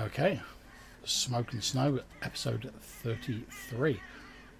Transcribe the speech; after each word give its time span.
Okay, 0.00 0.40
Smoke 1.04 1.52
and 1.52 1.62
Snow, 1.62 2.00
episode 2.22 2.72
33. 2.80 4.00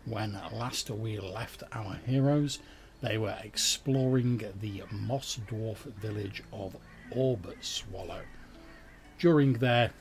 When 0.05 0.39
last 0.53 0.91
we 0.91 1.19
left 1.19 1.63
our 1.73 1.99
heroes, 2.05 2.59
they 3.01 3.17
were 3.17 3.39
exploring 3.43 4.45
the 4.61 4.83
Moss 4.91 5.41
Dwarf 5.49 5.79
village 5.95 6.43
of 6.53 6.77
Orb 7.11 7.55
Swallow. 7.63 8.21
During 9.19 9.55
their 9.55 9.93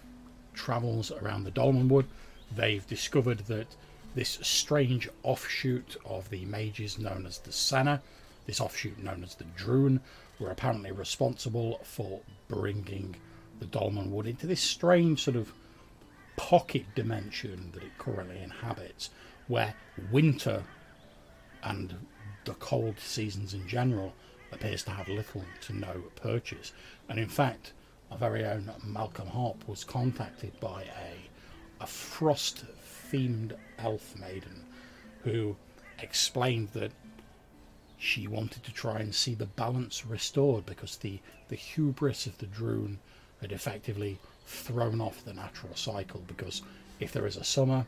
travels 0.54 1.10
around 1.10 1.46
the 1.46 1.52
Dolmenwood, 1.52 2.08
they've 2.54 2.86
discovered 2.86 3.40
that 3.48 3.78
this 4.16 4.40
strange 4.42 5.08
offshoot 5.24 5.96
of 6.04 6.30
the 6.32 6.44
mages 6.44 7.00
known 7.00 7.26
as 7.26 7.38
the 7.38 7.54
Senna, 7.54 8.02
this 8.46 8.60
offshoot 8.60 9.02
known 9.02 9.24
as 9.24 9.36
the 9.36 9.46
Drune, 9.46 10.02
were 10.38 10.52
apparently 10.52 10.92
responsible 10.92 11.80
for 11.86 12.20
bringing 12.50 13.16
the 13.60 13.66
Dolmenwood 13.66 14.28
into 14.28 14.48
this 14.48 14.62
strange 14.62 15.24
sort 15.24 15.38
of 15.38 15.54
pocket 16.36 16.86
dimension 16.96 17.72
that 17.74 17.84
it 17.84 17.98
currently 17.98 18.42
inhabits, 18.42 19.10
where 19.48 19.74
winter 20.12 20.64
and 21.64 21.96
the 22.46 22.54
cold 22.56 23.00
seasons 23.00 23.54
in 23.54 23.68
general 23.68 24.14
appears 24.52 24.84
to 24.84 24.92
have 24.92 25.08
little 25.08 25.44
to 25.62 25.74
no 25.74 26.04
purchase. 26.16 26.72
And 27.10 27.20
in 27.20 27.28
fact, 27.28 27.74
our 28.12 28.18
very 28.18 28.46
own 28.46 28.72
Malcolm 28.84 29.28
Harp 29.28 29.68
was 29.68 29.84
contacted 29.84 30.60
by 30.60 30.84
a, 30.84 31.84
a 31.84 31.88
frost 31.88 32.64
themed 33.12 33.54
elf 33.78 34.16
maiden 34.18 34.66
who 35.24 35.56
explained 36.02 36.70
that 36.70 36.92
she 37.98 38.28
wanted 38.28 38.64
to 38.64 38.74
try 38.74 39.00
and 39.00 39.14
see 39.14 39.36
the 39.36 39.46
balance 39.46 40.06
restored 40.06 40.66
because 40.66 40.98
the, 40.98 41.20
the 41.50 41.56
hubris 41.56 42.26
of 42.26 42.38
the 42.38 42.46
Drune 42.46 42.98
had 43.42 43.52
effectively 43.52 44.20
thrown 44.46 45.00
off 45.00 45.24
the 45.24 45.34
natural 45.34 45.76
cycle 45.76 46.22
because 46.28 46.62
if 47.00 47.12
there 47.12 47.28
is 47.28 47.38
a 47.38 47.44
summer, 47.44 47.86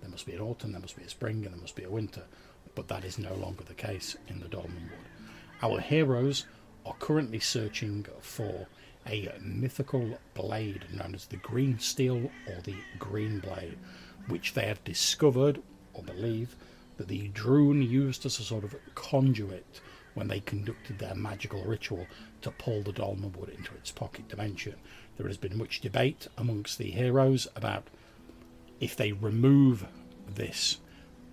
there 0.00 0.10
must 0.10 0.26
be 0.26 0.34
an 0.34 0.40
autumn, 0.40 0.72
there 0.72 0.80
must 0.80 0.96
be 0.96 1.04
a 1.04 1.08
spring, 1.08 1.44
and 1.44 1.54
there 1.54 1.60
must 1.60 1.76
be 1.76 1.84
a 1.84 1.90
winter. 1.90 2.22
But 2.74 2.88
that 2.88 3.04
is 3.04 3.18
no 3.18 3.34
longer 3.34 3.64
the 3.64 3.74
case 3.74 4.16
in 4.28 4.40
the 4.40 4.46
Dolmenwood. 4.46 5.08
Our 5.62 5.80
heroes 5.80 6.46
are 6.84 6.94
currently 6.98 7.40
searching 7.40 8.06
for 8.20 8.66
a 9.06 9.32
mythical 9.40 10.18
blade 10.34 10.84
known 10.92 11.14
as 11.14 11.26
the 11.26 11.36
Green 11.36 11.78
Steel 11.78 12.30
or 12.48 12.60
the 12.62 12.76
Green 12.98 13.40
Blade, 13.40 13.78
which 14.28 14.54
they 14.54 14.66
have 14.66 14.82
discovered 14.84 15.60
or 15.92 16.02
believe 16.02 16.56
that 16.96 17.08
the 17.08 17.28
Drune 17.30 17.88
used 17.88 18.24
as 18.24 18.38
a 18.38 18.42
sort 18.42 18.64
of 18.64 18.74
conduit 18.94 19.80
when 20.14 20.28
they 20.28 20.40
conducted 20.40 20.98
their 20.98 21.14
magical 21.14 21.62
ritual 21.64 22.06
to 22.42 22.50
pull 22.52 22.82
the 22.82 22.92
Dolmenwood 22.92 23.54
into 23.56 23.74
its 23.74 23.90
pocket 23.90 24.28
dimension. 24.28 24.74
There 25.16 25.26
has 25.28 25.36
been 25.36 25.58
much 25.58 25.80
debate 25.80 26.28
amongst 26.38 26.78
the 26.78 26.90
heroes 26.90 27.46
about 27.54 27.88
if 28.80 28.96
they 28.96 29.12
remove 29.12 29.86
this 30.28 30.78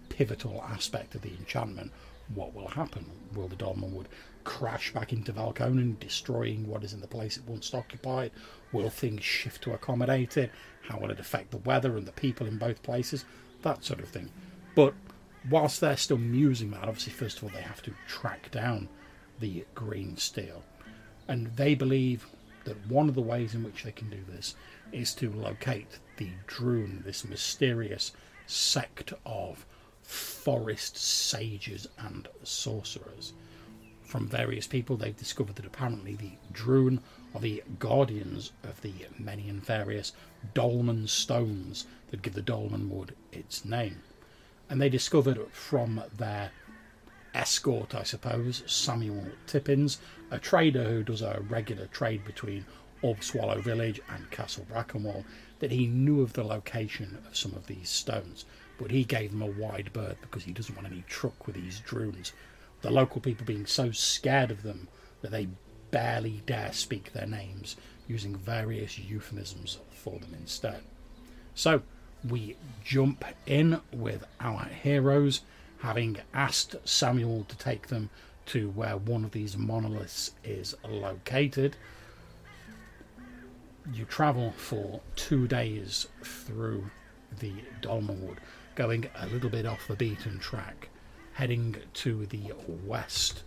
pivotal 0.10 0.64
aspect 0.68 1.16
of 1.16 1.22
the 1.22 1.34
enchantment, 1.34 1.92
what 2.34 2.54
will 2.54 2.68
happen? 2.68 3.06
Will 3.34 3.48
the 3.48 3.56
Dolmenwood 3.56 4.06
crash 4.44 4.94
back 4.94 5.14
into 5.14 5.34
Valkonnen, 5.34 6.00
destroying 6.00 6.68
what 6.68 6.84
is 6.84 6.94
in 6.94 7.02
the 7.02 7.08
place 7.08 7.38
it 7.38 7.48
once 7.48 7.74
occupied? 7.74 8.32
Will 8.72 8.90
things 8.90 9.24
shift 9.24 9.64
to 9.64 9.74
accommodate 9.74 10.38
it? 10.38 10.52
How 10.88 10.98
will 11.00 11.12
it 11.12 11.20
affect 11.20 11.52
the 11.52 11.58
weather 11.58 11.98
and 11.98 12.06
the 12.06 12.12
people 12.12 12.48
in 12.48 12.58
both 12.58 12.84
places? 12.84 13.26
That 13.62 13.84
sort 13.84 14.00
of 14.00 14.10
thing. 14.10 14.30
But 14.76 14.94
whilst 15.50 15.82
they're 15.82 15.98
still 15.98 16.18
musing 16.18 16.72
that, 16.72 16.88
obviously, 16.88 17.14
first 17.14 17.38
of 17.38 17.44
all, 17.44 17.50
they 17.50 17.62
have 17.62 17.82
to 17.84 17.94
track 18.08 18.52
down 18.52 18.88
the 19.40 19.66
green 19.74 20.18
steel. 20.18 20.64
And 21.28 21.48
they 21.56 21.76
believe 21.76 22.28
that 22.66 22.88
one 22.88 23.10
of 23.10 23.16
the 23.16 23.22
ways 23.22 23.56
in 23.56 23.64
which 23.64 23.84
they 23.84 23.92
can 23.92 24.10
do 24.10 24.20
this 24.30 24.56
is 24.92 25.14
to 25.16 25.32
locate 25.32 26.00
the 26.18 26.30
Drune, 26.48 27.04
this 27.04 27.26
mysterious 27.26 28.12
sect 28.46 29.14
of 29.26 29.66
forest 30.04 30.98
sages 30.98 31.88
and 31.98 32.28
sorcerers. 32.44 33.34
From 34.04 34.28
various 34.28 34.68
people, 34.68 34.98
they've 34.98 35.16
discovered 35.16 35.56
that 35.56 35.66
apparently 35.66 36.16
the 36.16 36.32
Drune 36.52 37.00
are 37.34 37.40
the 37.40 37.64
guardians 37.80 38.52
of 38.64 38.82
the 38.82 38.94
many 39.18 39.48
and 39.48 39.66
various 39.66 40.12
dolmen 40.54 41.08
stones 41.08 41.86
that 42.10 42.22
give 42.22 42.34
the 42.34 42.42
Dolmenwood 42.42 43.12
its 43.32 43.64
name. 43.64 44.02
And 44.72 44.82
they 44.82 44.88
discovered 44.88 45.38
from 45.52 46.02
their 46.18 46.52
escort, 47.34 47.94
I 47.94 48.04
suppose, 48.04 48.64
Samuel 48.66 49.26
Tippins, 49.46 49.98
a 50.32 50.40
trader 50.40 50.86
who 50.86 51.04
does 51.04 51.22
a 51.22 51.44
regular 51.50 51.88
trade 51.88 52.24
between 52.24 52.66
Swallow 53.20 53.60
Village 53.60 54.00
and 54.10 54.32
Castle 54.32 54.66
Brackenwold, 54.72 55.26
that 55.60 55.72
he 55.72 55.88
knew 55.88 56.22
of 56.22 56.32
the 56.32 56.46
location 56.46 57.18
of 57.28 57.36
some 57.36 57.54
of 57.54 57.68
these 57.68 57.90
stones, 57.90 58.46
but 58.78 58.92
he 58.92 59.04
gave 59.04 59.32
them 59.32 59.42
a 59.42 59.46
wide 59.48 59.92
berth 59.92 60.22
because 60.22 60.46
he 60.46 60.54
doesn't 60.54 60.76
want 60.76 60.88
any 60.88 61.04
truck 61.06 61.46
with 61.46 61.58
these 61.58 61.82
Drunes. 61.82 62.32
The 62.82 62.92
local 62.92 63.20
people 63.20 63.46
being 63.46 63.66
so 63.66 63.92
scared 63.92 64.52
of 64.52 64.64
them 64.64 64.88
that 65.22 65.32
they 65.32 65.50
barely 65.92 66.44
dare 66.46 66.72
speak 66.72 67.12
their 67.12 67.28
names, 67.28 67.76
using 68.08 68.38
various 68.38 68.98
euphemisms 68.98 69.80
for 69.92 70.18
them 70.18 70.34
instead. 70.34 70.82
So 71.56 71.82
we 72.28 72.56
jump 72.84 73.24
in 73.46 73.82
with 73.92 74.26
our 74.40 74.66
heroes 74.66 75.42
having 75.80 76.18
asked 76.34 76.76
Samuel 76.86 77.46
to 77.48 77.58
take 77.58 77.88
them 77.88 78.10
to 78.46 78.70
where 78.70 78.98
one 78.98 79.24
of 79.26 79.32
these 79.32 79.58
monoliths 79.58 80.32
is 80.44 80.76
located. 80.88 81.76
You 83.94 84.06
travel 84.06 84.54
for 84.58 85.02
two 85.16 85.48
days 85.48 86.08
through 86.24 86.86
the 87.40 87.54
Dolmenwood, 87.82 88.38
going 88.76 89.10
a 89.20 89.26
little 89.28 89.50
bit 89.50 89.66
off 89.66 89.88
the 89.88 89.96
beaten 89.96 90.38
track, 90.38 90.90
heading 91.34 91.76
to 91.94 92.26
the 92.28 92.54
west 92.86 93.44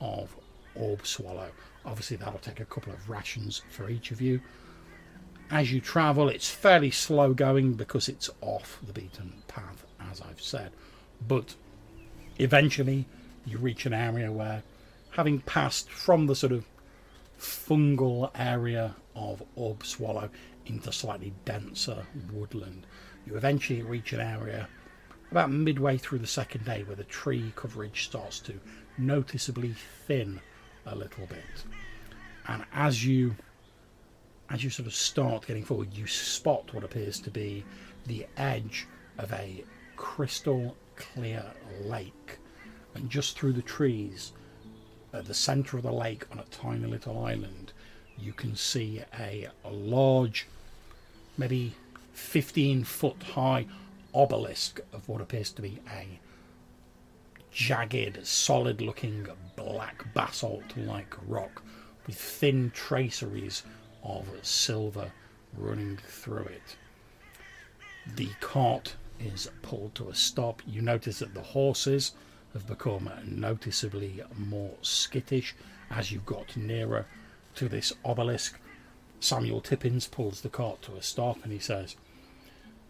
of 0.00 0.34
Orb 0.74 1.06
Swallow. 1.06 1.50
Obviously, 1.84 2.16
that'll 2.16 2.40
take 2.40 2.60
a 2.60 2.64
couple 2.64 2.92
of 2.92 3.08
rations 3.08 3.62
for 3.70 3.88
each 3.88 4.10
of 4.10 4.20
you. 4.20 4.40
As 5.50 5.72
you 5.72 5.80
travel, 5.80 6.28
it's 6.28 6.50
fairly 6.50 6.90
slow 6.90 7.32
going 7.32 7.72
because 7.72 8.08
it's 8.08 8.28
off 8.42 8.78
the 8.86 8.92
beaten 8.92 9.32
path, 9.48 9.86
as 10.10 10.20
I've 10.20 10.42
said. 10.42 10.72
But 11.26 11.54
eventually 12.38 13.06
you 13.46 13.56
reach 13.58 13.86
an 13.86 13.94
area 13.94 14.30
where, 14.30 14.62
having 15.10 15.40
passed 15.40 15.90
from 15.90 16.26
the 16.26 16.36
sort 16.36 16.52
of 16.52 16.66
fungal 17.40 18.30
area 18.34 18.94
of 19.16 19.42
Orb 19.56 19.86
Swallow 19.86 20.28
into 20.66 20.92
slightly 20.92 21.32
denser 21.46 22.06
woodland, 22.30 22.86
you 23.26 23.36
eventually 23.36 23.82
reach 23.82 24.12
an 24.12 24.20
area 24.20 24.68
about 25.30 25.50
midway 25.50 25.96
through 25.96 26.18
the 26.18 26.26
second 26.26 26.64
day 26.66 26.82
where 26.82 26.96
the 26.96 27.04
tree 27.04 27.52
coverage 27.56 28.04
starts 28.04 28.38
to 28.40 28.60
noticeably 28.98 29.74
thin 30.06 30.40
a 30.86 30.94
little 30.94 31.26
bit. 31.26 31.64
And 32.46 32.64
as 32.72 33.04
you 33.04 33.36
as 34.50 34.64
you 34.64 34.70
sort 34.70 34.86
of 34.86 34.94
start 34.94 35.46
getting 35.46 35.64
forward, 35.64 35.92
you 35.92 36.06
spot 36.06 36.72
what 36.72 36.84
appears 36.84 37.20
to 37.20 37.30
be 37.30 37.64
the 38.06 38.26
edge 38.36 38.86
of 39.18 39.32
a 39.32 39.64
crystal 39.96 40.76
clear 40.96 41.44
lake. 41.82 42.38
And 42.94 43.10
just 43.10 43.38
through 43.38 43.52
the 43.52 43.62
trees, 43.62 44.32
at 45.12 45.26
the 45.26 45.34
centre 45.34 45.76
of 45.76 45.82
the 45.82 45.92
lake 45.92 46.24
on 46.32 46.38
a 46.38 46.44
tiny 46.44 46.86
little 46.86 47.24
island, 47.24 47.72
you 48.18 48.32
can 48.32 48.56
see 48.56 49.02
a, 49.18 49.48
a 49.64 49.70
large, 49.70 50.46
maybe 51.36 51.74
15 52.12 52.84
foot 52.84 53.22
high 53.22 53.66
obelisk 54.14 54.80
of 54.92 55.08
what 55.08 55.20
appears 55.20 55.50
to 55.52 55.62
be 55.62 55.78
a 55.92 56.18
jagged, 57.52 58.26
solid 58.26 58.80
looking 58.80 59.26
black 59.56 60.12
basalt 60.14 60.76
like 60.76 61.14
rock 61.26 61.62
with 62.06 62.16
thin 62.16 62.70
traceries 62.74 63.62
of 64.08 64.26
silver 64.42 65.12
running 65.56 65.98
through 65.98 66.44
it. 66.44 66.76
The 68.16 68.30
cart 68.40 68.96
is 69.20 69.50
pulled 69.62 69.94
to 69.96 70.08
a 70.08 70.14
stop. 70.14 70.62
You 70.66 70.82
notice 70.82 71.18
that 71.18 71.34
the 71.34 71.42
horses 71.42 72.12
have 72.52 72.66
become 72.66 73.10
noticeably 73.26 74.22
more 74.36 74.74
skittish 74.82 75.54
as 75.90 76.10
you've 76.10 76.26
got 76.26 76.56
nearer 76.56 77.06
to 77.56 77.68
this 77.68 77.92
obelisk. 78.04 78.58
Samuel 79.20 79.60
Tippins 79.60 80.06
pulls 80.06 80.40
the 80.40 80.48
cart 80.48 80.80
to 80.82 80.96
a 80.96 81.02
stop 81.02 81.42
and 81.42 81.52
he 81.52 81.58
says, 81.58 81.96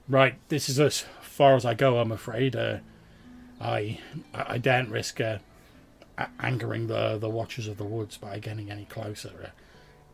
Right, 0.08 0.36
this 0.48 0.68
is 0.68 0.80
as 0.80 1.04
far 1.20 1.54
as 1.54 1.64
I 1.64 1.74
go, 1.74 1.98
I'm 1.98 2.12
afraid. 2.12 2.56
Uh, 2.56 2.78
I 3.60 3.98
I 4.32 4.58
daren't 4.58 4.88
risk 4.88 5.20
uh, 5.20 5.38
angering 6.40 6.86
the, 6.86 7.18
the 7.18 7.28
watchers 7.28 7.66
of 7.66 7.76
the 7.76 7.84
woods 7.84 8.16
by 8.16 8.38
getting 8.38 8.70
any 8.70 8.84
closer. 8.86 9.32
Uh, 9.44 9.50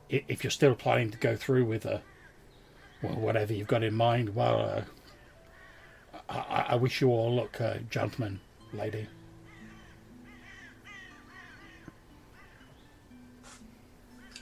if 0.08 0.44
you're 0.44 0.50
still 0.50 0.74
planning 0.74 1.10
to 1.10 1.18
go 1.18 1.36
through 1.36 1.64
with 1.64 1.86
uh, 1.86 1.98
well, 3.02 3.14
whatever 3.14 3.52
you've 3.52 3.68
got 3.68 3.82
in 3.82 3.94
mind, 3.94 4.34
well, 4.34 4.60
uh, 4.60 4.82
I, 6.28 6.66
I 6.70 6.74
wish 6.76 7.00
you 7.00 7.08
all 7.08 7.34
luck, 7.34 7.60
uh, 7.60 7.74
gentlemen, 7.90 8.40
lady. 8.72 9.06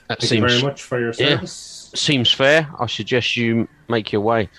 That 0.09 0.19
Thank 0.19 0.29
seems 0.29 0.41
you 0.41 0.59
very 0.59 0.61
much 0.61 0.83
for 0.83 0.99
your 0.99 1.13
Yeah. 1.13 1.35
service. 1.37 1.91
seems 1.95 2.31
fair. 2.31 2.69
I 2.79 2.87
suggest 2.87 3.37
you 3.37 3.67
make 3.87 4.11
your 4.11 4.21
way 4.21 4.49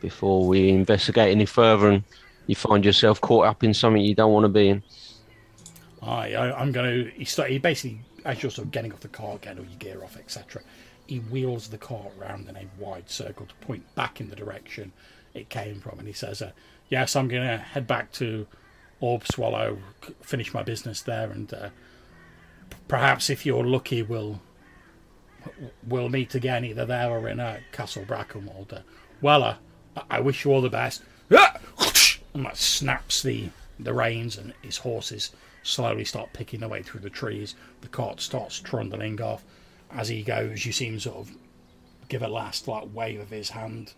before 0.00 0.46
we 0.46 0.68
investigate 0.68 1.30
any 1.30 1.46
further 1.46 1.90
and 1.90 2.04
you 2.46 2.54
find 2.54 2.84
yourself 2.84 3.20
caught 3.20 3.46
up 3.46 3.64
in 3.64 3.74
something 3.74 4.02
you 4.02 4.14
don't 4.14 4.32
want 4.32 4.44
to 4.44 4.48
be 4.48 4.68
in. 4.68 4.82
I, 6.02 6.34
I 6.34 6.60
I'm 6.60 6.72
going 6.72 7.04
to. 7.04 7.10
He, 7.10 7.24
start, 7.24 7.50
he 7.50 7.58
basically, 7.58 8.00
as 8.24 8.42
you're 8.42 8.50
sort 8.50 8.66
of 8.66 8.72
getting 8.72 8.92
off 8.92 9.00
the 9.00 9.08
car, 9.08 9.38
getting 9.38 9.58
all 9.60 9.64
your 9.70 9.78
gear 9.78 10.02
off, 10.04 10.16
etc. 10.16 10.62
He 11.06 11.18
wheels 11.18 11.68
the 11.68 11.78
car 11.78 12.06
around 12.18 12.48
in 12.48 12.56
a 12.56 12.66
wide 12.78 13.10
circle 13.10 13.46
to 13.46 13.54
point 13.66 13.94
back 13.94 14.20
in 14.20 14.30
the 14.30 14.36
direction 14.36 14.92
it 15.34 15.48
came 15.50 15.80
from, 15.80 15.98
and 15.98 16.08
he 16.08 16.14
says, 16.14 16.40
uh, 16.40 16.52
"Yes, 16.88 17.14
I'm 17.16 17.28
going 17.28 17.46
to 17.46 17.58
head 17.58 17.86
back 17.86 18.12
to 18.12 18.46
Orb 19.00 19.24
Swallow, 19.26 19.78
finish 20.22 20.54
my 20.54 20.62
business 20.62 21.02
there, 21.02 21.30
and 21.30 21.52
uh, 21.52 21.68
perhaps 22.88 23.28
if 23.28 23.44
you're 23.44 23.64
lucky, 23.66 24.02
we'll 24.02 24.40
we'll 25.86 26.08
meet 26.08 26.34
again 26.34 26.64
either 26.64 26.86
there 26.86 27.10
or 27.10 27.28
in 27.28 27.38
uh, 27.40 27.58
Castle 27.72 28.04
Brackenwold. 28.04 28.72
Uh, 28.72 28.78
well, 29.20 29.42
uh, 29.42 29.56
I- 30.10 30.20
wish 30.20 30.44
you 30.44 30.52
all 30.52 30.62
the 30.62 30.70
best." 30.70 31.02
And 32.36 32.46
that 32.46 32.56
snaps 32.56 33.22
the 33.22 33.50
the 33.78 33.94
reins, 33.94 34.36
and 34.36 34.54
his 34.60 34.78
horses 34.78 35.30
slowly 35.64 36.04
start 36.04 36.32
picking 36.32 36.60
their 36.60 36.68
way 36.68 36.82
through 36.82 37.00
the 37.00 37.10
trees. 37.10 37.56
The 37.80 37.88
cart 37.88 38.20
starts 38.20 38.60
trundling 38.60 39.20
off. 39.20 39.44
As 39.90 40.08
he 40.08 40.22
goes, 40.22 40.64
you 40.64 40.72
see 40.72 40.86
him 40.86 41.00
sort 41.00 41.16
of 41.16 41.36
give 42.08 42.22
a 42.22 42.28
last 42.28 42.68
like 42.68 42.94
wave 42.94 43.18
of 43.18 43.30
his 43.30 43.50
hand, 43.50 43.94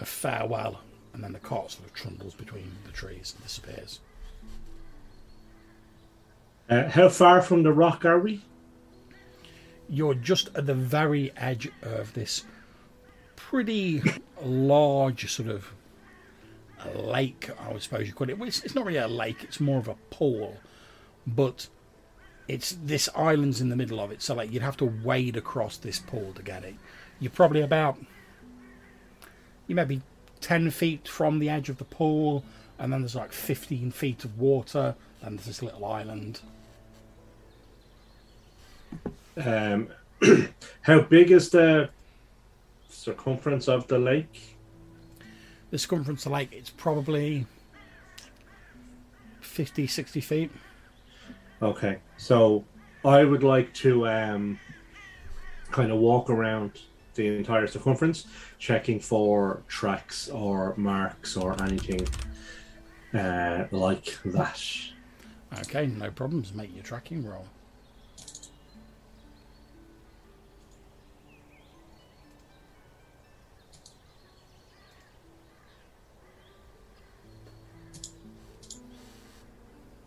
a 0.00 0.04
farewell, 0.04 0.80
and 1.12 1.22
then 1.22 1.32
the 1.32 1.38
cart 1.38 1.70
sort 1.70 1.86
of 1.86 1.94
trundles 1.94 2.34
between 2.34 2.72
the 2.84 2.92
trees 2.92 3.34
and 3.36 3.44
disappears. 3.44 4.00
Uh, 6.68 6.88
how 6.88 7.08
far 7.08 7.42
from 7.42 7.62
the 7.62 7.72
rock 7.72 8.04
are 8.04 8.18
we? 8.18 8.42
You're 9.88 10.14
just 10.14 10.48
at 10.56 10.66
the 10.66 10.74
very 10.74 11.30
edge 11.36 11.70
of 11.82 12.12
this 12.14 12.44
pretty 13.36 14.02
large 14.42 15.30
sort 15.30 15.48
of 15.48 15.72
lake, 16.94 17.50
I 17.60 17.78
suppose 17.78 18.08
you 18.08 18.12
call 18.12 18.28
it. 18.28 18.38
Well, 18.38 18.48
it's, 18.48 18.64
it's 18.64 18.74
not 18.74 18.84
really 18.84 18.98
a 18.98 19.06
lake; 19.06 19.44
it's 19.44 19.60
more 19.60 19.78
of 19.78 19.88
a 19.88 19.94
pool, 20.10 20.56
but 21.26 21.68
it's 22.48 22.76
this 22.82 23.08
island's 23.16 23.60
in 23.60 23.68
the 23.68 23.76
middle 23.76 24.00
of 24.00 24.10
it, 24.10 24.22
so 24.22 24.34
like 24.34 24.52
you'd 24.52 24.62
have 24.62 24.76
to 24.78 24.84
wade 24.84 25.36
across 25.36 25.76
this 25.76 25.98
pool 25.98 26.32
to 26.34 26.42
get 26.42 26.64
it. 26.64 26.74
You're 27.18 27.30
probably 27.30 27.60
about 27.60 27.98
you 29.66 29.74
may 29.74 29.84
be 29.84 30.02
ten 30.40 30.70
feet 30.70 31.08
from 31.08 31.38
the 31.38 31.48
edge 31.48 31.68
of 31.68 31.78
the 31.78 31.84
pool, 31.84 32.44
and 32.78 32.92
then 32.92 33.00
there's 33.00 33.16
like 33.16 33.32
fifteen 33.32 33.90
feet 33.90 34.24
of 34.24 34.38
water, 34.38 34.94
and 35.22 35.38
there's 35.38 35.46
this 35.46 35.62
little 35.62 35.84
island. 35.84 36.40
Um, 39.36 39.88
how 40.82 41.00
big 41.00 41.30
is 41.30 41.50
the 41.50 41.90
circumference 42.88 43.68
of 43.68 43.86
the 43.88 43.98
lake? 43.98 44.56
The 45.70 45.78
circumference 45.78 46.24
of 46.24 46.30
the 46.30 46.38
lake, 46.38 46.52
it's 46.52 46.70
probably 46.70 47.46
50, 49.40 49.86
60 49.86 50.20
feet. 50.20 50.50
Okay, 51.62 51.98
so 52.18 52.64
I 53.04 53.24
would 53.24 53.42
like 53.42 53.72
to 53.74 54.06
um, 54.08 54.58
kind 55.70 55.90
of 55.90 55.98
walk 55.98 56.28
around 56.28 56.80
the 57.14 57.26
entire 57.36 57.66
circumference, 57.66 58.26
checking 58.58 59.00
for 59.00 59.62
tracks 59.68 60.28
or 60.28 60.74
marks 60.76 61.36
or 61.36 61.60
anything 61.62 62.06
uh, 63.14 63.64
like 63.70 64.18
that. 64.26 64.62
Okay, 65.60 65.86
no 65.86 66.10
problems. 66.10 66.52
Make 66.52 66.74
your 66.74 66.84
tracking 66.84 67.24
roll. 67.24 67.46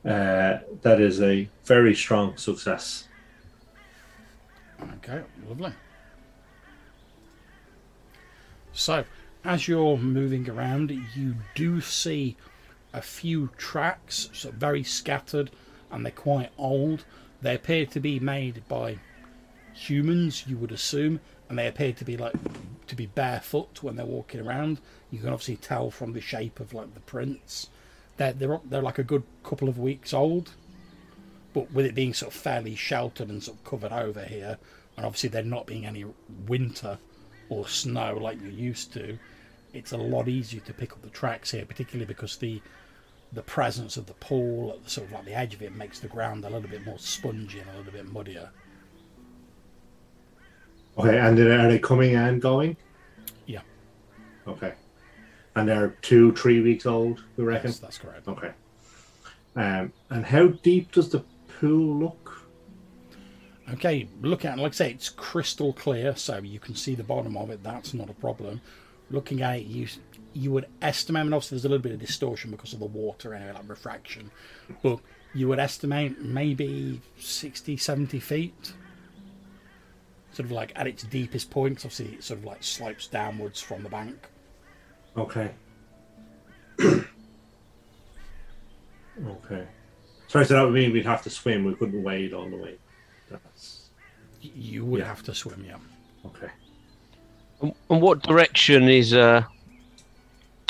Uh, 0.05 0.59
that 0.81 1.01
is 1.01 1.21
a 1.21 1.49
very 1.65 1.93
strong 1.93 2.37
success. 2.37 3.07
Okay, 4.95 5.21
lovely. 5.47 5.73
So, 8.71 9.03
as 9.43 9.67
you're 9.67 9.97
moving 9.97 10.49
around, 10.49 10.91
you 11.15 11.35
do 11.53 11.81
see 11.81 12.37
a 12.93 13.01
few 13.01 13.49
tracks, 13.57 14.29
so 14.31 14.51
very 14.51 14.83
scattered, 14.83 15.51
and 15.91 16.05
they're 16.05 16.11
quite 16.11 16.51
old. 16.57 17.03
They 17.41 17.55
appear 17.55 17.85
to 17.87 17.99
be 17.99 18.19
made 18.19 18.63
by 18.67 18.99
humans, 19.73 20.45
you 20.47 20.57
would 20.57 20.71
assume, 20.71 21.19
and 21.47 21.57
they 21.57 21.67
appear 21.67 21.93
to 21.93 22.05
be 22.05 22.17
like 22.17 22.35
to 22.87 22.95
be 22.95 23.05
barefoot 23.05 23.83
when 23.83 23.95
they're 23.95 24.05
walking 24.05 24.39
around. 24.39 24.79
You 25.11 25.19
can 25.19 25.29
obviously 25.29 25.57
tell 25.57 25.91
from 25.91 26.13
the 26.13 26.21
shape 26.21 26.59
of 26.59 26.73
like 26.73 26.93
the 26.93 26.99
prints. 27.01 27.69
They're 28.19 28.33
they're 28.33 28.59
they're 28.65 28.81
like 28.83 28.99
a 28.99 29.03
good 29.03 29.23
couple 29.43 29.67
of 29.67 29.79
weeks 29.79 30.13
old 30.13 30.51
but 31.53 31.71
with 31.71 31.85
it 31.85 31.95
being 31.95 32.13
sort 32.13 32.33
of 32.33 32.39
fairly 32.39 32.75
sheltered 32.75 33.29
and 33.29 33.43
sort 33.43 33.57
of 33.57 33.63
covered 33.63 33.91
over 33.91 34.23
here, 34.23 34.57
and 34.95 35.05
obviously 35.05 35.29
there 35.29 35.43
not 35.43 35.65
being 35.65 35.85
any 35.85 36.05
winter 36.47 36.97
or 37.49 37.67
snow 37.67 38.15
like 38.15 38.39
you're 38.41 38.51
used 38.51 38.93
to, 38.93 39.17
it's 39.73 39.91
a 39.91 39.97
lot 39.97 40.27
easier 40.27 40.61
to 40.61 40.73
pick 40.73 40.91
up 40.91 41.01
the 41.01 41.09
tracks 41.09 41.51
here, 41.51 41.65
particularly 41.65 42.05
because 42.05 42.37
the 42.37 42.61
the 43.31 43.41
presence 43.43 43.95
of 43.95 44.07
the 44.07 44.13
pool 44.13 44.71
at 44.71 44.83
the 44.83 44.89
sort 44.89 45.05
of 45.05 45.13
like 45.13 45.25
the 45.25 45.33
edge 45.33 45.53
of 45.53 45.61
it 45.61 45.75
makes 45.75 45.99
the 45.99 46.07
ground 46.07 46.43
a 46.45 46.49
little 46.49 46.69
bit 46.69 46.83
more 46.83 46.97
spongy 46.97 47.59
and 47.59 47.69
a 47.69 47.77
little 47.77 47.91
bit 47.91 48.11
muddier. 48.11 48.49
Okay, 50.97 51.19
and 51.19 51.37
are 51.39 51.67
they 51.67 51.77
coming 51.77 52.15
and 52.15 52.41
going? 52.41 52.75
Yeah, 53.45 53.61
Okay. 54.47 54.73
And 55.59 55.67
they're 55.67 55.89
two, 56.01 56.31
three 56.31 56.61
weeks 56.61 56.85
old, 56.85 57.21
we 57.35 57.43
reckon? 57.43 57.71
yes, 57.71 57.79
that's 57.79 57.97
correct. 57.97 58.29
Okay. 58.29 58.51
Um, 59.57 59.91
and 60.09 60.25
how 60.25 60.47
deep 60.47 60.93
does 60.93 61.09
the 61.09 61.25
pool 61.59 61.99
look? 61.99 62.47
Okay, 63.73 64.07
look 64.21 64.45
at 64.45 64.57
it, 64.57 64.61
like 64.61 64.71
I 64.71 64.75
say, 64.75 64.91
it's 64.91 65.09
crystal 65.09 65.73
clear, 65.73 66.15
so 66.15 66.37
you 66.37 66.59
can 66.59 66.75
see 66.75 66.95
the 66.95 67.03
bottom 67.03 67.35
of 67.35 67.49
it. 67.49 67.61
That's 67.61 67.93
not 67.93 68.09
a 68.09 68.13
problem. 68.13 68.61
Looking 69.11 69.41
at 69.41 69.57
it, 69.57 69.65
you 69.65 69.87
you 70.31 70.51
would 70.51 70.67
estimate, 70.81 71.25
and 71.25 71.33
obviously 71.33 71.57
there's 71.57 71.65
a 71.65 71.69
little 71.69 71.83
bit 71.83 71.91
of 71.91 71.99
distortion 71.99 72.51
because 72.51 72.71
of 72.71 72.79
the 72.79 72.85
water 72.85 73.33
and 73.33 73.53
like 73.53 73.67
refraction, 73.67 74.31
but 74.81 74.99
you 75.33 75.49
would 75.49 75.59
estimate 75.59 76.21
maybe 76.21 77.01
60, 77.19 77.75
70 77.75 78.19
feet. 78.21 78.73
Sort 80.31 80.45
of 80.45 80.51
like 80.51 80.71
at 80.77 80.87
its 80.87 81.03
deepest 81.03 81.49
point, 81.49 81.79
obviously 81.79 82.13
it 82.13 82.23
sort 82.23 82.39
of 82.39 82.45
like 82.45 82.63
slopes 82.63 83.07
downwards 83.07 83.61
from 83.61 83.83
the 83.83 83.89
bank. 83.89 84.29
Okay. 85.19 85.51
okay. 89.27 89.67
Sorry, 90.27 90.45
so 90.45 90.53
that 90.53 90.63
would 90.63 90.73
mean 90.73 90.93
we'd 90.93 91.05
have 91.05 91.21
to 91.23 91.29
swim. 91.29 91.65
We 91.65 91.75
couldn't 91.75 92.01
wade 92.03 92.33
all 92.33 92.49
the 92.49 92.55
way. 92.57 92.75
That's 93.29 93.89
You 94.41 94.85
would 94.85 94.99
Yeah. 95.01 95.07
have 95.07 95.23
to 95.23 95.33
swim, 95.35 95.65
yeah. 95.67 95.77
okay. 96.25 96.49
And 97.61 97.73
and 97.89 98.01
what 98.01 98.21
direction 98.23 98.87
is 98.87 99.13
uh, 99.13 99.43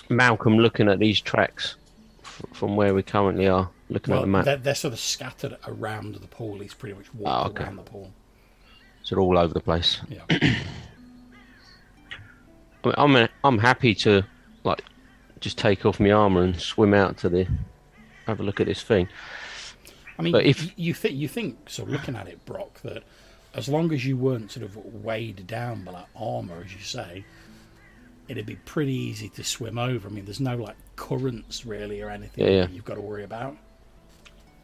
Malcolm 0.09 0.57
looking 0.57 0.89
at 0.89 0.97
these 0.99 1.21
tracks 1.21 1.75
f- 2.23 2.41
from 2.53 2.75
where 2.75 2.93
we 2.95 3.03
currently 3.03 3.47
are? 3.47 3.69
Looking 3.91 4.13
at 4.15 4.21
the 4.21 4.27
map, 4.27 4.45
they're, 4.45 4.57
they're 4.57 4.75
sort 4.75 4.93
of 4.93 4.99
scattered 4.99 5.57
around 5.67 6.15
the 6.15 6.27
pool. 6.27 6.59
He's 6.59 6.73
pretty 6.75 6.95
much 6.95 7.11
walked 7.13 7.45
Oh, 7.47 7.49
okay. 7.51 7.63
around 7.65 7.75
the 7.77 7.83
pool. 7.83 8.11
so 9.03 9.15
they're 9.15 9.21
all 9.21 9.37
over 9.37 9.53
the 9.53 9.59
place. 9.61 9.99
Yeah. 10.09 10.21
I 12.85 13.05
mean, 13.07 13.17
I'm 13.17 13.29
I'm 13.43 13.57
happy 13.59 13.93
to 13.95 14.23
like 14.63 14.83
just 15.39 15.57
take 15.57 15.85
off 15.85 15.99
my 15.99 16.11
armor 16.11 16.43
and 16.43 16.59
swim 16.59 16.93
out 16.93 17.17
to 17.19 17.29
the 17.29 17.47
have 18.27 18.39
a 18.39 18.43
look 18.43 18.59
at 18.59 18.67
this 18.67 18.83
thing. 18.83 19.07
I 20.17 20.21
mean, 20.21 20.31
But 20.33 20.45
if- 20.45 20.77
you 20.77 20.93
think 20.93 21.15
you 21.15 21.27
think 21.27 21.69
so, 21.69 21.83
looking 21.85 22.15
at 22.15 22.27
it, 22.27 22.43
Brock, 22.45 22.81
that 22.83 23.03
as 23.55 23.67
long 23.69 23.91
as 23.93 24.05
you 24.05 24.17
weren't 24.17 24.51
sort 24.51 24.65
of 24.65 24.75
weighed 25.03 25.47
down 25.47 25.83
by 25.83 25.91
like 25.93 26.05
armor, 26.15 26.61
as 26.65 26.73
you 26.73 26.81
say, 26.81 27.23
it'd 28.27 28.45
be 28.45 28.57
pretty 28.57 28.93
easy 28.93 29.29
to 29.29 29.43
swim 29.43 29.79
over. 29.79 30.07
I 30.07 30.11
mean, 30.11 30.25
there's 30.25 30.39
no 30.41 30.55
like 30.57 30.75
currents 30.97 31.65
really 31.65 32.01
or 32.01 32.09
anything 32.09 32.43
Yeah, 32.45 32.51
yeah. 32.51 32.61
that 32.65 32.71
you've 32.71 32.85
got 32.85 32.95
to 32.95 33.01
worry 33.01 33.23
about. 33.23 33.55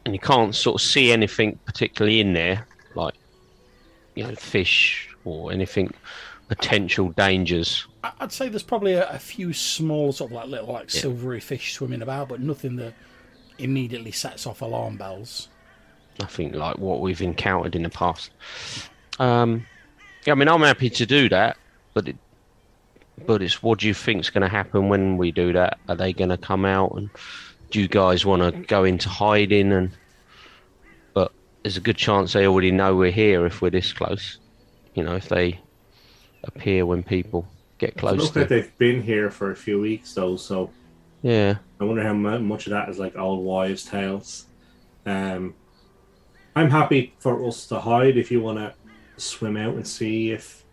and 0.04 0.14
you 0.14 0.20
can't 0.20 0.54
sort 0.54 0.80
of 0.80 0.86
see 0.86 1.10
anything 1.10 1.58
particularly 1.64 2.20
in 2.20 2.32
there, 2.34 2.66
like 2.94 3.14
you 4.14 4.22
know, 4.24 4.34
fish 4.36 5.08
or 5.24 5.50
anything 5.50 5.92
potential 6.48 7.08
dangers. 7.10 7.86
I'd 8.20 8.32
say 8.32 8.48
there's 8.48 8.62
probably 8.62 8.94
a, 8.94 9.08
a 9.08 9.18
few 9.18 9.52
small 9.52 10.12
sort 10.12 10.30
of 10.30 10.36
like 10.36 10.48
little 10.48 10.72
like 10.72 10.92
Yeah. 10.94 11.00
silvery 11.00 11.40
fish 11.40 11.74
swimming 11.74 12.02
about, 12.02 12.28
but 12.28 12.40
nothing 12.40 12.76
that 12.76 12.94
immediately 13.58 14.12
sets 14.12 14.46
off 14.46 14.60
alarm 14.62 14.96
bells. 14.96 15.48
Nothing 16.18 16.52
like 16.52 16.78
what 16.78 17.00
we've 17.00 17.20
encountered 17.22 17.74
in 17.76 17.82
the 17.82 17.90
past. 17.90 18.30
Um, 19.18 19.66
yeah, 20.24 20.32
I 20.32 20.36
mean, 20.36 20.48
I'm 20.48 20.62
happy 20.62 20.90
to 20.90 21.06
do 21.06 21.28
that, 21.28 21.56
but 21.94 22.08
it, 22.08 22.16
but 23.26 23.42
it's 23.42 23.62
what 23.62 23.78
do 23.80 23.86
you 23.88 23.94
think's 23.94 24.30
going 24.30 24.42
to 24.42 24.48
happen 24.48 24.88
when 24.88 25.16
we 25.16 25.30
do 25.32 25.52
that? 25.52 25.78
Are 25.88 25.94
they 25.94 26.12
going 26.12 26.30
to 26.30 26.36
come 26.38 26.64
out 26.64 26.92
and 26.96 27.08
do 27.70 27.80
you 27.80 27.88
guys 27.88 28.24
want 28.26 28.42
to 28.42 28.60
go 28.62 28.84
into 28.84 29.08
hiding? 29.08 29.72
And 29.72 29.90
but 31.14 31.32
there's 31.62 31.76
a 31.76 31.80
good 31.80 31.96
chance 31.96 32.32
they 32.32 32.46
already 32.46 32.70
know 32.70 32.94
we're 32.96 33.10
here 33.10 33.46
if 33.46 33.62
we're 33.62 33.70
this 33.70 33.92
close. 33.92 34.38
You 34.94 35.02
know, 35.04 35.16
if 35.16 35.28
they 35.28 35.60
appear 36.44 36.86
when 36.86 37.02
people 37.02 37.46
get 37.78 37.90
It 37.90 37.96
close 37.98 38.18
looks 38.18 38.30
to. 38.30 38.40
like 38.40 38.48
they've 38.48 38.78
been 38.78 39.02
here 39.02 39.30
for 39.30 39.50
a 39.50 39.56
few 39.56 39.80
weeks 39.80 40.12
though, 40.14 40.36
so 40.36 40.70
Yeah, 41.22 41.56
I 41.80 41.84
wonder 41.84 42.02
how 42.02 42.12
much 42.14 42.66
of 42.66 42.70
that 42.70 42.88
is 42.88 42.98
like 42.98 43.16
old 43.16 43.44
wives' 43.44 43.84
tales. 43.84 44.46
Um, 45.04 45.54
I'm 46.54 46.70
happy 46.70 47.14
for 47.18 47.44
us 47.46 47.66
to 47.68 47.78
hide 47.80 48.16
if 48.16 48.30
you 48.30 48.40
want 48.40 48.58
to 48.58 48.74
swim 49.18 49.56
out 49.56 49.74
and 49.74 49.86
see 49.86 50.30
if 50.30 50.64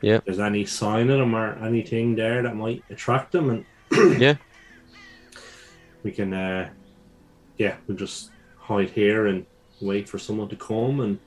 Yeah. 0.00 0.20
there's 0.24 0.38
any 0.40 0.64
sign 0.66 1.10
of 1.10 1.18
them 1.18 1.34
or 1.34 1.54
anything 1.64 2.14
there 2.14 2.42
that 2.42 2.54
might 2.56 2.82
attract 2.90 3.32
them, 3.32 3.50
and 3.50 3.64
yeah, 4.20 4.36
we 6.02 6.10
can, 6.10 6.32
uh, 6.32 6.68
yeah, 7.58 7.76
we'll 7.86 7.96
just 7.96 8.30
hide 8.56 8.90
here 8.90 9.26
and 9.26 9.46
wait 9.80 10.08
for 10.08 10.18
someone 10.18 10.48
to 10.48 10.56
come, 10.56 11.00
and 11.00 11.18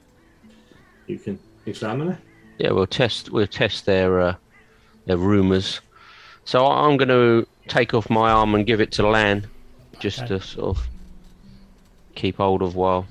you 1.08 1.18
can 1.20 1.40
examine 1.66 2.10
it. 2.12 2.18
yeah. 2.58 2.72
We'll 2.72 2.88
test. 2.88 3.32
We'll 3.32 3.48
test 3.48 3.86
their 3.86 4.20
uh, 4.22 4.36
their 5.06 5.18
rumors. 5.18 5.82
So 6.46 6.66
I'm 6.66 6.98
going 6.98 7.10
to 7.10 7.48
take 7.68 7.94
off 7.94 8.10
my 8.10 8.32
arm 8.32 8.54
and 8.56 8.66
give 8.66 8.80
it 8.82 8.92
to 8.94 9.08
Lan, 9.08 9.48
just 10.00 10.20
Okay. 10.20 10.28
to 10.28 10.42
sort 10.42 10.78
of 10.78 10.88
keep 12.16 12.38
hold 12.38 12.62
of 12.62 12.76
while 12.76 13.06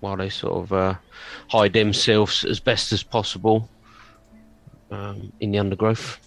while 0.00 0.16
they 0.16 0.28
sort 0.28 0.54
of 0.54 0.72
uh, 0.72 0.94
hide 1.48 1.72
themselves 1.72 2.44
as 2.44 2.60
best 2.60 2.92
as 2.92 3.02
possible 3.02 3.68
um, 4.90 5.32
in 5.40 5.50
the 5.50 5.58
undergrowth. 5.58 6.18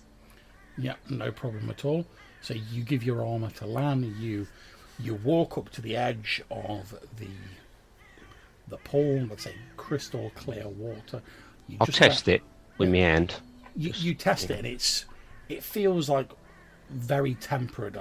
Yeah, 0.80 0.94
no 1.10 1.32
problem 1.32 1.70
at 1.70 1.86
all. 1.86 2.04
So 2.42 2.56
you 2.56 2.84
give 2.84 3.04
your 3.04 3.24
armor 3.26 3.50
to 3.52 3.66
Lan. 3.68 4.16
You 4.20 4.48
you 5.00 5.14
walk 5.16 5.58
up 5.60 5.70
to 5.74 5.82
the 5.82 5.96
edge 5.96 6.42
of 6.50 6.96
the 7.18 7.28
the 8.68 8.78
pool. 8.78 9.28
Let's 9.30 9.44
say 9.44 9.54
crystal 9.76 10.32
clear 10.36 10.68
water. 10.68 11.22
You 11.68 11.78
I'll 11.82 11.88
test 11.88 12.26
let- 12.28 12.38
it 12.38 12.42
with 12.80 12.90
my 12.90 12.98
hand. 12.98 13.36
You, 13.78 13.94
you 13.96 14.14
test 14.16 14.50
it, 14.50 14.58
and 14.58 14.68
it's 14.68 15.06
it 15.48 15.64
feels 15.64 16.10
like 16.10 16.30
very 16.90 17.36
temperate. 17.36 17.96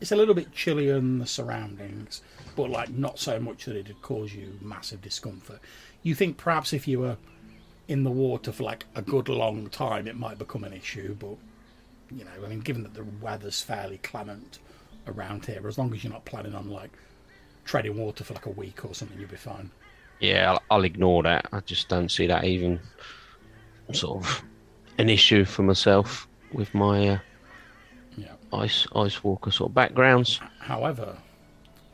It's 0.00 0.12
a 0.12 0.16
little 0.16 0.34
bit 0.34 0.52
chillier 0.52 0.94
than 0.94 1.18
the 1.18 1.26
surroundings, 1.26 2.22
but 2.56 2.70
like 2.70 2.90
not 2.90 3.18
so 3.18 3.40
much 3.40 3.64
that 3.64 3.76
it'd 3.76 4.02
cause 4.02 4.34
you 4.34 4.58
massive 4.60 5.00
discomfort. 5.00 5.60
You 6.02 6.14
think 6.14 6.36
perhaps 6.36 6.72
if 6.72 6.86
you 6.86 7.00
were 7.00 7.16
in 7.88 8.04
the 8.04 8.10
water 8.10 8.52
for 8.52 8.62
like 8.62 8.84
a 8.94 9.02
good 9.02 9.28
long 9.28 9.68
time, 9.68 10.06
it 10.06 10.16
might 10.16 10.38
become 10.38 10.64
an 10.64 10.72
issue, 10.72 11.14
but 11.14 11.36
you 12.10 12.24
know, 12.24 12.44
I 12.44 12.48
mean, 12.48 12.60
given 12.60 12.82
that 12.82 12.94
the 12.94 13.04
weather's 13.20 13.60
fairly 13.60 13.98
clement 13.98 14.58
around 15.06 15.46
here, 15.46 15.66
as 15.66 15.78
long 15.78 15.92
as 15.94 16.04
you're 16.04 16.12
not 16.12 16.24
planning 16.24 16.54
on 16.54 16.68
like 16.70 16.90
treading 17.64 17.96
water 17.96 18.24
for 18.24 18.34
like 18.34 18.46
a 18.46 18.50
week 18.50 18.84
or 18.84 18.94
something, 18.94 19.18
you'll 19.18 19.30
be 19.30 19.36
fine. 19.36 19.70
Yeah, 20.20 20.52
I'll, 20.52 20.62
I'll 20.70 20.84
ignore 20.84 21.22
that. 21.22 21.46
I 21.52 21.60
just 21.60 21.88
don't 21.88 22.10
see 22.10 22.26
that 22.26 22.44
even 22.44 22.80
sort 23.92 24.24
of 24.24 24.42
an 24.98 25.08
issue 25.08 25.44
for 25.44 25.62
myself 25.62 26.26
with 26.52 26.72
my 26.74 27.08
uh, 27.08 27.18
Yeah. 28.16 28.32
ice 28.52 28.86
ice 28.94 29.22
walker 29.24 29.50
sort 29.50 29.70
of 29.70 29.74
backgrounds. 29.74 30.40
However, 30.60 31.16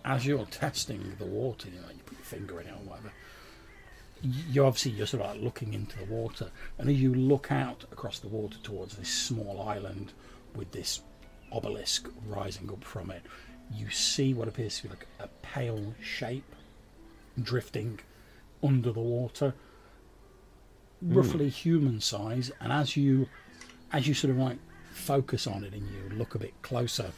as 0.05 0.27
you're 0.27 0.47
testing 0.47 1.15
the 1.19 1.27
water, 1.27 1.69
you 1.69 1.81
know, 1.81 1.89
you 1.91 2.03
put 2.05 2.19
your 2.19 2.25
finger 2.25 2.61
in 2.61 2.67
it 2.67 2.73
or 2.73 2.85
whatever, 2.91 3.13
you 4.23 4.65
obviously 4.65 4.93
you're 4.93 5.07
sort 5.07 5.23
of 5.23 5.31
like 5.35 5.43
looking 5.43 5.75
into 5.75 5.97
the 5.99 6.05
water, 6.07 6.51
and 6.79 6.89
as 6.91 7.01
you 7.01 7.15
look 7.15 7.53
out 7.53 7.85
across 7.93 8.19
the 8.19 8.29
water 8.29 8.59
towards 8.63 8.97
this 8.97 9.09
small 9.13 9.63
island 9.69 10.13
with 10.57 10.73
this 10.73 11.01
obelisk 11.53 12.09
rising 12.27 12.69
up 12.71 12.83
from 12.83 13.11
it, 13.11 13.23
you 13.73 13.89
see 13.91 14.35
what 14.35 14.49
appears 14.49 14.77
to 14.79 14.85
be 14.85 14.89
like 14.89 15.07
a 15.21 15.29
pale 15.43 15.95
shape 16.03 16.55
drifting 17.41 18.01
under 18.63 18.91
the 18.91 19.01
water, 19.01 19.55
Mm. 21.05 21.17
roughly 21.17 21.49
human 21.49 22.01
size, 22.01 22.51
and 22.61 22.73
as 22.73 22.97
you 22.97 23.29
as 23.93 24.09
you 24.09 24.15
sort 24.15 24.33
of 24.33 24.39
like 24.39 24.59
focus 24.93 25.47
on 25.47 25.65
it 25.65 25.73
and 25.73 25.89
you 25.89 26.17
look 26.17 26.35
a 26.35 26.39
bit 26.39 26.61
closer, 26.63 27.13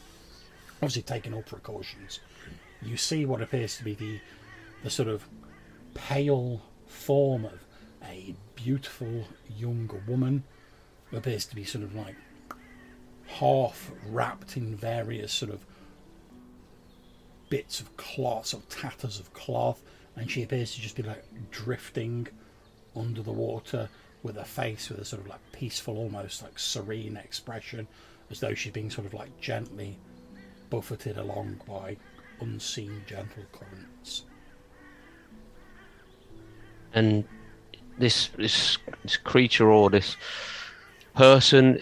obviously 0.75 1.01
taking 1.01 1.33
all 1.33 1.41
precautions, 1.41 2.19
you 2.81 2.95
see 2.95 3.25
what 3.25 3.41
appears 3.41 3.77
to 3.77 3.83
be 3.83 3.95
the 3.95 4.19
the 4.83 4.89
sort 4.89 5.07
of 5.07 5.27
pale 5.93 6.61
form 6.87 7.45
of 7.45 7.65
a 8.03 8.35
beautiful 8.55 9.25
young 9.57 9.89
woman 10.07 10.43
who 11.05 11.17
appears 11.17 11.45
to 11.45 11.55
be 11.55 11.63
sort 11.63 11.83
of 11.83 11.95
like 11.95 12.15
half 13.25 13.91
wrapped 14.07 14.57
in 14.57 14.75
various 14.75 15.31
sort 15.31 15.51
of 15.51 15.65
bits 17.49 17.79
of 17.79 17.95
cloth, 17.97 18.47
sort 18.47 18.63
of 18.63 18.69
tatters 18.69 19.19
of 19.19 19.33
cloth, 19.33 19.81
and 20.15 20.29
she 20.29 20.43
appears 20.43 20.73
to 20.75 20.81
just 20.81 20.95
be 20.95 21.03
like 21.03 21.23
drifting 21.51 22.27
under 22.95 23.21
the 23.21 23.31
water 23.31 23.89
with 24.23 24.37
a 24.37 24.45
face 24.45 24.89
with 24.89 24.99
a 24.99 25.05
sort 25.05 25.21
of 25.21 25.27
like 25.27 25.51
peaceful, 25.51 25.97
almost 25.97 26.43
like 26.43 26.59
serene 26.59 27.17
expression, 27.17 27.87
as 28.29 28.39
though 28.39 28.53
she's 28.53 28.71
being 28.71 28.89
sort 28.89 29.07
of 29.07 29.13
like 29.13 29.39
gently 29.39 29.97
buffeted 30.69 31.17
along 31.17 31.61
by 31.67 31.97
unseen 32.39 33.03
gentle 33.07 33.43
currents. 33.51 34.23
And 36.93 37.23
this 37.97 38.29
this 38.37 38.77
this 39.03 39.17
creature 39.17 39.69
or 39.69 39.89
this 39.89 40.17
person 41.15 41.81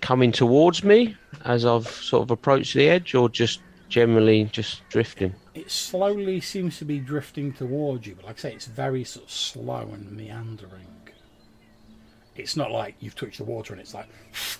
coming 0.00 0.30
towards 0.32 0.84
me 0.84 1.16
as 1.44 1.64
I've 1.64 1.88
sort 1.88 2.22
of 2.22 2.30
approached 2.30 2.74
the 2.74 2.88
edge, 2.88 3.14
or 3.14 3.28
just 3.28 3.60
generally 3.88 4.44
just 4.44 4.86
drifting. 4.88 5.34
It 5.54 5.70
slowly 5.70 6.40
seems 6.40 6.78
to 6.78 6.84
be 6.84 6.98
drifting 6.98 7.52
towards 7.52 8.06
you, 8.06 8.14
but 8.14 8.26
like 8.26 8.38
I 8.38 8.40
say, 8.40 8.52
it's 8.54 8.66
very 8.66 9.04
sort 9.04 9.26
of 9.26 9.30
slow 9.32 9.88
and 9.92 10.10
meandering. 10.12 10.86
It's 12.36 12.56
not 12.56 12.70
like 12.70 12.94
you've 13.00 13.16
touched 13.16 13.38
the 13.38 13.44
water 13.44 13.72
and 13.74 13.80
it's 13.80 13.94
like 13.94 14.08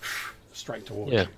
straight 0.52 0.86
towards 0.86 1.12
Yeah. 1.12 1.22
you. 1.22 1.28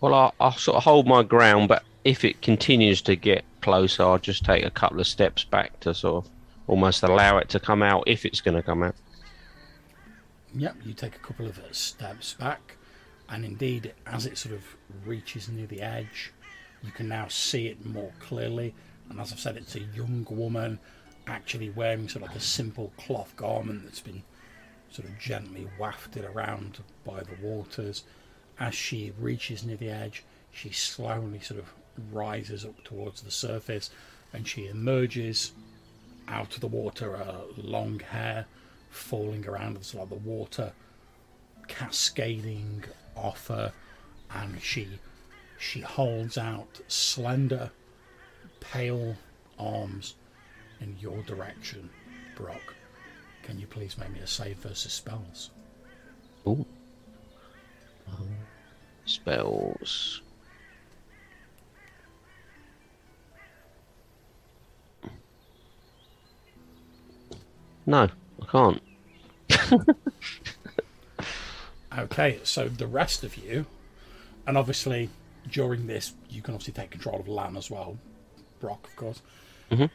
Well, 0.00 0.14
I'll, 0.14 0.34
I'll 0.40 0.52
sort 0.52 0.76
of 0.76 0.82
hold 0.84 1.06
my 1.06 1.22
ground, 1.22 1.68
but 1.68 1.84
if 2.04 2.24
it 2.24 2.42
continues 2.42 3.00
to 3.02 3.16
get 3.16 3.44
closer, 3.62 4.02
I'll 4.02 4.18
just 4.18 4.44
take 4.44 4.64
a 4.64 4.70
couple 4.70 5.00
of 5.00 5.06
steps 5.06 5.44
back 5.44 5.78
to 5.80 5.94
sort 5.94 6.24
of 6.24 6.30
almost 6.66 7.02
allow 7.02 7.38
it 7.38 7.48
to 7.50 7.60
come 7.60 7.82
out 7.82 8.04
if 8.06 8.24
it's 8.24 8.40
going 8.40 8.56
to 8.56 8.62
come 8.62 8.82
out. 8.82 8.94
Yep, 10.54 10.76
you 10.84 10.92
take 10.92 11.14
a 11.16 11.18
couple 11.20 11.46
of 11.46 11.58
uh, 11.58 11.62
steps 11.72 12.34
back, 12.34 12.76
and 13.28 13.44
indeed, 13.44 13.92
as 14.06 14.26
it 14.26 14.38
sort 14.38 14.54
of 14.54 14.64
reaches 15.04 15.48
near 15.48 15.66
the 15.66 15.80
edge, 15.82 16.32
you 16.86 16.92
can 16.92 17.08
now 17.08 17.28
see 17.28 17.66
it 17.66 17.84
more 17.84 18.12
clearly. 18.20 18.74
And 19.10 19.20
as 19.20 19.32
I've 19.32 19.40
said, 19.40 19.56
it's 19.56 19.74
a 19.74 19.80
young 19.80 20.26
woman 20.30 20.78
actually 21.26 21.70
wearing 21.70 22.08
sort 22.08 22.22
of 22.22 22.28
like 22.28 22.38
a 22.38 22.40
simple 22.40 22.92
cloth 22.96 23.34
garment 23.36 23.84
that's 23.84 24.00
been 24.00 24.22
sort 24.90 25.08
of 25.08 25.18
gently 25.18 25.66
wafted 25.78 26.24
around 26.24 26.78
by 27.04 27.20
the 27.20 27.36
waters. 27.42 28.04
As 28.58 28.74
she 28.74 29.12
reaches 29.18 29.64
near 29.64 29.76
the 29.76 29.90
edge, 29.90 30.24
she 30.52 30.70
slowly 30.70 31.40
sort 31.40 31.60
of 31.60 31.72
rises 32.12 32.64
up 32.64 32.82
towards 32.84 33.22
the 33.22 33.30
surface 33.30 33.90
and 34.32 34.46
she 34.46 34.68
emerges 34.68 35.52
out 36.28 36.54
of 36.54 36.60
the 36.60 36.66
water, 36.66 37.16
her 37.16 37.42
long 37.56 38.00
hair 38.00 38.46
falling 38.90 39.46
around, 39.46 39.76
it's 39.76 39.94
like 39.94 40.08
the 40.08 40.14
water 40.14 40.72
cascading 41.68 42.84
off 43.14 43.48
her, 43.48 43.72
and 44.34 44.60
she 44.60 44.98
she 45.58 45.80
holds 45.80 46.38
out 46.38 46.80
slender, 46.88 47.70
pale 48.60 49.16
arms 49.58 50.14
in 50.80 50.96
your 51.00 51.22
direction, 51.22 51.88
Brock. 52.36 52.74
Can 53.42 53.58
you 53.58 53.66
please 53.66 53.96
make 53.96 54.10
me 54.10 54.20
a 54.20 54.26
save 54.26 54.58
versus 54.58 54.92
spells? 54.92 55.50
Ooh. 56.46 56.66
Um, 58.08 58.28
spells. 59.04 60.22
No, 67.86 68.08
I 68.42 68.46
can't. 68.50 68.82
Okay, 71.96 72.40
so 72.42 72.68
the 72.68 72.86
rest 72.86 73.24
of 73.24 73.36
you, 73.38 73.64
and 74.46 74.58
obviously 74.58 75.08
during 75.50 75.86
this, 75.86 76.14
you 76.28 76.42
can 76.42 76.54
obviously 76.54 76.74
take 76.74 76.90
control 76.90 77.20
of 77.20 77.28
Lan 77.28 77.56
as 77.56 77.70
well, 77.70 77.98
Brock, 78.60 78.86
of 78.88 78.96
course. 78.96 79.22
Mhm. 79.70 79.90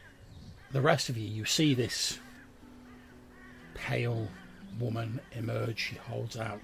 The 0.72 0.80
rest 0.80 1.08
of 1.08 1.16
you, 1.16 1.28
you 1.28 1.44
see 1.44 1.74
this 1.74 2.18
pale 3.74 4.28
woman 4.78 5.20
emerge. 5.32 5.78
She 5.78 5.96
holds 5.96 6.36
out 6.36 6.60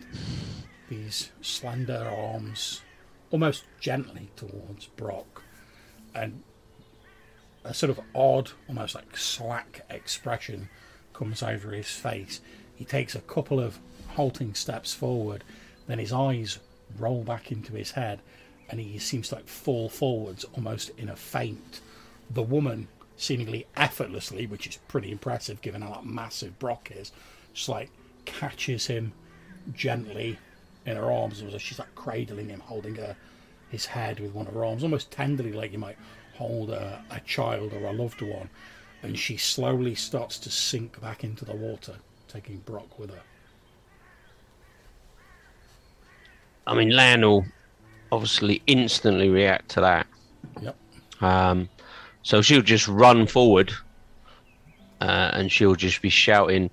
these 0.88 1.30
slender 1.42 2.08
arms, 2.08 2.82
almost 3.30 3.64
gently 3.80 4.30
towards 4.36 4.86
Brock, 4.86 5.42
and 6.14 6.42
a 7.64 7.74
sort 7.74 7.90
of 7.90 8.00
odd, 8.14 8.50
almost 8.68 8.94
like 8.94 9.16
slack 9.16 9.84
expression 9.90 10.68
comes 11.12 11.42
over 11.42 11.72
his 11.72 11.90
face. 11.90 12.40
He 12.74 12.84
takes 12.84 13.14
a 13.14 13.20
couple 13.20 13.60
of 13.60 13.78
halting 14.08 14.54
steps 14.54 14.94
forward, 14.94 15.44
then 15.86 15.98
his 15.98 16.12
eyes 16.12 16.58
roll 16.96 17.22
back 17.24 17.52
into 17.52 17.74
his 17.74 17.90
head, 17.90 18.20
and 18.70 18.80
he 18.80 18.98
seems 18.98 19.28
to 19.28 19.36
like 19.36 19.48
fall 19.48 19.88
forwards 19.88 20.44
almost 20.54 20.90
in 20.98 21.08
a 21.08 21.16
faint. 21.16 21.80
The 22.30 22.42
woman, 22.42 22.88
seemingly 23.16 23.66
effortlessly, 23.76 24.46
which 24.46 24.66
is 24.66 24.78
pretty 24.88 25.10
impressive 25.10 25.60
given 25.62 25.82
how 25.82 26.00
massive 26.04 26.58
Brock 26.58 26.90
is, 26.94 27.12
just 27.54 27.68
like 27.68 27.90
catches 28.24 28.86
him 28.86 29.12
gently 29.72 30.38
in 30.86 30.96
her 30.96 31.10
arms, 31.10 31.42
she's 31.58 31.78
like 31.78 31.94
cradling 31.94 32.48
him, 32.48 32.60
holding 32.60 32.94
her 32.96 33.16
his 33.70 33.86
head 33.86 34.20
with 34.20 34.32
one 34.32 34.46
of 34.46 34.54
her 34.54 34.64
arms, 34.64 34.82
almost 34.82 35.10
tenderly, 35.10 35.52
like 35.52 35.72
you 35.72 35.78
might 35.78 35.98
hold 36.34 36.70
a, 36.70 37.02
a 37.10 37.20
child 37.20 37.72
or 37.72 37.84
a 37.84 37.92
loved 37.92 38.22
one. 38.22 38.48
And 39.02 39.18
she 39.18 39.36
slowly 39.36 39.94
starts 39.94 40.38
to 40.40 40.50
sink 40.50 41.00
back 41.00 41.24
into 41.24 41.44
the 41.44 41.54
water, 41.54 41.96
taking 42.26 42.58
Brock 42.58 42.98
with 42.98 43.10
her. 43.10 43.22
I 46.66 46.74
mean, 46.74 46.90
Lan 46.90 47.22
will 47.22 47.44
obviously 48.10 48.62
instantly 48.66 49.28
react 49.28 49.70
to 49.70 49.80
that. 49.80 50.06
Yep. 50.60 50.76
Um, 51.20 51.68
so 52.22 52.42
she'll 52.42 52.62
just 52.62 52.88
run 52.88 53.26
forward, 53.26 53.72
uh, 55.00 55.30
and 55.32 55.50
she'll 55.50 55.74
just 55.74 56.02
be 56.02 56.08
shouting, 56.08 56.70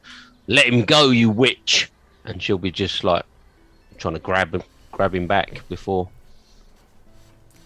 "Let 0.47 0.65
him 0.65 0.85
go, 0.85 1.09
you 1.09 1.29
witch!" 1.29 1.91
And 2.25 2.41
she'll 2.41 2.57
be 2.57 2.71
just 2.71 3.03
like 3.03 3.23
trying 3.97 4.15
to 4.15 4.19
grab 4.19 4.53
him, 4.53 4.63
grab 4.91 5.13
him 5.13 5.27
back 5.27 5.61
before. 5.69 6.09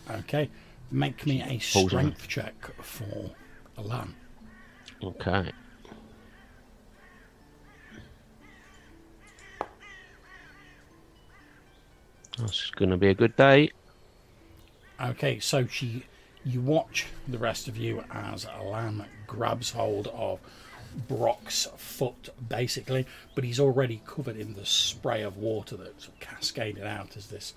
Okay. 0.10 0.50
Make 0.92 1.26
me 1.26 1.42
a 1.44 1.60
strength 1.60 2.28
check 2.28 2.56
for 2.82 3.30
Alan. 3.78 4.16
Okay. 5.04 5.52
That's 12.40 12.70
going 12.72 12.90
to 12.92 12.98
be 12.98 13.10
a 13.10 13.14
good 13.14 13.36
day. 13.36 13.72
Okay, 15.02 15.40
so 15.40 15.68
she, 15.68 16.06
you 16.46 16.62
watch 16.62 17.08
the 17.28 17.38
rest 17.38 17.68
of 17.68 17.78
you 17.78 18.04
as 18.12 18.46
Alan 18.46 19.06
grabs 19.28 19.72
hold 19.72 20.08
of 20.08 20.40
Brock's 21.08 21.68
foot, 21.78 22.30
basically, 22.48 23.06
but 23.36 23.44
he's 23.44 23.60
already 23.60 24.02
covered 24.06 24.38
in 24.38 24.54
the 24.56 24.66
spray 24.66 25.22
of 25.22 25.38
water 25.38 25.78
that 25.78 26.02
sort 26.02 26.14
of 26.16 26.20
cascaded 26.20 26.84
out 26.84 27.16
as 27.16 27.28
this, 27.28 27.54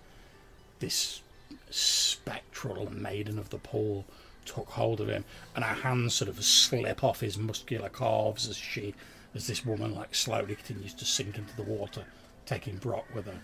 this 0.81 1.23
spectral 1.71 2.93
maiden 2.93 3.39
of 3.39 3.51
the 3.51 3.59
pool 3.59 4.05
took 4.45 4.69
hold 4.71 5.01
of 5.01 5.09
him, 5.09 5.25
and 5.55 5.65
her 5.65 5.83
hands 5.83 6.15
sort 6.15 6.29
of 6.29 6.43
slip 6.45 7.03
off 7.03 7.21
his 7.21 7.39
muscular 7.39 7.89
calves 7.89 8.49
as 8.49 8.57
she, 8.57 8.95
as 9.35 9.47
this 9.47 9.65
woman, 9.65 9.95
like 9.95 10.15
slowly 10.15 10.55
continues 10.55 10.95
to 10.95 11.05
sink 11.05 11.39
into 11.39 11.57
the 11.57 11.63
water, 11.63 12.05
taking 12.45 12.77
Brock 12.77 13.07
with 13.15 13.27
her. 13.27 13.41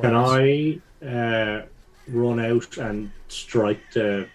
Can 0.00 0.16
I 0.16 0.80
uh, 1.04 1.62
run 2.08 2.40
out 2.40 2.76
and 2.78 3.10
strike 3.28 3.80
the 3.92 4.28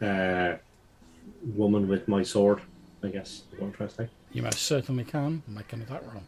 uh, 0.00 0.56
woman 1.54 1.88
with 1.88 2.08
my 2.08 2.22
sword? 2.22 2.60
I 3.02 3.08
guess 3.08 3.42
is 3.52 3.58
what 3.58 3.66
I'm 3.66 3.72
trying 3.72 3.88
to 3.88 3.94
say. 3.94 4.08
You 4.32 4.42
most 4.42 4.62
certainly 4.62 5.04
can 5.04 5.42
make 5.48 5.72
an 5.72 5.82
attack 5.82 6.02
roll. 6.12 6.22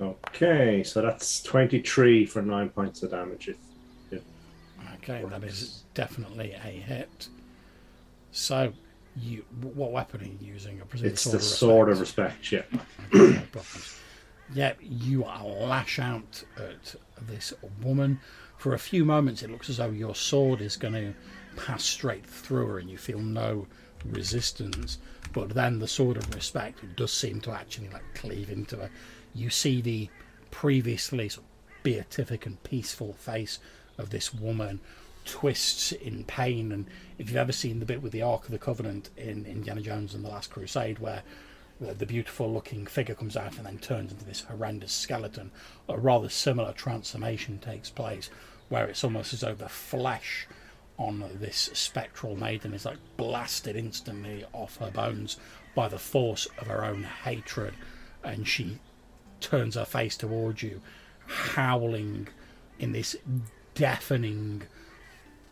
Okay, 0.00 0.82
so 0.82 1.00
that's 1.00 1.42
23 1.42 2.26
for 2.26 2.42
9 2.42 2.68
points 2.70 3.02
of 3.02 3.12
damage. 3.12 3.48
If, 3.48 3.56
if 4.10 4.22
Okay, 4.96 5.24
that 5.28 5.44
is 5.44 5.84
definitely 5.94 6.52
a 6.52 6.58
hit. 6.58 7.28
So, 8.32 8.72
you 9.16 9.44
what 9.60 9.92
weapon 9.92 10.22
are 10.22 10.24
you 10.24 10.38
using? 10.40 10.80
I 10.80 10.84
presume 10.84 11.08
it's 11.08 11.22
sword 11.22 11.34
the 11.34 11.42
sword 11.42 11.88
of 11.88 12.00
respect. 12.00 12.38
respect, 12.38 12.72
yeah. 12.72 12.80
Okay, 13.14 13.34
no 13.34 13.42
problems. 13.52 13.98
Yeah, 14.52 14.74
you 14.80 15.22
lash 15.22 15.98
out 15.98 16.44
at 16.56 16.94
this 17.22 17.52
woman. 17.82 18.20
For 18.58 18.74
a 18.74 18.78
few 18.78 19.04
moments, 19.04 19.42
it 19.42 19.50
looks 19.50 19.70
as 19.70 19.78
though 19.78 19.90
your 19.90 20.14
sword 20.14 20.60
is 20.60 20.76
going 20.76 20.94
to 20.94 21.14
pass 21.56 21.84
straight 21.84 22.26
through 22.26 22.66
her, 22.66 22.78
and 22.78 22.90
you 22.90 22.98
feel 22.98 23.18
no 23.18 23.66
resistance. 24.04 24.98
But 25.32 25.50
then 25.50 25.78
the 25.78 25.88
sword 25.88 26.16
of 26.16 26.34
respect 26.34 26.80
does 26.96 27.12
seem 27.12 27.40
to 27.42 27.52
actually 27.52 27.88
like 27.88 28.14
cleave 28.14 28.50
into 28.50 28.76
her. 28.76 28.90
You 29.34 29.50
see 29.50 29.80
the 29.80 30.08
previously 30.50 31.28
sort 31.28 31.46
of 31.46 31.82
beatific 31.82 32.46
and 32.46 32.62
peaceful 32.62 33.12
face 33.14 33.58
of 33.98 34.10
this 34.10 34.32
woman 34.32 34.80
twists 35.24 35.92
in 35.92 36.24
pain. 36.24 36.72
And 36.72 36.86
if 37.18 37.28
you've 37.28 37.36
ever 37.36 37.52
seen 37.52 37.80
the 37.80 37.86
bit 37.86 38.02
with 38.02 38.12
the 38.12 38.22
Ark 38.22 38.44
of 38.44 38.50
the 38.50 38.58
Covenant 38.58 39.10
in 39.16 39.46
Indiana 39.46 39.80
Jones 39.80 40.14
and 40.14 40.24
the 40.24 40.28
Last 40.28 40.50
Crusade, 40.50 40.98
where 40.98 41.22
the, 41.80 42.06
beautiful 42.06 42.52
looking 42.52 42.86
figure 42.86 43.14
comes 43.14 43.36
out 43.36 43.56
and 43.56 43.66
then 43.66 43.78
turns 43.78 44.12
into 44.12 44.24
this 44.24 44.42
horrendous 44.42 44.92
skeleton, 44.92 45.50
a 45.88 45.98
rather 45.98 46.28
similar 46.28 46.72
transformation 46.72 47.58
takes 47.58 47.90
place, 47.90 48.30
where 48.68 48.86
it's 48.86 49.04
almost 49.04 49.32
as 49.34 49.40
though 49.40 49.54
the 49.54 49.68
flesh 49.68 50.46
on 50.96 51.24
this 51.40 51.70
spectral 51.72 52.36
maiden 52.36 52.72
is 52.72 52.84
like 52.84 52.98
blasted 53.16 53.74
instantly 53.74 54.44
off 54.52 54.76
her 54.76 54.90
bones 54.90 55.36
by 55.74 55.88
the 55.88 55.98
force 55.98 56.46
of 56.58 56.68
her 56.68 56.84
own 56.84 57.02
hatred, 57.02 57.74
and 58.22 58.46
she 58.46 58.78
turns 59.40 59.74
her 59.74 59.84
face 59.84 60.16
towards 60.16 60.62
you, 60.62 60.80
howling 61.26 62.28
in 62.78 62.92
this 62.92 63.16
deafening, 63.74 64.62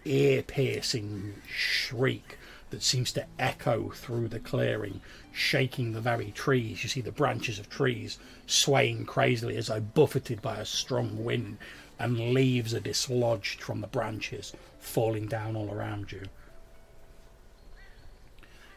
ear 0.04 0.42
piercing 0.42 1.34
shriek 1.46 2.38
that 2.70 2.82
seems 2.82 3.12
to 3.12 3.26
echo 3.38 3.90
through 3.90 4.28
the 4.28 4.40
clearing, 4.40 5.00
shaking 5.30 5.92
the 5.92 6.00
very 6.00 6.30
trees. 6.30 6.82
You 6.82 6.88
see 6.88 7.00
the 7.02 7.12
branches 7.12 7.58
of 7.58 7.68
trees 7.68 8.18
swaying 8.46 9.04
crazily 9.04 9.56
as 9.56 9.66
though 9.66 9.80
buffeted 9.80 10.40
by 10.40 10.56
a 10.56 10.64
strong 10.64 11.22
wind, 11.24 11.58
and 11.98 12.32
leaves 12.32 12.74
are 12.74 12.80
dislodged 12.80 13.60
from 13.60 13.80
the 13.80 13.86
branches, 13.86 14.54
falling 14.80 15.26
down 15.26 15.54
all 15.54 15.72
around 15.72 16.10
you. 16.10 16.22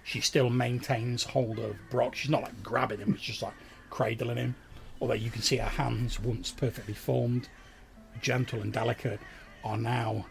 She 0.04 0.22
still 0.22 0.50
maintains 0.52 1.24
hold 1.24 1.58
of 1.58 1.78
Brock. 1.90 2.16
She's 2.16 2.30
not 2.30 2.44
like 2.44 2.62
grabbing 2.62 3.00
him, 3.00 3.14
it's 3.16 3.24
just 3.24 3.42
like 3.42 3.56
cradling 3.90 4.38
him. 4.38 4.56
Although 5.02 5.16
you 5.16 5.32
can 5.32 5.42
see 5.42 5.58
her 5.58 5.70
hands, 5.70 6.20
once 6.20 6.52
perfectly 6.52 6.94
formed, 6.94 7.50
gentle 8.22 8.62
and 8.62 8.72
delicate, 8.72 9.20
are 9.64 9.78
now 9.78 10.26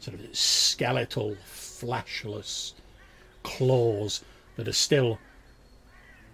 sort 0.00 0.18
of 0.18 0.36
skeletal, 0.36 1.36
fleshless 1.46 2.72
claws 3.42 4.24
that 4.56 4.68
are 4.68 4.72
still 4.72 5.18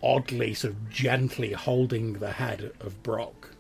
oddly, 0.02 0.54
sort 0.54 0.72
of 0.74 0.90
gently 0.90 1.52
holding 1.52 2.14
the 2.14 2.32
head 2.32 2.72
of 2.80 3.02
Brock. 3.02 3.50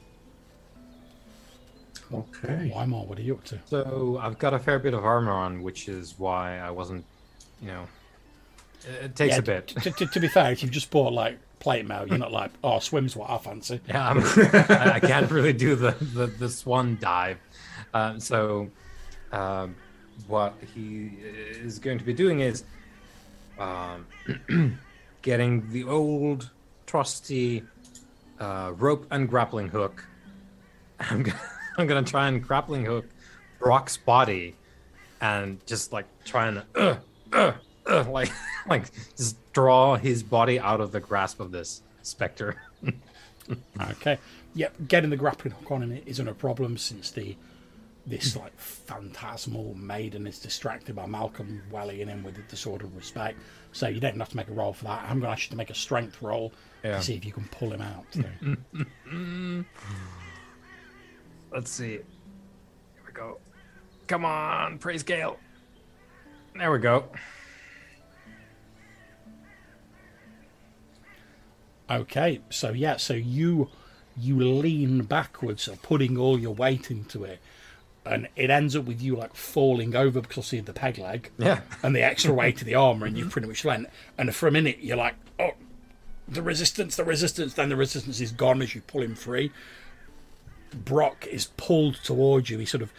Okay. 2.12 2.70
Weimar, 2.74 3.06
what 3.06 3.18
are 3.18 3.22
you 3.22 3.34
up 3.34 3.44
to? 3.44 3.58
So 3.66 4.18
I've 4.22 4.38
got 4.38 4.54
a 4.54 4.58
fair 4.58 4.78
bit 4.78 4.94
of 4.94 5.04
armor 5.04 5.32
on, 5.32 5.62
which 5.62 5.88
is 5.88 6.14
why 6.18 6.58
I 6.58 6.70
wasn't, 6.70 7.04
you 7.62 7.68
know, 7.68 7.86
it, 8.86 9.04
it 9.04 9.16
takes 9.16 9.34
Yeah, 9.34 9.38
a 9.38 9.42
bit. 9.42 9.68
t- 9.68 9.90
t- 9.90 10.06
to 10.06 10.20
be 10.20 10.28
fair, 10.28 10.52
if 10.52 10.62
you've 10.62 10.70
just 10.70 10.90
bought 10.90 11.12
like 11.12 11.38
plate 11.60 11.86
mail, 11.86 12.06
you're 12.06 12.18
not 12.18 12.30
like, 12.30 12.50
oh, 12.62 12.78
swim's 12.78 13.16
what 13.16 13.30
I 13.30 13.38
fancy. 13.38 13.80
Yeah, 13.88 14.06
I'm, 14.10 14.18
I, 14.18 14.92
I 14.96 15.00
can't 15.00 15.30
really 15.30 15.54
do 15.54 15.74
the 15.76 15.92
the, 15.92 16.26
the 16.26 16.48
swan 16.50 16.98
dive. 17.00 17.38
Um, 17.94 18.20
so, 18.20 18.70
um, 19.32 19.74
what 20.26 20.54
he 20.74 21.10
is 21.22 21.78
going 21.78 21.98
to 21.98 22.04
be 22.04 22.12
doing 22.12 22.40
is 22.40 22.64
um, 23.58 24.06
getting 25.22 25.70
the 25.70 25.84
old 25.84 26.50
trusty 26.86 27.62
uh, 28.40 28.72
rope 28.76 29.06
and 29.10 29.28
grappling 29.28 29.68
hook. 29.68 30.06
I'm 31.00 31.22
gonna, 31.22 31.40
I'm 31.78 31.86
gonna 31.86 32.02
try 32.02 32.28
and 32.28 32.42
grappling 32.42 32.84
hook 32.84 33.06
Brock's 33.58 33.96
body, 33.96 34.54
and 35.20 35.64
just 35.66 35.92
like 35.92 36.06
trying 36.24 36.54
to 36.54 36.64
uh, 36.74 36.96
uh, 37.32 37.52
uh, 37.86 38.04
like 38.10 38.30
like 38.68 38.90
just 39.16 39.36
draw 39.52 39.96
his 39.96 40.22
body 40.22 40.58
out 40.58 40.80
of 40.80 40.92
the 40.92 41.00
grasp 41.00 41.40
of 41.40 41.52
this 41.52 41.82
specter. 42.02 42.56
Okay. 43.78 44.18
Yep, 44.54 44.88
getting 44.88 45.10
the 45.10 45.18
grappling 45.18 45.52
hook 45.52 45.70
on 45.70 45.82
him 45.82 46.00
isn't 46.06 46.26
a 46.26 46.32
problem 46.32 46.78
since 46.78 47.10
the 47.10 47.36
this 48.06 48.36
like 48.36 48.52
phantasmal 48.58 49.74
maiden 49.74 50.26
is 50.26 50.38
distracted 50.38 50.94
by 50.94 51.06
Malcolm 51.06 51.62
welling 51.70 52.00
in 52.00 52.22
with 52.22 52.36
the 52.48 52.56
sword 52.56 52.82
of 52.82 52.94
respect. 52.96 53.38
So 53.72 53.88
you 53.88 53.98
don't 54.00 54.18
have 54.18 54.28
to 54.30 54.36
make 54.36 54.48
a 54.48 54.52
roll 54.52 54.72
for 54.72 54.84
that. 54.84 55.02
I'm 55.04 55.20
going 55.20 55.22
to 55.22 55.28
ask 55.30 55.44
you 55.44 55.50
to 55.50 55.56
make 55.56 55.70
a 55.70 55.74
strength 55.74 56.20
roll 56.22 56.52
Yeah. 56.82 56.98
to 56.98 57.02
see 57.02 57.14
if 57.14 57.24
you 57.24 57.32
can 57.32 57.44
pull 57.48 57.70
him 57.72 57.80
out. 57.80 58.04
So. 58.12 58.24
Let's 61.52 61.70
see. 61.70 61.92
Here 61.92 62.02
we 63.06 63.12
go. 63.12 63.38
Come 64.06 64.24
on, 64.24 64.78
praise 64.78 65.02
Gale. 65.02 65.38
There 66.56 66.70
we 66.70 66.78
go. 66.78 67.08
Okay, 71.90 72.40
so 72.50 72.70
yeah, 72.70 72.96
so 72.96 73.14
you 73.14 73.68
you 74.16 74.36
lean 74.38 75.02
backwards, 75.02 75.68
putting 75.82 76.16
all 76.16 76.38
your 76.38 76.54
weight 76.54 76.90
into 76.90 77.24
it, 77.24 77.40
and 78.06 78.28
it 78.36 78.50
ends 78.50 78.76
up 78.76 78.84
with 78.84 79.00
you 79.00 79.16
like 79.16 79.34
falling 79.34 79.96
over 79.96 80.20
because 80.20 80.52
you 80.52 80.62
the 80.62 80.72
peg 80.72 80.98
leg, 80.98 81.30
Yeah. 81.38 81.60
and 81.82 81.94
the 81.96 82.02
extra 82.02 82.32
weight 82.32 82.60
of 82.60 82.66
the 82.66 82.74
armor, 82.74 83.06
and 83.06 83.16
you've 83.16 83.30
pretty 83.30 83.48
much 83.48 83.64
lent. 83.64 83.88
And 84.18 84.34
for 84.34 84.46
a 84.46 84.50
minute, 84.50 84.78
you're 84.80 84.96
like, 84.96 85.14
oh, 85.38 85.52
the 86.28 86.42
resistance, 86.42 86.96
the 86.96 87.04
resistance. 87.04 87.54
Then 87.54 87.68
the 87.68 87.76
resistance 87.76 88.20
is 88.20 88.32
gone 88.32 88.62
as 88.62 88.74
you 88.74 88.82
pull 88.82 89.02
him 89.02 89.14
free. 89.14 89.52
Brock 90.74 91.26
is 91.26 91.46
pulled 91.56 91.96
towards 91.96 92.50
you. 92.50 92.58
He 92.58 92.66
sort 92.66 92.82
of 92.82 92.92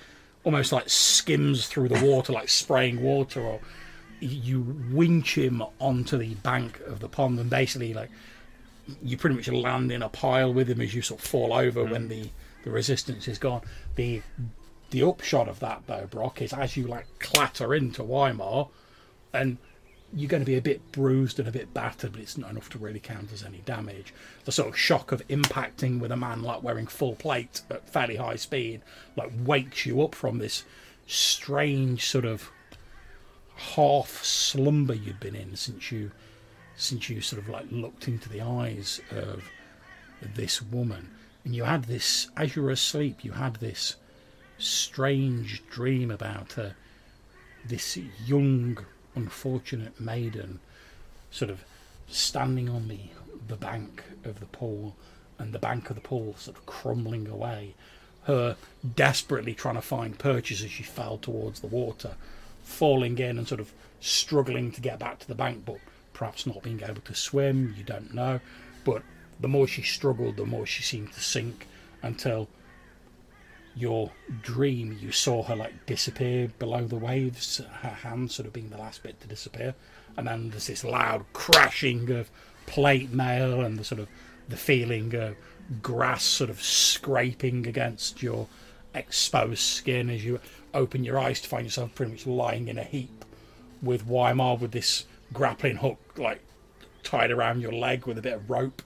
almost 0.43 0.71
like 0.71 0.89
skims 0.89 1.67
through 1.67 1.89
the 1.89 2.05
water, 2.05 2.33
like 2.33 2.49
spraying 2.49 3.01
water, 3.01 3.41
or 3.41 3.59
you 4.19 4.61
winch 4.91 5.37
him 5.37 5.61
onto 5.79 6.17
the 6.17 6.35
bank 6.35 6.79
of 6.81 6.99
the 6.99 7.09
pond, 7.09 7.39
and 7.39 7.49
basically, 7.49 7.93
like, 7.93 8.09
you 9.03 9.17
pretty 9.17 9.35
much 9.35 9.47
land 9.49 9.91
in 9.91 10.01
a 10.01 10.09
pile 10.09 10.53
with 10.53 10.69
him 10.69 10.79
as 10.81 10.93
you 10.93 11.01
sort 11.01 11.19
of 11.19 11.27
fall 11.27 11.53
over 11.53 11.83
hmm. 11.83 11.91
when 11.91 12.07
the, 12.07 12.29
the 12.63 12.71
resistance 12.71 13.27
is 13.27 13.37
gone. 13.37 13.61
The 13.95 14.21
the 14.95 15.05
upshot 15.05 15.49
of 15.49 15.59
that, 15.59 15.83
though, 15.87 16.07
Brock, 16.09 16.41
is 16.41 16.53
as 16.53 16.77
you 16.77 16.87
like 16.87 17.05
clatter 17.19 17.75
into 17.75 18.01
Weimar, 18.01 18.69
and 19.33 19.57
you're 20.13 20.29
going 20.29 20.41
to 20.41 20.45
be 20.45 20.55
a 20.55 20.61
bit 20.61 20.93
bruised 20.93 21.37
and 21.37 21.49
a 21.49 21.51
bit 21.51 21.73
battered, 21.73 22.13
but 22.13 22.21
it's 22.21 22.37
not 22.37 22.51
enough 22.51 22.69
to 22.69 22.77
really 22.77 23.01
count 23.01 23.33
as 23.33 23.43
any 23.43 23.57
damage. 23.65 24.13
The 24.45 24.53
sort 24.53 24.69
of 24.69 24.77
shock 24.77 25.11
of 25.11 25.27
impacting 25.27 25.99
with 25.99 26.13
a 26.13 26.15
man 26.15 26.43
like 26.43 26.63
wearing 26.63 26.87
full 26.87 27.15
plate 27.15 27.61
at 27.69 27.89
fairly 27.89 28.15
high 28.15 28.37
speed, 28.37 28.83
like 29.17 29.33
wakes 29.43 29.85
you 29.85 30.01
up 30.01 30.15
from 30.15 30.37
this 30.37 30.63
strange 31.07 32.07
sort 32.07 32.23
of 32.23 32.49
half 33.57 34.23
slumber 34.23 34.93
you'd 34.93 35.19
been 35.19 35.35
in 35.35 35.57
since 35.57 35.91
you 35.91 36.11
since 36.77 37.09
you 37.09 37.19
sort 37.19 37.41
of 37.41 37.49
like 37.49 37.65
looked 37.69 38.07
into 38.07 38.29
the 38.29 38.41
eyes 38.41 39.01
of 39.11 39.43
this 40.21 40.61
woman 40.61 41.09
and 41.43 41.53
you 41.53 41.65
had 41.65 41.83
this 41.83 42.29
as 42.35 42.55
you 42.55 42.61
were 42.63 42.71
asleep 42.71 43.23
you 43.23 43.31
had 43.31 43.55
this 43.57 43.95
strange 44.57 45.63
dream 45.69 46.09
about 46.11 46.53
her 46.53 46.75
this 47.65 47.97
young 48.25 48.77
unfortunate 49.15 49.99
maiden 49.99 50.59
sort 51.31 51.49
of 51.51 51.63
standing 52.07 52.69
on 52.69 52.87
the 52.87 52.99
the 53.47 53.55
bank 53.55 54.03
of 54.23 54.39
the 54.39 54.45
pool 54.47 54.95
and 55.37 55.53
the 55.53 55.59
bank 55.59 55.89
of 55.89 55.95
the 55.95 56.01
pool 56.01 56.35
sort 56.37 56.57
of 56.57 56.65
crumbling 56.65 57.27
away 57.27 57.73
her 58.23 58.55
desperately 58.95 59.53
trying 59.53 59.75
to 59.75 59.81
find 59.81 60.17
purchase 60.17 60.63
as 60.63 60.71
she 60.71 60.83
fell 60.83 61.17
towards 61.17 61.59
the 61.59 61.67
water 61.67 62.15
falling 62.63 63.17
in 63.19 63.37
and 63.37 63.47
sort 63.47 63.61
of 63.61 63.71
struggling 63.99 64.71
to 64.71 64.81
get 64.81 64.99
back 64.99 65.19
to 65.19 65.27
the 65.27 65.35
bank 65.35 65.63
but 65.65 65.77
perhaps 66.13 66.47
not 66.47 66.63
being 66.63 66.81
able 66.81 67.01
to 67.01 67.13
swim 67.13 67.75
you 67.77 67.83
don't 67.83 68.13
know. 68.13 68.39
But 68.83 69.03
the 69.39 69.47
more 69.47 69.67
she 69.67 69.83
struggled 69.83 70.37
the 70.37 70.45
more 70.45 70.65
she 70.65 70.81
seemed 70.81 71.13
to 71.13 71.19
sink 71.21 71.67
until 72.01 72.47
your 73.75 74.09
dream 74.41 74.97
you 75.01 75.11
saw 75.11 75.43
her 75.43 75.55
like 75.55 75.85
disappear 75.85 76.47
below 76.59 76.85
the 76.85 76.95
waves 76.95 77.61
her 77.81 77.89
hand 77.89 78.31
sort 78.31 78.47
of 78.47 78.53
being 78.53 78.69
the 78.69 78.77
last 78.77 79.03
bit 79.03 79.19
to 79.19 79.27
disappear 79.27 79.75
and 80.15 80.27
then 80.27 80.49
there's 80.49 80.67
this 80.67 80.83
loud 80.83 81.25
crashing 81.33 82.09
of 82.09 82.29
plate 82.65 83.11
mail 83.11 83.61
and 83.61 83.77
the 83.77 83.83
sort 83.83 83.99
of 83.99 84.07
the 84.47 84.57
feeling 84.57 85.13
of 85.13 85.35
grass 85.81 86.23
sort 86.23 86.49
of 86.49 86.61
scraping 86.61 87.67
against 87.67 88.23
your 88.23 88.47
exposed 88.93 89.59
skin 89.59 90.09
as 90.09 90.23
you 90.23 90.39
open 90.73 91.03
your 91.03 91.19
eyes 91.19 91.41
to 91.41 91.49
find 91.49 91.65
yourself 91.65 91.93
pretty 91.95 92.11
much 92.11 92.25
lying 92.25 92.67
in 92.67 92.77
a 92.77 92.83
heap 92.83 93.25
with 93.81 94.05
Weimar 94.07 94.55
with 94.57 94.71
this 94.71 95.05
grappling 95.33 95.77
hook 95.77 95.99
like 96.17 96.41
tied 97.03 97.31
around 97.31 97.61
your 97.61 97.71
leg 97.71 98.05
with 98.05 98.17
a 98.17 98.21
bit 98.21 98.33
of 98.33 98.49
rope. 98.49 98.81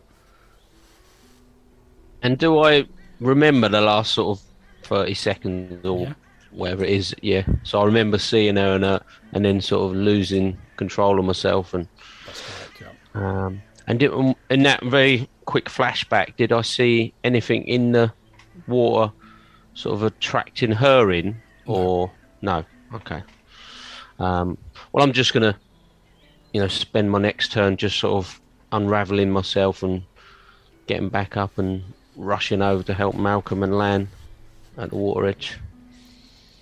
And 2.22 2.38
do 2.38 2.60
I 2.60 2.86
remember 3.20 3.70
the 3.70 3.82
last 3.82 4.14
sort 4.14 4.40
of 4.40 4.49
30 4.90 5.14
seconds 5.14 5.86
or 5.86 6.08
Yeah. 6.08 6.14
whatever 6.52 6.84
it 6.84 6.90
is? 6.90 7.16
Yeah. 7.22 7.44
So 7.64 7.80
I 7.82 7.86
remember 7.86 8.18
seeing 8.18 8.56
her 8.58 8.74
and, 8.76 8.84
uh, 8.84 9.00
and 9.34 9.46
then 9.46 9.62
sort 9.62 9.90
of 9.92 9.96
losing 9.98 10.58
control 10.78 11.20
of 11.20 11.26
myself. 11.26 11.74
And 11.74 11.88
correct 12.26 12.82
yeah 13.14 13.22
um, 13.46 13.62
and 13.88 14.02
it, 14.04 14.12
um, 14.12 14.36
in 14.50 14.64
that 14.64 14.84
very 14.84 15.30
quick 15.46 15.66
flashback, 15.66 16.36
did 16.38 16.52
I 16.52 16.62
see 16.62 17.14
anything 17.24 17.64
in 17.66 17.92
the 17.92 18.12
water 18.68 19.14
sort 19.74 19.94
of 19.96 20.04
attracting 20.04 20.72
her 20.72 21.12
in? 21.12 21.36
Or 21.66 22.12
no? 22.42 22.66
Okay. 22.94 23.22
Um, 24.18 24.58
well, 24.92 25.04
I'm 25.04 25.14
just 25.14 25.34
going 25.34 25.54
to, 25.54 25.56
you 26.54 26.62
know, 26.62 26.68
spend 26.68 27.12
my 27.12 27.20
next 27.20 27.52
turn 27.52 27.78
just 27.78 28.00
sort 28.00 28.14
of 28.26 28.42
unraveling 28.72 29.30
myself 29.32 29.84
and 29.84 30.04
getting 30.88 31.10
back 31.10 31.38
up 31.38 31.58
and 31.60 31.84
rushing 32.16 32.62
over 32.62 32.84
to 32.84 32.94
help 32.94 33.16
Malcolm 33.16 33.62
and 33.64 33.78
Lan 33.78 34.08
at 34.80 34.94
water 34.94 35.26
edge. 35.28 35.58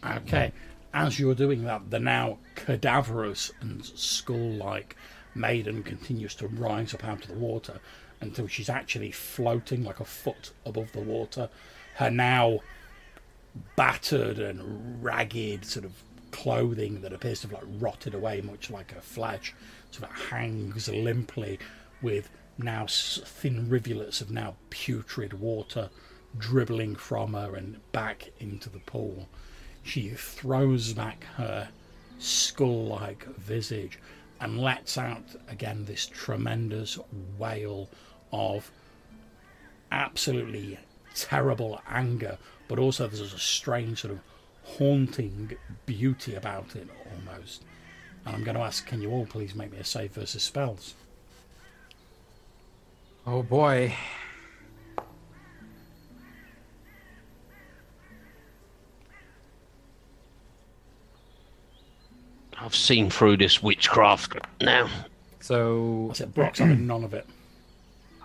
Okay. 0.05 0.51
As 0.93 1.19
you're 1.19 1.35
doing 1.35 1.63
that, 1.65 1.89
the 1.91 1.99
now 1.99 2.39
cadaverous 2.55 3.51
and 3.61 3.85
skull 3.85 4.53
like 4.53 4.95
maiden 5.35 5.83
continues 5.83 6.33
to 6.35 6.47
rise 6.47 6.93
up 6.93 7.05
out 7.05 7.21
of 7.23 7.27
the 7.27 7.35
water 7.35 7.79
until 8.19 8.47
she's 8.47 8.69
actually 8.69 9.11
floating 9.11 9.83
like 9.83 9.99
a 9.99 10.05
foot 10.05 10.51
above 10.65 10.91
the 10.93 11.01
water. 11.01 11.49
Her 11.95 12.09
now 12.09 12.59
battered 13.75 14.39
and 14.39 15.03
ragged 15.03 15.65
sort 15.65 15.85
of 15.85 15.93
clothing 16.31 17.01
that 17.01 17.13
appears 17.13 17.41
to 17.41 17.47
have 17.47 17.61
like 17.61 17.69
rotted 17.79 18.15
away, 18.15 18.41
much 18.41 18.71
like 18.71 18.91
her 18.91 19.01
flesh, 19.01 19.53
sort 19.91 20.09
of 20.09 20.17
hangs 20.29 20.89
limply 20.89 21.59
with 22.01 22.29
now 22.57 22.87
thin 22.87 23.69
rivulets 23.69 24.19
of 24.21 24.31
now 24.31 24.55
putrid 24.71 25.33
water 25.39 25.89
dribbling 26.37 26.95
from 26.95 27.33
her 27.33 27.55
and 27.55 27.79
back 27.91 28.29
into 28.39 28.69
the 28.69 28.79
pool. 28.79 29.27
She 29.83 30.09
throws 30.09 30.93
back 30.93 31.23
her 31.35 31.69
skull 32.19 32.87
like 32.87 33.25
visage 33.37 33.99
and 34.39 34.59
lets 34.59 34.97
out 34.97 35.23
again 35.47 35.85
this 35.85 36.05
tremendous 36.05 36.99
wail 37.37 37.89
of 38.31 38.69
absolutely 39.91 40.79
terrible 41.15 41.81
anger, 41.89 42.37
but 42.67 42.79
also 42.79 43.07
there's 43.07 43.33
a 43.33 43.39
strange 43.39 44.01
sort 44.01 44.13
of 44.13 44.19
haunting 44.63 45.55
beauty 45.85 46.35
about 46.35 46.75
it 46.75 46.87
almost. 47.11 47.63
And 48.25 48.35
I'm 48.35 48.43
going 48.43 48.57
to 48.57 48.63
ask, 48.63 48.85
can 48.85 49.01
you 49.01 49.11
all 49.11 49.25
please 49.25 49.55
make 49.55 49.71
me 49.71 49.79
a 49.79 49.83
save 49.83 50.11
versus 50.11 50.43
spells? 50.43 50.93
Oh 53.25 53.41
boy. 53.41 53.95
I've 62.59 62.75
seen 62.75 63.09
through 63.09 63.37
this 63.37 63.61
witchcraft 63.61 64.35
now. 64.61 64.89
So 65.39 66.09
I 66.11 66.13
said, 66.13 66.33
Brock's 66.33 66.59
having 66.59 66.87
none 66.87 67.03
of 67.03 67.13
it. 67.13 67.27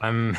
I'm. 0.01 0.37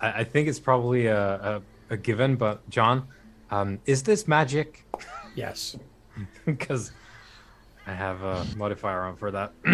I 0.00 0.20
I 0.20 0.24
think 0.24 0.48
it's 0.48 0.58
probably 0.58 1.06
a, 1.06 1.34
a, 1.34 1.62
a 1.90 1.96
given, 1.96 2.36
but 2.36 2.68
John, 2.70 3.06
um, 3.50 3.78
is 3.86 4.02
this 4.02 4.26
magic? 4.26 4.84
Yes. 5.34 5.76
Because 6.44 6.92
I 7.86 7.92
have 7.94 8.22
a 8.22 8.46
modifier 8.56 9.02
on 9.02 9.16
for 9.16 9.30
that. 9.30 9.52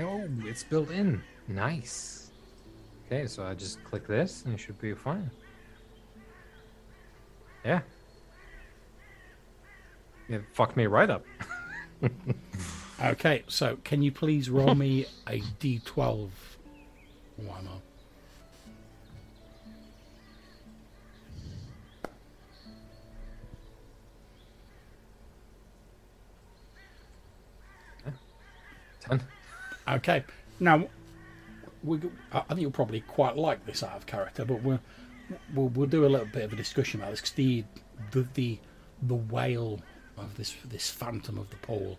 oh, 0.00 0.28
it's 0.44 0.64
built 0.64 0.90
in. 0.90 1.22
Nice. 1.46 2.30
Okay, 3.06 3.26
so 3.26 3.44
I 3.44 3.54
just 3.54 3.84
click 3.84 4.06
this 4.08 4.44
and 4.44 4.54
it 4.54 4.58
should 4.58 4.80
be 4.80 4.94
fine. 4.94 5.30
Yeah. 7.64 7.82
It 10.28 10.42
fucked 10.52 10.76
me 10.76 10.86
right 10.86 11.10
up. 11.10 11.24
Okay, 13.04 13.42
so 13.48 13.78
can 13.82 14.00
you 14.00 14.12
please 14.12 14.48
roll 14.48 14.76
me 14.76 15.06
a 15.26 15.40
d12? 15.40 16.28
Why 17.36 17.60
not? 17.62 17.80
Ten. 29.00 29.22
Okay, 29.88 30.22
now 30.60 30.86
we, 31.82 31.98
I 32.30 32.40
think 32.42 32.60
you'll 32.60 32.70
probably 32.70 33.00
quite 33.00 33.36
like 33.36 33.66
this 33.66 33.82
out 33.82 33.96
of 33.96 34.06
character, 34.06 34.44
but 34.44 34.62
we'll 34.62 34.78
we'll, 35.54 35.68
we'll 35.70 35.88
do 35.88 36.06
a 36.06 36.08
little 36.08 36.26
bit 36.26 36.44
of 36.44 36.52
a 36.52 36.56
discussion 36.56 37.00
about 37.00 37.10
this 37.10 37.20
because 37.20 37.32
the, 37.32 37.64
the 38.12 38.28
the 38.34 38.58
the 39.02 39.14
wail 39.16 39.80
of 40.22 40.36
this 40.36 40.54
this 40.64 40.90
phantom 40.90 41.38
of 41.38 41.50
the 41.50 41.56
pole. 41.56 41.98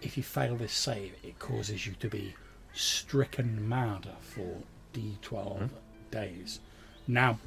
If 0.00 0.16
you 0.16 0.22
fail 0.22 0.56
this 0.56 0.72
save, 0.72 1.14
it 1.22 1.38
causes 1.38 1.86
you 1.86 1.94
to 2.00 2.08
be 2.08 2.34
stricken 2.72 3.68
mad 3.68 4.08
for 4.20 4.62
d12 4.94 5.18
mm-hmm. 5.30 5.66
days. 6.10 6.60
Now, 7.08 7.38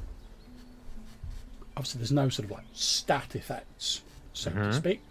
obviously, 1.77 1.99
there's 1.99 2.11
no 2.11 2.29
sort 2.29 2.45
of 2.45 2.51
like 2.51 2.65
stat 2.73 3.35
effects, 3.35 4.01
so 4.33 4.49
to 4.49 4.55
mm-hmm. 4.55 4.71
speak. 4.71 5.01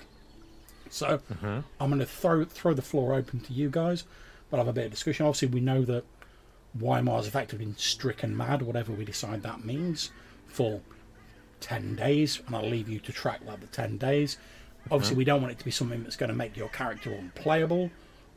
So 0.91 1.19
mm-hmm. 1.33 1.61
I'm 1.81 1.89
going 1.89 2.01
to 2.01 2.07
throw 2.07 2.45
throw 2.45 2.75
the 2.75 2.83
floor 2.83 3.15
open 3.15 3.41
to 3.41 3.53
you 3.53 3.71
guys. 3.71 4.05
We'll 4.51 4.59
have 4.59 4.69
a 4.69 4.73
bit 4.73 4.87
of 4.87 4.91
discussion. 4.91 5.27
Obviously, 5.27 5.49
we 5.49 5.61
know 5.61 5.85
that 5.85 6.05
Weimar's 6.79 7.27
effectively 7.27 7.65
been 7.65 7.77
stricken 7.77 8.37
mad, 8.37 8.63
whatever 8.63 8.93
we 8.93 9.05
decide 9.05 9.43
that 9.43 9.65
means, 9.65 10.11
for 10.49 10.81
10 11.61 11.97
days, 11.97 12.41
and 12.47 12.57
I'll 12.57 12.69
leave 12.69 12.89
you 12.89 12.99
to 13.01 13.13
track 13.13 13.45
that 13.47 13.61
the 13.61 13.67
10 13.67 13.99
days. 13.99 14.39
Obviously, 14.91 15.17
we 15.17 15.25
don't 15.25 15.43
want 15.43 15.53
it 15.53 15.59
to 15.59 15.65
be 15.65 15.71
something 15.71 16.03
that's 16.03 16.17
going 16.17 16.31
to 16.31 16.37
make 16.37 16.57
your 16.57 16.69
character 16.69 17.13
unplayable 17.13 17.91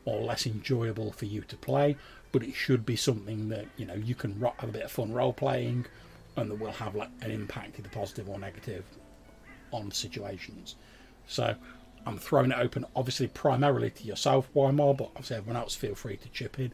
or 0.04 0.20
less 0.20 0.46
enjoyable 0.46 1.10
for 1.12 1.24
you 1.24 1.40
to 1.42 1.56
play, 1.56 1.96
but 2.32 2.42
it 2.42 2.54
should 2.54 2.84
be 2.84 2.96
something 2.96 3.48
that 3.48 3.66
you 3.76 3.86
know 3.86 3.94
you 3.94 4.14
can 4.14 4.38
have 4.40 4.68
a 4.68 4.72
bit 4.72 4.82
of 4.82 4.92
fun 4.92 5.12
role 5.12 5.32
playing, 5.32 5.86
and 6.36 6.50
that 6.50 6.56
will 6.56 6.72
have 6.72 6.94
like 6.94 7.08
an 7.22 7.30
impact, 7.30 7.78
either 7.78 7.88
positive 7.88 8.28
or 8.28 8.38
negative, 8.38 8.84
on 9.70 9.90
situations. 9.90 10.76
So 11.26 11.54
I'm 12.06 12.18
throwing 12.18 12.50
it 12.50 12.58
open, 12.58 12.84
obviously 12.94 13.28
primarily 13.28 13.90
to 13.90 14.04
yourself, 14.04 14.48
Weimar, 14.54 14.94
but 14.94 15.08
obviously 15.08 15.36
everyone 15.36 15.56
else 15.56 15.74
feel 15.74 15.94
free 15.94 16.18
to 16.18 16.28
chip 16.28 16.58
in 16.58 16.72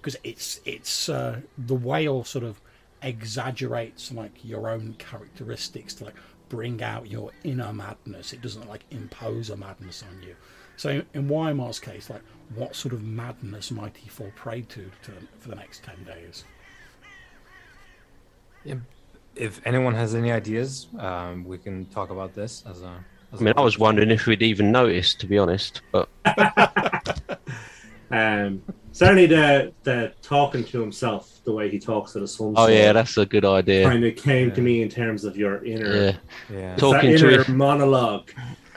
because 0.00 0.16
it's 0.22 0.60
it's 0.64 1.08
uh, 1.08 1.40
the 1.56 1.74
wail 1.74 2.24
sort 2.24 2.44
of 2.44 2.60
exaggerates 3.02 4.12
like 4.12 4.44
your 4.44 4.68
own 4.68 4.94
characteristics 4.98 5.94
to 5.94 6.04
like 6.06 6.16
bring 6.48 6.82
out 6.82 7.10
your 7.10 7.30
inner 7.44 7.72
madness. 7.72 8.32
It 8.32 8.40
doesn't 8.40 8.68
like 8.68 8.84
impose 8.90 9.50
a 9.50 9.56
madness 9.56 10.02
on 10.02 10.22
you. 10.22 10.34
So 10.76 11.02
in 11.12 11.28
Weimar's 11.28 11.80
case, 11.80 12.08
like 12.08 12.22
what 12.54 12.74
sort 12.74 12.94
of 12.94 13.02
madness 13.02 13.70
might 13.70 13.96
he 13.96 14.08
fall 14.08 14.30
prey 14.36 14.62
to, 14.62 14.90
to 15.02 15.12
for 15.38 15.48
the 15.48 15.56
next 15.56 15.82
ten 15.82 16.02
days? 16.04 16.44
Yeah. 18.64 18.76
If 19.34 19.60
anyone 19.64 19.94
has 19.94 20.14
any 20.14 20.32
ideas, 20.32 20.88
um, 20.98 21.44
we 21.44 21.58
can 21.58 21.86
talk 21.86 22.10
about 22.10 22.34
this 22.34 22.64
as 22.68 22.82
a. 22.82 23.04
As 23.32 23.40
I 23.40 23.44
mean, 23.44 23.54
I 23.56 23.60
was 23.60 23.78
wondering 23.78 24.10
if 24.10 24.26
we'd 24.26 24.42
even 24.42 24.72
noticed, 24.72 25.20
to 25.20 25.26
be 25.26 25.36
honest. 25.36 25.82
But 25.92 26.08
Um, 28.10 28.62
certainly 28.92 29.26
the 29.26 29.72
the 29.82 30.12
talking 30.22 30.64
to 30.64 30.80
himself, 30.80 31.40
the 31.44 31.52
way 31.52 31.68
he 31.68 31.78
talks 31.78 32.12
to 32.12 32.20
the 32.20 32.28
sun. 32.28 32.54
oh 32.56 32.66
yeah, 32.68 32.92
that's 32.92 33.16
a 33.18 33.26
good 33.26 33.44
idea. 33.44 33.84
kind 33.88 34.04
of 34.04 34.16
came 34.16 34.50
to 34.52 34.60
me 34.60 34.82
in 34.82 34.88
terms 34.88 35.24
of 35.24 35.36
your 35.36 35.64
inner, 35.64 35.94
Yeah, 35.94 36.16
yeah. 36.50 36.72
it's 36.72 36.80
Talking 36.80 37.12
that 37.12 37.18
to 37.18 37.30
inner 37.32 37.40
it. 37.42 37.48
monologue, 37.48 38.26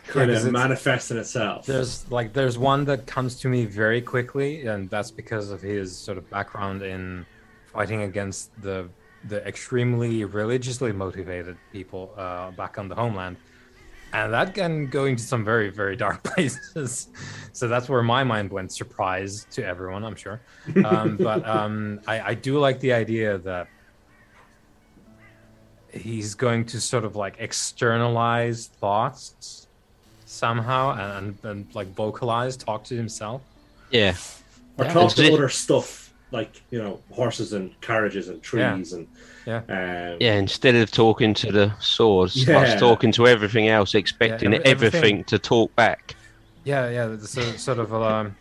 kind 0.08 0.30
'cause 0.30 0.44
of 0.44 0.48
it's- 0.48 0.52
manifesting 0.52 1.18
itself. 1.18 1.66
There's 1.66 2.10
like 2.12 2.34
there's 2.34 2.58
one 2.58 2.84
that 2.86 3.08
comes 3.08 3.40
to 3.42 3.48
me 3.48 3.66
very 3.66 4.02
quickly, 4.02 4.66
and 4.68 4.90
that's 4.90 5.12
because 5.12 5.50
of 5.52 5.62
his 5.62 5.96
sort 5.96 6.18
of 6.18 6.30
background 6.30 6.82
in 6.84 7.26
fighting 7.74 8.02
against 8.02 8.52
the 8.62 8.90
the 9.30 9.46
extremely 9.48 10.26
religiously 10.26 10.92
motivated 10.92 11.56
people 11.72 12.12
uh, 12.18 12.50
back 12.52 12.78
on 12.80 12.90
the 12.90 12.96
homeland, 12.96 13.38
and 14.14 14.34
that 14.34 14.54
can 14.54 14.88
go 14.88 15.06
into 15.06 15.24
some 15.24 15.44
very 15.46 15.70
very 15.70 15.96
dark 15.96 16.24
places. 16.30 17.08
so 17.54 17.68
that's 17.68 17.88
where 17.90 18.02
my 18.04 18.24
mind 18.24 18.52
went. 18.52 18.72
Surprise 18.72 19.46
to 19.52 19.66
everyone, 19.66 20.04
I'm 20.04 20.16
sure. 20.16 20.40
Um, 20.86 21.18
but 21.20 21.48
um, 21.48 22.00
I, 22.08 22.22
I 22.22 22.34
do 22.34 22.60
like 22.60 22.80
the 22.80 22.94
idea 22.94 23.38
that 23.40 23.68
he's 25.94 26.36
going 26.36 26.66
to 26.66 26.80
sort 26.80 27.04
of 27.04 27.16
like 27.16 27.36
externalize 27.40 28.68
thoughts 28.68 29.68
somehow 30.26 30.94
and, 31.18 31.38
and 31.44 31.68
like 31.76 31.88
vocalize, 31.94 32.56
talk 32.56 32.84
to 32.86 32.96
himself. 32.96 33.42
yeah. 33.92 34.16
or 34.78 34.86
Yeah. 34.86 34.94
talk 34.94 35.12
to 35.16 35.34
other 35.34 35.50
stuff 35.50 36.11
like 36.32 36.62
you 36.72 36.82
know 36.82 37.00
horses 37.12 37.54
and 37.54 37.80
carriages 37.82 38.30
and 38.30 38.42
trees 38.42 38.94
and 38.94 39.08
Yeah. 39.46 39.58
um, 39.70 40.18
Yeah, 40.20 40.36
instead 40.36 40.76
of 40.76 40.90
talking 40.92 41.34
to 41.36 41.52
the 41.52 41.74
sword, 41.80 42.32
starts 42.32 42.72
Yeah. 42.72 42.78
talking 42.80 43.12
to 43.14 43.28
everything 43.28 43.68
else, 43.68 43.96
expecting 43.96 44.54
every- 44.54 44.66
everything- 44.66 44.98
everything 45.00 45.24
to 45.26 45.40
talk 45.40 45.76
back. 45.76 46.16
Yeah, 46.64 46.90
yeah. 46.90 47.18
So 47.20 47.42
sort 47.58 47.80
of 47.80 47.94
um, 47.94 48.36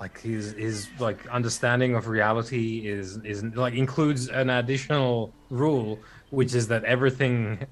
like 0.00 0.20
his 0.20 0.52
his 0.52 0.88
like 0.98 1.26
understanding 1.28 1.94
of 1.96 2.08
reality 2.08 2.88
is 2.88 3.18
is 3.24 3.42
like 3.44 3.74
includes 3.74 4.28
an 4.28 4.48
additional 4.50 5.32
rule, 5.50 5.98
which 6.30 6.54
is 6.54 6.68
that 6.68 6.84
everything. 6.84 7.66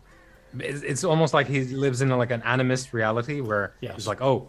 It's, 0.58 0.82
it's 0.82 1.04
almost 1.04 1.34
like 1.34 1.46
he 1.48 1.64
lives 1.64 2.00
in 2.00 2.08
like 2.10 2.30
an 2.30 2.40
animist 2.42 2.92
reality 2.92 3.40
where 3.40 3.74
Yes. 3.80 3.94
he's 3.96 4.06
like, 4.06 4.22
oh, 4.22 4.48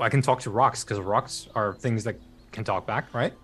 I 0.00 0.08
can 0.08 0.20
talk 0.20 0.40
to 0.40 0.50
rocks 0.50 0.82
because 0.84 0.98
rocks 0.98 1.48
are 1.54 1.74
things 1.74 2.02
that 2.04 2.16
can 2.54 2.64
talk 2.64 2.86
back, 2.86 3.12
right? 3.12 3.34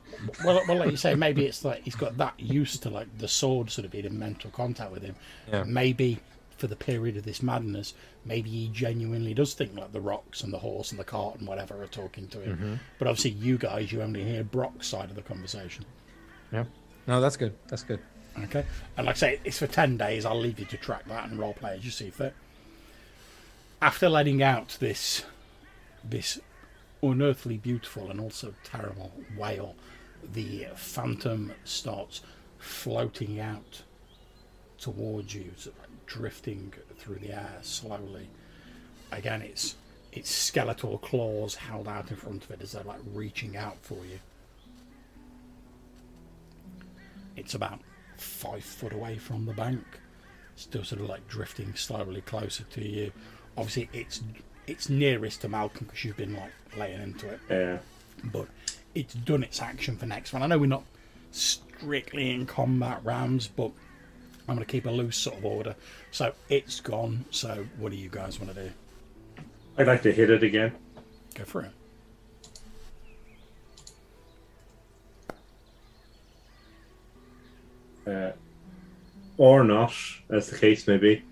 Well, 0.45 0.63
well, 0.67 0.79
like 0.79 0.91
you 0.91 0.97
say, 0.97 1.15
maybe 1.15 1.45
it's 1.45 1.65
like 1.65 1.83
he's 1.83 1.95
got 1.95 2.17
that 2.17 2.39
used 2.39 2.83
to 2.85 2.91
like 2.91 3.07
the 3.19 3.29
sword 3.29 3.71
sort 3.71 3.85
of 3.85 3.91
being 3.91 4.07
in 4.07 4.19
mental 4.19 4.51
contact 4.51 4.93
with 4.93 5.03
him. 5.03 5.17
Yeah. 5.51 5.65
Maybe 5.65 6.19
for 6.57 6.67
the 6.67 6.77
period 6.77 7.17
of 7.17 7.25
this 7.25 7.43
madness, 7.43 7.95
maybe 8.25 8.51
he 8.51 8.69
genuinely 8.69 9.35
does 9.35 9.55
think 9.55 9.77
like 9.77 9.93
the 9.93 10.01
rocks 10.01 10.43
and 10.43 10.53
the 10.53 10.59
horse 10.59 10.91
and 10.91 11.01
the 11.01 11.05
cart 11.05 11.39
and 11.39 11.49
whatever 11.49 11.83
are 11.83 11.87
talking 11.87 12.29
to 12.29 12.41
him. 12.41 12.57
Mm-hmm. 12.57 12.75
But 12.99 13.09
obviously, 13.09 13.33
you 13.33 13.59
guys, 13.59 13.93
you 13.93 14.03
only 14.03 14.25
hear 14.25 14.45
Brock's 14.45 14.87
side 14.87 15.11
of 15.11 15.17
the 15.17 15.23
conversation. 15.23 15.85
Yeah. 16.53 16.65
No, 17.07 17.21
that's 17.21 17.37
good. 17.37 17.55
That's 17.69 17.83
good. 17.83 18.01
Okay, 18.45 18.65
and 18.97 19.07
like 19.07 19.17
I 19.17 19.19
say, 19.19 19.41
it's 19.45 19.59
for 19.59 19.67
ten 19.67 19.97
days. 19.97 20.25
I'll 20.25 20.39
leave 20.39 20.61
you 20.61 20.67
to 20.67 20.77
track 20.77 21.05
that 21.09 21.29
and 21.29 21.39
role 21.39 21.53
play 21.53 21.75
as 21.75 21.85
you 21.85 21.91
see 21.91 22.11
fit. 22.11 22.33
After 23.83 24.09
letting 24.09 24.41
out 24.41 24.77
this, 24.79 25.25
this 26.05 26.39
unearthly 27.03 27.57
beautiful 27.57 28.11
and 28.11 28.21
also 28.21 28.55
terrible 28.65 29.13
wail, 29.37 29.75
the 30.33 30.67
phantom 30.75 31.53
starts 31.65 32.23
floating 32.59 33.41
out 33.41 33.83
towards 34.79 35.35
you, 35.35 35.53
sort 35.57 35.77
of 35.79 36.07
drifting 36.07 36.73
through 36.99 37.17
the 37.17 37.33
air 37.33 37.59
slowly. 37.63 38.29
Again, 39.13 39.43
it's 39.43 39.77
its 40.13 40.31
skeletal 40.31 40.99
claws 40.99 41.55
held 41.55 41.87
out 41.87 42.11
in 42.11 42.17
front 42.17 42.45
of 42.45 42.51
it 42.51 42.63
as 42.63 42.73
they're 42.73 42.83
like 42.83 43.01
reaching 43.15 43.57
out 43.57 43.77
for 43.81 43.95
you. 44.05 44.19
It's 47.37 47.55
about 47.55 47.81
five 48.17 48.65
foot 48.65 48.93
away 48.93 49.19
from 49.19 49.47
the 49.47 49.55
bank, 49.55 49.85
still 50.57 50.85
sort 50.85 51.01
of 51.01 51.09
like 51.09 51.27
drifting 51.29 51.75
slowly 51.75 52.21
closer 52.23 52.65
to 52.65 52.87
you. 52.87 53.13
Obviously, 53.57 53.89
it's 53.93 54.23
it's 54.71 54.89
nearest 54.89 55.41
to 55.43 55.49
Malcolm 55.49 55.87
because 55.87 56.05
you've 56.05 56.17
been 56.17 56.37
like 56.37 56.53
laying 56.77 57.03
into 57.03 57.29
it, 57.29 57.41
yeah. 57.51 57.79
but 58.25 58.47
it's 58.95 59.15
done 59.15 59.43
its 59.43 59.61
action 59.61 59.97
for 59.97 60.07
next 60.07 60.33
one. 60.33 60.43
I 60.43 60.47
know 60.47 60.59
we're 60.59 60.67
not 60.67 60.85
strictly 61.33 62.31
in 62.31 62.47
combat 62.47 63.01
rounds, 63.03 63.49
but 63.49 63.73
I'm 64.49 64.55
going 64.55 64.59
to 64.61 64.65
keep 64.65 64.87
a 64.87 64.91
loose 64.91 65.17
sort 65.17 65.39
of 65.39 65.45
order. 65.45 65.75
So 66.13 66.33
it's 66.49 66.81
gone. 66.81 67.25
So 67.31 67.67
what 67.79 67.91
do 67.91 67.99
you 67.99 68.09
guys 68.09 68.41
want 68.41 68.55
to 68.55 68.65
do? 68.65 68.71
I'd 69.77 69.87
like 69.87 70.03
to 70.03 70.13
hit 70.13 70.31
it 70.31 70.43
again. 70.43 70.73
Go 71.35 71.45
for 71.45 71.63
it. 71.63 71.73
Uh, 78.07 78.33
or 79.37 79.63
not, 79.63 79.93
as 80.31 80.49
the 80.49 80.59
case 80.59 80.87
may 80.87 80.97
be. 80.97 81.23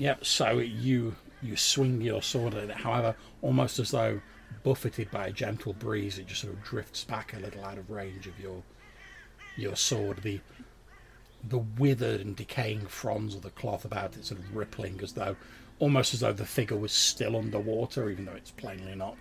Yep. 0.00 0.24
So 0.24 0.58
you 0.58 1.14
you 1.42 1.56
swing 1.56 2.00
your 2.00 2.22
sword 2.22 2.54
at 2.54 2.70
it. 2.70 2.76
However, 2.76 3.14
almost 3.42 3.78
as 3.78 3.90
though 3.90 4.20
buffeted 4.62 5.10
by 5.10 5.26
a 5.26 5.32
gentle 5.32 5.74
breeze, 5.74 6.18
it 6.18 6.26
just 6.26 6.40
sort 6.40 6.54
of 6.54 6.64
drifts 6.64 7.04
back 7.04 7.34
a 7.34 7.38
little 7.38 7.62
out 7.64 7.76
of 7.76 7.90
range 7.90 8.26
of 8.26 8.40
your 8.40 8.62
your 9.56 9.76
sword. 9.76 10.22
The 10.22 10.40
the 11.46 11.58
withered 11.58 12.22
and 12.22 12.34
decaying 12.34 12.86
fronds 12.86 13.34
of 13.34 13.42
the 13.42 13.50
cloth 13.50 13.84
about 13.84 14.16
it 14.16 14.24
sort 14.24 14.40
of 14.40 14.56
rippling 14.56 15.00
as 15.02 15.12
though 15.12 15.36
almost 15.78 16.14
as 16.14 16.20
though 16.20 16.32
the 16.32 16.46
figure 16.46 16.76
was 16.76 16.92
still 16.92 17.36
underwater, 17.36 18.08
even 18.08 18.24
though 18.24 18.32
it's 18.32 18.50
plainly 18.52 18.94
not. 18.94 19.18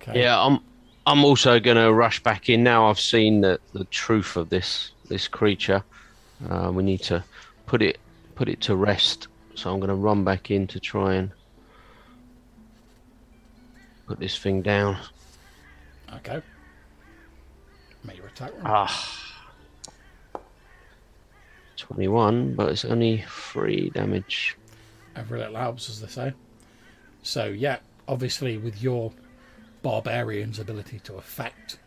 Okay. 0.00 0.22
Yeah, 0.22 0.42
I'm. 0.42 0.60
I'm 1.06 1.24
also 1.24 1.58
to 1.58 1.92
rush 1.92 2.22
back 2.22 2.48
in 2.48 2.62
now. 2.62 2.88
I've 2.88 3.00
seen 3.00 3.40
the, 3.40 3.58
the 3.72 3.84
truth 3.84 4.36
of 4.36 4.48
this 4.48 4.92
this 5.08 5.28
creature. 5.28 5.82
Uh, 6.48 6.70
we 6.72 6.82
need 6.82 7.02
to 7.02 7.22
put 7.70 7.82
it 7.82 8.00
put 8.34 8.48
it 8.48 8.60
to 8.60 8.74
rest. 8.74 9.28
So 9.54 9.72
I'm 9.72 9.78
going 9.78 9.90
to 9.90 9.94
run 9.94 10.24
back 10.24 10.50
in 10.50 10.66
to 10.68 10.80
try 10.80 11.14
and 11.14 11.30
put 14.08 14.18
this 14.18 14.36
thing 14.36 14.60
down. 14.60 14.96
Okay. 16.16 16.42
Make 18.02 18.16
your 18.16 18.26
attack 18.26 18.50
roll. 18.54 18.62
Ah. 18.64 19.26
21, 21.76 22.54
but 22.54 22.70
it's 22.70 22.84
only 22.84 23.24
three 23.28 23.90
damage. 23.90 24.56
Every 25.14 25.38
little 25.38 25.56
helps, 25.56 25.88
as 25.88 26.00
they 26.00 26.08
say. 26.08 26.32
So, 27.22 27.46
yeah, 27.46 27.78
obviously, 28.08 28.58
with 28.58 28.82
your 28.82 29.12
barbarian's 29.82 30.58
ability 30.58 30.98
to 31.04 31.14
affect 31.14 31.78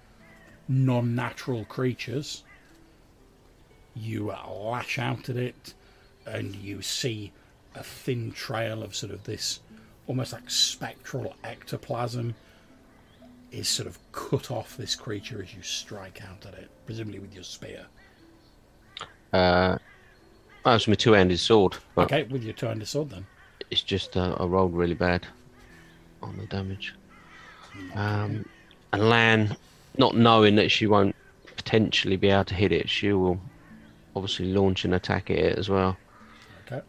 non 0.70 1.14
natural 1.14 1.66
creatures, 1.66 2.44
you 3.96 4.34
lash 4.50 4.98
out 5.00 5.30
at 5.30 5.38
it 5.38 5.74
and 6.26 6.56
you 6.56 6.82
see 6.82 7.32
a 7.76 7.84
thin 7.84 8.32
trail 8.32 8.84
of 8.84 8.96
sort 8.96 9.12
of 9.12 9.24
this 9.24 9.60
almost 10.08 10.34
like 10.34 10.50
spectral 10.50 11.36
ectoplasm 11.44 12.36
is 13.52 13.68
sort 13.68 13.88
of 13.88 13.98
cut 14.12 14.50
off 14.52 14.76
this 14.78 14.96
creature 14.96 15.42
as 15.42 15.54
you 15.54 15.62
strike 15.62 16.22
out 16.24 16.46
at 16.46 16.54
it, 16.56 16.70
presumably 16.86 17.20
with 17.20 17.34
your 17.34 17.44
spear. 17.44 17.86
Uh, 19.32 19.78
that 20.66 20.74
was 20.74 20.88
my 20.88 20.96
two-handed 20.96 21.40
sword, 21.40 21.76
Okay, 21.98 22.24
with 22.24 22.44
your 22.44 22.54
two-handed 22.54 22.88
sword 22.88 23.10
then. 23.12 23.26
it's 23.70 23.82
just 23.82 24.18
uh, 24.18 24.36
I 24.40 24.46
rolled 24.46 24.74
really 24.74 24.94
bad 24.96 25.26
on 26.22 26.38
the 26.38 26.46
damage. 26.48 26.94
Um, 27.96 28.46
and 28.92 29.10
Lan, 29.10 29.56
not 29.98 30.16
knowing 30.16 30.56
that 30.56 30.70
she 30.72 30.88
won't 30.88 31.16
potentially 31.56 32.16
be 32.18 32.30
able 32.30 32.46
to 32.46 32.56
hit 32.56 32.72
it, 32.72 32.90
she 32.90 33.14
will 33.14 33.40
obviously 34.16 34.54
launch 34.54 34.86
an 34.86 34.94
attack 34.94 35.30
at 35.30 35.38
it 35.38 35.58
as 35.58 35.70
well. 35.70 35.98
Okay. 36.66 36.82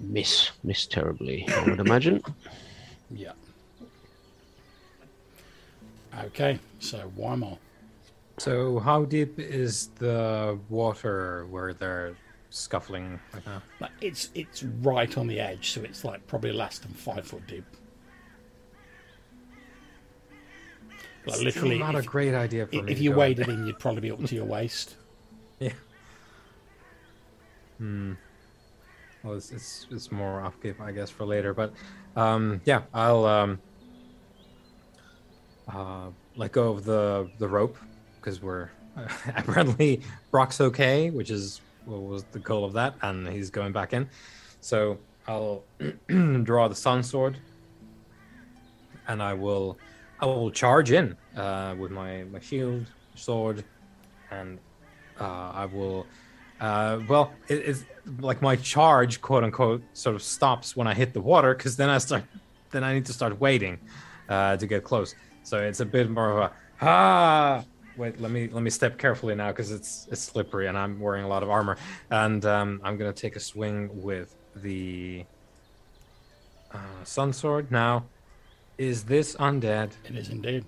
Miss, 0.00 0.50
miss 0.62 0.86
terribly, 0.86 1.46
I 1.48 1.64
would 1.64 1.80
imagine. 1.80 2.22
Yeah. 3.10 3.32
Okay, 6.24 6.58
so 6.80 7.12
Weimar. 7.16 7.58
So 8.38 8.78
how 8.78 9.04
deep 9.04 9.38
is 9.38 9.88
the 9.98 10.58
water 10.68 11.46
where 11.50 11.74
they're 11.74 12.16
scuffling 12.50 13.20
right 13.32 13.46
now? 13.46 13.62
Like, 13.78 13.90
It's 14.00 14.30
it's 14.34 14.62
right 14.62 15.16
on 15.16 15.26
the 15.26 15.38
edge, 15.38 15.70
so 15.70 15.82
it's 15.82 16.02
like 16.04 16.26
probably 16.26 16.52
less 16.52 16.78
than 16.78 16.92
five 16.92 17.26
foot 17.26 17.46
deep. 17.46 17.64
Like 21.26 21.36
Still 21.36 21.44
literally, 21.44 21.78
not 21.78 21.94
a 21.96 22.02
great 22.02 22.34
idea 22.34 22.66
for 22.66 22.76
if, 22.76 22.84
me. 22.84 22.94
you 22.94 23.10
go. 23.10 23.18
waded 23.18 23.48
in, 23.48 23.66
you'd 23.66 23.78
probably 23.78 24.02
be 24.02 24.10
up 24.10 24.22
to 24.24 24.34
your 24.34 24.44
waist. 24.44 24.96
Yeah. 25.60 25.70
Hmm. 27.78 28.14
Well, 29.22 29.34
it's, 29.34 29.52
it's 29.52 29.86
it's 29.90 30.10
more 30.10 30.44
upkeep, 30.44 30.80
I 30.80 30.90
guess, 30.90 31.10
for 31.10 31.24
later. 31.24 31.54
But 31.54 31.72
um, 32.16 32.60
yeah, 32.64 32.82
I'll 32.92 33.24
um, 33.24 33.60
uh, 35.72 36.08
let 36.36 36.50
go 36.52 36.72
of 36.72 36.84
the 36.84 37.30
the 37.38 37.48
rope 37.48 37.78
because 38.16 38.42
we're 38.42 38.68
apparently 39.36 40.02
Brock's 40.32 40.60
okay, 40.60 41.10
which 41.10 41.30
is 41.30 41.60
what 41.84 42.02
was 42.02 42.24
the 42.32 42.40
goal 42.40 42.64
of 42.64 42.72
that, 42.74 42.96
and 43.02 43.28
he's 43.28 43.48
going 43.48 43.72
back 43.72 43.92
in. 43.92 44.08
So 44.60 44.98
I'll 45.26 45.62
draw 46.42 46.68
the 46.68 46.74
sun 46.74 47.02
sword, 47.02 47.38
and 49.08 49.22
I 49.22 49.34
will 49.34 49.78
I 50.24 50.26
will 50.26 50.50
charge 50.50 50.90
in 50.90 51.16
uh, 51.36 51.74
with 51.78 51.90
my 51.90 52.24
my 52.24 52.40
shield, 52.40 52.86
sword, 53.14 53.62
and 54.30 54.58
uh, 55.20 55.50
I 55.62 55.66
will. 55.66 56.06
Uh, 56.60 57.00
well, 57.08 57.30
it, 57.48 57.58
it's 57.68 57.84
like 58.20 58.40
my 58.40 58.56
charge, 58.56 59.20
quote 59.20 59.44
unquote, 59.44 59.82
sort 59.92 60.16
of 60.16 60.22
stops 60.22 60.74
when 60.76 60.86
I 60.86 60.94
hit 60.94 61.12
the 61.12 61.20
water 61.20 61.54
because 61.54 61.76
then 61.76 61.90
I 61.90 61.98
start, 61.98 62.24
then 62.70 62.82
I 62.82 62.94
need 62.94 63.04
to 63.04 63.12
start 63.12 63.38
waiting 63.38 63.78
uh, 64.30 64.56
to 64.56 64.66
get 64.66 64.82
close. 64.82 65.14
So 65.42 65.58
it's 65.58 65.80
a 65.80 65.84
bit 65.84 66.08
more 66.08 66.30
of 66.30 66.38
a 66.38 66.52
ah. 66.80 67.64
Wait, 67.98 68.18
let 68.18 68.30
me 68.30 68.48
let 68.48 68.62
me 68.62 68.70
step 68.70 68.96
carefully 68.98 69.34
now 69.34 69.48
because 69.48 69.70
it's 69.70 70.08
it's 70.10 70.22
slippery 70.22 70.68
and 70.68 70.76
I'm 70.76 70.98
wearing 70.98 71.24
a 71.24 71.28
lot 71.28 71.42
of 71.42 71.50
armor, 71.50 71.76
and 72.10 72.42
um, 72.46 72.80
I'm 72.82 72.96
gonna 72.96 73.12
take 73.12 73.36
a 73.36 73.40
swing 73.40 73.90
with 74.02 74.34
the 74.56 75.26
uh, 76.72 77.04
sun 77.04 77.34
sword. 77.34 77.70
Now, 77.70 78.06
is 78.78 79.04
this 79.04 79.34
undead? 79.36 79.92
It 80.04 80.16
is 80.16 80.28
indeed. 80.28 80.64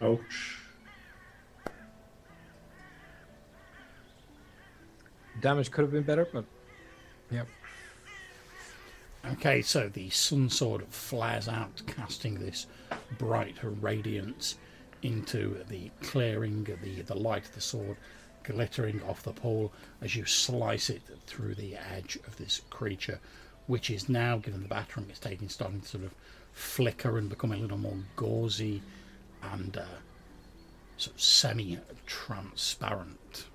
Ouch. 0.00 0.58
Damage 5.40 5.70
could 5.70 5.82
have 5.82 5.92
been 5.92 6.02
better, 6.02 6.28
but 6.32 6.44
yep. 7.30 7.46
Okay, 9.32 9.62
so 9.62 9.88
the 9.88 10.10
sun 10.10 10.50
sword 10.50 10.84
flares 10.88 11.48
out, 11.48 11.82
casting 11.86 12.34
this 12.34 12.66
bright 13.18 13.56
radiance 13.62 14.56
into 15.02 15.64
the 15.68 15.90
clearing, 16.02 16.64
the, 16.64 17.02
the 17.02 17.14
light 17.14 17.44
of 17.44 17.54
the 17.54 17.60
sword 17.60 17.96
glittering 18.44 19.00
off 19.04 19.22
the 19.22 19.32
pole 19.32 19.72
as 20.00 20.16
you 20.16 20.24
slice 20.24 20.90
it 20.90 21.02
through 21.26 21.54
the 21.54 21.76
edge 21.76 22.18
of 22.26 22.36
this 22.36 22.62
creature, 22.70 23.20
which 23.66 23.90
is 23.90 24.08
now, 24.08 24.38
given 24.38 24.62
the 24.62 24.68
battering 24.68 25.06
it's 25.08 25.18
taking, 25.18 25.48
starting 25.48 25.80
to 25.80 25.88
sort 25.88 26.04
of 26.04 26.14
flicker 26.52 27.18
and 27.18 27.28
become 27.28 27.52
a 27.52 27.56
little 27.56 27.78
more 27.78 27.96
gauzy 28.16 28.82
and 29.52 29.76
uh, 29.76 29.84
sort 30.96 31.14
of 31.16 31.22
semi 31.22 31.78
transparent. 32.06 33.46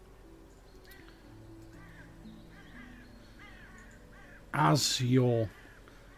As 4.53 5.01
you're 5.01 5.49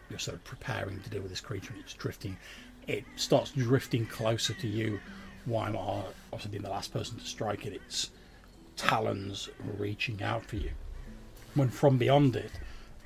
you're 0.08 0.18
sort 0.18 0.36
of 0.36 0.44
preparing 0.44 1.00
to 1.00 1.10
deal 1.10 1.20
with 1.20 1.30
this 1.30 1.40
creature 1.40 1.72
and 1.72 1.82
it's 1.82 1.94
drifting, 1.94 2.36
it 2.86 3.04
starts 3.16 3.52
drifting 3.52 4.06
closer 4.06 4.54
to 4.54 4.66
you. 4.66 4.98
Weimar, 5.46 6.04
obviously 6.32 6.50
being 6.50 6.62
the 6.62 6.70
last 6.70 6.92
person 6.92 7.18
to 7.18 7.24
strike 7.24 7.64
it, 7.64 7.72
its 7.74 8.10
talons 8.76 9.48
reaching 9.78 10.22
out 10.22 10.44
for 10.44 10.56
you. 10.56 10.70
When 11.54 11.68
from 11.68 11.98
beyond 11.98 12.36
it, 12.36 12.50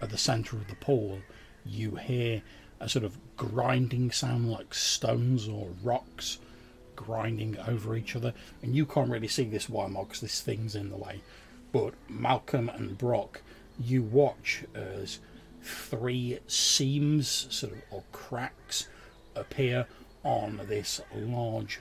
at 0.05 0.11
the 0.11 0.19
centre 0.19 0.57
of 0.57 0.69
the 0.69 0.77
pool, 0.77 1.19
you 1.64 1.97
hear 1.97 2.43
a 2.79 2.88
sort 2.88 3.05
of 3.05 3.19
grinding 3.37 4.11
sound 4.11 4.51
like 4.51 4.75
stones 4.75 5.49
or 5.49 5.69
rocks 5.83 6.38
grinding 6.95 7.59
over 7.59 7.97
each 7.97 8.14
other. 8.14 8.35
And 8.62 8.77
you 8.77 8.87
can't 8.87 9.11
really 9.11 9.29
see 9.29 9.45
this 9.45 9.69
Weimar 9.69 10.05
because 10.05 10.21
this 10.21 10.40
thing's 10.40 10.77
in 10.77 10.90
the 10.90 10.97
way. 10.97 11.21
But 11.73 11.95
Malcolm 12.09 12.69
and 12.69 12.97
Brock, 12.97 13.43
you 13.81 14.03
watch 14.03 14.64
as 14.75 15.19
three 15.62 16.38
seams, 16.47 17.47
sort 17.51 17.73
of, 17.73 17.79
or 17.90 18.05
cracks, 18.12 18.88
appear 19.35 19.87
on 20.23 20.61
this 20.69 21.01
large, 21.14 21.81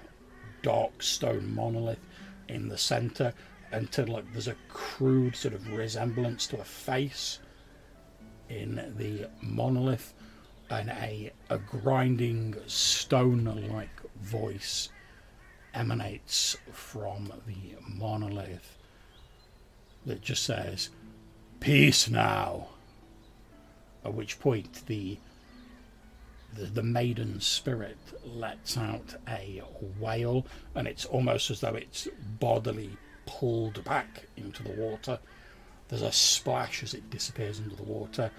dark 0.62 1.04
stone 1.04 1.54
monolith 1.54 2.00
in 2.48 2.70
the 2.70 2.78
centre 2.78 3.34
until 3.72 4.08
like 4.08 4.32
there's 4.32 4.48
a 4.48 4.56
crude 4.70 5.36
sort 5.36 5.54
of 5.54 5.72
resemblance 5.74 6.48
to 6.48 6.60
a 6.60 6.64
face 6.64 7.40
in 8.50 8.94
the 8.98 9.30
monolith 9.42 10.14
and 10.70 10.90
a, 10.90 11.32
a 11.50 11.58
grinding 11.58 12.56
stone 12.68 13.44
like 13.72 14.02
voice 14.22 14.90
emanates 15.74 16.56
from 16.72 17.32
the 17.48 17.76
monolith 17.88 18.78
that 20.06 20.22
just 20.22 20.44
says 20.44 20.90
peace 21.60 22.10
now. 22.10 22.68
At 24.04 24.14
which 24.14 24.40
point 24.40 24.86
the 24.88 25.18
the, 26.56 26.66
the 26.66 26.84
maiden 26.84 27.40
spirit 27.42 27.98
lets 28.24 28.78
out 28.78 29.16
a 29.28 29.64
wail 30.00 30.46
and 30.76 30.88
it's 30.88 31.06
almost 31.06 31.50
as 31.50 31.62
though 31.62 31.74
it's 31.74 32.08
bodily 32.40 32.96
pulled 33.26 33.84
back 33.84 34.26
into 34.38 34.62
the 34.62 34.72
water 34.72 35.18
there's 35.94 36.02
a 36.02 36.12
splash 36.12 36.82
as 36.82 36.96
it 36.96 37.08
disappears 37.12 37.60
under 37.60 37.76
the 37.76 37.84
water 37.84 38.32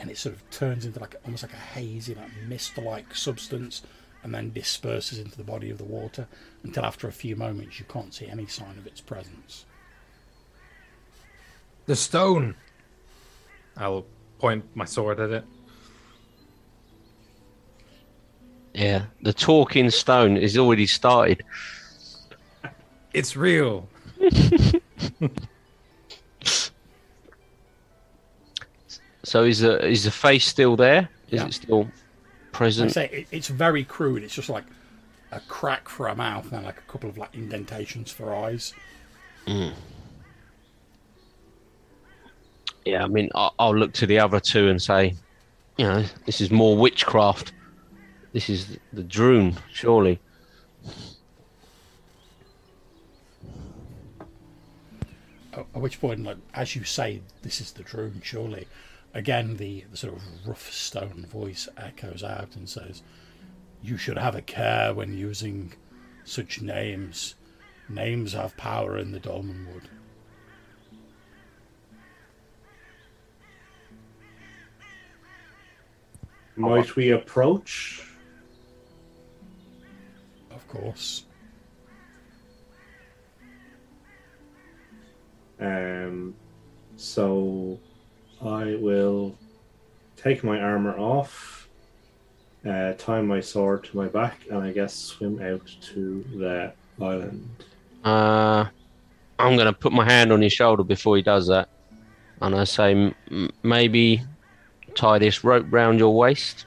and 0.00 0.10
it 0.10 0.18
sort 0.18 0.34
of 0.34 0.50
turns 0.50 0.84
into 0.84 0.98
like 0.98 1.14
almost 1.24 1.44
like 1.44 1.52
a 1.52 1.56
hazy 1.56 2.12
like 2.12 2.28
mist 2.48 2.76
like 2.76 3.14
substance 3.14 3.82
and 4.24 4.34
then 4.34 4.52
disperses 4.52 5.20
into 5.20 5.36
the 5.36 5.44
body 5.44 5.70
of 5.70 5.78
the 5.78 5.84
water 5.84 6.26
until 6.64 6.84
after 6.84 7.06
a 7.06 7.12
few 7.12 7.36
moments 7.36 7.78
you 7.78 7.84
can't 7.84 8.12
see 8.12 8.26
any 8.26 8.46
sign 8.46 8.76
of 8.78 8.86
its 8.88 9.00
presence 9.00 9.64
The 11.86 11.94
stone. 11.94 12.56
I'll 13.76 14.04
point 14.40 14.64
my 14.74 14.84
sword 14.84 15.20
at 15.20 15.30
it. 15.30 15.44
Yeah, 18.74 19.04
the 19.22 19.32
talking 19.32 19.88
stone 19.90 20.36
is 20.36 20.58
already 20.58 20.88
started. 20.88 21.44
It's 23.14 23.36
real. 23.36 23.88
So 29.24 29.44
is 29.44 29.60
the 29.60 29.84
is 29.86 30.04
the 30.04 30.10
face 30.10 30.46
still 30.46 30.76
there? 30.76 31.08
Is 31.30 31.40
Yeah. 31.40 31.46
it 31.46 31.54
still 31.54 31.78
Like 31.84 31.88
I 31.88 32.58
present? 32.58 32.92
say 32.92 33.08
it, 33.12 33.26
it's 33.30 33.48
very 33.48 33.84
crude 33.84 34.22
it's 34.22 34.34
just 34.34 34.48
like 34.48 34.64
a 35.30 35.40
crack 35.40 35.88
for 35.88 36.08
a 36.08 36.14
mouth 36.14 36.52
and 36.52 36.64
like 36.64 36.78
a 36.78 36.92
couple 36.92 37.08
of 37.08 37.16
like 37.16 37.34
indentations 37.34 38.10
for 38.10 38.34
eyes 38.34 38.74
mm. 39.46 39.72
Yeah, 42.84 43.04
I 43.04 43.06
mean, 43.06 43.30
I'll, 43.34 43.54
I'll 43.58 43.76
look 43.76 43.92
to 43.94 44.06
the 44.06 44.18
other 44.18 44.40
two 44.40 44.68
and 44.68 44.82
say, 44.82 45.14
you 45.76 45.84
know, 45.86 46.04
this 46.26 46.40
is 46.40 46.50
more 46.50 46.76
witchcraft. 46.76 47.52
This 48.32 48.50
is 48.50 48.76
the 48.92 49.04
Drune, 49.04 49.56
surely. 49.72 50.18
At 55.52 55.60
at 55.60 55.80
which 55.80 56.00
point, 56.00 56.24
like 56.24 56.38
as 56.54 56.74
you 56.74 56.84
say, 56.84 57.20
this 57.42 57.60
is 57.60 57.72
the 57.72 57.84
Drune, 57.84 58.22
surely. 58.24 58.66
Again, 59.14 59.56
the, 59.56 59.84
the 59.90 59.96
sort 59.96 60.14
of 60.14 60.22
rough 60.46 60.72
stone 60.72 61.26
voice 61.28 61.68
echoes 61.76 62.22
out 62.22 62.56
and 62.56 62.68
says, 62.68 63.02
"You 63.82 63.96
should 63.98 64.16
have 64.16 64.34
a 64.34 64.42
care 64.42 64.94
when 64.94 65.16
using 65.16 65.74
such 66.24 66.62
names. 66.62 67.34
Names 67.88 68.32
have 68.32 68.56
power 68.56 68.96
in 68.96 69.12
the 69.12 69.20
Dolmenwood." 69.20 69.88
Might 76.56 76.96
we 76.96 77.10
approach? 77.10 78.02
Of 80.50 80.68
course. 80.68 81.24
Um, 85.58 86.34
so 86.96 87.78
I 88.44 88.76
will 88.76 89.36
take 90.16 90.42
my 90.42 90.60
armor 90.60 90.98
off, 90.98 91.68
uh, 92.68 92.92
tie 92.94 93.22
my 93.22 93.40
sword 93.40 93.84
to 93.84 93.96
my 93.96 94.08
back, 94.08 94.40
and 94.50 94.58
I 94.58 94.72
guess 94.72 94.94
swim 94.94 95.40
out 95.42 95.70
to 95.92 96.24
the 96.36 96.72
island. 97.00 97.48
Uh, 98.04 98.66
I'm 99.38 99.56
going 99.56 99.66
to 99.66 99.72
put 99.72 99.92
my 99.92 100.04
hand 100.04 100.32
on 100.32 100.42
his 100.42 100.52
shoulder 100.52 100.82
before 100.82 101.16
he 101.16 101.22
does 101.22 101.46
that. 101.48 101.68
And 102.40 102.56
I 102.56 102.64
say, 102.64 103.14
"M- 103.30 103.50
maybe 103.62 104.22
tie 104.94 105.18
this 105.18 105.44
rope 105.44 105.66
round 105.70 105.98
your 105.98 106.14
waist. 106.16 106.66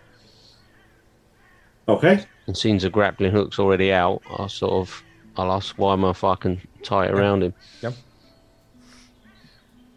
Okay. 1.88 2.26
And 2.48 2.58
since 2.58 2.84
the 2.84 2.90
grappling 2.90 3.32
hook's 3.32 3.60
already 3.60 3.92
out, 3.92 4.22
I'll 4.30 4.50
sort 4.50 4.74
of 4.74 5.04
I'll 5.38 5.52
ask 5.52 5.78
Wymer 5.78 6.12
if 6.12 6.24
I 6.24 6.36
can 6.36 6.62
tie 6.84 7.06
it 7.06 7.12
around 7.12 7.44
him. 7.44 7.54
Yep. 7.82 7.94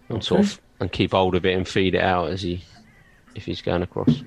And 0.08 0.24
sort 0.24 0.40
of 0.40 0.60
and 0.80 0.92
keep 0.92 1.12
hold 1.12 1.34
of 1.34 1.44
it 1.44 1.54
and 1.54 1.66
feed 1.66 1.94
it 1.94 2.02
out 2.02 2.30
as 2.30 2.42
he 2.42 2.64
if 3.34 3.44
he's 3.44 3.60
going 3.62 3.82
across. 3.82 4.22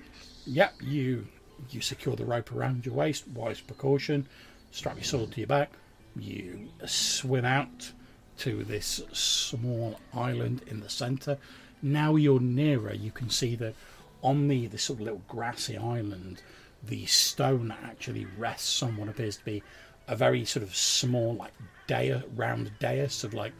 Yep, 0.46 0.74
you 0.84 1.28
you 1.70 1.82
secure 1.82 2.16
the 2.16 2.26
rope 2.26 2.52
around 2.52 2.86
your 2.86 2.96
waist, 2.96 3.28
wise 3.30 3.62
precaution. 3.62 4.28
Strap 4.72 4.96
your 4.96 5.04
sword 5.04 5.32
to 5.32 5.40
your 5.40 5.48
back. 5.48 5.72
You 6.16 6.70
swim 6.86 7.46
out 7.46 7.92
to 8.40 8.64
this 8.64 9.02
small 9.12 10.00
island 10.14 10.64
in 10.68 10.80
the 10.80 10.90
centre. 10.90 11.38
Now 11.82 12.16
you're 12.16 12.40
nearer. 12.40 12.94
You 12.94 13.12
can 13.12 13.30
see 13.30 13.56
that 13.56 13.76
on 14.22 14.48
the 14.48 14.68
this 14.68 14.84
sort 14.84 15.00
of 15.00 15.06
little 15.06 15.22
grassy 15.28 15.78
island, 15.78 16.42
the 16.84 17.06
stone 17.06 17.74
actually 17.84 18.26
rests 18.38 18.82
on 18.82 18.98
what 18.98 19.10
appears 19.10 19.38
to 19.38 19.46
be 19.46 19.64
a 20.08 20.16
very 20.16 20.46
sort 20.46 20.64
of 20.64 20.76
small, 20.76 21.36
like 21.36 21.54
dais, 21.88 22.22
round 22.36 22.72
dais 22.80 23.24
of 23.24 23.34
like 23.34 23.54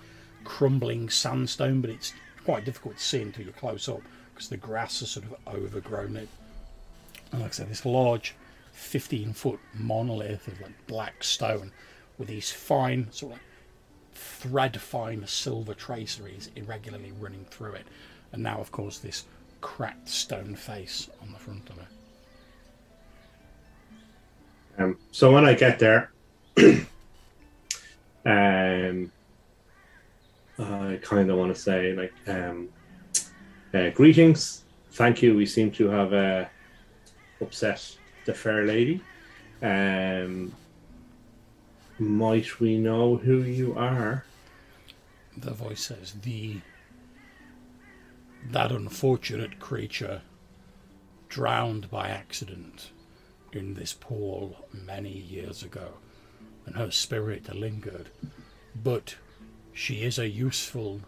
crumbling 0.44 1.10
sandstone, 1.10 1.82
but 1.82 1.90
it's 1.90 2.14
quite 2.46 2.66
difficult 2.66 2.98
to 2.98 3.04
see 3.04 3.22
until 3.22 3.46
you're 3.46 3.54
close 3.54 3.88
up 3.88 4.02
because 4.34 4.50
the 4.50 4.58
grass 4.58 5.00
has 5.00 5.12
sort 5.12 5.26
of 5.26 5.36
overgrown 5.56 6.16
it. 6.18 6.30
And 7.32 7.42
like 7.42 7.52
I 7.52 7.54
said, 7.54 7.70
this 7.70 7.86
large 7.86 8.36
15 8.74 9.34
foot 9.34 9.60
monolith 9.74 10.48
of 10.48 10.60
like 10.62 10.88
black 10.88 11.24
stone 11.24 11.72
with 12.18 12.28
these 12.28 12.52
fine, 12.52 13.12
sort 13.12 13.34
of 13.34 13.38
like 13.38 13.46
thread 14.14 14.80
fine 14.80 15.26
silver 15.26 15.74
traceries 15.74 16.50
irregularly 16.56 17.12
running 17.20 17.46
through 17.46 17.74
it. 17.74 17.86
And 18.32 18.44
now, 18.44 18.60
of 18.60 18.72
course, 18.72 19.00
this 19.00 19.26
cracked 19.62 20.10
stone 20.10 20.56
face 20.56 21.10
on 21.22 21.32
the 21.32 21.40
front 21.40 21.70
of 21.70 21.78
it. 21.78 21.86
Um, 24.78 24.98
so 25.12 25.32
when 25.32 25.46
I 25.46 25.54
get 25.54 25.80
there, 25.80 26.12
um, 28.26 29.12
I 30.62 31.00
kind 31.02 31.30
of 31.30 31.38
want 31.38 31.54
to 31.56 31.60
say 31.60 31.94
like, 31.94 32.14
um, 32.28 32.70
uh, 33.74 33.90
greetings, 33.90 34.64
thank 34.92 35.22
you. 35.22 35.36
We 35.36 35.46
seem 35.46 35.72
to 35.72 35.90
have 35.90 36.14
uh, 36.14 36.46
upset 37.42 37.98
the 38.26 38.34
fair 38.34 38.66
lady. 38.66 39.02
Um, 39.62 40.54
might 42.00 42.60
we 42.60 42.78
know 42.78 43.18
who 43.18 43.40
you 43.44 43.76
are? 43.78 44.26
The 45.38 45.52
voice 45.52 45.86
says, 45.86 46.14
"The 46.22 46.62
that 48.50 48.72
unfortunate 48.72 49.60
creature 49.60 50.22
drowned 51.30 51.90
by 51.90 52.10
accident 52.10 52.92
in 53.54 53.74
this 53.74 53.94
pool 53.94 54.66
many 54.74 55.12
years 55.12 55.64
ago, 55.64 55.94
and 56.66 56.76
her 56.76 56.92
spirit 56.92 57.54
lingered. 57.54 58.10
But 58.76 59.16
she 59.74 60.04
is 60.04 60.20
a 60.20 60.30
useful 60.30 61.02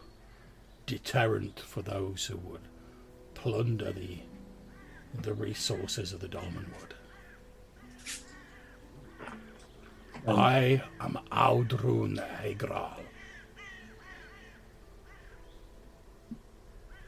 deterrent 0.85 1.59
for 1.59 1.81
those 1.81 2.25
who 2.25 2.37
would 2.37 2.61
plunder 3.33 3.91
the 3.91 4.19
the 5.21 5.33
resources 5.33 6.11
of 6.11 6.19
the 6.19 6.27
Dolmen 6.27 6.65
Wood. 6.79 6.95
I 10.27 10.81
am 10.99 11.19
Audrun 11.31 12.17
Hegral. 12.41 13.03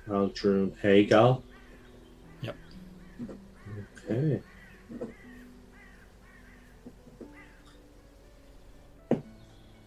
Aldrun 0.07 0.71
Hagal. 0.83 1.41
Yep. 2.41 2.55
Okay. 4.09 4.41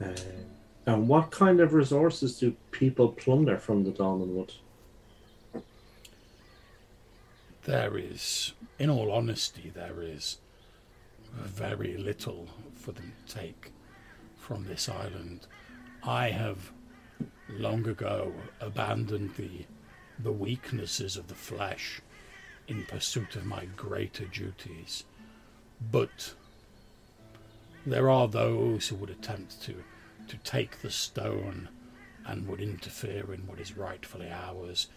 Um, 0.00 0.47
and 0.88 1.06
what 1.06 1.30
kind 1.30 1.60
of 1.60 1.74
resources 1.74 2.38
do 2.38 2.56
people 2.70 3.10
plunder 3.10 3.58
from 3.58 3.84
the 3.84 3.90
Dolmenwood? 3.90 4.52
There 7.64 7.98
is, 7.98 8.54
in 8.78 8.88
all 8.88 9.12
honesty, 9.12 9.70
there 9.74 10.00
is 10.00 10.38
very 11.34 11.98
little 11.98 12.48
for 12.74 12.92
them 12.92 13.12
to 13.26 13.34
take 13.34 13.70
from 14.38 14.64
this 14.64 14.88
island. 14.88 15.46
I 16.02 16.30
have 16.30 16.72
long 17.50 17.86
ago 17.86 18.32
abandoned 18.58 19.34
the 19.36 19.66
the 20.18 20.32
weaknesses 20.32 21.18
of 21.18 21.28
the 21.28 21.34
flesh 21.34 22.00
in 22.66 22.84
pursuit 22.84 23.36
of 23.36 23.44
my 23.44 23.66
greater 23.76 24.24
duties. 24.24 25.04
But 25.92 26.32
there 27.84 28.08
are 28.08 28.26
those 28.26 28.88
who 28.88 28.96
would 28.96 29.10
attempt 29.10 29.62
to 29.64 29.84
to 30.28 30.36
take 30.38 30.80
the 30.80 30.90
stone 30.90 31.68
and 32.26 32.46
would 32.46 32.60
interfere 32.60 33.32
in 33.32 33.46
what 33.46 33.58
is 33.58 33.76
rightfully 33.76 34.30
ours. 34.30 34.88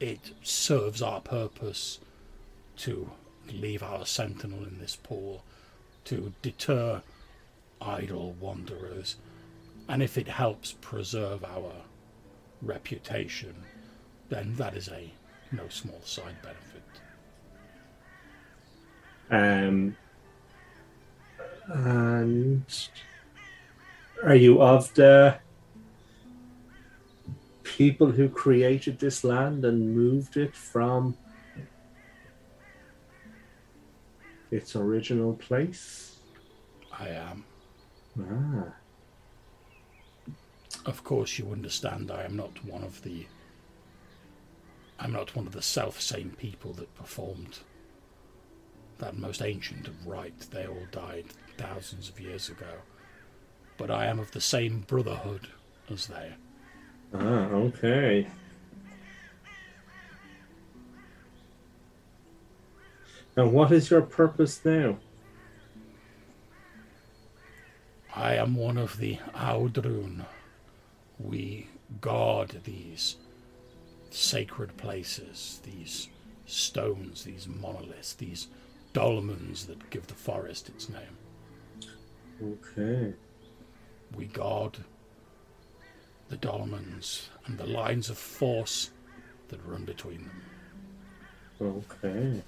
It 0.00 0.32
serves 0.42 1.00
our 1.02 1.20
purpose 1.20 1.98
to 2.78 3.10
leave 3.52 3.82
our 3.82 4.06
sentinel 4.06 4.64
in 4.64 4.78
this 4.78 4.96
pool, 4.96 5.44
to 6.04 6.32
deter 6.42 7.02
idle 7.80 8.32
wanderers, 8.40 9.16
and 9.88 10.02
if 10.02 10.16
it 10.16 10.28
helps 10.28 10.72
preserve 10.80 11.44
our 11.44 11.72
reputation, 12.62 13.54
then 14.28 14.54
that 14.56 14.76
is 14.76 14.88
a 14.88 15.12
no 15.52 15.68
small 15.68 16.00
side 16.04 16.36
benefit. 16.42 16.82
Um, 19.30 19.96
and 21.68 22.64
are 24.24 24.34
you 24.34 24.60
of 24.62 24.92
the 24.94 25.38
people 27.62 28.10
who 28.10 28.28
created 28.28 28.98
this 28.98 29.24
land 29.24 29.64
and 29.64 29.94
moved 29.94 30.36
it 30.36 30.54
from 30.54 31.16
its 34.50 34.76
original 34.76 35.34
place? 35.34 36.18
I 36.92 37.08
am. 37.08 37.44
Ah, 38.20 38.72
Of 40.86 41.02
course, 41.02 41.38
you 41.38 41.50
understand 41.50 42.10
I 42.10 42.24
am 42.24 42.36
not 42.36 42.64
one 42.64 42.84
of 42.84 43.02
the. 43.02 43.26
I'm 44.98 45.12
not 45.12 45.34
one 45.34 45.46
of 45.46 45.52
the 45.52 45.62
self 45.62 46.00
same 46.00 46.30
people 46.38 46.72
that 46.74 46.94
performed 46.94 47.58
that 48.98 49.16
most 49.16 49.42
ancient 49.42 49.88
of 49.88 50.06
rite. 50.06 50.38
They 50.52 50.66
all 50.66 50.86
died 50.92 51.26
thousands 51.58 52.08
of 52.08 52.20
years 52.20 52.48
ago. 52.48 52.76
But 53.76 53.90
I 53.90 54.06
am 54.06 54.18
of 54.18 54.30
the 54.30 54.40
same 54.40 54.84
brotherhood 54.86 55.48
as 55.90 56.06
they. 56.06 56.32
ah, 57.14 57.48
okay. 57.50 58.26
And 63.36 63.52
what 63.52 63.72
is 63.72 63.90
your 63.90 64.02
purpose 64.02 64.64
now? 64.64 64.98
I 68.14 68.34
am 68.36 68.54
one 68.54 68.78
of 68.78 68.98
the 68.98 69.18
Audrune. 69.34 70.24
We 71.18 71.66
guard 72.00 72.60
these 72.64 73.16
sacred 74.10 74.76
places, 74.76 75.60
these 75.64 76.08
stones, 76.46 77.24
these 77.24 77.48
monoliths, 77.48 78.14
these 78.14 78.46
dolmens 78.92 79.66
that 79.66 79.90
give 79.90 80.06
the 80.06 80.14
forest 80.14 80.68
its 80.68 80.88
name. 80.88 81.18
Okay. 82.40 83.14
We 84.16 84.26
guard 84.26 84.78
the 86.28 86.36
dolmens 86.36 87.28
and 87.46 87.58
the 87.58 87.66
lines 87.66 88.10
of 88.10 88.18
force 88.18 88.90
that 89.48 89.64
run 89.66 89.84
between 89.84 90.30
them. 91.60 91.82
Okay. 92.00 92.42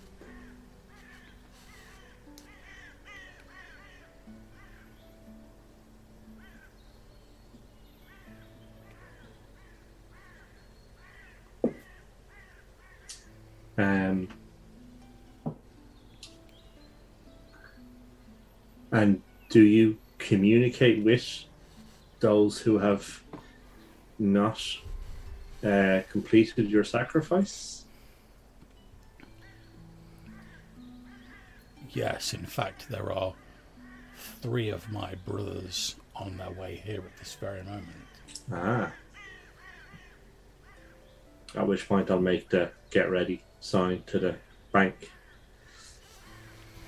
Um, 13.78 14.28
and 18.90 19.22
do 19.50 19.60
you 19.62 19.98
communicate 20.18 21.04
with 21.04 21.45
those 22.26 22.58
who 22.58 22.78
have 22.78 23.22
not 24.18 24.60
uh, 25.64 26.00
completed 26.10 26.68
your 26.68 26.82
sacrifice? 26.82 27.84
Yes, 31.90 32.34
in 32.34 32.44
fact, 32.44 32.88
there 32.88 33.12
are 33.12 33.34
three 34.42 34.70
of 34.70 34.90
my 34.90 35.14
brothers 35.24 35.94
on 36.16 36.36
their 36.36 36.50
way 36.50 36.82
here 36.84 37.00
at 37.00 37.16
this 37.18 37.36
very 37.36 37.62
moment. 37.62 38.08
Ah. 38.52 38.90
At 41.54 41.68
which 41.68 41.88
point 41.88 42.10
I'll 42.10 42.20
make 42.20 42.48
the 42.48 42.72
get 42.90 43.08
ready 43.08 43.40
sign 43.60 44.02
to 44.08 44.18
the 44.18 44.34
bank. 44.72 45.12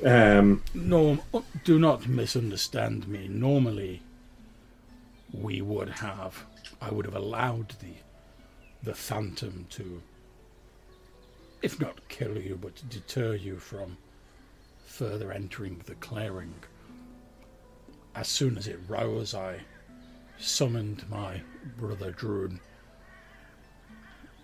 Um, 0.05 0.65
Norm, 0.75 1.21
do 1.63 1.79
not 1.79 2.09
misunderstand 2.09 3.07
me. 3.07 3.29
Normally, 3.29 4.03
we 5.33 5.61
would 5.61 5.89
have, 5.89 6.45
I 6.81 6.91
would 6.91 7.05
have 7.05 7.17
allowed 7.17 7.75
the, 7.81 7.95
the 8.83 8.95
phantom 8.95 9.67
to, 9.71 10.03
if 11.63 11.81
not 11.81 12.09
kill 12.09 12.39
you, 12.39 12.59
but 12.61 12.83
deter 12.89 13.35
you 13.35 13.59
from 13.59 13.97
further 14.87 15.33
entering 15.33 15.83
the 15.87 15.95
clearing. 15.97 16.55
As 18.15 18.29
soon 18.29 18.57
as 18.57 18.67
it 18.67 18.81
rose, 18.89 19.35
I 19.35 19.61
summoned 20.39 21.09
my 21.11 21.43
brother 21.77 22.13
Drune 22.13 22.61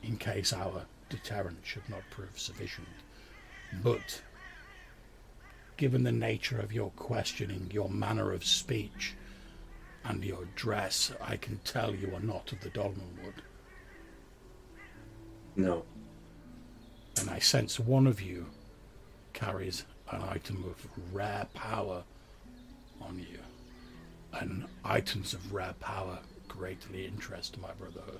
in 0.02 0.16
case 0.16 0.52
our 0.52 0.84
deterrent 1.08 1.58
should 1.62 1.88
not 1.88 2.02
prove 2.10 2.38
sufficient. 2.38 2.88
But 3.82 4.22
given 5.76 6.02
the 6.04 6.12
nature 6.12 6.58
of 6.58 6.72
your 6.72 6.90
questioning, 6.90 7.70
your 7.72 7.88
manner 7.88 8.32
of 8.32 8.44
speech, 8.44 9.14
and 10.04 10.24
your 10.24 10.46
dress, 10.54 11.12
I 11.20 11.36
can 11.36 11.58
tell 11.64 11.94
you 11.94 12.14
are 12.14 12.20
not 12.20 12.52
of 12.52 12.60
the 12.60 12.70
Dolmenwood. 12.70 13.40
no. 15.56 15.84
And 17.20 17.30
I 17.30 17.38
sense 17.38 17.78
one 17.78 18.06
of 18.08 18.20
you 18.20 18.46
carries 19.32 19.84
an 20.10 20.22
item 20.22 20.64
of 20.64 20.86
rare 21.12 21.46
power 21.54 22.02
on 23.00 23.18
you. 23.18 23.38
And 24.32 24.66
items 24.84 25.32
of 25.32 25.52
rare 25.52 25.74
power 25.78 26.18
greatly 26.48 27.06
interest 27.06 27.56
my 27.60 27.70
brotherhood. 27.72 28.18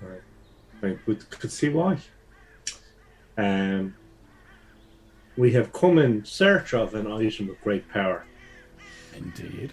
Right. 0.00 0.22
Right. 0.80 0.98
We 1.06 1.16
could 1.16 1.52
see 1.52 1.68
why. 1.68 1.98
Um, 3.36 3.94
we 5.36 5.52
have 5.52 5.72
come 5.72 5.98
in 5.98 6.24
search 6.24 6.74
of 6.74 6.94
an 6.94 7.06
item 7.06 7.50
of 7.50 7.60
great 7.60 7.88
power. 7.90 8.24
Indeed. 9.16 9.72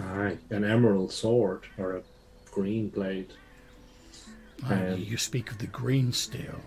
Aye, 0.00 0.38
an 0.50 0.64
emerald 0.64 1.12
sword 1.12 1.62
or 1.78 1.96
a 1.96 2.02
green 2.50 2.88
blade. 2.88 3.32
Um, 4.64 4.96
you 4.98 5.16
speak 5.16 5.50
of 5.50 5.58
the 5.58 5.66
green 5.66 6.12
steel. 6.12 6.60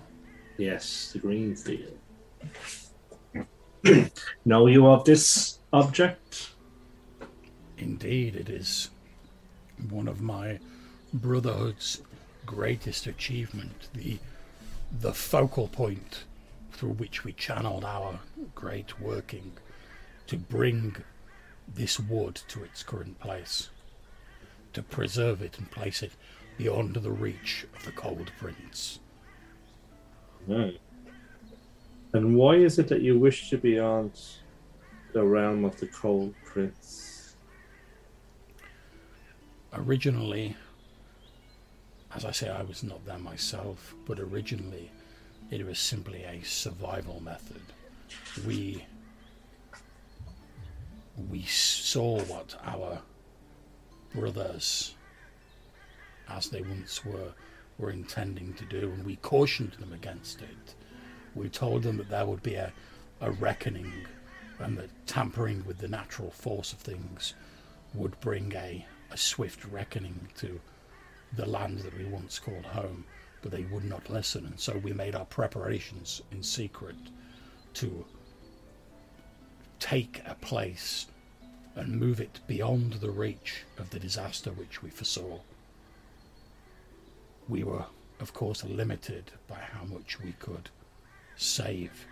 Yes, 0.57 1.11
the 1.13 1.19
green 1.19 1.55
steel. 1.55 1.91
know 4.45 4.67
you 4.67 4.87
of 4.87 5.05
this 5.05 5.59
object? 5.73 6.51
Indeed, 7.77 8.35
it 8.35 8.49
is 8.49 8.89
one 9.89 10.07
of 10.07 10.21
my 10.21 10.59
brotherhood's 11.13 12.01
greatest 12.45 13.07
achievement, 13.07 13.89
the 13.93 14.19
the 14.91 15.13
focal 15.13 15.67
point 15.67 16.23
through 16.71 16.93
which 16.93 17.23
we 17.23 17.31
channeled 17.33 17.85
our 17.85 18.19
great 18.55 18.99
working 18.99 19.51
to 20.25 20.35
bring 20.35 20.95
this 21.75 21.99
wood 21.99 22.41
to 22.49 22.63
its 22.63 22.83
current 22.83 23.19
place, 23.19 23.69
to 24.73 24.81
preserve 24.81 25.41
it 25.41 25.57
and 25.57 25.69
place 25.71 26.03
it 26.03 26.11
beyond 26.57 26.95
the 26.95 27.11
reach 27.11 27.65
of 27.75 27.85
the 27.85 27.91
Cold 27.91 28.31
Prince. 28.37 28.99
And 32.13 32.35
why 32.35 32.55
is 32.55 32.79
it 32.79 32.87
that 32.87 33.01
you 33.01 33.19
wish 33.19 33.49
to 33.49 33.57
be 33.57 33.73
beyond 33.73 34.11
the 35.13 35.23
realm 35.23 35.63
of 35.63 35.79
the 35.79 35.87
cold 35.87 36.33
prince? 36.43 37.35
Originally, 39.73 40.55
as 42.15 42.25
I 42.25 42.31
say, 42.31 42.49
I 42.49 42.63
was 42.63 42.83
not 42.83 43.05
there 43.05 43.19
myself, 43.19 43.93
but 44.05 44.19
originally 44.19 44.91
it 45.51 45.63
was 45.65 45.77
simply 45.77 46.23
a 46.23 46.41
survival 46.43 47.21
method. 47.21 47.61
We 48.45 48.85
we 51.29 51.43
saw 51.43 52.21
what 52.23 52.55
our 52.63 53.01
brothers, 54.13 54.95
as 56.29 56.49
they 56.49 56.61
once 56.61 57.03
were, 57.03 57.33
were 57.77 57.91
intending 57.91 58.53
to 58.53 58.65
do, 58.65 58.91
and 58.91 59.05
we 59.05 59.17
cautioned 59.17 59.73
them 59.73 59.93
against 59.93 60.41
it. 60.41 60.75
We 61.35 61.49
told 61.49 61.83
them 61.83 61.97
that 61.97 62.09
there 62.09 62.25
would 62.25 62.43
be 62.43 62.55
a, 62.55 62.71
a 63.21 63.31
reckoning, 63.31 63.91
and 64.59 64.77
that 64.77 64.89
tampering 65.07 65.63
with 65.65 65.77
the 65.77 65.87
natural 65.87 66.31
force 66.31 66.73
of 66.73 66.79
things 66.79 67.33
would 67.93 68.19
bring 68.19 68.53
a, 68.55 68.85
a 69.11 69.17
swift 69.17 69.65
reckoning 69.65 70.27
to 70.37 70.59
the 71.35 71.45
land 71.45 71.79
that 71.79 71.97
we 71.97 72.05
once 72.05 72.39
called 72.39 72.65
home, 72.65 73.05
but 73.41 73.51
they 73.51 73.63
would 73.65 73.85
not 73.85 74.09
listen, 74.09 74.45
and 74.45 74.59
so 74.59 74.77
we 74.77 74.93
made 74.93 75.15
our 75.15 75.25
preparations 75.25 76.21
in 76.31 76.43
secret 76.43 76.95
to 77.75 78.05
take 79.79 80.21
a 80.25 80.35
place 80.35 81.07
and 81.75 81.99
move 81.99 82.19
it 82.19 82.39
beyond 82.47 82.93
the 82.93 83.11
reach 83.11 83.63
of 83.77 83.89
the 83.89 83.99
disaster 83.99 84.51
which 84.51 84.83
we 84.83 84.89
foresaw. 84.89 85.39
We 87.47 87.63
were, 87.63 87.85
of 88.19 88.33
course, 88.33 88.63
limited 88.63 89.31
by 89.47 89.59
how 89.59 89.85
much 89.85 90.19
we 90.19 90.33
could 90.33 90.69
save, 91.37 92.05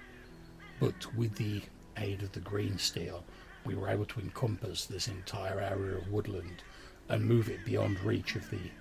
but 0.80 1.14
with 1.16 1.36
the 1.36 1.62
aid 1.98 2.24
of 2.24 2.32
the 2.32 2.40
green 2.40 2.78
steel, 2.78 3.24
we 3.66 3.76
were 3.76 3.90
able 3.90 4.06
to 4.06 4.20
encompass 4.20 4.86
this 4.86 5.08
entire 5.08 5.60
area 5.60 5.98
of 5.98 6.12
woodland 6.12 6.64
and 7.10 7.26
move 7.26 7.50
it 7.50 7.66
beyond 7.66 8.00
reach 8.00 8.36
of 8.36 8.50
the 8.50 8.72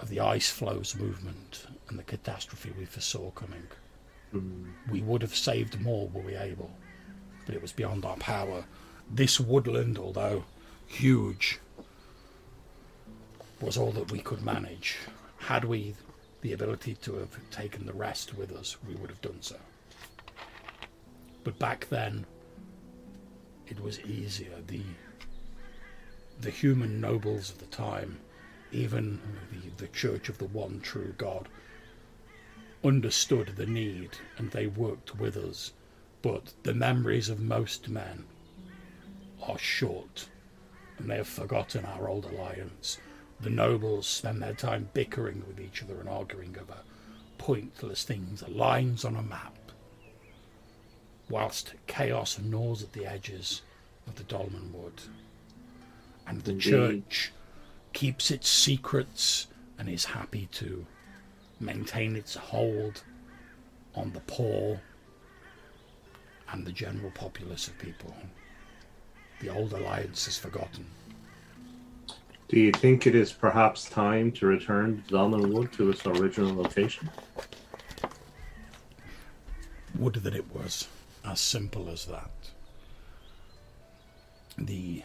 of 0.00 0.08
the 0.08 0.20
ice 0.20 0.50
flows 0.50 0.96
movement 0.96 1.66
and 1.88 1.98
the 1.98 2.02
catastrophe 2.02 2.72
we 2.76 2.84
foresaw 2.84 3.30
coming. 3.30 3.62
Hmm. 4.32 4.70
We 4.90 5.02
would 5.02 5.22
have 5.22 5.36
saved 5.36 5.80
more 5.80 6.08
were 6.08 6.22
we 6.22 6.34
able, 6.34 6.70
but 7.46 7.54
it 7.54 7.62
was 7.62 7.72
beyond 7.72 8.04
our 8.04 8.16
power. 8.16 8.64
This 9.10 9.38
woodland, 9.38 9.98
although 9.98 10.44
huge, 10.86 11.60
was 13.60 13.76
all 13.76 13.92
that 13.92 14.10
we 14.10 14.18
could 14.18 14.42
manage. 14.42 14.96
Had 15.38 15.64
we 15.64 15.94
the 16.40 16.52
ability 16.52 16.94
to 16.96 17.14
have 17.16 17.38
taken 17.50 17.86
the 17.86 17.92
rest 17.92 18.36
with 18.36 18.52
us, 18.52 18.76
we 18.86 18.94
would 18.94 19.10
have 19.10 19.20
done 19.20 19.40
so. 19.40 19.56
But 21.42 21.58
back 21.58 21.88
then, 21.88 22.26
it 23.66 23.80
was 23.80 24.00
easier. 24.00 24.60
The 24.66 24.82
the 26.40 26.50
human 26.50 27.00
nobles 27.00 27.50
of 27.50 27.58
the 27.58 27.66
time, 27.66 28.18
even 28.72 29.20
the, 29.52 29.84
the 29.84 29.92
Church 29.92 30.28
of 30.28 30.38
the 30.38 30.46
One 30.46 30.80
True 30.80 31.14
God, 31.16 31.48
understood 32.84 33.54
the 33.56 33.66
need 33.66 34.10
and 34.36 34.50
they 34.50 34.66
worked 34.66 35.16
with 35.16 35.36
us. 35.36 35.72
But 36.24 36.54
the 36.62 36.72
memories 36.72 37.28
of 37.28 37.38
most 37.38 37.90
men 37.90 38.24
are 39.42 39.58
short 39.58 40.30
and 40.96 41.10
they 41.10 41.16
have 41.16 41.28
forgotten 41.28 41.84
our 41.84 42.08
old 42.08 42.24
alliance. 42.24 42.96
The 43.40 43.50
nobles 43.50 44.06
spend 44.06 44.40
their 44.40 44.54
time 44.54 44.88
bickering 44.94 45.44
with 45.46 45.60
each 45.60 45.82
other 45.82 46.00
and 46.00 46.08
arguing 46.08 46.56
over 46.58 46.78
pointless 47.36 48.04
things, 48.04 48.42
lines 48.48 49.04
on 49.04 49.16
a 49.16 49.22
map, 49.22 49.58
whilst 51.28 51.74
chaos 51.86 52.38
gnaws 52.38 52.82
at 52.82 52.94
the 52.94 53.04
edges 53.04 53.60
of 54.06 54.14
the 54.14 54.24
Dolmenwood. 54.24 55.08
And 56.26 56.40
the 56.40 56.52
Indeed. 56.52 56.62
church 56.70 57.32
keeps 57.92 58.30
its 58.30 58.48
secrets 58.48 59.48
and 59.78 59.90
is 59.90 60.06
happy 60.06 60.48
to 60.52 60.86
maintain 61.60 62.16
its 62.16 62.34
hold 62.34 63.02
on 63.94 64.14
the 64.14 64.20
poor 64.20 64.80
and 66.54 66.64
the 66.64 66.72
general 66.72 67.10
populace 67.10 67.66
of 67.66 67.76
people. 67.78 68.14
The 69.40 69.48
old 69.48 69.72
alliance 69.72 70.28
is 70.28 70.38
forgotten. 70.38 70.86
Do 72.48 72.60
you 72.60 72.70
think 72.70 73.06
it 73.06 73.14
is 73.16 73.32
perhaps 73.32 73.90
time 73.90 74.30
to 74.32 74.46
return 74.46 75.02
Dolmenwood 75.08 75.72
to 75.72 75.90
its 75.90 76.06
original 76.06 76.54
location? 76.54 77.10
Would 79.98 80.14
that 80.14 80.36
it 80.36 80.54
was 80.54 80.86
as 81.24 81.40
simple 81.40 81.88
as 81.88 82.04
that. 82.06 82.30
The 84.56 85.02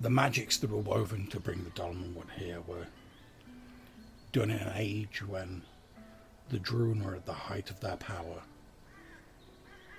the 0.00 0.10
magics 0.10 0.58
that 0.58 0.70
were 0.70 0.78
woven 0.78 1.28
to 1.28 1.40
bring 1.40 1.64
the 1.64 1.70
Dolmenwood 1.70 2.30
here 2.36 2.60
were 2.66 2.88
done 4.32 4.50
in 4.50 4.58
an 4.58 4.72
age 4.76 5.22
when 5.26 5.62
the 6.48 6.58
Drune 6.58 7.04
were 7.04 7.14
at 7.14 7.26
the 7.26 7.32
height 7.32 7.70
of 7.70 7.80
their 7.80 7.96
power. 7.96 8.42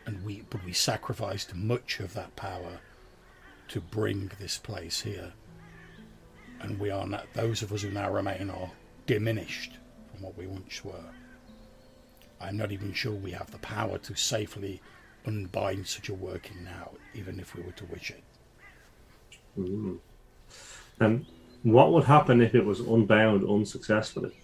And 0.06 0.24
we 0.24 0.44
but 0.50 0.64
we 0.64 0.74
sacrificed 0.74 1.56
much 1.56 2.00
of 2.00 2.14
that 2.14 2.36
power 2.36 2.80
to 3.70 3.82
bring 3.82 4.32
this 4.40 4.58
place 4.58 5.02
here. 5.02 5.34
And 6.62 6.80
we 6.80 6.90
are 6.90 7.08
not 7.08 7.26
those 7.34 7.62
of 7.62 7.74
us 7.74 7.82
who 7.82 7.92
now 7.92 8.12
remain 8.12 8.50
are 8.50 8.72
diminished 9.08 9.74
from 10.12 10.24
what 10.24 10.38
we 10.38 10.48
once 10.48 10.84
were. 10.86 11.12
I'm 12.40 12.58
not 12.58 12.72
even 12.72 12.94
sure 12.94 13.14
we 13.14 13.32
have 13.32 13.52
the 13.52 13.58
power 13.60 13.98
to 13.98 14.16
safely 14.16 14.82
unbind 15.26 15.88
such 15.88 16.10
a 16.10 16.14
working 16.14 16.64
now, 16.64 16.92
even 17.14 17.40
if 17.40 17.56
we 17.56 17.64
were 17.64 17.72
to 17.72 17.86
wish 17.86 18.12
it. 18.12 18.24
Mm. 19.58 20.00
And 21.00 21.26
what 21.64 21.92
would 21.92 22.04
happen 22.04 22.42
if 22.42 22.54
it 22.54 22.64
was 22.64 22.80
unbound 22.80 23.44
unsuccessfully? 23.50 24.38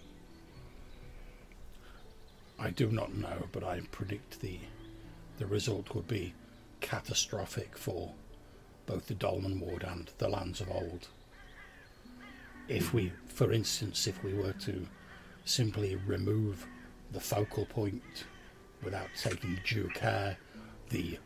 I 2.62 2.70
do 2.70 2.92
not 2.92 3.12
know, 3.12 3.48
but 3.50 3.64
I 3.64 3.80
predict 3.90 4.40
the 4.40 4.60
the 5.38 5.46
result 5.46 5.96
would 5.96 6.06
be 6.06 6.32
catastrophic 6.80 7.76
for 7.76 8.12
both 8.86 9.08
the 9.08 9.14
Dolmenwood 9.14 9.82
and 9.82 10.08
the 10.18 10.28
lands 10.28 10.60
of 10.60 10.70
old. 10.70 11.08
If 12.68 12.94
we, 12.94 13.10
for 13.26 13.52
instance, 13.52 14.06
if 14.06 14.22
we 14.22 14.32
were 14.32 14.52
to 14.52 14.86
simply 15.44 15.96
remove 15.96 16.64
the 17.10 17.18
focal 17.18 17.66
point 17.66 18.26
without 18.80 19.08
taking 19.20 19.58
due 19.66 19.90
care, 19.94 20.36
the 20.90 21.18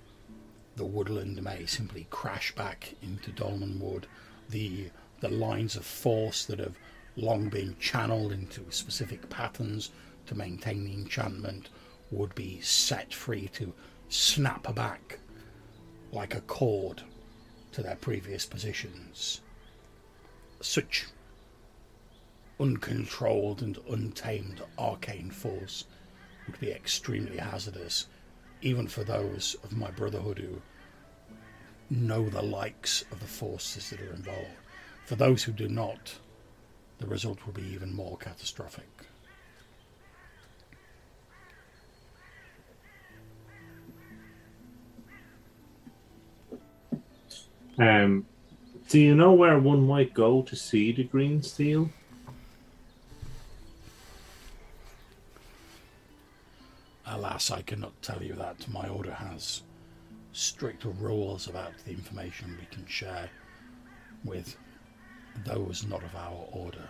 the 0.76 0.86
woodland 0.86 1.42
may 1.42 1.66
simply 1.66 2.06
crash 2.08 2.54
back 2.54 2.94
into 3.02 3.30
Dolmenwood. 3.30 4.04
The 4.48 4.88
the 5.20 5.28
lines 5.28 5.76
of 5.76 5.84
force 5.84 6.46
that 6.46 6.60
have 6.60 6.78
long 7.14 7.50
been 7.50 7.76
channeled 7.78 8.32
into 8.32 8.70
specific 8.70 9.28
patterns 9.28 9.90
to 10.26 10.34
maintain 10.34 10.84
the 10.84 10.92
enchantment 10.92 11.68
would 12.10 12.34
be 12.34 12.60
set 12.60 13.12
free 13.12 13.48
to 13.48 13.72
snap 14.08 14.74
back 14.74 15.18
like 16.12 16.34
a 16.34 16.40
cord 16.42 17.02
to 17.72 17.82
their 17.82 17.96
previous 17.96 18.46
positions. 18.46 19.40
Such 20.60 21.06
uncontrolled 22.58 23.62
and 23.62 23.78
untamed 23.90 24.62
arcane 24.78 25.30
force 25.30 25.84
would 26.46 26.58
be 26.60 26.70
extremely 26.70 27.36
hazardous, 27.36 28.06
even 28.62 28.86
for 28.86 29.04
those 29.04 29.56
of 29.62 29.76
my 29.76 29.90
brotherhood 29.90 30.38
who 30.38 30.62
know 31.90 32.28
the 32.28 32.42
likes 32.42 33.04
of 33.12 33.20
the 33.20 33.26
forces 33.26 33.90
that 33.90 34.00
are 34.00 34.12
involved. 34.12 34.56
For 35.04 35.16
those 35.16 35.44
who 35.44 35.52
do 35.52 35.68
not, 35.68 36.18
the 36.98 37.06
result 37.06 37.44
will 37.44 37.52
be 37.52 37.66
even 37.66 37.94
more 37.94 38.16
catastrophic. 38.16 38.95
Um, 47.78 48.26
do 48.88 49.00
you 49.00 49.14
know 49.14 49.32
where 49.32 49.58
one 49.58 49.86
might 49.86 50.14
go 50.14 50.42
to 50.42 50.56
see 50.56 50.92
the 50.92 51.04
green 51.04 51.42
steel? 51.42 51.90
Alas, 57.06 57.50
I 57.50 57.62
cannot 57.62 58.00
tell 58.02 58.22
you 58.22 58.34
that. 58.34 58.68
My 58.68 58.88
order 58.88 59.12
has 59.12 59.62
strict 60.32 60.84
rules 60.84 61.48
about 61.48 61.72
the 61.84 61.92
information 61.92 62.56
we 62.58 62.66
can 62.74 62.86
share 62.86 63.30
with 64.24 64.56
those 65.44 65.84
not 65.86 66.02
of 66.02 66.14
our 66.14 66.46
order. 66.52 66.88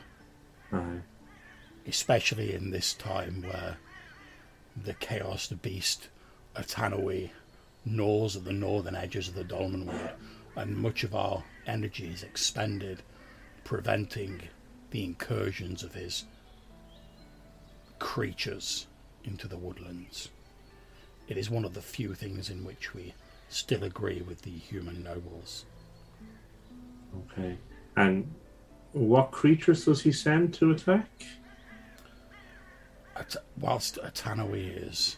Especially 1.87 2.55
in 2.55 2.71
this 2.71 2.95
time 2.95 3.43
where 3.43 3.77
the 4.85 4.95
Chaos 4.95 5.47
the 5.49 5.57
Beast, 5.57 6.09
Atanuwë, 6.57 7.31
gnaws 7.85 8.37
at 8.37 8.45
the 8.45 8.53
northern 8.53 8.97
edges 8.97 9.29
of 9.29 9.35
the 9.35 9.45
Dolmenwood, 9.45 10.13
and 10.57 10.77
much 10.77 11.05
of 11.05 11.15
our 11.15 11.45
energy 11.67 12.09
is 12.09 12.23
expended 12.23 13.03
preventing 13.65 14.41
the 14.91 15.05
incursions 15.05 15.83
of 15.83 15.95
his 15.95 16.25
creatures 17.99 18.87
into 19.25 19.49
the 19.49 19.57
woodlands. 19.57 20.31
It 21.29 21.37
is 21.37 21.51
one 21.51 21.65
of 21.65 21.75
the 21.75 21.83
few 21.83 22.15
things 22.15 22.51
in 22.51 22.65
which 22.65 22.95
we 22.95 23.15
still 23.49 23.85
agree 23.85 24.23
with 24.23 24.43
the 24.43 24.51
human 24.51 25.03
nobles. 25.03 25.67
Okay. 27.33 27.59
And 27.97 28.33
what 28.93 29.31
creatures 29.31 29.85
does 29.85 30.03
he 30.03 30.13
send 30.13 30.55
to 30.55 30.71
attack? 30.71 31.09
At, 33.17 33.37
whilst 33.59 33.97
Atanuwë 33.97 34.89
is 34.89 35.17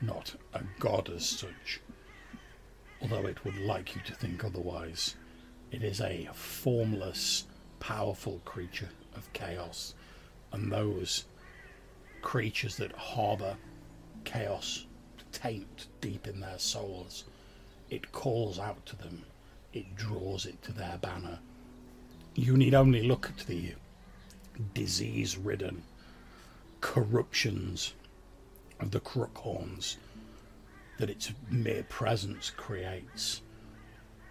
not 0.00 0.34
a 0.54 0.62
god 0.78 1.10
as 1.14 1.28
such, 1.28 1.80
although 3.02 3.26
it 3.26 3.44
would 3.44 3.58
like 3.58 3.94
you 3.94 4.00
to 4.02 4.14
think 4.14 4.44
otherwise, 4.44 5.16
it 5.70 5.82
is 5.82 6.00
a 6.00 6.28
formless, 6.32 7.46
powerful 7.78 8.40
creature 8.44 8.90
of 9.16 9.32
chaos, 9.32 9.94
and 10.52 10.70
those 10.70 11.24
creatures 12.22 12.76
that 12.76 12.92
harbour 12.92 13.56
chaos 14.24 14.86
taint 15.32 15.86
deep 16.00 16.26
in 16.26 16.40
their 16.40 16.58
souls, 16.58 17.24
it 17.88 18.12
calls 18.12 18.58
out 18.58 18.84
to 18.86 18.96
them, 18.96 19.24
it 19.72 19.94
draws 19.96 20.46
it 20.46 20.60
to 20.62 20.72
their 20.72 20.98
banner. 21.00 21.38
You 22.34 22.56
need 22.56 22.74
only 22.74 23.02
look 23.02 23.26
at 23.26 23.46
the 23.46 23.74
disease 24.74 25.36
ridden 25.36 25.82
corruptions 26.80 27.94
of 28.78 28.90
the 28.90 29.00
Crookhorns 29.00 29.96
that 31.00 31.10
its 31.10 31.32
mere 31.50 31.82
presence 31.84 32.50
creates. 32.50 33.42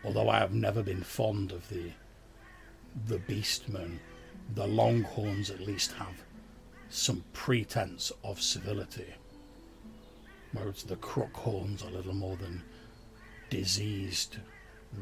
Although 0.03 0.29
I 0.29 0.39
have 0.39 0.53
never 0.53 0.81
been 0.81 1.03
fond 1.03 1.51
of 1.51 1.67
the 1.69 1.91
the 3.05 3.19
beastmen, 3.19 3.99
the 4.55 4.65
Longhorns 4.65 5.49
at 5.49 5.59
least 5.59 5.91
have 5.93 6.23
some 6.89 7.23
pretense 7.33 8.11
of 8.23 8.41
civility. 8.41 9.13
Whereas 10.53 10.83
the 10.83 10.95
Crookhorns 10.95 11.85
are 11.85 11.91
little 11.91 12.15
more 12.15 12.35
than 12.35 12.63
diseased 13.49 14.37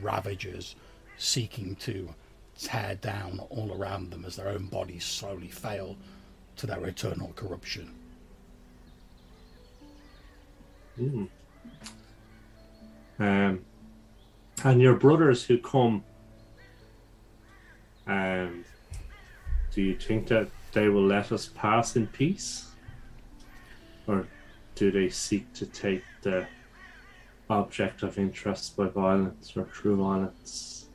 ravagers 0.02 0.76
seeking 1.18 1.76
to 1.78 2.14
tear 2.60 2.96
down 2.96 3.40
all 3.50 3.74
around 3.74 4.12
them 4.12 4.26
as 4.26 4.36
their 4.36 4.50
own 4.50 4.66
bodies 4.66 5.06
slowly 5.06 5.48
fail 5.48 5.96
to 6.58 6.68
their 6.68 6.86
eternal 6.86 7.32
corruption. 7.36 7.94
Hmm. 10.98 11.26
Um, 13.20 13.66
and 14.64 14.82
your 14.82 14.96
brothers 14.96 15.44
who 15.44 15.58
come, 15.58 16.04
um, 18.06 18.66
do 19.72 19.82
you 19.82 19.96
think 19.96 20.28
that 20.28 20.50
they 20.72 20.90
will 20.90 21.06
let 21.06 21.32
us 21.32 21.50
pass 21.56 21.96
in 21.96 22.08
peace? 22.08 22.72
Or 24.08 24.28
do 24.76 24.92
they 24.92 25.10
seek 25.10 25.52
to 25.54 25.66
take 25.66 26.04
the 26.22 26.48
object 27.50 28.04
of 28.04 28.18
interest 28.18 28.76
by 28.78 28.88
violence 28.88 29.54
or 29.56 29.66
through 29.66 29.98
violence? 29.98 30.88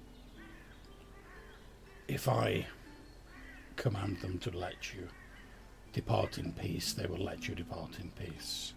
If 2.09 2.29
I 2.29 2.67
command 3.77 4.21
them 4.21 4.39
to 4.39 4.51
let 4.51 4.95
you 4.95 5.09
depart 5.93 6.39
in 6.39 6.53
peace, 6.53 6.93
they 6.93 7.07
will 7.07 7.25
let 7.25 7.49
you 7.49 7.55
depart 7.55 7.99
in 8.01 8.11
peace. 8.11 8.75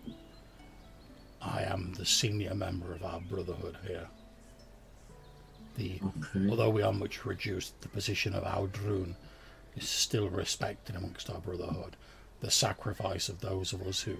I 1.41 1.63
am 1.63 1.93
the 1.93 2.05
senior 2.05 2.53
member 2.55 2.93
of 2.93 3.03
our 3.03 3.19
brotherhood 3.21 3.77
here. 3.85 4.07
The, 5.77 5.99
Okay. 6.03 6.49
although 6.49 6.69
we 6.69 6.81
are 6.81 6.93
much 6.93 7.25
reduced, 7.25 7.79
the 7.81 7.89
position 7.89 8.33
of 8.33 8.43
our 8.43 8.67
Drune 8.67 9.15
is 9.75 9.87
still 9.87 10.29
respected 10.29 10.95
amongst 10.95 11.29
our 11.29 11.39
brotherhood. 11.39 11.97
The 12.39 12.51
sacrifice 12.51 13.29
of 13.29 13.41
those 13.41 13.73
of 13.73 13.81
us 13.81 14.01
who 14.01 14.15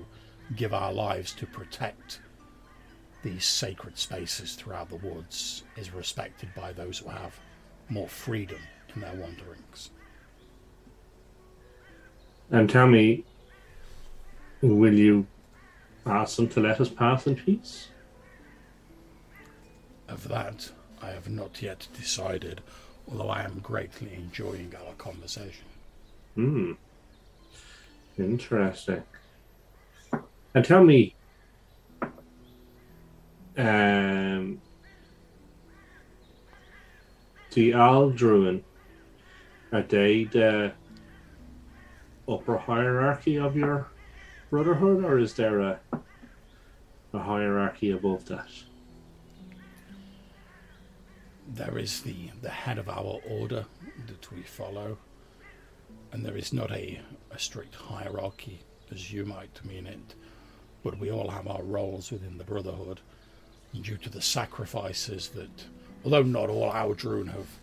give 0.55 0.73
our 0.73 0.91
lives 0.93 1.31
to 1.33 1.45
protect 1.45 2.19
these 3.23 3.45
sacred 3.45 3.97
spaces 3.97 4.53
throughout 4.55 4.89
the 4.89 4.97
woods 4.97 5.63
is 5.77 5.91
respected 5.91 6.53
by 6.55 6.73
those 6.73 6.99
who 6.99 7.09
have 7.09 7.39
more 7.89 8.07
freedom 8.07 8.59
in 8.93 9.01
their 9.01 9.15
wanderings. 9.15 9.89
And 12.51 12.69
tell 12.69 12.87
me, 12.87 13.23
will 14.61 14.93
you 14.93 15.25
ask 16.05 16.35
them 16.37 16.47
to 16.49 16.59
let 16.59 16.79
us 16.79 16.89
pass 16.89 17.27
in 17.27 17.35
peace? 17.35 17.89
Of 20.07 20.27
that, 20.27 20.71
I 21.01 21.09
have 21.09 21.29
not 21.29 21.61
yet 21.61 21.87
decided, 21.97 22.61
although 23.09 23.29
I 23.29 23.43
am 23.43 23.59
greatly 23.59 24.13
enjoying 24.13 24.73
our 24.75 24.93
conversation. 24.93 25.65
Hmm. 26.35 26.73
Interesting. 28.17 29.03
And 30.53 30.63
tell 30.63 30.83
me, 30.83 31.15
um, 33.57 34.61
the 37.51 37.71
Aldruin, 37.71 38.61
are 39.71 39.81
they 39.81 40.25
the 40.25 40.73
upper 42.27 42.57
hierarchy 42.57 43.37
of 43.37 43.55
your 43.55 43.89
brotherhood, 44.55 45.03
or 45.03 45.19
is 45.19 45.33
there 45.33 45.59
a, 45.59 45.79
a 47.11 47.19
hierarchy 47.19 47.91
above 47.91 48.23
that? 48.23 48.47
There 51.45 51.77
is 51.77 51.99
the, 52.03 52.29
the 52.41 52.49
head 52.49 52.77
of 52.77 52.87
our 52.87 53.19
order 53.29 53.65
that 54.07 54.31
we 54.31 54.43
follow, 54.43 54.97
and 56.13 56.25
there 56.25 56.37
is 56.37 56.53
not 56.53 56.71
a, 56.71 57.01
a 57.31 57.37
strict 57.37 57.75
hierarchy 57.75 58.61
as 58.93 59.11
you 59.11 59.25
might 59.25 59.59
mean 59.65 59.87
it, 59.87 60.15
but 60.85 60.99
we 60.99 61.11
all 61.11 61.29
have 61.31 61.47
our 61.47 61.63
roles 61.63 62.09
within 62.09 62.37
the 62.37 62.45
Brotherhood, 62.45 63.01
due 63.81 63.97
to 63.97 64.09
the 64.09 64.21
sacrifices 64.21 65.27
that, 65.35 65.65
although 66.05 66.23
not 66.23 66.49
all 66.49 66.71
our 66.71 66.95
Drune 66.95 67.33
have 67.33 67.59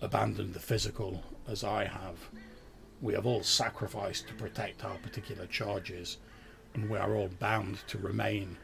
abandoned 0.00 0.54
the 0.54 0.60
physical 0.60 1.24
as 1.48 1.64
I 1.64 1.86
have, 1.86 2.30
we 3.00 3.14
have 3.14 3.26
all 3.26 3.42
sacrificed 3.42 4.28
to 4.28 4.34
protect 4.34 4.84
our 4.84 4.96
particular 4.98 5.46
charges. 5.46 6.18
and 6.74 6.90
we 6.90 6.98
are 6.98 7.14
all 7.14 7.30
bound 7.40 7.78
to 7.88 7.96
remain 7.98 8.56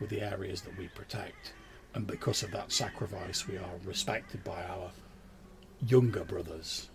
with 0.00 0.10
the 0.10 0.20
areas 0.20 0.62
that 0.62 0.76
we 0.76 0.88
protect. 0.88 1.52
And 1.94 2.06
because 2.06 2.42
of 2.42 2.50
that 2.50 2.72
sacrifice, 2.72 3.46
we 3.46 3.56
are 3.56 3.70
respected 3.84 4.42
by 4.42 4.64
our 4.64 4.90
younger 5.86 6.24
brothers. 6.24 6.88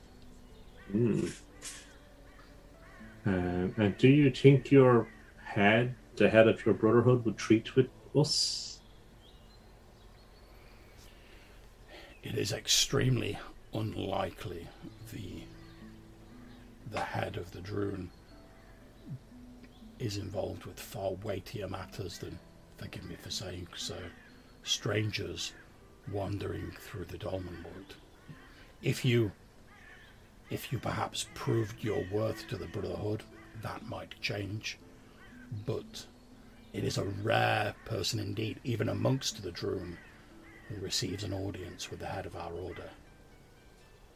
Um, 3.26 3.74
and 3.78 3.98
do 3.98 4.08
you 4.08 4.30
think 4.30 4.72
your 4.72 5.08
head, 5.44 5.96
the 6.18 6.30
head 6.30 6.48
of 6.48 6.66
your 6.66 6.76
brotherhood, 6.76 7.26
would 7.26 7.38
treat 7.38 7.76
with 7.76 7.88
us? 8.16 8.80
It 12.24 12.36
is 12.38 12.52
extremely 12.52 13.38
unlikely 13.74 14.68
the 15.12 15.44
the 16.92 17.00
head 17.00 17.38
of 17.38 17.52
the 17.52 17.60
Drune 17.60 18.10
is 20.00 20.18
involved 20.18 20.66
with 20.66 20.80
far 20.80 21.12
weightier 21.24 21.68
matters 21.68 22.20
than, 22.20 22.38
forgive 22.78 23.06
me 23.06 23.16
for 23.16 23.32
saying 23.32 23.68
so, 23.76 23.98
strangers 24.64 25.54
wandering 26.12 26.72
through 26.80 27.06
the 27.06 27.18
Dolmenwood. 27.18 27.96
If 28.82 29.06
you 29.06 29.32
if 30.50 30.72
you 30.72 30.78
perhaps 30.78 31.28
proved 31.34 31.84
your 31.84 32.06
worth 32.12 32.48
to 32.48 32.58
the 32.58 32.68
Brotherhood, 32.68 33.24
that 33.64 33.84
might 33.88 34.20
change. 34.22 34.78
But 35.66 36.06
it 36.72 36.84
is 36.84 36.98
a 36.98 37.04
rare 37.04 37.74
person 37.86 38.20
indeed, 38.20 38.60
even 38.64 38.90
amongst 38.90 39.42
the 39.42 39.52
Drune, 39.52 39.98
who 40.68 40.76
receives 40.82 41.24
an 41.24 41.34
audience 41.34 41.90
with 41.90 42.00
the 42.00 42.06
head 42.06 42.26
of 42.26 42.36
our 42.36 42.52
order. 42.52 42.90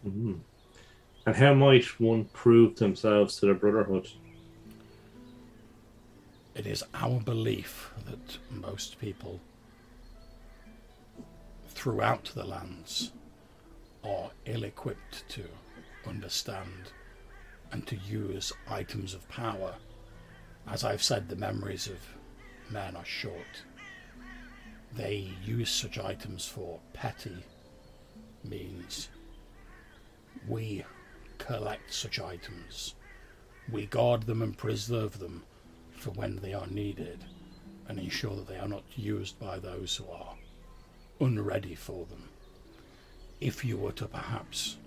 Hmm. 0.03 0.36
And 1.30 1.38
how 1.38 1.53
might 1.53 1.86
one 1.99 2.25
prove 2.34 2.77
themselves 2.77 3.36
to 3.36 3.45
the 3.45 3.53
brotherhood? 3.53 4.09
It 6.55 6.65
is 6.65 6.84
our 6.95 7.19
belief 7.19 7.91
that 8.07 8.39
most 8.49 8.99
people 8.99 9.39
throughout 11.67 12.32
the 12.34 12.43
lands 12.43 13.11
are 14.03 14.32
ill 14.45 14.63
equipped 14.63 15.30
to 15.30 15.43
understand 16.07 16.93
and 17.71 17.86
to 17.86 17.95
use 17.97 18.51
items 18.67 19.13
of 19.13 19.30
power. 19.30 19.75
As 20.67 20.84
I've 20.84 21.03
said, 21.03 21.30
the 21.30 21.36
memories 21.36 21.86
of 21.86 21.99
men 22.71 22.95
are 22.95 23.05
short. 23.05 23.61
They 24.95 25.32
use 25.45 25.69
such 25.69 25.99
items 25.99 26.47
for 26.47 26.80
petty 26.93 27.43
means. 28.43 29.09
We 30.47 30.84
collect 31.40 31.92
such 31.92 32.20
items. 32.20 32.94
We 33.72 33.88
guard 33.88 34.24
them 34.24 34.44
and 34.44 34.56
preserve 34.56 35.18
them 35.18 35.44
for 35.92 36.12
when 36.12 36.38
they 36.38 36.54
are 36.54 36.68
needed 36.68 37.26
and 37.88 38.00
ensure 38.00 38.36
that 38.36 38.48
they 38.48 38.58
are 38.58 38.68
not 38.68 38.84
used 38.96 39.40
by 39.40 39.58
those 39.58 39.96
who 39.96 40.08
are 40.12 40.36
unready 41.20 41.74
for 41.76 42.06
them. 42.06 42.30
If 43.42 43.66
you 43.66 43.78
were 43.78 43.92
to 43.94 44.06
perhaps 44.06 44.78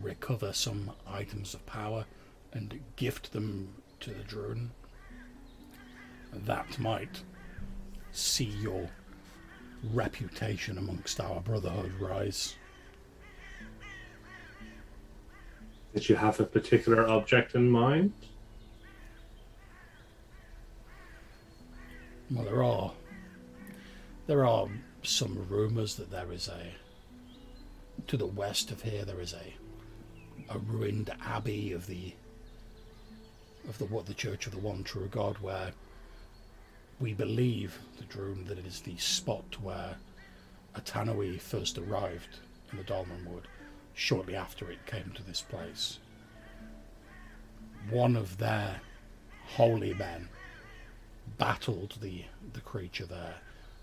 recover 0.00 0.52
some 0.52 0.90
items 1.06 1.54
of 1.54 1.64
power 1.66 2.06
and 2.52 2.80
gift 2.96 3.32
them 3.32 3.74
to 4.00 4.10
the 4.10 4.24
Drune, 4.24 4.70
that 6.32 6.78
might 6.78 7.22
see 8.12 8.44
your 8.44 8.88
reputation 9.92 10.78
amongst 10.78 11.20
our 11.20 11.40
brotherhood 11.40 11.92
rise. 12.00 12.56
Did 15.94 16.08
you 16.08 16.16
have 16.16 16.40
a 16.40 16.44
particular 16.44 17.08
object 17.08 17.54
in 17.54 17.70
mind? 17.70 18.12
Well, 22.30 22.44
there 22.44 22.62
are 22.64 22.92
there 24.26 24.44
are 24.44 24.66
some 25.02 25.46
rumours 25.48 25.94
that 25.96 26.10
there 26.10 26.32
is 26.32 26.48
a 26.48 26.72
to 28.08 28.16
the 28.16 28.26
west 28.26 28.70
of 28.70 28.82
here 28.82 29.04
there 29.04 29.20
is 29.20 29.34
a 29.34 29.54
a 30.52 30.58
ruined 30.58 31.10
abbey 31.24 31.72
of 31.72 31.86
the 31.86 32.12
of 33.68 33.78
the 33.78 33.84
what 33.84 34.06
the 34.06 34.14
Church 34.14 34.46
of 34.46 34.52
the 34.52 34.58
One 34.58 34.82
True 34.82 35.08
God, 35.10 35.38
where 35.38 35.72
we 37.00 37.14
believe 37.14 37.78
the 37.98 38.04
Drune 38.04 38.46
that 38.48 38.58
it 38.58 38.66
is 38.66 38.80
the 38.80 38.96
spot 38.96 39.56
where 39.62 39.96
Atanuwë 40.74 41.40
first 41.40 41.78
arrived 41.78 42.40
in 42.72 42.78
the 42.78 42.84
Dolmenwood, 42.84 43.44
shortly 43.94 44.34
after 44.34 44.70
it 44.70 44.86
came 44.86 45.12
to 45.14 45.22
this 45.22 45.40
place. 45.40 45.98
One 47.88 48.16
of 48.16 48.38
their 48.38 48.80
holy 49.46 49.94
men 49.94 50.28
battled 51.38 51.98
the 52.00 52.24
the 52.52 52.60
creature 52.60 53.06
there 53.06 53.36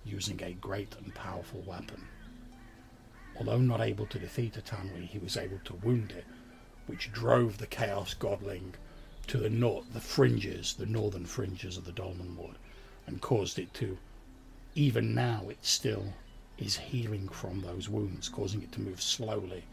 using 0.03 0.41
a 0.43 0.53
great 0.53 0.95
and 0.95 1.13
powerful 1.15 1.61
weapon. 1.61 2.07
Although 3.37 3.59
not 3.59 3.81
able 3.81 4.05
to 4.07 4.19
defeat 4.19 4.53
Atanuwë, 4.53 5.07
he 5.07 5.19
was 5.19 5.37
able 5.37 5.59
to 5.65 5.75
wound 5.75 6.11
it 6.11 6.25
which 6.87 7.11
drove 7.11 7.57
the 7.57 7.67
Chaos 7.67 8.13
Godling 8.13 8.73
to 9.27 9.37
the 9.37 9.49
north, 9.49 9.93
the 9.93 10.01
fringes, 10.01 10.73
the 10.73 10.85
northern 10.85 11.25
fringes 11.25 11.77
of 11.77 11.85
the 11.85 11.91
Dolmenwood, 11.93 12.55
and 13.07 13.21
caused 13.21 13.57
it 13.59 13.73
to, 13.75 13.97
even 14.75 15.13
now, 15.13 15.47
it 15.49 15.59
still 15.61 16.13
is 16.57 16.77
healing 16.77 17.29
from 17.29 17.61
those 17.61 17.87
wounds, 17.87 18.27
causing 18.27 18.61
it 18.61 18.71
to 18.73 18.81
move 18.81 19.01
slowly 19.01 19.63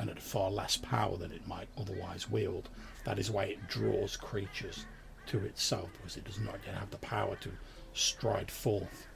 and 0.00 0.08
at 0.08 0.18
far 0.18 0.50
less 0.50 0.78
power 0.78 1.18
than 1.18 1.30
it 1.30 1.46
might 1.46 1.68
otherwise 1.76 2.30
wield. 2.30 2.70
That 3.04 3.18
is 3.18 3.30
why 3.30 3.44
it 3.44 3.68
draws 3.68 4.16
creatures 4.16 4.86
to 5.26 5.44
itself, 5.44 5.90
because 5.92 6.16
it 6.16 6.24
does 6.24 6.40
not 6.40 6.58
yet 6.66 6.74
have 6.74 6.90
the 6.90 6.96
power 6.96 7.36
to 7.36 7.50
stride 7.92 8.50
forth 8.50 9.06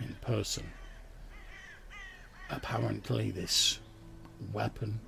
in 0.00 0.16
person. 0.20 0.64
Apparently, 2.50 3.30
this 3.30 3.78
weapon 4.52 4.98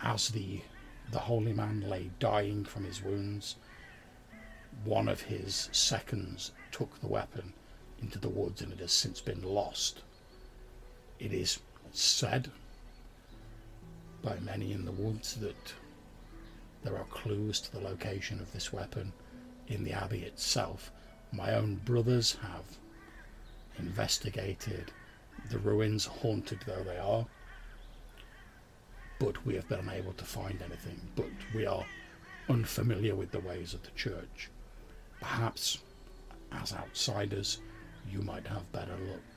as 0.00 0.28
the 0.28 0.60
the 1.10 1.18
holy 1.18 1.52
man 1.52 1.80
lay 1.88 2.10
dying 2.18 2.64
from 2.64 2.84
his 2.84 3.02
wounds, 3.02 3.56
one 4.84 5.08
of 5.08 5.20
his 5.20 5.68
seconds 5.72 6.52
took 6.70 7.00
the 7.00 7.06
weapon 7.06 7.52
into 8.00 8.18
the 8.18 8.28
woods 8.28 8.60
and 8.60 8.72
it 8.72 8.80
has 8.80 8.92
since 8.92 9.20
been 9.20 9.42
lost. 9.42 10.02
It 11.18 11.32
is 11.32 11.60
said 11.92 12.50
by 14.26 14.36
many 14.40 14.72
in 14.72 14.84
the 14.84 14.90
woods 14.90 15.36
that 15.36 15.72
there 16.82 16.96
are 16.96 17.04
clues 17.04 17.60
to 17.60 17.70
the 17.70 17.80
location 17.80 18.40
of 18.40 18.52
this 18.52 18.72
weapon 18.72 19.12
in 19.68 19.84
the 19.84 19.92
abbey 19.92 20.22
itself. 20.22 20.90
My 21.30 21.54
own 21.54 21.76
brothers 21.76 22.36
have 22.42 22.64
investigated 23.78 24.90
the 25.48 25.58
ruins, 25.58 26.06
haunted 26.06 26.58
though 26.66 26.82
they 26.82 26.98
are, 26.98 27.24
but 29.20 29.46
we 29.46 29.54
have 29.54 29.68
been 29.68 29.88
unable 29.88 30.12
to 30.14 30.24
find 30.24 30.60
anything. 30.60 31.00
But 31.14 31.30
we 31.54 31.64
are 31.64 31.86
unfamiliar 32.48 33.14
with 33.14 33.30
the 33.30 33.40
ways 33.40 33.74
of 33.74 33.84
the 33.84 33.92
church. 33.92 34.50
Perhaps, 35.20 35.78
as 36.50 36.72
outsiders, 36.72 37.60
you 38.10 38.22
might 38.22 38.46
have 38.48 38.72
better 38.72 38.96
luck. 39.08 39.35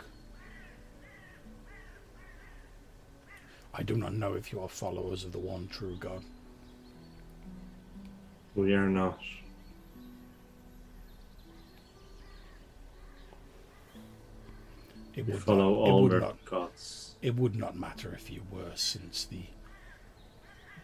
I 3.73 3.83
do 3.83 3.95
not 3.95 4.13
know 4.13 4.33
if 4.33 4.51
you 4.51 4.59
are 4.61 4.69
followers 4.69 5.23
of 5.23 5.31
the 5.31 5.39
one 5.39 5.67
true 5.67 5.95
God. 5.99 6.23
We 8.55 8.73
are 8.73 8.89
not. 8.89 9.19
It 15.15 15.27
would 15.27 15.43
follow 15.43 15.75
not, 15.75 15.87
it 15.87 15.91
all 15.91 16.03
would 16.03 16.21
not 16.21 16.45
gods. 16.45 17.15
it 17.21 17.35
would 17.35 17.55
not 17.55 17.77
matter 17.77 18.13
if 18.13 18.29
you 18.31 18.41
were, 18.51 18.71
since 18.75 19.25
the 19.25 19.43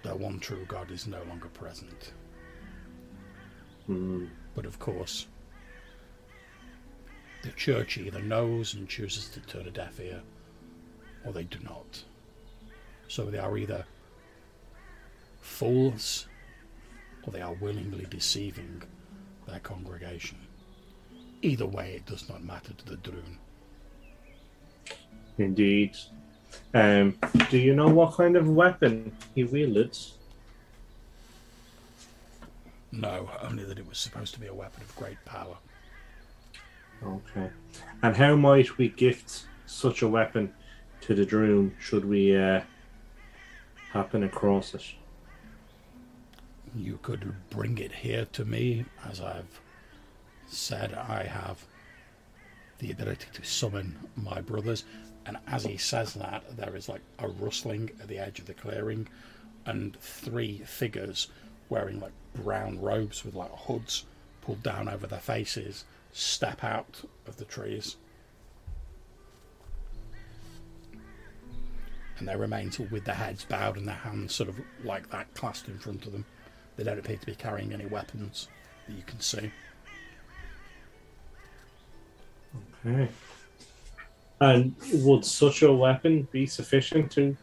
the 0.03 0.15
one 0.15 0.39
true 0.39 0.65
God 0.67 0.91
is 0.91 1.07
no 1.07 1.23
longer 1.23 1.47
present. 1.47 2.13
Hmm. 3.87 4.25
But 4.53 4.65
of 4.65 4.77
course, 4.77 5.25
the 7.43 7.51
church 7.51 7.97
either 7.97 8.21
knows 8.21 8.73
and 8.73 8.87
chooses 8.87 9.29
to 9.29 9.39
turn 9.41 9.67
a 9.67 9.71
deaf 9.71 9.99
ear, 9.99 10.21
or 11.23 11.33
they 11.33 11.43
do 11.43 11.59
not. 11.63 12.03
So 13.07 13.25
they 13.25 13.37
are 13.37 13.57
either 13.57 13.85
fools, 15.41 16.27
or 17.23 17.31
they 17.31 17.41
are 17.41 17.53
willingly 17.53 18.05
deceiving 18.09 18.81
their 19.47 19.59
congregation. 19.59 20.37
Either 21.41 21.65
way, 21.65 21.93
it 21.95 22.05
does 22.05 22.27
not 22.29 22.43
matter 22.43 22.73
to 22.73 22.85
the 22.85 22.97
Drune. 22.97 23.37
Indeed. 25.37 25.95
Um, 26.73 27.17
do 27.49 27.57
you 27.57 27.75
know 27.75 27.87
what 27.87 28.15
kind 28.15 28.35
of 28.35 28.49
weapon 28.49 29.15
he 29.35 29.43
wielded? 29.43 29.97
No, 32.91 33.29
only 33.41 33.65
that 33.65 33.77
it 33.77 33.87
was 33.87 33.97
supposed 33.97 34.33
to 34.35 34.39
be 34.39 34.47
a 34.47 34.53
weapon 34.53 34.81
of 34.81 34.95
great 34.95 35.23
power. 35.25 35.57
Okay. 37.03 37.49
And 38.01 38.15
how 38.15 38.35
might 38.35 38.77
we 38.77 38.89
gift 38.89 39.45
such 39.65 40.01
a 40.01 40.07
weapon 40.07 40.53
to 41.01 41.13
the 41.13 41.25
Drune 41.25 41.73
should 41.79 42.05
we 42.05 42.35
uh, 42.35 42.61
happen 43.91 44.23
across 44.23 44.73
it? 44.73 44.83
You 46.75 46.99
could 47.01 47.33
bring 47.49 47.77
it 47.77 47.91
here 47.91 48.25
to 48.33 48.45
me, 48.45 48.85
as 49.09 49.21
I've 49.21 49.59
said, 50.47 50.93
I 50.93 51.23
have 51.23 51.65
the 52.79 52.91
ability 52.91 53.27
to 53.33 53.43
summon 53.43 53.97
my 54.15 54.41
brothers. 54.41 54.83
And 55.25 55.37
as 55.47 55.63
he 55.63 55.77
says 55.77 56.13
that, 56.15 56.57
there 56.57 56.75
is 56.75 56.89
like 56.89 57.01
a 57.19 57.27
rustling 57.27 57.91
at 58.01 58.07
the 58.07 58.19
edge 58.19 58.39
of 58.39 58.45
the 58.45 58.53
clearing, 58.53 59.07
and 59.65 59.97
three 59.99 60.59
figures 60.59 61.29
wearing 61.69 61.99
like 61.99 62.11
brown 62.35 62.79
robes 62.79 63.25
with 63.25 63.33
like 63.33 63.51
hoods 63.51 64.05
pulled 64.41 64.61
down 64.61 64.87
over 64.87 65.07
their 65.07 65.19
faces 65.19 65.85
step 66.11 66.63
out 66.63 67.01
of 67.27 67.37
the 67.37 67.45
trees. 67.45 67.97
And 72.17 72.27
they 72.27 72.35
remain 72.35 72.71
sort 72.71 72.87
of 72.87 72.91
with 72.93 73.05
their 73.05 73.15
heads 73.15 73.43
bowed 73.43 73.77
and 73.77 73.87
their 73.87 73.95
hands 73.95 74.33
sort 74.33 74.49
of 74.49 74.59
like 74.83 75.09
that 75.09 75.33
clasped 75.33 75.67
in 75.67 75.77
front 75.77 76.05
of 76.05 76.13
them. 76.13 76.25
They 76.77 76.83
don't 76.83 76.99
appear 76.99 77.17
to 77.17 77.25
be 77.25 77.35
carrying 77.35 77.73
any 77.73 77.85
weapons 77.85 78.47
that 78.87 78.95
you 78.95 79.03
can 79.03 79.19
see. 79.19 79.51
Okay. 82.85 83.09
And 84.39 84.75
would 84.93 85.25
such 85.25 85.61
a 85.61 85.73
weapon 85.73 86.27
be 86.31 86.45
sufficient 86.45 87.11
to 87.13 87.35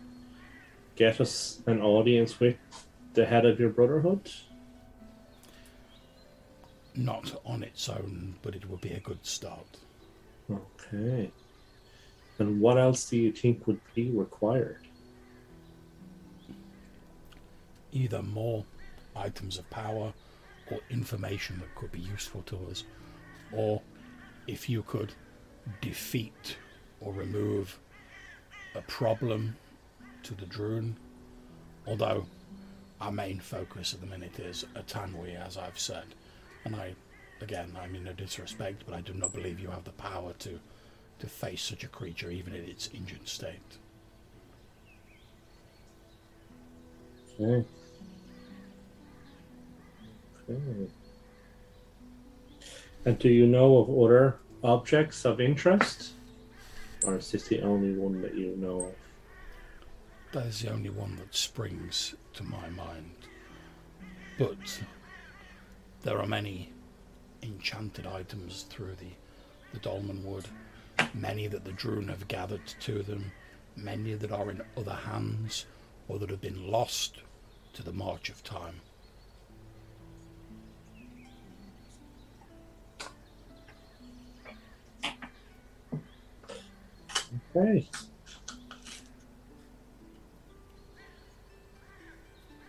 get 0.97 1.21
us 1.21 1.63
an 1.67 1.81
audience 1.81 2.39
with 2.39 2.57
the 3.15 3.25
head 3.25 3.45
of 3.47 3.59
your 3.59 3.71
brotherhood? 3.71 4.31
Not 6.95 7.41
on 7.45 7.63
its 7.63 7.89
own, 7.89 8.37
but 8.43 8.55
it 8.55 8.69
would 8.69 8.83
be 8.83 8.93
a 8.93 9.01
good 9.01 9.25
start. 9.25 9.79
Okay. 10.51 11.31
And 12.43 12.61
what 12.61 12.77
else 12.77 13.09
do 13.09 13.17
you 13.17 13.31
think 13.31 13.69
would 13.69 13.81
be 13.95 14.11
required? 14.11 14.89
Either 17.93 18.21
more 18.21 18.65
items 19.15 19.59
of 19.59 19.71
power 19.71 20.13
or 20.69 20.81
information 20.91 21.61
that 21.61 21.73
could 21.77 21.93
be 21.93 22.01
useful 22.01 22.43
to 22.43 22.59
us, 22.69 22.83
or 23.53 23.81
if 24.49 24.69
you 24.69 24.83
could 24.83 25.13
defeat 25.81 26.57
or 27.01 27.13
remove 27.13 27.79
a 28.75 28.81
problem 28.83 29.57
to 30.25 30.35
the 30.35 30.47
Drune. 30.47 30.95
Although 31.87 32.27
our 33.01 33.13
main 33.13 33.39
focus 33.39 33.95
at 33.95 34.01
the 34.01 34.07
minute 34.09 34.41
is 34.41 34.65
Atanuwë, 34.75 35.47
as 35.47 35.57
I've 35.57 35.79
said. 35.79 36.07
And 36.65 36.75
I, 36.75 36.97
again, 37.41 37.77
I 37.81 37.87
mean 37.87 38.03
no 38.03 38.13
disrespect, 38.13 38.83
but 38.85 38.97
I 38.97 39.01
do 39.01 39.15
not 39.15 39.33
believe 39.33 39.61
you 39.61 39.71
have 39.71 39.85
the 39.85 39.93
power 39.93 40.33
to, 40.41 40.59
to 41.23 41.29
face 41.29 41.63
such 41.63 41.85
a 41.85 41.87
creature, 41.87 42.33
even 42.33 42.53
in 42.53 42.65
its 42.65 42.91
injured 42.93 43.29
state. 43.29 43.79
Okay. 47.41 47.65
Okay. 50.51 50.91
And 53.05 53.19
do 53.21 53.29
you 53.29 53.47
know 53.47 53.79
of 53.79 53.89
other 53.89 54.39
objects 54.65 55.25
of 55.25 55.41
interest? 55.41 56.15
Or 57.05 57.19
is 57.19 57.31
this 57.31 57.47
the 57.47 57.63
only 57.63 57.93
one 57.95 58.21
that 58.23 58.35
you 58.35 58.57
know 58.57 58.81
of? 58.81 58.95
That 60.33 60.47
is 60.47 60.63
the 60.63 60.73
only 60.73 60.91
one 60.91 61.15
that 61.19 61.37
springs 61.37 62.17
to 62.33 62.43
my 62.43 62.69
mind. 62.71 63.15
But 64.39 64.83
there 66.03 66.19
are 66.19 66.27
many 66.27 66.73
enchanted 67.45 68.09
items 68.09 68.67
through 68.69 68.97
the, 68.99 69.13
the 69.73 69.79
Dolmenwood, 69.79 70.47
many 71.15 71.47
that 71.47 71.65
the 71.65 71.73
Drune 71.73 72.09
have 72.09 72.29
gathered 72.29 72.67
to 72.81 73.03
them, 73.03 73.33
many 73.77 74.15
that 74.15 74.33
are 74.33 74.51
in 74.51 74.63
other 74.77 74.95
hands 74.95 75.67
or 76.09 76.19
that 76.19 76.31
have 76.31 76.41
been 76.41 76.71
lost 76.71 77.19
to 77.75 77.83
the 77.83 77.93
march 77.93 78.29
of 78.29 78.43
time. 78.43 78.81
Okay. 87.57 87.89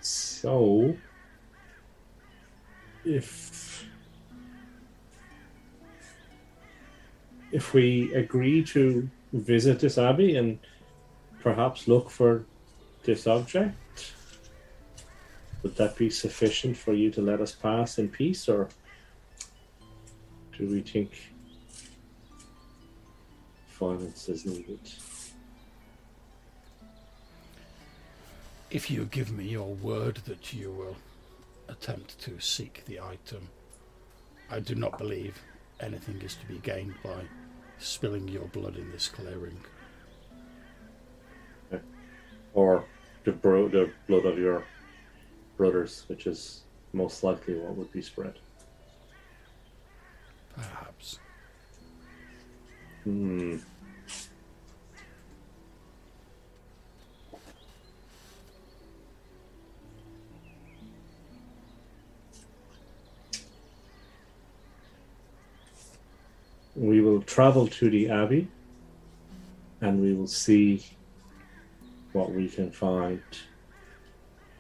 So, 0.02 0.96
if 3.06 3.63
if 7.54 7.72
we 7.72 8.12
agree 8.16 8.64
to 8.64 9.08
visit 9.32 9.80
this 9.80 10.00
abbey 10.00 10.36
and 10.38 10.58
perhaps 11.40 11.88
look 11.88 12.10
for 12.10 12.44
this 13.04 13.28
object, 13.28 14.14
would 15.62 15.76
that 15.76 15.96
be 15.96 16.10
sufficient 16.10 16.76
for 16.76 16.94
you 16.94 17.12
to 17.12 17.22
let 17.22 17.40
us 17.40 17.52
pass 17.52 18.00
in 18.00 18.10
peace, 18.10 18.50
or 18.50 18.70
do 20.58 20.68
we 20.68 20.82
think 20.82 21.12
violence 23.80 24.28
is 24.30 24.46
needed? 24.46 24.80
If 28.72 28.90
you 28.90 29.06
give 29.06 29.32
me 29.32 29.50
your 29.50 29.76
word 29.76 30.16
that 30.26 30.54
you 30.54 30.72
will 30.72 30.98
attempt 31.70 32.20
to 32.22 32.40
seek 32.40 32.84
the 32.86 33.00
item, 33.00 33.48
I 34.50 34.60
do 34.60 34.74
not 34.74 34.98
believe 34.98 35.40
anything 35.80 36.20
is 36.24 36.36
to 36.36 36.46
be 36.48 36.58
gained 36.58 36.96
by 37.04 37.22
spilling 37.84 38.28
your 38.28 38.46
blood 38.46 38.78
in 38.78 38.92
this 38.92 39.08
clearing. 39.08 39.60
or 42.54 42.86
the, 43.24 43.32
bro- 43.32 43.68
the 43.68 43.92
blood 44.08 44.26
of 44.26 44.38
your 44.38 44.64
brothers, 45.58 46.04
which 46.08 46.28
is 46.28 46.62
most 46.94 47.24
likely 47.24 47.56
what 47.56 47.76
would 47.76 47.92
be 47.92 48.02
spread. 48.02 48.36
Perhaps. 50.56 51.20
Hmm. 53.04 53.58
We 66.76 67.02
will 67.02 67.22
travel 67.22 67.68
to 67.68 67.90
the 67.90 68.10
abbey 68.10 68.48
and 69.82 70.02
we 70.02 70.14
will 70.14 70.28
see 70.28 70.84
what 72.14 72.32
we 72.32 72.48
can 72.48 72.72
find. 72.72 73.22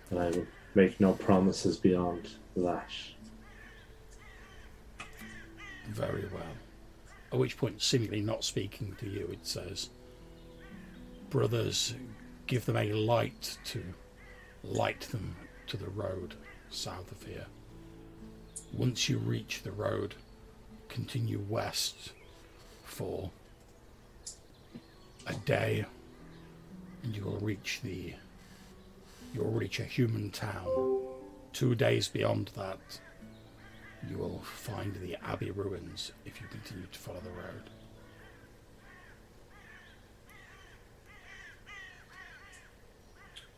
And 0.09 0.19
I 0.19 0.29
will 0.29 0.45
make 0.75 0.99
no 0.99 1.13
promises 1.13 1.77
beyond 1.77 2.29
that. 2.55 2.91
Very 5.89 6.25
well. 6.33 6.43
At 7.31 7.39
which 7.39 7.57
point, 7.57 7.81
seemingly 7.81 8.21
not 8.21 8.43
speaking 8.43 8.95
to 8.99 9.09
you, 9.09 9.27
it 9.31 9.45
says, 9.47 9.89
Brothers, 11.29 11.95
give 12.45 12.65
them 12.65 12.77
a 12.77 12.93
light 12.93 13.57
to 13.65 13.83
light 14.63 15.01
them 15.01 15.35
to 15.67 15.77
the 15.77 15.89
road 15.89 16.35
south 16.69 17.11
of 17.11 17.23
here. 17.23 17.45
Once 18.71 19.09
you 19.09 19.17
reach 19.17 19.63
the 19.63 19.71
road, 19.71 20.15
continue 20.93 21.43
west 21.49 22.11
for 22.83 23.31
a 25.25 25.33
day, 25.33 25.85
and 27.01 27.15
you 27.15 27.23
will 27.23 27.39
reach 27.39 27.81
the. 27.83 28.13
You 29.33 29.41
will 29.41 29.51
reach 29.51 29.79
a 29.79 29.83
human 29.83 30.29
town. 30.29 30.67
Two 31.51 31.73
days 31.73 32.07
beyond 32.07 32.51
that, 32.55 32.79
you 34.07 34.17
will 34.17 34.41
find 34.43 34.93
the 34.95 35.17
Abbey 35.25 35.49
ruins 35.49 36.11
if 36.25 36.39
you 36.39 36.47
continue 36.47 36.87
to 36.91 36.99
follow 36.99 37.21
the 37.21 37.29
road. 37.31 37.69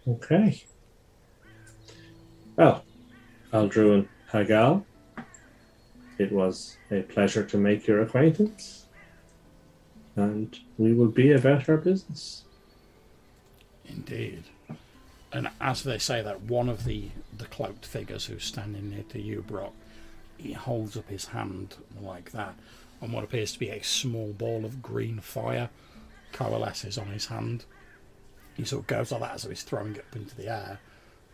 Okay. 0.07 0.63
Well, 2.55 2.85
Aldruin 3.51 4.07
Hagal, 4.31 4.85
it 6.17 6.31
was 6.31 6.77
a 6.91 7.01
pleasure 7.01 7.43
to 7.43 7.57
make 7.57 7.87
your 7.87 8.01
acquaintance. 8.01 8.85
And 10.15 10.57
we 10.77 10.93
will 10.93 11.09
be 11.09 11.31
about 11.33 11.67
our 11.67 11.77
business. 11.77 12.43
Indeed. 13.85 14.43
And 15.33 15.49
as 15.59 15.83
they 15.83 15.97
say 15.97 16.21
that, 16.21 16.43
one 16.43 16.69
of 16.69 16.85
the, 16.85 17.09
the 17.37 17.45
cloaked 17.45 17.85
figures 17.85 18.25
who's 18.25 18.45
standing 18.45 18.89
near 18.89 19.03
to 19.09 19.21
you, 19.21 19.41
Brock, 19.41 19.73
he 20.37 20.53
holds 20.53 20.95
up 20.95 21.09
his 21.09 21.25
hand 21.25 21.75
like 22.01 22.31
that, 22.31 22.55
and 23.01 23.11
what 23.11 23.23
appears 23.23 23.51
to 23.53 23.59
be 23.59 23.69
a 23.69 23.83
small 23.83 24.31
ball 24.31 24.63
of 24.63 24.81
green 24.81 25.19
fire 25.19 25.69
coalesces 26.31 26.97
on 26.97 27.07
his 27.07 27.25
hand. 27.25 27.65
He 28.55 28.63
sort 28.63 28.83
of 28.83 28.87
goes 28.87 29.11
like 29.11 29.21
that 29.21 29.35
as 29.35 29.43
he's 29.43 29.63
throwing 29.63 29.95
it 29.95 30.05
up 30.09 30.15
into 30.15 30.35
the 30.35 30.47
air. 30.47 30.79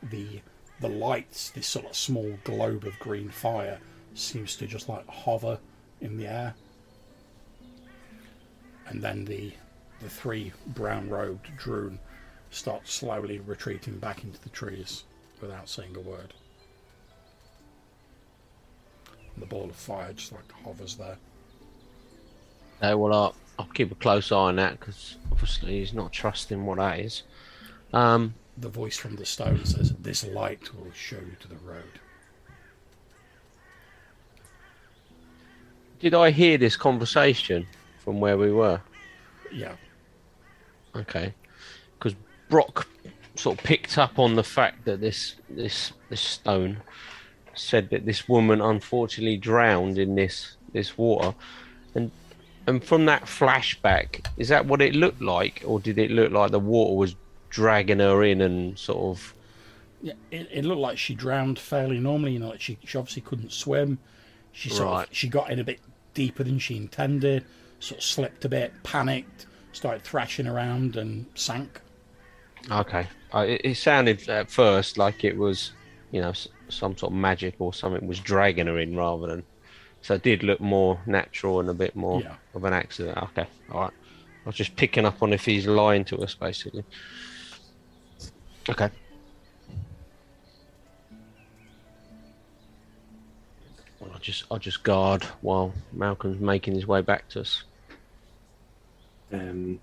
The 0.02 0.42
the 0.80 0.90
lights, 0.90 1.52
this 1.52 1.68
sort 1.68 1.86
of 1.86 1.96
small 1.96 2.40
globe 2.44 2.86
of 2.86 2.98
green 2.98 3.30
fire, 3.30 3.80
seems 4.14 4.55
to 4.57 4.68
just 4.68 4.89
like 4.89 5.07
hover 5.07 5.59
in 6.01 6.18
the 6.18 6.28
air. 6.28 6.53
And 8.88 9.01
then 9.01 9.26
the 9.26 9.53
the 10.01 10.09
three 10.09 10.51
brown 10.68 11.09
robed 11.09 11.47
Drune 11.57 11.99
start 12.49 12.88
slowly 12.88 13.39
retreating 13.39 13.97
back 13.99 14.24
into 14.24 14.41
the 14.41 14.49
trees 14.49 15.03
without 15.39 15.70
saying 15.70 15.95
a 15.95 15.99
word. 15.99 16.34
The 19.38 19.45
ball 19.45 19.66
of 19.70 19.76
fire 19.76 20.12
just 20.14 20.32
like 20.34 20.51
hovers 20.51 20.95
there. 20.95 21.18
Okay, 22.84 22.93
well, 22.95 23.14
I'll, 23.14 23.36
I'll 23.59 23.66
keep 23.68 23.91
a 23.91 23.95
close 23.95 24.32
eye 24.32 24.36
on 24.36 24.55
that 24.57 24.80
because 24.80 25.18
obviously 25.32 25.80
he's 25.80 25.93
not 25.93 26.12
trusting 26.12 26.66
what 26.66 26.80
that 26.80 26.99
is. 26.99 27.24
Um, 27.93 28.34
The 28.57 28.70
voice 28.70 28.97
from 28.97 29.16
the 29.16 29.26
stone 29.26 29.64
says, 29.66 29.93
This 29.99 30.26
light 30.28 30.74
will 30.76 30.91
show 30.93 31.18
you 31.18 31.36
to 31.39 31.47
the 31.47 31.57
road. 31.57 32.01
Did 36.02 36.14
I 36.14 36.32
hear 36.32 36.58
this 36.58 36.76
conversation 36.76 37.68
from 38.04 38.20
where 38.20 38.38
we 38.38 38.52
were? 38.52 38.82
Yeah. 39.54 39.76
Okay, 40.95 41.34
because 41.97 42.16
Brock 42.49 42.88
sort 43.36 43.58
of 43.58 43.64
picked 43.64 43.97
up 43.97 44.20
on 44.20 44.36
the 44.36 44.43
fact 44.43 44.84
that 44.86 44.99
this 44.99 45.36
this 45.49 45.93
this 46.10 46.20
stone 46.20 46.82
said 47.54 47.89
that 47.91 48.06
this 48.06 48.28
woman 48.28 48.60
unfortunately 48.60 49.38
drowned 49.38 49.97
in 49.97 50.16
this 50.16 50.58
this 50.74 50.97
water, 50.97 51.34
and 51.95 52.12
and 52.68 52.84
from 52.84 53.06
that 53.06 53.24
flashback, 53.24 54.26
is 54.38 54.49
that 54.49 54.66
what 54.66 54.82
it 54.82 54.95
looked 54.95 55.22
like, 55.22 55.64
or 55.66 55.80
did 55.80 55.97
it 55.97 56.12
look 56.12 56.32
like 56.32 56.52
the 56.52 56.60
water 56.60 56.95
was 56.95 57.16
dragging 57.49 57.99
her 57.99 58.24
in 58.24 58.41
and 58.41 58.78
sort 58.78 59.18
of? 59.18 59.34
Yeah, 60.02 60.14
it, 60.32 60.47
it 60.52 60.66
looked 60.66 60.82
like 60.82 60.97
she 60.97 61.14
drowned 61.16 61.58
fairly 61.58 61.99
normally. 61.99 62.34
You 62.34 62.39
know, 62.39 62.49
like 62.49 62.60
she, 62.62 62.78
she 62.84 62.97
obviously 62.97 63.22
couldn't 63.22 63.54
swim. 63.54 63.97
She 64.52 64.70
sort 64.70 64.89
Right. 64.89 65.08
of, 65.08 65.16
she 65.16 65.30
got 65.30 65.49
in 65.52 65.60
a 65.60 65.64
bit 65.64 65.80
deeper 66.14 66.43
than 66.43 66.59
she 66.59 66.78
intended. 66.78 67.45
Sort 67.80 67.99
of 67.99 68.03
slipped 68.03 68.45
a 68.45 68.49
bit, 68.49 68.74
panicked, 68.84 69.47
started 69.72 70.03
thrashing 70.03 70.47
around, 70.47 70.95
and 70.97 71.26
sank. 71.36 71.82
Okay, 72.70 73.07
uh, 73.34 73.39
it, 73.39 73.62
it 73.64 73.76
sounded 73.78 74.28
at 74.30 74.49
first 74.51 74.97
like 74.99 75.24
it 75.24 75.36
was, 75.36 75.72
you 76.12 76.22
know, 76.22 76.30
s- 76.30 76.47
some 76.70 76.95
sort 76.95 77.12
of 77.12 77.18
magic 77.18 77.55
or 77.57 77.74
something 77.74 78.07
was 78.07 78.20
dragging 78.20 78.68
her 78.68 78.78
in 78.80 78.95
rather 78.95 79.28
than. 79.28 79.43
So 80.03 80.14
it 80.16 80.24
did 80.24 80.43
look 80.43 80.59
more 80.62 80.99
natural 81.07 81.59
and 81.59 81.70
a 81.70 81.74
bit 81.74 81.95
more 81.95 82.22
Yeah. 82.22 82.36
of 82.53 82.64
an 82.64 82.74
accident. 82.74 83.18
Okay, 83.18 83.47
all 83.72 83.82
right. 83.82 83.93
I 84.45 84.49
was 84.49 84.55
just 84.55 84.76
picking 84.76 85.05
up 85.05 85.22
on 85.22 85.34
if 85.34 85.45
he's 85.45 85.68
lying 85.68 86.03
to 86.05 86.18
us, 86.20 86.34
basically. 86.36 86.84
Okay. 88.70 88.89
Well, 94.02 94.10
I'll 94.14 94.20
just 94.20 94.43
I'll 94.52 94.58
just 94.60 94.84
guard 94.84 95.24
while 95.41 95.74
Malcolm's 95.93 96.41
making 96.41 96.74
his 96.76 96.88
way 96.88 97.02
back 97.02 97.30
to 97.30 97.41
us. 97.41 97.64
Um, 99.32 99.80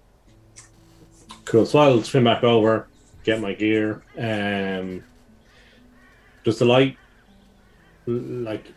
cool. 1.44 1.64
So 1.64 1.78
I'll 1.78 2.02
swim 2.02 2.24
back 2.24 2.42
over, 2.44 2.88
get 3.24 3.40
my 3.40 3.54
gear. 3.54 4.02
Um, 4.18 5.04
does 6.44 6.58
the 6.58 6.64
light, 6.64 6.96
like, 8.06 8.72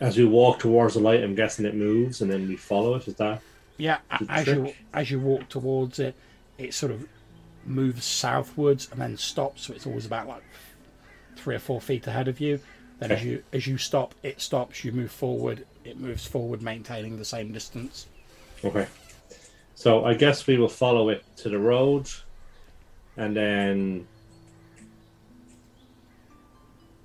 as 0.00 0.16
we 0.16 0.24
walk 0.24 0.58
towards 0.60 0.94
the 0.94 1.00
light, 1.00 1.22
I'm 1.22 1.34
guessing 1.34 1.66
it 1.66 1.74
moves 1.74 2.22
and 2.22 2.30
then 2.30 2.48
we 2.48 2.56
follow 2.56 2.94
it? 2.94 3.08
Is 3.08 3.14
that? 3.16 3.42
Yeah, 3.76 3.98
a- 4.10 4.18
Good 4.18 4.30
as 4.30 4.46
you 4.46 4.72
as 4.94 5.10
you 5.10 5.20
walk 5.20 5.48
towards 5.48 5.98
it, 5.98 6.14
it 6.58 6.74
sort 6.74 6.92
of 6.92 7.06
moves 7.66 8.04
southwards 8.04 8.88
and 8.92 9.00
then 9.00 9.16
stops. 9.16 9.62
So 9.66 9.72
it's 9.74 9.86
always 9.86 10.06
about 10.06 10.28
like 10.28 10.42
three 11.36 11.56
or 11.56 11.58
four 11.60 11.80
feet 11.80 12.06
ahead 12.06 12.28
of 12.28 12.40
you. 12.40 12.60
Then 13.00 13.12
as 13.12 13.24
you 13.24 13.42
as 13.52 13.66
you 13.66 13.78
stop, 13.78 14.14
it 14.22 14.40
stops. 14.40 14.84
You 14.84 14.92
move 14.92 15.10
forward. 15.10 15.66
It 15.84 15.98
moves 15.98 16.26
forward, 16.26 16.62
maintaining 16.62 17.18
the 17.18 17.24
same 17.24 17.52
distance. 17.52 18.06
Okay. 18.64 18.86
So 19.74 20.04
I 20.04 20.14
guess 20.14 20.46
we 20.46 20.58
will 20.58 20.68
follow 20.68 21.08
it 21.08 21.24
to 21.38 21.48
the 21.48 21.58
road 21.58 22.10
and 23.16 23.34
then 23.36 24.06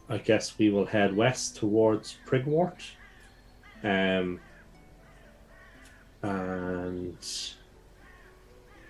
I 0.10 0.18
guess 0.18 0.58
we 0.58 0.70
will 0.70 0.86
head 0.86 1.16
west 1.16 1.58
towards 1.58 2.18
Prigwort. 2.26 2.82
Um, 3.84 4.39
and 6.22 7.18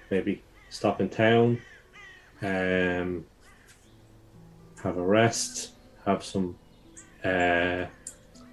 maybe 0.09 0.41
stop 0.69 1.01
in 1.01 1.09
town, 1.09 1.61
um, 2.41 3.25
have 4.83 4.97
a 4.97 5.01
rest, 5.01 5.71
have 6.05 6.23
some 6.23 6.57
uh, 7.25 7.87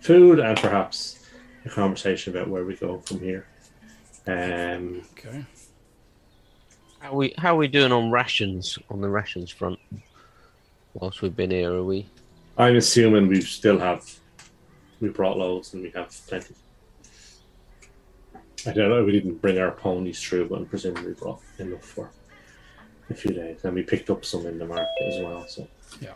food, 0.00 0.38
and 0.40 0.58
perhaps 0.58 1.26
a 1.64 1.68
conversation 1.68 2.34
about 2.34 2.48
where 2.48 2.64
we 2.64 2.74
go 2.76 2.98
from 3.00 3.20
here. 3.20 3.46
Um, 4.26 5.02
Okay. 5.18 5.44
How 7.00 7.14
we 7.14 7.34
how 7.36 7.54
are 7.54 7.58
we 7.58 7.66
doing 7.66 7.90
on 7.90 8.10
rations 8.12 8.78
on 8.88 9.00
the 9.00 9.08
rations 9.08 9.50
front? 9.50 9.78
Whilst 10.94 11.20
we've 11.22 11.34
been 11.34 11.50
here, 11.50 11.72
are 11.72 11.82
we? 11.82 12.08
I'm 12.56 12.76
assuming 12.76 13.26
we 13.28 13.40
still 13.40 13.78
have, 13.78 14.08
we 15.00 15.08
brought 15.08 15.36
loads 15.38 15.72
and 15.74 15.82
we 15.82 15.90
have 15.90 16.10
plenty. 16.28 16.54
I 18.66 18.72
don't 18.72 18.90
know. 18.90 19.04
We 19.04 19.10
didn't 19.10 19.40
bring 19.40 19.58
our 19.58 19.72
ponies 19.72 20.22
through, 20.22 20.48
but 20.48 20.58
I'm 20.58 20.66
presuming 20.66 21.04
we 21.04 21.12
brought 21.14 21.40
enough 21.58 21.82
for 21.84 22.10
a 23.10 23.14
few 23.14 23.32
days, 23.32 23.64
and 23.64 23.74
we 23.74 23.82
picked 23.82 24.08
up 24.10 24.24
some 24.24 24.46
in 24.46 24.58
the 24.58 24.66
market 24.66 24.86
as 25.08 25.24
well. 25.24 25.44
So, 25.48 25.66
Yeah. 26.00 26.12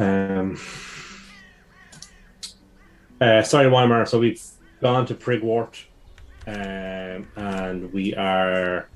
Um, 0.00 0.58
uh, 3.20 3.42
sorry, 3.42 3.66
Weimar. 3.66 4.06
So 4.06 4.18
we've 4.18 4.42
gone 4.80 5.06
to 5.06 5.14
Prigwort, 5.14 5.84
um, 6.46 7.28
and 7.36 7.92
we 7.92 8.14
are, 8.14 8.88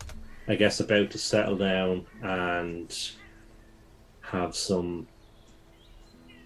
I 0.49 0.55
guess, 0.55 0.81
about 0.81 1.11
to 1.11 1.19
settle 1.19 1.57
down 1.57 2.07
and 2.23 3.11
have 4.23 4.57
some 4.57 5.07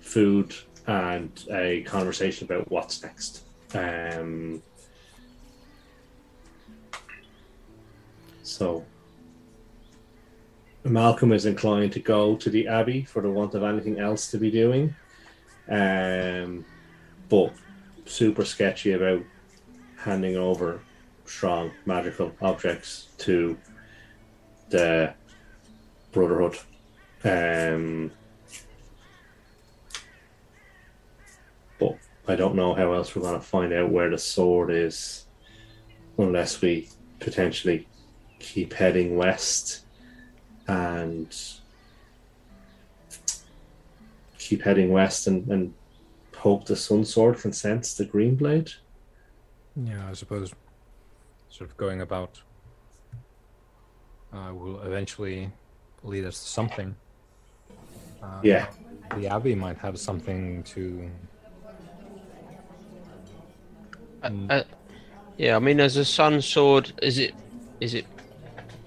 food 0.00 0.54
and 0.86 1.44
a 1.52 1.82
conversation 1.82 2.46
about 2.46 2.70
what's 2.70 3.02
next. 3.02 3.44
Um, 3.74 4.62
so 8.42 8.84
Malcolm 10.88 11.32
is 11.32 11.46
inclined 11.46 11.92
to 11.92 12.00
go 12.00 12.36
to 12.36 12.50
the 12.50 12.68
Abbey 12.68 13.04
for 13.04 13.22
the 13.22 13.30
want 13.30 13.54
of 13.54 13.62
anything 13.62 13.98
else 13.98 14.30
to 14.30 14.38
be 14.38 14.50
doing, 14.50 14.94
um, 15.68 16.64
but 17.28 17.52
super 18.06 18.44
sketchy 18.44 18.92
about 18.92 19.22
handing 19.98 20.36
over 20.36 20.80
strong 21.26 21.70
magical 21.84 22.32
objects 22.40 23.08
to 23.18 23.58
the 24.70 25.12
Brotherhood. 26.12 26.58
Um, 27.24 28.10
but 31.78 31.98
I 32.26 32.34
don't 32.34 32.54
know 32.54 32.74
how 32.74 32.92
else 32.92 33.14
we're 33.14 33.22
going 33.22 33.38
to 33.38 33.44
find 33.44 33.72
out 33.72 33.90
where 33.90 34.08
the 34.08 34.18
sword 34.18 34.70
is 34.70 35.26
unless 36.16 36.60
we 36.60 36.88
potentially 37.20 37.86
keep 38.38 38.72
heading 38.72 39.16
west 39.16 39.84
and 40.68 41.34
keep 44.38 44.62
heading 44.62 44.90
west 44.92 45.26
and, 45.26 45.48
and 45.48 45.74
hope 46.36 46.64
the 46.66 46.76
sun 46.76 47.04
sword 47.04 47.38
can 47.38 47.52
sense 47.52 47.94
the 47.94 48.04
green 48.04 48.36
blade. 48.36 48.70
Yeah, 49.76 50.08
I 50.08 50.12
suppose 50.12 50.52
sort 51.50 51.70
of 51.70 51.76
going 51.76 52.02
about 52.02 52.40
uh, 54.32 54.52
will 54.54 54.80
eventually 54.82 55.50
lead 56.02 56.24
us 56.24 56.38
to 56.42 56.48
something. 56.48 56.94
Uh, 58.22 58.40
Yeah. 58.42 58.66
The 59.16 59.26
Abbey 59.26 59.54
might 59.54 59.78
have 59.78 59.98
something 59.98 60.62
to. 60.64 61.10
Mm. 64.22 64.50
Uh, 64.50 64.64
yeah, 65.38 65.56
I 65.56 65.58
mean, 65.60 65.80
as 65.80 65.96
a 65.96 66.04
sun 66.04 66.42
sword, 66.42 66.92
is 67.00 67.18
it 67.18 67.34
is 67.80 67.94
it 67.94 68.04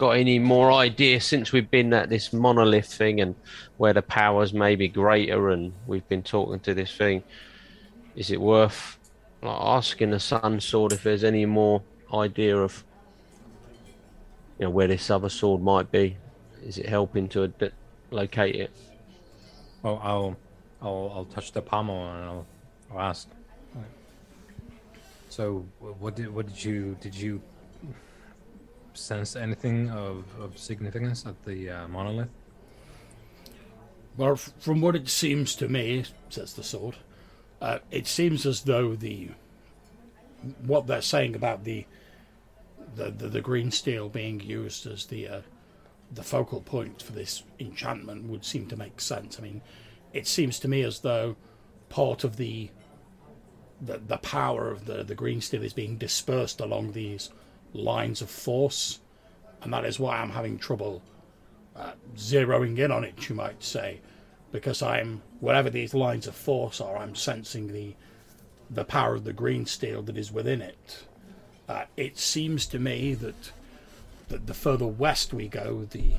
got 0.01 0.17
any 0.17 0.39
more 0.39 0.71
idea 0.71 1.21
since 1.21 1.51
we've 1.51 1.69
been 1.69 1.93
at 1.93 2.09
this 2.09 2.33
monolith 2.33 2.91
thing 2.91 3.21
and 3.21 3.35
where 3.77 3.93
the 3.93 4.01
powers 4.01 4.51
may 4.51 4.75
be 4.75 4.87
greater 4.87 5.51
and 5.51 5.71
we've 5.85 6.09
been 6.09 6.23
talking 6.23 6.59
to 6.59 6.73
this 6.73 6.97
thing? 6.97 7.21
Is 8.15 8.31
it 8.31 8.41
worth 8.41 8.97
like, 9.43 9.59
asking 9.61 10.09
the 10.09 10.19
sun 10.19 10.59
sword 10.59 10.91
if 10.91 11.03
there's 11.03 11.23
any 11.23 11.45
more 11.45 11.83
idea 12.11 12.57
of 12.57 12.83
you 14.57 14.65
know 14.65 14.71
where 14.71 14.87
this 14.87 15.11
other 15.11 15.29
sword 15.29 15.61
might 15.61 15.91
be? 15.91 16.17
Is 16.65 16.79
it 16.79 16.89
helping 16.89 17.29
to 17.29 17.43
ad- 17.43 17.71
locate 18.09 18.55
it? 18.55 18.71
Oh, 19.83 19.97
I'll, 19.97 20.35
I'll, 20.81 21.11
I'll 21.13 21.25
touch 21.25 21.51
the 21.51 21.61
pommel 21.61 22.07
and 22.07 22.25
I'll, 22.25 22.45
I'll 22.91 23.01
ask. 23.01 23.27
So, 25.29 25.63
what 25.79 26.15
did, 26.15 26.33
what 26.33 26.47
did 26.47 26.63
you, 26.63 26.97
did 26.99 27.13
you 27.13 27.39
sense 28.93 29.35
anything 29.35 29.89
of, 29.89 30.25
of 30.39 30.57
significance 30.57 31.25
at 31.25 31.43
the 31.45 31.69
uh, 31.69 31.87
monolith? 31.87 32.29
Well, 34.17 34.35
from 34.35 34.81
what 34.81 34.95
it 34.95 35.09
seems 35.09 35.55
to 35.55 35.67
me, 35.67 36.05
says 36.29 36.53
the 36.53 36.63
sword, 36.63 36.97
uh, 37.61 37.79
it 37.91 38.07
seems 38.07 38.45
as 38.45 38.61
though 38.61 38.95
the 38.95 39.29
what 40.65 40.87
they're 40.87 41.01
saying 41.01 41.35
about 41.35 41.63
the 41.63 41.85
the, 42.95 43.11
the, 43.11 43.29
the 43.29 43.41
green 43.41 43.71
steel 43.71 44.09
being 44.09 44.39
used 44.41 44.85
as 44.85 45.05
the 45.05 45.27
uh, 45.27 45.41
the 46.11 46.23
focal 46.23 46.61
point 46.61 47.01
for 47.01 47.13
this 47.13 47.43
enchantment 47.59 48.27
would 48.27 48.43
seem 48.43 48.67
to 48.67 48.75
make 48.75 48.99
sense. 48.99 49.39
I 49.39 49.43
mean, 49.43 49.61
it 50.11 50.27
seems 50.27 50.59
to 50.59 50.67
me 50.67 50.81
as 50.81 50.99
though 50.99 51.37
part 51.89 52.23
of 52.23 52.35
the 52.37 52.69
the, 53.79 53.97
the 53.97 54.17
power 54.17 54.69
of 54.69 54.85
the, 54.85 55.03
the 55.03 55.15
green 55.15 55.41
steel 55.41 55.63
is 55.63 55.73
being 55.73 55.97
dispersed 55.97 56.59
along 56.59 56.91
these 56.91 57.29
lines 57.73 58.21
of 58.21 58.29
force, 58.29 58.99
and 59.61 59.73
that 59.73 59.85
is 59.85 59.99
why 59.99 60.17
I'm 60.17 60.31
having 60.31 60.57
trouble 60.57 61.01
uh, 61.75 61.93
zeroing 62.15 62.77
in 62.77 62.91
on 62.91 63.03
it, 63.03 63.29
you 63.29 63.35
might 63.35 63.63
say, 63.63 63.99
because 64.51 64.81
I'm 64.81 65.21
whatever 65.39 65.69
these 65.69 65.93
lines 65.93 66.27
of 66.27 66.35
force 66.35 66.81
are, 66.81 66.97
I'm 66.97 67.15
sensing 67.15 67.71
the 67.71 67.95
the 68.69 68.85
power 68.85 69.15
of 69.15 69.25
the 69.25 69.33
green 69.33 69.65
steel 69.65 70.01
that 70.03 70.17
is 70.17 70.31
within 70.31 70.61
it. 70.61 71.03
Uh, 71.67 71.83
it 71.97 72.17
seems 72.17 72.65
to 72.67 72.79
me 72.79 73.13
that 73.15 73.51
that 74.29 74.47
the 74.47 74.53
further 74.53 74.87
west 74.87 75.33
we 75.33 75.47
go, 75.47 75.87
the 75.91 76.13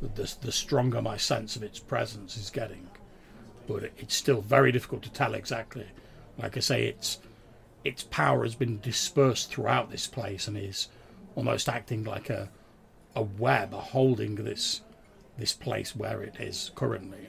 the, 0.00 0.32
the 0.42 0.52
stronger 0.52 1.02
my 1.02 1.16
sense 1.16 1.56
of 1.56 1.62
its 1.62 1.78
presence 1.78 2.36
is 2.36 2.50
getting. 2.50 2.88
But 3.66 3.90
it's 3.98 4.14
still 4.14 4.40
very 4.40 4.72
difficult 4.72 5.02
to 5.02 5.12
tell 5.12 5.34
exactly. 5.34 5.86
Like 6.38 6.56
I 6.56 6.60
say, 6.60 6.86
its 6.86 7.18
its 7.88 8.04
power 8.04 8.42
has 8.44 8.54
been 8.54 8.78
dispersed 8.80 9.50
throughout 9.50 9.90
this 9.90 10.06
place 10.06 10.46
and 10.46 10.56
is 10.56 10.88
almost 11.34 11.68
acting 11.68 12.04
like 12.04 12.28
a 12.30 12.50
a 13.16 13.22
web 13.22 13.72
holding 13.72 14.34
this 14.36 14.82
this 15.38 15.54
place 15.54 15.96
where 15.96 16.22
it 16.22 16.36
is 16.38 16.70
currently. 16.74 17.28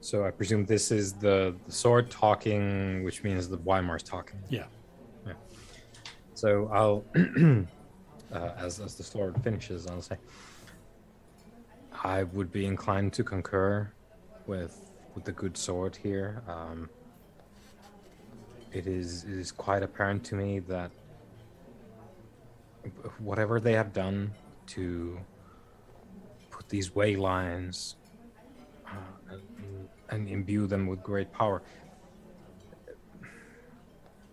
So 0.00 0.24
I 0.24 0.30
presume 0.30 0.64
this 0.66 0.90
is 0.90 1.12
the, 1.12 1.54
the 1.66 1.72
sword 1.72 2.10
talking, 2.10 3.02
which 3.04 3.22
means 3.22 3.48
the 3.48 3.58
Weimar's 3.58 4.02
talking. 4.02 4.40
Yeah. 4.48 4.66
Yeah. 5.26 5.32
So 6.34 6.68
I'll, 6.72 7.04
uh, 8.32 8.50
as 8.58 8.80
as 8.80 8.94
the 8.96 9.02
sword 9.02 9.42
finishes, 9.42 9.86
I'll 9.86 10.02
say, 10.02 10.18
I 12.04 12.24
would 12.24 12.52
be 12.52 12.66
inclined 12.66 13.12
to 13.14 13.24
concur 13.24 13.90
with 14.46 14.90
with 15.14 15.24
the 15.24 15.32
good 15.32 15.56
sword 15.56 15.96
here. 15.96 16.42
Um, 16.46 16.90
it 18.72 18.86
is 18.86 19.24
it 19.24 19.30
is 19.30 19.50
quite 19.52 19.82
apparent 19.82 20.24
to 20.24 20.34
me 20.34 20.58
that 20.60 20.90
whatever 23.18 23.60
they 23.60 23.72
have 23.72 23.92
done 23.92 24.32
to 24.66 25.18
put 26.50 26.68
these 26.68 26.94
way 26.94 27.16
lines 27.16 27.96
uh, 28.86 28.90
and, 29.30 29.88
and 30.10 30.28
imbue 30.28 30.66
them 30.66 30.86
with 30.86 31.02
great 31.02 31.32
power, 31.32 31.62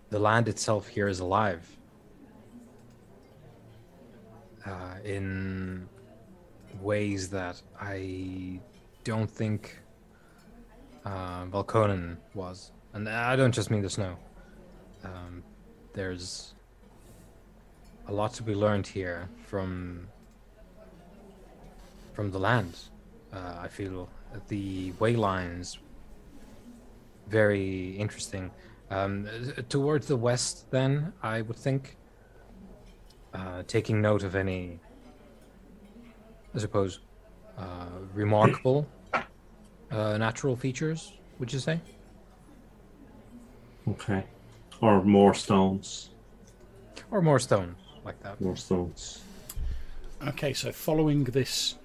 the 0.10 0.20
land 0.20 0.48
itself 0.48 0.88
here 0.88 1.08
is 1.08 1.20
alive. 1.20 1.66
Uh, 4.66 4.96
in 5.04 5.88
ways 6.82 7.30
that 7.30 7.62
I 7.80 8.60
don't 9.04 9.30
think 9.30 9.78
uh, 11.06 11.46
Valkonnen 11.46 12.18
was. 12.34 12.72
And 12.94 13.08
I 13.08 13.36
don't 13.36 13.54
just 13.54 13.70
mean 13.70 13.84
the 13.84 13.90
snow. 13.90 14.18
Um, 15.06 15.44
there's 15.94 16.54
a 18.08 18.12
lot 18.12 18.34
to 18.34 18.44
be 18.44 18.56
learned 18.56 18.88
here 18.88 19.30
from 19.46 20.08
from 22.14 22.32
the 22.32 22.40
land. 22.40 22.78
Uh, 23.34 23.58
I 23.62 23.68
feel 23.68 24.10
the 24.48 24.92
way 25.00 25.16
lines 25.16 25.80
very 27.28 27.96
interesting. 27.98 28.52
Um, 28.90 29.28
towards 29.70 30.08
the 30.08 30.16
west, 30.16 30.70
then 30.72 31.12
I 31.24 31.42
would 31.42 31.58
think, 31.58 31.98
uh, 33.34 33.64
taking 33.68 34.02
note 34.02 34.24
of 34.24 34.36
any 34.36 34.80
I 36.56 36.60
suppose, 36.60 37.00
uh, 37.58 37.64
remarkable 38.14 38.88
uh, 39.92 40.18
natural 40.18 40.56
features, 40.56 41.12
would 41.38 41.52
you 41.52 41.60
say? 41.60 41.82
Okay. 43.90 44.24
Or 44.86 45.04
more 45.04 45.34
stones. 45.34 46.12
Or 47.10 47.20
more 47.20 47.40
stones 47.40 47.76
like 48.04 48.22
that. 48.22 48.40
More 48.40 48.56
stones. 48.56 49.24
Okay, 50.28 50.54
so 50.54 50.72
following 50.72 51.24
this 51.24 51.76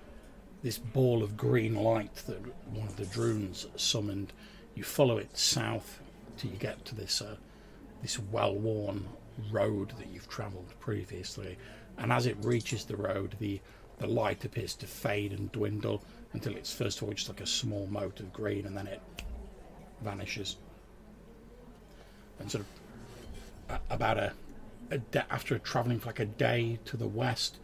this 0.63 0.77
ball 0.77 1.23
of 1.23 1.35
green 1.35 1.75
light 1.77 2.15
that 2.27 2.41
one 2.67 2.87
of 2.87 2.97
the 2.97 3.07
Drunes 3.07 3.67
summoned, 3.81 4.35
you 4.75 4.83
follow 4.83 5.17
it 5.17 5.35
south 5.35 6.01
till 6.37 6.51
you 6.51 6.59
get 6.59 6.85
to 6.85 6.95
this 6.95 7.23
uh, 7.23 7.37
this 8.03 8.19
well-worn 8.19 9.09
road 9.51 9.95
that 9.97 10.09
you've 10.09 10.29
travelled 10.29 10.75
previously, 10.79 11.57
and 11.97 12.13
as 12.13 12.27
it 12.27 12.37
reaches 12.43 12.85
the 12.85 12.99
road, 12.99 13.35
the 13.39 13.63
the 13.97 14.09
light 14.09 14.45
appears 14.45 14.75
to 14.75 14.87
fade 14.87 15.33
and 15.33 15.51
dwindle 15.53 16.05
until 16.35 16.55
it's 16.55 16.71
first 16.71 16.99
of 16.99 17.05
all 17.05 17.15
just 17.15 17.31
like 17.31 17.41
a 17.41 17.47
small 17.47 17.87
mote 17.87 18.21
of 18.21 18.31
green 18.31 18.67
and 18.67 18.77
then 18.77 18.87
it 18.87 19.01
vanishes. 20.03 20.59
And 22.39 22.51
sort 22.51 22.65
of 22.65 22.80
about 23.89 24.19
a, 24.19 24.33
a 24.91 24.99
de- 24.99 25.33
after 25.33 25.59
travelling 25.59 25.99
for 25.99 26.07
like 26.07 26.21
a 26.21 26.25
day 26.25 26.79
to 26.87 26.97
the 26.97 27.07
west, 27.07 27.59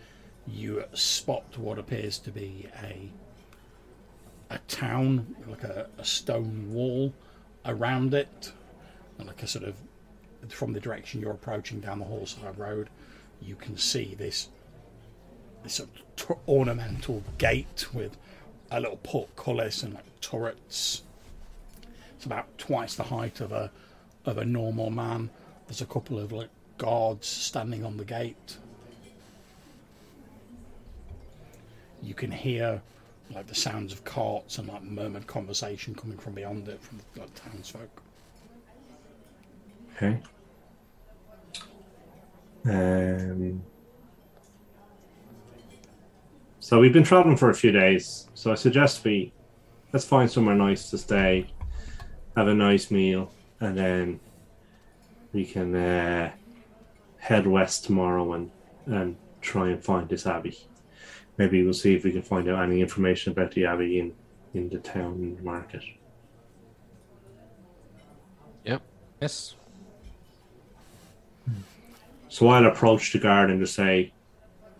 you 0.46 0.84
spot 0.94 1.58
what 1.58 1.78
appears 1.78 2.18
to 2.20 2.30
be 2.30 2.68
a 2.82 3.10
a 4.48 4.58
town, 4.68 5.34
like 5.48 5.64
a, 5.64 5.88
a 5.98 6.04
stone 6.04 6.72
wall 6.72 7.12
around 7.64 8.14
it, 8.14 8.52
and 9.18 9.26
like 9.26 9.42
a 9.42 9.46
sort 9.46 9.64
of 9.64 9.74
from 10.48 10.72
the 10.72 10.80
direction 10.80 11.20
you're 11.20 11.32
approaching 11.32 11.80
down 11.80 11.98
the 11.98 12.04
Hallside 12.04 12.56
Road, 12.56 12.88
you 13.42 13.56
can 13.56 13.76
see 13.76 14.14
this 14.14 14.48
this 15.62 15.74
sort 15.74 15.88
of 16.30 16.38
ornamental 16.48 17.22
gate 17.38 17.86
with 17.92 18.16
a 18.70 18.80
little 18.80 18.98
portcullis 18.98 19.82
and 19.82 19.94
like 19.94 20.20
turrets. 20.20 21.02
It's 22.14 22.24
about 22.24 22.56
twice 22.58 22.94
the 22.94 23.04
height 23.04 23.40
of 23.40 23.52
a 23.52 23.70
of 24.24 24.38
a 24.38 24.44
normal 24.44 24.90
man. 24.90 25.30
There's 25.66 25.80
a 25.80 25.86
couple 25.86 26.18
of 26.18 26.32
like 26.32 26.50
guards 26.78 27.26
standing 27.26 27.84
on 27.84 27.96
the 27.96 28.04
gate. 28.04 28.56
You 32.02 32.14
can 32.14 32.30
hear 32.30 32.82
like 33.34 33.46
the 33.46 33.54
sounds 33.54 33.92
of 33.92 34.04
carts 34.04 34.58
and 34.58 34.68
like 34.68 34.82
murmured 34.82 35.26
conversation 35.26 35.94
coming 35.94 36.18
from 36.18 36.34
beyond 36.34 36.68
it 36.68 36.80
from 36.80 36.98
the 36.98 37.20
like, 37.20 37.34
townsfolk. 37.34 38.02
Okay. 39.96 40.20
Um, 42.66 43.62
so 46.60 46.80
we've 46.80 46.92
been 46.92 47.04
traveling 47.04 47.36
for 47.36 47.50
a 47.50 47.54
few 47.54 47.72
days. 47.72 48.28
So 48.34 48.52
I 48.52 48.54
suggest 48.54 49.04
we 49.04 49.32
let's 49.92 50.04
find 50.04 50.30
somewhere 50.30 50.54
nice 50.54 50.90
to 50.90 50.98
stay, 50.98 51.48
have 52.36 52.48
a 52.48 52.54
nice 52.54 52.90
meal, 52.90 53.32
and 53.60 53.76
then 53.76 54.20
we 55.36 55.44
can 55.44 55.74
uh, 55.76 56.32
head 57.18 57.46
west 57.46 57.84
tomorrow 57.84 58.32
and 58.32 58.50
and 58.86 59.16
try 59.42 59.68
and 59.68 59.84
find 59.84 60.08
this 60.08 60.26
abbey. 60.26 60.58
Maybe 61.36 61.62
we'll 61.62 61.74
see 61.74 61.94
if 61.94 62.04
we 62.04 62.12
can 62.12 62.22
find 62.22 62.48
out 62.48 62.62
any 62.62 62.80
information 62.80 63.32
about 63.32 63.52
the 63.52 63.66
abbey 63.66 64.00
in 64.00 64.14
in 64.54 64.70
the 64.70 64.78
town 64.78 65.38
market. 65.42 65.84
Yep. 68.64 68.82
Yes. 69.20 69.54
So 72.28 72.48
I'll 72.48 72.66
approach 72.66 73.12
the 73.12 73.18
guard 73.18 73.50
and 73.50 73.60
just 73.60 73.74
say, 73.74 74.12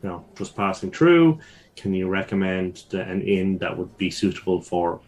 you 0.03 0.09
know, 0.09 0.25
just 0.39 0.57
passing 0.57 0.91
through. 0.91 1.39
Can 1.77 1.93
you 1.93 2.09
recommend 2.09 2.85
the, 2.89 3.03
an 3.03 3.21
inn 3.21 3.59
that 3.59 3.77
would 3.77 3.97
be 3.99 4.11
suitable 4.11 4.63
for 4.63 5.01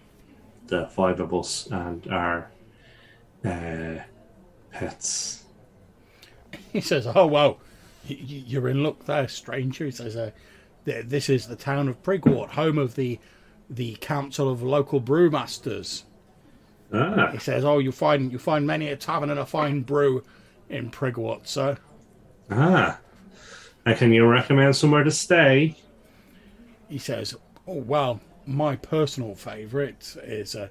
the 0.67 0.87
five 0.89 1.21
of 1.21 1.33
us 1.33 1.67
and 1.71 2.07
our 2.09 2.51
uh, 3.45 4.03
pets? 4.71 5.45
He 6.73 6.81
says, 6.81 7.07
"Oh 7.07 7.27
y- 8.09 8.17
you're 8.21 8.69
in 8.69 8.83
luck 8.83 9.05
there, 9.07 9.29
stranger." 9.29 9.85
He 9.85 9.91
says, 9.91 10.17
uh, 10.17 10.31
"This 10.85 11.29
is 11.29 11.47
the 11.47 11.57
town 11.57 11.89
of 11.89 12.03
Prigwort, 12.03 12.51
home 12.51 12.79
of 12.79 12.95
the 12.95 13.19
the 13.71 13.97
Council 14.01 14.51
of 14.51 14.63
Local 14.63 15.01
Brewmasters." 15.01 16.05
Ah, 16.93 17.33
He 17.33 17.39
says, 17.39 17.65
"Oh, 17.65 17.79
you 17.79 17.93
find 17.93 18.33
you 18.33 18.39
find 18.39 18.67
many 18.67 18.89
a 18.89 18.97
tavern 18.97 19.31
and 19.31 19.41
a 19.41 19.47
fine 19.47 19.83
brew 19.83 20.25
in 20.69 20.91
Prigwort, 20.91 21.47
sir." 21.47 21.79
ah. 22.51 22.99
And 23.87 23.97
can 23.99 24.13
you 24.13 24.27
recommend 24.27 24.77
somewhere 24.77 25.05
to 25.05 25.11
stay? 25.11 25.77
He 26.89 26.99
says, 26.99 27.35
"Oh 27.67 27.75
well, 27.81 28.21
my 28.47 28.77
personal 28.77 29.35
favourite 29.35 30.17
is, 30.23 30.55
uh, 30.55 30.69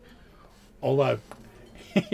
although 0.82 1.20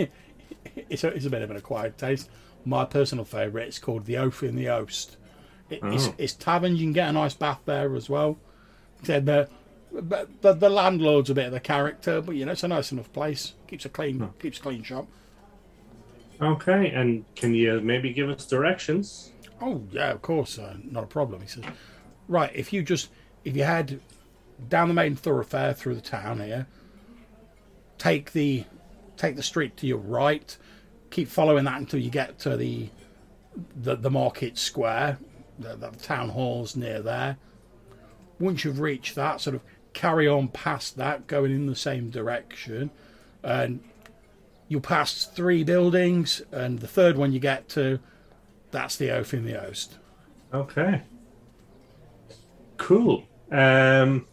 it's 0.76 1.04
a, 1.04 1.08
it's 1.08 1.26
a 1.26 1.30
bit 1.30 1.42
of 1.42 1.50
an 1.50 1.56
acquired 1.56 1.96
taste. 1.98 2.28
My 2.64 2.84
personal 2.84 3.24
favourite 3.24 3.68
is 3.68 3.78
called 3.78 4.06
the 4.06 4.16
Oath 4.16 4.42
in 4.42 4.56
the 4.56 4.68
Oast. 4.68 5.16
It, 5.70 5.80
it's, 5.84 6.08
Oh. 6.08 6.14
it's 6.18 6.32
taverns. 6.34 6.80
You 6.80 6.86
can 6.86 6.92
get 6.92 7.08
a 7.08 7.12
nice 7.12 7.34
bath 7.34 7.60
there 7.64 7.94
as 7.94 8.08
well. 8.08 8.38
Said 9.02 9.26
the, 9.26 9.48
the 9.92 10.28
the 10.40 10.52
the 10.54 10.68
landlord's 10.70 11.30
a 11.30 11.34
bit 11.34 11.46
of 11.46 11.54
a 11.54 11.60
character, 11.60 12.20
but 12.20 12.34
you 12.36 12.44
know 12.46 12.52
it's 12.52 12.62
a 12.64 12.68
nice 12.68 12.90
enough 12.92 13.12
place. 13.12 13.54
Keeps 13.68 13.84
a 13.84 13.88
clean 13.88 14.30
keeps 14.40 14.58
a 14.58 14.62
clean 14.62 14.82
shop. 14.82 15.06
Okay, 16.40 16.90
and 16.90 17.24
can 17.36 17.54
you 17.54 17.80
maybe 17.80 18.12
give 18.12 18.28
us 18.28 18.46
directions? 18.46 19.32
Oh 19.60 19.82
yeah, 19.92 20.10
of 20.10 20.22
course, 20.22 20.58
uh, 20.58 20.76
not 20.82 21.04
a 21.04 21.06
problem. 21.06 21.40
He 21.42 21.46
says, 21.46 21.64
right, 22.28 22.50
if 22.54 22.72
you 22.72 22.82
just 22.82 23.08
if 23.44 23.56
you 23.56 23.64
had 23.64 24.00
down 24.68 24.88
the 24.88 24.94
main 24.94 25.14
thoroughfare 25.16 25.74
through 25.74 25.94
the 25.94 26.00
town 26.00 26.40
here, 26.40 26.66
take 27.98 28.32
the 28.32 28.64
take 29.16 29.36
the 29.36 29.42
street 29.42 29.76
to 29.78 29.86
your 29.86 29.98
right, 29.98 30.56
keep 31.14 31.28
following 31.28 31.64
that 31.64 31.78
until 31.78 32.00
you 32.00 32.10
get 32.10 32.40
to 32.40 32.56
the 32.56 32.88
the, 33.76 33.94
the 33.94 34.10
market 34.10 34.58
square, 34.58 35.16
the, 35.60 35.76
the 35.76 35.88
town 35.92 36.28
hall's 36.28 36.74
near 36.74 37.00
there. 37.00 37.36
Once 38.40 38.64
you've 38.64 38.80
reached 38.80 39.14
that, 39.14 39.40
sort 39.40 39.54
of 39.54 39.62
carry 39.92 40.26
on 40.26 40.48
past 40.48 40.96
that, 40.96 41.28
going 41.28 41.52
in 41.52 41.66
the 41.66 41.76
same 41.76 42.10
direction, 42.10 42.90
and 43.44 43.80
you'll 44.66 44.80
pass 44.80 45.24
three 45.24 45.62
buildings, 45.62 46.42
and 46.50 46.80
the 46.80 46.88
third 46.88 47.16
one 47.16 47.30
you 47.30 47.38
get 47.38 47.68
to, 47.68 48.00
that's 48.72 48.96
the 48.96 49.12
Oath 49.12 49.32
in 49.32 49.44
the 49.44 49.64
Oast. 49.64 49.98
Okay. 50.52 51.00
Cool. 52.76 53.24
Um, 53.52 54.26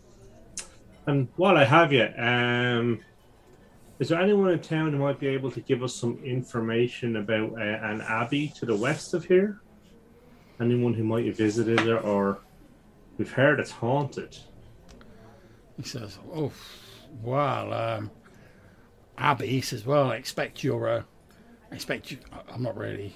and 1.05 1.27
while 1.35 1.57
I 1.57 1.65
have 1.65 1.93
you, 1.93 2.07
um, 2.17 3.01
is 4.01 4.09
there 4.09 4.19
anyone 4.19 4.49
in 4.49 4.59
town 4.59 4.91
who 4.91 4.97
might 4.97 5.19
be 5.19 5.27
able 5.27 5.51
to 5.51 5.61
give 5.61 5.83
us 5.83 5.93
some 5.93 6.19
information 6.25 7.17
about 7.17 7.51
uh, 7.53 7.61
an 7.61 8.01
abbey 8.01 8.51
to 8.57 8.65
the 8.65 8.75
west 8.75 9.13
of 9.13 9.25
here? 9.25 9.61
Anyone 10.59 10.95
who 10.95 11.03
might 11.03 11.27
have 11.27 11.37
visited 11.37 11.81
it 11.81 12.03
or 12.03 12.39
we've 13.19 13.31
heard 13.31 13.59
it's 13.59 13.69
haunted? 13.69 14.35
He 15.77 15.83
says, 15.83 16.17
"Oh, 16.33 16.51
well, 17.21 17.73
um, 17.73 18.11
Abbey." 19.19 19.45
He 19.45 19.61
says, 19.61 19.85
"Well, 19.85 20.11
I 20.11 20.15
expect 20.15 20.63
you're. 20.63 20.89
Uh, 20.89 21.03
I 21.71 21.75
expect 21.75 22.09
you. 22.09 22.17
I'm 22.51 22.63
not 22.63 22.75
really. 22.75 23.15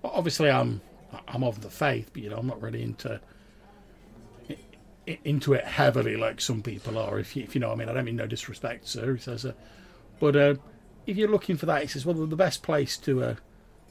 well, 0.00 0.12
Obviously, 0.14 0.50
I'm. 0.50 0.80
I'm 1.28 1.44
of 1.44 1.60
the 1.60 1.68
faith, 1.68 2.08
but 2.14 2.22
you 2.22 2.30
know, 2.30 2.36
I'm 2.38 2.46
not 2.46 2.62
really 2.62 2.82
into 2.82 3.20
into 5.06 5.52
it 5.52 5.64
heavily 5.64 6.16
like 6.16 6.40
some 6.40 6.62
people 6.62 6.96
are. 6.96 7.18
If 7.18 7.36
you, 7.36 7.42
if 7.42 7.54
you 7.54 7.60
know, 7.60 7.68
what 7.68 7.74
I 7.74 7.78
mean, 7.78 7.88
I 7.90 7.92
don't 7.92 8.06
mean 8.06 8.16
no 8.16 8.26
disrespect, 8.26 8.88
sir. 8.88 9.14
He 9.14 9.20
says, 9.20 9.44
uh, 9.44 9.52
but 10.22 10.36
uh, 10.36 10.54
if 11.04 11.16
you're 11.16 11.28
looking 11.28 11.56
for 11.56 11.66
that, 11.66 11.90
says, 11.90 12.06
well, 12.06 12.14
the 12.14 12.36
best 12.36 12.62
place 12.62 12.96
to 12.98 13.24
uh, 13.24 13.34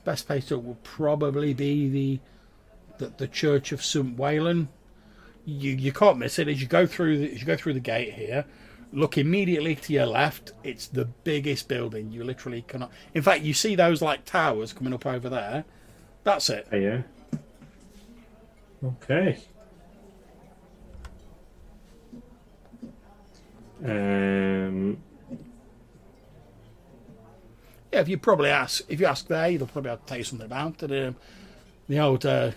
best 0.05 0.27
place 0.27 0.45
to 0.45 0.57
will 0.57 0.77
probably 0.81 1.53
be 1.53 1.89
the 1.89 2.19
the, 2.99 3.13
the 3.17 3.27
Church 3.27 3.73
of 3.73 3.83
St. 3.83 4.17
Wayland 4.17 4.69
you 5.43 5.71
you 5.71 5.91
can't 5.91 6.17
miss 6.17 6.39
it 6.39 6.47
as 6.47 6.61
you 6.61 6.67
go 6.67 6.85
through 6.85 7.17
the, 7.17 7.33
as 7.33 7.41
you 7.41 7.45
go 7.45 7.57
through 7.57 7.73
the 7.73 7.81
gate 7.81 8.13
here 8.13 8.45
look 8.93 9.17
immediately 9.17 9.75
to 9.75 9.91
your 9.91 10.05
left 10.05 10.53
it's 10.63 10.87
the 10.87 11.05
biggest 11.05 11.67
building 11.67 12.11
you 12.11 12.23
literally 12.23 12.61
cannot 12.67 12.91
in 13.13 13.21
fact 13.21 13.43
you 13.43 13.53
see 13.53 13.75
those 13.75 14.01
like 14.01 14.23
towers 14.23 14.71
coming 14.71 14.93
up 14.93 15.05
over 15.05 15.27
there 15.29 15.65
that's 16.23 16.49
it 16.49 16.67
Oh, 16.71 16.77
yeah. 16.77 17.01
Okay. 18.83 19.37
Um, 23.83 24.97
yeah 27.91 27.99
if 27.99 28.07
you 28.07 28.17
probably 28.17 28.49
ask 28.49 28.81
if 28.89 28.99
you 28.99 29.05
ask 29.05 29.27
there 29.27 29.57
they'll 29.57 29.67
probably 29.67 29.89
have 29.89 29.99
to 30.01 30.05
tell 30.05 30.17
you 30.17 30.23
something 30.23 30.45
about 30.45 30.81
it 30.83 31.07
um, 31.07 31.15
the 31.89 31.99
old 31.99 32.25
uh, 32.25 32.51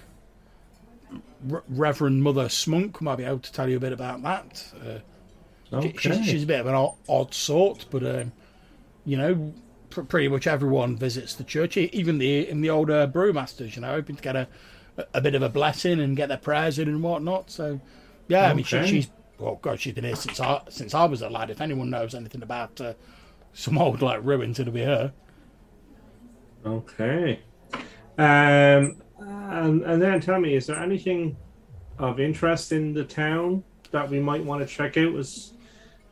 Re- 1.47 1.61
reverend 1.69 2.23
mother 2.23 2.47
smunk 2.47 3.01
might 3.01 3.17
be 3.17 3.25
able 3.25 3.39
to 3.41 3.53
tell 3.53 3.69
you 3.69 3.77
a 3.77 3.81
bit 3.81 3.93
about 3.93 4.23
that 4.23 4.73
uh, 4.81 4.99
She- 5.83 5.89
okay. 5.89 5.99
She's, 5.99 6.27
she's 6.27 6.43
a 6.45 6.47
bit 6.47 6.61
of 6.61 6.67
an 6.67 6.75
odd, 6.75 6.95
odd 7.09 7.35
sort, 7.35 7.87
but 7.91 8.05
um, 8.05 8.33
you 9.05 9.17
know, 9.19 9.53
pr- 9.91 10.03
pretty 10.03 10.29
much 10.29 10.47
everyone 10.47 10.97
visits 10.97 11.35
the 11.35 11.45
church, 11.45 11.77
even 11.77 12.19
the 12.19 12.49
in 12.49 12.61
the 12.63 12.71
older 12.71 13.07
brewmasters. 13.07 13.75
You 13.77 13.83
know, 13.83 13.89
hoping 13.89 14.17
to 14.17 14.23
get 14.23 14.37
a 14.37 14.49
a 15.13 15.21
bit 15.21 15.35
of 15.35 15.43
a 15.43 15.49
blessing 15.49 16.01
and 16.01 16.17
get 16.17 16.29
their 16.29 16.39
prayers 16.39 16.79
in 16.79 16.89
and 16.89 17.03
whatnot. 17.03 17.51
So, 17.51 17.81
yeah, 18.29 18.49
I 18.51 18.55
mean, 18.55 18.65
she, 18.65 18.77
she's 18.87 19.09
well, 19.39 19.59
God, 19.61 19.81
she's 19.81 19.93
been 19.95 20.05
here 20.05 20.17
since 20.17 20.39
I 20.41 20.63
since 20.71 20.95
I 20.95 21.05
was 21.05 21.21
a 21.21 21.29
lad. 21.29 21.51
If 21.51 21.61
anyone 21.61 21.91
knows 21.91 22.15
anything 22.15 22.43
about 22.43 22.81
uh, 22.81 22.95
some 23.53 23.77
old 23.77 24.01
like 24.01 24.21
ruins, 24.25 24.59
it'll 24.61 24.73
be 24.73 24.83
her. 24.85 25.13
Okay. 26.67 27.41
Um, 28.17 29.03
and, 29.19 29.83
and 29.83 30.03
then 30.03 30.21
tell 30.21 30.41
me, 30.41 30.55
is 30.55 30.67
there 30.67 30.79
anything 30.79 31.37
of 31.99 32.21
interest 32.21 32.73
in 32.73 32.93
the 32.93 33.05
town 33.05 33.63
that 33.91 34.09
we 34.09 34.21
might 34.21 34.45
want 34.45 34.67
to 34.67 34.67
check 34.67 34.97
out 34.97 35.15
as 35.15 35.53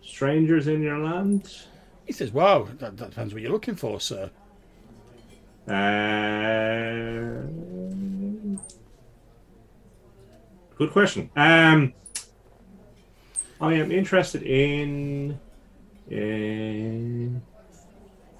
strangers 0.03 0.69
in 0.69 0.83
your 0.83 0.99
land? 0.99 1.65
He 2.07 2.12
says, 2.12 2.33
"Well, 2.33 2.65
that, 2.65 2.97
that 2.97 3.11
depends 3.11 3.33
what 3.33 3.43
you're 3.43 3.53
looking 3.53 3.77
for, 3.77 4.01
sir." 4.01 4.31
Uh, 5.69 7.47
good 10.77 10.91
question. 10.91 11.31
Um, 11.37 11.95
I 13.61 13.74
am 13.74 13.93
interested 13.93 14.43
in, 14.43 15.39
in 16.11 17.41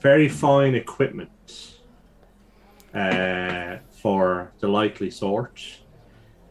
very 0.01 0.29
fine 0.29 0.75
equipment 0.75 1.72
uh, 2.95 3.79
for 3.91 4.53
the 4.61 4.69
likely 4.69 5.11
sort. 5.11 5.61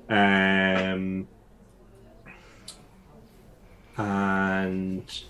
Um, 0.10 1.28
and 3.98 5.24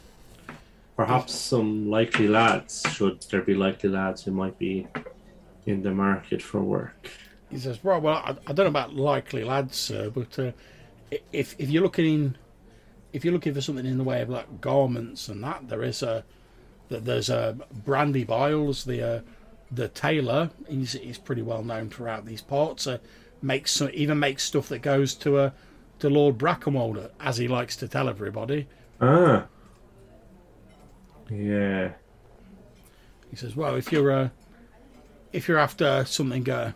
perhaps 0.95 1.33
some 1.33 1.89
likely 1.89 2.27
lads, 2.27 2.83
should 2.91 3.21
there 3.29 3.41
be 3.41 3.53
likely 3.53 3.89
lads 3.89 4.23
who 4.23 4.31
might 4.31 4.57
be 4.57 4.87
in 5.65 5.83
the 5.83 5.91
market 5.91 6.41
for 6.41 6.61
work. 6.61 7.09
He 7.49 7.57
says, 7.57 7.83
"Right, 7.83 8.01
well, 8.01 8.15
I, 8.15 8.35
I 8.47 8.53
don't 8.53 8.65
know 8.65 8.67
about 8.67 8.95
likely 8.95 9.43
lads, 9.43 9.77
sir, 9.77 10.09
but 10.09 10.39
uh, 10.39 10.51
if 11.31 11.55
if 11.59 11.69
you're 11.69 11.83
looking 11.83 12.05
in, 12.05 12.37
if 13.13 13.25
you're 13.25 13.33
looking 13.33 13.53
for 13.53 13.61
something 13.61 13.85
in 13.85 13.97
the 13.97 14.03
way 14.03 14.21
of 14.21 14.29
like 14.29 14.61
garments 14.61 15.27
and 15.27 15.43
that, 15.43 15.67
there 15.67 15.83
is 15.83 16.01
a 16.01 16.23
there's 16.89 17.29
a 17.29 17.57
Brandy 17.85 18.23
Biles, 18.23 18.85
the 18.85 19.17
uh, 19.17 19.21
the 19.71 19.87
tailor. 19.87 20.49
He's 20.67 20.93
he's 20.93 21.17
pretty 21.17 21.41
well 21.41 21.63
known 21.63 21.89
throughout 21.89 22.25
these 22.25 22.41
parts. 22.41 22.87
Uh, 22.87 22.97
makes 23.41 23.71
some, 23.71 23.89
even 23.93 24.19
makes 24.19 24.43
stuff 24.43 24.69
that 24.69 24.79
goes 24.79 25.15
to 25.15 25.39
a 25.39 25.53
to 25.99 26.09
Lord 26.09 26.37
Brackenwalder, 26.37 27.11
as 27.19 27.37
he 27.37 27.47
likes 27.47 27.75
to 27.77 27.87
tell 27.87 28.09
everybody. 28.09 28.67
Ah. 28.99 29.45
Yeah. 31.29 31.91
He 33.29 33.35
says, 33.35 33.55
"Well, 33.55 33.75
if 33.75 33.91
you're 33.91 34.11
uh, 34.11 34.29
if 35.31 35.47
you're 35.47 35.59
after 35.59 36.03
something 36.05 36.49
uh, 36.49 36.73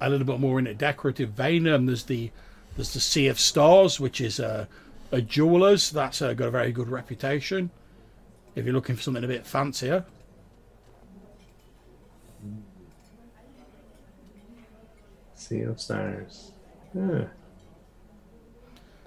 a 0.00 0.08
little 0.08 0.26
bit 0.26 0.40
more 0.40 0.58
in 0.58 0.66
a 0.66 0.74
decorative 0.74 1.30
vein, 1.30 1.68
um, 1.68 1.86
there's 1.86 2.04
the 2.04 2.30
there's 2.76 2.94
the 2.94 3.00
Sea 3.00 3.28
of 3.28 3.38
Stars, 3.38 4.00
which 4.00 4.20
is 4.20 4.40
uh, 4.40 4.66
a 5.12 5.20
jeweller's 5.20 5.90
that's 5.90 6.22
uh, 6.22 6.32
got 6.32 6.48
a 6.48 6.50
very 6.50 6.72
good 6.72 6.88
reputation. 6.88 7.70
If 8.54 8.64
you're 8.64 8.74
looking 8.74 8.96
for 8.96 9.02
something 9.02 9.24
a 9.24 9.28
bit 9.28 9.46
fancier, 9.46 10.04
Sea 15.48 15.62
of 15.62 15.80
Stars. 15.80 16.52
Yeah. 16.94 17.24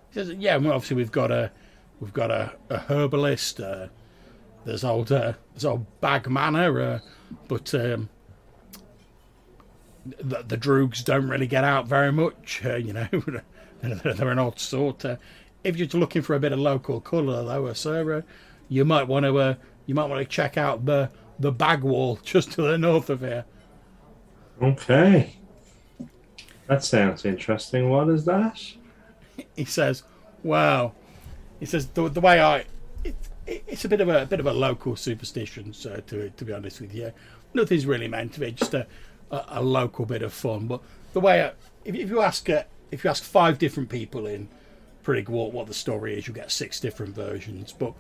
he 0.09 0.13
says, 0.13 0.29
yeah, 0.31 0.57
well, 0.57 0.73
obviously 0.73 0.97
we've 0.97 1.11
got 1.11 1.29
a 1.31 1.51
we've 1.99 2.13
got 2.13 2.31
a, 2.31 2.53
a 2.69 2.79
herbalist. 2.79 3.59
Uh, 3.59 3.87
there's 4.65 4.83
old 4.83 5.11
uh, 5.11 5.33
there's 5.53 5.65
old 5.65 5.85
Bag 6.01 6.27
Manor, 6.27 6.81
uh, 6.81 6.99
but 7.47 7.73
um, 7.75 8.09
the, 10.05 10.43
the 10.47 10.57
Droogs 10.57 11.03
don't 11.03 11.29
really 11.29 11.47
get 11.47 11.63
out 11.63 11.87
very 11.87 12.11
much. 12.11 12.61
Uh, 12.65 12.75
you 12.75 12.93
know, 12.93 13.07
they're, 13.81 13.95
they're 14.13 14.31
an 14.31 14.39
odd 14.39 14.59
sort. 14.59 15.05
Uh, 15.05 15.17
if 15.63 15.77
you're 15.77 15.87
looking 15.89 16.23
for 16.23 16.35
a 16.35 16.39
bit 16.39 16.53
of 16.53 16.59
local 16.59 16.99
colour, 16.99 17.43
though, 17.43 17.67
uh, 17.67 17.73
sir, 17.75 18.17
uh, 18.17 18.21
you 18.67 18.83
might 18.83 19.07
want 19.07 19.25
to 19.25 19.37
uh, 19.37 19.55
you 19.85 19.93
might 19.93 20.05
want 20.05 20.21
to 20.21 20.25
check 20.25 20.57
out 20.57 20.85
the 20.85 21.11
the 21.39 21.51
bag 21.51 21.83
wall 21.83 22.19
just 22.23 22.51
to 22.53 22.63
the 22.63 22.79
north 22.79 23.11
of 23.11 23.19
here. 23.19 23.45
Okay. 24.59 25.35
That 26.71 26.85
sounds 26.85 27.25
interesting. 27.25 27.89
What 27.89 28.07
is 28.07 28.23
that? 28.23 28.63
he 29.57 29.65
says, 29.65 30.03
"Wow," 30.41 30.93
he 31.59 31.65
says 31.65 31.87
the, 31.87 32.07
the 32.07 32.21
way 32.21 32.39
I, 32.39 32.59
it, 33.03 33.13
it, 33.45 33.63
it's 33.67 33.83
a 33.83 33.89
bit 33.89 33.99
of 33.99 34.07
a, 34.07 34.25
bit 34.25 34.39
of 34.39 34.45
a 34.45 34.53
local 34.53 34.95
superstition. 34.95 35.73
So 35.73 36.01
to 36.07 36.29
to 36.29 36.45
be 36.45 36.53
honest 36.53 36.79
with 36.79 36.95
you, 36.95 37.11
nothing's 37.53 37.85
really 37.85 38.07
meant 38.07 38.31
to 38.35 38.39
be 38.39 38.53
just 38.53 38.73
a, 38.73 38.87
a, 39.31 39.43
a 39.49 39.61
local 39.61 40.05
bit 40.05 40.21
of 40.21 40.31
fun. 40.31 40.67
But 40.67 40.79
the 41.11 41.19
way 41.19 41.43
I, 41.43 41.51
if, 41.83 41.93
if 41.93 42.09
you 42.09 42.21
ask 42.21 42.47
if 42.47 43.03
you 43.03 43.09
ask 43.09 43.21
five 43.21 43.59
different 43.59 43.89
people 43.89 44.25
in 44.25 44.47
Prigwort 45.03 45.51
what 45.51 45.67
the 45.67 45.73
story 45.73 46.17
is, 46.17 46.25
you 46.25 46.33
get 46.33 46.53
six 46.53 46.79
different 46.79 47.13
versions. 47.13 47.73
But 47.73 47.95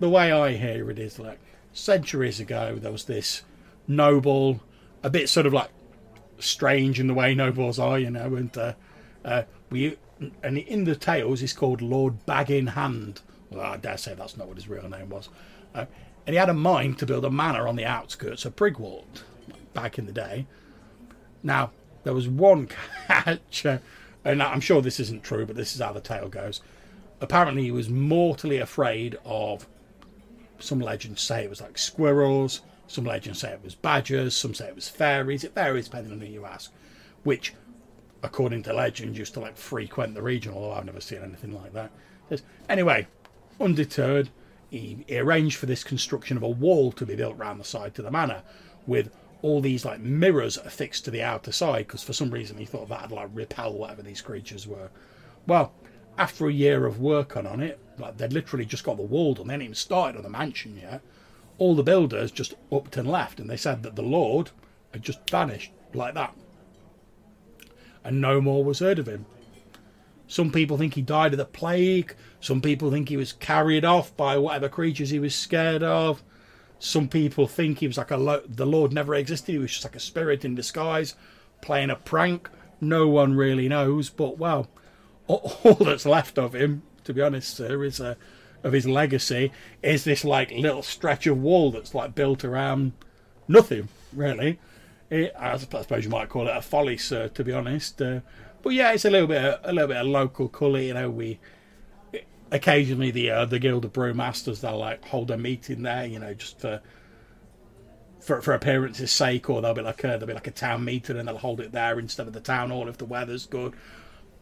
the 0.00 0.10
way 0.10 0.32
I 0.32 0.54
hear 0.54 0.90
it 0.90 0.98
is 0.98 1.20
like 1.20 1.38
centuries 1.72 2.40
ago 2.40 2.76
there 2.82 2.90
was 2.90 3.04
this 3.04 3.42
noble, 3.86 4.64
a 5.04 5.10
bit 5.10 5.28
sort 5.28 5.46
of 5.46 5.52
like 5.52 5.70
strange 6.38 7.00
in 7.00 7.06
the 7.06 7.14
way 7.14 7.34
nobles 7.34 7.78
are, 7.78 7.98
you 7.98 8.10
know, 8.10 8.34
and 8.36 8.56
uh, 8.56 8.72
uh, 9.24 9.42
we 9.70 9.96
and 10.42 10.58
in 10.58 10.84
the 10.84 10.96
tales 10.96 11.40
he's 11.40 11.52
called 11.52 11.82
Lord 11.82 12.24
Bag 12.26 12.50
in 12.50 12.68
Hand. 12.68 13.20
Well, 13.50 13.64
I 13.64 13.76
dare 13.76 13.98
say 13.98 14.14
that's 14.14 14.36
not 14.36 14.48
what 14.48 14.56
his 14.56 14.68
real 14.68 14.88
name 14.88 15.10
was. 15.10 15.28
Uh, 15.74 15.86
and 16.26 16.34
he 16.34 16.38
had 16.38 16.48
a 16.48 16.54
mind 16.54 16.98
to 16.98 17.06
build 17.06 17.24
a 17.24 17.30
manor 17.30 17.68
on 17.68 17.76
the 17.76 17.84
outskirts 17.84 18.44
of 18.44 18.56
Prigwort 18.56 19.22
back 19.74 19.98
in 19.98 20.06
the 20.06 20.12
day. 20.12 20.46
Now 21.42 21.70
there 22.04 22.14
was 22.14 22.28
one 22.28 22.68
catch, 23.06 23.66
uh, 23.66 23.78
and 24.24 24.42
I'm 24.42 24.60
sure 24.60 24.80
this 24.80 25.00
isn't 25.00 25.22
true, 25.22 25.46
but 25.46 25.56
this 25.56 25.74
is 25.74 25.80
how 25.80 25.92
the 25.92 26.00
tale 26.00 26.28
goes. 26.28 26.60
Apparently, 27.20 27.62
he 27.62 27.70
was 27.70 27.88
mortally 27.88 28.58
afraid 28.58 29.16
of. 29.24 29.66
Some 30.58 30.80
legends 30.80 31.20
say 31.20 31.44
it 31.44 31.50
was 31.50 31.60
like 31.60 31.76
squirrels, 31.76 32.62
Some 32.88 33.04
legends 33.04 33.40
say 33.40 33.52
it 33.52 33.64
was 33.64 33.74
badgers, 33.74 34.36
some 34.36 34.54
say 34.54 34.68
it 34.68 34.74
was 34.74 34.88
fairies. 34.88 35.44
It 35.44 35.54
varies 35.54 35.86
depending 35.86 36.12
on 36.12 36.20
who 36.20 36.26
you 36.26 36.44
ask. 36.44 36.72
Which, 37.24 37.54
according 38.22 38.62
to 38.64 38.72
legend, 38.72 39.16
used 39.16 39.34
to 39.34 39.40
like 39.40 39.56
frequent 39.56 40.14
the 40.14 40.22
region, 40.22 40.52
although 40.54 40.72
I've 40.72 40.84
never 40.84 41.00
seen 41.00 41.22
anything 41.22 41.54
like 41.54 41.72
that. 41.72 41.90
Anyway, 42.68 43.08
undeterred, 43.60 44.28
he, 44.70 45.04
he 45.06 45.18
arranged 45.18 45.58
for 45.58 45.66
this 45.66 45.84
construction 45.84 46.36
of 46.36 46.42
a 46.42 46.48
wall 46.48 46.92
to 46.92 47.06
be 47.06 47.16
built 47.16 47.36
round 47.36 47.60
the 47.60 47.64
side 47.64 47.94
to 47.96 48.02
the 48.02 48.10
manor, 48.10 48.42
with 48.86 49.10
all 49.42 49.60
these 49.60 49.84
like 49.84 50.00
mirrors 50.00 50.56
affixed 50.56 51.04
to 51.04 51.10
the 51.10 51.22
outer 51.22 51.52
side, 51.52 51.86
because 51.86 52.02
for 52.02 52.12
some 52.12 52.30
reason 52.30 52.56
he 52.56 52.64
thought 52.64 52.88
that'd 52.88 53.12
like 53.12 53.28
repel 53.34 53.72
whatever 53.72 54.02
these 54.02 54.20
creatures 54.20 54.66
were. 54.66 54.90
Well, 55.46 55.72
after 56.18 56.48
a 56.48 56.52
year 56.52 56.86
of 56.86 57.00
working 57.00 57.46
on, 57.46 57.60
it, 57.60 57.78
like 57.98 58.16
they'd 58.16 58.32
literally 58.32 58.64
just 58.64 58.84
got 58.84 58.96
the 58.96 59.02
wall 59.02 59.34
done, 59.34 59.48
they 59.48 59.54
hadn't 59.54 59.64
even 59.64 59.74
started 59.74 60.16
on 60.16 60.22
the 60.22 60.30
mansion 60.30 60.78
yet. 60.80 61.00
All 61.58 61.74
the 61.74 61.82
builders 61.82 62.30
just 62.30 62.54
upped 62.70 62.96
and 62.96 63.08
left, 63.08 63.40
and 63.40 63.48
they 63.48 63.56
said 63.56 63.82
that 63.82 63.96
the 63.96 64.02
Lord 64.02 64.50
had 64.92 65.02
just 65.02 65.28
vanished 65.30 65.72
like 65.94 66.14
that. 66.14 66.34
And 68.04 68.20
no 68.20 68.40
more 68.40 68.62
was 68.64 68.78
heard 68.78 68.98
of 68.98 69.08
him. 69.08 69.26
Some 70.28 70.50
people 70.50 70.76
think 70.76 70.94
he 70.94 71.02
died 71.02 71.32
of 71.32 71.38
the 71.38 71.44
plague. 71.44 72.14
Some 72.40 72.60
people 72.60 72.90
think 72.90 73.08
he 73.08 73.16
was 73.16 73.32
carried 73.32 73.84
off 73.84 74.16
by 74.16 74.36
whatever 74.38 74.68
creatures 74.68 75.10
he 75.10 75.18
was 75.18 75.34
scared 75.34 75.82
of. 75.82 76.22
Some 76.78 77.08
people 77.08 77.46
think 77.46 77.78
he 77.78 77.86
was 77.86 77.96
like 77.96 78.10
a 78.10 78.16
lo- 78.16 78.42
the 78.46 78.66
Lord 78.66 78.92
never 78.92 79.14
existed. 79.14 79.52
He 79.52 79.58
was 79.58 79.72
just 79.72 79.84
like 79.84 79.96
a 79.96 80.00
spirit 80.00 80.44
in 80.44 80.54
disguise, 80.54 81.14
playing 81.62 81.90
a 81.90 81.96
prank. 81.96 82.50
No 82.80 83.08
one 83.08 83.34
really 83.34 83.68
knows. 83.68 84.10
But 84.10 84.38
well, 84.38 84.68
all, 85.26 85.58
all 85.64 85.74
that's 85.74 86.06
left 86.06 86.38
of 86.38 86.54
him, 86.54 86.82
to 87.04 87.14
be 87.14 87.22
honest, 87.22 87.56
sir, 87.56 87.82
is 87.84 88.00
a 88.00 88.16
of 88.66 88.72
his 88.72 88.86
legacy 88.86 89.52
is 89.82 90.04
this 90.04 90.24
like 90.24 90.50
little 90.50 90.82
stretch 90.82 91.26
of 91.26 91.38
wall 91.38 91.70
that's 91.70 91.94
like 91.94 92.14
built 92.14 92.44
around 92.44 92.92
nothing 93.46 93.88
really. 94.12 94.58
It, 95.08 95.32
I 95.38 95.56
suppose 95.56 96.04
you 96.04 96.10
might 96.10 96.28
call 96.28 96.48
it 96.48 96.56
a 96.56 96.60
folly, 96.60 96.96
sir. 96.96 97.28
To 97.28 97.44
be 97.44 97.52
honest, 97.52 98.02
uh, 98.02 98.20
but 98.62 98.70
yeah, 98.70 98.92
it's 98.92 99.04
a 99.04 99.10
little 99.10 99.28
bit 99.28 99.44
of, 99.44 99.60
a 99.62 99.72
little 99.72 99.88
bit 99.88 99.98
of 99.98 100.06
local 100.08 100.48
colour. 100.48 100.80
You 100.80 100.94
know, 100.94 101.08
we 101.10 101.38
occasionally 102.50 103.12
the 103.12 103.30
uh, 103.30 103.44
the 103.44 103.60
guild 103.60 103.84
of 103.84 103.92
brewmasters 103.92 104.60
they'll 104.60 104.78
like 104.78 105.04
hold 105.04 105.30
a 105.30 105.38
meeting 105.38 105.82
there. 105.82 106.04
You 106.04 106.18
know, 106.18 106.34
just 106.34 106.60
for 106.60 106.82
for 108.18 108.42
for 108.42 108.52
appearance's 108.52 109.12
sake, 109.12 109.48
or 109.48 109.62
they'll 109.62 109.74
be 109.74 109.82
like 109.82 110.02
a 110.02 110.08
there'll 110.08 110.26
be 110.26 110.34
like 110.34 110.48
a 110.48 110.50
town 110.50 110.84
meeting 110.84 111.16
and 111.16 111.28
they'll 111.28 111.38
hold 111.38 111.60
it 111.60 111.70
there 111.70 112.00
instead 112.00 112.26
of 112.26 112.32
the 112.32 112.40
town 112.40 112.70
hall 112.70 112.88
if 112.88 112.98
the 112.98 113.04
weather's 113.04 113.46
good. 113.46 113.74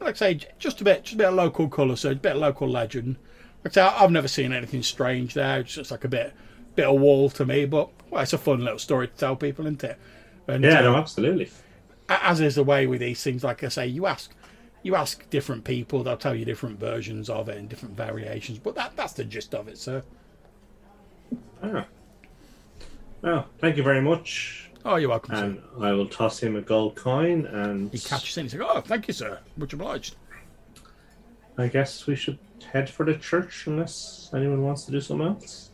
Like 0.01 0.15
I 0.15 0.19
say, 0.19 0.41
just 0.59 0.81
a 0.81 0.85
bit, 0.85 1.05
just 1.05 1.15
a 1.15 1.19
bit 1.19 1.29
of 1.29 1.35
local 1.35 1.69
colour, 1.69 1.97
so 1.97 2.11
a 2.11 2.15
bit 2.15 2.33
of 2.33 2.39
local 2.39 2.69
legend. 2.69 3.17
Like 3.65 3.77
I 3.79 3.89
say, 3.89 3.97
I've 3.97 4.11
never 4.11 4.29
seen 4.29 4.53
anything 4.53 4.83
strange 4.83 5.35
there. 5.35 5.61
It's 5.61 5.75
just 5.75 5.91
like 5.91 6.05
a 6.05 6.09
bit, 6.09 6.35
bit 6.75 6.85
of 6.85 7.01
wall 7.01 7.31
to 7.31 7.47
me, 7.47 7.65
but 7.65 7.89
well, 8.11 8.23
it's 8.23 8.35
a 8.35 8.39
fun 8.39 8.61
little 8.61 8.79
story 8.79 9.09
to 9.09 9.15
tell 9.15 9.37
people, 9.37 9.65
isn't 9.67 9.83
it? 9.83 9.99
And, 10.47 10.63
yeah, 10.63 10.83
no, 10.83 10.97
absolutely. 10.97 11.51
As 12.09 12.41
is 12.41 12.57
the 12.57 12.65
way 12.65 12.87
with 12.87 13.01
these 13.01 13.23
things, 13.23 13.43
like 13.43 13.65
I 13.65 13.69
say, 13.69 13.87
you 13.87 14.05
ask, 14.05 14.31
you 14.83 14.95
ask 14.95 15.29
different 15.31 15.65
people, 15.65 16.03
they'll 16.03 16.19
tell 16.19 16.35
you 16.35 16.45
different 16.45 16.79
versions 16.79 17.31
of 17.31 17.49
it 17.49 17.57
and 17.57 17.67
different 17.67 17.97
variations. 17.97 18.59
But 18.59 18.75
that, 18.75 18.95
that's 18.97 19.15
the 19.15 19.25
gist 19.25 19.55
of 19.55 19.69
it, 19.69 19.79
sir. 19.79 20.03
Ah. 21.63 21.87
Well, 23.23 23.47
thank 23.59 23.79
you 23.79 23.83
very 23.83 24.03
much. 24.03 24.71
Oh, 24.85 24.97
you're 24.97 25.09
welcome. 25.09 25.35
And 25.35 25.57
sir. 25.57 25.87
I 25.87 25.93
will 25.93 26.07
toss 26.07 26.39
him 26.39 26.57
a 26.57 26.61
gold 26.61 26.95
coin, 26.95 27.47
and 27.47 27.91
he 27.91 27.99
catches 27.99 28.37
it. 28.37 28.41
And 28.41 28.51
he's 28.51 28.61
like, 28.61 28.69
"Oh, 28.71 28.81
thank 28.83 29.09
you, 29.09 29.15
sir. 29.15 29.39
Much 29.57 29.73
obliged." 29.73 30.17
I 31.57 31.69
guess 31.69 32.07
we 32.07 32.17
should 32.17 32.39
head 32.75 32.91
for 32.91 33.07
the 33.07 33.15
church 33.15 33.67
unless 33.67 34.31
anyone 34.35 34.63
wants 34.63 34.85
to 34.85 34.91
do 34.91 35.01
something 35.01 35.29
else. 35.29 35.71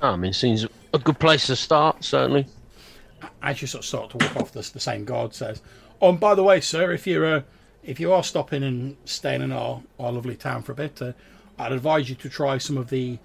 I 0.00 0.16
mean, 0.16 0.32
seems 0.32 0.66
a 0.94 0.98
good 0.98 1.18
place 1.18 1.48
to 1.48 1.56
start, 1.56 2.02
certainly. 2.02 2.46
As 3.42 3.60
you 3.60 3.66
sort 3.68 3.84
of 3.84 3.88
start 3.88 4.10
to 4.10 4.16
walk 4.18 4.36
off, 4.36 4.52
the, 4.52 4.70
the 4.72 4.80
same 4.80 5.04
guard 5.04 5.34
says, 5.34 5.60
"Oh, 6.00 6.10
and 6.10 6.20
by 6.20 6.34
the 6.34 6.42
way, 6.42 6.60
sir, 6.60 6.92
if 6.92 7.06
you're 7.06 7.26
uh, 7.26 7.42
if 7.82 8.00
you 8.00 8.12
are 8.12 8.22
stopping 8.22 8.62
and 8.62 8.96
staying 9.04 9.42
in 9.42 9.52
our, 9.52 9.82
our 9.98 10.12
lovely 10.12 10.36
town 10.36 10.62
for 10.62 10.72
a 10.72 10.74
bit, 10.74 11.02
uh, 11.02 11.12
I'd 11.58 11.72
advise 11.72 12.08
you 12.08 12.14
to 12.16 12.28
try 12.30 12.56
some 12.56 12.78
of 12.78 12.88
the, 12.88 13.18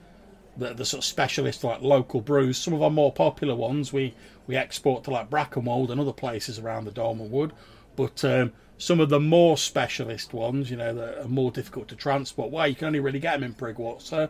the 0.58 0.74
the 0.74 0.86
sort 0.86 1.00
of 1.00 1.06
specialist 1.06 1.64
like 1.64 1.82
local 1.82 2.20
brews. 2.20 2.58
Some 2.58 2.74
of 2.74 2.82
our 2.82 2.90
more 2.90 3.14
popular 3.14 3.56
ones 3.56 3.94
we 3.94 4.14
we 4.48 4.58
export 4.58 5.06
to 5.06 5.12
like 5.12 5.30
Brackenwold 5.30 5.92
and 5.92 6.02
other 6.02 6.14
places 6.14 6.60
around 6.60 6.86
the 6.86 6.92
Dolmenwood, 6.92 7.52
but 7.96 8.26
um, 8.26 8.52
some 8.78 9.00
of 9.00 9.10
the 9.10 9.20
more 9.20 9.58
specialist 9.58 10.34
ones, 10.34 10.70
you 10.70 10.78
know, 10.78 10.94
that 10.94 11.26
are 11.26 11.28
more 11.28 11.52
difficult 11.52 11.88
to 11.90 11.96
transport. 11.96 12.52
Well, 12.52 12.68
you 12.68 12.76
can 12.76 12.88
only 12.88 13.00
really 13.00 13.20
get 13.20 13.34
them 13.34 13.44
in 13.44 13.54
Prigwort 13.54 14.30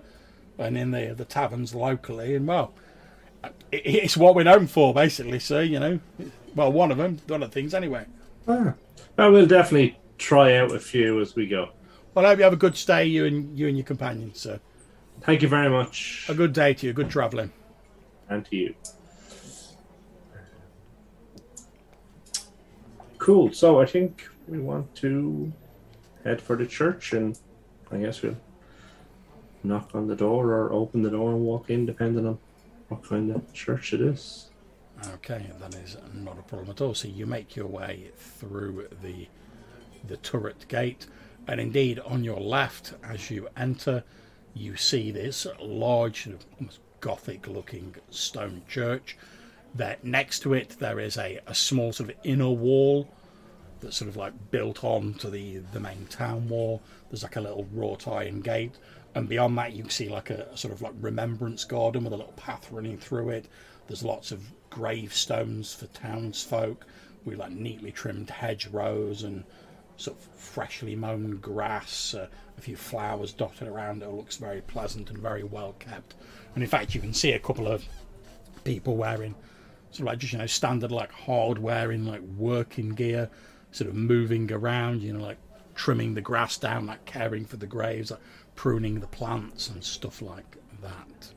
and 0.58 0.78
in 0.78 0.92
the 0.92 1.14
the 1.16 1.26
taverns 1.26 1.74
locally. 1.74 2.36
And 2.36 2.48
well, 2.48 2.74
it, 3.72 3.82
it's 3.86 4.18
what 4.18 4.36
we're 4.36 4.44
known 4.44 4.68
for, 4.68 4.94
basically. 4.94 5.40
So 5.40 5.60
you 5.60 5.80
know, 5.80 6.00
well, 6.56 6.72
one 6.72 6.92
of 6.92 6.98
them, 6.98 7.20
one 7.28 7.44
of 7.44 7.50
the 7.50 7.54
things, 7.54 7.74
anyway. 7.74 8.06
Ah. 8.48 8.74
Well, 9.18 9.32
we'll 9.32 9.48
definitely 9.48 9.98
try 10.18 10.56
out 10.58 10.72
a 10.72 10.80
few 10.80 11.22
as 11.22 11.36
we 11.36 11.48
go. 11.48 11.70
Well, 12.14 12.26
I 12.26 12.30
hope 12.30 12.38
you 12.40 12.44
have 12.44 12.54
a 12.54 12.58
good 12.58 12.78
stay, 12.78 13.06
you 13.06 13.26
and 13.26 13.58
you 13.58 13.68
and 13.68 13.78
your 13.78 13.86
companions, 13.86 14.40
sir. 14.40 14.60
Thank 15.22 15.42
you 15.42 15.48
very 15.48 15.70
much. 15.70 16.26
A 16.30 16.34
good 16.34 16.54
day 16.54 16.74
to 16.74 16.88
you. 16.88 16.94
Good 16.94 17.10
travelling. 17.10 17.52
And 18.30 18.46
to 18.46 18.56
you. 18.56 18.76
Cool. 23.18 23.52
So 23.54 23.82
I 23.82 23.86
think 23.86 24.28
we 24.48 24.60
want 24.60 24.94
to 24.96 25.52
head 26.24 26.42
for 26.42 26.56
the 26.56 26.66
church, 26.66 27.14
and 27.14 27.38
I 27.92 27.98
guess 27.98 28.22
we'll 28.22 28.38
knock 29.64 29.92
on 29.94 30.08
the 30.08 30.16
door 30.16 30.52
or 30.52 30.72
open 30.72 31.02
the 31.02 31.10
door 31.10 31.32
and 31.32 31.42
walk 31.42 31.70
in, 31.70 31.86
depending 31.86 32.26
on 32.26 32.38
what 32.90 33.04
kind 33.04 33.32
of 33.32 33.54
church 33.54 33.94
it 33.94 34.02
is. 34.02 34.50
Okay, 35.14 35.46
that 35.60 35.76
is 35.76 35.98
not 36.14 36.40
a 36.40 36.44
problem 36.44 36.70
at 36.70 36.82
all. 36.82 36.94
So 36.94 37.08
you 37.08 37.26
make 37.26 37.56
your 37.56 37.68
way 37.68 38.12
through 38.16 38.88
the 39.02 39.28
the 40.08 40.18
turret 40.18 40.68
gate, 40.68 41.08
and 41.48 41.60
indeed 41.60 42.00
on 42.00 42.24
your 42.24 42.40
left, 42.40 42.94
as 43.04 43.32
you 43.32 43.48
enter, 43.58 44.04
you 44.54 44.76
see 44.76 45.10
this 45.10 45.48
large, 45.60 46.30
almost 46.60 46.80
gothic-looking 47.00 47.96
stone 48.12 48.62
church. 48.68 49.18
There, 49.74 49.98
next 50.04 50.40
to 50.42 50.54
it, 50.54 50.78
there 50.80 51.00
is 51.00 51.18
a, 51.18 51.40
a 51.48 51.56
small 51.56 51.92
sort 51.92 52.12
of 52.12 52.16
inner 52.24 52.50
wall 52.52 53.10
that's 53.86 53.98
sort 53.98 54.10
of 54.10 54.18
like 54.18 54.34
built 54.50 54.84
on 54.84 55.14
to 55.14 55.30
the 55.30 55.58
the 55.72 55.80
main 55.80 56.08
town 56.08 56.50
wall. 56.50 56.82
There's 57.10 57.24
like 57.24 57.36
a 57.36 57.42
little 57.42 57.68
wrought 57.72 58.08
iron 58.08 58.42
gate, 58.42 58.76
and 59.14 59.30
beyond 59.30 59.58
that 59.60 59.74
you 59.74 59.84
can 59.84 59.92
see 59.92 60.10
like 60.10 60.32
a, 60.32 60.48
a 60.52 60.58
sort 60.58 60.74
of 60.74 60.82
like 60.82 60.94
remembrance 61.00 61.64
garden 61.64 62.04
with 62.04 62.14
a 62.14 62.18
little 62.18 62.34
path 62.34 62.68
running 62.72 62.98
through 62.98 63.30
it. 63.30 63.48
There's 63.88 64.04
lots 64.04 64.32
of 64.32 64.52
gravestones 64.72 65.74
for 65.74 65.86
townsfolk 65.88 66.88
with 67.24 67.38
like 67.38 67.52
neatly 67.52 67.92
trimmed 67.92 68.32
hedgerows 68.32 69.22
and 69.22 69.44
sort 69.98 70.18
of 70.18 70.24
freshly 70.36 70.96
mown 70.96 71.38
grass, 71.38 72.16
uh, 72.16 72.28
a 72.58 72.62
few 72.62 72.76
flowers 72.76 73.34
dotted 73.34 73.68
around. 73.68 74.02
It 74.02 74.10
looks 74.10 74.38
very 74.38 74.62
pleasant 74.62 75.12
and 75.12 75.20
very 75.20 75.44
well 75.44 75.74
kept. 75.80 76.16
And 76.56 76.64
in 76.64 76.70
fact, 76.70 76.96
you 76.96 77.02
can 77.02 77.14
see 77.14 77.34
a 77.34 77.40
couple 77.40 77.68
of 77.68 77.86
people 78.64 78.98
wearing 78.98 79.36
sort 79.92 80.00
of 80.02 80.06
like 80.06 80.18
just 80.18 80.34
you 80.34 80.40
know 80.40 80.48
standard 80.48 80.92
like 80.92 81.12
hard 81.12 81.60
wearing 81.60 82.06
like 82.06 82.22
working 82.22 82.90
gear 82.90 83.30
sort 83.76 83.90
of 83.90 83.96
moving 83.96 84.52
around, 84.52 85.02
you 85.02 85.14
know, 85.14 85.24
like 85.24 85.38
trimming 85.76 86.14
the 86.14 86.22
grass 86.22 86.58
down, 86.58 86.88
like 86.88 87.04
caring 87.06 87.46
for 87.46 87.58
the 87.58 87.68
graves, 87.68 88.12
like 88.12 88.22
pruning 88.56 89.02
the 89.02 89.08
plants 89.08 89.70
and 89.70 89.84
stuff 89.84 90.22
like 90.22 90.58
that. 90.82 91.34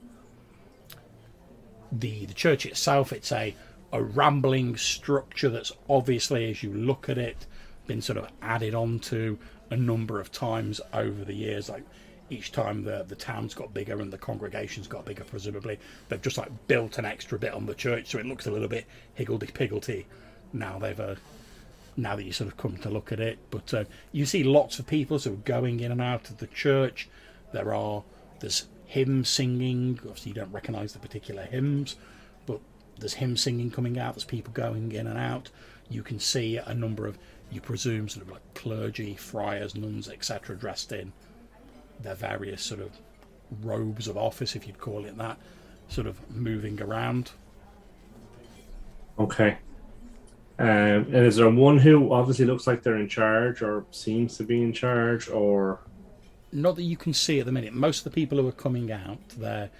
The 1.90 2.26
the 2.26 2.34
church 2.34 2.64
itself, 2.64 3.12
it's 3.12 3.32
a 3.32 3.54
a 3.92 4.02
rambling 4.02 4.76
structure 4.76 5.48
that's 5.48 5.72
obviously, 5.88 6.50
as 6.50 6.62
you 6.62 6.72
look 6.72 7.08
at 7.08 7.18
it, 7.18 7.46
been 7.86 8.02
sort 8.02 8.18
of 8.18 8.28
added 8.42 8.74
onto 8.74 9.38
a 9.70 9.76
number 9.76 10.20
of 10.20 10.30
times 10.30 10.80
over 10.92 11.24
the 11.24 11.34
years. 11.34 11.68
Like 11.68 11.84
each 12.30 12.52
time 12.52 12.84
the 12.84 13.04
the 13.08 13.16
town's 13.16 13.54
got 13.54 13.74
bigger 13.74 14.00
and 14.00 14.12
the 14.12 14.18
congregation's 14.18 14.86
got 14.86 15.04
bigger, 15.06 15.24
presumably 15.24 15.78
they've 16.08 16.22
just 16.22 16.38
like 16.38 16.50
built 16.68 16.98
an 16.98 17.04
extra 17.04 17.38
bit 17.38 17.54
on 17.54 17.66
the 17.66 17.74
church, 17.74 18.08
so 18.08 18.18
it 18.18 18.26
looks 18.26 18.46
a 18.46 18.50
little 18.50 18.68
bit 18.68 18.86
higgledy 19.14 19.46
piggledy. 19.46 20.06
Now 20.52 20.78
they've 20.78 21.00
uh, 21.00 21.16
now 21.98 22.16
that 22.16 22.24
you 22.24 22.32
sort 22.32 22.48
of 22.48 22.56
come 22.56 22.76
to 22.78 22.88
look 22.88 23.12
at 23.12 23.20
it. 23.20 23.38
But 23.50 23.74
uh, 23.74 23.84
you 24.12 24.24
see 24.24 24.44
lots 24.44 24.78
of 24.78 24.86
people 24.86 25.18
sort 25.18 25.36
of 25.36 25.44
going 25.44 25.80
in 25.80 25.92
and 25.92 26.00
out 26.00 26.30
of 26.30 26.38
the 26.38 26.46
church. 26.46 27.08
There 27.52 27.74
are 27.74 28.04
there's 28.40 28.66
hymn 28.86 29.24
singing. 29.24 29.98
Obviously, 30.02 30.30
you 30.30 30.34
don't 30.34 30.52
recognise 30.52 30.92
the 30.92 30.98
particular 30.98 31.42
hymns, 31.42 31.96
but 32.46 32.60
there's 32.98 33.14
hymn 33.14 33.36
singing 33.36 33.70
coming 33.70 33.98
out. 33.98 34.14
There's 34.14 34.24
people 34.24 34.52
going 34.52 34.92
in 34.92 35.06
and 35.06 35.18
out. 35.18 35.50
You 35.90 36.02
can 36.02 36.20
see 36.20 36.56
a 36.56 36.74
number 36.74 37.06
of 37.06 37.18
you 37.50 37.60
presume 37.60 38.08
sort 38.08 38.26
of 38.26 38.32
like 38.32 38.54
clergy, 38.54 39.14
friars, 39.14 39.74
nuns, 39.74 40.08
etc., 40.08 40.56
dressed 40.56 40.92
in 40.92 41.12
their 42.00 42.14
various 42.14 42.62
sort 42.62 42.80
of 42.80 42.90
robes 43.62 44.06
of 44.06 44.16
office, 44.16 44.54
if 44.54 44.66
you'd 44.66 44.78
call 44.78 45.04
it 45.04 45.16
that, 45.16 45.38
sort 45.88 46.06
of 46.06 46.30
moving 46.30 46.80
around. 46.80 47.30
Okay. 49.18 49.58
Um, 50.58 50.66
and 50.66 51.14
is 51.14 51.36
there 51.36 51.48
one 51.50 51.78
who 51.78 52.12
obviously 52.12 52.44
looks 52.44 52.66
like 52.66 52.82
they're 52.82 52.96
in 52.96 53.08
charge 53.08 53.62
or 53.62 53.84
seems 53.92 54.36
to 54.38 54.42
be 54.42 54.60
in 54.62 54.72
charge 54.72 55.28
or 55.28 55.80
not 56.50 56.76
that 56.76 56.82
you 56.82 56.96
can 56.96 57.12
see 57.14 57.38
at 57.40 57.46
the 57.46 57.52
minute. 57.52 57.72
Most 57.74 57.98
of 57.98 58.04
the 58.04 58.10
people 58.10 58.38
who 58.38 58.48
are 58.48 58.52
coming 58.52 58.90
out, 58.90 59.18
they're 59.36 59.70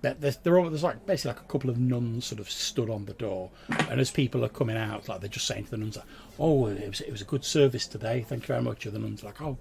there- 0.00 0.14
there's, 0.18 0.36
there 0.38 0.58
are, 0.58 0.68
there's 0.70 0.82
like 0.82 1.04
basically 1.06 1.32
like 1.32 1.40
a 1.42 1.52
couple 1.52 1.68
of 1.70 1.78
nuns 1.78 2.24
sort 2.26 2.40
of 2.40 2.50
stood 2.50 2.88
on 2.90 3.04
the 3.04 3.12
door, 3.12 3.50
and 3.88 4.00
as 4.00 4.10
people 4.10 4.44
are 4.44 4.48
coming 4.48 4.76
out, 4.76 5.08
like 5.08 5.20
they're 5.20 5.28
just 5.28 5.46
saying 5.46 5.64
to 5.66 5.70
the 5.72 5.76
nuns, 5.76 5.96
like, 5.96 6.06
"Oh, 6.40 6.66
it 6.66 6.88
was 6.88 7.00
it 7.02 7.10
was 7.12 7.20
a 7.20 7.24
good 7.24 7.44
service 7.44 7.86
today. 7.86 8.24
Thank 8.28 8.42
you 8.44 8.46
very 8.48 8.62
much." 8.62 8.84
And 8.86 8.94
the 8.94 8.98
nuns 8.98 9.22
are 9.22 9.26
like, 9.26 9.40
"Oh, 9.40 9.58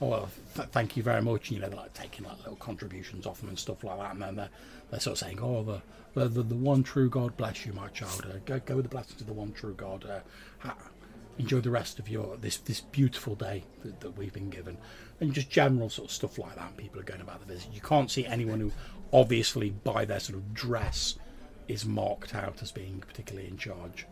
oh, 0.00 0.06
well, 0.08 0.28
th- 0.56 0.68
thank 0.70 0.96
you 0.96 1.02
very 1.04 1.22
much." 1.22 1.48
And, 1.50 1.56
you 1.58 1.62
know, 1.62 1.68
they're 1.68 1.78
like 1.78 1.94
taking 1.94 2.24
like 2.24 2.38
little 2.38 2.56
contributions 2.56 3.24
off 3.26 3.38
them 3.40 3.50
and 3.50 3.58
stuff 3.58 3.84
like 3.84 3.98
that, 3.98 4.12
and 4.14 4.22
then 4.22 4.34
they're, 4.36 4.48
they're 4.90 4.98
sort 5.00 5.12
of 5.12 5.18
saying, 5.18 5.38
"Oh, 5.40 5.62
the 5.62 5.82
the, 6.14 6.28
the, 6.28 6.42
the 6.42 6.54
one 6.54 6.82
true 6.82 7.10
God 7.10 7.36
bless 7.36 7.66
you, 7.66 7.72
my 7.72 7.88
child. 7.88 8.26
Uh, 8.28 8.38
go 8.44 8.60
go 8.60 8.76
with 8.76 8.84
the 8.84 8.90
blessings 8.90 9.20
of 9.20 9.26
the 9.26 9.32
one 9.32 9.52
true 9.52 9.74
God. 9.74 10.04
Uh, 10.04 10.20
ha- 10.58 10.76
enjoy 11.38 11.60
the 11.60 11.70
rest 11.70 11.98
of 11.98 12.08
your 12.08 12.36
this 12.36 12.58
this 12.58 12.80
beautiful 12.80 13.34
day 13.34 13.64
that, 13.82 14.00
that 14.00 14.16
we've 14.16 14.32
been 14.32 14.50
given." 14.50 14.78
And 15.20 15.32
just 15.32 15.50
general 15.50 15.90
sort 15.90 16.08
of 16.08 16.14
stuff 16.14 16.38
like 16.38 16.56
that. 16.56 16.76
People 16.76 17.00
are 17.00 17.04
going 17.04 17.20
about 17.20 17.40
the 17.40 17.52
visit. 17.52 17.72
You 17.72 17.80
can't 17.80 18.10
see 18.10 18.26
anyone 18.26 18.60
who, 18.60 18.72
obviously, 19.12 19.70
by 19.70 20.04
their 20.04 20.20
sort 20.20 20.38
of 20.38 20.54
dress, 20.54 21.18
is 21.68 21.84
marked 21.84 22.34
out 22.34 22.62
as 22.62 22.72
being 22.72 23.02
particularly 23.06 23.48
in 23.48 23.56
charge. 23.56 24.06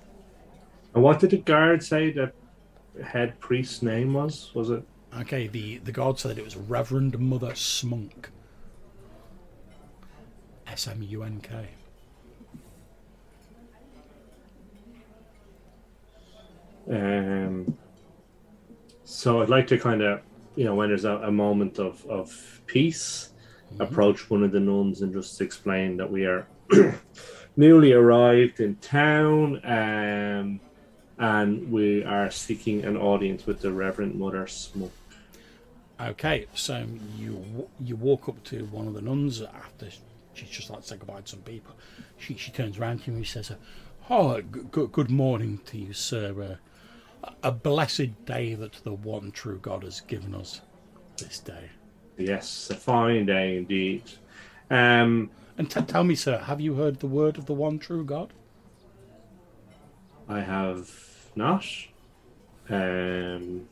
And 0.94 1.02
what 1.02 1.20
did 1.20 1.30
the 1.30 1.38
guard 1.38 1.82
say 1.82 2.10
the 2.10 2.32
head 3.02 3.38
priest's 3.40 3.82
name 3.82 4.12
was? 4.12 4.50
Was 4.54 4.70
it? 4.70 4.84
Okay, 5.18 5.46
the 5.46 5.78
the 5.78 5.92
guard 5.92 6.18
said 6.18 6.38
it 6.38 6.44
was 6.44 6.56
Reverend 6.56 7.18
Mother 7.18 7.52
Smunk. 7.52 8.26
S 10.66 10.88
M 10.88 11.02
U 11.02 11.22
N 11.22 11.40
K. 11.40 11.68
Um, 16.90 17.76
so 19.04 19.42
I'd 19.42 19.48
like 19.48 19.66
to 19.68 19.78
kind 19.78 20.02
of, 20.02 20.20
you 20.56 20.64
know, 20.64 20.74
when 20.74 20.88
there's 20.88 21.04
a, 21.04 21.16
a 21.18 21.30
moment 21.30 21.78
of, 21.78 22.04
of 22.06 22.60
peace, 22.66 23.30
approach 23.78 24.30
one 24.30 24.42
of 24.42 24.52
the 24.52 24.60
nuns 24.60 25.02
and 25.02 25.12
just 25.12 25.40
explain 25.40 25.96
that 25.96 26.10
we 26.10 26.24
are 26.24 26.46
newly 27.56 27.92
arrived 27.92 28.60
in 28.60 28.76
town 28.76 29.60
um, 29.64 30.60
and 31.18 31.70
we 31.70 32.04
are 32.04 32.30
seeking 32.30 32.84
an 32.84 32.96
audience 32.96 33.46
with 33.46 33.60
the 33.60 33.72
Reverend 33.72 34.14
Mother 34.14 34.46
Smoke. 34.46 34.92
Okay, 36.00 36.46
so 36.54 36.84
you 37.16 37.68
you 37.78 37.94
walk 37.94 38.28
up 38.28 38.42
to 38.44 38.64
one 38.66 38.88
of 38.88 38.94
the 38.94 39.02
nuns 39.02 39.40
after 39.40 39.88
she's 40.34 40.48
just 40.48 40.68
like 40.68 40.80
to 40.80 40.88
say 40.88 40.96
goodbye 40.96 41.20
to 41.20 41.28
some 41.28 41.40
people. 41.40 41.74
She 42.18 42.36
she 42.36 42.50
turns 42.50 42.78
around 42.78 43.04
to 43.04 43.10
you 43.10 43.18
and 43.18 43.26
she 43.26 43.32
says, 43.32 43.52
"Oh, 44.10 44.40
good 44.40 44.90
good 44.90 45.10
morning 45.10 45.60
to 45.66 45.78
you, 45.78 45.92
sir. 45.92 46.32
Uh, 46.42 46.56
a 47.42 47.52
blessed 47.52 48.24
day 48.24 48.54
that 48.54 48.72
the 48.84 48.92
one 48.92 49.30
true 49.32 49.58
God 49.60 49.82
has 49.84 50.00
given 50.00 50.34
us 50.34 50.60
this 51.18 51.38
day." 51.38 51.70
Yes, 52.18 52.70
a 52.70 52.74
fine 52.74 53.26
day 53.26 53.56
indeed. 53.56 54.02
Um, 54.70 55.30
And 55.58 55.70
t- 55.70 55.82
tell 55.82 56.04
me, 56.04 56.14
sir, 56.14 56.38
have 56.38 56.60
you 56.60 56.74
heard 56.74 57.00
the 57.00 57.06
word 57.06 57.36
of 57.38 57.44
the 57.46 57.52
one 57.54 57.78
true 57.78 58.04
God? 58.04 58.32
I 60.28 60.40
have 60.40 60.90
not. 61.34 61.64
Um, 62.68 63.68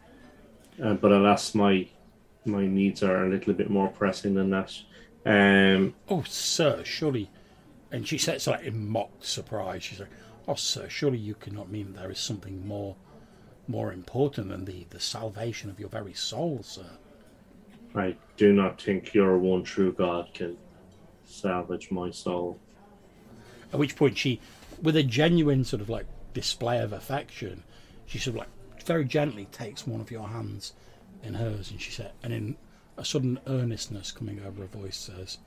uh, 0.83 0.95
but 0.95 1.13
alas, 1.13 1.55
my 1.55 1.89
my 2.45 2.67
needs 2.67 3.03
are 3.03 3.25
a 3.27 3.29
little 3.29 3.53
bit 3.55 3.71
more 3.71 3.89
pressing 3.89 4.35
than 4.35 4.51
that. 4.51 4.73
Um, 5.27 5.95
Oh, 6.09 6.23
sir, 6.27 6.83
surely. 6.85 7.31
And 7.93 8.07
she 8.07 8.19
says, 8.19 8.47
like 8.47 8.63
in 8.65 8.89
mock 8.89 9.11
surprise, 9.21 9.83
she's 9.85 10.01
like, 10.01 10.11
"Oh, 10.49 10.55
sir, 10.55 10.89
surely 10.89 11.19
you 11.19 11.35
cannot 11.35 11.71
mean 11.71 11.93
there 11.93 12.11
is 12.11 12.19
something 12.19 12.67
more, 12.67 12.97
more 13.71 13.93
important 13.93 14.49
than 14.49 14.65
the 14.65 14.87
the 14.91 15.01
salvation 15.01 15.71
of 15.71 15.79
your 15.81 15.89
very 15.89 16.15
soul, 16.15 16.63
sir." 16.63 16.99
I 17.95 18.17
do 18.37 18.53
not 18.53 18.81
think 18.81 19.15
your 19.15 19.39
one 19.39 19.65
true 19.65 19.93
God 19.93 20.31
can 20.35 20.57
salvage 21.25 21.91
my 21.91 22.11
soul. 22.11 22.59
At 23.73 23.79
which 23.79 23.97
point 23.97 24.19
she, 24.19 24.41
with 24.83 24.97
a 24.97 25.03
genuine 25.03 25.65
sort 25.65 25.83
of 25.83 25.89
like 25.89 26.07
display 26.35 26.79
of 26.79 26.93
affection, 26.93 27.63
she 28.07 28.19
sort 28.19 28.35
of 28.35 28.41
like 28.41 28.85
very 28.85 29.05
gently 29.05 29.47
takes 29.47 29.87
one 29.87 30.01
of 30.01 30.11
your 30.11 30.29
hands 30.29 30.73
in 31.23 31.35
hers, 31.35 31.71
and 31.71 31.81
she 31.81 31.91
said, 31.91 32.13
and 32.23 32.33
in 32.33 32.57
a 32.97 33.05
sudden 33.05 33.39
earnestness 33.47 34.11
coming 34.13 34.41
over 34.41 34.63
her 34.63 34.69
voice 34.69 34.97
says, 34.97 35.39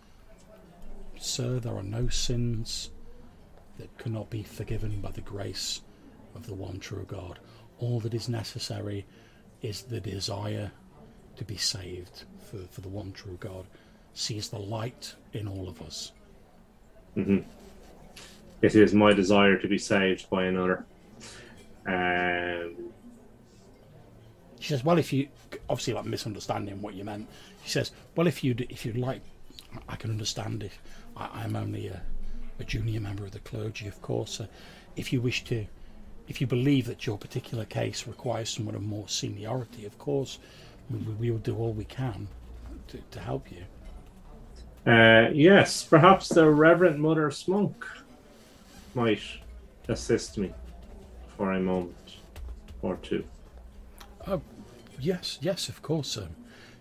"Sir, 1.17 1.59
there 1.59 1.75
are 1.75 1.83
no 1.83 2.07
sins 2.07 2.89
that 3.77 3.97
cannot 3.97 4.29
be 4.29 4.43
forgiven 4.43 5.01
by 5.01 5.11
the 5.11 5.21
grace 5.21 5.81
of 6.35 6.45
the 6.47 6.53
one 6.53 6.79
true 6.79 7.05
God. 7.07 7.39
All 7.83 7.99
that 8.03 8.13
is 8.13 8.27
necessary 8.29 9.05
is 9.61 9.77
the 9.93 9.99
desire 9.99 10.71
to 11.39 11.43
be 11.43 11.57
saved 11.57 12.23
for, 12.45 12.59
for 12.73 12.81
the 12.81 12.89
one 12.89 13.11
true 13.11 13.37
God. 13.39 13.65
Sees 14.13 14.49
the 14.49 14.59
light 14.59 15.15
in 15.33 15.47
all 15.53 15.67
of 15.73 15.81
us." 15.81 15.97
It 18.61 18.75
is 18.75 18.93
my 18.93 19.11
desire 19.13 19.57
to 19.57 19.67
be 19.67 19.77
saved 19.77 20.29
by 20.29 20.45
another. 20.45 20.77
Um, 21.85 22.69
She 24.59 24.69
says, 24.69 24.83
"Well, 24.85 24.97
if 24.97 25.11
you 25.11 25.27
obviously 25.69 25.93
like 25.93 26.05
misunderstanding 26.05 26.81
what 26.81 26.93
you 26.93 27.03
meant." 27.03 27.27
She 27.65 27.71
says, 27.77 27.91
"Well, 28.15 28.27
if 28.27 28.43
you 28.43 28.55
if 28.75 28.85
you'd 28.85 28.97
like, 29.09 29.21
I 29.89 29.95
can 29.97 30.09
understand 30.11 30.63
if 30.63 30.75
I, 31.17 31.25
I'm 31.43 31.55
only 31.63 31.87
a, 31.87 32.01
a 32.59 32.63
junior 32.63 33.01
member 33.01 33.25
of 33.25 33.31
the 33.31 33.39
clergy, 33.39 33.87
of 33.87 34.01
course. 34.01 34.39
Uh, 34.39 34.47
if 34.95 35.11
you 35.11 35.19
wish 35.21 35.43
to, 35.45 35.65
if 36.27 36.39
you 36.41 36.47
believe 36.47 36.85
that 36.87 37.05
your 37.05 37.17
particular 37.17 37.65
case 37.65 38.07
requires 38.07 38.49
someone 38.49 38.75
of 38.75 38.81
more 38.81 39.07
seniority, 39.07 39.85
of 39.85 39.97
course, 39.97 40.39
we, 40.89 40.97
we 40.97 41.31
will 41.31 41.39
do 41.39 41.55
all 41.57 41.73
we 41.73 41.85
can 41.85 42.27
to, 42.87 42.97
to 43.11 43.19
help 43.19 43.51
you." 43.51 43.63
uh, 44.85 45.29
yes, 45.33 45.83
perhaps 45.83 46.29
the 46.29 46.49
Reverend 46.49 46.99
Mother 47.01 47.29
Smunk 47.29 47.75
might 48.93 49.21
assist 49.87 50.37
me 50.37 50.51
for 51.37 51.53
a 51.53 51.59
moment 51.59 52.17
or 52.81 52.97
two. 52.97 53.23
Yes, 54.99 55.37
yes, 55.41 55.67
of 55.69 55.81
course. 55.81 56.17
Um, 56.17 56.35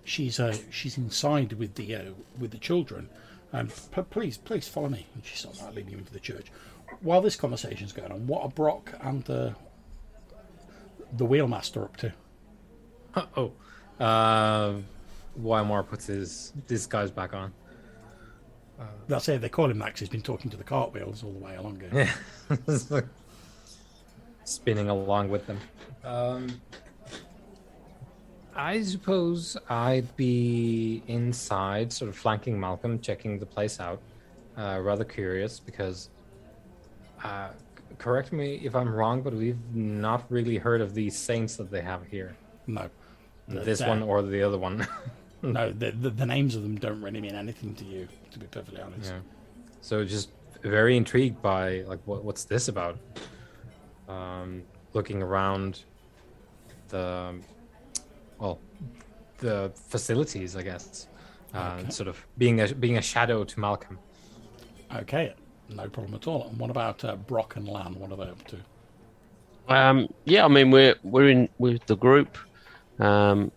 she's 0.04 0.38
uh, 0.38 0.56
she's 0.70 0.96
inside 0.98 1.54
with 1.54 1.74
the 1.74 1.94
uh, 1.94 2.02
with 2.38 2.50
the 2.50 2.58
children. 2.58 3.08
Um, 3.52 3.68
p- 3.68 4.02
please, 4.02 4.38
please 4.38 4.68
follow 4.68 4.88
me. 4.88 5.06
And 5.14 5.24
she 5.24 5.36
starts 5.36 5.62
like 5.62 5.74
leading 5.74 5.92
you 5.92 5.98
into 5.98 6.12
the 6.12 6.20
church. 6.20 6.46
While 7.00 7.20
this 7.20 7.36
conversation's 7.36 7.92
going 7.92 8.12
on, 8.12 8.26
what 8.26 8.42
are 8.42 8.48
Brock 8.48 8.92
and 9.00 9.28
uh, 9.28 9.50
the 11.16 11.26
wheelmaster 11.26 11.84
up 11.84 11.96
to? 11.98 12.12
Oh, 13.36 13.52
uh, 14.00 14.74
Wymore 15.40 15.86
puts 15.86 16.06
his 16.06 16.52
disguise 16.66 17.10
back 17.10 17.34
on. 17.34 17.52
That's 19.08 19.28
it. 19.28 19.40
They 19.40 19.48
call 19.48 19.70
him 19.70 19.78
Max. 19.78 20.00
He's 20.00 20.08
been 20.08 20.22
talking 20.22 20.50
to 20.50 20.56
the 20.56 20.64
cartwheels 20.64 21.22
all 21.22 21.32
the 21.32 21.38
way 21.38 21.56
along. 21.56 21.80
Here. 21.80 22.10
Yeah, 22.50 23.00
spinning 24.44 24.88
along 24.88 25.28
with 25.28 25.46
them. 25.46 25.58
Um, 26.04 26.60
I 28.54 28.82
suppose 28.82 29.56
I'd 29.68 30.14
be 30.16 31.02
inside, 31.06 31.92
sort 31.92 32.08
of 32.08 32.16
flanking 32.16 32.58
Malcolm, 32.58 33.00
checking 33.00 33.38
the 33.38 33.46
place 33.46 33.80
out. 33.80 34.00
Uh, 34.56 34.78
rather 34.82 35.04
curious 35.04 35.58
because, 35.58 36.10
uh, 37.24 37.48
correct 37.98 38.32
me 38.32 38.56
if 38.64 38.74
I'm 38.74 38.88
wrong, 38.92 39.22
but 39.22 39.32
we've 39.34 39.58
not 39.74 40.24
really 40.30 40.56
heard 40.58 40.80
of 40.80 40.94
these 40.94 41.16
saints 41.16 41.56
that 41.56 41.70
they 41.70 41.82
have 41.82 42.04
here. 42.06 42.34
No, 42.66 42.88
this 43.48 43.78
the- 43.80 43.86
one 43.86 44.02
or 44.02 44.22
the 44.22 44.42
other 44.42 44.58
one. 44.58 44.86
no. 45.42 45.72
The, 45.72 45.90
the 45.92 46.10
the 46.10 46.26
names 46.26 46.54
of 46.56 46.62
them 46.62 46.76
don't 46.76 47.00
really 47.02 47.20
mean 47.20 47.34
anything 47.34 47.74
to 47.76 47.84
you, 47.84 48.08
to 48.30 48.38
be 48.38 48.46
perfectly 48.46 48.80
honest. 48.80 49.10
Yeah. 49.10 49.20
So 49.80 50.04
just 50.04 50.30
very 50.62 50.96
intrigued 50.96 51.42
by 51.42 51.80
like 51.82 52.00
what 52.04 52.24
what's 52.24 52.44
this 52.44 52.68
about? 52.68 52.98
Um, 54.08 54.62
looking 54.92 55.22
around 55.22 55.80
the 56.88 57.34
well, 58.38 58.58
the 59.38 59.72
facilities, 59.74 60.56
I 60.56 60.62
guess. 60.62 61.06
Uh, 61.54 61.78
Okay. 61.80 61.90
Sort 61.90 62.08
of 62.08 62.24
being 62.38 62.60
a 62.60 62.74
being 62.74 62.96
a 62.98 63.02
shadow 63.02 63.44
to 63.44 63.60
Malcolm. 63.60 63.98
Okay, 64.94 65.34
no 65.68 65.88
problem 65.88 66.14
at 66.14 66.26
all. 66.26 66.48
And 66.48 66.58
what 66.58 66.70
about 66.70 67.04
uh, 67.04 67.16
Brock 67.16 67.56
and 67.56 67.68
Lan? 67.68 67.94
What 67.98 68.12
are 68.12 68.16
they 68.16 68.30
up 68.30 68.46
to? 68.48 68.56
Um, 69.68 70.12
yeah, 70.24 70.44
I 70.44 70.48
mean 70.48 70.70
we're 70.70 70.96
we're 71.02 71.28
in 71.28 71.48
with 71.58 71.84
the 71.86 71.96
group. 71.96 72.36
Um, 72.98 73.50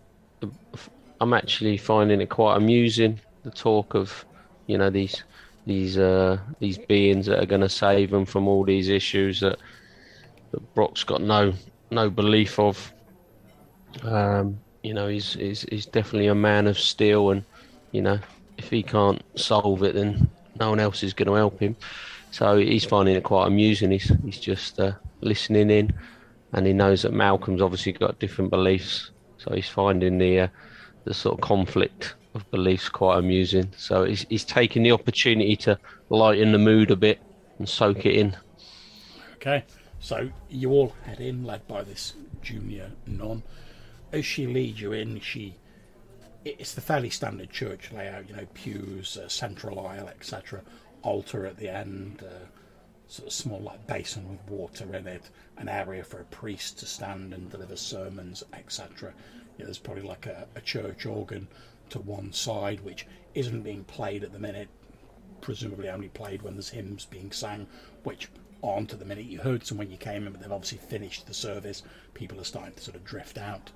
I'm 1.20 1.32
actually 1.32 1.76
finding 1.76 2.20
it 2.20 2.28
quite 2.28 2.56
amusing 2.56 3.20
the 3.42 3.50
talk 3.50 3.94
of, 3.94 4.24
you 4.66 4.78
know, 4.78 4.90
these 4.90 5.24
these 5.66 5.98
uh, 5.98 6.38
these 6.58 6.78
beings 6.78 7.26
that 7.26 7.42
are 7.42 7.46
going 7.46 7.60
to 7.60 7.68
save 7.68 8.10
them 8.10 8.24
from 8.24 8.46
all 8.48 8.64
these 8.64 8.88
issues 8.88 9.40
that 9.40 9.58
that 10.52 10.74
Brock's 10.74 11.04
got 11.04 11.22
no 11.22 11.52
no 11.90 12.10
belief 12.10 12.58
of. 12.58 12.92
Um, 14.02 14.58
you 14.82 14.94
know, 14.94 15.08
he's, 15.08 15.34
he's 15.34 15.62
he's 15.62 15.86
definitely 15.86 16.28
a 16.28 16.34
man 16.34 16.66
of 16.66 16.78
steel, 16.78 17.30
and 17.30 17.44
you 17.92 18.02
know, 18.02 18.18
if 18.58 18.70
he 18.70 18.82
can't 18.82 19.22
solve 19.36 19.82
it, 19.82 19.94
then 19.94 20.30
no 20.58 20.70
one 20.70 20.80
else 20.80 21.02
is 21.02 21.12
going 21.12 21.28
to 21.28 21.34
help 21.34 21.60
him. 21.60 21.76
So 22.30 22.58
he's 22.58 22.84
finding 22.84 23.16
it 23.16 23.22
quite 23.22 23.46
amusing. 23.46 23.90
He's 23.90 24.12
he's 24.24 24.38
just 24.38 24.78
uh, 24.78 24.92
listening 25.20 25.70
in, 25.70 25.92
and 26.52 26.66
he 26.66 26.72
knows 26.72 27.02
that 27.02 27.12
Malcolm's 27.12 27.62
obviously 27.62 27.92
got 27.92 28.18
different 28.18 28.50
beliefs. 28.50 29.10
So 29.38 29.54
he's 29.54 29.68
finding 29.68 30.18
the 30.18 30.40
uh, 30.40 30.48
the 31.04 31.14
sort 31.14 31.38
of 31.38 31.40
conflict 31.40 32.14
of 32.34 32.48
beliefs 32.50 32.88
quite 32.88 33.18
amusing. 33.18 33.72
So 33.76 34.04
he's, 34.04 34.26
he's 34.28 34.44
taking 34.44 34.82
the 34.82 34.92
opportunity 34.92 35.56
to 35.56 35.78
lighten 36.10 36.52
the 36.52 36.58
mood 36.58 36.90
a 36.90 36.96
bit 36.96 37.20
and 37.58 37.68
soak 37.68 38.04
it 38.04 38.14
in. 38.14 38.36
Okay, 39.36 39.64
so 40.00 40.28
you 40.48 40.70
all 40.70 40.94
head 41.04 41.20
in, 41.20 41.44
led 41.44 41.66
by 41.66 41.82
this 41.82 42.14
junior 42.42 42.90
nun. 43.06 43.42
As 44.12 44.26
she 44.26 44.46
leads 44.46 44.80
you 44.80 44.92
in, 44.92 45.20
she 45.20 45.56
it's 46.46 46.74
the 46.74 46.80
fairly 46.80 47.10
standard 47.10 47.50
church 47.50 47.90
layout, 47.92 48.28
you 48.28 48.36
know, 48.36 48.46
pews, 48.54 49.16
uh, 49.16 49.28
central 49.28 49.84
aisle, 49.84 50.08
etc. 50.08 50.62
Altar 51.02 51.44
at 51.44 51.56
the 51.56 51.68
end, 51.68 52.22
uh, 52.22 52.46
sort 53.08 53.26
of 53.26 53.32
small 53.32 53.60
like 53.60 53.84
basin 53.86 54.28
with 54.28 54.48
water 54.48 54.94
in 54.94 55.08
it, 55.08 55.30
an 55.56 55.68
area 55.68 56.04
for 56.04 56.20
a 56.20 56.24
priest 56.24 56.78
to 56.78 56.86
stand 56.86 57.34
and 57.34 57.50
deliver 57.50 57.76
sermons, 57.76 58.44
etc. 58.52 59.12
Yeah, 59.58 59.64
there's 59.64 59.78
probably 59.78 60.04
like 60.04 60.26
a, 60.26 60.46
a 60.54 60.60
church 60.60 61.04
organ 61.04 61.48
to 61.90 61.98
one 61.98 62.32
side, 62.32 62.80
which 62.80 63.06
isn't 63.34 63.62
being 63.62 63.82
played 63.84 64.22
at 64.22 64.32
the 64.32 64.38
minute, 64.38 64.68
presumably 65.40 65.88
only 65.88 66.08
played 66.08 66.42
when 66.42 66.54
there's 66.54 66.70
hymns 66.70 67.04
being 67.06 67.32
sang, 67.32 67.66
which 68.04 68.28
aren't 68.62 68.92
at 68.92 69.00
the 69.00 69.04
minute. 69.04 69.26
You 69.26 69.38
heard 69.40 69.66
some 69.66 69.78
when 69.78 69.90
you 69.90 69.96
came 69.96 70.26
in, 70.26 70.32
but 70.32 70.40
they've 70.40 70.52
obviously 70.52 70.78
finished 70.78 71.26
the 71.26 71.34
service. 71.34 71.82
People 72.14 72.40
are 72.40 72.44
starting 72.44 72.74
to 72.74 72.82
sort 72.82 72.96
of 72.96 73.04
drift 73.04 73.36
out. 73.36 73.70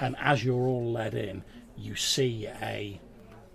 And 0.00 0.16
as 0.18 0.42
you're 0.42 0.66
all 0.66 0.90
led 0.90 1.14
in, 1.14 1.44
you 1.76 1.94
see 1.96 2.46
a 2.46 3.00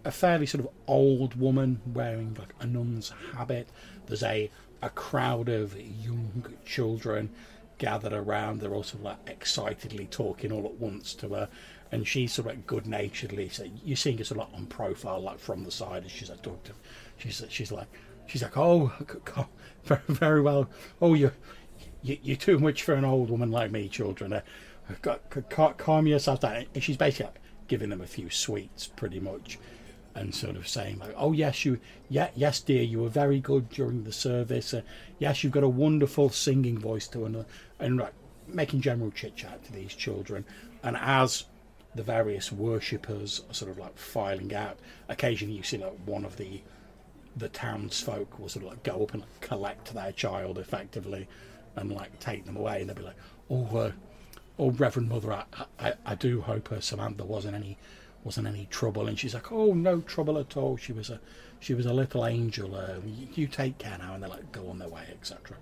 a 0.04 0.12
fairly 0.12 0.46
sort 0.46 0.64
of 0.64 0.72
old 0.88 1.36
woman 1.36 1.82
wearing 1.86 2.36
like 2.40 2.54
a 2.60 2.66
nun's 2.66 3.12
habit. 3.34 3.70
There's 4.06 4.24
a 4.24 4.50
a 4.82 4.90
crowd 4.90 5.50
of 5.50 5.76
young 5.80 6.46
children 6.66 7.32
gathered 7.78 8.14
around. 8.14 8.60
They're 8.60 8.74
all 8.74 8.84
sort 8.84 9.00
of 9.00 9.06
like 9.06 9.18
excitedly 9.28 10.08
talking 10.08 10.52
all 10.52 10.66
at 10.66 10.76
once 10.76 11.14
to 11.16 11.30
her, 11.30 11.50
and 11.92 12.08
she's 12.08 12.34
sort 12.34 12.48
of 12.48 12.56
like 12.56 12.68
good 12.68 12.88
naturedly. 12.88 13.50
So 13.50 13.66
you're 13.84 13.98
seeing 13.98 14.18
her 14.20 14.24
sort 14.24 14.42
of 14.42 14.50
like 14.50 14.60
on 14.60 14.68
profile, 14.68 15.22
like 15.22 15.40
from 15.40 15.64
the 15.64 15.72
side, 15.72 16.06
as 16.06 16.12
she's 16.12 16.30
like 16.30 16.42
talking. 16.42 16.60
To, 16.66 16.74
she's 17.18 17.44
she's 17.50 17.72
like 17.72 17.88
she's 18.28 18.44
like 18.44 18.58
oh 18.58 18.94
very 19.84 20.02
very 20.08 20.42
well. 20.42 20.70
Oh 21.02 21.14
you. 21.14 21.32
You're 22.02 22.38
too 22.38 22.60
much 22.60 22.84
for 22.84 22.94
an 22.94 23.04
old 23.04 23.32
woman 23.32 23.50
like 23.50 23.72
me, 23.72 23.90
children. 23.90 24.32
Uh, 24.32 24.42
calm 25.78 26.06
yourself 26.06 26.40
down. 26.40 26.66
And 26.76 26.84
she's 26.84 26.98
basically 26.98 27.26
like, 27.26 27.40
giving 27.68 27.90
them 27.90 28.02
a 28.02 28.08
few 28.08 28.30
sweets, 28.30 28.88
pretty 28.88 29.20
much, 29.20 29.60
and 30.14 30.34
sort 30.34 30.56
of 30.56 30.68
saying 30.68 31.00
like, 31.00 31.14
"Oh 31.18 31.32
yes, 31.32 31.66
you, 31.66 31.80
yeah, 32.10 32.30
yes, 32.36 32.60
dear, 32.62 32.84
you 32.84 33.00
were 33.02 33.10
very 33.10 33.40
good 33.40 33.70
during 33.70 34.04
the 34.04 34.14
service. 34.14 34.74
Uh, 34.74 34.82
yes, 35.20 35.44
you've 35.44 35.54
got 35.54 35.64
a 35.64 35.70
wonderful 35.70 36.30
singing 36.30 36.78
voice 36.78 37.08
to 37.10 37.26
another," 37.26 37.46
and 37.80 37.98
like, 37.98 38.14
making 38.48 38.82
general 38.82 39.12
chit 39.12 39.36
chat 39.36 39.64
to 39.66 39.72
these 39.74 39.94
children. 39.94 40.46
And 40.84 40.98
as 40.98 41.46
the 41.96 42.04
various 42.04 42.52
worshippers 42.52 43.42
are 43.50 43.54
sort 43.54 43.72
of 43.72 43.78
like 43.78 43.98
filing 43.98 44.54
out, 44.54 44.78
occasionally 45.10 45.56
you 45.56 45.64
see 45.64 45.78
like 45.78 45.98
one 46.06 46.26
of 46.26 46.38
the 46.38 46.62
the 47.38 47.50
townsfolk 47.50 48.40
will 48.40 48.48
sort 48.48 48.64
of 48.64 48.72
like 48.72 48.84
go 48.84 49.04
up 49.04 49.14
and 49.14 49.24
collect 49.42 49.94
their 49.94 50.14
child 50.14 50.58
effectively 50.58 51.28
and 51.76 51.92
like 51.92 52.18
take 52.20 52.46
them 52.46 52.56
away, 52.56 52.80
and 52.80 52.90
they'll 52.90 52.96
be 52.96 53.04
like, 53.04 53.16
"Oh, 53.50 53.66
uh, 53.78 53.92
oh, 54.58 54.72
Reverend 54.72 55.10
Mother, 55.10 55.34
I, 55.34 55.46
I, 55.80 55.94
I 56.06 56.16
do 56.16 56.42
hope 56.42 56.70
her 56.70 56.82
Samantha 56.82 57.26
wasn't 57.26 57.56
any 57.56 57.78
wasn't 58.24 58.48
any 58.48 58.68
trouble." 58.70 59.08
And 59.08 59.18
she's 59.18 59.34
like, 59.34 59.52
"Oh, 59.52 59.74
no 59.74 60.02
trouble 60.02 60.38
at 60.38 60.58
all. 60.58 60.78
She 60.78 60.94
was 60.94 61.10
a 61.10 61.20
she 61.60 61.74
was 61.74 61.86
a 61.86 61.94
little 61.94 62.26
angel. 62.26 62.76
Uh, 62.76 62.96
you, 63.06 63.28
you, 63.34 63.48
take 63.48 63.78
care 63.78 63.98
now." 63.98 64.14
And 64.16 64.24
they 64.24 64.28
like 64.28 64.52
go 64.52 64.70
on 64.70 64.80
their 64.80 64.90
way, 64.90 65.04
etc. 65.12 65.58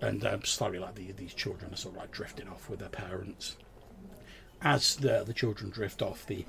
And 0.00 0.24
um, 0.26 0.44
slowly, 0.44 0.78
like 0.78 0.94
the, 0.94 1.12
these 1.12 1.34
children 1.34 1.72
are 1.72 1.76
sort 1.76 1.94
of 1.94 2.00
like 2.00 2.10
drifting 2.10 2.48
off 2.48 2.68
with 2.68 2.80
their 2.80 2.88
parents. 2.88 3.56
As 4.62 4.96
the 4.96 5.24
the 5.24 5.32
children 5.34 5.70
drift 5.70 6.02
off, 6.02 6.26
the 6.26 6.44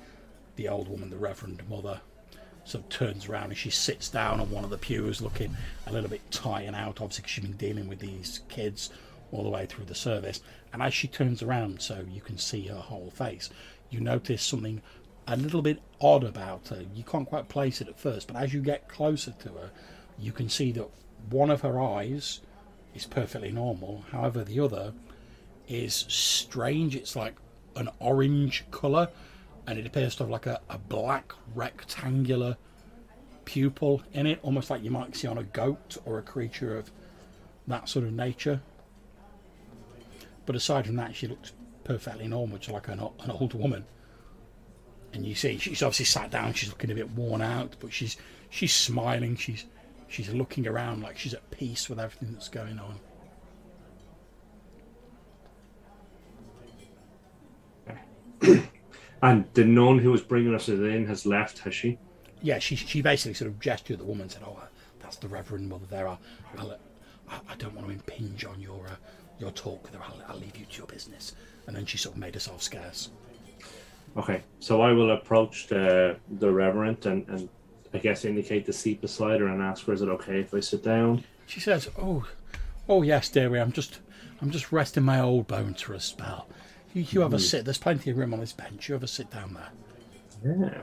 the 0.56 0.68
old 0.68 0.88
woman, 0.88 1.10
the 1.10 1.16
Reverend 1.16 1.62
Mother, 1.68 2.00
sort 2.68 2.84
of 2.84 2.90
turns 2.90 3.28
around 3.28 3.44
and 3.44 3.56
she 3.56 3.70
sits 3.70 4.08
down 4.08 4.40
on 4.40 4.50
one 4.50 4.64
of 4.64 4.70
the 4.70 4.78
pews, 4.78 5.22
looking 5.22 5.56
a 5.86 5.92
little 5.92 6.10
bit 6.10 6.20
tired 6.30 6.74
out, 6.74 7.00
obviously 7.00 7.24
she's 7.26 7.44
been 7.44 7.56
dealing 7.56 7.88
with 7.88 7.98
these 7.98 8.40
kids 8.48 8.90
all 9.32 9.42
the 9.42 9.48
way 9.48 9.66
through 9.66 9.86
the 9.86 9.94
service. 9.94 10.40
And 10.72 10.82
as 10.82 10.92
she 10.94 11.08
turns 11.08 11.42
around, 11.42 11.80
so 11.80 12.04
you 12.10 12.20
can 12.20 12.38
see 12.38 12.66
her 12.66 12.76
whole 12.76 13.10
face, 13.10 13.50
you 13.90 14.00
notice 14.00 14.42
something 14.42 14.82
a 15.26 15.36
little 15.36 15.62
bit 15.62 15.80
odd 16.00 16.24
about 16.24 16.68
her. 16.68 16.84
You 16.94 17.04
can't 17.04 17.28
quite 17.28 17.48
place 17.48 17.80
it 17.80 17.88
at 17.88 17.98
first, 17.98 18.28
but 18.28 18.36
as 18.36 18.52
you 18.52 18.60
get 18.60 18.88
closer 18.88 19.32
to 19.32 19.48
her, 19.50 19.70
you 20.18 20.32
can 20.32 20.48
see 20.48 20.72
that 20.72 20.88
one 21.30 21.50
of 21.50 21.60
her 21.60 21.80
eyes 21.80 22.40
is 22.94 23.06
perfectly 23.06 23.52
normal. 23.52 24.04
However, 24.10 24.44
the 24.44 24.60
other 24.60 24.92
is 25.68 26.06
strange. 26.08 26.96
It's 26.96 27.14
like 27.14 27.34
an 27.76 27.90
orange 27.98 28.64
colour, 28.70 29.08
and 29.66 29.78
it 29.78 29.86
appears 29.86 30.16
to 30.16 30.24
have 30.24 30.30
like 30.30 30.46
a, 30.46 30.60
a 30.68 30.78
black 30.78 31.32
rectangular 31.54 32.56
pupil 33.44 34.02
in 34.12 34.26
it, 34.26 34.38
almost 34.42 34.70
like 34.70 34.82
you 34.82 34.90
might 34.90 35.14
see 35.14 35.26
on 35.26 35.38
a 35.38 35.44
goat 35.44 35.96
or 36.04 36.18
a 36.18 36.22
creature 36.22 36.76
of 36.76 36.90
that 37.66 37.88
sort 37.88 38.04
of 38.04 38.12
nature. 38.12 38.60
But 40.48 40.56
aside 40.56 40.86
from 40.86 40.96
that, 40.96 41.14
she 41.14 41.26
looks 41.26 41.52
perfectly 41.84 42.26
normal, 42.26 42.56
just 42.56 42.70
like 42.70 42.88
an, 42.88 43.00
an 43.00 43.30
old 43.30 43.52
woman. 43.52 43.84
And 45.12 45.26
you 45.26 45.34
see, 45.34 45.58
she's 45.58 45.82
obviously 45.82 46.06
sat 46.06 46.30
down. 46.30 46.54
She's 46.54 46.70
looking 46.70 46.90
a 46.90 46.94
bit 46.94 47.10
worn 47.10 47.42
out, 47.42 47.76
but 47.80 47.92
she's 47.92 48.16
she's 48.48 48.72
smiling. 48.72 49.36
She's 49.36 49.66
she's 50.06 50.30
looking 50.30 50.66
around 50.66 51.02
like 51.02 51.18
she's 51.18 51.34
at 51.34 51.50
peace 51.50 51.90
with 51.90 52.00
everything 52.00 52.32
that's 52.32 52.48
going 52.48 52.80
on. 52.80 52.98
and 59.22 59.44
the 59.52 59.66
nun 59.66 59.98
who 59.98 60.10
was 60.10 60.22
bringing 60.22 60.54
us 60.54 60.70
in 60.70 61.04
has 61.08 61.26
left, 61.26 61.58
has 61.58 61.74
she? 61.74 61.98
Yeah, 62.40 62.58
she 62.58 62.74
she 62.74 63.02
basically 63.02 63.34
sort 63.34 63.50
of 63.50 63.60
gestured 63.60 63.96
at 63.96 63.98
the 63.98 64.06
woman 64.06 64.22
and 64.22 64.32
said, 64.32 64.44
"Oh, 64.46 64.62
that's 64.98 65.16
the 65.16 65.28
Reverend 65.28 65.68
Mother 65.68 65.84
there. 65.90 66.08
I, 66.08 66.16
I, 67.28 67.40
I 67.50 67.54
don't 67.58 67.74
want 67.74 67.88
to 67.88 67.92
impinge 67.92 68.46
on 68.46 68.62
your 68.62 68.86
uh, 68.86 68.96
your 69.38 69.50
talk 69.50 69.90
her. 69.92 69.98
I'll, 70.02 70.22
I'll 70.28 70.38
leave 70.38 70.56
you 70.56 70.66
to 70.66 70.78
your 70.78 70.86
business. 70.86 71.34
And 71.66 71.76
then 71.76 71.86
she 71.86 71.98
sort 71.98 72.14
of 72.14 72.20
made 72.20 72.34
herself 72.34 72.62
scarce. 72.62 73.10
Okay, 74.16 74.42
so 74.58 74.80
I 74.80 74.92
will 74.92 75.12
approach 75.12 75.66
the 75.66 76.16
the 76.38 76.50
reverend 76.50 77.06
and, 77.06 77.28
and 77.28 77.48
I 77.92 77.98
guess 77.98 78.24
indicate 78.24 78.66
the 78.66 78.72
seat 78.72 79.00
beside 79.00 79.40
her 79.40 79.46
and 79.46 79.62
ask 79.62 79.86
her, 79.86 79.92
is 79.92 80.02
it 80.02 80.08
okay 80.08 80.40
if 80.40 80.52
I 80.54 80.60
sit 80.60 80.82
down? 80.82 81.24
She 81.46 81.60
says, 81.60 81.88
"Oh, 81.98 82.26
oh 82.88 83.02
yes, 83.02 83.28
dearie. 83.28 83.60
I'm 83.60 83.72
just, 83.72 84.00
I'm 84.40 84.50
just 84.50 84.72
resting 84.72 85.04
my 85.04 85.20
old 85.20 85.46
bones 85.46 85.80
for 85.80 85.94
a 85.94 86.00
spell. 86.00 86.48
You, 86.94 87.02
you 87.08 87.20
have 87.20 87.32
a 87.32 87.36
mm-hmm. 87.36 87.44
sit. 87.44 87.64
There's 87.64 87.78
plenty 87.78 88.10
of 88.10 88.16
room 88.16 88.34
on 88.34 88.40
this 88.40 88.52
bench. 88.52 88.88
You 88.88 88.94
have 88.94 89.02
a 89.02 89.08
sit 89.08 89.30
down 89.30 89.54
there." 90.44 90.82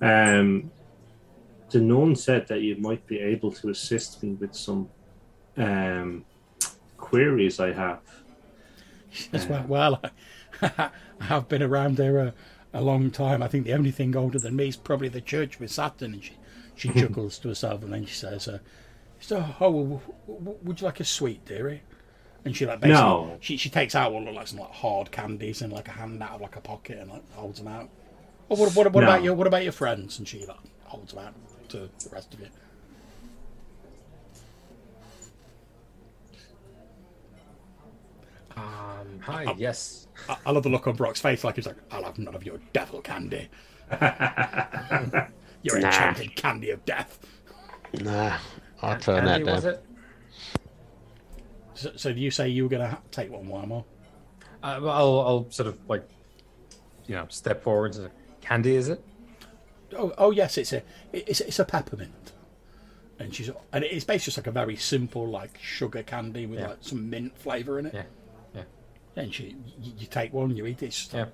Yeah. 0.00 0.38
Um, 0.40 0.70
the 1.70 1.80
nun 1.80 2.16
said 2.16 2.48
that 2.48 2.60
you 2.60 2.76
might 2.76 3.06
be 3.06 3.18
able 3.20 3.52
to 3.52 3.68
assist 3.68 4.22
me 4.22 4.32
with 4.32 4.54
some 4.54 4.88
um 5.56 6.24
queries 6.98 7.58
I 7.58 7.72
have. 7.72 8.00
Yes, 9.32 9.46
well, 9.46 9.64
well 9.66 10.02
I 10.60 10.90
have 11.20 11.48
been 11.48 11.62
around 11.62 11.96
there 11.96 12.18
a, 12.18 12.34
a, 12.74 12.82
long 12.82 13.10
time. 13.10 13.42
I 13.42 13.48
think 13.48 13.64
the 13.64 13.72
only 13.72 13.90
thing 13.90 14.14
older 14.14 14.38
than 14.38 14.56
me 14.56 14.68
is 14.68 14.76
probably 14.76 15.08
the 15.08 15.20
church 15.20 15.58
with 15.58 15.70
Saturn. 15.70 16.14
And 16.14 16.24
she, 16.24 16.36
she 16.76 16.88
chuckles 17.00 17.38
to 17.38 17.48
herself 17.48 17.82
and 17.82 17.92
then 17.92 18.04
she 18.04 18.14
says, 18.14 18.48
uh, 18.48 18.58
so, 19.20 19.44
"Oh, 19.60 20.00
would 20.26 20.80
you 20.80 20.84
like 20.84 21.00
a 21.00 21.04
sweet, 21.04 21.44
dearie?" 21.44 21.82
And 22.44 22.56
she 22.56 22.66
like 22.66 22.80
basically 22.80 23.02
no. 23.02 23.36
she 23.40 23.56
she 23.56 23.68
takes 23.68 23.94
out 23.94 24.12
what 24.12 24.22
look 24.22 24.34
like 24.34 24.46
some 24.46 24.60
like 24.60 24.70
hard 24.70 25.10
candies 25.10 25.60
and 25.60 25.72
like 25.72 25.88
a 25.88 25.92
hand 25.92 26.22
out 26.22 26.36
of 26.36 26.40
like 26.40 26.56
a 26.56 26.60
pocket 26.60 26.98
and 26.98 27.10
like 27.10 27.28
holds 27.32 27.58
them 27.58 27.68
out. 27.68 27.90
Oh, 28.50 28.56
what, 28.56 28.74
what, 28.74 28.92
what 28.92 29.00
no. 29.00 29.06
about 29.06 29.22
your 29.22 29.34
what 29.34 29.46
about 29.46 29.64
your 29.64 29.72
friends? 29.72 30.18
And 30.18 30.28
she 30.28 30.46
like 30.46 30.56
holds 30.84 31.12
them 31.12 31.24
out 31.24 31.34
to 31.70 31.90
the 31.98 32.10
rest 32.10 32.32
of 32.32 32.40
you. 32.40 32.48
Um, 38.58 39.20
hi, 39.20 39.44
I, 39.44 39.54
yes. 39.56 40.08
I, 40.28 40.36
I, 40.46 40.50
love 40.50 40.62
the 40.62 40.68
look 40.68 40.86
on 40.86 40.96
Brock's 40.96 41.20
face, 41.20 41.44
like 41.44 41.56
he's 41.56 41.66
like, 41.66 41.76
I'll 41.90 42.04
have 42.04 42.18
none 42.18 42.34
of 42.34 42.44
your 42.44 42.58
devil 42.72 43.00
candy. 43.00 43.48
your 45.62 45.78
nah. 45.78 45.86
enchanted 45.86 46.34
candy 46.34 46.70
of 46.70 46.84
death. 46.84 47.18
Nah, 48.00 48.38
I'll 48.82 48.98
turn 48.98 49.24
candy, 49.24 49.44
that 49.44 49.62
down. 49.62 49.76
So, 51.74 51.92
so, 51.96 52.12
do 52.12 52.20
you 52.20 52.30
say 52.30 52.48
you 52.48 52.64
were 52.64 52.68
going 52.68 52.90
to 52.90 52.98
take 53.12 53.30
one, 53.30 53.46
Wymo? 53.46 53.86
Uh, 54.62 54.80
I'll, 54.82 55.20
I'll 55.20 55.50
sort 55.50 55.68
of 55.68 55.78
like, 55.88 56.08
you 57.06 57.14
know, 57.14 57.26
step 57.28 57.62
forward. 57.62 57.94
And, 57.94 58.10
candy, 58.40 58.74
is 58.74 58.88
it? 58.88 59.02
Oh, 59.96 60.12
oh 60.18 60.30
yes, 60.32 60.58
it's 60.58 60.72
a, 60.72 60.82
it's, 61.12 61.40
it's 61.40 61.58
a 61.60 61.64
peppermint 61.64 62.32
and 63.20 63.34
she's 63.34 63.50
and 63.72 63.84
it's 63.84 64.04
basically 64.04 64.30
just 64.30 64.38
like 64.38 64.46
a 64.46 64.52
very 64.52 64.76
simple 64.76 65.26
like 65.26 65.58
sugar 65.60 66.02
candy 66.02 66.46
with 66.46 66.60
yeah. 66.60 66.68
like 66.68 66.78
some 66.80 67.10
mint 67.10 67.36
flavor 67.36 67.78
in 67.78 67.86
it. 67.86 67.94
Yeah. 67.94 68.02
And 69.18 69.34
she, 69.34 69.56
you, 69.82 69.92
you 69.98 70.06
take 70.06 70.32
one, 70.32 70.56
you 70.56 70.64
eat 70.66 70.82
it. 70.82 70.86
It's 70.86 71.12
yeah. 71.12 71.26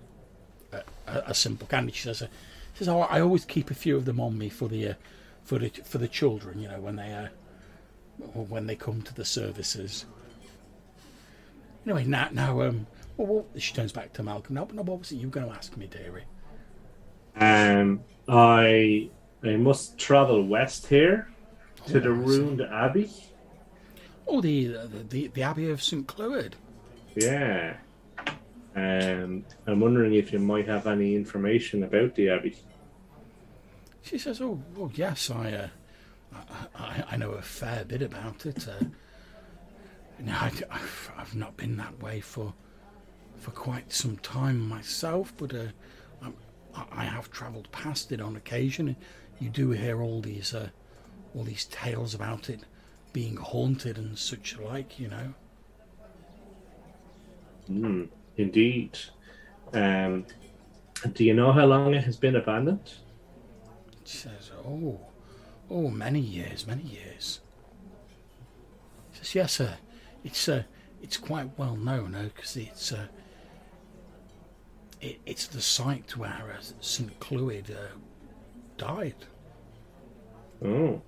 a, 0.72 0.82
a, 1.06 1.22
a, 1.28 1.34
simple 1.34 1.66
candy. 1.66 1.92
She 1.92 2.04
says, 2.04 2.22
uh, 2.22 2.28
she 2.72 2.78
says, 2.78 2.88
oh, 2.88 3.00
I 3.00 3.20
always 3.20 3.44
keep 3.44 3.70
a 3.70 3.74
few 3.74 3.96
of 3.96 4.06
them 4.06 4.18
on 4.20 4.38
me 4.38 4.48
for 4.48 4.68
the, 4.68 4.88
uh, 4.88 4.94
for 5.42 5.58
the 5.58 5.68
for 5.68 5.98
the 5.98 6.08
children. 6.08 6.58
You 6.58 6.68
know, 6.68 6.80
when 6.80 6.96
they 6.96 7.12
uh, 7.12 7.28
when 8.32 8.66
they 8.66 8.74
come 8.74 9.02
to 9.02 9.14
the 9.14 9.24
services. 9.24 10.06
Anyway, 11.84 12.04
now 12.04 12.28
now 12.32 12.62
um, 12.62 12.86
well, 13.16 13.28
well, 13.28 13.46
she 13.58 13.74
turns 13.74 13.92
back 13.92 14.12
to 14.14 14.22
Malcolm. 14.22 14.54
No, 14.54 14.66
no, 14.72 14.82
what 14.82 15.00
was 15.00 15.12
it 15.12 15.16
you 15.16 15.28
were 15.28 15.32
going 15.32 15.46
to 15.46 15.52
ask 15.52 15.76
me, 15.76 15.86
dearie? 15.86 16.24
Um, 17.36 18.02
I 18.28 19.10
I 19.42 19.56
must 19.56 19.98
travel 19.98 20.46
west 20.46 20.86
here 20.86 21.28
to 21.86 22.00
the 22.00 22.08
Oh, 22.08 22.12
I 22.12 22.16
see. 22.16 22.24
ruined 22.24 22.62
abbey. 22.62 23.10
Oh, 24.26 24.40
the, 24.40 24.68
the 24.68 25.04
the 25.08 25.26
the 25.28 25.42
Abbey 25.42 25.70
of 25.70 25.82
St 25.82 26.06
Cloud. 26.06 26.56
Yeah. 27.14 27.76
Um, 28.76 29.44
I'm 29.66 29.80
wondering 29.80 30.14
if 30.14 30.32
you 30.32 30.40
might 30.40 30.66
have 30.66 30.86
any 30.86 31.14
information 31.14 31.84
about 31.84 32.14
the 32.16 32.28
abbey. 32.30 32.56
She 34.02 34.18
says, 34.18 34.40
"Oh, 34.40 34.60
well, 34.74 34.90
yes, 34.94 35.30
I, 35.30 35.52
uh, 35.52 35.68
I, 36.74 37.04
I, 37.12 37.16
know 37.16 37.32
a 37.32 37.42
fair 37.42 37.84
bit 37.84 38.02
about 38.02 38.44
it. 38.46 38.66
Uh, 38.68 38.84
I, 40.26 40.50
have 40.50 41.12
I've 41.16 41.34
not 41.34 41.56
been 41.56 41.76
that 41.76 42.02
way 42.02 42.20
for, 42.20 42.52
for 43.36 43.50
quite 43.52 43.92
some 43.92 44.16
time 44.18 44.68
myself, 44.68 45.32
but 45.36 45.54
uh, 45.54 45.66
I, 46.74 46.84
I 46.92 47.04
have 47.04 47.30
travelled 47.30 47.70
past 47.72 48.12
it 48.12 48.20
on 48.20 48.36
occasion. 48.36 48.96
You 49.38 49.50
do 49.50 49.70
hear 49.70 50.02
all 50.02 50.20
these, 50.20 50.52
uh, 50.52 50.70
all 51.34 51.44
these 51.44 51.66
tales 51.66 52.14
about 52.14 52.50
it 52.50 52.60
being 53.12 53.36
haunted 53.36 53.96
and 53.98 54.18
such 54.18 54.58
like, 54.58 54.98
you 54.98 55.08
know. 55.08 55.34
Hmm, 57.66 58.04
indeed. 58.36 58.98
Um, 59.72 60.26
do 61.12 61.24
you 61.24 61.34
know 61.34 61.52
how 61.52 61.66
long 61.66 61.94
it 61.94 62.04
has 62.04 62.16
been 62.16 62.36
abandoned? 62.36 62.94
She 64.04 64.18
says, 64.18 64.50
"Oh, 64.64 65.00
oh, 65.70 65.88
many 65.88 66.20
years, 66.20 66.66
many 66.66 66.82
years." 66.82 67.40
She 69.12 69.18
says, 69.18 69.34
"Yes, 69.34 69.52
sir. 69.52 69.74
It's 70.22 70.48
uh, 70.48 70.62
it's 71.02 71.16
quite 71.16 71.58
well 71.58 71.76
known 71.76 72.12
because 72.34 72.56
it's 72.56 72.92
uh, 72.92 73.06
it, 75.00 75.20
it's 75.26 75.46
the 75.46 75.60
site 75.60 76.16
where 76.16 76.54
uh, 76.58 76.62
St. 76.80 77.18
Clewd 77.20 77.70
uh, 77.70 77.96
died. 78.76 79.16
Oh, 80.64 81.02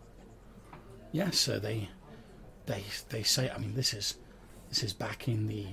Yes, 1.12 1.39
sir. 1.39 1.59
They 1.59 1.89
they 2.66 2.85
they 3.09 3.23
say. 3.23 3.51
I 3.51 3.59
mean, 3.59 3.74
this 3.74 3.95
is 3.95 4.19
this 4.69 4.83
is 4.83 4.93
back 4.93 5.28
in 5.28 5.47
the 5.47 5.66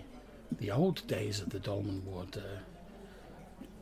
the 0.59 0.71
old 0.71 1.05
days 1.07 1.39
of 1.39 1.49
the 1.49 1.59
Dolmenwood, 1.59 2.37
uh, 2.37 2.59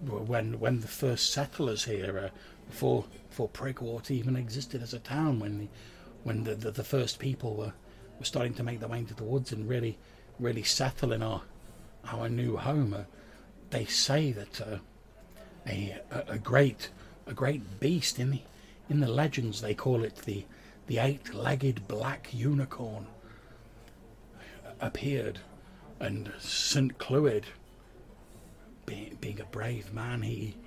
when 0.05 0.59
when 0.59 0.79
the 0.79 0.87
first 0.87 1.31
settlers 1.31 1.85
here, 1.85 2.17
uh, 2.17 2.29
before 2.67 3.05
before 3.29 3.49
Prigwort 3.49 4.11
even 4.11 4.35
existed 4.35 4.81
as 4.81 4.93
a 4.93 4.99
town, 4.99 5.39
when 5.39 5.59
the 5.59 5.67
when 6.23 6.43
the, 6.43 6.55
the, 6.55 6.71
the 6.71 6.83
first 6.83 7.19
people 7.19 7.55
were, 7.55 7.73
were 8.19 8.25
starting 8.25 8.53
to 8.53 8.63
make 8.63 8.79
their 8.79 8.89
way 8.89 8.99
into 8.99 9.13
the 9.13 9.23
woods 9.23 9.51
and 9.51 9.67
really 9.67 9.97
really 10.39 10.63
settle 10.63 11.11
in 11.11 11.21
our 11.21 11.41
our 12.05 12.29
new 12.29 12.57
home, 12.57 12.93
uh, 12.93 13.03
they 13.69 13.85
say 13.85 14.31
that 14.31 14.61
uh, 14.61 14.77
a, 15.67 15.99
a 16.27 16.37
great 16.37 16.89
a 17.27 17.33
great 17.33 17.79
beast 17.79 18.19
in 18.19 18.31
the 18.31 18.41
in 18.89 18.99
the 18.99 19.07
legends 19.07 19.61
they 19.61 19.73
call 19.73 20.03
it 20.03 20.15
the 20.25 20.45
the 20.87 20.97
eight-legged 20.97 21.87
black 21.87 22.33
unicorn 22.33 23.07
appeared 24.81 25.39
and 26.01 26.31
St. 26.39 26.97
Clewd 26.97 27.45
being, 28.87 29.17
being 29.21 29.39
a 29.39 29.45
brave 29.45 29.93
man 29.93 30.23
he 30.23 30.57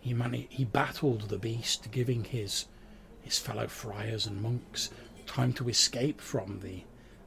he 0.00 0.14
mani- 0.14 0.48
he 0.50 0.64
battled 0.64 1.28
the 1.28 1.38
beast 1.38 1.88
giving 1.92 2.24
his 2.24 2.66
his 3.20 3.38
fellow 3.38 3.68
friars 3.68 4.26
and 4.26 4.40
monks 4.40 4.88
time 5.26 5.52
to 5.52 5.68
escape 5.68 6.20
from 6.20 6.60
the 6.60 6.82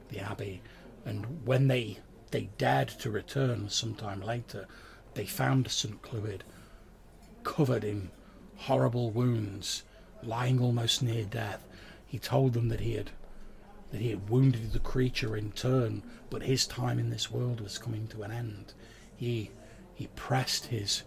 the 0.08 0.18
abbey 0.18 0.60
and 1.04 1.46
when 1.46 1.68
they 1.68 1.98
they 2.32 2.48
dared 2.58 2.88
to 2.88 3.10
return 3.10 3.68
sometime 3.68 4.20
later 4.20 4.66
they 5.14 5.24
found 5.24 5.70
St. 5.70 6.02
Clewd 6.02 6.42
covered 7.44 7.84
in 7.84 8.10
horrible 8.56 9.10
wounds 9.10 9.84
lying 10.22 10.60
almost 10.60 11.00
near 11.00 11.24
death 11.24 11.64
he 12.06 12.18
told 12.18 12.54
them 12.54 12.68
that 12.68 12.80
he 12.80 12.94
had 12.94 13.12
that 13.90 14.00
he 14.00 14.10
had 14.10 14.28
wounded 14.28 14.72
the 14.72 14.78
creature 14.78 15.36
in 15.36 15.52
turn, 15.52 16.02
but 16.30 16.42
his 16.42 16.66
time 16.66 16.98
in 16.98 17.10
this 17.10 17.30
world 17.30 17.60
was 17.60 17.78
coming 17.78 18.06
to 18.08 18.22
an 18.22 18.30
end. 18.30 18.74
He 19.16 19.50
he 19.94 20.08
pressed 20.08 20.66
his 20.66 21.02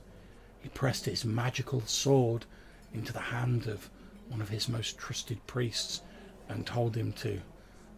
he 0.61 0.69
pressed 0.69 1.05
his 1.05 1.23
magical 1.23 1.81
sword 1.81 2.45
into 2.93 3.13
the 3.13 3.19
hand 3.19 3.67
of 3.67 3.89
one 4.27 4.41
of 4.41 4.49
his 4.49 4.67
most 4.67 4.97
trusted 4.97 5.45
priests 5.47 6.01
and 6.47 6.65
told 6.65 6.95
him 6.95 7.13
to 7.13 7.41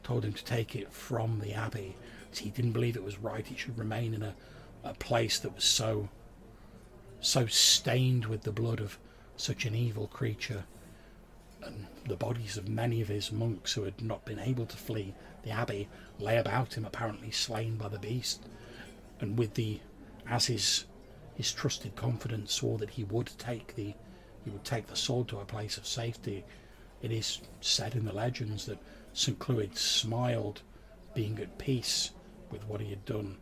told 0.04 0.26
him 0.26 0.34
to 0.34 0.44
take 0.44 0.76
it 0.76 0.92
from 0.92 1.40
the 1.40 1.54
abbey. 1.54 1.96
He 2.34 2.50
didn't 2.50 2.72
believe 2.72 2.96
it 2.96 3.04
was 3.04 3.20
right 3.20 3.50
it 3.50 3.60
should 3.60 3.78
remain 3.78 4.14
in 4.14 4.24
a, 4.24 4.36
a 4.84 4.94
place 4.94 5.40
that 5.40 5.56
was 5.56 5.64
so 5.64 6.10
so 7.20 7.46
stained 7.46 8.26
with 8.26 8.42
the 8.42 8.52
blood 8.52 8.80
of 8.80 8.98
such 9.38 9.66
an 9.66 9.76
evil 9.76 10.08
creature 10.08 10.66
and 11.64 11.88
the 12.08 12.16
bodies 12.16 12.58
of 12.58 12.68
many 12.68 13.02
of 13.02 13.08
his 13.08 13.32
monks 13.32 13.74
who 13.74 13.84
had 13.84 14.02
not 14.02 14.26
been 14.26 14.40
able 14.40 14.66
to 14.66 14.78
flee 14.78 15.14
the 15.44 15.52
abbey 15.52 15.88
lay 16.20 16.38
about 16.38 16.76
him, 16.76 16.86
apparently 16.86 17.32
slain 17.32 17.78
by 17.78 17.88
the 17.88 18.00
beast. 18.00 18.44
And 19.20 19.38
with 19.38 19.54
the, 19.54 19.80
as 20.28 20.48
his 20.48 20.86
his 21.36 21.52
trusted 21.52 21.96
confidant 21.96 22.50
swore 22.50 22.78
that 22.78 22.92
he 22.92 23.04
would 23.06 23.32
take 23.38 23.76
the 23.76 23.94
he 24.44 24.50
would 24.50 24.64
take 24.64 24.88
the 24.88 24.96
sword 24.96 25.28
to 25.30 25.40
a 25.40 25.46
place 25.46 25.78
of 25.78 25.88
safety. 25.88 26.44
It 27.02 27.12
is 27.12 27.42
said 27.62 27.96
in 27.96 28.06
the 28.06 28.14
legends 28.14 28.66
that 28.66 28.80
St. 29.14 29.38
Clewd 29.40 29.78
smiled, 29.78 30.62
being 31.14 31.40
at 31.40 31.58
peace 31.58 32.12
with 32.50 32.68
what 32.68 32.82
he 32.82 32.90
had 32.90 33.06
done, 33.06 33.38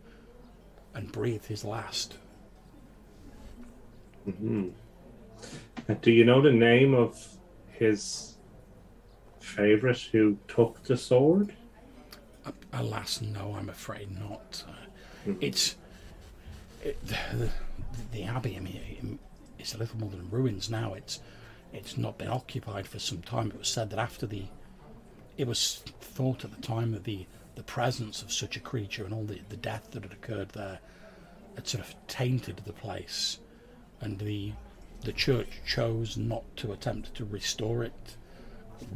and 0.94 1.12
breathed 1.12 1.46
his 1.46 1.64
last. 1.64 2.16
hmm 4.24 4.68
Do 6.02 6.10
you 6.10 6.24
know 6.24 6.42
the 6.42 6.52
name 6.52 6.94
of 6.94 7.38
his 7.80 8.36
favorite 9.40 9.98
who 10.12 10.38
took 10.46 10.82
the 10.84 10.96
sword? 10.96 11.56
Alas, 12.72 13.20
no, 13.20 13.56
I'm 13.58 13.68
afraid 13.68 14.16
not. 14.16 14.64
Uh, 14.68 15.32
It's 15.40 15.76
it, 16.82 16.98
the, 17.06 17.50
the 18.12 18.22
abbey. 18.24 18.56
I 18.56 18.60
mean, 18.60 19.18
it's 19.58 19.74
a 19.74 19.78
little 19.78 19.98
more 19.98 20.10
than 20.10 20.30
ruins 20.30 20.70
now. 20.70 20.94
It's 20.94 21.20
it's 21.72 21.96
not 21.96 22.18
been 22.18 22.28
occupied 22.28 22.86
for 22.86 22.98
some 22.98 23.22
time. 23.22 23.48
It 23.48 23.58
was 23.58 23.68
said 23.68 23.90
that 23.90 23.98
after 23.98 24.26
the, 24.26 24.44
it 25.36 25.46
was 25.46 25.82
thought 26.00 26.44
at 26.44 26.54
the 26.54 26.62
time 26.62 26.92
that 26.92 27.04
the 27.04 27.26
the 27.56 27.62
presence 27.62 28.22
of 28.22 28.32
such 28.32 28.56
a 28.56 28.60
creature 28.60 29.04
and 29.04 29.12
all 29.12 29.24
the 29.24 29.40
the 29.48 29.56
death 29.56 29.90
that 29.90 30.02
had 30.02 30.12
occurred 30.12 30.50
there 30.50 30.78
had 31.56 31.66
sort 31.66 31.84
of 31.84 31.94
tainted 32.06 32.62
the 32.64 32.72
place, 32.72 33.38
and 34.00 34.18
the 34.18 34.52
the 35.02 35.12
church 35.12 35.60
chose 35.66 36.16
not 36.16 36.44
to 36.56 36.72
attempt 36.72 37.14
to 37.14 37.24
restore 37.24 37.82
it, 37.82 38.16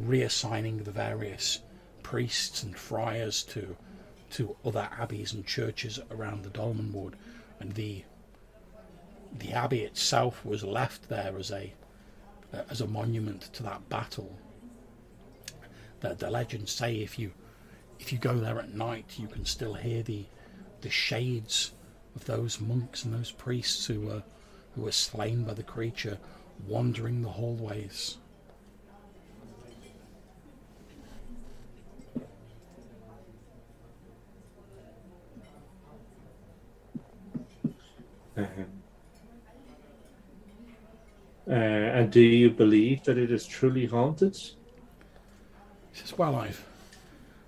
reassigning 0.03 0.83
the 0.83 0.91
various 0.91 1.59
priests 2.03 2.63
and 2.63 2.77
friars 2.77 3.43
to 3.43 3.75
to 4.31 4.55
other 4.65 4.89
abbeys 4.99 5.33
and 5.33 5.45
churches 5.45 5.99
around 6.11 6.43
the 6.43 6.49
Dolmenwood, 6.49 7.13
and 7.59 7.73
the 7.73 8.03
the 9.33 9.51
abbey 9.53 9.81
itself 9.81 10.45
was 10.45 10.63
left 10.63 11.09
there 11.09 11.37
as 11.37 11.51
a 11.51 11.73
as 12.69 12.81
a 12.81 12.87
monument 12.87 13.49
to 13.53 13.63
that 13.63 13.89
battle. 13.89 14.37
The, 16.01 16.15
the 16.15 16.29
legends 16.29 16.71
say 16.71 16.97
if 16.97 17.17
you 17.17 17.31
if 17.99 18.11
you 18.11 18.17
go 18.17 18.37
there 18.37 18.59
at 18.59 18.73
night, 18.73 19.17
you 19.17 19.27
can 19.27 19.45
still 19.45 19.73
hear 19.73 20.03
the 20.03 20.25
the 20.81 20.89
shades 20.89 21.71
of 22.15 22.25
those 22.25 22.61
monks 22.61 23.03
and 23.03 23.13
those 23.13 23.31
priests 23.31 23.85
who 23.87 24.01
were 24.01 24.23
who 24.75 24.81
were 24.81 24.91
slain 24.91 25.43
by 25.43 25.53
the 25.53 25.63
creature 25.63 26.17
wandering 26.67 27.21
the 27.21 27.29
hallways. 27.29 28.17
Um, 38.37 38.45
uh, 41.47 41.51
and 41.53 42.11
do 42.11 42.19
you 42.19 42.49
believe 42.49 43.03
that 43.05 43.17
it 43.17 43.31
is 43.31 43.47
truly 43.47 43.85
haunted? 43.85 44.35
He 44.35 44.51
says, 45.93 46.17
"Well, 46.17 46.35
I've, 46.35 46.65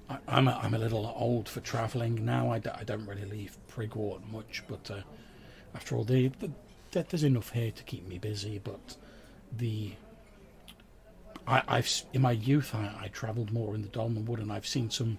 I, 0.09 0.17
I'm, 0.29 0.47
a, 0.47 0.57
I'm 0.63 0.73
a 0.73 0.77
little 0.77 1.13
old 1.17 1.49
for 1.49 1.59
travelling 1.59 2.23
now. 2.23 2.51
I, 2.51 2.59
d- 2.59 2.69
I 2.73 2.85
don't 2.85 3.05
really 3.05 3.25
leave 3.25 3.57
Prigwort 3.67 4.25
much, 4.31 4.63
but 4.69 4.89
uh, 4.89 5.01
after 5.75 5.97
all, 5.97 6.05
the, 6.05 6.29
the, 6.39 6.49
there- 6.97 7.05
there's 7.09 7.23
enough 7.23 7.51
here 7.51 7.71
to 7.71 7.83
keep 7.83 8.07
me 8.07 8.17
busy. 8.17 8.59
But 8.63 8.95
the, 9.55 9.93
I, 11.47 11.61
I've 11.67 12.03
in 12.13 12.21
my 12.21 12.31
youth, 12.31 12.73
I, 12.73 12.91
I 13.03 13.07
travelled 13.09 13.51
more 13.51 13.75
in 13.75 13.81
the 13.83 13.87
Dolmenwood, 13.89 14.39
and 14.39 14.51
I've 14.51 14.67
seen 14.67 14.89
some, 14.89 15.17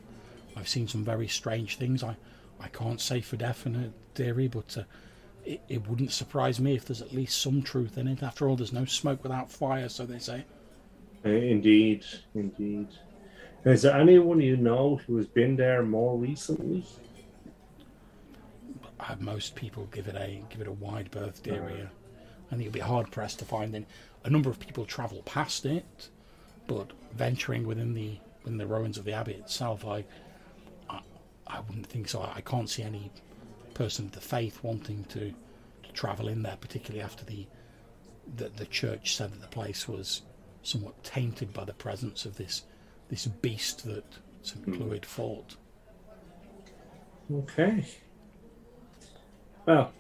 I've 0.56 0.68
seen 0.68 0.88
some 0.88 1.05
very 1.05 1.28
strange 1.28 1.76
things. 1.76 2.02
I, 2.02 2.16
I 2.60 2.68
can't 2.68 3.00
say 3.00 3.20
for 3.20 3.36
definite, 3.36 3.92
dearie, 4.14 4.48
but." 4.48 4.76
Uh, 4.76 4.82
it, 5.44 5.62
it 5.68 5.88
wouldn't 5.88 6.12
surprise 6.12 6.60
me 6.60 6.74
if 6.74 6.84
there's 6.84 7.00
at 7.00 7.14
least 7.14 7.40
some 7.40 7.62
truth 7.62 7.96
in 7.96 8.06
it. 8.06 8.22
After 8.22 8.46
all, 8.46 8.56
there's 8.56 8.72
no 8.72 8.84
smoke 8.84 9.22
without 9.22 9.50
fire, 9.50 9.88
so 9.88 10.05
they 10.05 10.18
say. 10.18 10.44
Uh, 11.24 11.30
indeed, 11.30 12.05
indeed. 12.34 12.88
Is 13.64 13.80
there 13.82 13.96
anyone 13.96 14.42
you 14.42 14.59
know 14.59 14.96
who 15.06 15.16
has 15.16 15.26
been 15.26 15.56
there 15.56 15.82
more 15.82 16.18
recently? 16.18 16.84
Uh, 19.00 19.14
most 19.20 19.54
people 19.54 19.86
give 19.92 20.08
it 20.08 20.16
a 20.16 20.42
give 20.50 20.60
it 20.60 20.66
a 20.66 20.72
wide 20.72 21.10
berth, 21.10 21.42
dearie. 21.42 21.88
and 22.50 22.62
you'll 22.62 22.72
be 22.72 22.80
hard 22.80 23.10
pressed 23.10 23.38
to 23.38 23.44
find 23.44 23.74
in 23.74 23.86
a 24.24 24.30
number 24.30 24.50
of 24.50 24.58
people 24.58 24.84
travel 24.84 25.22
past 25.22 25.64
it, 25.64 26.08
but 26.66 26.90
venturing 27.14 27.66
within 27.66 27.94
the 27.94 28.18
within 28.42 28.58
the 28.58 28.66
ruins 28.66 28.98
of 28.98 29.04
the 29.04 29.12
abbey 29.12 29.34
itself, 29.34 29.84
I 29.86 30.04
I, 30.90 31.00
I 31.46 31.60
wouldn't 31.60 31.86
think 31.86 32.08
so. 32.08 32.22
I 32.22 32.40
can't 32.40 32.68
see 32.68 32.82
any 32.82 33.10
person 33.74 34.06
of 34.06 34.12
the 34.12 34.20
faith 34.20 34.62
wanting 34.62 35.04
to, 35.04 35.30
to 35.84 35.92
travel 35.92 36.28
in 36.28 36.42
there, 36.42 36.56
particularly 36.60 37.02
after 37.02 37.24
the, 37.24 37.46
the 38.36 38.48
the 38.48 38.66
church 38.66 39.14
said 39.16 39.32
that 39.32 39.40
the 39.40 39.46
place 39.48 39.86
was 39.86 40.22
somewhat 40.62 41.02
tainted 41.04 41.52
by 41.52 41.64
the 41.64 41.72
presence 41.72 42.24
of 42.24 42.36
this 42.36 42.64
this 43.08 43.26
beast 43.26 43.84
that 43.84 44.04
St. 44.42 44.64
Clewd 44.64 45.06
fought. 45.06 45.56
Okay. 47.32 47.86
Well, 49.68 49.92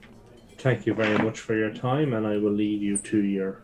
thank 0.56 0.86
you 0.86 0.94
very 0.94 1.18
much 1.18 1.40
for 1.40 1.54
your 1.54 1.70
time, 1.74 2.14
and 2.14 2.26
I 2.26 2.38
will 2.38 2.52
leave 2.52 2.82
you 2.82 2.96
to 2.96 3.18
your 3.22 3.60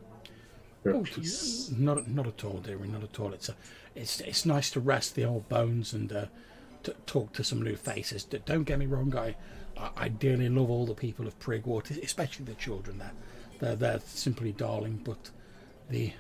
your 0.85 0.97
Oh, 0.97 1.03
peace. 1.03 1.71
not 1.79 2.07
not 2.07 2.27
at 2.27 2.45
all, 2.45 2.59
dearie, 2.59 2.89
not 2.89 3.03
at 3.03 3.19
all. 3.19 3.33
It's 3.33 3.49
a, 3.49 3.57
it's 3.95 4.21
it's 4.21 4.45
nice 4.45 4.69
to 4.73 4.81
rest 4.81 5.15
the 5.15 5.25
old 5.25 5.49
bones 5.49 5.95
and 5.95 6.13
uh, 6.13 6.27
to 6.83 6.93
talk 7.07 7.33
to 7.33 7.43
some 7.43 7.63
new 7.63 7.75
faces. 7.75 8.23
Don't 8.25 8.65
get 8.65 8.79
me 8.79 8.85
wrong, 8.85 9.17
I, 9.17 9.35
I 9.97 10.09
dearly 10.09 10.51
love 10.51 10.69
all 10.69 10.85
the 10.85 10.95
people 10.95 11.27
of 11.27 11.39
Prigwort, 11.39 11.91
especially 11.91 12.45
the 12.45 12.55
children. 12.55 12.99
There, 12.99 13.13
they're 13.61 13.77
they're 13.77 14.01
simply 14.05 14.53
darling. 14.53 15.01
But 15.03 15.31
the 15.89 16.13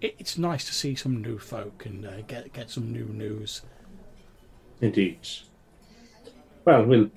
it, 0.00 0.14
it's 0.20 0.38
nice 0.38 0.64
to 0.66 0.72
see 0.72 0.94
some 0.94 1.20
new 1.20 1.38
folk 1.40 1.84
and 1.86 2.06
uh, 2.06 2.20
get 2.28 2.52
get 2.52 2.70
some 2.70 2.92
new 2.92 3.06
news. 3.06 3.62
Indeed. 4.80 5.18
Well, 6.64 6.84
we'll 6.84 7.10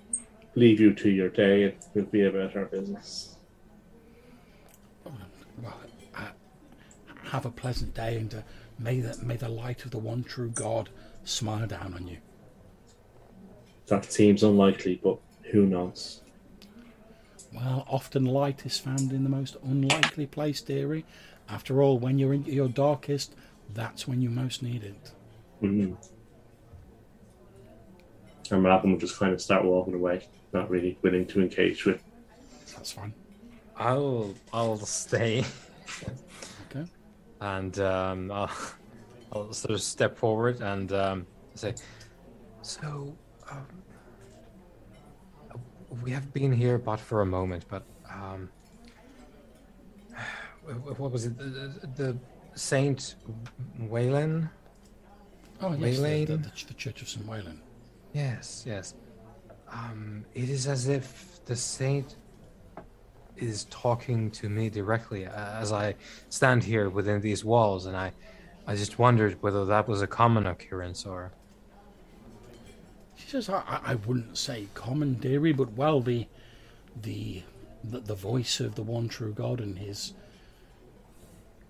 leave 0.56 0.80
you 0.80 0.94
to 0.94 1.10
your 1.10 1.30
day, 1.30 1.64
and 1.64 1.74
we'll 1.94 2.06
be 2.06 2.26
about 2.26 2.56
our 2.56 2.66
business. 2.66 3.36
Well, 5.62 5.80
uh, 6.16 6.28
have 7.26 7.46
a 7.46 7.52
pleasant 7.52 7.94
day, 7.94 8.18
and 8.18 8.34
uh, 8.34 8.42
may 8.80 9.00
the 9.00 9.18
may 9.24 9.38
the 9.38 9.50
light 9.50 9.86
of 9.86 9.92
the 9.92 9.98
one 9.98 10.24
true 10.24 10.50
God 10.50 10.90
smile 11.24 11.68
down 11.68 11.94
on 11.94 12.08
you. 12.08 12.18
That 13.88 14.12
seems 14.12 14.44
unlikely, 14.44 15.00
but 15.04 15.20
who 15.52 15.66
knows? 15.66 16.22
Well, 17.54 17.86
often 17.88 18.26
light 18.26 18.66
is 18.66 18.78
found 18.80 19.12
in 19.12 19.24
the 19.24 19.30
most 19.30 19.56
unlikely 19.64 20.26
place, 20.26 20.62
dearie. 20.62 21.06
After 21.48 21.82
all, 21.82 22.00
when 22.00 22.18
you're 22.18 22.34
in 22.34 22.44
your 22.46 22.68
darkest, 22.68 23.36
that's 23.74 24.08
when 24.08 24.22
you 24.22 24.30
most 24.30 24.64
need 24.64 24.84
it. 24.84 25.12
Mm. 25.62 25.96
And 28.52 28.62
Malcolm 28.64 28.92
will 28.92 29.00
just 29.00 29.18
kind 29.18 29.34
of 29.34 29.42
start 29.42 29.64
walking 29.66 29.94
away, 29.96 30.28
not 30.54 30.70
really 30.70 30.98
willing 31.02 31.26
to 31.28 31.42
engage 31.42 31.86
with. 31.86 32.04
That's 32.76 32.92
fine. 32.92 33.14
I'll 33.78 34.34
I'll 34.54 34.78
stay 34.78 35.44
Okay. 36.70 36.86
and 37.42 37.78
um, 37.80 38.32
I'll, 38.32 38.52
I'll 39.34 39.54
sort 39.54 39.72
of 39.74 39.82
step 39.82 40.18
forward 40.18 40.62
and 40.62 40.92
um, 40.94 41.28
say, 41.56 41.74
so 42.62 43.16
um, 43.52 43.66
we 46.04 46.12
have 46.12 46.32
been 46.34 46.52
here 46.54 46.78
but 46.78 47.00
for 47.00 47.22
a 47.22 47.26
moment, 47.26 47.66
but 47.70 47.84
um, 48.10 48.50
what 50.98 51.12
was 51.12 51.26
it? 51.26 51.38
The, 51.38 51.44
the- 51.44 51.88
the 52.04 52.18
Saint 52.58 53.16
Wayland? 53.80 54.48
Oh, 55.62 55.74
yes, 55.74 55.98
the, 56.00 56.26
the, 56.26 56.38
the, 56.38 56.52
the 56.68 56.74
Church 56.74 57.02
of 57.02 57.10
St. 57.10 57.26
Wayland. 57.28 57.60
Yes, 58.16 58.64
yes. 58.66 58.94
Um, 59.70 60.24
it 60.34 60.50
is 60.50 60.68
as 60.68 60.88
if 60.88 61.44
the 61.44 61.56
saint 61.56 62.16
is 63.36 63.66
talking 63.66 64.32
to 64.32 64.48
me 64.48 64.70
directly 64.70 65.26
uh, 65.26 65.60
as 65.60 65.74
I 65.74 65.96
stand 66.30 66.64
here 66.64 66.90
within 66.90 67.20
these 67.20 67.44
walls, 67.44 67.88
and 67.88 67.98
I, 67.98 68.14
I 68.66 68.78
just 68.78 68.98
wondered 68.98 69.44
whether 69.44 69.66
that 69.66 69.90
was 69.90 70.02
a 70.02 70.08
common 70.08 70.48
occurrence 70.48 71.06
or. 71.06 71.34
She 73.18 73.28
says, 73.28 73.50
I, 73.50 73.82
I- 73.86 73.96
wouldn't 73.96 74.38
say 74.38 74.70
common, 74.76 75.16
dearie, 75.16 75.52
but 75.52 75.74
well, 75.74 76.00
the, 76.00 76.28
the, 77.02 77.44
the, 77.84 78.00
the 78.00 78.16
voice 78.16 78.62
of 78.62 78.76
the 78.76 78.84
one 78.84 79.10
true 79.10 79.34
God 79.34 79.60
and 79.60 79.78
his, 79.78 80.14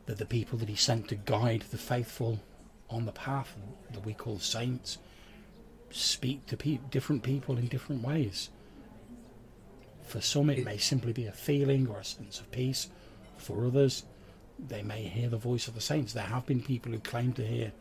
that 0.05 0.19
the 0.19 0.25
people 0.27 0.59
that 0.59 0.69
he 0.69 0.75
sent 0.75 1.07
to 1.07 1.15
guide 1.15 1.63
the 1.71 1.77
faithful 1.79 2.39
on 2.87 3.07
the 3.07 3.11
path 3.11 3.55
that 3.91 4.05
we 4.05 4.13
call 4.13 4.37
saints, 4.37 4.99
speak 5.95 6.45
to 6.47 6.57
pe- 6.57 6.79
different 6.91 7.23
people 7.23 7.57
in 7.57 7.67
different 7.67 8.03
ways. 8.03 8.49
For 10.03 10.21
some, 10.21 10.49
it 10.49 10.63
may 10.63 10.77
simply 10.77 11.13
be 11.13 11.25
a 11.25 11.31
feeling 11.31 11.87
or 11.87 11.99
a 11.99 12.03
sense 12.03 12.39
of 12.39 12.51
peace. 12.51 12.89
For 13.37 13.65
others, 13.65 14.03
they 14.59 14.83
may 14.83 15.03
hear 15.03 15.29
the 15.29 15.37
voice 15.37 15.67
of 15.67 15.73
the 15.73 15.81
saints. 15.81 16.13
There 16.13 16.23
have 16.23 16.45
been 16.45 16.61
people 16.61 16.91
who 16.91 16.99
claim 16.99 17.33
to 17.33 17.45
hear 17.45 17.71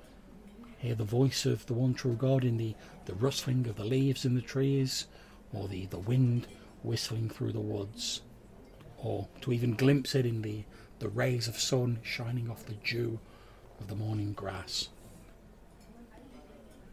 hear 0.78 0.94
the 0.94 1.04
voice 1.04 1.46
of 1.46 1.64
the 1.64 1.72
one 1.72 1.94
true 1.94 2.12
God 2.12 2.44
in 2.44 2.58
the, 2.58 2.74
the 3.06 3.14
rustling 3.14 3.66
of 3.68 3.76
the 3.76 3.84
leaves 3.84 4.26
in 4.26 4.34
the 4.34 4.42
trees, 4.42 5.06
or 5.52 5.66
the, 5.66 5.86
the 5.86 5.98
wind 5.98 6.46
whistling 6.82 7.30
through 7.30 7.52
the 7.52 7.60
woods, 7.60 8.20
or 8.98 9.26
to 9.40 9.52
even 9.52 9.74
glimpse 9.74 10.14
it 10.14 10.26
in 10.26 10.42
the, 10.42 10.64
the 10.98 11.08
rays 11.08 11.48
of 11.48 11.58
sun 11.58 12.00
shining 12.02 12.50
off 12.50 12.66
the 12.66 12.74
dew 12.74 13.18
of 13.80 13.88
the 13.88 13.94
morning 13.94 14.34
grass. 14.34 14.88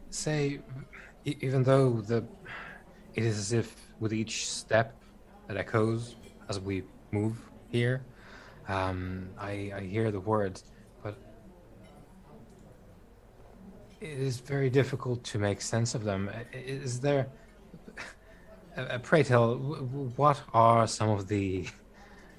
Say, 0.08 0.60
even 1.24 1.62
though 1.62 2.00
the, 2.00 2.24
it 3.14 3.24
is 3.24 3.38
as 3.38 3.52
if 3.52 3.76
with 4.00 4.12
each 4.12 4.48
step 4.48 4.96
that 5.46 5.56
echoes 5.56 6.16
as 6.48 6.58
we 6.58 6.82
move 7.10 7.38
here, 7.68 8.04
um, 8.68 9.28
I, 9.38 9.72
I 9.74 9.80
hear 9.80 10.10
the 10.10 10.20
words, 10.20 10.64
but 11.02 11.16
it 14.00 14.08
is 14.08 14.38
very 14.38 14.70
difficult 14.70 15.22
to 15.24 15.38
make 15.38 15.60
sense 15.60 15.94
of 15.94 16.04
them. 16.04 16.30
Is 16.52 17.00
there, 17.00 17.28
uh, 18.76 18.98
pray 18.98 19.22
tell, 19.22 19.56
what 20.16 20.40
are 20.52 20.86
some 20.86 21.10
of 21.10 21.28
the, 21.28 21.66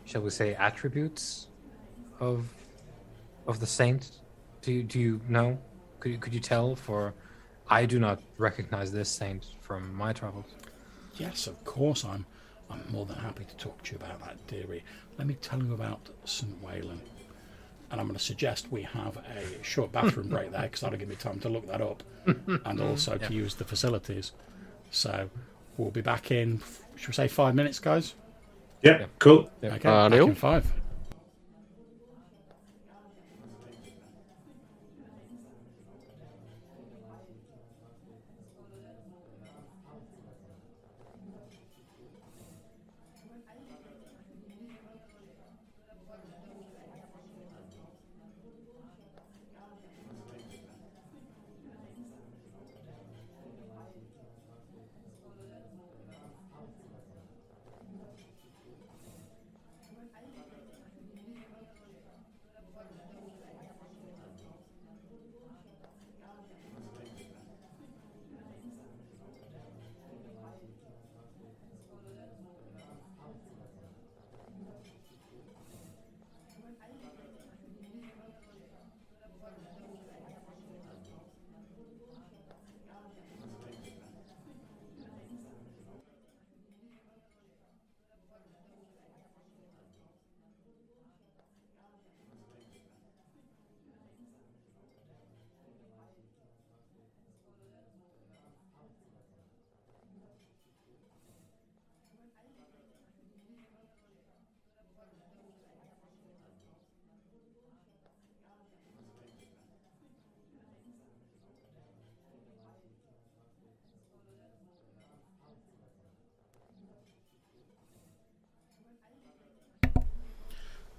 shall 0.05 0.22
we 0.22 0.30
say, 0.30 0.55
attributes 0.55 1.47
of 2.19 2.47
of 3.45 3.60
the 3.60 3.68
saint? 3.68 4.22
Do 4.61 4.72
you, 4.72 4.84
do 4.84 4.99
you 4.99 5.22
know? 5.27 5.60
Could 5.99 6.14
you, 6.14 6.18
could 6.18 6.34
you 6.34 6.39
tell? 6.39 6.76
For 6.76 7.14
I 7.69 7.85
do 7.85 7.99
not 7.99 8.22
recognize 8.38 8.91
this 8.91 9.10
saint 9.10 9.45
from 9.61 9.94
my 9.95 10.14
travels. 10.14 10.45
Yes, 11.15 11.48
of 11.48 11.64
course, 11.65 12.03
I'm 12.06 12.26
I'm 12.69 12.84
more 12.91 13.06
than 13.06 13.18
happy 13.18 13.45
to 13.45 13.56
talk 13.57 13.81
to 13.84 13.91
you 13.91 13.98
about 13.98 14.19
that, 14.22 14.48
dearie. 14.48 14.84
Let 15.18 15.27
me 15.27 15.35
tell 15.35 15.61
you 15.61 15.73
about 15.73 16.10
St. 16.26 16.61
Wayland. 16.64 17.02
And 17.91 18.02
I'm 18.02 18.07
going 18.07 18.18
to 18.18 18.23
suggest 18.23 18.72
we 18.72 18.81
have 18.81 19.18
a 19.18 19.64
short 19.64 19.91
bathroom 19.91 20.30
break 20.30 20.52
there 20.52 20.64
because 20.64 20.80
that'll 20.80 20.98
give 20.98 21.07
me 21.10 21.15
time 21.15 21.40
to 21.41 21.49
look 21.49 21.68
that 21.68 21.81
up 21.81 22.02
and 22.26 22.81
also 22.81 23.18
to 23.19 23.31
use 23.34 23.53
the 23.53 23.64
facilities. 23.64 24.31
So 24.90 25.30
we'll 25.77 25.91
be 25.91 26.02
back 26.02 26.31
in, 26.31 26.61
should 26.95 27.10
we 27.10 27.14
say 27.14 27.27
five 27.27 27.53
minutes, 27.53 27.77
guys? 27.77 28.15
Yeah, 28.81 29.02
Yeah. 29.02 29.06
cool. 29.19 29.52
Yeah. 29.61 29.76
Okay, 29.76 29.88
Uh, 29.90 30.10
back 30.10 30.11
Neil? 30.11 30.27
in 30.30 30.35
five. 30.35 30.73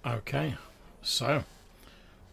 Okay, 0.06 0.56
so 1.00 1.44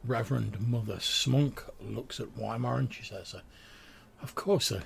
Reverend 0.03 0.59
Mother 0.59 0.97
Smunk 0.97 1.61
looks 1.81 2.19
at 2.19 2.37
Weimar 2.37 2.77
and 2.77 2.93
she 2.93 3.03
says, 3.03 3.33
uh, 3.33 3.41
"Of 4.21 4.35
course, 4.35 4.73
uh, 4.73 4.81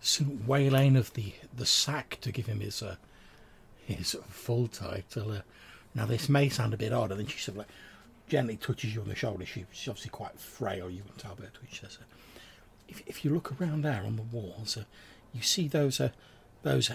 St. 0.00 0.44
Waylain 0.46 0.96
of 0.96 1.12
the 1.14 1.34
the 1.54 1.66
Sack 1.66 2.18
to 2.22 2.32
give 2.32 2.46
him 2.46 2.60
his 2.60 2.82
uh, 2.82 2.96
his 3.84 4.16
full 4.28 4.66
title. 4.66 5.30
Uh, 5.30 5.40
now 5.94 6.04
this 6.04 6.28
may 6.28 6.48
sound 6.48 6.74
a 6.74 6.76
bit 6.76 6.92
odd, 6.92 7.12
and 7.12 7.20
then 7.20 7.28
she 7.28 7.38
sort 7.38 7.54
of 7.54 7.58
like 7.58 7.68
gently 8.28 8.56
touches 8.56 8.92
you 8.92 9.00
on 9.02 9.08
the 9.08 9.14
shoulder. 9.14 9.46
She, 9.46 9.64
she's 9.70 9.88
obviously 9.88 10.10
quite 10.10 10.40
frail. 10.40 10.90
You 10.90 11.02
can 11.02 11.14
tell 11.16 11.36
by 11.36 11.44
twitch. 11.52 11.80
Says, 11.80 11.98
uh, 12.00 12.04
if 12.88 13.02
if 13.06 13.24
you 13.24 13.32
look 13.32 13.54
around 13.60 13.82
there 13.82 14.02
on 14.04 14.16
the 14.16 14.22
walls, 14.22 14.76
uh, 14.76 14.84
you 15.32 15.42
see 15.42 15.68
those 15.68 16.00
uh, 16.00 16.10
those 16.62 16.90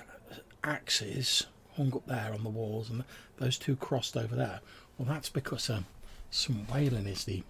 axes 0.61 1.47
hung 1.77 1.93
up 1.95 2.05
there 2.05 2.33
on 2.33 2.43
the 2.43 2.49
walls, 2.49 2.89
and 2.89 3.03
those 3.37 3.57
two 3.57 3.75
crossed 3.75 4.17
over 4.17 4.35
there. 4.35 4.59
Well, 5.01 5.15
that's 5.15 5.29
because 5.29 5.67
um, 5.71 5.87
St. 6.29 6.71
Wayland 6.71 7.07
is 7.07 7.23
the 7.23 7.41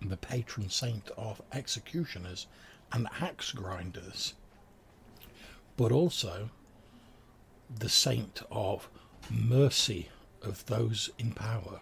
the 0.00 0.16
patron 0.16 0.70
saint 0.70 1.10
of 1.10 1.42
executioners 1.52 2.46
and 2.90 3.06
axe 3.20 3.52
grinders, 3.52 4.32
but 5.76 5.92
also 5.92 6.48
the 7.68 7.90
saint 7.90 8.40
of 8.50 8.88
mercy 9.28 10.08
of 10.40 10.64
those 10.64 11.10
in 11.18 11.32
power. 11.32 11.80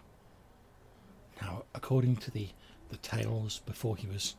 Now, 1.41 1.63
according 1.73 2.17
to 2.17 2.31
the, 2.31 2.49
the 2.89 2.97
tales 2.97 3.61
before 3.65 3.95
he 3.95 4.07
was 4.07 4.35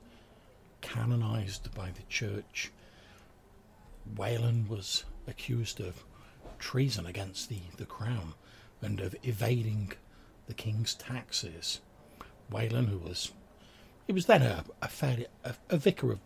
canonized 0.82 1.74
by 1.74 1.89
the 1.91 2.03
church, 2.11 2.70
Wayland 4.15 4.69
was 4.69 5.05
accused 5.27 5.81
of 5.81 6.05
treason 6.59 7.07
against 7.07 7.49
the, 7.49 7.61
the 7.78 7.87
crown 7.87 8.35
and 8.82 9.01
of 9.01 9.16
evading 9.23 9.95
the 10.51 10.55
king's 10.55 10.94
taxes. 10.94 11.81
Wayland, 12.51 12.89
who 12.89 12.98
was 12.98 13.31
he 14.05 14.12
was 14.12 14.27
then 14.27 14.43
a, 14.43 14.64
a 14.82 14.89
fairly 14.89 15.27
a, 15.44 15.55
a 15.68 15.77
vicar 15.77 16.10
of 16.10 16.18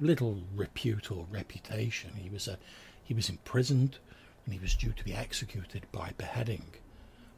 little 0.00 0.42
repute 0.52 1.12
or 1.12 1.28
reputation. 1.30 2.10
He 2.16 2.28
was 2.28 2.48
a 2.48 2.58
he 3.04 3.14
was 3.14 3.28
imprisoned 3.28 3.98
and 4.44 4.52
he 4.52 4.58
was 4.58 4.74
due 4.74 4.90
to 4.90 5.04
be 5.04 5.14
executed 5.14 5.86
by 5.92 6.12
beheading. 6.18 6.64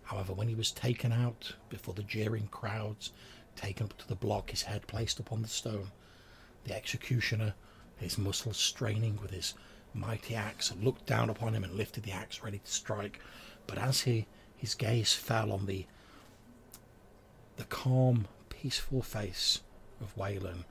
However, 0.04 0.32
when 0.32 0.48
he 0.48 0.54
was 0.54 0.70
taken 0.72 1.12
out 1.12 1.56
before 1.68 1.92
the 1.92 2.02
jeering 2.02 2.46
crowds, 2.46 3.12
taken 3.54 3.84
up 3.84 3.98
to 3.98 4.08
the 4.08 4.14
block, 4.14 4.50
his 4.50 4.62
head 4.62 4.86
placed 4.86 5.20
upon 5.20 5.42
the 5.42 5.48
stone, 5.48 5.90
the 6.64 6.74
executioner, 6.74 7.52
his 7.98 8.16
muscles 8.16 8.56
straining 8.56 9.18
with 9.20 9.30
his 9.30 9.52
mighty 9.92 10.34
axe, 10.34 10.72
looked 10.80 11.04
down 11.04 11.28
upon 11.28 11.54
him 11.54 11.64
and 11.64 11.74
lifted 11.74 12.02
the 12.02 12.12
axe 12.12 12.42
ready 12.42 12.60
to 12.60 12.70
strike. 12.70 13.20
But 13.66 13.76
as 13.76 14.00
he 14.00 14.26
his 14.56 14.74
gaze 14.74 15.12
fell 15.12 15.52
on 15.52 15.66
the 15.66 15.84
the 17.56 17.64
calm, 17.64 18.26
peaceful 18.48 19.02
face 19.02 19.60
of 20.00 20.16
Wayland, 20.16 20.64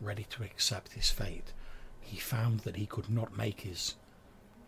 ready 0.00 0.24
to 0.30 0.42
accept 0.42 0.92
his 0.92 1.10
fate, 1.10 1.52
he 2.00 2.16
found 2.16 2.60
that 2.60 2.76
he 2.76 2.86
could 2.86 3.08
not 3.08 3.36
make 3.36 3.60
his 3.60 3.94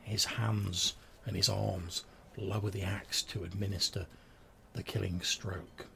his 0.03 0.25
hands 0.25 0.95
and 1.25 1.35
his 1.35 1.49
arms 1.49 2.05
lower 2.37 2.71
the 2.71 2.83
axe 2.83 3.23
to 3.23 3.43
administer 3.43 4.07
the 4.75 4.83
killing 4.83 5.21
stroke. 5.21 5.87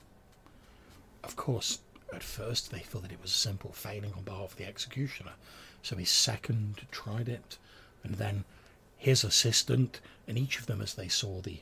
Of 1.23 1.37
course, 1.37 1.79
at 2.13 2.25
first 2.25 2.71
they 2.73 2.81
thought 2.81 3.03
that 3.03 3.13
it 3.13 3.23
was 3.23 3.31
a 3.31 3.35
simple 3.35 3.73
failing 3.73 4.13
on 4.15 4.25
behalf 4.25 4.53
of 4.53 4.57
the 4.57 4.67
executioner, 4.67 5.35
so 5.83 5.97
his 5.97 6.11
second 6.11 6.87
tried 6.91 7.29
it, 7.29 7.57
and 8.03 8.17
then 8.17 8.45
his 8.97 9.23
assistant, 9.23 10.01
and 10.27 10.37
each 10.37 10.59
of 10.59 10.67
them, 10.67 10.81
as 10.81 10.95
they 10.95 11.09
saw 11.09 11.41
the 11.41 11.61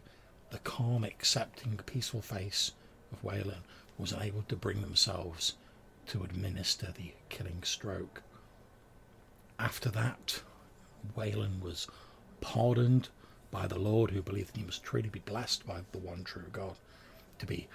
the 0.51 0.59
calm, 0.61 1.05
accepting, 1.05 1.79
peaceful 1.85 2.23
face 2.23 2.73
of 3.13 3.23
Wayland, 3.23 3.63
was 3.99 4.13
unable 4.13 4.43
to 4.43 4.57
bring 4.57 4.81
themselves 4.81 5.55
to 6.07 6.23
administer 6.23 6.93
the 6.97 7.13
killing 7.29 7.63
stroke. 7.63 8.23
After 9.59 9.91
that, 9.91 10.43
Wayland 11.15 11.63
was 11.63 11.89
pardoned 12.41 13.09
by 13.51 13.67
the 13.67 13.79
Lord, 13.79 14.11
who 14.11 14.23
believed 14.23 14.55
that 14.55 14.59
he 14.59 14.65
must 14.65 14.85
truly 14.85 15.09
be 15.09 15.21
blessed 15.21 15.67
by 15.67 15.81
the 15.93 15.99
one 15.99 16.23
true 16.23 16.47
God, 16.53 16.77
to 17.39 17.47
be 17.47 17.69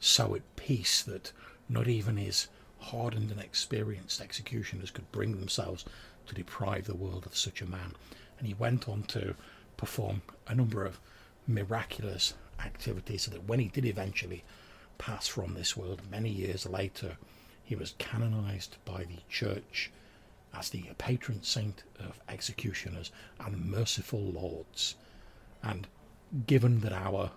so 0.00 0.34
at 0.34 0.56
peace 0.56 1.02
that 1.02 1.32
not 1.68 1.86
even 1.86 2.16
his 2.16 2.48
hardened 2.78 3.30
and 3.30 3.40
experienced 3.40 4.20
executioners 4.20 4.90
could 4.90 5.10
bring 5.12 5.38
themselves 5.38 5.84
to 6.26 6.34
deprive 6.34 6.86
the 6.86 6.94
world 6.94 7.26
of 7.26 7.36
such 7.36 7.60
a 7.60 7.66
man. 7.66 7.94
And 8.38 8.48
he 8.48 8.54
went 8.54 8.88
on 8.88 9.02
to 9.04 9.34
perform 9.76 10.22
a 10.48 10.54
number 10.54 10.84
of 10.84 10.98
miraculous 11.46 12.34
activities 12.58 13.22
so 13.22 13.30
that 13.30 13.44
when 13.44 13.60
he 13.60 13.68
did 13.68 13.84
eventually 13.84 14.44
pass 15.00 15.26
from 15.26 15.54
this 15.54 15.76
world 15.76 16.02
many 16.10 16.28
years 16.28 16.66
later, 16.66 17.16
he 17.64 17.74
was 17.74 17.94
canonized 17.98 18.76
by 18.84 19.04
the 19.04 19.18
church 19.28 19.90
as 20.52 20.68
the 20.68 20.84
patron 20.98 21.42
saint 21.42 21.82
of 21.98 22.20
executioners 22.28 23.10
and 23.38 23.64
merciful 23.64 24.20
lords. 24.20 24.96
And 25.62 25.86
given 26.46 26.80
that 26.80 26.92
our, 26.92 27.30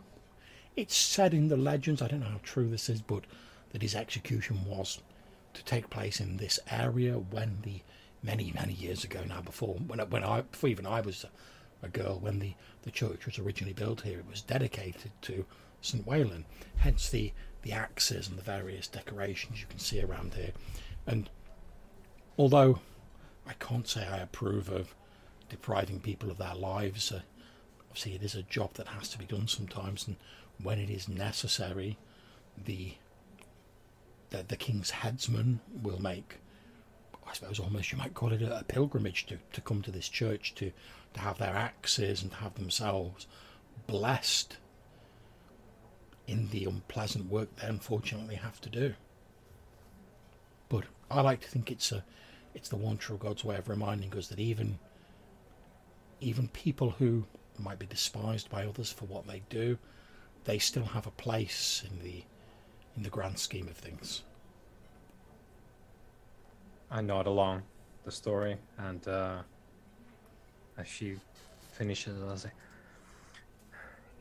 it's 0.76 0.95
said 0.95 1.34
in 1.34 1.48
the 1.48 1.57
legends, 1.57 2.02
I 2.02 2.07
don't 2.07 2.19
know 2.19 2.26
how 2.27 2.41
true 2.44 2.69
this 2.69 2.90
is, 2.90 3.02
but 3.02 3.23
that 3.72 3.81
his 3.81 3.95
execution 3.95 4.65
was 4.65 4.99
to 5.53 5.64
take 5.64 5.90
place 5.90 6.19
in 6.19 6.38
this 6.38 6.60
area 6.69 7.14
when 7.14 7.60
the 7.64 7.81
many 8.22 8.52
many 8.56 8.73
years 8.73 9.03
ago 9.03 9.22
now 9.27 9.41
before 9.41 9.76
when 9.76 9.99
when 10.10 10.23
I 10.23 10.41
before 10.41 10.69
even 10.69 10.85
I 10.85 11.02
was 11.02 11.26
a, 11.26 11.85
a 11.85 11.90
girl 11.90 12.18
when 12.19 12.40
the 12.40 12.53
the 12.84 12.91
church 12.91 13.26
was 13.26 13.38
originally 13.38 13.73
built 13.73 14.02
here 14.02 14.19
it 14.19 14.30
was 14.30 14.41
dedicated 14.41 15.11
to 15.23 15.45
St 15.81 16.07
Wayland 16.07 16.45
hence 16.77 17.10
the 17.10 17.34
the 17.64 17.72
axes 17.72 18.27
and 18.27 18.38
the 18.38 18.44
various 18.44 18.88
decorations 18.88 19.60
you 19.60 19.68
can 19.68 19.80
see 19.80 20.02
around 20.02 20.35
here. 20.35 20.52
And 21.07 21.30
although 22.38 22.80
I 23.48 23.53
can't 23.53 23.88
say 23.88 24.06
I 24.07 24.18
approve 24.18 24.69
of 24.69 24.94
depriving 25.49 25.99
people 25.99 26.31
of 26.31 26.38
their 26.38 26.56
lives 26.56 27.11
uh, 27.11 27.22
obviously 27.90 28.15
it 28.15 28.23
is 28.23 28.35
a 28.35 28.44
job 28.44 28.73
that 28.73 28.88
has 28.88 29.10
to 29.10 29.19
be 29.19 29.26
done 29.26 29.48
sometimes 29.48 30.07
and 30.07 30.15
when 30.61 30.80
it 30.80 30.90
is 30.90 31.07
necessary 31.07 31.98
the 32.65 32.94
the, 34.31 34.44
the 34.48 34.56
king's 34.56 34.90
headsman 34.90 35.60
will 35.81 36.02
make 36.02 36.38
I 37.27 37.34
suppose 37.34 37.60
almost 37.60 37.91
you 37.91 37.98
might 37.98 38.14
call 38.14 38.34
it 38.34 38.41
a, 38.41 38.60
a 38.60 38.64
pilgrimage 38.64 39.26
to, 39.27 39.38
to 39.53 39.61
come 39.61 39.81
to 39.84 39.91
this 39.91 40.10
church 40.10 40.56
to, 40.56 40.72
to 41.14 41.19
have 41.19 41.38
their 41.38 41.56
axes 41.56 42.22
and 42.22 42.31
to 42.31 42.38
have 42.38 42.56
themselves 42.56 43.27
blessed 43.88 44.57
in 46.28 46.50
the 46.50 46.66
unpleasant 46.66 47.30
work 47.30 47.56
they 47.58 47.68
unfortunately 47.68 48.36
have 48.36 48.62
to 48.62 48.70
do. 48.70 48.94
But 50.70 50.86
I 51.12 51.22
like 51.22 51.41
to 51.41 51.48
think 51.48 51.70
it's 51.70 51.91
a 51.91 52.04
it's 52.54 52.70
the 52.70 52.76
one 52.76 52.98
true 52.98 53.18
God's 53.18 53.44
way 53.44 53.56
of 53.56 53.70
reminding 53.70 54.16
us 54.16 54.28
that 54.28 54.40
even 54.40 54.80
even 56.22 56.48
people 56.50 56.91
who 56.91 57.26
might 57.60 57.80
be 57.80 57.86
despised 57.86 58.50
by 58.50 58.66
others 58.66 58.91
for 58.91 59.06
what 59.06 59.28
they 59.28 59.44
do, 59.50 59.78
they 60.45 60.58
still 60.58 60.86
have 60.86 61.06
a 61.06 61.12
place 61.12 61.84
in 61.90 62.04
the 62.04 62.24
in 62.95 63.04
the 63.04 63.10
grand 63.10 63.38
scheme 63.40 63.68
of 63.68 63.76
things. 63.76 64.24
I 66.90 67.02
nod 67.02 67.26
along 67.26 67.64
the 68.06 68.12
story, 68.12 68.58
and 68.78 69.08
uh, 69.08 69.38
as 70.78 70.88
she 70.88 71.16
finishes, 71.72 72.22
I'll 72.22 72.38
say, 72.38 72.52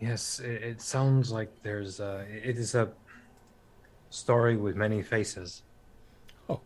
"Yes, 0.02 0.40
it, 0.40 0.62
it 0.62 0.82
sounds 0.82 1.30
like 1.30 1.62
there's 1.62 2.00
a, 2.00 2.26
it 2.28 2.58
is 2.58 2.74
a 2.74 2.90
story 4.10 4.56
with 4.56 4.74
many 4.74 5.00
faces." 5.00 5.62
Oh, 6.48 6.60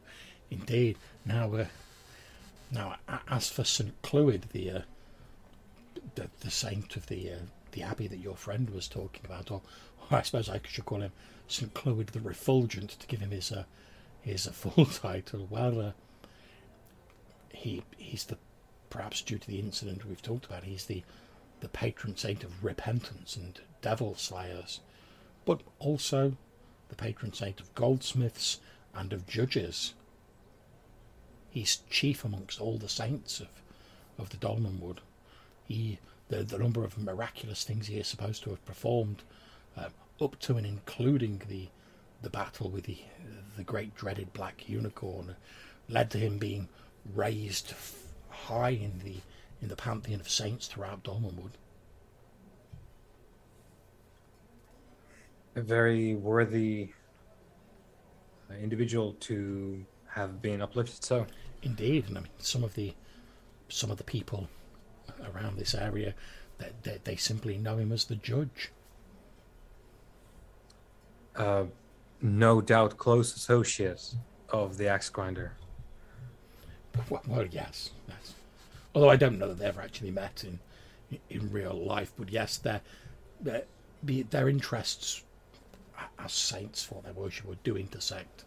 indeed. 0.50 0.96
Now, 1.26 1.52
uh, 1.52 1.66
now, 2.70 2.96
as 3.28 3.50
for 3.50 3.62
Saint 3.62 4.00
Clewd, 4.00 4.46
the, 4.52 4.70
uh, 4.70 4.80
the 6.14 6.30
the 6.40 6.50
saint 6.50 6.96
of 6.96 7.08
the 7.08 7.32
uh, 7.32 7.38
the 7.72 7.82
abbey 7.82 8.06
that 8.06 8.20
your 8.20 8.36
friend 8.36 8.70
was 8.70 8.88
talking 8.88 9.20
about, 9.26 9.50
or, 9.50 9.60
or 10.10 10.18
I 10.18 10.22
suppose 10.22 10.48
I 10.48 10.58
should 10.66 10.86
call 10.86 11.02
him 11.02 11.12
Saint 11.46 11.74
Clewd 11.74 12.08
the 12.08 12.20
Refulgent 12.20 12.98
to 12.98 13.06
give 13.06 13.20
him 13.20 13.32
his 13.32 13.52
uh, 13.52 13.64
his 14.22 14.46
full 14.52 14.86
title. 14.86 15.46
Well, 15.50 15.78
uh, 15.80 15.92
he 17.52 17.82
he's 17.98 18.24
the 18.24 18.38
perhaps 18.88 19.20
due 19.20 19.36
to 19.38 19.46
the 19.46 19.58
incident 19.58 20.06
we've 20.06 20.22
talked 20.22 20.46
about, 20.46 20.64
he's 20.64 20.86
the 20.86 21.02
the 21.60 21.68
patron 21.68 22.16
saint 22.16 22.44
of 22.44 22.64
repentance 22.64 23.36
and 23.36 23.60
devil 23.80 24.14
slayers, 24.14 24.80
but 25.44 25.60
also 25.78 26.36
the 26.88 26.96
patron 26.96 27.32
saint 27.32 27.60
of 27.60 27.74
goldsmiths 27.74 28.60
and 28.94 29.12
of 29.12 29.26
judges. 29.26 29.94
He's 31.50 31.82
chief 31.90 32.24
amongst 32.24 32.60
all 32.60 32.78
the 32.78 32.88
saints 32.88 33.40
of, 33.40 33.48
of 34.18 34.30
the 34.30 34.36
Dolmenwood. 34.36 34.98
He 35.66 35.98
the, 36.28 36.42
the 36.42 36.58
number 36.58 36.84
of 36.84 36.98
miraculous 36.98 37.64
things 37.64 37.86
he 37.86 37.98
is 37.98 38.06
supposed 38.06 38.42
to 38.42 38.50
have 38.50 38.64
performed, 38.64 39.22
um, 39.76 39.92
up 40.20 40.38
to 40.40 40.56
and 40.56 40.66
including 40.66 41.42
the 41.48 41.68
the 42.22 42.30
battle 42.30 42.68
with 42.70 42.84
the 42.84 42.98
the 43.56 43.62
great 43.62 43.94
dreaded 43.94 44.32
black 44.32 44.68
unicorn, 44.68 45.36
led 45.88 46.10
to 46.10 46.18
him 46.18 46.38
being 46.38 46.68
raised 47.14 47.72
high 48.28 48.70
in 48.70 49.00
the 49.04 49.16
in 49.62 49.68
the 49.68 49.76
pantheon 49.76 50.20
of 50.20 50.28
saints 50.28 50.66
throughout 50.68 51.02
Dolmenwood. 51.04 51.52
a 55.56 55.62
very 55.62 56.14
worthy 56.14 56.90
uh, 58.50 58.54
individual 58.54 59.14
to 59.20 59.84
have 60.08 60.42
been 60.42 60.60
uplifted. 60.62 61.02
So, 61.02 61.26
Indeed, 61.62 62.08
and 62.08 62.18
I 62.18 62.20
mean 62.20 62.30
some 62.38 62.62
of 62.62 62.74
the 62.74 62.94
some 63.68 63.90
of 63.90 63.96
the 63.98 64.04
people 64.04 64.48
around 65.34 65.56
this 65.58 65.74
area 65.74 66.14
they, 66.58 66.70
they, 66.82 66.98
they 67.04 67.16
simply 67.16 67.58
know 67.58 67.78
him 67.78 67.90
as 67.92 68.04
the 68.04 68.16
judge. 68.16 68.72
uh, 71.36 71.64
no 72.22 72.60
doubt, 72.60 72.96
close 72.96 73.34
associate 73.36 74.14
of 74.50 74.78
the 74.78 74.88
axe 74.88 75.10
grinder. 75.10 75.52
Well, 77.10 77.22
well 77.26 77.46
yes, 77.46 77.90
yes. 78.08 78.35
Although 78.96 79.10
I 79.10 79.16
don't 79.16 79.38
know 79.38 79.48
that 79.48 79.58
they 79.58 79.66
ever 79.66 79.82
actually 79.82 80.10
met 80.10 80.42
in 80.42 80.58
in 81.28 81.52
real 81.52 81.74
life, 81.74 82.14
but 82.16 82.30
yes, 82.30 82.56
their 82.56 82.80
their 83.38 83.64
their 84.02 84.48
interests 84.48 85.22
as 86.18 86.32
saints 86.32 86.82
for 86.82 87.02
their 87.02 87.12
worship 87.12 87.44
would 87.44 87.62
do 87.62 87.76
intersect. 87.76 88.46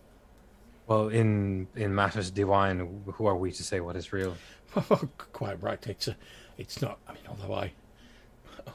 Well, 0.88 1.10
in 1.10 1.68
in 1.76 1.94
matters 1.94 2.32
divine, 2.32 3.04
who 3.06 3.28
are 3.28 3.36
we 3.36 3.52
to 3.52 3.64
say 3.64 3.80
what 3.80 3.96
is 3.96 4.12
real? 4.12 4.38
Quite 5.34 5.62
right. 5.62 5.86
It's 5.86 6.08
a, 6.08 6.16
it's 6.58 6.82
not. 6.82 6.98
I 7.08 7.14
mean, 7.14 7.28
although 7.30 7.54
I, 7.54 7.74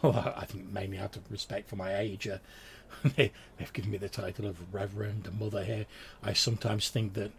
although 0.01 0.33
I 0.37 0.45
think 0.45 0.71
mainly 0.71 0.99
out 0.99 1.17
of 1.17 1.29
respect 1.29 1.69
for 1.69 1.75
my 1.75 1.99
age, 1.99 2.29
uh, 2.29 2.39
they, 3.17 3.33
they've 3.59 3.73
given 3.73 3.91
me 3.91 3.99
the 3.99 4.09
title 4.09 4.47
of 4.47 4.73
Reverend 4.73 5.27
and 5.27 5.41
Mother 5.41 5.65
here. 5.65 5.87
I 6.23 6.35
sometimes 6.35 6.89
think 6.89 7.15
that 7.15 7.33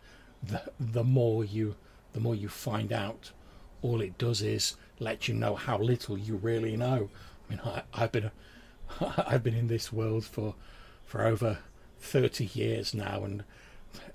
the 0.43 0.61
the 0.77 1.05
more 1.05 1.45
you 1.45 1.77
the 2.11 2.19
more 2.19 2.35
you 2.35 2.49
find 2.49 2.91
out, 2.91 3.31
all 3.85 4.01
it 4.01 4.17
does 4.17 4.41
is 4.41 4.75
let 4.99 5.27
you 5.27 5.33
know 5.33 5.55
how 5.55 5.77
little 5.77 6.17
you 6.17 6.35
really 6.35 6.75
know. 6.75 7.09
I 7.47 7.49
mean, 7.49 7.61
I, 7.63 7.83
I've 7.93 8.11
been 8.11 8.31
I've 8.99 9.43
been 9.43 9.55
in 9.55 9.67
this 9.67 9.93
world 9.93 10.25
for 10.25 10.55
for 11.05 11.23
over 11.23 11.59
thirty 11.99 12.45
years 12.45 12.93
now, 12.93 13.23
and 13.23 13.43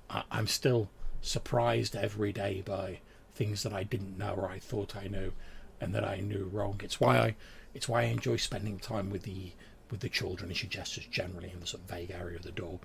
I, 0.09 0.25
I'm 0.31 0.49
still 0.49 0.91
surprised 1.23 1.95
every 1.95 2.33
day 2.33 2.63
by 2.65 3.01
things 3.33 3.63
that 3.63 3.73
I 3.73 3.85
didn't 3.85 4.19
know 4.19 4.35
or 4.35 4.51
I 4.51 4.59
thought 4.59 4.97
I 4.97 5.07
knew, 5.07 5.33
and 5.81 5.95
that 5.95 6.05
I 6.05 6.17
knew 6.19 6.51
wrong. 6.53 6.81
It's 6.83 7.01
why 7.01 7.19
I 7.19 7.37
it's 7.73 7.89
why 7.89 8.03
I 8.03 8.07
enjoy 8.07 8.37
spending 8.37 8.79
time 8.79 9.09
with 9.11 9.23
the 9.23 9.53
with 9.91 10.01
the 10.01 10.09
children. 10.09 10.51
And 10.51 10.57
she 10.57 10.67
gestures 10.67 11.07
generally 11.07 11.51
in 11.53 11.61
the 11.61 11.67
sort 11.67 11.85
of 11.85 11.91
vague 11.91 12.11
area 12.11 12.37
of 12.37 12.43
the 12.43 12.51
door. 12.51 12.81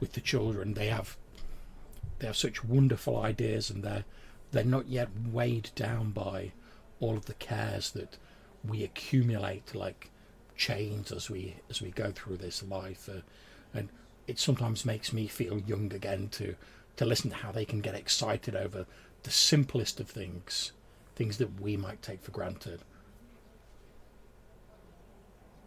With 0.00 0.12
the 0.12 0.20
children, 0.20 0.74
they 0.74 0.88
have 0.88 1.16
they 2.18 2.26
have 2.26 2.36
such 2.36 2.64
wonderful 2.64 3.16
ideas, 3.18 3.70
and 3.70 3.82
they're 3.82 4.04
they're 4.50 4.64
not 4.64 4.88
yet 4.88 5.08
weighed 5.30 5.70
down 5.74 6.10
by 6.10 6.52
all 7.00 7.16
of 7.16 7.26
the 7.26 7.34
cares 7.34 7.90
that 7.92 8.16
we 8.64 8.82
accumulate 8.82 9.74
like 9.74 10.10
chains 10.56 11.12
as 11.12 11.30
we 11.30 11.56
as 11.70 11.80
we 11.80 11.90
go 11.90 12.10
through 12.10 12.36
this 12.36 12.62
life, 12.62 13.08
uh, 13.08 13.20
and 13.72 13.88
it 14.26 14.38
sometimes 14.38 14.84
makes 14.84 15.12
me 15.12 15.26
feel 15.26 15.58
young 15.60 15.92
again 15.92 16.28
to 16.32 16.54
to 16.96 17.04
listen 17.04 17.30
to 17.30 17.36
how 17.36 17.52
they 17.52 17.64
can 17.64 17.80
get 17.80 17.94
excited 17.94 18.56
over 18.56 18.86
the 19.22 19.30
simplest 19.30 20.00
of 20.00 20.08
things, 20.08 20.72
things 21.14 21.38
that 21.38 21.60
we 21.60 21.76
might 21.76 22.02
take 22.02 22.22
for 22.22 22.32
granted. 22.32 22.80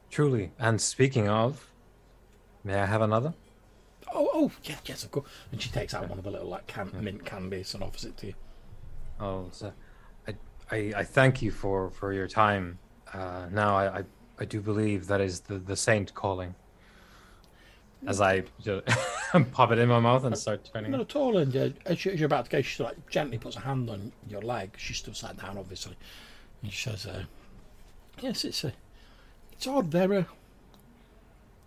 Truly. 0.09 0.51
And 0.59 0.81
speaking 0.81 1.29
of, 1.29 1.69
may 2.65 2.75
I 2.75 2.85
have 2.85 3.01
another? 3.01 3.33
Oh, 4.13 4.29
oh, 4.33 4.51
yes, 4.63 4.81
yes, 4.85 5.03
of 5.05 5.11
course. 5.11 5.27
And 5.53 5.61
she 5.61 5.69
takes 5.69 5.93
out 5.93 6.09
one 6.09 6.17
of 6.17 6.25
the 6.25 6.31
little 6.31 6.49
like 6.49 6.67
can- 6.67 6.91
mint 6.99 7.25
candies 7.25 7.73
and 7.73 7.81
offers 7.81 8.03
it 8.03 8.17
to 8.17 8.27
you. 8.27 8.33
Oh, 9.21 9.47
so 9.51 9.71
I, 10.27 10.35
I, 10.71 10.93
I 10.97 11.03
thank 11.03 11.41
you 11.41 11.51
for 11.51 11.91
for 11.91 12.11
your 12.11 12.27
time. 12.27 12.79
Uh, 13.13 13.47
now 13.51 13.75
I, 13.75 13.99
I, 13.99 14.03
I 14.39 14.45
do 14.45 14.59
believe 14.61 15.07
that 15.07 15.21
is 15.21 15.41
the 15.41 15.59
the 15.59 15.75
saint 15.75 16.13
calling. 16.13 16.55
As 18.07 18.19
I 18.19 18.41
pop 19.51 19.71
it 19.71 19.77
in 19.77 19.87
my 19.87 19.99
mouth 19.99 20.23
and 20.23 20.35
start 20.35 20.67
turning. 20.73 20.89
Not 20.89 21.01
at 21.01 21.15
all. 21.15 21.37
And 21.37 21.55
uh, 21.55 21.69
as, 21.85 22.03
as 22.03 22.05
you're 22.05 22.25
about 22.25 22.45
to 22.45 22.51
go, 22.51 22.61
she 22.63 22.81
like 22.81 23.07
gently 23.11 23.37
puts 23.37 23.57
a 23.57 23.59
hand 23.59 23.91
on 23.91 24.11
your 24.27 24.41
leg. 24.41 24.73
She's 24.75 24.97
still 24.97 25.13
sat 25.13 25.37
down, 25.37 25.59
obviously. 25.59 25.95
And 26.63 26.73
she 26.73 26.89
says, 26.89 27.05
uh, 27.05 27.25
"Yes, 28.19 28.43
it's 28.43 28.63
a, 28.63 28.73
it's 29.51 29.67
odd. 29.67 29.91
There 29.91 30.13
are. 30.13 30.25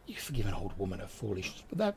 You 0.07 0.17
forgive 0.17 0.47
an 0.47 0.55
old 0.55 0.77
woman 0.77 0.99
her 0.99 1.07
foolishness, 1.07 1.63
but 1.69 1.79
there, 1.79 1.95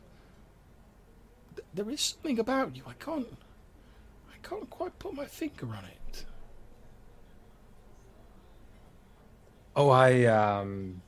there 1.73 1.89
is 1.89 1.99
something 1.99 2.38
about 2.38 2.75
you. 2.75 2.84
I 2.88 2.93
can't, 2.93 3.27
can't 4.48 4.69
quite 4.69 4.98
put 4.99 5.14
my 5.14 5.26
finger 5.26 5.68
on 5.68 5.84
it. 5.86 6.26
Oh, 9.76 9.90
I 9.90 10.26
um, 10.26 11.02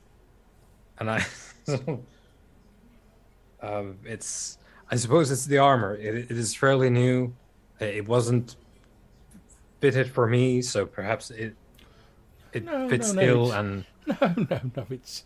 and 0.98 1.10
I. 1.10 1.24
um, 3.62 3.98
it's. 4.04 4.58
I 4.92 4.96
suppose 4.96 5.30
it's 5.30 5.46
the 5.46 5.58
armor. 5.58 5.96
It, 5.96 6.14
it 6.14 6.30
is 6.32 6.54
fairly 6.54 6.90
new. 6.90 7.34
It 7.78 8.06
wasn't 8.06 8.56
fitted 9.80 10.10
for 10.10 10.26
me, 10.26 10.62
so 10.62 10.84
perhaps 10.84 11.30
it 11.30 11.54
it 12.52 12.64
No, 12.64 12.88
fits 12.88 13.12
no, 13.12 13.22
no, 13.22 13.28
ill 13.28 13.52
and 13.52 13.84
No, 14.06 14.34
no, 14.36 14.60
no. 14.76 14.86
It's, 14.90 15.24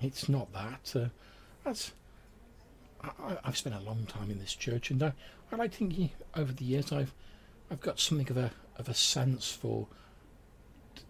it's 0.00 0.28
not 0.28 0.52
that. 0.52 0.92
Uh, 0.94 1.08
that's. 1.64 1.92
I, 3.02 3.38
I've 3.44 3.56
spent 3.56 3.74
a 3.74 3.80
long 3.80 4.06
time 4.06 4.30
in 4.30 4.38
this 4.38 4.54
church, 4.54 4.90
and 4.90 5.02
I, 5.02 5.12
I 5.50 5.56
like 5.56 5.72
thinking 5.72 6.10
over 6.36 6.52
the 6.52 6.64
years 6.64 6.92
I've, 6.92 7.14
I've 7.72 7.80
got 7.80 7.98
something 7.98 8.28
of 8.30 8.36
a 8.36 8.50
of 8.76 8.88
a 8.90 8.94
sense 8.94 9.50
for 9.50 9.86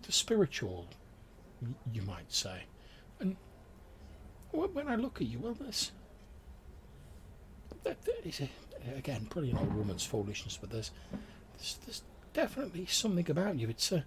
the 0.02 0.12
spiritual, 0.12 0.86
you 1.93 2.02
might 2.02 2.32
say, 2.32 2.62
and 3.18 3.36
when 4.52 4.86
I 4.86 4.94
look 4.94 5.20
at 5.20 5.26
you, 5.26 5.40
well, 5.40 5.55
there's. 5.59 5.90
A, 7.84 8.48
again, 8.97 9.26
probably 9.28 9.51
an 9.51 9.59
old 9.59 9.74
woman's 9.74 10.05
foolishness, 10.05 10.56
but 10.60 10.70
there's, 10.70 10.93
there's, 11.56 11.78
there's 11.84 12.02
definitely 12.32 12.86
something 12.86 13.28
about 13.28 13.59
you. 13.59 13.68
It's 13.68 13.90
a. 13.90 14.05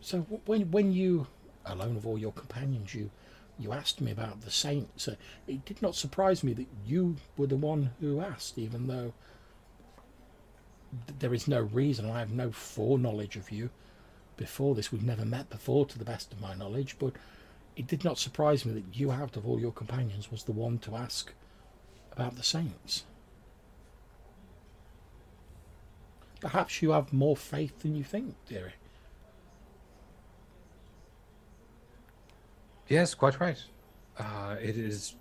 So 0.00 0.20
when 0.46 0.70
when 0.70 0.92
you, 0.92 1.26
alone 1.66 1.96
of 1.96 2.06
all 2.06 2.16
your 2.16 2.32
companions, 2.32 2.94
you 2.94 3.10
you 3.58 3.72
asked 3.72 4.00
me 4.00 4.12
about 4.12 4.40
the 4.40 4.50
saints, 4.50 5.08
uh, 5.08 5.16
it 5.46 5.66
did 5.66 5.82
not 5.82 5.94
surprise 5.94 6.42
me 6.42 6.54
that 6.54 6.68
you 6.86 7.16
were 7.36 7.46
the 7.46 7.56
one 7.56 7.90
who 8.00 8.20
asked, 8.20 8.56
even 8.56 8.86
though 8.86 9.12
th- 9.12 9.12
there 11.18 11.34
is 11.34 11.48
no 11.48 11.60
reason. 11.60 12.10
I 12.10 12.18
have 12.18 12.32
no 12.32 12.50
foreknowledge 12.50 13.36
of 13.36 13.50
you 13.50 13.70
before 14.36 14.74
this. 14.74 14.92
We've 14.92 15.02
never 15.02 15.24
met 15.24 15.50
before, 15.50 15.86
to 15.86 15.98
the 15.98 16.04
best 16.04 16.32
of 16.32 16.40
my 16.40 16.54
knowledge, 16.54 16.96
but 16.98 17.12
it 17.76 17.86
did 17.86 18.04
not 18.04 18.18
surprise 18.18 18.64
me 18.64 18.72
that 18.74 18.98
you, 18.98 19.10
out 19.12 19.36
of 19.36 19.46
all 19.46 19.60
your 19.60 19.72
companions, 19.72 20.30
was 20.30 20.44
the 20.44 20.52
one 20.52 20.78
to 20.78 20.96
ask 20.96 21.32
about 22.12 22.36
the 22.36 22.42
saints. 22.42 23.04
Perhaps 26.40 26.82
you 26.82 26.90
have 26.90 27.12
more 27.12 27.36
faith 27.36 27.80
than 27.80 27.94
you 27.94 28.04
think, 28.04 28.34
dearie. 28.48 28.74
Yes, 32.88 33.14
quite 33.14 33.40
right. 33.40 33.62
Uh, 34.18 34.56
it 34.60 34.76
is. 34.76 35.16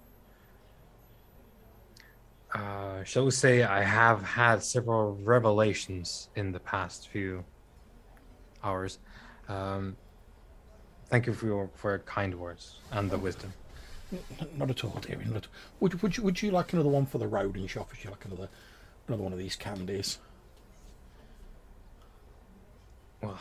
Uh, 2.56 3.03
shall 3.03 3.26
we 3.26 3.32
say, 3.32 3.64
I 3.64 3.84
have 3.84 4.23
had 4.23 4.64
several 4.64 5.18
revelations 5.23 6.30
in 6.36 6.53
the 6.53 6.60
past 6.60 7.10
few 7.10 7.44
hours. 8.64 8.99
Um, 9.49 9.98
thank 11.10 11.27
you 11.27 11.34
for 11.34 11.48
your 11.48 11.69
for 11.76 11.91
your 11.91 11.99
kind 11.99 12.34
words 12.34 12.77
and 12.91 13.11
the 13.11 13.18
wisdom. 13.18 13.52
Not 14.56 14.69
at 14.69 14.86
all, 14.86 14.98
dearie. 15.02 15.26
Not 15.26 15.36
at 15.36 15.48
Would, 15.82 16.02
would, 16.02 16.15
you, 16.15 16.23
would 16.23 16.41
you 16.41 16.52
like 16.52 16.72
another 16.72 16.88
one 16.88 17.06
for 17.06 17.18
the 17.18 17.27
road? 17.27 17.57
And 17.57 17.69
she 17.69 17.77
offers 17.77 18.02
you 18.06 18.10
like 18.10 18.23
another, 18.23 18.48
another 19.10 19.23
one 19.23 19.34
of 19.34 19.40
these 19.40 19.57
candies. 19.57 20.19
Well, 23.22 23.38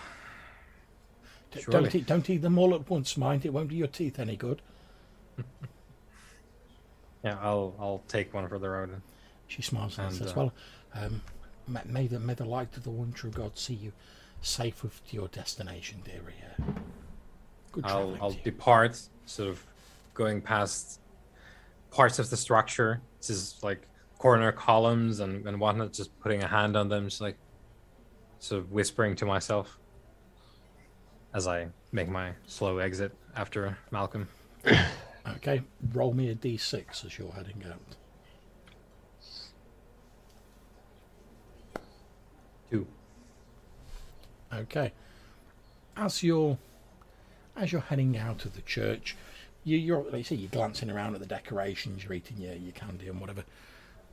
Surely. 1.53 1.70
Don't 1.70 1.95
eat, 1.95 2.07
don't 2.07 2.31
eat 2.31 2.43
them 2.43 2.59
all 2.59 2.74
at 2.74 2.91
once, 2.91 3.16
mind. 3.16 3.47
It 3.47 3.53
won't 3.53 3.69
do 3.69 3.77
your 3.77 3.86
teeth 3.86 4.19
any 4.19 4.35
good. 4.36 4.61
yeah, 7.25 7.39
I'll 7.41 7.75
I'll 7.79 8.03
take 8.07 8.35
one 8.35 8.49
for 8.49 8.59
the 8.59 8.69
road. 8.69 9.01
She 9.47 9.63
smiles 9.63 9.99
and, 9.99 10.09
And, 10.09 10.17
says, 10.17 10.33
uh, 10.33 10.35
"Well, 10.37 10.53
um, 10.95 11.23
may, 11.87 12.07
the 12.07 12.21
may 12.21 12.35
the 12.35 12.45
light 12.45 12.77
of 12.77 12.85
the 12.85 12.91
one 12.91 13.13
true 13.13 13.31
God 13.31 13.59
see 13.59 13.75
you 13.75 13.93
safe 14.43 14.83
with 14.83 15.07
to 15.09 15.17
your 15.17 15.29
destination, 15.29 16.03
dearie. 16.05 16.35
Uh, 16.43 16.63
good 17.73 17.87
I'll 17.87 18.17
I'll 18.21 18.37
depart, 18.45 19.01
sort 19.25 19.49
of 19.49 19.65
going 20.13 20.41
past 20.43 21.01
parts 21.91 22.19
of 22.19 22.29
the 22.31 22.37
structure. 22.37 23.01
This 23.19 23.31
is 23.31 23.59
like 23.63 23.89
corner 24.19 24.53
columns 24.53 25.21
and, 25.21 25.47
and 25.47 25.59
whatnot, 25.59 25.93
just 25.93 26.19
putting 26.21 26.43
a 26.43 26.47
hand 26.47 26.77
on 26.77 26.89
them, 26.89 27.09
just 27.09 27.21
like 27.21 27.37
sort 28.39 28.61
of 28.61 28.73
whispering 28.73 29.17
to 29.17 29.27
myself 29.27 29.79
as 31.33 31.47
I 31.47 31.69
make 31.91 32.09
my 32.09 32.33
slow 32.47 32.79
exit 32.79 33.13
after 33.35 33.79
Malcolm. 33.91 34.29
Okay, 35.27 35.63
roll 35.93 36.13
me 36.13 36.29
a 36.31 36.35
d6 36.35 37.05
as 37.05 37.19
you're 37.19 37.33
heading 37.33 37.65
out. 37.71 37.81
Two. 42.71 42.87
Okay. 44.53 44.93
As 45.97 46.23
you're 46.23 46.59
as 47.57 47.73
you're 47.73 47.81
heading 47.81 48.19
out 48.19 48.45
of 48.45 48.55
the 48.55 48.63
church, 48.63 49.17
you, 49.63 49.79
you're 49.79 50.03
like 50.05 50.15
you 50.15 50.25
see, 50.25 50.35
you're 50.37 50.51
glancing 50.51 50.91
around 50.91 51.15
at 51.15 51.21
the 51.21 51.27
decorations, 51.27 52.05
you're 52.05 52.13
eating 52.13 52.39
your, 52.39 52.55
your 52.55 52.73
candy 52.73 53.09
and 53.09 53.21
whatever. 53.21 53.45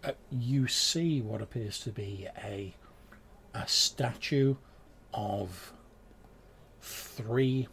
Uh, 0.04 0.12
you 0.32 0.68
see 0.68 1.22
what 1.22 1.42
appears 1.42 1.80
to 1.80 1.90
be 1.90 2.28
a 2.44 2.74
a 3.54 3.68
statue 3.68 4.56
of 5.14 5.74
three 6.82 7.68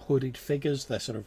hooded 0.00 0.36
figures. 0.36 0.84
They're 0.84 1.00
sort 1.00 1.18
of 1.18 1.24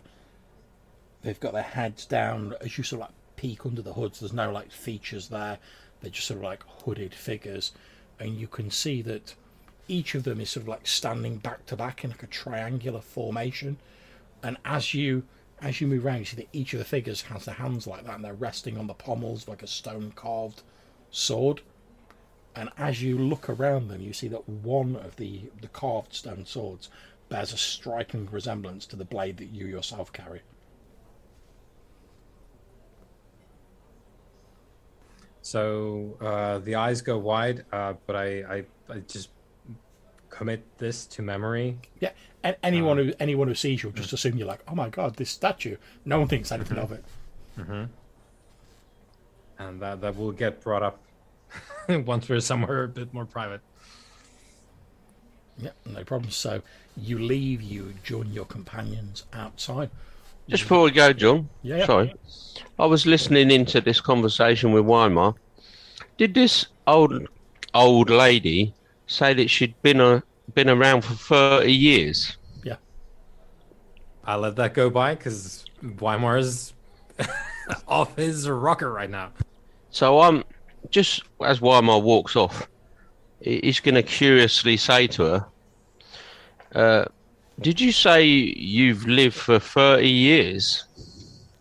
they've 1.23 1.39
got 1.39 1.53
their 1.53 1.63
heads 1.63 2.05
down 2.05 2.53
as 2.61 2.77
you 2.77 2.83
sort 2.83 3.01
of 3.01 3.07
like 3.07 3.15
peek 3.35 3.65
under 3.65 3.81
the 3.81 3.93
hoods. 3.93 4.19
There's 4.19 4.33
no 4.33 4.51
like 4.51 4.71
features 4.71 5.29
there. 5.29 5.57
They're 6.01 6.11
just 6.11 6.27
sort 6.27 6.37
of 6.37 6.43
like 6.43 6.63
hooded 6.83 7.13
figures, 7.13 7.71
and 8.19 8.37
you 8.37 8.47
can 8.47 8.69
see 8.69 9.01
that 9.03 9.33
each 9.87 10.15
of 10.15 10.23
them 10.23 10.39
is 10.39 10.49
sort 10.49 10.63
of 10.63 10.67
like 10.67 10.85
standing 10.85 11.37
back 11.37 11.65
to 11.67 11.75
back 11.75 12.03
in 12.03 12.11
like 12.11 12.23
a 12.23 12.27
triangular 12.27 13.01
formation. 13.01 13.77
And 14.43 14.57
as 14.65 14.93
you 14.93 15.23
as 15.61 15.79
you 15.79 15.87
move 15.87 16.05
around, 16.05 16.19
you 16.19 16.25
see 16.25 16.37
that 16.37 16.49
each 16.51 16.73
of 16.73 16.79
the 16.79 16.85
figures 16.85 17.21
has 17.23 17.45
their 17.45 17.55
hands 17.55 17.87
like 17.87 18.05
that, 18.05 18.15
and 18.15 18.25
they're 18.25 18.33
resting 18.33 18.77
on 18.77 18.87
the 18.87 18.93
pommels 18.93 19.47
like 19.47 19.63
a 19.63 19.67
stone 19.67 20.11
carved 20.15 20.61
sword. 21.09 21.61
And 22.55 22.69
as 22.77 23.01
you 23.01 23.17
look 23.17 23.49
around 23.49 23.87
them, 23.87 24.01
you 24.01 24.13
see 24.13 24.27
that 24.27 24.47
one 24.47 24.95
of 24.97 25.15
the 25.15 25.49
the 25.61 25.69
carved 25.69 26.13
stone 26.13 26.45
swords 26.45 26.89
bears 27.29 27.53
a 27.53 27.57
striking 27.57 28.27
resemblance 28.29 28.85
to 28.87 28.95
the 28.95 29.05
blade 29.05 29.37
that 29.37 29.49
you 29.51 29.65
yourself 29.65 30.11
carry. 30.11 30.41
So 35.43 36.17
uh, 36.21 36.59
the 36.59 36.75
eyes 36.75 37.01
go 37.01 37.17
wide, 37.17 37.65
uh, 37.71 37.93
but 38.07 38.15
I, 38.15 38.27
I, 38.43 38.63
I 38.89 38.99
just 39.07 39.29
commit 40.29 40.65
this 40.77 41.05
to 41.07 41.21
memory. 41.21 41.77
Yeah, 41.99 42.11
and 42.43 42.55
anyone 42.63 42.97
who 42.97 43.13
anyone 43.19 43.49
who 43.49 43.53
sees 43.53 43.83
you 43.83 43.91
just 43.91 44.13
assume 44.13 44.37
you're 44.37 44.47
like, 44.47 44.63
oh 44.69 44.73
my 44.73 44.89
god, 44.89 45.17
this 45.17 45.29
statue. 45.29 45.75
No 46.05 46.19
one 46.19 46.29
thinks 46.29 46.51
anything 46.51 46.77
of 46.77 46.93
it. 46.93 47.03
and 49.59 49.81
that 49.81 49.99
that 50.01 50.15
will 50.15 50.31
get 50.31 50.61
brought 50.61 50.81
up 50.81 50.99
once 51.89 52.29
we're 52.29 52.39
somewhere 52.39 52.85
a 52.85 52.87
bit 52.87 53.13
more 53.13 53.25
private. 53.25 53.61
Yeah, 55.57 55.71
no 55.85 56.03
problem. 56.05 56.31
So 56.31 56.61
you 56.95 57.19
leave, 57.19 57.61
you 57.61 57.93
join 58.03 58.31
your 58.31 58.45
companions 58.45 59.25
outside. 59.33 59.89
Just 60.49 60.63
before 60.63 60.83
we 60.83 60.91
go, 60.91 61.13
John. 61.13 61.49
Yeah, 61.61 61.77
yeah. 61.77 61.85
Sorry. 61.85 62.15
I 62.79 62.85
was 62.85 63.05
listening 63.05 63.51
into 63.51 63.81
this 63.81 64.01
conversation 64.01 64.71
with 64.71 64.85
Weimar. 64.85 65.35
Did 66.17 66.33
this 66.33 66.67
old 66.87 67.27
old 67.73 68.09
lady 68.09 68.73
say 69.07 69.33
that 69.33 69.49
she'd 69.49 69.79
been 69.81 70.01
a, 70.01 70.23
been 70.53 70.69
around 70.69 71.03
for 71.03 71.13
thirty 71.13 71.73
years? 71.73 72.37
Yeah, 72.63 72.75
I 74.25 74.35
let 74.35 74.55
that 74.57 74.73
go 74.73 74.89
by 74.89 75.15
because 75.15 75.65
Weimar 75.99 76.37
is 76.37 76.73
off 77.87 78.15
his 78.17 78.49
rocker 78.49 78.91
right 78.91 79.09
now. 79.09 79.31
So 79.91 80.21
I'm 80.21 80.43
just 80.89 81.23
as 81.41 81.61
Weimar 81.61 81.99
walks 81.99 82.35
off, 82.35 82.67
he's 83.39 83.79
going 83.79 83.95
to 83.95 84.03
curiously 84.03 84.77
say 84.77 85.07
to 85.07 85.23
her, 85.23 85.45
uh, 86.75 87.05
"Did 87.59 87.79
you 87.79 87.91
say 87.91 88.25
you've 88.25 89.05
lived 89.05 89.35
for 89.35 89.59
thirty 89.59 90.09
years?" 90.09 90.85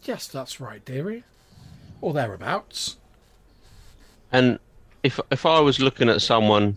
yes, 0.04 0.26
that's 0.26 0.60
right, 0.60 0.84
dearie, 0.84 1.24
or 2.00 2.12
thereabouts. 2.12 2.96
And 4.30 4.58
if 5.02 5.20
if 5.30 5.46
I 5.46 5.60
was 5.60 5.80
looking 5.80 6.08
at 6.08 6.22
someone, 6.22 6.76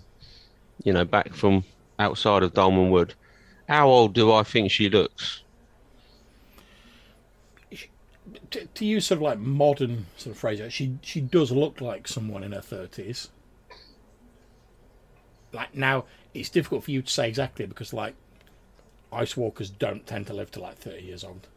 you 0.83 0.93
know, 0.93 1.05
back 1.05 1.33
from 1.33 1.63
outside 1.99 2.43
of 2.43 2.53
Dolmenwood, 2.53 3.13
how 3.67 3.87
old 3.87 4.13
do 4.13 4.31
I 4.31 4.43
think 4.43 4.71
she 4.71 4.89
looks? 4.89 5.41
To, 8.51 8.65
to 8.65 8.85
use 8.85 9.07
sort 9.07 9.17
of 9.17 9.21
like 9.21 9.39
modern 9.39 10.07
sort 10.17 10.35
of 10.35 10.39
phrase, 10.39 10.61
she 10.73 10.97
she 11.01 11.21
does 11.21 11.51
look 11.51 11.81
like 11.81 12.07
someone 12.07 12.43
in 12.43 12.51
her 12.51 12.61
thirties. 12.61 13.29
Like 15.51 15.73
now, 15.73 16.05
it's 16.33 16.49
difficult 16.49 16.83
for 16.83 16.91
you 16.91 17.01
to 17.01 17.11
say 17.11 17.27
exactly 17.29 17.65
because 17.65 17.93
like 17.93 18.15
ice 19.15 19.37
walkers 19.37 19.69
don't 19.69 20.05
tend 20.07 20.27
to 20.27 20.33
live 20.33 20.51
to 20.51 20.59
like 20.61 20.77
thirty 20.77 21.03
years 21.05 21.23
old. 21.23 21.47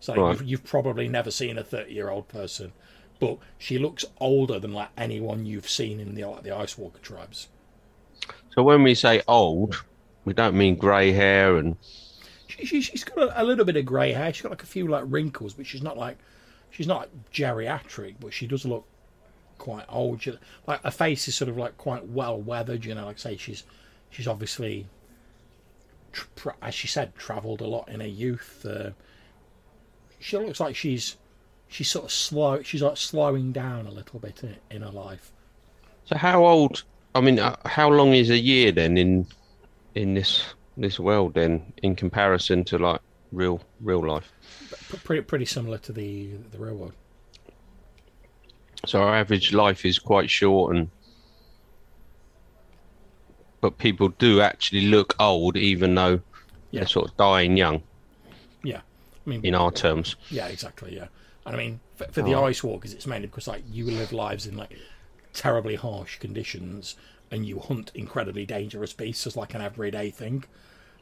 So 0.00 0.16
Right. 0.16 0.40
you've, 0.40 0.42
you've 0.42 0.64
probably 0.64 1.08
never 1.08 1.30
seen 1.30 1.58
a 1.58 1.64
thirty-year-old 1.64 2.28
person, 2.28 2.72
but 3.18 3.38
she 3.58 3.78
looks 3.78 4.04
older 4.20 4.58
than 4.58 4.72
like 4.72 4.90
anyone 4.96 5.46
you've 5.46 5.68
seen 5.70 6.00
in 6.00 6.14
the 6.14 6.24
like 6.24 6.42
the 6.42 6.52
ice 6.56 6.76
walker 6.78 7.00
tribes. 7.00 7.48
So 8.54 8.62
when 8.62 8.82
we 8.82 8.94
say 8.94 9.22
old, 9.26 9.82
we 10.24 10.32
don't 10.34 10.56
mean 10.56 10.76
grey 10.76 11.12
hair 11.12 11.56
and 11.56 11.76
She, 12.46 12.64
she, 12.66 12.80
she's 12.82 13.04
got 13.04 13.18
a, 13.18 13.42
a 13.42 13.44
little 13.44 13.64
bit 13.64 13.76
of 13.76 13.84
grey 13.86 14.12
hair. 14.12 14.32
She's 14.32 14.42
got 14.42 14.50
like 14.50 14.62
a 14.62 14.66
few 14.66 14.86
like 14.86 15.04
wrinkles, 15.06 15.54
but 15.54 15.66
she's 15.66 15.82
not 15.82 15.96
like 15.96 16.18
she's 16.70 16.86
not 16.86 17.00
like 17.00 17.30
geriatric, 17.32 18.16
but 18.20 18.32
she 18.34 18.46
does 18.46 18.64
look 18.64 18.86
quite 19.58 19.86
old. 19.88 20.22
She, 20.22 20.38
like 20.66 20.82
her 20.82 20.90
face 20.90 21.28
is 21.28 21.34
sort 21.36 21.48
of 21.48 21.56
like 21.56 21.76
quite 21.78 22.06
well 22.06 22.40
weathered. 22.40 22.84
You 22.84 22.94
know, 22.94 23.06
like 23.06 23.16
I 23.16 23.20
say, 23.20 23.36
she's 23.36 23.64
she's 24.10 24.28
obviously, 24.28 24.88
tra- 26.12 26.56
as 26.62 26.74
she 26.74 26.86
said, 26.88 27.14
travelled 27.14 27.60
a 27.60 27.66
lot 27.66 27.88
in 27.88 28.00
her 28.00 28.06
youth. 28.06 28.64
Uh, 28.68 28.90
she 30.18 30.36
looks 30.36 30.60
like 30.60 30.76
she's 30.76 31.16
she's 31.68 31.90
sort 31.90 32.04
of 32.06 32.12
slow. 32.12 32.62
She's 32.62 32.82
like 32.82 32.96
slowing 32.96 33.52
down 33.52 33.86
a 33.86 33.90
little 33.90 34.20
bit 34.20 34.42
in, 34.42 34.56
in 34.70 34.82
her 34.82 34.90
life. 34.90 35.32
so 36.04 36.16
how 36.16 36.44
old? 36.44 36.84
I 37.14 37.20
mean, 37.20 37.38
uh, 37.38 37.56
how 37.64 37.88
long 37.88 38.12
is 38.12 38.30
a 38.30 38.38
year 38.38 38.72
then 38.72 38.96
in 38.98 39.26
in 39.94 40.14
this 40.14 40.44
this 40.76 41.00
world 41.00 41.34
then 41.34 41.72
in 41.82 41.96
comparison 41.96 42.64
to 42.64 42.78
like 42.78 43.00
real 43.32 43.60
real 43.80 44.06
life? 44.06 44.32
Pretty 45.04 45.22
pretty 45.22 45.46
similar 45.46 45.78
to 45.78 45.92
the 45.92 46.30
the 46.50 46.58
real 46.58 46.76
world. 46.76 46.94
So 48.86 49.02
our 49.02 49.14
average 49.14 49.52
life 49.52 49.84
is 49.84 49.98
quite 49.98 50.30
short 50.30 50.74
and 50.74 50.90
but 53.60 53.78
people 53.78 54.08
do 54.18 54.40
actually 54.40 54.82
look 54.82 55.14
old 55.20 55.56
even 55.56 55.94
though 55.94 56.20
Yeah. 56.70 56.80
they're 56.80 56.86
sort 56.88 57.10
of 57.10 57.16
dying 57.16 57.56
young 57.56 57.82
Yeah, 58.62 58.80
I 59.26 59.30
mean, 59.30 59.44
in 59.44 59.54
our 59.54 59.72
terms. 59.72 60.16
Yeah, 60.30 60.46
exactly. 60.48 60.94
Yeah, 60.96 61.08
and 61.46 61.54
I 61.56 61.58
mean, 61.58 61.80
for, 61.96 62.04
for 62.12 62.22
the 62.22 62.34
Oh. 62.34 62.44
ice 62.44 62.62
walkers, 62.62 62.92
it's 62.92 63.06
mainly 63.06 63.26
because 63.28 63.48
like 63.48 63.62
you 63.70 63.84
live 63.86 64.12
lives 64.12 64.46
in 64.46 64.56
like 64.56 64.76
terribly 65.32 65.76
harsh 65.76 66.18
conditions, 66.18 66.96
and 67.30 67.46
you 67.46 67.58
hunt 67.60 67.90
incredibly 67.94 68.44
dangerous 68.44 68.92
beasts 68.92 69.26
as 69.26 69.36
like 69.36 69.54
an 69.54 69.60
everyday 69.62 70.10
thing. 70.10 70.44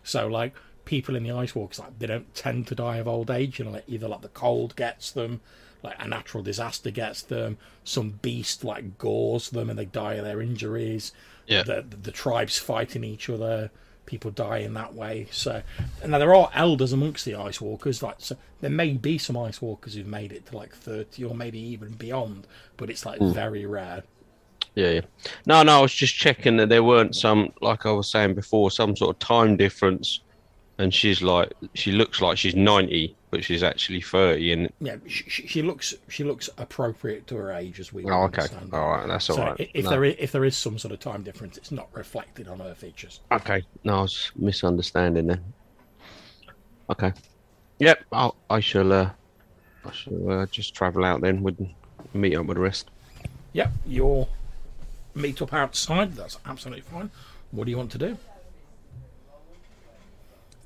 So 0.05 0.26
like 0.26 0.55
people 0.85 1.16
in 1.16 1.22
the 1.22 1.32
ice 1.32 1.55
walkers, 1.55 1.78
like 1.78 1.98
they 1.98 2.06
don't 2.06 2.35
tend 2.35 2.66
to 2.68 2.74
die 2.74 2.97
of 2.98 3.09
old 3.09 3.30
age. 3.30 3.59
You 3.59 3.64
know, 3.66 3.70
like 3.72 3.85
either 3.89 4.09
like 4.09 4.20
the 4.22 4.28
cold 4.28 4.76
gets 4.76 5.10
them, 5.10 5.40
like 5.82 5.97
a 5.98 6.06
natural 6.09 6.43
disaster 6.43 6.90
gets 6.90 7.22
them, 7.22 7.56
some 7.85 8.10
beast 8.22 8.64
like 8.64 8.98
gores 8.98 9.51
them, 9.51 9.70
and 9.70 9.78
they 9.78 9.85
die 9.86 10.14
of 10.14 10.24
their 10.24 10.40
injuries. 10.43 11.12
Yeah. 11.49 11.65
The, 11.65 11.85
the, 11.89 11.97
the 11.97 12.12
tribes 12.12 12.59
fighting 12.59 13.03
each 13.03 13.29
other. 13.29 13.70
People 14.07 14.31
die 14.31 14.59
in 14.59 14.73
that 14.73 14.95
way. 14.95 15.27
So, 15.31 15.61
and 16.03 16.12
now 16.12 16.19
there 16.19 16.35
are 16.35 16.51
elders 16.55 16.95
amongst 16.95 17.27
the 17.27 17.35
ice 17.35 17.61
walkers. 17.61 18.03
Like, 18.03 18.16
so 18.19 18.37
there 18.62 18.70
may 18.70 18.93
be 18.93 19.19
some 19.19 19.37
ice 19.37 19.61
walkers 19.61 19.95
who've 19.95 20.07
made 20.07 20.33
it 20.33 20.47
to 20.47 20.57
like 20.57 20.75
thirty 20.75 21.25
or 21.25 21.35
maybe 21.35 21.59
even 21.59 21.91
beyond, 21.91 22.47
but 22.79 22.89
it's 22.89 23.05
like 23.05 23.19
hmm. 23.19 23.33
very 23.33 23.66
rare. 23.66 24.05
Yeah, 24.75 24.91
yeah. 24.91 25.01
No, 25.45 25.62
no, 25.62 25.79
I 25.79 25.83
was 25.83 25.93
just 25.93 26.15
checking 26.15 26.57
that 26.57 26.69
there 26.69 26.85
weren't 26.85 27.16
some, 27.16 27.53
like 27.61 27.85
I 27.85 27.91
was 27.91 28.09
saying 28.09 28.35
before, 28.35 28.70
some 28.70 28.97
sort 28.97 29.15
of 29.15 29.19
time 29.19 29.57
difference. 29.57 30.20
And 30.81 30.95
she's 30.95 31.23
like, 31.23 31.53
she 31.75 31.91
looks 31.91 32.21
like 32.21 32.39
she's 32.39 32.55
90, 32.55 33.17
but 33.31 33.43
she's 33.45 33.65
actually 33.65 34.01
30. 34.01 34.53
And, 34.53 34.73
Yeah, 34.81 34.97
she, 35.09 35.29
she, 35.29 35.63
looks 35.63 35.93
she 36.09 36.23
looks 36.23 36.49
appropriate 36.57 37.27
to 37.27 37.37
her 37.37 37.53
age 37.53 37.81
as 37.81 37.93
we 37.93 38.05
oh, 38.05 38.23
okay. 38.25 38.43
understand. 38.43 38.73
All 38.73 38.91
right. 38.91 39.07
That's 39.09 39.29
all 39.31 39.37
So 39.37 39.43
right. 39.45 39.71
if 39.75 39.85
No. 39.85 39.91
there 39.91 40.05
is, 40.05 40.17
if 40.21 40.31
there 40.33 40.45
is 40.45 40.57
some 40.57 40.79
sort 40.79 40.93
of 40.93 41.01
time 41.01 41.23
difference, 41.25 41.57
it's 41.57 41.73
not 41.73 41.89
reflected 41.93 42.47
on 42.47 42.61
her 42.61 42.75
features. 42.77 43.21
Okay. 43.33 43.63
No, 43.83 43.99
I 43.99 44.03
was 44.03 44.31
misunderstanding 44.37 45.27
then. 45.27 45.43
Okay. 46.91 47.13
Yep. 47.81 48.05
I'll, 48.13 48.37
I 48.49 48.61
shall, 48.61 48.93
uh, 48.93 49.11
I 49.85 49.93
shall 49.93 50.31
uh, 50.31 50.47
just 50.47 50.75
travel 50.75 51.05
out 51.05 51.21
then 51.21 51.43
with, 51.43 51.59
meet 52.15 52.37
up 52.37 52.47
with 52.47 52.57
the 52.57 52.63
rest. 52.63 52.91
Yep, 53.53 53.73
you'll 53.87 54.29
meet 55.15 55.43
up 55.43 55.53
outside. 55.53 56.13
That's 56.15 56.39
absolutely 56.47 56.83
fine. 56.83 57.11
What 57.51 57.65
do 57.65 57.71
you 57.71 57.77
want 57.79 57.91
to 57.93 57.99
do? 57.99 58.17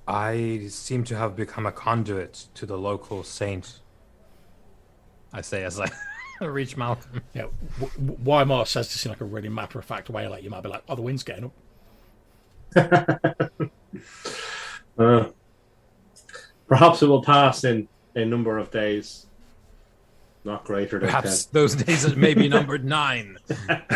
I 0.06 0.66
seem 0.68 1.04
to 1.04 1.16
have 1.16 1.36
become 1.36 1.66
a 1.66 1.72
conduit 1.72 2.46
to 2.54 2.66
the 2.66 2.76
local 2.76 3.22
saint. 3.22 3.80
I 5.32 5.40
say 5.40 5.64
as 5.64 5.78
I 5.80 5.88
reach 6.44 6.76
Malcolm. 6.76 7.22
Yeah, 7.34 7.46
w- 7.80 7.92
w- 8.06 8.18
Weimar 8.24 8.66
says 8.66 8.92
this 8.92 9.04
in 9.06 9.10
like 9.10 9.20
a 9.20 9.24
really 9.24 9.48
matter 9.48 9.78
of 9.78 9.84
fact 9.84 10.10
way. 10.10 10.26
Like 10.26 10.42
you 10.42 10.50
might 10.50 10.62
be 10.62 10.68
like, 10.68 10.82
"Oh, 10.88 10.94
the 10.96 11.02
wind's 11.02 11.22
getting 11.22 11.44
up." 11.44 11.52
Uh, 14.98 15.30
perhaps 16.68 17.02
it 17.02 17.06
will 17.06 17.22
pass 17.22 17.64
in 17.64 17.88
a 18.14 18.24
number 18.24 18.58
of 18.58 18.70
days. 18.70 19.26
Not 20.44 20.64
greater 20.64 20.98
than 20.98 21.08
Perhaps 21.08 21.46
those 21.46 21.74
days 21.74 22.04
it 22.04 22.16
may 22.18 22.34
be 22.34 22.48
numbered 22.48 22.84
nine 22.84 23.38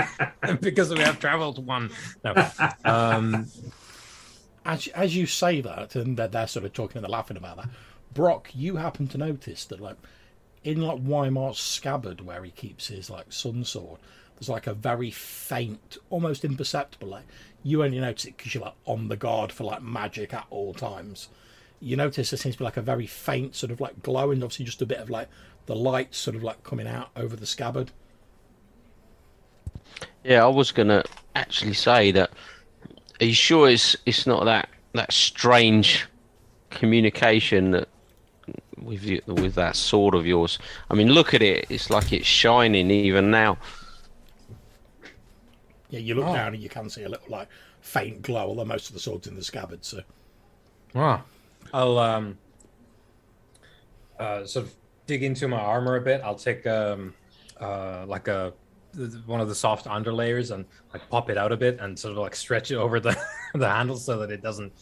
because 0.60 0.90
we 0.90 1.00
have 1.00 1.18
traveled 1.18 1.64
one. 1.64 1.90
No. 2.24 2.50
Um, 2.84 3.46
as 4.66 4.88
as 4.88 5.16
you 5.16 5.26
say 5.26 5.60
that, 5.60 5.94
and 5.94 6.16
they're, 6.16 6.28
they're 6.28 6.46
sort 6.46 6.64
of 6.64 6.72
talking 6.72 7.02
and 7.02 7.10
laughing 7.10 7.36
about 7.36 7.56
that, 7.56 7.68
Brock, 8.12 8.50
you 8.54 8.76
happen 8.76 9.06
to 9.08 9.18
notice 9.18 9.64
that 9.66 9.80
like 9.80 9.96
in 10.64 10.82
like 10.82 11.02
Weimar's 11.02 11.58
scabbard 11.58 12.20
where 12.20 12.42
he 12.44 12.50
keeps 12.50 12.88
his 12.88 13.08
like 13.08 13.32
sun 13.32 13.64
sword, 13.64 14.00
there's 14.34 14.48
like 14.48 14.66
a 14.66 14.74
very 14.74 15.10
faint, 15.10 15.96
almost 16.10 16.44
imperceptible. 16.44 17.08
Like 17.08 17.26
you 17.62 17.84
only 17.84 18.00
notice 18.00 18.24
it 18.24 18.36
because 18.36 18.54
you're 18.54 18.64
like 18.64 18.74
on 18.84 19.08
the 19.08 19.16
guard 19.16 19.52
for 19.52 19.64
like 19.64 19.82
magic 19.82 20.34
at 20.34 20.46
all 20.50 20.74
times. 20.74 21.28
You 21.78 21.96
notice 21.96 22.30
there 22.30 22.38
seems 22.38 22.56
to 22.56 22.60
be 22.60 22.64
like 22.64 22.76
a 22.76 22.82
very 22.82 23.06
faint 23.06 23.54
sort 23.54 23.70
of 23.70 23.80
like 23.80 24.02
glow, 24.02 24.32
and 24.32 24.42
obviously 24.42 24.64
just 24.64 24.82
a 24.82 24.86
bit 24.86 24.98
of 24.98 25.08
like 25.08 25.28
the 25.66 25.76
light 25.76 26.14
sort 26.14 26.36
of 26.36 26.42
like 26.42 26.64
coming 26.64 26.88
out 26.88 27.10
over 27.16 27.36
the 27.36 27.46
scabbard. 27.46 27.92
Yeah, 30.24 30.44
I 30.44 30.48
was 30.48 30.72
gonna 30.72 31.04
actually 31.36 31.74
say 31.74 32.10
that. 32.10 32.30
Are 33.20 33.24
you 33.24 33.34
sure 33.34 33.68
it's 33.68 33.96
it's 34.06 34.26
not 34.26 34.44
that 34.44 34.68
that 34.92 35.12
strange 35.12 36.06
communication 36.70 37.70
that 37.72 37.88
with 38.78 39.02
you, 39.04 39.20
with 39.26 39.54
that 39.54 39.76
sword 39.76 40.14
of 40.14 40.26
yours? 40.26 40.58
I 40.90 40.94
mean, 40.94 41.08
look 41.08 41.32
at 41.34 41.42
it. 41.42 41.66
It's 41.70 41.90
like 41.90 42.12
it's 42.12 42.26
shining 42.26 42.90
even 42.90 43.30
now. 43.30 43.58
Yeah, 45.88 46.00
you 46.00 46.14
look 46.14 46.26
Oh. 46.26 46.34
down 46.34 46.54
and 46.54 46.62
you 46.62 46.68
can 46.68 46.90
see 46.90 47.04
a 47.04 47.08
little 47.08 47.28
like 47.28 47.48
faint 47.80 48.22
glow, 48.22 48.48
although 48.48 48.64
most 48.64 48.88
of 48.88 48.94
the 48.94 49.00
swords 49.00 49.26
in 49.26 49.36
the 49.36 49.42
scabbard. 49.44 49.84
So 49.84 50.02
Ah, 50.94 51.22
I'll 51.72 51.98
um, 51.98 52.38
uh, 54.18 54.44
sort 54.44 54.66
of 54.66 54.74
dig 55.06 55.22
into 55.22 55.46
my 55.48 55.58
armor 55.58 55.96
a 55.96 56.00
bit. 56.00 56.20
I'll 56.24 56.34
take 56.34 56.66
um, 56.66 57.14
uh, 57.60 58.04
like 58.06 58.28
a 58.28 58.52
one 59.26 59.40
of 59.40 59.48
the 59.48 59.54
soft 59.54 59.86
underlayers 59.86 60.50
and 60.52 60.64
like 60.92 61.08
pop 61.08 61.30
it 61.30 61.38
out 61.38 61.52
a 61.52 61.56
bit 61.56 61.78
and 61.80 61.98
sort 61.98 62.12
of 62.12 62.18
like 62.18 62.34
stretch 62.34 62.70
it 62.70 62.76
over 62.84 63.00
the 63.00 63.16
the 63.54 63.68
handle 63.68 63.96
so 63.96 64.18
that 64.18 64.30
it 64.30 64.42
doesn't, 64.42 64.72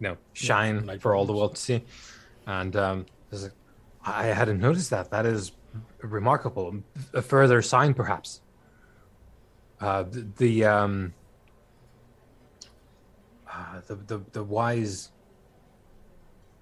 you 0.00 0.08
know, 0.08 0.16
shine 0.32 0.86
like 0.86 1.00
for 1.00 1.14
all 1.14 1.24
the 1.24 1.32
world 1.32 1.54
to 1.54 1.60
see. 1.60 1.84
And 2.46 2.74
um, 2.76 3.06
a, 3.32 3.50
I 4.04 4.26
hadn't 4.26 4.60
noticed 4.60 4.90
that. 4.90 5.10
That 5.10 5.26
is 5.26 5.52
remarkable. 6.00 6.82
A 7.14 7.22
further 7.22 7.62
sign, 7.62 7.94
perhaps. 7.94 8.40
Uh, 9.80 10.04
the, 10.04 10.28
the 10.36 10.64
um, 10.64 11.14
uh, 13.50 13.80
the, 13.86 13.94
the 13.96 14.22
the 14.32 14.44
wise 14.44 15.10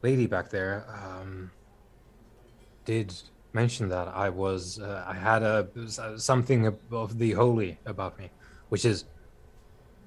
lady 0.02 0.26
back 0.26 0.50
there 0.50 0.86
um, 0.88 1.50
did 2.84 3.14
mention 3.52 3.88
that 3.88 4.08
I 4.08 4.28
was 4.28 4.80
uh, 4.80 5.04
I 5.06 5.14
had 5.14 5.42
a 5.42 5.68
something 6.16 6.66
of- 6.66 6.92
of 6.92 7.18
the 7.18 7.32
holy 7.32 7.78
about 7.86 8.18
me, 8.18 8.30
which 8.68 8.84
is 8.84 9.04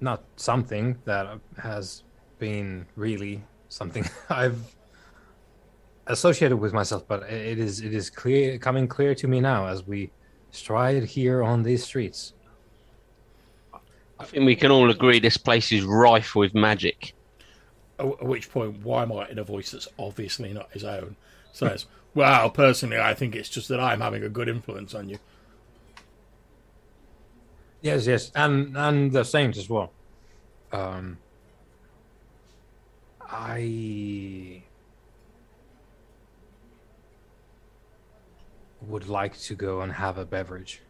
not 0.00 0.24
something 0.36 0.98
that 1.04 1.38
has 1.58 2.02
been 2.38 2.86
really 2.96 3.42
something 3.68 4.04
I've 4.30 4.60
associated 6.06 6.56
with 6.56 6.72
myself, 6.72 7.06
but 7.08 7.22
it 7.24 7.58
is 7.58 7.80
it 7.80 7.94
is 7.94 8.10
clear 8.10 8.58
coming 8.58 8.86
clear 8.88 9.14
to 9.14 9.28
me 9.28 9.40
now 9.40 9.66
as 9.66 9.86
we 9.86 10.10
stride 10.50 11.04
here 11.04 11.42
on 11.42 11.62
these 11.62 11.84
streets. 11.84 12.34
I 14.18 14.24
think 14.24 14.46
we 14.46 14.54
can 14.54 14.70
all 14.70 14.90
agree 14.90 15.18
this 15.18 15.36
place 15.36 15.72
is 15.72 15.84
rife 15.84 16.34
with 16.34 16.54
magic. 16.54 17.14
At 17.98 18.06
at 18.06 18.24
which 18.24 18.50
point, 18.50 18.82
Weimar, 18.82 19.28
in 19.30 19.38
a 19.38 19.44
voice 19.44 19.72
that's 19.72 19.88
obviously 19.98 20.52
not 20.52 20.70
his 20.72 20.84
own, 20.84 21.16
says, 21.52 21.86
Well, 22.14 22.50
personally, 22.50 22.98
I 22.98 23.14
think 23.14 23.34
it's 23.34 23.48
just 23.48 23.68
that 23.68 23.80
I'm 23.80 24.00
having 24.00 24.22
a 24.22 24.28
good 24.28 24.48
influence 24.48 24.94
on 24.94 25.08
you. 25.08 25.18
Yes, 27.82 28.06
yes, 28.06 28.30
and 28.34 28.76
and 28.76 29.12
the 29.12 29.24
saints 29.24 29.58
as 29.58 29.68
well. 29.68 29.92
Um, 30.72 31.18
I 33.20 34.62
would 38.80 39.08
like 39.08 39.38
to 39.38 39.54
go 39.54 39.80
and 39.80 39.92
have 39.92 40.18
a 40.18 40.24
beverage. 40.24 40.80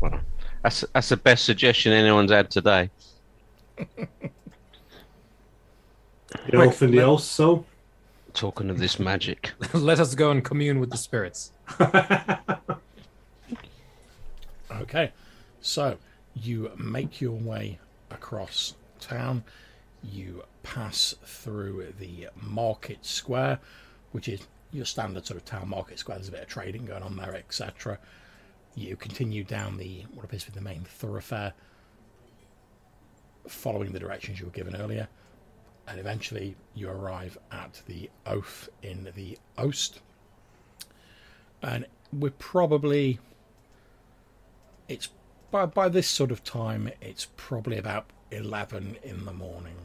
Well, 0.00 0.20
that's 0.62 0.84
that's 0.92 1.08
the 1.08 1.16
best 1.16 1.44
suggestion 1.44 1.92
anyone's 1.92 2.32
had 2.32 2.50
today. 2.50 2.90
You 6.46 6.58
know, 6.58 6.62
in 6.62 6.90
the 6.90 7.02
also. 7.02 7.64
Talking 8.36 8.70
of 8.70 8.78
this 8.78 9.00
magic. 9.00 9.52
Let 9.72 9.98
us 9.98 10.14
go 10.14 10.30
and 10.30 10.44
commune 10.44 10.78
with 10.78 10.90
the 10.90 10.96
spirits. 10.96 11.52
Okay, 14.80 15.12
so 15.60 15.96
you 16.34 16.70
make 16.76 17.20
your 17.20 17.32
way 17.32 17.78
across 18.10 18.74
town. 19.00 19.42
You 20.02 20.44
pass 20.62 21.14
through 21.24 21.94
the 21.98 22.28
market 22.40 23.04
square, 23.04 23.58
which 24.12 24.28
is 24.28 24.46
your 24.70 24.84
standard 24.84 25.26
sort 25.26 25.38
of 25.38 25.44
town 25.46 25.68
market 25.68 25.98
square. 25.98 26.18
There's 26.18 26.28
a 26.28 26.32
bit 26.32 26.42
of 26.42 26.48
trading 26.48 26.84
going 26.84 27.02
on 27.02 27.16
there, 27.16 27.34
etc. 27.34 27.98
You 28.74 28.96
continue 28.96 29.44
down 29.44 29.78
the 29.78 30.04
what 30.12 30.24
appears 30.24 30.44
to 30.44 30.52
be 30.52 30.58
the 30.58 30.64
main 30.64 30.82
thoroughfare, 30.84 31.54
following 33.48 33.92
the 33.92 33.98
directions 33.98 34.38
you 34.38 34.46
were 34.46 34.52
given 34.52 34.76
earlier, 34.76 35.08
and 35.86 36.00
eventually 36.00 36.56
you 36.74 36.88
arrive 36.88 37.38
at 37.50 37.82
the 37.86 38.10
Oath 38.26 38.68
in 38.82 39.10
the 39.14 39.38
Oast. 39.56 40.00
And 41.62 41.86
we're 42.12 42.30
probably 42.30 43.18
it's 44.88 45.08
by 45.50 45.66
by 45.66 45.88
this 45.88 46.08
sort 46.08 46.30
of 46.30 46.44
time 46.44 46.90
it's 47.00 47.26
probably 47.36 47.76
about 47.76 48.06
11 48.30 48.98
in 49.02 49.24
the 49.24 49.32
morning 49.32 49.76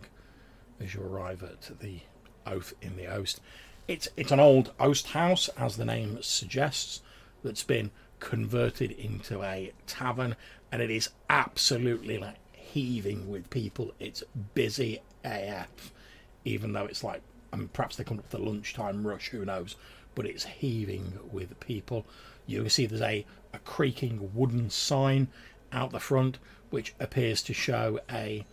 as 0.79 0.93
you 0.93 1.01
arrive 1.01 1.43
at 1.43 1.79
the 1.79 1.99
oath 2.45 2.73
in 2.81 2.97
the 2.97 3.07
oast. 3.07 3.39
It's 3.87 4.07
it's 4.17 4.31
an 4.31 4.39
old 4.39 4.71
oast 4.79 5.07
house 5.07 5.49
as 5.57 5.77
the 5.77 5.85
name 5.85 6.19
suggests 6.21 7.01
that's 7.43 7.63
been 7.63 7.91
converted 8.19 8.91
into 8.91 9.43
a 9.43 9.71
tavern. 9.87 10.35
And 10.71 10.81
it 10.81 10.89
is 10.89 11.09
absolutely 11.29 12.17
like 12.17 12.37
heaving 12.53 13.29
with 13.29 13.49
people. 13.49 13.93
It's 13.99 14.23
busy 14.53 15.01
af 15.23 15.91
even 16.45 16.73
though 16.73 16.85
it's 16.85 17.03
like 17.03 17.21
I 17.53 17.57
mean, 17.57 17.69
perhaps 17.73 17.95
they 17.97 18.03
come 18.03 18.19
up 18.19 18.29
to 18.29 18.37
the 18.37 18.43
lunchtime 18.43 19.05
rush 19.05 19.29
who 19.29 19.45
knows 19.45 19.75
but 20.15 20.25
it's 20.25 20.43
heaving 20.43 21.17
with 21.31 21.59
people. 21.59 22.05
You 22.45 22.61
can 22.61 22.69
see 22.69 22.85
there's 22.85 23.01
a, 23.01 23.25
a 23.53 23.59
creaking 23.59 24.31
wooden 24.33 24.69
sign 24.69 25.29
out 25.71 25.91
the 25.91 25.99
front 25.99 26.37
which 26.69 26.93
appears 26.99 27.41
to 27.43 27.53
show 27.53 27.99
a 28.09 28.45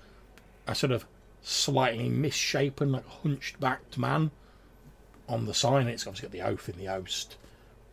a 0.66 0.74
sort 0.74 0.93
of 0.93 1.07
slightly 1.43 2.09
misshapen 2.09 2.93
like 2.93 3.07
hunched 3.07 3.59
backed 3.59 3.97
man 3.97 4.31
on 5.28 5.47
the 5.47 5.55
sign. 5.55 5.89
It's 5.89 6.07
obviously 6.07 6.28
got 6.28 6.32
the 6.32 6.43
oath 6.43 6.69
in 6.69 6.78
the 6.78 6.89
oast 6.89 7.36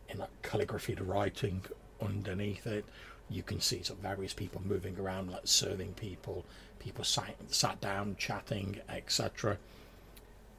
in 0.08 0.18
that 0.18 0.30
calligraphied 0.42 1.00
writing 1.00 1.62
underneath 2.00 2.66
it. 2.66 2.84
You 3.28 3.42
can 3.42 3.60
see 3.60 3.82
sort 3.82 3.98
of 3.98 4.02
various 4.02 4.34
people 4.34 4.62
moving 4.64 4.98
around 4.98 5.30
like 5.30 5.42
serving 5.44 5.94
people 5.94 6.44
people 6.86 7.04
sat, 7.04 7.34
sat 7.48 7.80
down 7.80 8.16
chatting 8.18 8.80
etc 8.88 9.58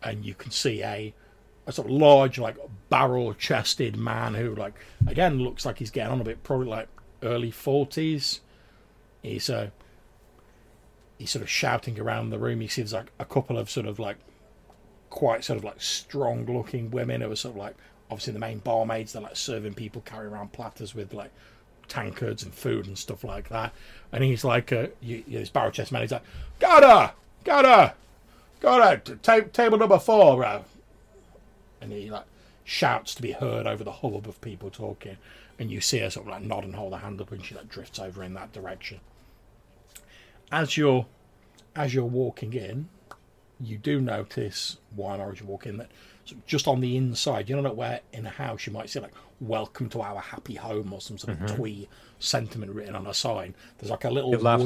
and 0.04 0.26
you 0.26 0.34
can 0.34 0.52
see 0.52 0.84
a 0.84 1.14
a 1.68 1.72
sort 1.74 1.88
of 1.88 1.94
large, 1.94 2.40
like 2.40 2.56
barrel-chested 2.90 3.98
man 3.98 4.34
who, 4.34 4.56
like, 4.56 4.74
again 5.06 5.40
looks 5.42 5.66
like 5.66 5.78
he's 5.80 5.92
getting 5.92 6.14
on 6.14 6.22
a 6.22 6.24
bit, 6.24 6.42
probably 6.42 6.68
like 6.68 6.88
early 7.22 7.52
forties. 7.52 8.40
He's 9.22 9.50
uh, 9.50 9.70
he's 11.18 11.32
sort 11.32 11.44
of 11.44 11.50
shouting 11.50 12.00
around 12.00 12.30
the 12.30 12.40
room. 12.40 12.62
He 12.62 12.68
sees 12.70 12.94
like 12.94 13.12
a 13.20 13.26
couple 13.26 13.58
of 13.58 13.70
sort 13.70 13.86
of 13.86 14.00
like 14.00 14.18
quite 15.10 15.44
sort 15.44 15.58
of 15.58 15.66
like 15.66 15.82
strong-looking 15.82 16.90
women 16.90 17.22
who 17.22 17.32
are 17.32 17.36
sort 17.36 17.56
of 17.56 17.60
like 17.60 17.76
obviously 18.10 18.32
the 18.32 18.40
main 18.40 18.60
barmaids. 18.60 19.12
They're 19.12 19.22
like 19.22 19.36
serving 19.36 19.74
people, 19.74 20.02
carry 20.02 20.28
around 20.28 20.54
platters 20.54 20.96
with 20.96 21.14
like 21.14 21.32
tankards 21.88 22.44
and 22.44 22.54
food 22.54 22.88
and 22.88 22.98
stuff 22.98 23.24
like 23.24 23.50
that. 23.50 23.74
And 24.12 24.24
he's 24.24 24.44
like, 24.44 24.72
uh, 24.72 24.88
this 25.02 25.50
barrel 25.50 25.72
chest 25.72 25.92
man. 25.92 26.02
He's 26.02 26.12
like, 26.12 26.24
got 26.60 26.84
her, 26.84 27.14
got 27.44 27.66
her, 27.66 27.94
got 28.60 29.08
her. 29.08 29.16
Ta- 29.18 29.48
table 29.52 29.78
number 29.78 30.00
four, 30.00 30.38
bro 30.38 30.64
and 31.82 31.92
he 31.92 32.10
like 32.10 32.26
shouts 32.64 33.16
to 33.16 33.22
be 33.22 33.32
heard 33.32 33.66
over 33.66 33.84
the 33.84 33.92
hubbub 33.92 34.28
of 34.28 34.40
people 34.42 34.70
talking 34.70 35.18
and 35.58 35.72
you 35.72 35.80
see 35.80 36.00
her 36.00 36.10
sort 36.10 36.26
of 36.26 36.32
like 36.32 36.42
nod 36.42 36.64
and 36.64 36.76
hold 36.76 36.94
her 36.94 37.00
hand 37.00 37.22
up 37.22 37.32
and 37.32 37.44
she 37.44 37.56
like 37.56 37.70
drifts 37.70 38.00
over 38.00 38.24
in 38.24 38.34
that 38.34 38.52
direction 38.52 39.00
as 40.52 40.76
you're 40.76 41.06
as 41.76 41.94
you're 41.94 42.04
walking 42.04 42.54
in 42.54 42.90
you 43.60 43.78
do 43.78 44.02
notice 44.02 44.78
Weimar 44.96 45.32
as 45.32 45.40
you 45.40 45.46
walk 45.46 45.66
in 45.66 45.78
that 45.78 45.90
just 46.46 46.68
on 46.68 46.82
the 46.82 46.98
inside 46.98 47.50
you 47.50 47.60
know 47.60 47.72
where 47.72 48.02
in 48.12 48.26
a 48.26 48.32
house 48.32 48.68
you 48.68 48.74
might 48.74 48.90
see 48.90 49.00
like 49.00 49.14
welcome 49.40 49.88
to 49.90 50.02
our 50.02 50.20
happy 50.20 50.56
home 50.56 50.92
or 50.92 51.00
some 51.00 51.18
sort 51.18 51.40
of 51.40 51.56
twee 51.56 51.88
sentiment 52.20 52.72
written 52.72 52.96
on 52.96 53.06
a 53.06 53.14
sign 53.14 53.54
there's 53.78 53.92
like 53.92 54.04
a 54.04 54.10
little 54.10 54.32
laugh, 54.44 54.60
wood- 54.60 54.66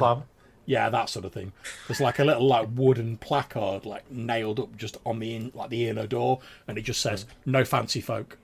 yeah, 0.66 0.90
that 0.90 1.10
sort 1.10 1.26
of 1.26 1.34
thing. 1.34 1.52
There's 1.88 2.00
like 2.00 2.20
a 2.20 2.24
little 2.24 2.48
like 2.48 2.70
wooden 2.76 3.18
placard 3.18 3.84
like 3.86 4.10
nailed 4.12 4.60
up 4.60 4.78
just 4.78 4.98
on 5.06 5.20
the 5.20 5.36
in 5.36 5.52
like 5.56 5.70
the 5.72 5.88
inner 5.90 6.06
door, 6.08 6.40
and 6.68 6.78
it 6.78 6.84
just 6.84 7.02
says 7.02 7.26
"No 7.46 7.66
fancy 7.66 8.00
folk." 8.00 8.38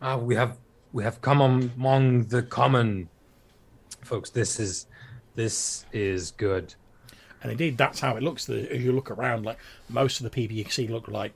Ah, 0.00 0.16
we 0.16 0.34
have 0.34 0.56
we 0.92 1.04
have 1.04 1.20
come 1.20 1.40
among 1.40 2.24
the 2.24 2.42
common 2.42 3.08
folks. 4.02 4.30
This 4.30 4.58
is 4.60 4.86
This 5.34 5.84
is 5.92 6.30
good. 6.32 6.74
And 7.42 7.50
indeed, 7.50 7.76
that's 7.76 7.98
how 8.00 8.16
it 8.16 8.22
looks. 8.22 8.48
As 8.48 8.82
you 8.82 8.92
look 8.92 9.10
around, 9.10 9.44
like 9.44 9.58
most 9.88 10.20
of 10.20 10.24
the 10.24 10.30
people 10.30 10.56
you 10.56 10.64
see 10.70 10.86
look 10.86 11.08
like 11.08 11.32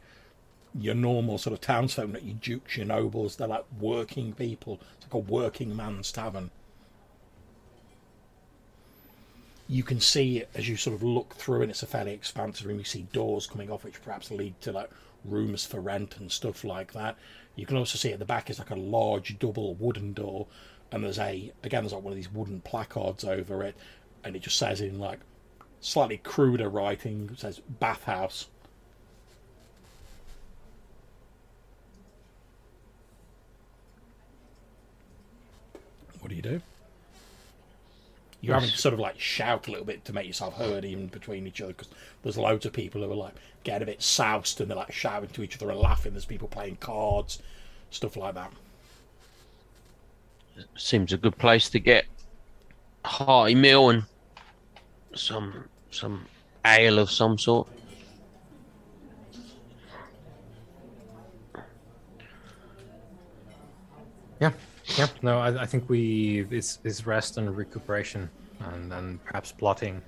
your 0.79 0.95
normal 0.95 1.39
sort 1.39 1.55
of 1.55 1.61
townsfolk, 1.61 2.11
not 2.11 2.25
your 2.25 2.37
dukes, 2.37 2.77
your 2.77 2.87
nobles. 2.87 3.37
They're 3.37 3.49
like 3.49 3.65
working 3.79 4.33
people. 4.33 4.81
It's 4.97 5.07
like 5.07 5.15
a 5.15 5.19
working 5.19 5.75
man's 5.75 6.13
tavern. 6.13 6.51
You 9.69 9.83
can 9.83 10.01
see 10.01 10.45
as 10.55 10.69
you 10.69 10.77
sort 10.77 10.95
of 10.95 11.03
look 11.03 11.35
through, 11.35 11.63
and 11.63 11.71
it's 11.71 11.83
a 11.83 11.87
fairly 11.87 12.13
expansive 12.13 12.67
room. 12.67 12.79
You 12.79 12.85
see 12.85 13.07
doors 13.13 13.47
coming 13.47 13.71
off, 13.71 13.85
which 13.85 14.03
perhaps 14.03 14.31
lead 14.31 14.61
to 14.61 14.73
like 14.73 14.91
rooms 15.25 15.65
for 15.67 15.81
rent 15.81 16.17
and 16.19 16.31
stuff 16.31 16.63
like 16.63 16.93
that. 16.93 17.17
You 17.57 17.67
can 17.67 17.77
also 17.77 17.99
see 17.99 18.13
at 18.13 18.19
the 18.19 18.25
back 18.25 18.51
is 18.51 18.59
like 18.59 18.71
a 18.71 18.77
large 18.77 19.39
double 19.39 19.75
wooden 19.75 20.13
door, 20.13 20.47
and 20.93 21.03
there's 21.03 21.19
a 21.19 21.53
again 21.65 21.83
there's 21.83 21.93
like 21.93 22.03
one 22.03 22.13
of 22.13 22.17
these 22.17 22.33
wooden 22.33 22.61
placards 22.61 23.25
over 23.25 23.63
it, 23.65 23.77
and 24.23 24.37
it 24.37 24.43
just 24.43 24.59
says 24.59 24.81
in 24.81 24.99
like 24.99 25.21
slightly 25.81 26.19
cruder 26.19 26.69
writing 26.69 27.31
it 27.33 27.41
says 27.41 27.61
bathhouse. 27.81 28.49
What 36.27 36.31
do 36.31 36.35
you 36.35 36.43
do? 36.43 36.61
You're 38.41 38.55
having 38.55 38.71
to 38.71 38.77
sort 38.77 38.95
of 38.95 38.99
like 38.99 39.21
shout 39.21 39.69
a 39.69 39.71
little 39.71 39.87
bit 39.87 40.05
to 40.07 40.13
make 40.13 40.27
yourself 40.27 40.55
heard, 40.57 40.85
even 40.85 41.07
between 41.07 41.47
each 41.47 41.61
other, 41.61 41.73
because 41.73 41.89
there's 42.25 42.37
loads 42.37 42.67
of 42.67 42.73
people 42.73 43.01
who 43.01 43.13
are 43.13 43.15
like 43.15 43.35
getting 43.63 43.85
a 43.85 43.87
bit 43.87 44.03
soused 44.03 44.61
and 44.61 44.69
they're 44.69 44.77
like 44.77 44.93
shouting 44.93 45.29
to 45.29 45.45
each 45.45 45.55
other 45.55 45.71
and 45.71 45.79
laughing. 45.79 46.15
There's 46.15 46.25
people 46.25 46.49
playing 46.49 46.79
cards, 46.79 47.41
stuff 47.91 48.17
like 48.17 48.35
that. 48.35 48.53
Seems 50.75 51.13
a 51.13 51.17
good 51.17 51.39
place 51.39 51.71
to 51.71 51.79
get 51.79 52.07
a 53.05 53.09
hearty 53.09 53.55
meal 53.55 53.91
and 53.91 54.03
some 55.15 55.69
some 55.93 56.27
ale 56.65 56.99
of 56.99 57.09
some 57.09 57.39
sort. 57.39 57.69
Yeah, 64.89 64.95
yeah. 64.99 65.07
No, 65.23 65.39
I, 65.39 65.63
I 65.63 65.67
think 65.67 65.89
we 65.89 66.47
it's, 66.51 66.79
it's 66.85 67.07
rest 67.07 67.39
and 67.39 67.55
recuperation, 67.57 68.31
and 68.61 68.91
then 68.91 69.21
perhaps 69.25 69.53
plotting. 69.53 70.03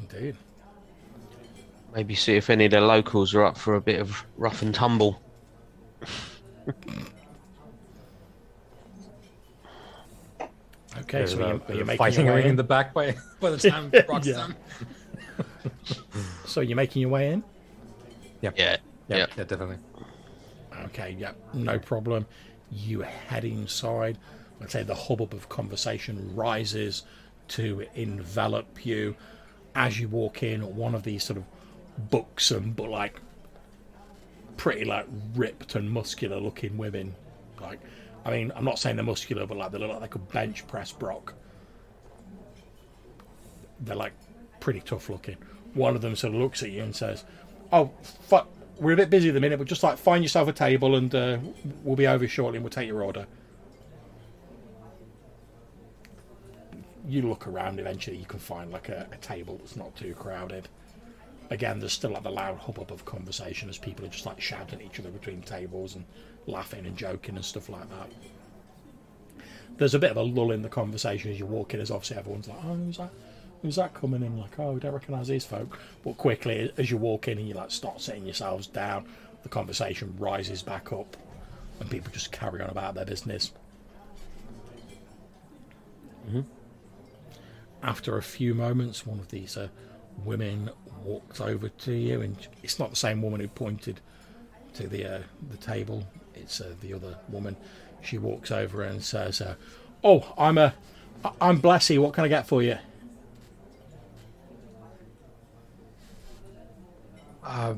Indeed. 0.00 0.36
Maybe 1.94 2.14
see 2.14 2.36
if 2.36 2.50
any 2.50 2.66
of 2.66 2.72
the 2.72 2.80
locals 2.80 3.34
are 3.34 3.44
up 3.44 3.56
for 3.56 3.74
a 3.76 3.80
bit 3.80 4.00
of 4.00 4.22
rough 4.36 4.62
and 4.62 4.74
tumble. 4.74 5.22
Okay, 11.00 11.18
There's 11.18 11.32
so 11.32 11.40
a 11.40 11.42
are 11.42 11.48
you're, 11.68 11.74
you 11.74 11.80
of 11.82 11.86
making 11.86 11.96
fighting 11.98 12.24
your 12.24 12.34
way 12.34 12.40
ring 12.40 12.44
in 12.46 12.50
in? 12.52 12.56
the 12.56 12.64
back 12.64 12.94
by 12.94 13.14
by 13.40 13.50
the 13.50 13.58
time 13.70 13.92
Brock's 14.06 14.26
Yeah. 14.26 14.34
done. 14.34 14.56
So 16.46 16.62
you're 16.62 16.76
making 16.76 17.02
your 17.02 17.10
way 17.10 17.32
in? 17.32 17.42
Yeah, 18.40 18.50
Yeah. 18.56 18.76
yeah, 19.08 19.16
Yeah. 19.18 19.26
yeah, 19.36 19.44
definitely. 19.44 19.76
Okay, 20.86 21.16
yeah, 21.18 21.32
no 21.52 21.78
problem. 21.78 22.26
You 22.70 23.00
head 23.00 23.44
inside. 23.44 24.18
Let's 24.60 24.72
say 24.72 24.82
the 24.82 24.94
hubbub 24.94 25.34
of 25.34 25.48
conversation 25.48 26.34
rises 26.34 27.02
to 27.48 27.86
envelop 27.94 28.84
you 28.84 29.16
as 29.74 30.00
you 30.00 30.08
walk 30.08 30.42
in. 30.42 30.76
One 30.76 30.94
of 30.94 31.02
these 31.02 31.24
sort 31.24 31.38
of 31.38 31.44
buxom 32.10 32.72
but 32.72 32.90
like 32.90 33.20
pretty 34.56 34.84
like 34.84 35.06
ripped 35.34 35.74
and 35.74 35.90
muscular 35.90 36.38
looking 36.38 36.76
women. 36.76 37.14
Like, 37.60 37.80
I 38.24 38.30
mean, 38.30 38.52
I'm 38.54 38.64
not 38.64 38.78
saying 38.78 38.96
they're 38.96 39.04
muscular, 39.04 39.46
but 39.46 39.56
like 39.56 39.72
they 39.72 39.78
look 39.78 39.90
like 39.90 40.00
they 40.00 40.08
could 40.08 40.28
bench 40.28 40.66
press 40.66 40.92
Brock. 40.92 41.34
They're 43.80 43.96
like 43.96 44.14
pretty 44.60 44.80
tough 44.80 45.10
looking. 45.10 45.36
One 45.74 45.94
of 45.94 46.00
them 46.02 46.16
sort 46.16 46.34
of 46.34 46.40
looks 46.40 46.62
at 46.62 46.70
you 46.70 46.82
and 46.82 46.96
says, 46.96 47.24
"Oh, 47.72 47.90
fuck, 48.02 48.48
we're 48.78 48.92
a 48.92 48.96
bit 48.96 49.10
busy 49.10 49.28
at 49.28 49.34
the 49.34 49.40
minute, 49.40 49.58
but 49.58 49.66
just 49.66 49.82
like 49.82 49.98
find 49.98 50.22
yourself 50.22 50.48
a 50.48 50.52
table 50.52 50.96
and 50.96 51.14
uh, 51.14 51.38
we'll 51.82 51.96
be 51.96 52.06
over 52.06 52.26
shortly 52.28 52.56
and 52.58 52.64
we'll 52.64 52.70
take 52.70 52.88
your 52.88 53.02
order." 53.02 53.26
You 57.08 57.22
look 57.22 57.46
around. 57.46 57.78
Eventually, 57.78 58.16
you 58.16 58.26
can 58.26 58.40
find 58.40 58.72
like 58.72 58.88
a, 58.88 59.06
a 59.12 59.16
table 59.18 59.58
that's 59.58 59.76
not 59.76 59.94
too 59.96 60.14
crowded. 60.14 60.68
Again, 61.50 61.78
there's 61.78 61.92
still 61.92 62.10
like 62.10 62.24
the 62.24 62.30
loud 62.30 62.58
hubbub 62.58 62.90
of 62.90 63.04
conversation 63.04 63.68
as 63.68 63.78
people 63.78 64.04
are 64.04 64.08
just 64.08 64.26
like 64.26 64.40
shouting 64.40 64.80
at 64.80 64.86
each 64.86 64.98
other 64.98 65.10
between 65.10 65.42
tables 65.42 65.94
and 65.94 66.04
laughing 66.46 66.84
and 66.84 66.96
joking 66.96 67.36
and 67.36 67.44
stuff 67.44 67.68
like 67.68 67.88
that. 67.90 68.10
There's 69.76 69.94
a 69.94 69.98
bit 69.98 70.10
of 70.10 70.16
a 70.16 70.22
lull 70.22 70.50
in 70.50 70.62
the 70.62 70.68
conversation 70.68 71.30
as 71.30 71.38
you 71.38 71.46
walk 71.46 71.74
in, 71.74 71.80
as 71.80 71.90
obviously 71.90 72.16
everyone's 72.16 72.48
like, 72.48 72.58
"Oh, 72.64 72.74
who's 72.74 72.96
that? 72.96 73.10
Who's 73.66 73.74
that 73.74 73.94
coming 73.94 74.22
in?" 74.22 74.38
Like, 74.38 74.60
"Oh, 74.60 74.74
we 74.74 74.78
don't 74.78 74.92
recognise 74.92 75.26
these 75.26 75.44
folk." 75.44 75.76
But 76.04 76.16
quickly, 76.16 76.72
as 76.76 76.88
you 76.88 76.98
walk 76.98 77.26
in 77.26 77.36
and 77.36 77.48
you 77.48 77.54
like 77.54 77.72
start 77.72 78.00
sitting 78.00 78.24
yourselves 78.24 78.68
down, 78.68 79.06
the 79.42 79.48
conversation 79.48 80.14
rises 80.20 80.62
back 80.62 80.92
up, 80.92 81.16
and 81.80 81.90
people 81.90 82.12
just 82.12 82.30
carry 82.30 82.62
on 82.62 82.70
about 82.70 82.94
their 82.94 83.04
business. 83.04 83.50
After 87.82 88.16
a 88.16 88.22
few 88.22 88.54
moments, 88.54 89.04
one 89.04 89.18
of 89.18 89.30
these 89.30 89.56
uh, 89.56 89.66
women 90.24 90.70
walks 91.02 91.40
over 91.40 91.68
to 91.68 91.92
you, 91.92 92.20
and 92.20 92.36
it's 92.62 92.78
not 92.78 92.90
the 92.90 92.96
same 92.96 93.20
woman 93.20 93.40
who 93.40 93.48
pointed 93.48 94.00
to 94.74 94.86
the 94.86 95.04
uh, 95.06 95.22
the 95.50 95.56
table. 95.56 96.06
It's 96.36 96.60
uh, 96.60 96.74
the 96.80 96.94
other 96.94 97.18
woman. 97.28 97.56
She 98.00 98.16
walks 98.16 98.52
over 98.52 98.82
and 98.84 99.02
says, 99.02 99.40
uh, 99.40 99.56
"Oh, 100.04 100.32
I'm 100.38 100.56
a, 100.56 100.72
I'm 101.40 101.60
Blessy. 101.60 101.98
What 101.98 102.14
can 102.14 102.22
I 102.22 102.28
get 102.28 102.46
for 102.46 102.62
you?" 102.62 102.78
Uh, 107.46 107.74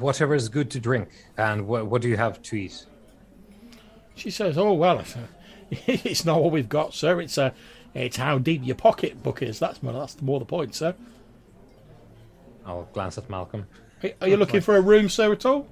whatever 0.00 0.34
is 0.34 0.50
good 0.50 0.70
to 0.72 0.78
drink, 0.78 1.08
and 1.38 1.66
what 1.66 1.86
what 1.86 2.02
do 2.02 2.08
you 2.10 2.16
have 2.18 2.42
to 2.42 2.56
eat? 2.56 2.84
She 4.14 4.30
says, 4.30 4.58
"Oh 4.58 4.74
well, 4.74 4.98
it's, 5.00 5.16
uh, 5.16 5.20
it's 5.70 6.26
not 6.26 6.42
what 6.42 6.52
we've 6.52 6.68
got, 6.68 6.92
sir. 6.92 7.20
It's 7.22 7.38
uh, 7.38 7.52
it's 7.94 8.18
how 8.18 8.36
deep 8.38 8.60
your 8.64 8.76
pocketbook 8.76 9.40
is. 9.40 9.58
That's 9.58 9.82
more, 9.82 9.94
that's 9.94 10.20
more 10.20 10.38
the 10.38 10.44
point, 10.44 10.74
sir. 10.74 10.94
I'll 12.66 12.88
glance 12.92 13.16
at 13.16 13.30
Malcolm. 13.30 13.66
Are- 14.04 14.10
Are 14.20 14.28
you 14.28 14.36
looking 14.36 14.60
for 14.60 14.76
a 14.76 14.80
room, 14.82 15.08
sir, 15.08 15.32
at 15.32 15.46
all?" 15.46 15.66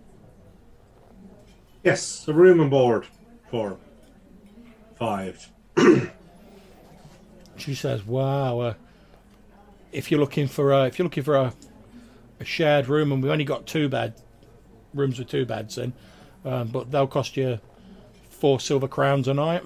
Yes, 1.82 2.26
a 2.26 2.32
room 2.32 2.60
and 2.60 2.70
board 2.70 3.06
for 3.50 3.76
five. 4.98 5.50
She 7.56 7.74
says, 7.74 8.04
"Wow, 8.04 8.58
uh, 8.60 8.74
if 9.92 10.10
you're 10.10 10.18
looking 10.20 10.48
for 10.48 10.72
a, 10.72 10.86
if 10.86 10.98
you're 10.98 11.04
looking 11.04 11.22
for 11.22 11.36
a, 11.36 11.52
a 12.44 12.46
shared 12.46 12.88
room, 12.88 13.10
and 13.10 13.22
we've 13.22 13.32
only 13.32 13.44
got 13.44 13.66
two 13.66 13.88
bed 13.88 14.14
rooms 14.92 15.18
with 15.18 15.28
two 15.28 15.44
beds 15.44 15.78
in, 15.78 15.92
um, 16.44 16.68
but 16.68 16.90
they'll 16.90 17.06
cost 17.06 17.36
you 17.36 17.58
four 18.30 18.60
silver 18.60 18.88
crowns 18.88 19.26
a 19.28 19.34
night." 19.34 19.62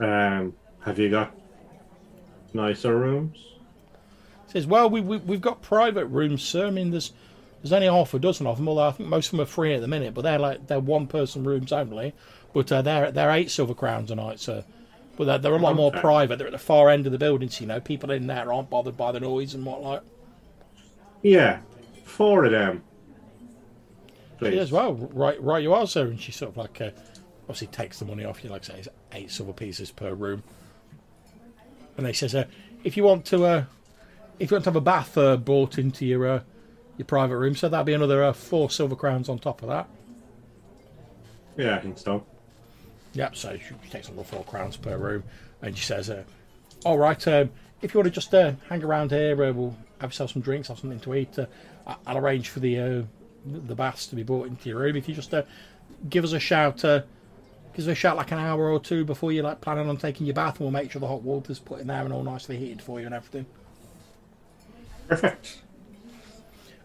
Um, 0.00 0.54
have 0.80 0.98
you 0.98 1.10
got 1.10 1.34
nicer 2.52 2.96
rooms? 2.96 3.38
Says, 4.48 4.66
"Well, 4.66 4.88
we, 4.90 5.00
we 5.00 5.18
we've 5.18 5.40
got 5.40 5.62
private 5.62 6.06
rooms, 6.06 6.42
sir. 6.42 6.66
I 6.66 6.70
mean, 6.70 6.90
there's 6.90 7.12
there's 7.62 7.72
only 7.72 7.86
half 7.86 8.14
a 8.14 8.18
dozen 8.18 8.46
of 8.46 8.56
them. 8.56 8.68
Although 8.68 8.88
I 8.88 8.92
think 8.92 9.08
most 9.08 9.26
of 9.26 9.30
them 9.32 9.40
are 9.40 9.46
free 9.46 9.74
at 9.74 9.80
the 9.80 9.88
minute, 9.88 10.14
but 10.14 10.22
they're 10.22 10.38
like 10.38 10.66
they're 10.66 10.80
one 10.80 11.06
person 11.06 11.44
rooms 11.44 11.72
only. 11.72 12.14
But 12.52 12.70
uh, 12.72 12.82
they're 12.82 13.10
they're 13.10 13.30
eight 13.30 13.50
silver 13.50 13.74
crowns 13.74 14.10
a 14.10 14.14
night, 14.14 14.40
sir. 14.40 14.64
But 15.16 15.24
they're, 15.24 15.38
they're 15.38 15.54
a 15.54 15.58
lot 15.58 15.74
more 15.74 15.90
private. 15.90 16.38
They're 16.38 16.46
at 16.46 16.52
the 16.52 16.58
far 16.58 16.88
end 16.90 17.06
of 17.06 17.12
the 17.12 17.18
building, 17.18 17.48
so 17.48 17.62
you 17.62 17.66
know 17.66 17.80
people 17.80 18.10
in 18.10 18.28
there 18.28 18.52
aren't 18.52 18.70
bothered 18.70 18.96
by 18.96 19.12
the 19.12 19.20
noise 19.20 19.54
and 19.54 19.66
what 19.66 19.82
like." 19.82 20.02
Yeah, 21.22 21.60
four 22.04 22.44
of 22.44 22.52
them. 22.52 22.82
She 24.38 24.44
Please. 24.44 24.56
says, 24.56 24.72
"Well, 24.72 24.94
right, 24.94 25.42
right, 25.42 25.62
you 25.62 25.74
are, 25.74 25.86
sir." 25.86 26.06
And 26.06 26.20
she 26.20 26.30
sort 26.30 26.52
of 26.52 26.56
like 26.56 26.80
uh, 26.80 26.90
obviously 27.42 27.66
takes 27.68 27.98
the 27.98 28.04
money 28.04 28.24
off 28.24 28.44
you, 28.44 28.50
like 28.50 28.62
I 28.62 28.66
say, 28.66 28.78
it's 28.78 28.88
eight 29.12 29.30
silver 29.30 29.52
pieces 29.52 29.90
per 29.90 30.14
room. 30.14 30.42
And 31.96 32.06
they 32.06 32.12
says, 32.12 32.34
uh, 32.34 32.44
"If 32.84 32.96
you 32.96 33.02
want 33.02 33.24
to, 33.26 33.44
uh, 33.44 33.64
if 34.38 34.50
you 34.50 34.54
want 34.54 34.64
to 34.64 34.70
have 34.70 34.76
a 34.76 34.80
bath 34.80 35.18
uh, 35.18 35.36
brought 35.36 35.78
into 35.78 36.06
your 36.06 36.28
uh, 36.28 36.40
your 36.96 37.06
private 37.06 37.36
room, 37.36 37.56
so 37.56 37.68
that'd 37.68 37.86
be 37.86 37.94
another 37.94 38.22
uh, 38.22 38.32
four 38.32 38.70
silver 38.70 38.94
crowns 38.94 39.28
on 39.28 39.38
top 39.38 39.62
of 39.62 39.68
that." 39.68 39.88
Yeah, 41.56 41.74
I 41.74 41.80
think 41.80 41.98
so. 41.98 42.24
Yep. 43.14 43.34
So 43.34 43.58
she 43.58 43.74
she 43.82 43.90
takes 43.90 44.08
another 44.08 44.22
four 44.22 44.44
crowns 44.44 44.76
per 44.76 44.96
room, 44.96 45.24
and 45.62 45.76
she 45.76 45.84
says, 45.84 46.10
uh, 46.10 46.22
"All 46.84 46.98
right, 46.98 47.26
um, 47.26 47.50
if 47.82 47.92
you 47.92 47.98
want 47.98 48.06
to 48.06 48.12
just 48.12 48.32
uh, 48.32 48.52
hang 48.68 48.84
around 48.84 49.10
here, 49.10 49.32
uh, 49.42 49.52
we'll 49.52 49.76
have 50.00 50.10
yourself 50.10 50.32
some 50.32 50.42
drinks, 50.42 50.68
have 50.68 50.78
something 50.78 51.00
to 51.00 51.14
eat. 51.14 51.38
Uh, 51.38 51.46
I'll 52.06 52.18
arrange 52.18 52.48
for 52.48 52.60
the 52.60 52.78
uh, 52.78 53.02
the 53.46 53.74
baths 53.74 54.06
to 54.08 54.16
be 54.16 54.22
brought 54.22 54.46
into 54.46 54.68
your 54.68 54.80
room. 54.80 54.96
If 54.96 55.08
you 55.08 55.14
just 55.14 55.32
uh, 55.32 55.42
give 56.08 56.24
us 56.24 56.32
a 56.32 56.40
shout, 56.40 56.84
uh, 56.84 57.02
give 57.74 57.86
us 57.86 57.92
a 57.92 57.94
shout 57.94 58.16
like 58.16 58.32
an 58.32 58.38
hour 58.38 58.68
or 58.68 58.80
two 58.80 59.04
before 59.04 59.32
you're 59.32 59.44
like 59.44 59.60
planning 59.60 59.88
on 59.88 59.96
taking 59.96 60.26
your 60.26 60.34
bath, 60.34 60.54
and 60.54 60.60
we'll 60.60 60.70
make 60.70 60.90
sure 60.90 61.00
the 61.00 61.06
hot 61.06 61.22
water's 61.22 61.58
put 61.58 61.80
in 61.80 61.86
there 61.86 62.04
and 62.04 62.12
all 62.12 62.22
nicely 62.22 62.56
heated 62.56 62.82
for 62.82 63.00
you 63.00 63.06
and 63.06 63.14
everything." 63.14 63.46
Perfect. 65.08 65.62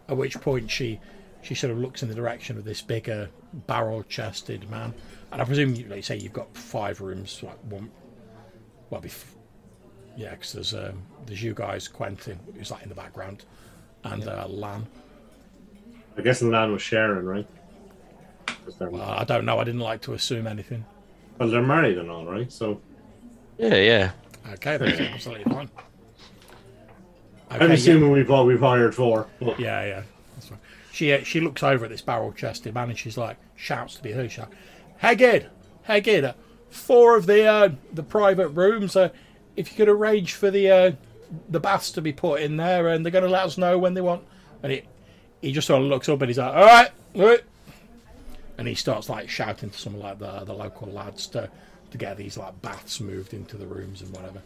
At 0.08 0.18
which 0.18 0.40
point 0.40 0.72
she 0.72 1.00
she 1.42 1.56
sort 1.56 1.72
of 1.72 1.78
looks 1.78 2.04
in 2.04 2.10
the 2.10 2.16
direction 2.16 2.58
of 2.58 2.64
this 2.64 2.82
bigger 2.82 3.30
barrel-chested 3.68 4.70
man, 4.70 4.94
and 5.32 5.42
I 5.42 5.46
presume, 5.46 5.76
you, 5.76 5.88
like 5.88 5.98
you 5.98 6.02
say, 6.02 6.18
you've 6.18 6.32
got 6.32 6.56
five 6.56 7.02
rooms, 7.02 7.44
like 7.44 7.58
one. 7.70 7.92
Well, 8.90 9.02
bef- 9.02 9.33
yeah, 10.16 10.32
because 10.32 10.54
there's 10.54 10.74
um, 10.74 11.02
there's 11.26 11.42
you 11.44 11.54
guys, 11.54 11.88
Quentin, 11.88 12.40
who's 12.56 12.72
like 12.72 12.84
in 12.84 12.90
the 12.90 12.96
background, 12.96 13.46
and 14.04 14.28
uh, 14.28 14.48
Lan. 14.48 14.86
I 16.18 16.22
guess 16.22 16.42
Lan 16.42 16.72
was 16.72 16.82
Sharon, 16.82 17.26
right? 17.26 17.48
'Cause 18.46 18.76
they're, 18.78 18.90
Well, 18.90 19.10
I 19.10 19.24
don't 19.24 19.46
know. 19.46 19.58
I 19.60 19.64
didn't 19.64 19.80
like 19.82 20.02
to 20.02 20.14
assume 20.14 20.46
anything. 20.48 20.86
well, 21.40 21.50
they're 21.50 21.62
married 21.62 21.98
and 21.98 22.10
all, 22.12 22.26
right? 22.26 22.52
So 22.52 22.80
Yeah, 23.58 23.76
yeah. 23.76 24.12
Okay, 24.54 24.78
that's 24.78 25.00
absolutely 25.00 25.52
fine. 25.52 25.70
I'm 27.50 27.56
Okay, 27.58 27.68
yeah. 27.68 27.74
assuming 27.74 28.12
we've 28.12 28.30
all 28.30 28.46
we've 28.46 28.60
hired 28.60 28.94
four. 28.96 29.28
But 29.40 29.60
Yeah, 29.60 29.84
yeah. 29.86 30.04
That's 30.36 30.48
fine. 30.50 30.60
She 30.92 31.12
uh, 31.14 31.24
she 31.24 31.40
looks 31.40 31.64
over 31.64 31.86
at 31.86 31.92
this 31.92 32.02
barrel 32.02 32.32
chested 32.34 32.74
man 32.74 32.90
and 32.90 32.98
she's 33.00 33.18
like 33.18 33.38
shouts 33.56 33.96
to 33.96 34.04
be 34.04 34.12
heard. 34.12 34.32
She's 34.32 34.40
like, 34.40 34.50
Haggard, 34.98 35.50
Haggard, 35.84 36.24
uh, 36.24 36.34
four 36.70 37.16
of 37.18 37.26
the 37.26 37.46
uh, 37.46 37.70
the 37.94 38.04
private 38.04 38.50
rooms. 38.50 38.96
Uh, 38.96 39.10
if 39.56 39.72
you 39.72 39.78
could 39.78 39.90
arrange 39.90 40.34
for 40.34 40.52
the 40.52 40.70
uh, 40.70 40.92
the 41.50 41.60
baths 41.60 41.92
to 41.92 42.02
be 42.02 42.14
put 42.14 42.42
in 42.42 42.58
there, 42.58 42.90
and 42.90 43.06
they're 43.06 43.12
going 43.12 43.24
to 43.24 43.30
let 43.30 43.46
us 43.46 43.58
know 43.58 43.78
when 43.78 43.94
they 43.94 44.02
want. 44.02 44.24
And 44.62 44.72
he 44.72 44.84
he 45.42 45.52
just 45.52 45.68
sort 45.68 45.82
of 45.82 45.88
looks 45.90 46.08
up 46.10 46.22
and 46.22 46.30
he's 46.30 46.38
like, 46.38 46.56
all 46.56 46.66
right, 46.66 46.92
all 47.16 47.26
right. 47.26 47.42
And 48.58 48.68
he 48.68 48.76
starts 48.76 49.10
like 49.10 49.30
shouting 49.30 49.72
to 49.72 49.78
some 49.78 50.00
like 50.00 50.20
the 50.20 50.44
the 50.46 50.54
local 50.54 50.88
lads 50.88 51.28
to 51.28 51.50
to 51.92 51.98
get 51.98 52.18
these 52.18 52.38
like 52.38 52.62
baths 52.62 53.00
moved 53.00 53.34
into 53.34 53.58
the 53.58 53.66
rooms 53.66 54.02
and 54.02 54.12
whatever. 54.14 54.42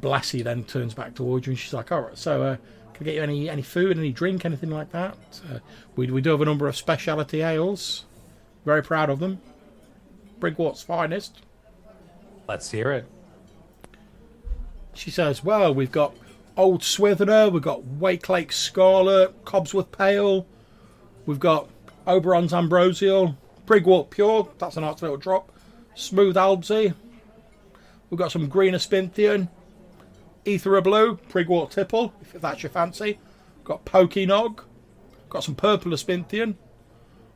Blessy 0.00 0.42
then 0.42 0.64
turns 0.64 0.94
back 0.94 1.14
towards 1.14 1.46
you 1.46 1.52
and 1.52 1.58
she's 1.58 1.72
like, 1.72 1.92
"All 1.92 2.00
right, 2.00 2.18
so 2.18 2.42
uh, 2.42 2.56
can 2.92 3.02
I 3.02 3.04
get 3.04 3.14
you 3.14 3.22
any 3.22 3.48
any 3.48 3.62
food, 3.62 3.96
any 3.96 4.10
drink, 4.10 4.44
anything 4.44 4.70
like 4.70 4.90
that? 4.90 5.16
Uh, 5.50 5.60
we 5.96 6.10
we 6.10 6.20
do 6.20 6.30
have 6.30 6.40
a 6.40 6.44
number 6.44 6.66
of 6.66 6.76
specialty 6.76 7.42
ales. 7.42 8.04
Very 8.64 8.82
proud 8.82 9.10
of 9.10 9.20
them. 9.20 9.40
Prigwort's 10.40 10.82
finest." 10.82 11.40
Let's 12.46 12.70
hear 12.70 12.90
it. 12.90 13.06
She 14.94 15.10
says, 15.10 15.44
"Well, 15.44 15.74
we've 15.74 15.92
got 15.92 16.14
Old 16.56 16.82
Swithener, 16.82 17.50
we've 17.50 17.62
got 17.62 17.82
Wakelake 17.82 18.52
Scarlet, 18.52 19.44
Cobsworth 19.44 19.90
Pale, 19.90 20.46
we've 21.26 21.40
got 21.40 21.68
Oberon's 22.06 22.52
Ambrosial, 22.52 23.36
Prigwort 23.66 24.10
Pure. 24.10 24.48
That's 24.58 24.76
a 24.76 24.80
nice 24.80 25.02
little 25.02 25.16
drop. 25.16 25.50
Smooth 25.94 26.36
Albsey. 26.36 26.94
We've 28.10 28.18
got 28.18 28.32
some 28.32 28.48
Green 28.48 28.74
Aspinthian, 28.74 29.48
Ether 30.44 30.80
Blue, 30.80 31.16
Prigwort 31.28 31.70
Tipple, 31.70 32.12
if 32.20 32.40
that's 32.40 32.62
your 32.62 32.70
fancy. 32.70 33.18
Got 33.64 33.84
Pokey 33.84 34.26
Nog. 34.26 34.62
Got 35.28 35.44
some 35.44 35.54
Purple 35.54 35.92
Aspinthian. 35.92 36.56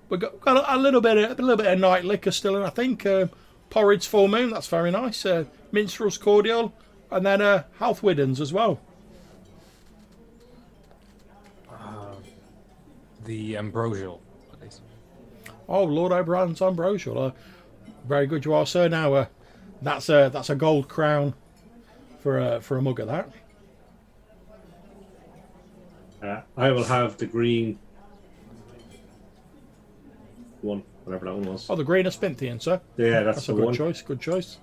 We've 0.09 0.21
got, 0.21 0.41
got 0.41 0.57
a, 0.59 0.77
a 0.77 0.79
little 0.79 1.01
bit 1.01 1.17
of, 1.17 1.39
a 1.39 1.43
little 1.43 1.57
bit 1.57 1.67
of 1.67 1.79
night 1.79 2.05
liquor 2.05 2.31
still 2.31 2.57
in, 2.57 2.63
I 2.63 2.71
think. 2.71 3.05
Uh, 3.05 3.27
Porridge 3.71 4.07
Full 4.07 4.29
Moon, 4.29 4.51
that's 4.51 4.69
very 4.69 4.91
nice. 4.91 5.27
Uh, 5.27 5.45
Minstrel's 5.73 6.17
Cordial, 6.17 6.73
and 7.11 7.25
then 7.27 7.41
uh, 7.43 7.65
Health 7.79 8.03
Widdens 8.03 8.41
as 8.41 8.53
well. 8.53 8.81
The 13.25 13.57
ambrosial. 13.59 14.23
please. 14.59 14.81
Oh, 15.69 15.85
Lord 15.85 16.13
Oberon's 16.13 16.63
Ambrosial. 16.63 17.19
Uh, 17.19 17.31
very 18.07 18.27
good 18.27 18.45
you 18.47 18.55
are, 18.55 18.65
sir. 18.65 18.89
Now, 18.89 19.13
uh, 19.13 19.27
that's 19.83 20.09
a 20.09 20.31
that's 20.33 20.49
a 20.49 20.55
gold 20.55 20.89
crown 20.89 21.35
for 22.21 22.39
a 22.39 22.61
for 22.63 22.79
a 22.79 22.83
mug 22.83 23.01
of 23.01 23.09
that. 23.09 23.31
uh, 26.23 26.41
I 26.57 26.71
will 26.71 26.85
have 26.85 27.19
the 27.19 27.27
green 27.27 27.79
one, 30.63 30.83
whatever 31.05 31.27
that 31.27 31.35
one 31.35 31.53
was. 31.53 31.69
Oh, 31.69 31.77
the 31.77 31.85
green 31.85 32.07
Aspinthian, 32.07 32.63
sir. 32.63 32.81
Yeah, 32.97 33.25
that's, 33.25 33.37
That's 33.39 33.47
the 33.49 33.53
a 33.53 33.57
good 33.57 33.65
one. 33.67 33.75
choice. 33.75 34.01
Good 34.01 34.21
choice. 34.23 34.57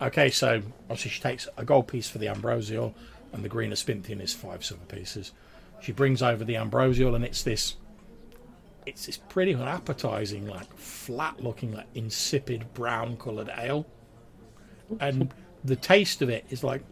Okay, 0.00 0.30
so 0.30 0.60
obviously 0.90 1.10
she 1.10 1.20
takes 1.22 1.48
a 1.56 1.64
gold 1.64 1.88
piece 1.88 2.08
for 2.08 2.18
the 2.18 2.28
ambrosial, 2.28 2.94
and 3.32 3.42
the 3.44 3.48
green 3.48 3.70
Aspinthian 3.70 4.20
is 4.20 4.34
five 4.34 4.64
silver 4.64 4.84
pieces. 4.84 5.32
She 5.80 5.92
brings 5.92 6.22
over 6.22 6.44
the 6.44 6.56
ambrosial, 6.56 7.14
and 7.14 7.24
it's 7.24 7.42
this. 7.42 7.76
It's 8.84 9.06
this 9.06 9.16
pretty 9.16 9.54
unappetizing, 9.54 10.46
like 10.46 10.72
flat-looking, 10.76 11.72
like 11.72 11.86
insipid 11.94 12.72
brown-coloured 12.74 13.50
ale, 13.56 13.86
and 15.00 15.32
the 15.64 15.76
taste 15.76 16.22
of 16.22 16.28
it 16.28 16.44
is 16.50 16.62
like 16.62 16.82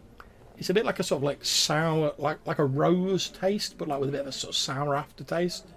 it's 0.57 0.69
a 0.69 0.73
bit 0.73 0.85
like 0.85 0.99
a 0.99 1.03
sort 1.03 1.19
of 1.19 1.23
like 1.23 1.43
sour, 1.45 2.13
like 2.17 2.39
like 2.45 2.59
a 2.59 2.65
rose 2.65 3.29
taste, 3.29 3.77
but 3.77 3.87
like 3.87 3.99
with 3.99 4.09
a 4.09 4.11
bit 4.11 4.21
of 4.21 4.27
a 4.27 4.31
sort 4.31 4.49
of 4.49 4.57
sour 4.57 4.95
aftertaste. 4.95 5.67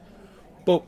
But 0.65 0.83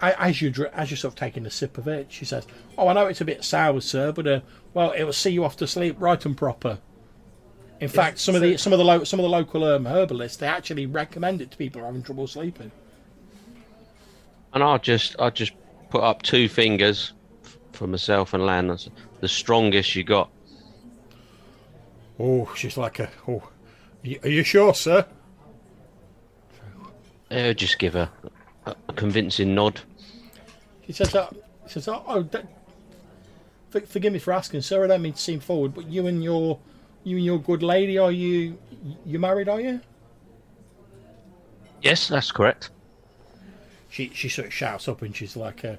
a- 0.00 0.20
as 0.20 0.40
you 0.42 0.52
as 0.72 0.90
you're 0.90 0.96
sort 0.96 1.12
of 1.12 1.18
taking 1.18 1.44
a 1.46 1.50
sip 1.50 1.78
of 1.78 1.86
it, 1.88 2.06
she 2.10 2.24
says, 2.24 2.46
"Oh, 2.78 2.88
I 2.88 2.94
know 2.94 3.06
it's 3.06 3.20
a 3.20 3.24
bit 3.24 3.44
sour, 3.44 3.80
sir, 3.80 4.12
but 4.12 4.26
uh, 4.26 4.40
well, 4.74 4.90
it 4.90 5.04
will 5.04 5.12
see 5.12 5.30
you 5.30 5.44
off 5.44 5.56
to 5.58 5.66
sleep 5.66 5.96
right 5.98 6.24
and 6.24 6.36
proper." 6.36 6.78
In 7.80 7.88
fact, 7.88 8.18
some 8.18 8.34
of 8.34 8.40
the 8.40 8.56
some 8.56 8.72
of 8.72 8.78
the 8.78 8.84
lo- 8.84 9.04
some 9.04 9.18
of 9.18 9.24
the 9.24 9.30
local 9.30 9.64
um, 9.64 9.86
herbalists 9.86 10.36
they 10.38 10.46
actually 10.46 10.86
recommend 10.86 11.40
it 11.40 11.50
to 11.50 11.56
people 11.56 11.80
who 11.80 11.84
are 11.84 11.88
having 11.88 12.02
trouble 12.02 12.26
sleeping. 12.26 12.70
And 14.52 14.62
I'll 14.62 14.78
just 14.78 15.16
I'll 15.18 15.30
just 15.30 15.52
put 15.90 16.02
up 16.02 16.22
two 16.22 16.48
fingers 16.48 17.12
f- 17.44 17.58
for 17.72 17.86
myself 17.86 18.32
and 18.34 18.46
Lan. 18.46 18.68
That's 18.68 18.88
the 19.20 19.28
strongest 19.28 19.94
you 19.96 20.04
got. 20.04 20.30
Oh, 22.18 22.50
she's 22.54 22.76
like 22.76 23.00
a 23.00 23.10
oh. 23.26 23.42
Are 24.04 24.08
you, 24.08 24.20
are 24.22 24.28
you 24.28 24.44
sure, 24.44 24.72
sir? 24.74 25.06
Uh, 27.30 27.52
just 27.52 27.78
give 27.78 27.94
her 27.94 28.08
a, 28.66 28.76
a 28.88 28.92
convincing 28.92 29.54
nod. 29.54 29.80
She 30.86 30.92
says, 30.92 31.14
uh, 31.14 31.28
she 31.66 31.72
says, 31.74 31.88
oh, 31.88 32.04
oh 32.06 32.22
don't- 32.22 32.46
for, 32.46 32.63
forgive 33.80 34.12
me 34.12 34.18
for 34.18 34.32
asking, 34.32 34.62
sir. 34.62 34.84
I 34.84 34.86
don't 34.86 35.02
mean 35.02 35.14
to 35.14 35.20
seem 35.20 35.40
forward, 35.40 35.74
but 35.74 35.86
you 35.86 36.06
and 36.06 36.22
your, 36.22 36.58
you 37.02 37.16
and 37.16 37.24
your 37.24 37.38
good 37.40 37.62
lady, 37.62 37.98
are 37.98 38.12
you, 38.12 38.58
you 39.04 39.18
married? 39.18 39.48
Are 39.48 39.60
you? 39.60 39.80
Yes, 41.82 42.08
that's 42.08 42.32
correct. 42.32 42.70
She 43.90 44.10
she 44.14 44.28
sort 44.28 44.48
of 44.48 44.54
shouts 44.54 44.88
up 44.88 45.02
and 45.02 45.14
she's 45.14 45.36
like, 45.36 45.64
uh, 45.64 45.76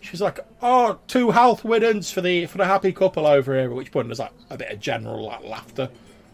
she's 0.00 0.20
like, 0.20 0.40
oh, 0.62 0.98
two 1.06 1.30
health 1.30 1.62
widdens 1.62 2.10
for 2.10 2.22
the 2.22 2.46
for 2.46 2.58
the 2.58 2.64
happy 2.64 2.92
couple 2.92 3.26
over 3.26 3.54
here. 3.54 3.70
At 3.70 3.76
which 3.76 3.92
point 3.92 4.08
there's 4.08 4.18
like 4.18 4.32
a 4.48 4.56
bit 4.56 4.72
of 4.72 4.80
general 4.80 5.26
like 5.26 5.44
laughter 5.44 5.90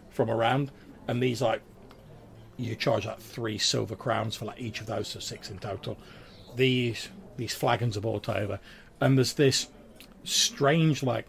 from 0.09 0.31
around, 0.31 0.71
and 1.07 1.21
these 1.21 1.41
like, 1.41 1.61
you 2.55 2.75
charge 2.75 3.05
like 3.05 3.19
three 3.19 3.57
silver 3.57 3.95
crowns 3.95 4.35
for 4.35 4.45
like 4.45 4.59
each 4.59 4.79
of 4.79 4.87
those, 4.87 5.09
so 5.09 5.19
six 5.19 5.51
in 5.51 5.59
total. 5.59 5.97
These 6.55 7.09
these 7.35 7.53
flagons 7.53 7.97
are 7.97 8.01
brought 8.01 8.29
over, 8.29 8.59
and 8.99 9.17
there's 9.17 9.33
this 9.33 9.67
strange 10.27 11.03
like 11.03 11.25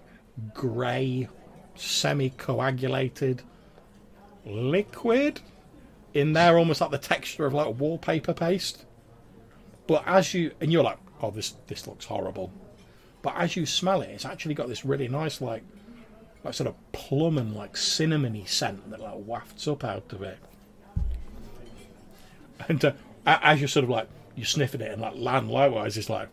grey, 0.55 1.29
semi-coagulated 1.75 3.43
liquid 4.45 5.41
in 6.15 6.33
there, 6.33 6.59
almost 6.59 6.81
like 6.81 6.91
the 6.91 6.99
texture 6.99 7.47
of 7.47 7.55
like 7.55 7.79
wallpaper 7.79 8.35
paste. 8.35 8.85
But 9.87 10.03
as 10.07 10.35
you 10.35 10.53
and 10.61 10.73
you're 10.73 10.85
like, 10.85 10.99
oh, 11.23 11.31
this 11.31 11.55
this 11.67 11.87
looks 11.87 12.05
horrible. 12.05 12.53
But 13.23 13.35
as 13.37 13.57
you 13.57 13.67
smell 13.67 14.03
it, 14.03 14.11
it's 14.11 14.25
actually 14.25 14.55
got 14.55 14.69
this 14.69 14.85
really 14.85 15.09
nice 15.09 15.41
like, 15.41 15.63
like 16.45 16.55
sort 16.55 16.69
of 16.69 16.93
plum 16.93 17.37
and 17.39 17.55
like 17.55 17.75
cinnamony 17.75 18.47
scent 18.49 18.91
that 18.91 19.01
like 19.01 19.17
wafts 19.17 19.67
up 19.67 19.85
out 19.85 20.13
of 20.13 20.23
it. 20.23 20.39
And 22.69 22.85
uh, 22.85 22.93
as 23.27 23.61
you're 23.61 23.69
sort 23.69 23.85
of 23.85 23.91
like 23.91 24.09
you're 24.37 24.47
sniffing 24.47 24.81
it, 24.81 24.93
and 24.93 25.03
like 25.03 25.15
Lan 25.17 25.49
likewise 25.49 25.97
is 25.97 26.09
like 26.09 26.29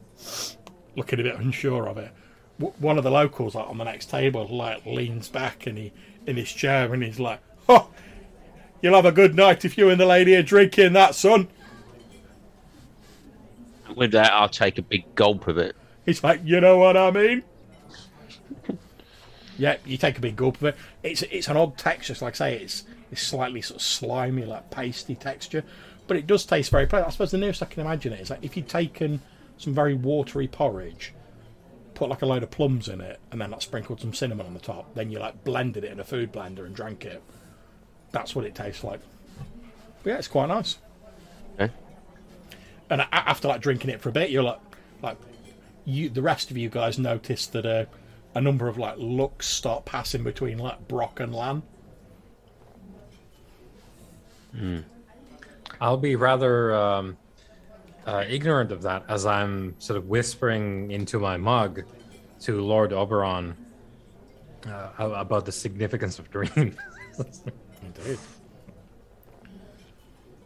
looking 0.96 1.20
a 1.20 1.24
bit 1.24 1.36
unsure 1.36 1.88
of 1.88 1.98
it. 1.98 2.12
One 2.58 2.98
of 2.98 3.04
the 3.04 3.12
locals 3.12 3.56
like 3.56 3.68
on 3.68 3.78
the 3.78 3.84
next 3.84 4.10
table 4.10 4.48
like 4.48 4.86
leans 4.86 5.28
back 5.28 5.68
and 5.68 5.78
he 5.78 5.92
in 6.26 6.38
his 6.38 6.52
chair 6.52 6.94
and 6.94 7.04
he's 7.04 7.20
like, 7.20 7.40
"Oh, 7.68 7.90
you'll 8.82 8.96
have 8.96 9.06
a 9.06 9.12
good 9.12 9.36
night 9.36 9.66
if 9.66 9.78
you 9.78 9.90
and 9.90 10.00
the 10.00 10.06
lady 10.06 10.36
are 10.36 10.44
drinking 10.44 10.94
that, 10.94 11.16
son." 11.16 11.48
With 13.96 14.12
that, 14.12 14.32
I'll 14.32 14.50
take 14.50 14.78
a 14.78 14.82
big 14.82 15.16
gulp 15.16 15.48
of 15.48 15.58
it. 15.58 15.76
He's 16.06 16.24
like, 16.24 16.42
you 16.44 16.62
know 16.62 16.78
what 16.78 16.96
I 16.96 17.12
mean? 17.12 17.44
yeah, 19.58 19.78
you 19.86 19.98
take 19.98 20.18
a 20.18 20.22
big 20.22 20.36
gulp 20.36 20.58
of 20.58 20.64
it. 20.66 20.76
It's 21.02 21.24
it's 21.24 21.48
an 21.48 21.58
odd 21.58 21.78
texture. 21.78 22.14
It's 22.14 22.22
like 22.22 22.36
I 22.36 22.38
say, 22.38 22.56
it's 22.58 22.84
it's 23.12 23.22
slightly 23.22 23.62
sort 23.62 23.78
of 23.78 23.82
slimy, 23.82 24.46
like 24.46 24.70
pasty 24.70 25.16
texture, 25.16 25.64
but 26.08 26.18
it 26.18 26.28
does 26.28 26.46
taste 26.46 26.72
very 26.72 26.86
pleasant. 26.86 27.08
I 27.08 27.12
suppose 27.12 27.32
the 27.32 27.38
nearest 27.38 27.64
I 27.64 27.66
can 27.66 27.82
imagine 27.82 28.14
it 28.14 28.22
is 28.22 28.30
like 28.30 28.44
if 28.44 28.56
you'd 28.56 28.70
taken 28.70 29.22
some 29.58 29.74
very 29.74 29.96
watery 29.96 30.48
porridge, 30.48 31.14
put 31.96 32.10
like 32.10 32.22
a 32.22 32.26
load 32.26 32.44
of 32.44 32.52
plums 32.52 32.88
in 32.88 33.02
it, 33.02 33.20
and 33.32 33.42
then 33.42 33.52
like 33.52 33.62
sprinkled 33.62 34.02
some 34.02 34.14
cinnamon 34.14 34.46
on 34.46 34.54
the 34.54 34.60
top, 34.60 34.94
then 34.94 35.10
you 35.10 35.18
like 35.20 35.44
blended 35.44 35.84
it 35.84 35.92
in 35.92 36.00
a 36.00 36.04
food 36.04 36.32
blender 36.32 36.66
and 36.66 36.76
drank 36.76 37.06
it. 37.06 37.24
That's 38.12 38.36
what 38.36 38.46
it 38.46 38.54
tastes 38.54 38.84
like. 38.84 39.00
But 40.04 40.10
yeah, 40.12 40.18
it's 40.18 40.28
quite 40.28 40.48
nice. 40.48 40.78
Okay. 41.60 41.74
And 42.90 43.02
after 43.12 43.48
like 43.48 43.62
drinking 43.62 43.90
it 43.90 44.02
for 44.02 44.10
a 44.10 44.12
bit, 44.12 44.30
you're 44.30 44.44
like, 44.44 44.60
like 45.02 45.18
you, 45.86 46.10
the 46.10 46.22
rest 46.22 46.52
of 46.52 46.58
you 46.58 46.70
guys 46.70 47.00
notice 47.00 47.48
that 47.48 47.66
uh, 47.66 47.86
a 48.36 48.42
number 48.42 48.68
of 48.68 48.78
like 48.78 48.96
looks 48.98 49.48
start 49.48 49.86
passing 49.86 50.24
between 50.24 50.60
like 50.60 50.88
Brock 50.88 51.20
and 51.20 51.34
Lan. 51.34 51.64
I'll 55.82 55.98
be 55.98 56.16
rather 56.16 56.74
um, 56.74 57.18
uh, 58.06 58.24
ignorant 58.28 58.72
of 58.72 58.82
that 58.84 59.04
as 59.10 59.26
I'm 59.26 59.76
sort 59.80 59.98
of 59.98 60.08
whispering 60.08 60.92
into 60.92 61.20
my 61.20 61.38
mug 61.38 61.84
to 62.42 62.62
Lord 62.62 62.94
Oberon 62.94 63.56
uh, 64.68 64.90
about 64.98 65.46
the 65.46 65.52
significance 65.52 66.20
of 66.20 66.30
dreams. 66.30 66.54
Indeed. 67.82 68.20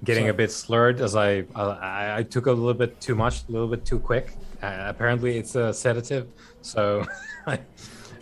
Getting 0.03 0.25
So- 0.25 0.29
a 0.29 0.33
bit 0.33 0.51
slurred 0.51 1.01
as 1.01 1.15
I, 1.15 1.43
I 1.55 2.17
I 2.19 2.23
took 2.23 2.45
a 2.45 2.51
little 2.51 2.73
bit 2.73 3.01
too 3.01 3.15
much, 3.15 3.43
a 3.49 3.51
little 3.51 3.67
bit 3.67 3.83
too 3.85 3.99
quick. 3.99 4.33
Uh, 4.61 4.83
apparently, 4.87 5.37
it's 5.37 5.55
a 5.55 5.73
sedative, 5.73 6.27
so 6.61 7.05
I 7.47 7.59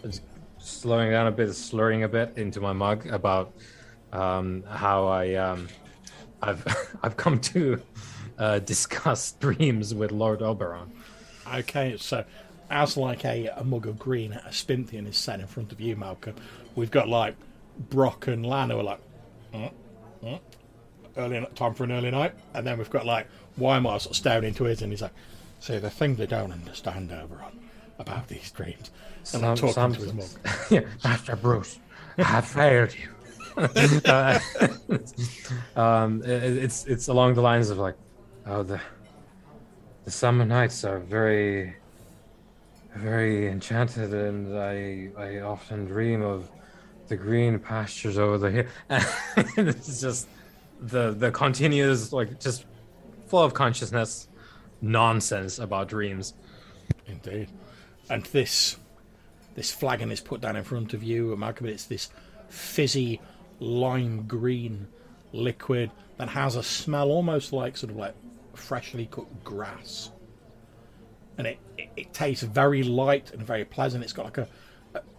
was 0.03 0.21
slowing 0.57 1.11
down 1.11 1.27
a 1.27 1.31
bit, 1.31 1.53
slurring 1.53 2.03
a 2.03 2.07
bit 2.07 2.33
into 2.37 2.61
my 2.61 2.73
mug 2.73 3.05
about 3.07 3.53
um, 4.11 4.63
how 4.67 5.05
I 5.07 5.35
um, 5.35 5.67
I've 6.41 6.65
I've 7.03 7.15
come 7.17 7.39
to 7.53 7.79
uh, 8.37 8.59
discuss 8.73 9.31
dreams 9.33 9.93
with 9.93 10.11
Lord 10.11 10.41
Oberon. 10.41 10.91
Okay, 11.53 11.95
so 11.97 12.25
as 12.69 12.97
like 12.97 13.23
a, 13.25 13.47
a 13.55 13.63
mug 13.63 13.87
of 13.87 13.97
green, 13.97 14.33
a 14.33 14.51
Spinthian 14.51 15.07
is 15.07 15.17
set 15.17 15.39
in 15.39 15.47
front 15.47 15.71
of 15.71 15.79
you, 15.79 15.95
Malcolm. 15.95 16.35
We've 16.75 16.91
got 16.91 17.07
like 17.07 17.35
Brock 17.89 18.27
and 18.27 18.45
Lan 18.45 18.69
who 18.69 18.79
are 18.79 18.83
like, 18.83 18.99
"Uh, 19.53 19.69
uh, 20.25 20.37
early 21.15 21.45
time 21.55 21.73
for 21.73 21.83
an 21.85 21.91
early 21.91 22.11
night, 22.11 22.33
and 22.53 22.65
then 22.67 22.77
we've 22.77 22.89
got 22.89 23.05
like 23.05 23.27
Weimar 23.57 23.99
sort 23.99 24.11
of 24.11 24.17
staring 24.17 24.43
into 24.43 24.65
his, 24.65 24.81
and 24.81 24.91
he's 24.91 25.01
like, 25.01 25.13
"See, 25.59 25.77
the 25.77 25.89
thing 25.89 26.15
they 26.15 26.27
don't 26.27 26.51
understand, 26.51 27.11
Oberon, 27.11 27.59
about 27.99 28.27
these 28.27 28.51
dreams." 28.51 28.91
And 29.33 29.45
I'm 29.45 29.55
talking 29.55 29.73
some- 29.73 29.93
to 29.93 30.01
his 30.01 30.13
mug. 30.13 30.27
yeah, 30.69 30.81
Master 31.03 31.35
Bruce, 31.35 31.79
I 32.17 32.23
have 32.23 32.47
failed 32.47 32.93
you. 32.93 33.09
Uh, 34.05 34.39
um, 35.75 36.21
it, 36.21 36.29
it's 36.63 36.85
it's 36.85 37.07
along 37.07 37.33
the 37.33 37.41
lines 37.41 37.71
of 37.71 37.79
like, 37.79 37.95
oh 38.47 38.63
the 38.63 38.79
the 40.05 40.11
summer 40.11 40.45
nights 40.45 40.83
are 40.83 40.99
very 40.99 41.75
very 42.97 43.47
enchanted, 43.47 44.13
and 44.13 44.57
I 44.57 45.09
I 45.17 45.39
often 45.39 45.85
dream 45.85 46.21
of 46.21 46.49
the 47.07 47.15
green 47.15 47.59
pastures 47.59 48.17
over 48.17 48.37
the 48.37 48.51
hill. 48.51 48.65
it's 49.57 50.01
just 50.01 50.27
the 50.79 51.11
the 51.11 51.31
continuous 51.31 52.11
like 52.11 52.39
just 52.39 52.65
full 53.27 53.43
of 53.43 53.53
consciousness 53.53 54.27
nonsense 54.81 55.59
about 55.59 55.87
dreams. 55.89 56.33
Indeed. 57.05 57.49
And 58.09 58.23
this 58.25 58.77
this 59.55 59.71
flagon 59.71 60.11
is 60.11 60.21
put 60.21 60.41
down 60.41 60.55
in 60.55 60.63
front 60.63 60.93
of 60.93 61.03
you, 61.03 61.31
and 61.31 61.39
Malcolm. 61.39 61.67
It's 61.67 61.85
this 61.85 62.09
fizzy 62.49 63.19
lime 63.59 64.23
green 64.27 64.87
liquid 65.33 65.91
that 66.17 66.29
has 66.29 66.55
a 66.55 66.63
smell 66.63 67.09
almost 67.09 67.51
like 67.51 67.75
sort 67.75 67.91
of 67.91 67.97
like 67.97 68.15
freshly 68.57 69.05
cooked 69.07 69.43
grass. 69.43 70.11
And 71.37 71.47
it, 71.47 71.59
it, 71.77 71.89
it 71.95 72.13
tastes 72.13 72.43
very 72.43 72.83
light 72.83 73.31
and 73.31 73.41
very 73.41 73.65
pleasant. 73.65 74.03
It's 74.03 74.13
got 74.13 74.25
like 74.25 74.37
a 74.39 74.47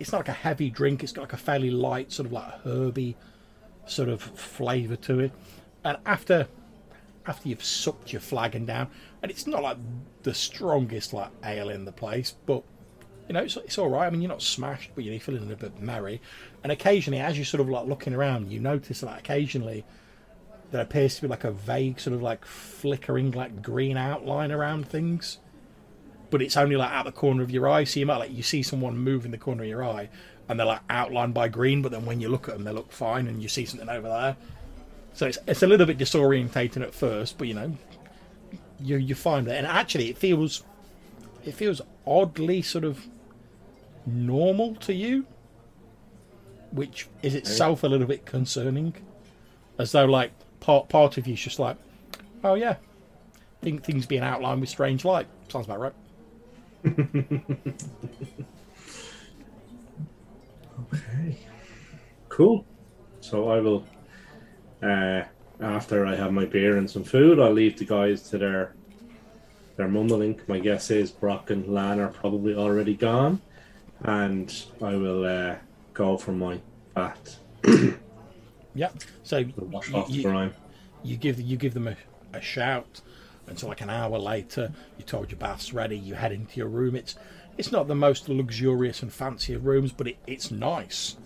it's 0.01 0.13
not 0.13 0.19
like 0.19 0.29
a 0.29 0.33
heavy 0.33 0.71
drink, 0.71 1.03
it's 1.03 1.13
got 1.13 1.23
like 1.23 1.33
a 1.33 1.39
fairly 1.39 1.71
light, 1.71 2.13
sort 2.13 2.27
of 2.27 2.33
like 2.33 2.53
herby 2.63 3.17
sort 3.87 4.09
of 4.09 4.23
flavour 4.23 4.97
to 4.97 5.21
it. 5.21 5.33
And 5.85 5.99
after 6.05 6.49
after 7.27 7.49
you've 7.49 7.65
sucked 7.65 8.13
your 8.13 8.21
flagon 8.21 8.65
down, 8.65 8.89
and 9.23 9.31
it's 9.31 9.47
not 9.47 9.63
like 9.63 9.77
the 10.23 10.35
strongest 10.35 11.13
like 11.13 11.31
ale 11.45 11.69
in 11.69 11.85
the 11.85 11.93
place, 11.93 12.35
but 12.47 12.63
you 13.29 13.35
know 13.35 13.43
it's, 13.43 13.57
it's 13.57 13.79
all 13.79 13.89
right. 13.89 14.07
I 14.07 14.11
mean, 14.11 14.23
you're 14.23 14.31
not 14.31 14.43
smashed, 14.43 14.91
but 14.95 15.05
you're 15.05 15.21
feeling 15.21 15.51
a 15.51 15.57
bit 15.57 15.81
merry. 15.81 16.21
And 16.63 16.73
occasionally, 16.73 17.21
as 17.21 17.37
you're 17.37 17.45
sort 17.45 17.61
of 17.61 17.69
like 17.69 17.87
looking 17.87 18.15
around, 18.15 18.51
you 18.51 18.61
notice 18.61 19.01
that 19.01 19.19
occasionally 19.19 19.85
there 20.71 20.83
appears 20.83 21.17
to 21.17 21.23
be 21.23 21.29
like 21.29 21.45
a 21.45 21.51
vague 21.51 21.99
sort 21.99 22.15
of 22.15 22.23
like 22.23 22.45
flickering 22.45 23.31
like 23.31 23.63
green 23.63 23.97
outline 23.97 24.53
around 24.53 24.89
things, 24.89 25.39
but 26.31 26.43
it's 26.43 26.57
only 26.57 26.77
like 26.77 26.91
at 26.91 27.05
the 27.05 27.13
corner 27.13 27.43
of 27.43 27.51
your 27.51 27.69
eye. 27.69 27.85
So 27.85 28.01
you 28.01 28.07
might 28.07 28.19
like 28.19 28.33
you 28.33 28.43
see 28.43 28.63
someone 28.63 28.99
move 28.99 29.25
in 29.25 29.31
the 29.31 29.39
corner 29.39 29.63
of 29.63 29.69
your 29.69 29.85
eye, 29.85 30.09
and 30.49 30.59
they're 30.59 30.67
like 30.67 30.83
outlined 30.91 31.35
by 31.35 31.49
green, 31.49 31.83
but 31.83 31.93
then 31.93 32.05
when 32.05 32.21
you 32.21 32.29
look 32.29 32.49
at 32.49 32.55
them, 32.55 32.65
they 32.65 32.73
look 32.73 32.93
fine, 32.93 33.27
and 33.27 33.43
you 33.43 33.49
see 33.49 33.65
something 33.65 33.89
over 33.89 34.09
there. 34.09 34.37
So 35.15 35.27
it's, 35.27 35.39
it's 35.47 35.63
a 35.63 35.67
little 35.67 35.87
bit 35.87 35.99
disorientating 35.99 36.83
at 36.83 36.95
first, 36.95 37.39
but 37.39 37.49
you 37.49 37.55
know, 37.55 37.77
you 38.81 38.97
you 38.97 39.15
find 39.15 39.49
it, 39.49 39.57
and 39.57 39.67
actually 39.67 40.11
it 40.11 40.19
feels 40.19 40.65
it 41.45 41.55
feels 41.55 41.81
oddly 42.07 42.63
sort 42.63 42.85
of 42.85 43.07
normal 44.07 44.75
to 44.77 44.93
you, 44.93 45.27
which 46.71 47.09
is 47.23 47.35
itself 47.35 47.83
a 47.83 47.87
little 47.87 48.07
bit 48.07 48.27
concerning, 48.27 48.95
as 49.79 49.93
though 49.93 50.05
like 50.05 50.33
part 50.61 50.89
part 50.89 51.19
of 51.19 51.27
you's 51.27 51.41
just 51.41 51.59
like, 51.59 51.77
oh 52.45 52.55
yeah, 52.55 52.77
think 53.63 53.85
things 53.85 54.07
being 54.07 54.23
outlined 54.23 54.61
with 54.61 54.71
strange 54.71 55.05
light 55.05 55.27
sounds 55.49 55.67
about 55.67 55.81
right. 55.81 55.95
Okay. 60.93 61.39
Cool. 62.29 62.65
So 63.21 63.51
I 63.51 63.61
will, 63.61 63.85
uh, 64.83 65.23
after 65.61 66.07
I 66.07 66.15
have 66.15 66.33
my 66.33 66.45
beer 66.45 66.77
and 66.77 66.89
some 66.89 67.05
food, 67.05 67.41
I'll 67.41 67.53
leave 67.53 67.79
the 67.79 67.85
guys 67.85 68.23
to 68.31 68.39
their 68.39 68.75
their 69.77 69.89
mumbling. 69.89 70.41
My 70.47 70.59
guess 70.59 70.91
is 70.91 71.11
Brock 71.11 71.51
and 71.51 71.67
Lan 71.69 72.01
are 72.01 72.09
probably 72.09 72.55
already 72.55 72.95
gone, 72.95 73.41
and 74.03 74.53
I 74.83 74.97
will 74.97 75.25
uh, 75.25 75.57
go 75.95 76.17
for 76.17 76.33
my 76.33 76.61
bat. 76.95 77.37
Yeah. 78.79 78.91
So 79.23 79.39
you- 79.39 79.53
you- 80.17 80.23
you 81.03 81.17
give 81.17 81.41
you 81.41 81.57
give 81.57 81.75
them 81.75 81.89
a, 81.89 81.97
a 82.33 82.41
shout 82.41 83.01
and 83.47 83.59
so 83.59 83.67
like 83.69 83.81
an 83.81 83.89
hour 83.91 84.19
later 84.19 84.73
you 84.99 85.05
told 85.05 85.31
your 85.31 85.39
bath's 85.39 85.73
ready 85.73 85.97
you 85.97 86.15
head 86.15 86.33
into 86.33 86.57
your 86.59 86.69
room. 86.69 86.95
It's 86.97 87.15
it's 87.57 87.73
not 87.73 87.89
the 87.89 87.95
most 87.95 88.29
luxurious 88.29 89.03
and 89.03 89.13
fancy 89.13 89.53
of 89.55 89.65
rooms 89.67 89.93
but 89.93 90.07
it, 90.09 90.17
it's 90.27 90.51
nice. 90.51 91.17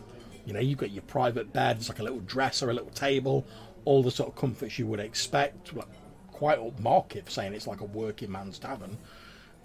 You 0.47 0.53
know 0.55 0.61
you've 0.61 0.79
got 0.79 0.91
your 0.91 1.03
private 1.03 1.53
bed 1.53 1.77
it's 1.79 1.89
like 1.89 1.99
a 2.01 2.03
little 2.03 2.21
dresser 2.21 2.71
a 2.71 2.75
little 2.75 2.91
table 2.91 3.45
all 3.85 4.03
the 4.03 4.11
sort 4.11 4.29
of 4.29 4.37
comforts 4.37 4.79
you 4.79 4.87
would 4.87 5.01
expect 5.01 5.75
like 5.75 5.89
quite 6.31 6.59
upmarket 6.59 7.25
for 7.25 7.31
saying 7.31 7.53
it's 7.55 7.67
like 7.67 7.81
a 7.81 7.85
working 7.85 8.31
man's 8.33 8.59
tavern. 8.59 8.97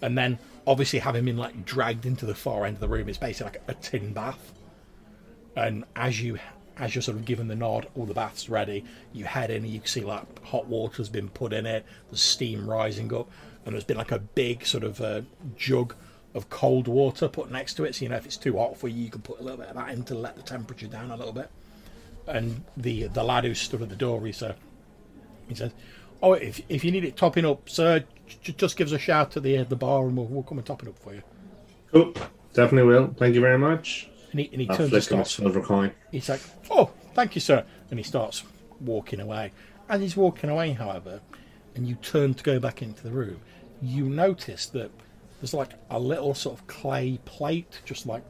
And 0.02 0.16
then 0.16 0.38
obviously 0.66 0.98
having 1.00 1.24
been 1.24 1.36
like 1.36 1.64
dragged 1.64 2.06
into 2.06 2.24
the 2.26 2.34
far 2.34 2.64
end 2.66 2.74
of 2.76 2.80
the 2.80 2.88
room 2.88 3.08
it's 3.08 3.18
basically 3.18 3.52
like 3.52 3.62
a 3.68 3.74
tin 3.74 4.12
bath. 4.12 4.52
And 5.56 5.84
as 5.96 6.20
you 6.22 6.38
as 6.78 6.94
you're 6.94 7.02
sort 7.02 7.16
of 7.16 7.24
given 7.24 7.48
the 7.48 7.54
nod, 7.54 7.88
all 7.94 8.06
the 8.06 8.14
baths 8.14 8.48
ready, 8.48 8.84
you 9.12 9.24
head 9.24 9.50
in 9.50 9.64
and 9.64 9.72
you 9.72 9.80
can 9.80 9.88
see 9.88 10.00
like 10.00 10.44
hot 10.44 10.66
water's 10.66 11.08
been 11.08 11.28
put 11.28 11.52
in 11.52 11.66
it, 11.66 11.84
the 12.10 12.16
steam 12.16 12.68
rising 12.68 13.12
up, 13.14 13.28
and 13.64 13.74
there's 13.74 13.84
been 13.84 13.96
like 13.96 14.12
a 14.12 14.18
big 14.18 14.64
sort 14.64 14.84
of 14.84 15.00
uh, 15.00 15.22
jug 15.56 15.94
of 16.34 16.50
cold 16.50 16.86
water 16.86 17.28
put 17.28 17.50
next 17.50 17.74
to 17.74 17.84
it. 17.84 17.94
So 17.94 18.04
you 18.04 18.08
know 18.08 18.16
if 18.16 18.26
it's 18.26 18.36
too 18.36 18.56
hot 18.56 18.76
for 18.76 18.88
you, 18.88 19.04
you 19.04 19.10
can 19.10 19.22
put 19.22 19.40
a 19.40 19.42
little 19.42 19.58
bit 19.58 19.68
of 19.68 19.76
that 19.76 19.90
in 19.90 20.04
to 20.04 20.14
let 20.14 20.36
the 20.36 20.42
temperature 20.42 20.86
down 20.86 21.10
a 21.10 21.16
little 21.16 21.32
bit. 21.32 21.50
And 22.26 22.64
the 22.76 23.08
the 23.08 23.24
lad 23.24 23.44
who 23.44 23.54
stood 23.54 23.82
at 23.82 23.88
the 23.88 23.96
door, 23.96 24.24
he 24.26 24.32
said, 24.32 24.56
he 25.48 25.54
says, 25.54 25.72
"Oh, 26.22 26.34
if 26.34 26.60
if 26.68 26.84
you 26.84 26.92
need 26.92 27.04
it 27.04 27.16
topping 27.16 27.44
up, 27.46 27.68
sir, 27.68 28.04
j- 28.26 28.52
just 28.52 28.76
give 28.76 28.88
us 28.88 28.92
a 28.92 28.98
shout 28.98 29.36
at 29.36 29.42
the 29.42 29.58
uh, 29.58 29.64
the 29.64 29.76
bar 29.76 30.06
and 30.06 30.16
we'll, 30.16 30.26
we'll 30.26 30.42
come 30.42 30.58
and 30.58 30.66
top 30.66 30.82
it 30.82 30.88
up 30.88 30.98
for 30.98 31.14
you." 31.14 31.22
Cool. 31.92 32.14
Definitely 32.52 32.88
will. 32.88 33.14
Thank 33.16 33.34
you 33.34 33.40
very 33.40 33.58
much. 33.58 34.08
And 34.30 34.40
he, 34.40 34.50
and 34.52 34.60
he 34.60 34.68
I'll 34.68 34.76
turns 34.76 34.92
and 34.92 35.02
flick 35.02 35.12
him 35.12 35.20
a 35.20 35.24
starts 35.24 35.30
silver 35.34 35.60
coin. 35.60 35.92
He's 36.12 36.28
like, 36.28 36.40
"Oh, 36.70 36.90
thank 37.14 37.34
you, 37.34 37.40
sir," 37.40 37.64
and 37.90 37.98
he 37.98 38.02
starts 38.02 38.44
walking 38.80 39.20
away. 39.20 39.52
As 39.88 40.00
he's 40.00 40.16
walking 40.16 40.50
away, 40.50 40.72
however, 40.72 41.20
and 41.74 41.86
you 41.86 41.94
turn 41.96 42.34
to 42.34 42.44
go 42.44 42.58
back 42.58 42.82
into 42.82 43.02
the 43.02 43.10
room, 43.10 43.40
you 43.80 44.04
notice 44.04 44.66
that 44.66 44.90
there's 45.40 45.54
like 45.54 45.72
a 45.90 45.98
little 45.98 46.34
sort 46.34 46.58
of 46.58 46.66
clay 46.66 47.18
plate 47.24 47.80
just 47.84 48.06
like 48.06 48.22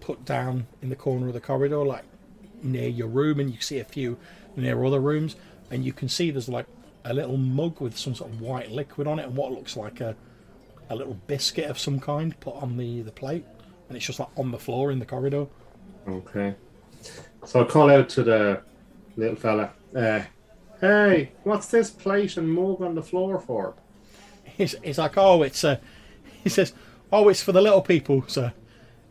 put 0.00 0.24
down 0.24 0.66
in 0.82 0.88
the 0.88 0.96
corner 0.96 1.28
of 1.28 1.34
the 1.34 1.40
corridor, 1.40 1.84
like 1.84 2.04
near 2.62 2.88
your 2.88 3.08
room, 3.08 3.38
and 3.38 3.52
you 3.52 3.60
see 3.60 3.78
a 3.78 3.84
few 3.84 4.16
near 4.56 4.84
other 4.84 5.00
rooms, 5.00 5.36
and 5.70 5.84
you 5.84 5.92
can 5.92 6.08
see 6.08 6.30
there's 6.30 6.48
like 6.48 6.66
a 7.04 7.14
little 7.14 7.36
mug 7.36 7.80
with 7.80 7.96
some 7.96 8.14
sort 8.14 8.30
of 8.30 8.40
white 8.40 8.70
liquid 8.70 9.06
on 9.06 9.18
it, 9.18 9.26
and 9.26 9.36
what 9.36 9.52
looks 9.52 9.76
like 9.76 10.00
a 10.00 10.16
a 10.90 10.96
little 10.96 11.18
biscuit 11.26 11.68
of 11.68 11.78
some 11.78 12.00
kind 12.00 12.38
put 12.40 12.54
on 12.54 12.76
the 12.76 13.02
the 13.02 13.12
plate, 13.12 13.44
and 13.88 13.96
it's 13.96 14.06
just 14.06 14.20
like 14.20 14.28
on 14.36 14.50
the 14.50 14.58
floor 14.58 14.90
in 14.90 14.98
the 14.98 15.06
corridor. 15.06 15.46
Okay. 16.06 16.54
So 17.44 17.62
I 17.62 17.64
call 17.64 17.90
out 17.90 18.08
to 18.10 18.22
the 18.22 18.62
little 19.16 19.36
fella. 19.36 19.72
Uh, 19.94 20.22
hey, 20.80 21.32
what's 21.44 21.68
this 21.68 21.90
plate 21.90 22.36
and 22.36 22.50
mug 22.52 22.82
on 22.82 22.94
the 22.94 23.02
floor 23.02 23.38
for? 23.38 23.74
He's, 24.44 24.74
he's 24.82 24.98
like, 24.98 25.16
oh, 25.16 25.42
it's 25.42 25.64
uh, 25.64 25.78
he 26.42 26.48
says, 26.48 26.72
oh, 27.12 27.28
it's 27.28 27.42
for 27.42 27.52
the 27.52 27.62
little 27.62 27.82
people, 27.82 28.24
sir. 28.26 28.52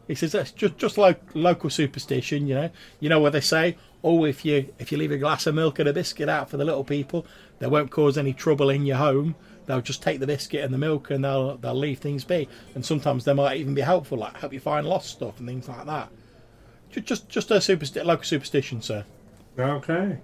He 0.07 0.15
says 0.15 0.31
that's 0.31 0.51
just 0.51 0.77
just 0.77 0.97
like 0.97 1.19
local 1.33 1.69
superstition, 1.69 2.47
you 2.47 2.55
know. 2.55 2.69
You 3.01 3.09
know 3.09 3.19
what 3.19 3.33
they 3.33 3.41
say? 3.41 3.77
Oh, 4.03 4.23
if 4.23 4.45
you 4.45 4.73
if 4.79 4.91
you 4.91 4.97
leave 4.97 5.11
a 5.11 5.17
glass 5.17 5.45
of 5.47 5.55
milk 5.55 5.79
and 5.79 5.89
a 5.89 5.93
biscuit 5.93 6.29
out 6.29 6.49
for 6.49 6.55
the 6.55 6.63
little 6.63 6.85
people, 6.85 7.25
they 7.59 7.67
won't 7.67 7.91
cause 7.91 8.17
any 8.17 8.31
trouble 8.33 8.69
in 8.69 8.85
your 8.85 8.97
home. 8.97 9.35
They'll 9.67 9.81
just 9.81 10.01
take 10.01 10.19
the 10.19 10.27
biscuit 10.27 10.63
and 10.63 10.73
the 10.73 10.77
milk 10.79 11.11
and 11.11 11.23
they'll 11.23 11.57
they'll 11.57 11.75
leave 11.75 11.99
things 11.99 12.23
be. 12.23 12.49
And 12.73 12.83
sometimes 12.83 13.25
they 13.25 13.33
might 13.33 13.57
even 13.57 13.75
be 13.75 13.81
helpful, 13.81 14.17
like 14.17 14.37
help 14.37 14.53
you 14.53 14.59
find 14.59 14.87
lost 14.87 15.09
stuff 15.09 15.39
and 15.39 15.47
things 15.47 15.67
like 15.67 15.85
that. 15.85 16.09
Just 16.89 17.05
just 17.05 17.29
just 17.29 17.51
a 17.51 17.55
supersti- 17.55 18.03
local 18.03 18.23
superstition, 18.23 18.81
sir. 18.81 19.05
Okay. 19.59 20.17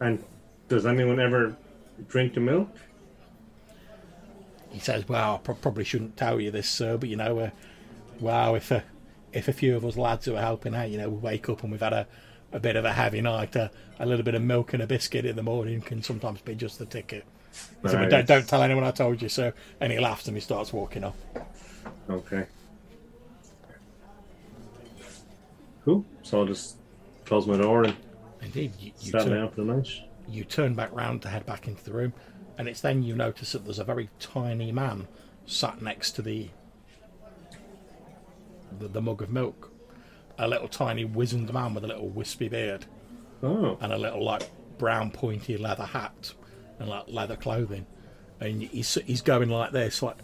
And 0.00 0.24
does 0.68 0.86
anyone 0.86 1.20
ever 1.20 1.56
drink 2.08 2.34
the 2.34 2.40
milk? 2.40 2.68
he 4.74 4.80
says, 4.80 5.08
"Well, 5.08 5.36
I 5.36 5.38
pro- 5.38 5.54
probably 5.54 5.84
shouldn't 5.84 6.16
tell 6.16 6.40
you 6.40 6.50
this, 6.50 6.68
sir, 6.68 6.96
but 6.96 7.08
you 7.08 7.14
know, 7.16 7.38
uh, 7.38 7.50
well, 8.18 8.56
if 8.56 8.72
a 8.72 8.82
if 9.32 9.46
a 9.46 9.52
few 9.52 9.76
of 9.76 9.84
us 9.84 9.96
lads 9.96 10.26
who 10.26 10.34
are 10.34 10.40
helping 10.40 10.74
out, 10.74 10.90
you 10.90 10.98
know, 10.98 11.08
we 11.08 11.16
wake 11.16 11.48
up 11.48 11.62
and 11.62 11.70
we've 11.70 11.80
had 11.80 11.92
a, 11.92 12.06
a 12.52 12.58
bit 12.58 12.74
of 12.74 12.84
a 12.84 12.92
heavy 12.92 13.20
night, 13.20 13.56
uh, 13.56 13.68
a 14.00 14.06
little 14.06 14.24
bit 14.24 14.34
of 14.34 14.42
milk 14.42 14.72
and 14.74 14.82
a 14.82 14.86
biscuit 14.86 15.24
in 15.24 15.36
the 15.36 15.42
morning 15.42 15.80
can 15.80 16.02
sometimes 16.02 16.40
be 16.40 16.56
just 16.56 16.78
the 16.80 16.86
ticket." 16.86 17.24
He 17.82 17.88
said, 17.88 18.00
"But 18.00 18.10
don't, 18.10 18.26
don't 18.26 18.48
tell 18.48 18.62
anyone 18.62 18.84
I 18.84 18.90
told 18.90 19.20
you, 19.22 19.28
so. 19.28 19.52
And 19.80 19.92
he 19.92 19.98
laughs 19.98 20.26
and 20.26 20.36
he 20.36 20.40
starts 20.40 20.72
walking 20.72 21.04
off. 21.04 21.16
Okay. 22.08 22.46
Cool. 25.84 26.04
So 26.22 26.40
I'll 26.40 26.46
just 26.46 26.76
close 27.26 27.46
my 27.46 27.56
door 27.56 27.84
and 27.84 27.96
Indeed, 28.42 28.72
you, 28.78 28.92
you 29.00 29.12
turn, 29.12 29.30
down 29.30 29.50
for 29.50 29.64
the 29.64 29.90
you 30.28 30.44
turn 30.44 30.74
back 30.74 30.92
round 30.92 31.22
to 31.22 31.28
head 31.28 31.46
back 31.46 31.66
into 31.66 31.82
the 31.82 31.92
room, 31.92 32.12
and 32.58 32.68
it's 32.68 32.80
then 32.82 33.02
you 33.02 33.16
notice 33.16 33.52
that 33.52 33.64
there's 33.64 33.78
a 33.78 33.84
very 33.84 34.10
tiny 34.20 34.70
man 34.70 35.08
sat 35.46 35.80
next 35.80 36.12
to 36.12 36.22
the 36.22 36.50
the, 38.78 38.88
the 38.88 39.00
mug 39.00 39.22
of 39.22 39.30
milk. 39.30 39.70
A 40.38 40.48
little 40.48 40.68
tiny 40.68 41.04
wizened 41.04 41.52
man 41.52 41.74
with 41.74 41.84
a 41.84 41.86
little 41.86 42.08
wispy 42.08 42.48
beard 42.48 42.86
Oh. 43.42 43.78
and 43.80 43.92
a 43.92 43.98
little 43.98 44.24
like 44.24 44.50
brown 44.78 45.10
pointy 45.10 45.56
leather 45.56 45.84
hat 45.84 46.32
and 46.78 46.88
like 46.88 47.04
leather 47.08 47.36
clothing, 47.36 47.86
and 48.40 48.62
he's 48.62 48.94
he's 49.06 49.20
going 49.22 49.48
like 49.48 49.72
this, 49.72 50.02
like 50.02 50.16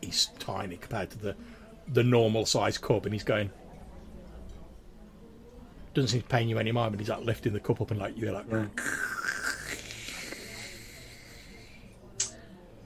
he's 0.00 0.26
tiny 0.38 0.76
compared 0.76 1.10
to 1.10 1.18
the 1.18 1.36
the 1.88 2.02
normal 2.02 2.46
size 2.46 2.78
cup, 2.78 3.04
and 3.04 3.14
he's 3.14 3.24
going. 3.24 3.50
Doesn't 5.94 6.08
seem 6.08 6.22
to 6.22 6.28
paying 6.28 6.48
you 6.48 6.58
any 6.58 6.72
mind, 6.72 6.92
but 6.92 7.00
he's 7.00 7.10
like 7.10 7.22
lifting 7.22 7.52
the 7.52 7.60
cup 7.60 7.80
up 7.82 7.90
and 7.90 8.00
like 8.00 8.16
you're 8.16 8.32
like. 8.32 8.46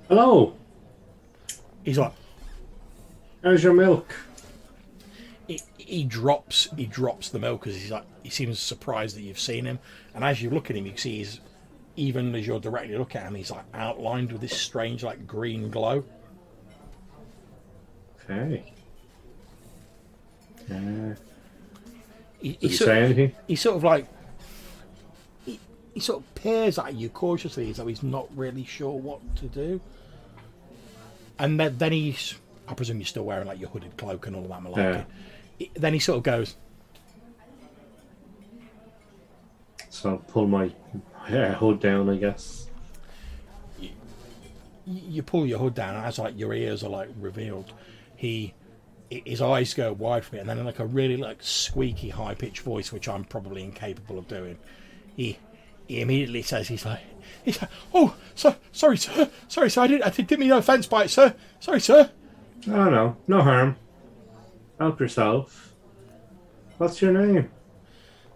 Hello. 0.08 0.54
He's 1.84 1.98
like 1.98 2.12
How's 3.42 3.62
your 3.62 3.74
milk? 3.74 4.12
he, 5.46 5.60
he 5.76 6.04
drops 6.04 6.68
he 6.76 6.86
drops 6.86 7.28
the 7.28 7.38
milk 7.38 7.60
because 7.62 7.80
he's 7.80 7.90
like 7.90 8.04
he 8.22 8.30
seems 8.30 8.58
surprised 8.58 9.16
that 9.16 9.22
you've 9.22 9.38
seen 9.38 9.64
him, 9.64 9.78
and 10.14 10.24
as 10.24 10.42
you 10.42 10.50
look 10.50 10.70
at 10.70 10.76
him, 10.76 10.86
you 10.86 10.96
see 10.96 11.18
he's 11.18 11.40
even 11.96 12.34
as 12.34 12.46
you're 12.46 12.60
directly 12.60 12.96
looking 12.96 13.20
at 13.20 13.28
him, 13.28 13.34
he's 13.34 13.50
like 13.50 13.64
outlined 13.74 14.32
with 14.32 14.40
this 14.40 14.56
strange 14.56 15.02
like 15.02 15.26
green 15.26 15.70
glow. 15.70 16.04
Okay. 18.30 18.72
Uh, 20.70 21.14
He, 22.40 22.58
he 22.60 22.68
he 22.68 22.68
sort, 22.74 22.90
anything? 22.90 23.32
he 23.46 23.56
sort 23.56 23.76
of 23.76 23.84
like 23.84 24.06
he, 25.44 25.58
he 25.94 26.00
sort 26.00 26.18
of 26.20 26.34
peers 26.34 26.78
at 26.78 26.94
you 26.94 27.08
cautiously 27.08 27.70
as 27.70 27.76
though 27.78 27.86
he's 27.86 28.02
not 28.02 28.26
really 28.36 28.64
sure 28.64 28.92
what 28.98 29.20
to 29.36 29.46
do. 29.46 29.80
And 31.38 31.58
then, 31.60 31.78
then 31.78 31.92
he's 31.92 32.34
I 32.68 32.74
presume 32.74 32.98
you're 32.98 33.06
still 33.06 33.24
wearing 33.24 33.46
like 33.46 33.60
your 33.60 33.68
hooded 33.70 33.96
cloak 33.96 34.26
and 34.26 34.34
all 34.36 34.42
that 34.48 34.60
malarkey. 34.62 35.04
Yeah. 35.58 35.66
Then 35.74 35.92
he 35.94 35.98
sort 35.98 36.18
of 36.18 36.24
goes, 36.24 36.56
So 39.88 40.10
I'll 40.10 40.16
pull 40.18 40.46
my 40.46 40.70
yeah, 41.30 41.54
hood 41.54 41.80
down, 41.80 42.08
I 42.10 42.16
guess. 42.16 42.68
y- 43.80 43.90
you 44.86 45.22
pull 45.22 45.46
your 45.46 45.58
hood 45.58 45.74
down 45.74 45.96
as 46.04 46.18
like 46.18 46.38
your 46.38 46.52
ears 46.54 46.82
are 46.84 46.90
like 46.90 47.08
revealed. 47.20 47.72
He 48.16 48.54
his 49.10 49.40
eyes 49.40 49.72
go 49.74 49.92
wide 49.92 50.24
for 50.24 50.34
me, 50.34 50.40
and 50.40 50.48
then 50.48 50.58
in 50.58 50.64
like 50.66 50.78
a 50.80 50.86
really 50.86 51.16
like 51.16 51.38
squeaky 51.40 52.08
high 52.10 52.34
pitched 52.34 52.60
voice, 52.60 52.92
which 52.92 53.08
I'm 53.08 53.24
probably 53.24 53.62
incapable 53.62 54.18
of 54.18 54.28
doing. 54.28 54.58
He 55.16 55.38
he 55.86 56.00
immediately 56.00 56.42
says 56.42 56.68
he's 56.68 56.84
like 56.84 57.00
he's 57.44 57.60
like 57.62 57.70
oh 57.94 58.16
so, 58.34 58.56
sorry 58.72 58.96
sir 58.96 59.30
sorry 59.48 59.70
sir 59.70 59.82
I 59.82 59.86
didn't 59.86 60.04
I 60.04 60.10
didn't 60.10 60.38
mean 60.38 60.48
no 60.48 60.58
offence 60.58 60.86
by 60.86 61.04
it 61.04 61.10
sir 61.10 61.34
sorry 61.60 61.80
sir 61.80 62.10
Oh 62.68 62.90
no, 62.90 63.16
no 63.28 63.42
harm. 63.42 63.76
Help 64.80 64.98
yourself. 65.00 65.74
What's 66.78 67.00
your 67.00 67.12
name? 67.12 67.50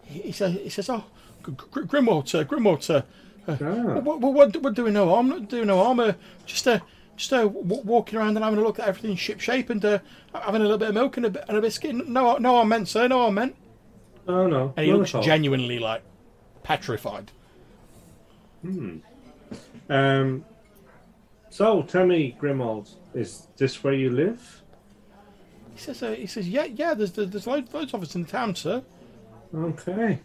he, 0.05 0.21
he 0.23 0.33
says 0.33 0.55
he 0.55 0.69
says 0.69 0.89
oh 0.91 1.05
Gr- 1.43 1.51
Gr- 1.53 1.83
Grimwald 1.83 2.29
sir 2.29 2.45
Grimwald 2.45 2.83
sir 2.83 3.05
uh, 3.49 3.57
Ah. 3.61 3.99
what, 4.01 4.21
what, 4.21 4.33
what, 4.35 4.57
what 4.63 4.75
doing 4.75 4.93
no 4.95 5.09
harm 5.09 5.29
not 5.29 5.49
doing 5.49 5.67
no 5.67 5.83
harm 5.83 6.01
uh, 6.01 6.13
just 6.47 6.67
uh, 6.69 6.79
just 7.17 7.33
uh, 7.33 7.43
w- 7.43 7.83
walking 7.83 8.19
around 8.19 8.37
and 8.37 8.45
having 8.45 8.59
a 8.59 8.63
look 8.63 8.79
at 8.79 8.87
everything 8.89 9.17
ship 9.17 9.41
shape 9.41 9.71
and 9.71 9.85
uh, 9.85 9.99
having 10.35 10.61
a 10.61 10.65
little 10.65 10.79
bit 10.79 10.89
of 10.89 10.95
milk 10.95 11.17
and 11.17 11.27
a, 11.27 11.31
bit- 11.31 11.45
and 11.49 11.57
a 11.57 11.61
biscuit 11.61 11.95
no 12.09 12.37
no 12.39 12.59
I 12.61 12.65
meant 12.65 12.89
sir 12.89 13.09
no 13.09 13.27
I 13.27 13.31
meant 13.31 13.57
Oh 14.29 14.47
no. 14.47 14.73
and 14.77 14.87
he 14.87 14.93
looks 14.93 15.13
genuinely 15.13 15.79
like 15.79 16.03
petrified 16.63 17.31
Hmm. 18.63 18.99
Um. 19.89 20.45
So 21.49 21.83
tell 21.83 22.07
me, 22.07 22.37
Grimwald, 22.41 22.91
is 23.15 23.49
this 23.57 23.83
where 23.83 23.95
you 23.95 24.11
live? 24.11 24.63
he 25.75 25.79
says 25.81 26.03
uh, 26.03 26.11
he 26.13 26.27
says 26.27 26.47
yeah 26.49 26.65
yeah 26.65 26.93
there's 26.95 27.13
there's, 27.13 27.47
loads, 27.47 27.73
loads 27.73 27.95
of 27.95 28.03
us 28.03 28.15
in 28.15 28.27
town 28.27 28.55
sir 28.55 28.83
Okay. 29.55 30.19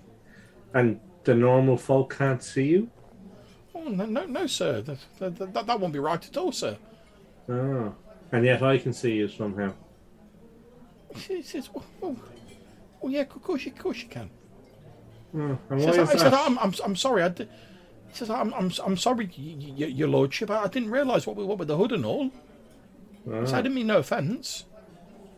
And 0.76 1.00
the 1.24 1.34
normal 1.34 1.78
folk 1.78 2.16
can't 2.16 2.44
see 2.44 2.66
you? 2.68 2.90
oh 3.74 3.90
no 3.90 4.06
no, 4.06 4.26
no 4.26 4.45
sir 4.48 4.82
that, 4.82 4.98
that, 5.20 5.54
that, 5.54 5.66
that 5.68 5.80
won't 5.80 5.94
be 5.94 6.00
right 6.00 6.24
at 6.28 6.38
all 6.38 6.52
sir 6.52 6.78
Oh. 7.50 7.94
And 8.32 8.44
yet 8.45 8.62
I 8.64 8.78
can 8.78 8.94
see 8.94 9.14
you 9.16 9.28
somehow. 9.28 9.74
he 11.16 11.42
says 11.42 11.70
well, 11.74 11.86
well, 12.02 12.16
well 13.02 13.12
yeah 13.12 13.22
of 13.22 13.42
course 13.44 13.66
you 13.66 13.72
of 13.72 13.78
course 13.80 14.02
you 14.02 14.10
can 14.10 14.30
Oh, 15.38 15.58
and 15.70 15.80
He 15.82 15.86
why 15.86 15.92
says, 15.94 16.10
is 16.10 16.22
says 16.22 16.32
that? 16.32 16.34
I'm, 16.34 16.58
I'm, 16.60 16.74
I'm 16.86 16.95
sorry. 16.95 17.22
I 17.24 17.30
he 17.30 17.45
says, 18.14 18.30
I'm, 18.30 18.54
I'm, 18.54 18.72
I'm 18.86 18.95
sorry, 18.95 19.26
y- 19.38 19.74
y- 19.78 19.86
your 19.88 20.08
lordship. 20.08 20.50
I 20.50 20.64
I 20.64 20.68
didn't 20.68 20.90
realise 20.92 21.28
what, 21.28 21.36
we- 21.36 21.44
what 21.44 21.58
with 21.58 21.68
the 21.68 21.76
hood 21.76 21.92
and 21.92 22.06
all. 22.06 22.32
Ah. 23.30 23.44
So 23.44 23.58
I 23.58 23.62
didn't 23.62 23.76
mean 23.76 23.88
no 23.88 23.98
offence. 23.98 24.64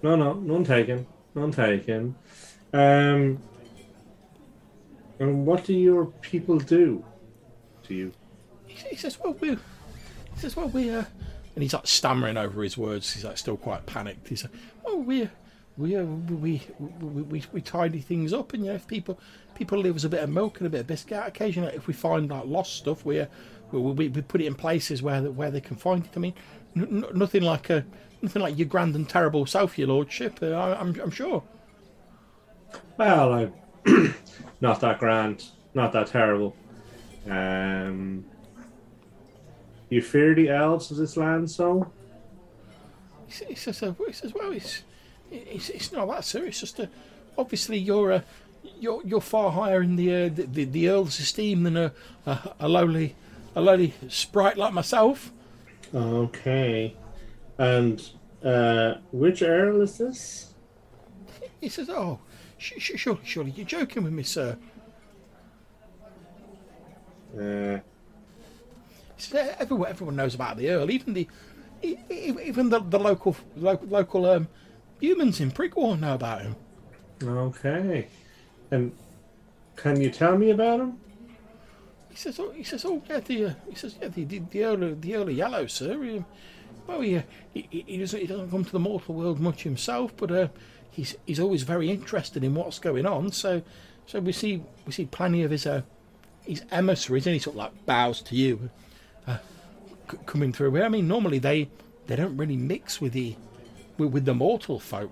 No, 0.03 0.15
no, 0.15 0.33
none 0.33 0.63
taken. 0.63 1.07
None 1.33 1.51
taken. 1.51 2.15
Um. 2.73 3.39
And 5.19 5.45
what 5.45 5.65
do 5.65 5.73
your 5.73 6.05
people 6.21 6.59
do? 6.59 7.03
to 7.87 7.93
you? 7.93 8.13
He, 8.65 8.89
he 8.89 8.95
says, 8.95 9.19
well, 9.19 9.33
we, 9.33 9.51
he 9.51 9.57
says, 10.37 10.55
well, 10.55 10.69
we, 10.69 10.89
uh, 10.89 11.03
and 11.55 11.63
he's 11.63 11.73
like 11.73 11.87
stammering 11.87 12.37
over 12.37 12.61
his 12.61 12.77
words. 12.77 13.13
He's 13.13 13.23
like 13.23 13.37
still 13.37 13.57
quite 13.57 13.85
panicked. 13.85 14.27
He's 14.27 14.43
like, 14.43 14.53
oh, 14.85 14.97
we, 14.97 15.29
we, 15.77 15.95
uh, 15.95 16.03
we, 16.03 16.61
we, 16.79 17.21
we, 17.23 17.43
we 17.51 17.61
tidy 17.61 17.99
things 18.01 18.33
up, 18.33 18.53
and 18.53 18.63
you 18.63 18.69
know, 18.69 18.75
if 18.75 18.87
people, 18.87 19.19
people 19.55 19.79
leave 19.79 19.95
us 19.95 20.03
a 20.03 20.09
bit 20.09 20.23
of 20.23 20.29
milk 20.29 20.59
and 20.59 20.67
a 20.67 20.69
bit 20.69 20.81
of 20.81 20.87
biscuit, 20.87 21.23
occasionally, 21.25 21.73
if 21.73 21.87
we 21.87 21.93
find 21.93 22.29
like 22.29 22.45
lost 22.45 22.75
stuff, 22.75 23.05
we, 23.05 23.21
uh, 23.21 23.25
we, 23.71 23.79
we, 23.79 24.07
we 24.09 24.21
put 24.21 24.41
it 24.41 24.45
in 24.45 24.55
places 24.55 25.01
where 25.01 25.21
where 25.23 25.51
they 25.51 25.61
can 25.61 25.75
find 25.75 26.05
it. 26.05 26.11
I 26.15 26.19
mean, 26.19 26.33
n- 26.75 27.03
n- 27.05 27.17
nothing 27.17 27.43
like 27.43 27.69
a, 27.69 27.85
nothing 28.21 28.41
like 28.41 28.57
your 28.57 28.67
grand 28.67 28.95
and 28.95 29.07
terrible 29.07 29.45
self, 29.45 29.77
your 29.77 29.87
lordship. 29.87 30.39
Uh, 30.41 30.51
I, 30.51 30.79
I'm, 30.79 30.99
I'm 31.01 31.11
sure. 31.11 31.43
Well, 32.97 33.33
I 33.33 33.51
not 34.61 34.79
that 34.81 34.99
grand, 34.99 35.45
not 35.73 35.91
that 35.93 36.07
terrible. 36.07 36.55
Um, 37.29 38.25
you 39.89 40.01
fear 40.01 40.33
the 40.35 40.49
elves 40.49 40.91
of 40.91 40.97
this 40.97 41.17
land, 41.17 41.49
so? 41.49 41.91
He 43.27 43.31
sa- 43.33 43.45
he 43.45 43.55
says, 43.55 43.83
uh, 43.83 43.93
he 44.05 44.13
says, 44.13 44.33
well, 44.33 44.51
it's, 44.51 44.83
it's, 45.31 45.69
it's 45.69 45.91
not 45.91 46.07
that 46.07 46.23
serious. 46.23 46.61
It's 46.63 46.71
just, 46.71 46.79
uh, 46.79 46.87
obviously, 47.37 47.77
you're, 47.77 48.11
uh, 48.13 48.21
you're, 48.79 49.01
you're 49.05 49.21
far 49.21 49.51
higher 49.51 49.81
in 49.81 49.95
the, 49.95 50.13
uh, 50.13 50.29
the, 50.29 50.43
the, 50.43 50.65
the 50.65 50.89
earl's 50.89 51.19
esteem 51.19 51.63
than 51.63 51.77
a, 51.77 51.93
a, 52.25 52.55
a 52.61 52.67
lowly, 52.67 53.15
a 53.55 53.61
lowly 53.61 53.93
sprite 54.07 54.57
like 54.57 54.73
myself. 54.73 55.31
Okay. 55.93 56.95
And 57.57 58.09
uh, 58.43 58.95
which 59.11 59.41
earl 59.41 59.81
is 59.81 59.97
this? 59.97 60.53
He 61.59 61.69
says, 61.69 61.89
oh, 61.89 62.19
sh- 62.19 62.25
sh- 62.25 62.26
surely, 62.57 63.19
surely 63.23 63.51
you're 63.51 63.65
joking 63.65 64.03
with 64.03 64.13
me, 64.13 64.23
sir. 64.23 64.57
Uh, 67.37 67.79
everyone, 69.59 69.89
everyone 69.89 70.15
knows 70.15 70.35
about 70.35 70.57
the 70.57 70.69
earl, 70.69 70.89
even 70.91 71.13
the, 71.13 71.27
even 71.81 72.69
the, 72.69 72.79
the 72.79 72.99
local, 72.99 73.35
local, 73.55 73.87
local 73.87 74.25
um, 74.25 74.47
humans 74.99 75.39
in 75.39 75.51
Prigwort 75.51 75.99
know 75.99 76.13
about 76.15 76.41
him. 76.41 76.55
okay. 77.23 78.07
And 78.71 78.91
can 79.75 80.01
you 80.01 80.09
tell 80.09 80.37
me 80.37 80.51
about 80.51 80.79
him? 80.81 80.97
He 82.09 82.15
says, 82.15 82.39
"Oh, 82.39 82.51
he 82.51 82.63
says, 82.63 82.83
oh, 82.85 83.01
yeah, 83.09 83.19
the, 83.19 83.45
uh, 83.45 83.53
he 83.69 83.75
says, 83.75 83.95
yeah, 84.01 84.07
the, 84.07 84.23
the, 84.23 84.39
the 84.39 84.63
early, 84.63 84.93
the 84.95 85.15
early 85.15 85.33
yellow, 85.35 85.67
sir. 85.67 86.01
He, 86.01 86.23
well, 86.87 87.01
he, 87.01 87.17
uh, 87.17 87.21
he, 87.53 87.67
he- 87.69 87.85
he 87.87 87.97
doesn't, 87.97 88.19
he 88.19 88.27
doesn't 88.27 88.49
come 88.49 88.65
to 88.65 88.71
the 88.71 88.79
mortal 88.79 89.13
world 89.15 89.39
much 89.39 89.63
himself, 89.63 90.13
but 90.17 90.31
uh, 90.31 90.47
he's, 90.97 91.15
he's 91.25 91.39
always 91.39 91.63
very 91.63 91.89
interested 91.89 92.43
in 92.43 92.55
what's 92.55 92.79
going 92.79 93.05
on. 93.05 93.31
So, 93.31 93.61
so 94.07 94.19
we 94.19 94.33
see, 94.33 94.63
we 94.85 94.91
see 94.91 95.05
plenty 95.05 95.43
of 95.43 95.51
his, 95.51 95.65
uh, 95.65 95.83
his 96.41 96.63
emissaries, 96.71 97.25
and 97.27 97.33
he 97.33 97.39
sort 97.39 97.53
of 97.53 97.59
like 97.59 97.85
bows 97.85 98.21
to 98.23 98.35
you, 98.35 98.69
uh, 99.27 99.37
c- 100.11 100.17
coming 100.25 100.51
through. 100.51 100.81
I 100.83 100.89
mean, 100.89 101.07
normally 101.07 101.39
they, 101.39 101.69
they 102.07 102.15
don't 102.15 102.35
really 102.35 102.57
mix 102.57 102.99
with 102.99 103.13
the, 103.13 103.35
with, 103.97 104.11
with 104.11 104.25
the 104.25 104.33
mortal 104.33 104.79
folk. 104.79 105.11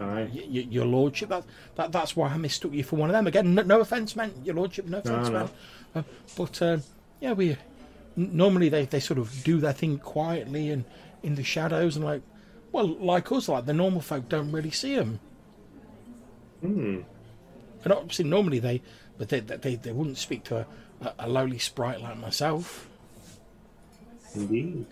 Aye. 0.00 0.28
Y- 0.34 0.46
y- 0.48 0.66
your 0.68 0.86
lordship. 0.86 1.28
That, 1.28 1.44
that 1.76 1.92
that's 1.92 2.16
why 2.16 2.28
I 2.28 2.36
mistook 2.36 2.72
you 2.72 2.82
for 2.82 2.96
one 2.96 3.08
of 3.08 3.14
them. 3.14 3.28
Again, 3.28 3.54
no, 3.54 3.62
no 3.62 3.80
offence 3.80 4.16
meant, 4.16 4.34
your 4.44 4.56
lordship. 4.56 4.86
No 4.86 4.98
offence 4.98 5.28
no. 5.28 5.38
meant. 5.38 5.50
Uh, 5.94 6.02
but 6.36 6.60
um, 6.62 6.82
yeah, 7.20 7.32
we 7.32 7.50
n- 7.50 7.56
normally 8.16 8.68
they, 8.68 8.86
they 8.86 8.98
sort 8.98 9.18
of 9.20 9.44
do 9.44 9.60
their 9.60 9.72
thing 9.72 9.98
quietly 9.98 10.70
and 10.70 10.84
in 11.22 11.36
the 11.36 11.44
shadows 11.44 11.94
and 11.94 12.04
like, 12.04 12.22
well, 12.74 12.88
like 12.88 13.30
us, 13.30 13.48
like 13.48 13.66
the 13.66 13.72
normal 13.72 14.00
folk 14.00 14.28
don't 14.28 14.50
really 14.50 14.72
see 14.72 14.96
them. 14.96 15.20
Hmm. 16.60 17.02
And 17.84 17.92
obviously, 17.92 18.24
normally 18.24 18.58
they, 18.58 18.82
but 19.16 19.28
they 19.28 19.38
they, 19.38 19.76
they 19.76 19.92
wouldn't 19.92 20.18
speak 20.18 20.42
to 20.44 20.66
a, 21.00 21.14
a, 21.20 21.28
lowly 21.28 21.60
sprite 21.60 22.00
like 22.00 22.18
myself. 22.18 22.88
Indeed. 24.34 24.86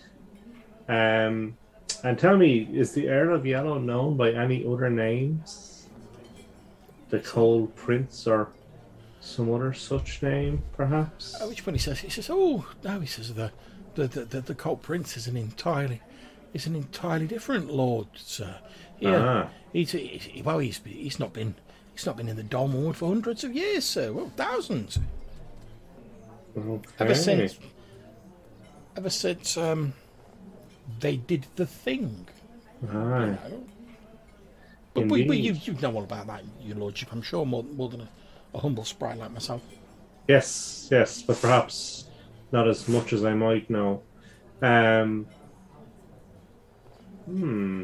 Um, 0.87 1.57
and 2.05 2.17
tell 2.17 2.37
me, 2.37 2.69
is 2.71 2.93
the 2.93 3.09
Earl 3.09 3.35
of 3.35 3.45
Yellow 3.45 3.79
known 3.79 4.15
by 4.15 4.31
any 4.31 4.65
other 4.65 4.89
names? 4.89 5.87
The 7.09 7.19
Cold 7.19 7.75
Prince 7.75 8.25
or 8.27 8.47
some 9.19 9.53
other 9.53 9.73
such 9.73 10.21
name, 10.21 10.63
perhaps? 10.71 11.35
At 11.41 11.49
which 11.49 11.65
point 11.65 11.75
he 11.75 11.83
says, 11.83 11.99
he 11.99 12.09
says, 12.09 12.29
oh 12.31 12.65
no, 12.81 13.01
he 13.01 13.07
says 13.07 13.33
the 13.33 13.51
the 13.95 14.07
the, 14.07 14.23
the, 14.23 14.41
the 14.41 14.55
Cold 14.55 14.81
Prince 14.81 15.17
is 15.17 15.27
an 15.27 15.35
entirely 15.35 16.01
is 16.53 16.67
an 16.67 16.75
entirely 16.75 17.27
different 17.27 17.71
lord, 17.71 18.07
sir. 18.15 18.57
Yeah, 18.99 19.17
Ah. 19.45 19.49
he's, 19.71 19.91
he's 19.91 20.43
well, 20.43 20.59
he's 20.59 20.79
he's 20.85 21.19
not 21.19 21.33
been 21.33 21.55
he's 21.93 22.05
not 22.05 22.15
been 22.17 22.29
in 22.29 22.35
the 22.35 22.43
Dolmenwood 22.43 22.95
for 22.95 23.09
hundreds 23.09 23.43
of 23.43 23.53
years, 23.53 23.83
sir. 23.85 24.11
Well, 24.13 24.31
thousands. 24.37 24.99
Ever 26.99 27.15
since 27.15 27.57
ever 28.95 29.09
since 29.09 29.57
um 29.57 29.93
they 30.99 31.17
did 31.17 31.47
the 31.55 31.65
thing. 31.65 32.27
Ah, 32.91 32.93
you 33.21 33.25
know. 33.27 33.63
But, 34.93 35.07
but, 35.07 35.27
but 35.27 35.37
you 35.37 35.53
you 35.53 35.73
know 35.81 35.93
all 35.95 36.03
about 36.03 36.27
that, 36.27 36.43
your 36.61 36.77
lordship. 36.77 37.09
I'm 37.11 37.23
sure 37.23 37.45
more 37.45 37.63
more 37.63 37.89
than 37.89 38.01
a, 38.01 38.09
a 38.53 38.59
humble 38.59 38.85
sprite 38.85 39.17
like 39.17 39.31
myself. 39.31 39.61
Yes, 40.27 40.87
yes, 40.91 41.21
but 41.23 41.41
perhaps 41.41 42.05
not 42.51 42.67
as 42.67 42.87
much 42.87 43.11
as 43.11 43.25
I 43.25 43.33
might 43.33 43.69
know. 43.69 44.03
Um, 44.61 45.25
hmm. 47.25 47.83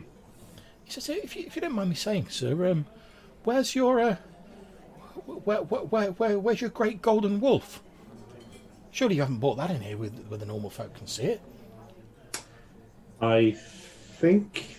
He 0.83 0.91
says, 0.91 1.09
if 1.09 1.35
you, 1.35 1.43
if 1.45 1.55
you 1.55 1.61
don't 1.61 1.73
mind 1.73 1.89
me 1.89 1.95
saying, 1.95 2.27
sir, 2.29 2.71
um, 2.71 2.85
where's 3.43 3.75
your, 3.75 3.99
uh, 3.99 4.15
where, 5.25 5.61
where, 5.61 5.81
where, 5.81 6.11
where, 6.11 6.39
where's 6.39 6.61
your 6.61 6.69
great 6.71 7.01
golden 7.01 7.39
wolf? 7.39 7.83
Surely 8.91 9.15
you 9.15 9.21
haven't 9.21 9.37
brought 9.39 9.57
that 9.57 9.69
in 9.69 9.81
here 9.81 9.97
with, 9.97 10.25
where 10.27 10.39
the 10.39 10.45
normal 10.45 10.69
folk 10.71 10.95
can 10.95 11.05
see 11.05 11.23
it. 11.23 11.41
I 13.21 13.51
think 13.51 14.77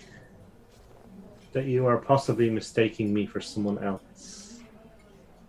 that 1.53 1.65
you 1.65 1.85
are 1.85 1.97
possibly 1.97 2.49
mistaking 2.49 3.13
me 3.13 3.25
for 3.25 3.39
someone 3.41 3.81
else. 3.83 4.59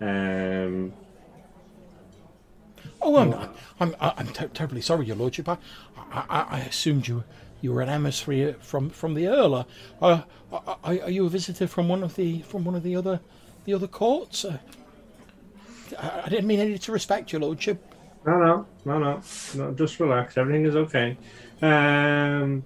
Um, 0.01 0.93
Oh, 3.05 3.17
I'm, 3.17 3.35
I'm, 3.35 3.51
I'm, 4.01 4.13
I'm 4.17 4.27
ter- 4.29 4.47
terribly 4.49 4.81
sorry, 4.81 5.07
your 5.07 5.17
lordship. 5.17 5.49
I, 5.49 5.57
I, 6.13 6.25
I- 6.31 6.47
I 6.51 6.59
assumed 6.61 7.09
you, 7.09 7.25
you 7.63 7.73
were 7.73 7.81
an 7.81 7.89
emissary 7.89 8.55
from, 8.61 8.91
from 8.91 9.15
the 9.15 9.29
earl. 9.29 9.55
Uh, 9.55 9.65
uh, 10.03 10.23
are, 10.53 10.77
are 10.85 11.11
you 11.11 11.25
a 11.25 11.31
visitor 11.31 11.67
from 11.67 11.89
one 11.89 12.03
of 12.03 12.15
the, 12.17 12.43
from 12.43 12.65
one 12.65 12.75
of 12.75 12.83
the 12.83 12.95
other, 12.95 13.21
the 13.65 13.73
other 13.73 13.87
courts? 13.87 14.45
Uh, 14.45 14.59
I, 15.99 16.23
I 16.27 16.29
didn't 16.29 16.47
mean 16.47 16.61
any 16.61 16.75
disrespect, 16.75 17.33
your 17.33 17.41
lordship. 17.41 17.81
no, 18.27 18.37
no, 18.37 18.67
no, 18.85 18.99
no, 18.99 19.23
no. 19.55 19.73
Just 19.75 19.99
relax. 20.01 20.37
Everything 20.37 20.67
is 20.67 20.77
okay. 20.77 21.17
Um, 21.63 22.65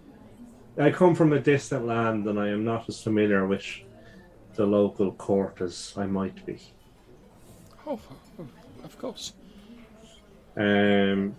I 0.79 0.91
come 0.91 1.15
from 1.15 1.33
a 1.33 1.41
distant 1.41 1.87
land, 1.87 2.27
and 2.27 2.41
I 2.41 2.49
am 2.49 2.65
not 2.65 2.89
as 2.89 3.03
familiar 3.03 3.47
with 3.47 3.65
the 4.55 4.67
local 4.67 5.13
court 5.13 5.61
as 5.61 5.93
I 5.97 6.07
might 6.07 6.45
be. 6.47 6.59
Oh, 7.87 8.01
of 8.83 8.99
course. 8.99 9.35
Um, 10.57 11.37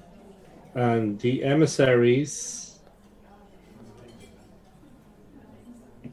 and 0.76 1.20
the 1.20 1.44
emissaries 1.44 2.67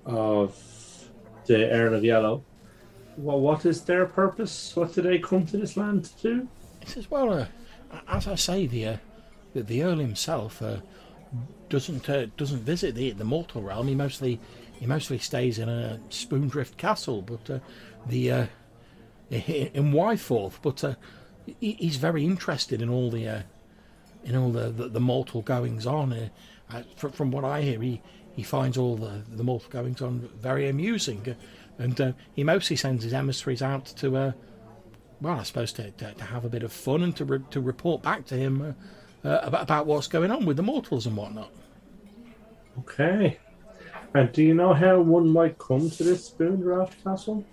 of 0.06 0.56
the 1.46 1.70
Earl 1.70 1.94
of 1.94 2.04
Yellow. 2.04 2.44
Well, 3.16 3.40
what 3.40 3.64
is 3.64 3.82
their 3.82 4.06
purpose? 4.06 4.74
What 4.74 4.94
do 4.94 5.02
they 5.02 5.18
come 5.18 5.46
to 5.46 5.56
this 5.56 5.76
land 5.76 6.04
to 6.04 6.22
do? 6.22 6.48
He 6.80 6.86
says, 6.86 7.10
"Well, 7.10 7.32
uh, 7.32 7.46
as 8.08 8.26
I 8.26 8.34
say, 8.34 8.66
the 8.66 8.86
uh, 8.86 8.96
the, 9.52 9.62
the 9.62 9.82
Earl 9.82 9.98
himself 9.98 10.60
uh, 10.60 10.78
doesn't 11.68 12.08
uh, 12.08 12.26
doesn't 12.36 12.60
visit 12.60 12.94
the 12.94 13.12
the 13.12 13.24
mortal 13.24 13.62
realm. 13.62 13.88
He 13.88 13.94
mostly 13.94 14.40
he 14.78 14.86
mostly 14.86 15.18
stays 15.18 15.58
in 15.58 15.68
a 15.68 16.00
Spoondrift 16.10 16.76
Castle, 16.76 17.22
but 17.22 17.48
uh, 17.48 17.58
the 18.06 18.30
uh, 18.30 18.46
in 19.30 19.92
Wyforth. 19.92 20.58
But 20.60 20.96
he, 21.60 21.72
he's 21.72 21.96
very 21.96 22.24
interested 22.24 22.82
in 22.82 22.88
all 22.88 23.10
the 23.10 23.44
in 24.24 24.36
all 24.36 24.50
the, 24.50 24.70
the, 24.70 24.88
the 24.88 25.00
mortal 25.00 25.42
goings 25.42 25.86
on. 25.86 26.30
From, 26.96 27.12
from 27.12 27.30
what 27.30 27.44
I 27.44 27.60
hear, 27.60 27.80
he, 27.80 28.00
he 28.34 28.42
finds 28.42 28.76
all 28.76 28.96
the, 28.96 29.22
the 29.28 29.44
mortal 29.44 29.70
goings 29.70 30.02
on 30.02 30.28
very 30.40 30.68
amusing, 30.68 31.36
and 31.78 32.00
uh, 32.00 32.12
he 32.34 32.44
mostly 32.44 32.76
sends 32.76 33.04
his 33.04 33.12
emissaries 33.12 33.62
out 33.62 33.86
to." 33.86 34.16
Uh, 34.16 34.32
well, 35.20 35.38
I 35.38 35.42
suppose 35.44 35.72
to, 35.74 35.90
to, 35.90 36.12
to 36.12 36.24
have 36.24 36.44
a 36.44 36.48
bit 36.48 36.62
of 36.62 36.72
fun 36.72 37.02
and 37.02 37.16
to 37.16 37.24
re- 37.24 37.40
to 37.50 37.60
report 37.60 38.02
back 38.02 38.26
to 38.26 38.36
him 38.36 38.74
uh, 39.24 39.28
uh, 39.28 39.40
about, 39.42 39.62
about 39.62 39.86
what's 39.86 40.06
going 40.06 40.30
on 40.30 40.44
with 40.44 40.56
the 40.56 40.62
mortals 40.62 41.06
and 41.06 41.16
whatnot. 41.16 41.50
Okay. 42.80 43.38
And 44.12 44.32
do 44.32 44.42
you 44.42 44.54
know 44.54 44.74
how 44.74 45.00
one 45.00 45.28
might 45.28 45.58
come 45.58 45.90
to 45.90 46.04
this 46.04 46.30
Spoondrift 46.30 47.02
Castle? 47.02 47.44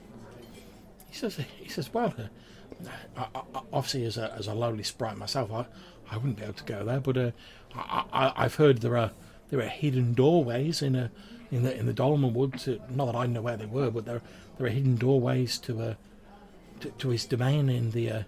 He 1.10 1.16
says 1.16 1.40
he 1.58 1.70
says 1.70 1.94
well, 1.94 2.14
uh, 2.18 2.90
I, 3.18 3.28
I, 3.36 3.62
obviously 3.74 4.06
as 4.06 4.18
a 4.18 4.34
as 4.34 4.48
a 4.48 4.54
lowly 4.54 4.84
sprite 4.84 5.18
myself, 5.18 5.52
I, 5.52 5.66
I 6.10 6.18
wouldn't 6.18 6.38
be 6.38 6.44
able 6.44 6.54
to 6.54 6.64
go 6.64 6.84
there, 6.84 7.00
but 7.00 7.18
uh, 7.18 7.32
I, 7.76 8.04
I 8.12 8.34
I've 8.46 8.56
heard 8.56 8.80
there 8.80 8.98
are 8.98 9.12
there 9.52 9.60
are 9.60 9.70
hidden 9.70 10.14
doorways 10.14 10.82
in 10.82 10.96
a 10.96 11.12
in 11.52 11.64
the 11.64 11.78
in 11.78 11.86
the 11.86 11.94
Dolmenwood. 11.94 12.60
To, 12.64 12.82
not 12.90 13.06
that 13.06 13.16
I 13.16 13.28
know 13.28 13.42
where 13.42 13.58
they 13.58 13.68
were, 13.68 13.92
but 13.92 14.06
there 14.06 14.22
there 14.58 14.66
are 14.66 14.72
hidden 14.72 14.96
doorways 14.96 15.60
to 15.60 15.82
uh, 15.82 15.94
to, 16.80 16.90
to 16.90 17.10
his 17.10 17.26
domain 17.26 17.70
in 17.70 17.92
the 17.92 18.10
uh, 18.10 18.24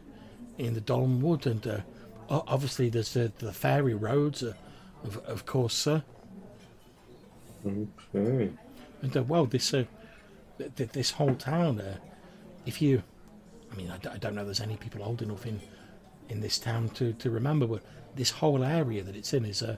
in 0.58 0.76
the 0.76 0.82
Dolmenwood, 0.82 1.46
and 1.46 1.66
uh, 1.66 1.78
obviously 2.30 2.90
there's 2.90 3.14
the 3.14 3.32
the 3.40 3.54
fairy 3.54 3.94
roads, 3.96 4.44
uh, 4.44 4.54
of 5.04 5.18
of 5.26 5.46
course, 5.46 5.74
sir. 5.74 6.04
Okay. 7.66 8.52
And 9.02 9.18
uh, 9.18 9.24
well, 9.24 9.46
this 9.46 9.74
uh, 9.74 9.86
th- 10.58 10.76
th- 10.76 10.90
this 10.92 11.12
whole 11.12 11.36
town, 11.36 11.80
uh, 11.80 11.98
if 12.66 12.82
you, 12.82 13.04
I 13.72 13.76
mean, 13.76 13.90
I, 13.90 13.98
d- 13.98 14.10
I 14.10 14.18
don't 14.18 14.36
know 14.36 14.44
there's 14.44 14.60
any 14.60 14.76
people 14.76 15.02
old 15.04 15.22
enough 15.22 15.46
in 15.46 15.62
in 16.30 16.42
this 16.42 16.58
town 16.58 16.90
to, 16.90 17.14
to 17.14 17.30
remember, 17.30 17.68
but 17.68 17.82
this 18.16 18.32
whole 18.32 18.64
area 18.64 19.04
that 19.04 19.16
it's 19.16 19.34
in 19.34 19.46
is 19.46 19.62
uh, 19.62 19.78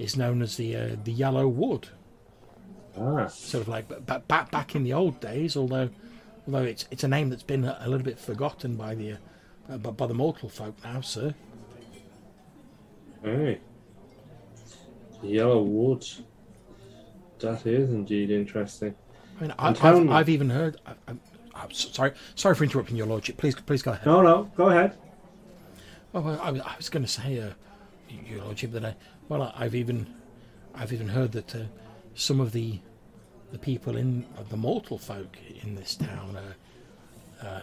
is 0.00 0.16
known 0.16 0.42
as 0.42 0.56
the 0.56 0.74
uh, 0.76 0.96
the 1.04 1.12
Yellow 1.12 1.46
Wood. 1.46 1.88
Ah, 2.98 3.26
Sort 3.28 3.62
of 3.62 3.68
like 3.68 3.88
b- 3.88 3.94
b- 4.06 4.22
back 4.26 4.50
back 4.50 4.74
in 4.74 4.82
the 4.82 4.92
old 4.92 5.20
days, 5.20 5.56
although 5.56 5.90
although 6.46 6.64
it's 6.64 6.86
it's 6.90 7.04
a 7.04 7.08
name 7.08 7.28
that's 7.30 7.42
been 7.42 7.64
a, 7.64 7.84
little 7.86 8.04
bit 8.04 8.18
forgotten 8.18 8.76
by 8.76 8.94
the 8.94 9.12
uh, 9.70 9.76
by, 9.78 9.90
by 9.90 10.06
the 10.06 10.14
mortal 10.14 10.48
folk 10.48 10.74
now, 10.82 11.00
sir. 11.00 11.34
okay. 13.24 13.60
Yellow 15.22 15.62
wood. 15.62 16.06
That 17.40 17.66
is 17.66 17.90
indeed 17.90 18.30
interesting. 18.30 18.94
I 19.38 19.42
mean, 19.42 19.54
I, 19.58 19.68
I've, 19.68 20.02
me- 20.02 20.12
I've 20.12 20.28
even 20.28 20.50
heard. 20.50 20.78
I, 20.86 20.92
I'm, 21.08 21.20
I'm 21.54 21.70
sorry, 21.72 22.12
sorry 22.34 22.54
for 22.54 22.64
interrupting 22.64 22.96
your 22.96 23.06
lordship. 23.06 23.36
Please, 23.36 23.54
please 23.54 23.82
go 23.82 23.92
ahead. 23.92 24.06
No, 24.06 24.22
no, 24.22 24.50
go 24.56 24.68
ahead. 24.70 24.96
Oh, 26.14 26.20
well, 26.20 26.40
I 26.42 26.50
was, 26.50 26.60
I 26.62 26.76
was 26.76 26.88
going 26.88 27.02
to 27.04 27.08
say, 27.08 27.38
uh, 27.40 27.50
Your 28.26 28.42
Lordship, 28.44 28.72
that 28.72 28.84
I, 28.84 28.94
well, 29.30 29.54
I've 29.56 29.76
even, 29.76 30.12
I've 30.74 30.92
even 30.92 31.08
heard 31.08 31.30
that 31.32 31.54
uh, 31.54 31.60
some 32.14 32.40
of 32.40 32.50
the, 32.50 32.80
the 33.52 33.58
people 33.58 33.96
in 33.96 34.26
uh, 34.36 34.42
the 34.42 34.56
mortal 34.56 34.98
folk 34.98 35.38
in 35.62 35.76
this 35.76 35.94
town, 35.94 36.36
uh, 36.36 37.46
uh, 37.46 37.60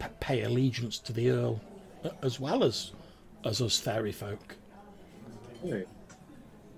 p- 0.00 0.06
pay 0.18 0.42
allegiance 0.42 0.98
to 0.98 1.12
the 1.12 1.30
Earl, 1.30 1.60
as 2.20 2.40
well 2.40 2.64
as, 2.64 2.90
as 3.44 3.62
us 3.62 3.78
fairy 3.78 4.10
folk. 4.10 4.56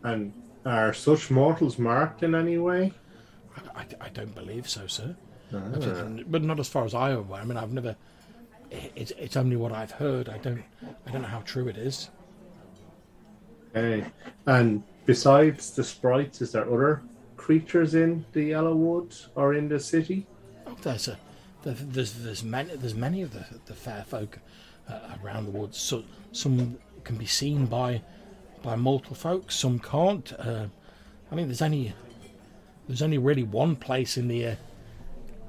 And 0.05 0.35
are 0.67 0.93
such 0.93 1.31
mortals 1.31 1.79
marked 1.79 2.23
in 2.23 2.35
any 2.35 2.59
way? 2.59 2.93
I, 3.75 3.81
I, 3.81 3.87
I 4.03 4.09
don't 4.11 4.35
believe 4.35 4.69
so, 4.69 4.87
sir. 4.87 5.17
Ah. 5.55 6.09
But 6.27 6.43
not 6.43 6.61
as 6.61 6.69
far 6.69 6.85
as 6.85 6.95
I 6.95 7.13
am 7.13 7.21
aware. 7.21 7.41
I 7.41 7.45
mean, 7.45 7.57
I've 7.57 7.73
never. 7.73 7.97
It's, 8.71 9.13
it's 9.13 9.37
only 9.37 9.57
what 9.57 9.73
I've 9.73 9.93
heard. 9.93 10.29
I 10.29 10.39
don't. 10.39 10.63
I 11.07 11.11
don't 11.11 11.23
know 11.23 11.29
how 11.29 11.41
true 11.41 11.69
it 11.69 11.77
is. 11.77 12.11
Okay. 13.75 14.05
And 14.47 14.83
besides 15.07 15.71
the 15.71 15.85
sprites, 15.85 16.43
is 16.43 16.53
there 16.53 16.67
other 16.73 17.03
creatures 17.37 17.95
in 17.95 18.25
the 18.33 18.45
Yellow 18.45 18.75
Wood 18.75 19.15
or 19.35 19.55
in 19.55 19.69
the 19.69 19.81
city? 19.81 20.27
Oh, 20.67 20.77
there's 20.83 21.09
a, 21.09 21.19
there's 21.63 22.13
there's 22.13 22.45
many 22.45 22.77
there's 22.77 22.95
many 22.95 23.23
of 23.23 23.33
the 23.33 23.47
the 23.67 23.75
fair 23.75 24.05
folk 24.07 24.39
uh, 24.89 25.17
around 25.23 25.47
the 25.47 25.51
woods. 25.51 25.79
So 25.79 26.05
some 26.33 26.79
can 27.05 27.17
be 27.17 27.27
seen 27.27 27.67
by 27.67 28.03
by 28.63 28.77
mortal 28.77 29.15
folk, 29.15 29.51
some 29.51 29.79
can't. 29.79 30.33
Uh, 30.39 30.67
I 31.31 31.35
mean, 31.35 31.47
there's 31.47 31.63
only 31.63 31.95
there's 32.87 33.03
only 33.03 33.19
really 33.19 33.43
one 33.43 33.77
place 33.77 34.17
in 34.17 34.29
the 34.29 34.47
uh, 34.47 34.55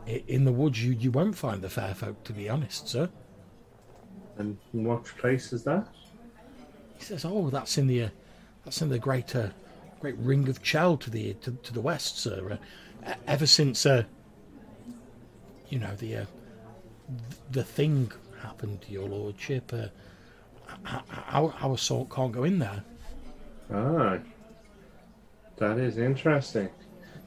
in 0.06 0.46
the 0.46 0.52
woods 0.52 0.84
you 0.84 0.94
you 0.94 1.12
won't 1.12 1.36
find 1.36 1.62
the 1.62 1.70
fair 1.70 1.94
folk. 1.94 2.24
To 2.24 2.34
be 2.34 2.50
honest, 2.50 2.88
sir. 2.88 3.10
And 4.38 4.58
what 4.72 5.06
place 5.06 5.54
is 5.54 5.64
that? 5.66 5.88
He 7.04 7.08
says, 7.08 7.26
"Oh, 7.26 7.50
that's 7.50 7.78
in 7.78 7.88
the 7.88 8.04
uh, 8.04 8.10
that's 8.64 8.82
in 8.82 8.88
the 8.88 8.98
great 8.98 9.36
uh, 9.36 9.50
great 10.00 10.18
ring 10.18 10.48
of 10.48 10.64
Chell 10.64 10.96
to 10.98 11.10
the 11.10 11.34
to, 11.34 11.52
to 11.52 11.74
the 11.74 11.82
west, 11.82 12.18
sir. 12.18 12.58
Uh, 13.06 13.14
ever 13.28 13.46
since 13.46 13.86
uh, 13.86 14.04
you 15.68 15.80
know 15.80 15.94
the 15.96 16.18
uh, 16.18 16.26
the 17.52 17.64
thing 17.64 18.10
happened 18.42 18.82
to 18.84 18.92
your 18.92 19.10
lordship, 19.10 19.74
uh, 19.74 19.88
our 21.30 21.54
our 21.60 21.78
sort 21.78 22.10
can't 22.10 22.32
go 22.32 22.46
in 22.46 22.60
there. 22.60 22.84
Ah, 23.74 24.20
that 25.58 25.78
is 25.78 25.98
interesting. 25.98 26.70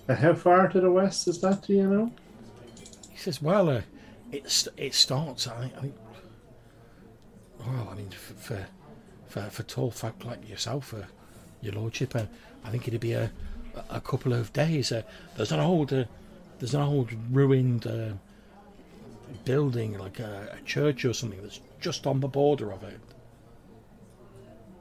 How 0.08 0.32
far 0.34 0.68
to 0.68 0.80
the 0.80 0.90
west 0.90 1.28
is 1.28 1.40
that? 1.42 1.62
Do 1.66 1.74
you 1.74 1.86
know? 1.86 2.12
He 3.10 3.18
says, 3.18 3.42
"Well, 3.42 3.68
uh, 3.68 3.82
it 4.32 4.68
it 4.78 4.94
starts. 4.94 5.46
I. 5.46 5.70
I 5.82 5.90
well, 7.58 7.88
I 7.90 7.94
mean, 7.96 8.08
f- 8.12 8.34
for 8.38 8.66
for 9.36 9.50
for 9.50 9.62
tall 9.64 9.90
folk 9.90 10.24
like 10.24 10.48
yourself, 10.48 10.94
uh, 10.94 11.02
your 11.60 11.74
lordship, 11.74 12.16
uh, 12.16 12.24
I 12.64 12.70
think 12.70 12.88
it'd 12.88 13.00
be 13.00 13.12
a 13.12 13.30
a 13.90 14.00
couple 14.00 14.32
of 14.32 14.52
days. 14.52 14.90
Uh, 14.90 15.02
there's 15.36 15.52
an 15.52 15.60
old 15.60 15.92
uh, 15.92 16.04
there's 16.58 16.74
an 16.74 16.80
old 16.80 17.10
ruined 17.30 17.86
uh, 17.86 18.14
building, 19.44 19.98
like 19.98 20.18
a, 20.20 20.56
a 20.58 20.64
church 20.64 21.04
or 21.04 21.12
something, 21.12 21.42
that's 21.42 21.60
just 21.80 22.06
on 22.06 22.20
the 22.20 22.28
border 22.28 22.72
of 22.72 22.82
it. 22.82 22.98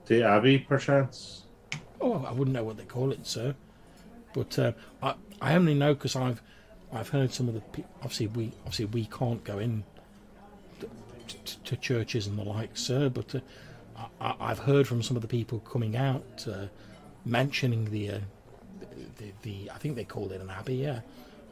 The 0.05 0.23
abbey, 0.23 0.59
perchance. 0.59 1.43
Oh, 1.99 2.23
I 2.25 2.31
wouldn't 2.31 2.53
know 2.53 2.63
what 2.63 2.77
they 2.77 2.85
call 2.85 3.11
it, 3.11 3.27
sir. 3.27 3.55
But 4.33 4.57
I 5.03 5.15
I 5.41 5.55
only 5.55 5.73
know 5.73 5.93
because 5.93 6.15
I've 6.15 6.41
I've 6.93 7.09
heard 7.09 7.33
some 7.33 7.49
of 7.49 7.55
the 7.55 7.61
pe- 7.61 7.83
obviously 8.01 8.27
we 8.27 8.51
obviously 8.59 8.85
we 8.85 9.05
can't 9.05 9.43
go 9.43 9.59
in 9.59 9.83
t- 10.79 10.87
t- 11.43 11.57
to 11.65 11.75
churches 11.75 12.27
and 12.27 12.37
the 12.39 12.43
like, 12.43 12.77
sir. 12.77 13.09
But 13.09 13.35
uh, 13.35 13.39
I, 14.19 14.35
I've 14.39 14.59
heard 14.59 14.87
from 14.87 15.01
some 15.03 15.15
of 15.15 15.21
the 15.21 15.27
people 15.27 15.59
coming 15.59 15.95
out 15.95 16.45
uh, 16.51 16.67
mentioning 17.25 17.85
the, 17.91 18.11
uh, 18.11 18.19
the 19.17 19.31
the 19.43 19.71
I 19.73 19.77
think 19.77 19.95
they 19.95 20.03
called 20.03 20.31
it 20.31 20.41
an 20.41 20.49
abbey. 20.49 20.75
Yeah, 20.75 20.99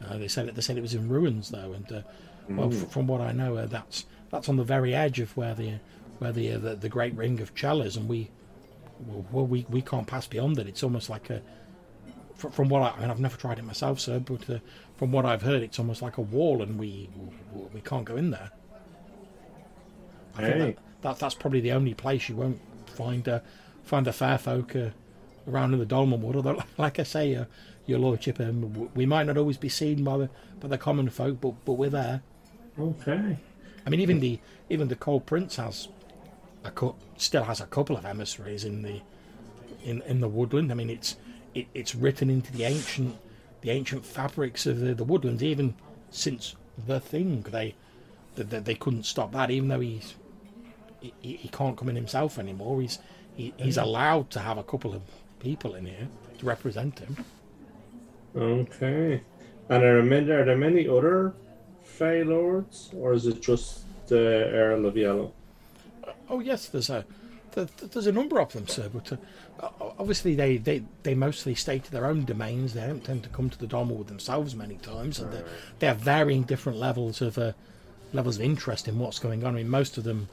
uh, 0.05 0.17
they 0.17 0.27
said 0.27 0.47
it. 0.47 0.55
They 0.55 0.61
said 0.61 0.77
it 0.77 0.81
was 0.81 0.93
in 0.93 1.09
ruins 1.09 1.49
though, 1.49 1.73
and 1.73 1.91
uh, 1.91 2.01
well, 2.49 2.71
f- 2.73 2.89
from 2.91 3.07
what 3.07 3.21
I 3.21 3.31
know, 3.31 3.55
uh, 3.57 3.65
that's 3.65 4.05
that's 4.29 4.49
on 4.49 4.57
the 4.57 4.63
very 4.63 4.93
edge 4.93 5.19
of 5.19 5.35
where 5.37 5.53
the 5.55 5.75
where 6.19 6.31
the 6.31 6.53
uh, 6.53 6.57
the, 6.57 6.75
the 6.75 6.89
Great 6.89 7.15
Ring 7.15 7.39
of 7.39 7.55
Chell 7.55 7.81
is, 7.81 7.95
and 7.95 8.07
we 8.09 8.29
well, 9.31 9.45
we, 9.45 9.65
we 9.69 9.81
can't 9.81 10.07
pass 10.07 10.27
beyond 10.27 10.59
it. 10.59 10.67
It's 10.67 10.83
almost 10.83 11.09
like 11.09 11.29
a, 11.29 11.41
fr- 12.35 12.49
from 12.49 12.69
what 12.69 12.81
I, 12.81 12.89
I 12.97 12.99
mean, 13.01 13.09
I've 13.09 13.19
never 13.19 13.35
tried 13.37 13.59
it 13.59 13.65
myself, 13.65 13.99
sir, 13.99 14.19
but 14.19 14.49
uh, 14.49 14.59
from 14.97 15.11
what 15.11 15.25
I've 15.25 15.41
heard, 15.41 15.61
it's 15.61 15.79
almost 15.79 16.01
like 16.01 16.17
a 16.17 16.21
wall, 16.21 16.61
and 16.61 16.77
we 16.79 17.09
we 17.73 17.81
can't 17.81 18.05
go 18.05 18.15
in 18.15 18.31
there. 18.31 18.51
I 20.35 20.41
think 20.41 20.57
Hey. 20.57 20.59
that, 20.59 20.77
that 21.03 21.19
that's 21.19 21.35
probably 21.35 21.61
the 21.61 21.71
only 21.71 21.93
place 21.93 22.27
you 22.27 22.35
won't 22.35 22.59
find 22.87 23.27
uh, 23.29 23.39
find 23.83 24.07
a 24.07 24.13
fair 24.13 24.37
folk 24.37 24.75
uh, 24.75 24.89
around 25.47 25.73
in 25.73 25.79
the 25.79 25.85
Dolmenwood. 25.85 26.35
Although, 26.35 26.63
like 26.77 26.99
I 26.99 27.03
say, 27.03 27.35
uh, 27.35 27.45
your 27.85 27.99
lordship, 27.99 28.39
um, 28.39 28.89
we 28.95 29.05
might 29.05 29.27
not 29.27 29.37
always 29.37 29.57
be 29.57 29.69
seen 29.69 30.03
by 30.03 30.17
the 30.17 30.29
by 30.59 30.67
the 30.69 30.77
common 30.77 31.09
folk, 31.09 31.39
but 31.39 31.53
but 31.65 31.73
we're 31.73 31.89
there. 31.89 32.21
Okay. 32.79 33.37
I 33.85 33.89
mean, 33.89 33.99
even 33.99 34.19
the 34.19 34.39
even 34.69 34.87
the 34.87 34.95
Cold 34.95 35.25
Prince 35.25 35.57
has 35.57 35.89
a 36.63 36.71
cou- 36.71 36.95
still 37.17 37.43
has 37.43 37.59
a 37.61 37.65
couple 37.67 37.97
of 37.97 38.05
emissaries 38.05 38.63
in 38.63 38.81
the 38.81 39.01
in 39.83 40.01
in 40.03 40.21
the 40.21 40.29
woodland. 40.29 40.71
I 40.71 40.75
mean, 40.75 40.89
it's 40.89 41.17
it, 41.53 41.67
it's 41.73 41.93
written 41.93 42.29
into 42.29 42.51
the 42.53 42.63
ancient 42.63 43.17
the 43.61 43.71
ancient 43.71 44.05
fabrics 44.05 44.65
of 44.65 44.79
the, 44.79 44.93
the 44.93 45.03
woodlands, 45.03 45.43
even 45.43 45.75
since 46.09 46.55
the 46.87 46.99
thing. 46.99 47.41
They 47.41 47.75
they, 48.35 48.59
they 48.59 48.75
couldn't 48.75 49.03
stop 49.03 49.33
that, 49.33 49.51
even 49.51 49.67
though 49.67 49.81
he's 49.81 50.15
he, 51.21 51.35
he 51.35 51.47
can't 51.49 51.77
come 51.77 51.89
in 51.89 51.95
himself 51.95 52.39
anymore. 52.39 52.81
He's 52.81 52.99
he, 53.35 53.53
he's 53.57 53.77
allowed 53.77 54.29
to 54.31 54.39
have 54.39 54.57
a 54.57 54.63
couple 54.63 54.93
of 54.93 55.01
people 55.39 55.75
in 55.75 55.85
here 55.85 56.07
to 56.39 56.45
represent 56.45 56.99
him. 56.99 57.17
Okay. 58.35 59.21
And 59.69 59.83
are 59.83 60.05
there, 60.05 60.41
are 60.41 60.45
there 60.45 60.57
many 60.57 60.87
other 60.87 61.33
Fey 61.83 62.23
Lords, 62.23 62.91
or 62.95 63.13
is 63.13 63.27
it 63.27 63.41
just 63.41 63.83
the 64.07 64.49
Earl 64.51 64.85
of 64.85 64.97
Yellow? 64.97 65.33
Oh 66.29 66.39
yes, 66.39 66.67
there's 66.67 66.89
a 66.89 67.05
there, 67.53 67.65
there's 67.65 68.07
a 68.07 68.11
number 68.11 68.39
of 68.39 68.51
them, 68.51 68.67
sir. 68.67 68.89
But 68.89 69.13
uh, 69.13 69.69
obviously 69.99 70.35
they, 70.35 70.57
they, 70.57 70.83
they 71.03 71.13
mostly 71.15 71.55
stay 71.55 71.79
to 71.79 71.91
their 71.91 72.05
own 72.05 72.25
domains. 72.25 72.73
They 72.73 72.85
don't 72.85 73.03
tend 73.03 73.23
to 73.23 73.29
come 73.29 73.49
to 73.49 73.57
the 73.57 73.67
Dormer 73.67 74.03
themselves 74.03 74.55
many 74.55 74.75
times, 74.77 75.19
and 75.19 75.31
they, 75.31 75.43
they 75.79 75.87
have 75.87 75.97
varying 75.97 76.43
different 76.43 76.79
levels 76.79 77.21
of 77.21 77.37
uh, 77.37 77.53
levels 78.11 78.37
of 78.37 78.41
interest 78.43 78.87
in 78.87 78.99
what's 78.99 79.19
going 79.19 79.43
on. 79.43 79.53
I 79.53 79.57
mean, 79.57 79.69
most 79.69 79.97
of 79.97 80.03
them 80.03 80.29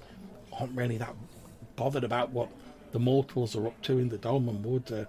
aren't 0.60 0.76
really 0.76 0.98
that 0.98 1.14
bothered 1.76 2.04
about 2.04 2.30
what 2.30 2.48
the 2.92 2.98
mortals 2.98 3.56
are 3.56 3.66
up 3.66 3.80
to 3.82 3.98
in 3.98 4.08
the 4.08 4.18
Dolmenwood, 4.18 4.92
uh, 4.92 5.04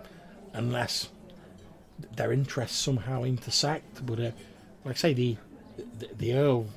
unless 0.53 1.09
their 2.15 2.31
interests 2.31 2.77
somehow 2.77 3.23
intersect. 3.23 4.05
But 4.05 4.19
uh, 4.19 4.31
like 4.85 4.95
I 4.95 4.97
say, 4.97 5.13
the 5.13 5.37
the, 5.99 6.09
the 6.17 6.33
Earl, 6.33 6.67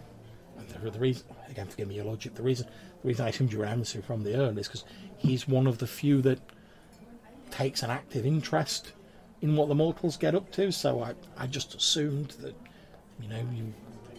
and 0.58 0.68
the, 0.68 0.90
the 0.90 0.98
reason 0.98 1.24
again, 1.48 1.66
forgive 1.66 1.88
me, 1.88 1.96
your 1.96 2.04
lordship, 2.04 2.34
the 2.34 2.42
reason 2.42 2.66
the 3.02 3.08
reason 3.08 3.24
I 3.24 3.28
assumed 3.28 3.52
you 3.52 3.58
were 3.58 3.64
an 3.64 3.72
emissary 3.72 4.02
from 4.02 4.24
the 4.24 4.34
Earl 4.34 4.56
is 4.58 4.68
because 4.68 4.84
he's 5.16 5.46
one 5.46 5.66
of 5.66 5.78
the 5.78 5.86
few 5.86 6.22
that 6.22 6.40
takes 7.50 7.82
an 7.82 7.90
active 7.90 8.26
interest 8.26 8.92
in 9.40 9.56
what 9.56 9.68
the 9.68 9.74
mortals 9.74 10.16
get 10.16 10.34
up 10.34 10.50
to. 10.52 10.72
So 10.72 11.02
I, 11.02 11.14
I 11.36 11.46
just 11.46 11.74
assumed 11.74 12.30
that, 12.40 12.54
you 13.20 13.28
know, 13.28 13.46
you 13.54 13.72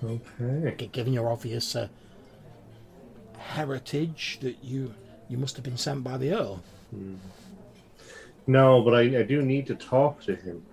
Okay. 0.03 0.87
given 0.91 1.13
your 1.13 1.31
obvious 1.31 1.75
uh, 1.75 1.87
heritage, 3.37 4.39
that 4.41 4.57
you 4.63 4.93
you 5.29 5.37
must 5.37 5.55
have 5.55 5.63
been 5.65 5.77
sent 5.77 6.03
by 6.03 6.17
the 6.17 6.33
Earl. 6.33 6.63
No, 8.47 8.81
but 8.83 8.93
I, 8.93 9.01
I 9.19 9.23
do 9.23 9.41
need 9.41 9.65
to 9.67 9.75
talk 9.75 10.21
to 10.23 10.35
him. 10.35 10.63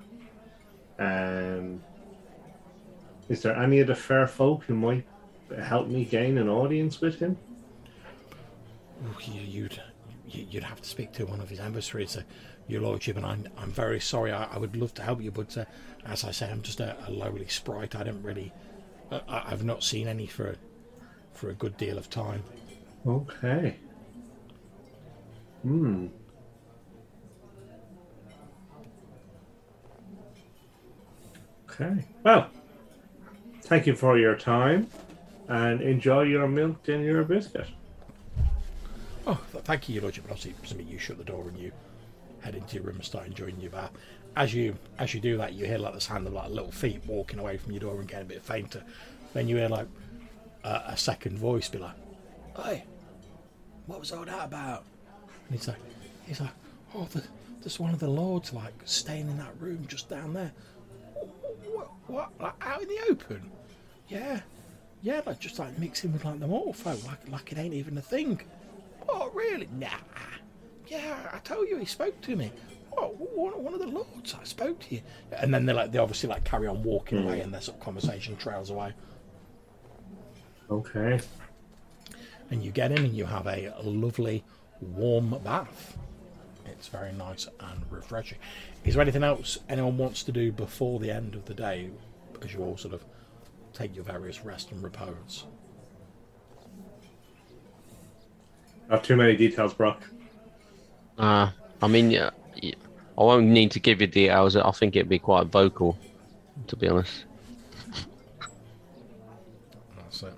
Um, 0.99 1.83
is 3.29 3.43
there 3.43 3.57
any 3.57 3.81
of 3.81 3.87
the 3.87 3.95
fair 3.95 4.27
folk 4.27 4.65
who 4.65 4.75
might 4.75 5.07
help 5.63 5.89
me 5.89 6.05
gain 6.05 6.37
an 6.39 6.49
audience 6.49 7.01
with 7.01 7.19
him? 7.19 7.37
You, 9.25 9.41
you'd 9.41 9.81
you- 10.29 10.47
you'd 10.51 10.63
have 10.65 10.81
to 10.81 10.89
speak 10.89 11.13
to 11.13 11.25
one 11.27 11.41
of 11.41 11.49
his 11.51 11.61
emissaries, 11.61 12.17
uh, 12.17 12.23
your 12.69 12.81
lordship, 12.83 13.17
and 13.17 13.27
I'm 13.27 13.49
I'm 13.57 13.71
very 13.71 14.01
sorry. 14.01 14.33
I, 14.33 14.45
I 14.45 14.59
would 14.59 14.77
love 14.77 14.95
to 14.95 15.03
help 15.03 15.21
you, 15.23 15.31
but 15.31 15.57
uh, 15.59 15.65
as 16.07 16.25
I 16.25 16.31
say, 16.31 16.51
I'm 16.51 16.63
just 16.63 16.81
a, 16.81 16.97
a 17.07 17.11
lowly 17.11 17.49
sprite. 17.49 17.95
I 17.97 18.03
don't 18.05 18.23
really, 18.23 18.53
uh, 19.11 19.21
I, 19.29 19.53
I've 19.53 19.65
not 19.65 19.83
seen 19.83 20.09
any 20.09 20.27
for 20.27 20.57
for 21.35 21.51
a 21.51 21.55
good 21.55 21.77
deal 21.77 21.99
of 21.99 22.09
time. 22.11 22.43
Okay. 23.07 23.77
Hmm. 25.62 26.07
Okay. 31.70 32.05
Well, 32.23 32.49
thank 33.62 33.86
you 33.86 33.94
for 33.94 34.19
your 34.19 34.36
time 34.36 34.89
and 35.49 35.81
enjoy 35.81 36.23
your 36.23 36.47
milk 36.47 36.89
and 36.89 37.05
your 37.05 37.25
biscuit. 37.25 37.67
Oh, 39.27 39.41
thank 39.65 39.89
you, 39.89 39.94
your 39.94 40.02
lordship. 40.02 40.25
But 40.25 40.33
obviously, 40.33 40.55
something 40.67 40.86
you 40.86 40.99
shut 40.99 41.19
the 41.19 41.25
door 41.25 41.49
and 41.49 41.59
you 41.59 41.73
head 42.41 42.55
into 42.55 42.77
your 42.77 42.85
room 42.85 42.97
and 42.97 43.05
start 43.05 43.27
enjoying 43.27 43.61
your 43.61 43.70
bath. 43.70 43.93
As 44.36 44.52
you 44.52 44.77
as 44.99 45.15
you 45.15 45.20
do 45.20 45.36
that, 45.36 45.52
you 45.52 45.65
hear 45.67 45.78
like 45.78 45.94
the 45.94 46.01
sound 46.01 46.27
of 46.27 46.33
like 46.33 46.51
little 46.51 46.73
feet 46.73 47.01
walking 47.07 47.39
away 47.39 47.57
from 47.57 47.73
your 47.73 47.81
door 47.81 48.01
and 48.01 48.09
getting 48.09 48.27
a 48.27 48.28
bit 48.28 48.43
fainter. 48.43 48.83
Then 49.33 49.49
you 49.49 49.57
hear 49.57 49.69
like 49.69 49.86
a, 50.65 50.83
a 50.89 50.97
second 50.97 51.39
voice 51.39 51.69
be 51.69 51.79
like, 51.79 51.95
"Hey, 52.57 52.85
what 53.87 54.01
was 54.01 54.13
all 54.13 54.25
that 54.25 54.45
about?" 54.45 54.85
And 55.49 55.59
he's 55.59 55.69
like, 55.69 55.79
"He's 56.27 56.41
like, 56.41 56.51
oh, 56.95 57.05
the, 57.13 57.23
there's 57.61 57.79
one 57.79 57.93
of 57.93 58.01
the 58.01 58.09
lords 58.09 58.53
like 58.53 58.75
staying 58.85 59.29
in 59.29 59.39
that 59.39 59.53
room 59.61 59.87
just 59.87 60.09
down 60.09 60.35
there. 60.35 60.53
What? 61.73 61.91
What? 62.07 62.31
Like 62.41 62.55
out 62.61 62.83
in 62.83 62.89
the 62.89 63.01
open? 63.11 63.51
Yeah, 64.09 64.41
yeah, 65.03 65.23
like 65.27 65.41
just 65.41 65.59
like 65.59 65.79
mixing 65.79 66.13
with 66.13 66.25
like 66.25 66.41
the 66.41 66.47
mortal 66.47 66.73
folk, 66.73 67.05
like 67.07 67.29
like 67.29 67.53
it 67.53 67.59
ain't 67.59 67.75
even 67.75 67.99
a 67.99 68.03
thing." 68.03 68.41
Oh, 69.09 69.31
really? 69.35 69.69
Nah. 69.73 69.89
Yeah, 70.87 71.31
I 71.33 71.39
told 71.39 71.69
you 71.69 71.79
he 71.79 71.85
spoke 71.85 72.21
to 72.23 72.37
me. 72.37 72.53
Oh, 72.97 73.09
one, 73.09 73.53
one 73.65 73.75
of 73.75 73.81
the 73.81 73.87
lords, 73.87 74.35
I 74.39 74.45
spoke 74.45 74.79
to 74.81 74.95
you. 74.97 75.03
And 75.39 75.53
then 75.53 75.65
they 75.65 75.73
like 75.73 75.93
they 75.93 75.99
obviously 75.99 76.29
like 76.29 76.45
carry 76.45 76.67
on 76.67 76.83
walking 76.83 77.19
hmm. 77.19 77.29
away, 77.29 77.41
and 77.41 77.53
their 77.53 77.61
sort 77.61 77.79
of 77.79 77.85
conversation 77.85 78.37
trails 78.37 78.71
away. 78.71 78.93
Okay. 80.71 81.21
And 82.51 82.63
you 82.63 82.71
get 82.71 82.93
in, 82.93 82.99
and 82.99 83.15
you 83.15 83.25
have 83.25 83.47
a 83.47 83.73
lovely 83.83 84.45
warm 84.81 85.39
bath. 85.45 85.97
It's 86.67 86.89
very 86.89 87.13
nice 87.13 87.49
and 87.61 87.83
refreshing. 87.91 88.39
Is 88.85 88.95
there 88.95 89.03
anything 89.03 89.23
else 89.23 89.59
anyone 89.69 89.97
wants 89.99 90.23
to 90.25 90.33
do 90.33 90.53
before 90.53 90.99
the 90.99 91.11
end 91.11 91.35
of 91.35 91.45
the 91.45 91.55
day, 91.55 91.91
as 92.43 92.53
you 92.53 92.61
all 92.61 92.77
sort 92.77 92.95
of 92.95 93.05
take 93.73 93.95
your 93.95 94.05
various 94.05 94.45
rest 94.45 94.71
and 94.73 94.83
repose? 94.83 95.45
Not 98.91 99.05
too 99.05 99.17
many 99.17 99.37
details, 99.37 99.73
Brock. 99.73 100.03
Uh, 101.17 101.51
I 101.81 101.89
mean, 101.89 102.11
yeah, 102.11 102.31
yeah, 102.57 102.75
I 103.17 103.23
won't 103.23 103.47
need 103.47 103.71
to 103.73 103.81
give 103.81 104.01
you 104.01 104.07
details. 104.07 104.57
I 104.57 104.71
think 104.73 104.97
it'd 104.97 105.09
be 105.09 105.19
quite 105.19 105.47
vocal, 105.47 105.97
to 106.67 106.77
be 106.77 106.89
honest. 106.89 107.25
That's 109.97 110.23
it. 110.25 110.35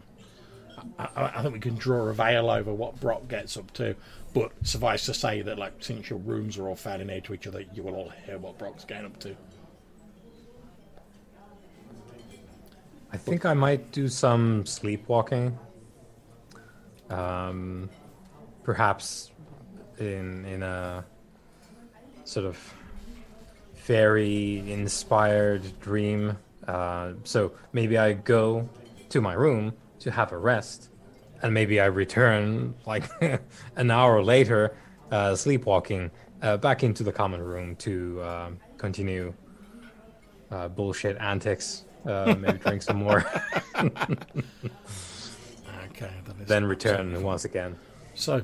I, 0.98 1.32
I 1.36 1.42
think 1.42 1.55
we 1.55 1.60
can 1.60 1.74
draw 1.76 2.08
a 2.08 2.14
veil 2.14 2.50
over 2.50 2.73
what 2.73 3.00
Brock 3.00 3.28
gets 3.28 3.56
up 3.56 3.73
to. 3.74 3.97
But 4.32 4.52
suffice 4.62 5.06
to 5.06 5.14
say 5.14 5.42
that, 5.42 5.58
like, 5.58 5.74
since 5.81 6.10
your 6.10 6.18
rooms 6.18 6.58
are 6.58 6.68
all 6.68 6.76
fairly 6.76 7.05
near 7.05 7.20
to 7.23 7.34
each 7.34 7.47
other, 7.47 7.64
you 7.73 7.82
will 7.82 7.94
all 7.94 8.12
hear 8.26 8.39
what 8.39 8.58
Brock's 8.58 8.84
getting 8.84 9.06
up 9.06 9.18
to. 9.20 9.36
I 13.12 13.16
think 13.16 13.47
I 13.47 13.55
might 13.55 13.92
do 13.92 14.08
some 14.08 14.66
sleepwalking. 14.66 15.56
Um, 17.10 17.90
perhaps 18.64 19.31
in 19.98 20.44
in 20.47 20.62
a 20.64 21.05
sort 22.24 22.47
of 22.47 22.74
fairy 23.74 24.64
inspired 24.73 25.78
dream. 25.81 26.36
Uh, 26.66 27.12
so 27.23 27.52
maybe 27.73 27.98
I 27.98 28.14
go 28.14 28.68
to 29.10 29.20
my 29.20 29.34
room 29.34 29.74
to 30.05 30.10
have 30.10 30.33
a 30.33 30.39
rest, 30.39 30.91
and 31.42 31.52
maybe 31.52 31.81
I 31.81 31.86
return 31.86 32.74
like 32.86 33.05
an 33.76 33.91
hour 33.91 34.23
later, 34.23 34.76
uh, 35.10 35.34
sleepwalking 35.34 36.10
uh, 36.42 36.57
back 36.58 36.84
into 36.84 37.02
the 37.02 37.12
common 37.12 37.42
room 37.42 37.74
to 37.76 38.20
uh, 38.20 38.50
continue 38.76 39.34
uh, 40.50 40.68
bullshit 40.68 41.16
antics. 41.18 41.84
Uh, 42.07 42.34
maybe 42.39 42.58
drink 42.58 42.83
some 42.83 42.99
more, 42.99 43.24
Okay. 45.91 46.10
Then 46.47 46.65
return 46.65 47.23
once 47.23 47.44
again. 47.44 47.76
So, 48.15 48.42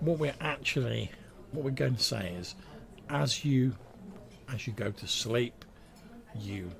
what 0.00 0.18
we're 0.18 0.34
actually, 0.40 1.10
what 1.50 1.64
we're 1.64 1.70
going 1.72 1.96
to 1.96 2.02
say 2.02 2.34
is, 2.38 2.54
as 3.10 3.44
you, 3.44 3.74
as 4.52 4.66
you 4.66 4.72
go 4.72 4.90
to 4.92 5.06
sleep, 5.06 5.64
you, 6.38 6.70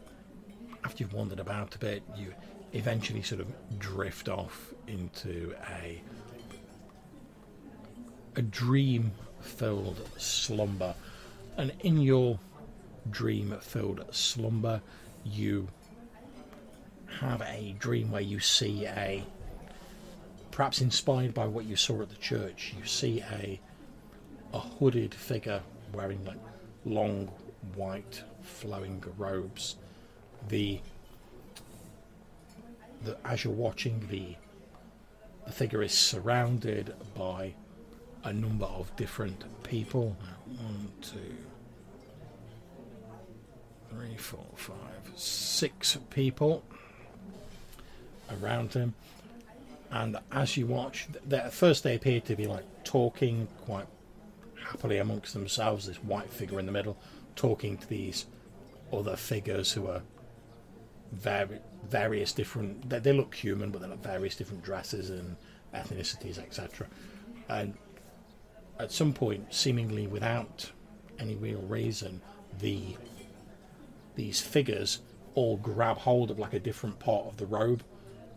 after 0.85 1.03
you've 1.03 1.13
wandered 1.13 1.41
about 1.41 1.75
a 1.75 1.79
bit, 1.79 2.03
you 2.17 2.33
eventually 2.75 3.23
sort 3.23 3.41
of 3.41 3.49
drift 3.79 4.29
off 4.29 4.75
into 4.87 5.55
a, 5.71 6.03
a 8.37 8.43
dream-filled 8.43 10.09
slumber, 10.19 10.95
and 11.57 11.73
in 11.81 12.01
your 12.01 12.39
dream-filled 13.11 14.05
slumber, 14.11 14.83
you 15.25 15.69
have 17.21 17.41
a 17.43 17.75
dream 17.79 18.11
where 18.11 18.21
you 18.21 18.41
see 18.41 18.87
a 18.87 19.25
perhaps 20.51 20.81
inspired 20.81 21.35
by 21.35 21.47
what 21.47 21.65
you 21.65 21.75
saw 21.75 22.01
at 22.03 22.09
the 22.09 22.17
church, 22.17 22.75
you 22.79 22.85
see 22.85 23.21
a 23.33 23.61
a 24.53 24.59
hooded 24.59 25.13
figure 25.13 25.61
wearing 25.93 26.25
like 26.25 26.39
long 26.85 27.27
white 27.75 28.23
flowing 28.43 29.03
robes. 29.19 29.77
The 30.49 30.81
the 33.05 33.17
as 33.25 33.45
you're 33.45 33.53
watching 33.53 34.07
the 34.11 34.37
the 35.47 35.53
figure 35.53 35.83
is 35.83 35.93
surrounded 35.93 36.95
by 37.15 37.55
a 38.25 38.33
number 38.33 38.65
of 38.65 38.95
different 38.97 39.45
people. 39.63 40.17
One, 40.47 40.91
two, 41.03 41.37
three, 43.91 44.17
four, 44.17 44.47
five, 44.57 45.13
six 45.15 45.99
people 46.09 46.65
around 48.31 48.73
him 48.73 48.95
and 49.95 50.17
as 50.33 50.57
you 50.57 50.67
watch, 50.67 51.07
at 51.31 51.53
first 51.53 51.85
they 51.85 51.95
appear 51.95 52.21
to 52.23 52.35
be 52.35 52.49
like 52.49 52.65
talking 52.83 53.47
quite 53.65 53.87
happily 54.61 54.99
amongst 54.99 55.35
themselves. 55.35 55.87
This 55.87 55.99
white 55.99 56.31
figure 56.31 56.59
in 56.59 56.67
the 56.67 56.73
middle 56.73 56.97
talking 57.37 57.77
to 57.79 57.87
these 57.87 58.27
other 58.93 59.15
figures 59.15 59.71
who 59.71 59.87
are 59.87 60.03
very 61.13 61.61
various 61.89 62.33
different. 62.33 62.89
They, 62.89 62.99
they 62.99 63.13
look 63.13 63.35
human, 63.35 63.71
but 63.71 63.81
they're 63.81 63.91
like 63.91 64.03
various 64.03 64.37
different 64.37 64.63
dresses 64.63 65.11
and 65.11 65.37
ethnicities, 65.75 66.39
etc. 66.39 66.87
And 67.49 67.75
at 68.79 68.93
some 68.93 69.13
point, 69.13 69.53
seemingly 69.53 70.07
without 70.07 70.71
any 71.19 71.35
real 71.35 71.63
reason, 71.63 72.21
the 72.61 72.97
these 74.17 74.41
figures 74.41 75.01
all 75.35 75.57
grab 75.57 75.99
hold 75.99 76.31
of 76.31 76.39
like 76.39 76.53
a 76.53 76.61
different 76.61 76.99
part 76.99 77.27
of 77.27 77.37
the 77.37 77.47
robe 77.47 77.83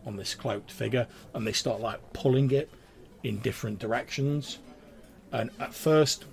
on 0.04 0.16
this 0.16 0.34
cloaked 0.34 0.72
figure 0.72 1.06
and 1.34 1.46
they 1.46 1.52
start 1.52 1.80
like 1.80 2.00
pulling 2.12 2.50
it 2.50 2.70
in 3.22 3.38
different 3.38 3.78
directions. 3.78 4.58
And 5.30 5.50
at 5.60 5.74
first, 5.74 6.24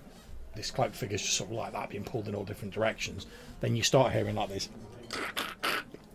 this 0.56 0.72
cloaked 0.72 0.96
figure's 0.96 1.22
just 1.22 1.36
sort 1.36 1.52
of 1.52 1.58
like 1.58 1.74
that 1.74 1.90
being 1.90 2.04
pulled 2.04 2.28
in 2.28 2.36
all 2.36 2.46
different 2.46 2.74
directions. 2.74 3.28
Then 3.60 3.76
you 3.76 3.84
start 3.84 4.14
hearing 4.14 4.36
like 4.36 4.50
this, 4.50 4.70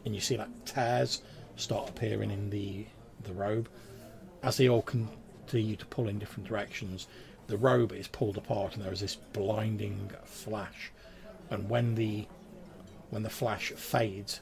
and 0.05 0.15
you 0.15 0.21
see 0.21 0.37
like 0.37 0.65
tears 0.65 1.23
start 1.57 1.89
appearing 1.89 2.31
in 2.31 2.51
the 2.51 2.87
the 3.25 3.33
robe 3.33 3.69
as 4.43 4.57
they 4.57 4.69
all 4.69 4.83
continue 4.83 5.77
to 5.77 5.87
pull 5.87 6.09
in 6.09 6.19
different 6.19 6.49
directions. 6.49 7.07
The 7.49 7.59
robe 7.59 7.93
is 7.93 8.09
pulled 8.09 8.39
apart, 8.39 8.75
and 8.75 8.85
there 8.85 8.93
is 8.93 9.01
this 9.01 9.17
blinding 9.17 10.11
flash. 10.25 10.93
And 11.51 11.69
when 11.69 11.95
the 11.97 12.27
when 13.11 13.23
the 13.23 13.31
flash 13.31 13.71
fades, 13.73 14.41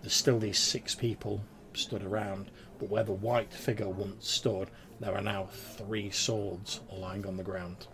there's 0.00 0.14
still 0.14 0.38
these 0.38 0.58
six 0.58 0.94
people 0.94 1.42
stood 1.74 2.02
around, 2.02 2.50
but 2.78 2.88
where 2.88 3.04
the 3.04 3.12
white 3.12 3.52
figure 3.52 3.88
once 3.88 4.28
stood, 4.28 4.70
there 4.98 5.14
are 5.14 5.22
now 5.22 5.48
three 5.52 6.10
swords 6.10 6.80
lying 6.90 7.26
on 7.26 7.36
the 7.36 7.42
ground. 7.42 7.86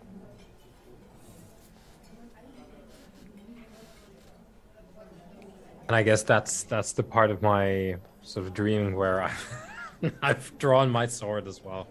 And 5.87 5.95
I 5.95 6.03
guess 6.03 6.23
that's 6.23 6.63
that's 6.63 6.93
the 6.93 7.03
part 7.03 7.29
of 7.29 7.41
my 7.41 7.97
sort 8.21 8.47
of 8.47 8.53
dream 8.53 8.93
where 8.93 9.23
I, 9.23 9.31
I've 10.21 10.57
drawn 10.57 10.89
my 10.89 11.05
sword 11.05 11.47
as 11.47 11.63
well, 11.63 11.87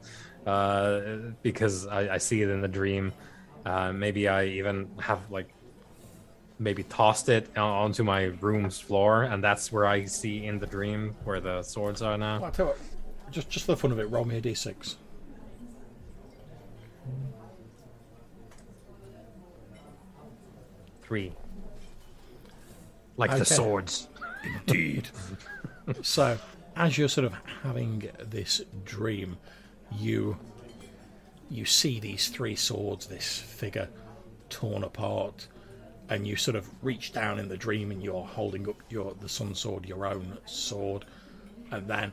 uh, 0.47 1.01
because 1.43 1.87
I, 1.87 2.15
I 2.15 2.19
see 2.19 2.43
it 2.43 2.49
in 2.49 2.61
the 2.61 2.69
dream. 2.69 3.13
Uh, 3.65 3.93
maybe 3.93 4.29
I 4.29 4.47
even 4.47 4.89
have 4.99 5.31
like 5.31 5.55
maybe 6.59 6.83
tossed 6.85 7.29
it 7.29 7.57
onto 7.57 8.03
my 8.03 8.25
room's 8.41 8.81
floor, 8.81 9.25
and 9.25 9.43
that's 9.43 9.71
where 9.71 9.87
I 9.87 10.05
see 10.07 10.47
in 10.47 10.59
the 10.59 10.67
dream 10.67 11.15
where 11.25 11.41
the 11.41 11.63
swords 11.63 12.03
are 12.03 12.19
now. 12.19 12.41
Well, 12.41 12.49
I 12.49 12.51
tell 12.51 12.67
you 12.67 12.73
what, 12.73 12.79
just 13.31 13.49
just 13.49 13.67
for 13.67 13.73
the 13.73 13.77
fun 13.77 13.93
of 13.93 14.01
it, 14.01 14.11
roll 14.11 14.25
me 14.25 14.39
a 14.39 14.43
d6. 14.43 14.97
Three. 21.03 21.33
Like 23.17 23.37
the 23.39 23.45
swords. 23.45 24.09
Indeed. 24.45 25.09
so, 26.03 26.39
as 26.77 26.99
you're 26.99 27.09
sort 27.09 27.27
of 27.27 27.35
having 27.63 28.11
this 28.19 28.63
dream, 28.85 29.37
you 29.99 30.37
you 31.51 31.65
see 31.65 32.01
these 32.01 32.29
three 32.29 32.57
swords, 32.57 33.07
this 33.07 33.39
figure 33.39 33.89
torn 34.49 34.83
apart, 34.83 35.47
and 36.09 36.27
you 36.27 36.37
sort 36.37 36.57
of 36.57 36.69
reach 36.83 37.13
down 37.13 37.39
in 37.39 37.49
the 37.49 37.57
dream 37.57 37.91
and 37.91 38.03
you're 38.03 38.25
holding 38.25 38.69
up 38.69 38.77
your 38.89 39.15
the 39.21 39.29
sun 39.29 39.55
sword, 39.55 39.87
your 39.87 40.07
own 40.07 40.39
sword, 40.47 41.05
and 41.71 41.87
then 41.87 42.13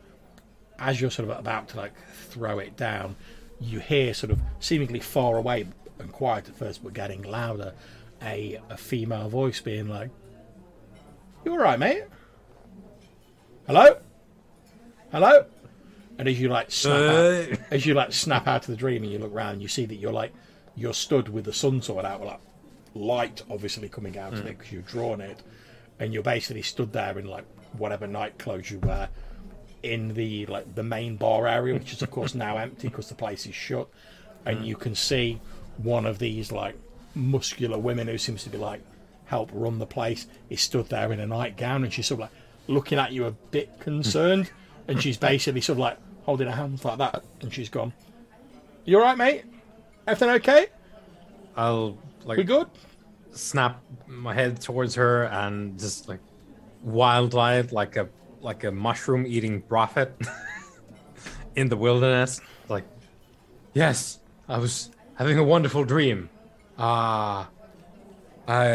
as 0.79 0.99
you're 0.99 1.11
sort 1.11 1.29
of 1.29 1.37
about 1.37 1.69
to 1.69 1.77
like 1.77 1.93
throw 2.29 2.59
it 2.59 2.75
down, 2.75 3.15
you 3.59 3.79
hear 3.79 4.13
sort 4.13 4.31
of 4.31 4.39
seemingly 4.59 4.99
far 4.99 5.37
away 5.37 5.67
and 5.99 6.11
quiet 6.11 6.49
at 6.49 6.55
first, 6.55 6.83
but 6.83 6.93
getting 6.93 7.21
louder, 7.23 7.73
a 8.21 8.59
a 8.69 8.77
female 8.77 9.29
voice 9.29 9.61
being 9.61 9.87
like, 9.87 10.09
"You 11.45 11.51
all 11.51 11.57
right, 11.57 11.79
mate? 11.79 12.03
Hello, 13.67 13.97
hello." 15.11 15.45
And 16.17 16.27
as 16.27 16.39
you 16.39 16.49
like 16.49 16.69
snap 16.71 17.01
out, 17.01 17.59
as 17.71 17.85
you 17.85 17.93
like 17.93 18.13
snap 18.13 18.47
out 18.47 18.61
of 18.61 18.67
the 18.67 18.75
dream 18.75 19.03
and 19.03 19.11
you 19.11 19.19
look 19.19 19.33
around, 19.33 19.61
you 19.61 19.67
see 19.67 19.85
that 19.85 19.95
you're 19.95 20.13
like 20.13 20.33
you're 20.75 20.93
stood 20.93 21.29
with 21.29 21.45
the 21.45 21.53
sun 21.53 21.81
sword 21.81 22.05
out, 22.05 22.23
like 22.23 22.39
light 22.93 23.41
obviously 23.49 23.89
coming 23.89 24.17
out 24.17 24.33
of 24.33 24.39
it 24.39 24.45
mm. 24.45 24.57
because 24.57 24.71
you've 24.71 24.87
drawn 24.87 25.21
it, 25.21 25.41
and 25.99 26.13
you're 26.13 26.23
basically 26.23 26.61
stood 26.61 26.93
there 26.93 27.17
in 27.17 27.25
like 27.25 27.45
whatever 27.77 28.05
night 28.07 28.37
clothes 28.37 28.69
you 28.69 28.79
wear 28.79 29.09
in 29.83 30.13
the 30.13 30.45
like 30.45 30.75
the 30.75 30.83
main 30.83 31.15
bar 31.15 31.47
area, 31.47 31.73
which 31.73 31.93
is 31.93 32.01
of 32.01 32.11
course 32.11 32.35
now 32.35 32.57
empty 32.57 32.87
because 32.87 33.09
the 33.09 33.15
place 33.15 33.45
is 33.45 33.55
shut, 33.55 33.87
and 34.45 34.59
mm. 34.59 34.65
you 34.65 34.75
can 34.75 34.95
see 34.95 35.39
one 35.77 36.05
of 36.05 36.19
these 36.19 36.51
like 36.51 36.75
muscular 37.15 37.77
women 37.77 38.07
who 38.07 38.17
seems 38.17 38.43
to 38.43 38.49
be 38.49 38.57
like 38.57 38.81
help 39.31 39.49
run 39.53 39.79
the 39.79 39.85
place 39.87 40.27
is 40.49 40.61
stood 40.61 40.89
there 40.89 41.11
in 41.13 41.19
a 41.21 41.25
nightgown, 41.25 41.83
and 41.85 41.91
she's 41.91 42.05
sort 42.07 42.17
of 42.19 42.21
like 42.25 42.31
looking 42.67 42.99
at 42.99 43.11
you 43.13 43.25
a 43.25 43.31
bit 43.31 43.79
concerned, 43.79 44.51
and 44.87 45.01
she's 45.01 45.17
basically 45.17 45.61
sort 45.61 45.75
of 45.77 45.79
like 45.79 45.97
holding 46.25 46.47
her 46.47 46.55
hands 46.55 46.83
like 46.85 46.97
that, 46.99 47.23
and 47.41 47.51
she's 47.53 47.69
gone. 47.69 47.93
You 48.85 48.97
all 48.97 49.03
right, 49.03 49.17
mate? 49.17 49.45
Everything 50.05 50.29
okay? 50.35 50.67
I'll 51.55 51.97
like 52.25 52.37
We 52.37 52.43
good? 52.43 52.67
snap 53.31 53.81
my 54.07 54.33
head 54.33 54.59
towards 54.59 54.95
her 54.95 55.23
and 55.23 55.79
just 55.79 56.09
like 56.09 56.19
wild 56.83 57.33
eyed 57.35 57.71
like 57.71 57.95
a 57.95 58.09
like 58.41 58.63
a 58.65 58.71
mushroom 58.71 59.25
eating 59.25 59.61
prophet 59.61 60.13
in 61.55 61.69
the 61.69 61.77
wilderness. 61.77 62.41
Like, 62.67 62.83
yes, 63.73 64.19
I 64.49 64.57
was 64.57 64.91
having 65.15 65.37
a 65.37 65.43
wonderful 65.43 65.83
dream. 65.85 66.29
Ah, 66.77 67.49
I 68.47 68.65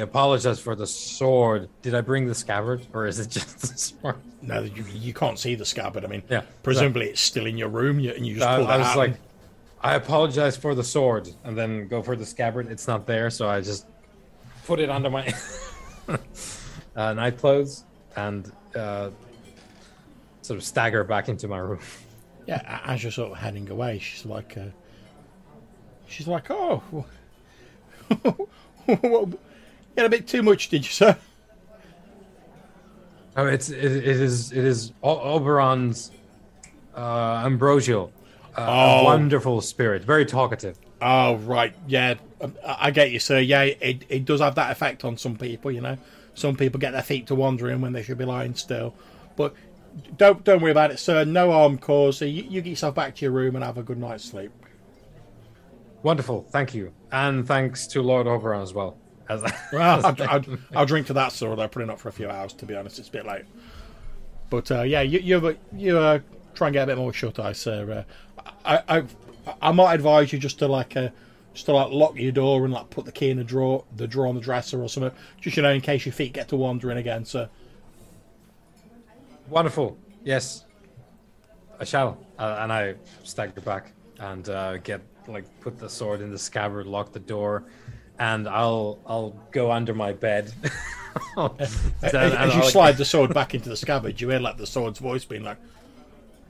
apologize 0.00 0.60
for 0.60 0.74
the 0.74 0.86
sword. 0.86 1.68
Did 1.82 1.94
I 1.94 2.00
bring 2.00 2.26
the 2.26 2.34
scabbard, 2.34 2.86
or 2.92 3.06
is 3.06 3.18
it 3.18 3.28
just 3.30 3.60
the 3.60 3.66
sword? 3.78 4.16
No, 4.42 4.62
you, 4.62 4.84
you 4.92 5.12
can't 5.12 5.38
see 5.38 5.54
the 5.54 5.64
scabbard. 5.64 6.04
I 6.04 6.08
mean, 6.08 6.22
Yeah. 6.30 6.42
presumably 6.62 7.06
it's 7.10 7.20
still 7.20 7.46
in 7.46 7.58
your 7.58 7.68
room, 7.68 7.98
and 7.98 8.26
you 8.26 8.34
just 8.36 8.46
I, 8.46 8.56
pull 8.56 8.66
that 8.66 8.74
I 8.74 8.78
was 8.78 8.86
out. 8.88 8.96
like, 8.96 9.10
and- 9.10 9.18
I 9.80 9.94
apologize 9.94 10.56
for 10.56 10.74
the 10.74 10.82
sword, 10.84 11.28
and 11.44 11.56
then 11.56 11.86
go 11.88 12.02
for 12.02 12.16
the 12.16 12.26
scabbard. 12.26 12.68
It's 12.70 12.88
not 12.88 13.06
there, 13.06 13.30
so 13.30 13.48
I 13.48 13.60
just 13.60 13.86
put 14.66 14.80
it 14.80 14.90
under 14.90 15.08
my 15.10 15.32
uh, 16.96 17.12
night 17.14 17.38
clothes 17.38 17.84
and 18.16 18.50
uh, 18.74 19.10
sort 20.42 20.58
of 20.58 20.64
stagger 20.64 21.04
back 21.04 21.28
into 21.28 21.46
my 21.48 21.58
room. 21.58 21.80
yeah, 22.46 22.80
as 22.84 23.02
you're 23.02 23.12
sort 23.12 23.30
of 23.32 23.38
heading 23.38 23.68
away, 23.70 23.98
she's 24.00 24.24
like, 24.26 24.56
uh, 24.56 24.62
she's 26.08 26.26
like, 26.26 26.50
oh, 26.50 27.04
you 29.02 29.38
had 29.96 30.06
a 30.06 30.08
bit 30.08 30.26
too 30.26 30.42
much, 30.42 30.68
did 30.68 30.84
you, 30.84 30.90
sir? 30.90 31.16
Oh, 33.36 33.46
it's 33.46 33.68
it, 33.68 33.84
it 33.84 34.04
is 34.04 34.50
it 34.50 34.64
is 34.64 34.92
Oberon's 35.02 36.10
uh, 36.96 37.42
ambrosial, 37.44 38.12
uh, 38.56 38.66
Oh. 38.66 39.00
a 39.00 39.04
wonderful 39.04 39.60
spirit, 39.60 40.02
very 40.02 40.26
talkative. 40.26 40.76
Oh, 41.00 41.36
right, 41.36 41.72
yeah, 41.86 42.14
um, 42.40 42.56
I 42.66 42.88
I 42.88 42.90
get 42.90 43.12
you, 43.12 43.20
sir. 43.20 43.38
Yeah, 43.38 43.62
it, 43.62 44.04
it 44.08 44.24
does 44.24 44.40
have 44.40 44.56
that 44.56 44.72
effect 44.72 45.04
on 45.04 45.16
some 45.16 45.36
people, 45.36 45.70
you 45.70 45.80
know. 45.80 45.96
Some 46.34 46.56
people 46.56 46.80
get 46.80 46.92
their 46.92 47.02
feet 47.02 47.26
to 47.28 47.34
wandering 47.36 47.80
when 47.80 47.92
they 47.92 48.02
should 48.02 48.18
be 48.18 48.24
lying 48.24 48.54
still. 48.56 48.94
But 49.36 49.54
don't 50.16 50.42
don't 50.42 50.60
worry 50.60 50.72
about 50.72 50.90
it, 50.90 50.98
sir. 50.98 51.24
No 51.24 51.52
harm 51.52 51.78
caused. 51.78 52.18
So 52.18 52.24
you, 52.24 52.42
you 52.42 52.60
get 52.62 52.70
yourself 52.70 52.94
back 52.96 53.14
to 53.16 53.24
your 53.24 53.32
room 53.32 53.54
and 53.54 53.64
have 53.64 53.78
a 53.78 53.82
good 53.84 53.98
night's 53.98 54.24
sleep. 54.24 54.50
Wonderful, 56.02 56.46
thank 56.50 56.74
you, 56.74 56.92
and 57.12 57.46
thanks 57.46 57.86
to 57.88 58.02
Lord 58.02 58.26
Oberon 58.26 58.62
as 58.62 58.74
well. 58.74 58.98
As 59.28 59.42
Well, 59.72 60.06
I'll, 60.06 60.16
I'll, 60.28 60.44
I'll 60.74 60.86
drink 60.86 61.06
to 61.08 61.12
that, 61.14 61.32
sir. 61.32 61.48
Although 61.48 61.68
putting 61.68 61.90
up 61.90 61.98
for 61.98 62.08
a 62.08 62.12
few 62.12 62.28
hours, 62.28 62.52
to 62.54 62.66
be 62.66 62.74
honest, 62.74 62.98
it's 62.98 63.08
a 63.08 63.12
bit 63.12 63.26
late. 63.26 63.44
But 64.50 64.70
uh, 64.70 64.82
yeah, 64.82 65.02
you 65.02 65.18
you 65.18 65.56
you 65.74 65.98
uh, 65.98 66.20
try 66.54 66.68
and 66.68 66.74
get 66.74 66.84
a 66.84 66.86
bit 66.86 66.98
more 66.98 67.12
shut 67.12 67.38
eye, 67.38 67.52
sir. 67.52 68.04
Uh, 68.38 68.42
I, 68.64 68.98
I 68.98 69.04
I 69.60 69.72
might 69.72 69.94
advise 69.94 70.32
you 70.32 70.38
just 70.38 70.58
to 70.60 70.66
like 70.66 70.96
uh, 70.96 71.10
just 71.52 71.66
to 71.66 71.72
like 71.72 71.92
lock 71.92 72.16
your 72.16 72.32
door 72.32 72.64
and 72.64 72.72
like 72.72 72.88
put 72.90 73.04
the 73.04 73.12
key 73.12 73.30
in 73.30 73.36
the 73.36 73.44
drawer, 73.44 73.84
the 73.96 74.06
drawer 74.06 74.28
on 74.28 74.34
the 74.34 74.40
dresser 74.40 74.82
or 74.82 74.88
something. 74.88 75.12
Just 75.40 75.56
you 75.56 75.62
know, 75.62 75.72
in 75.72 75.80
case 75.80 76.06
your 76.06 76.12
feet 76.12 76.32
get 76.32 76.48
to 76.48 76.56
wandering 76.56 76.98
again, 76.98 77.24
sir. 77.24 77.48
Wonderful. 79.48 79.98
Yes, 80.24 80.64
I 81.80 81.84
shall. 81.84 82.18
Uh, 82.38 82.58
and 82.60 82.72
I 82.72 82.94
stagger 83.24 83.60
back 83.60 83.92
and 84.18 84.48
uh, 84.48 84.76
get 84.78 85.00
like 85.28 85.44
put 85.60 85.78
the 85.78 85.88
sword 85.88 86.20
in 86.20 86.30
the 86.30 86.38
scabbard, 86.38 86.86
lock 86.86 87.12
the 87.12 87.20
door, 87.20 87.64
and 88.18 88.48
I'll 88.48 88.98
I'll 89.06 89.30
go 89.52 89.70
under 89.70 89.94
my 89.94 90.12
bed. 90.12 90.52
As, 91.58 91.92
Then 92.12 92.32
as 92.32 92.54
you 92.54 92.60
I'll- 92.60 92.68
slide 92.68 92.96
the 92.96 93.04
sword 93.04 93.34
back 93.34 93.54
into 93.54 93.68
the 93.68 93.76
scabbard, 93.76 94.20
you 94.20 94.28
hear 94.28 94.38
like 94.38 94.56
the 94.56 94.66
sword's 94.66 94.98
voice 95.00 95.24
being 95.24 95.42
like, 95.42 95.56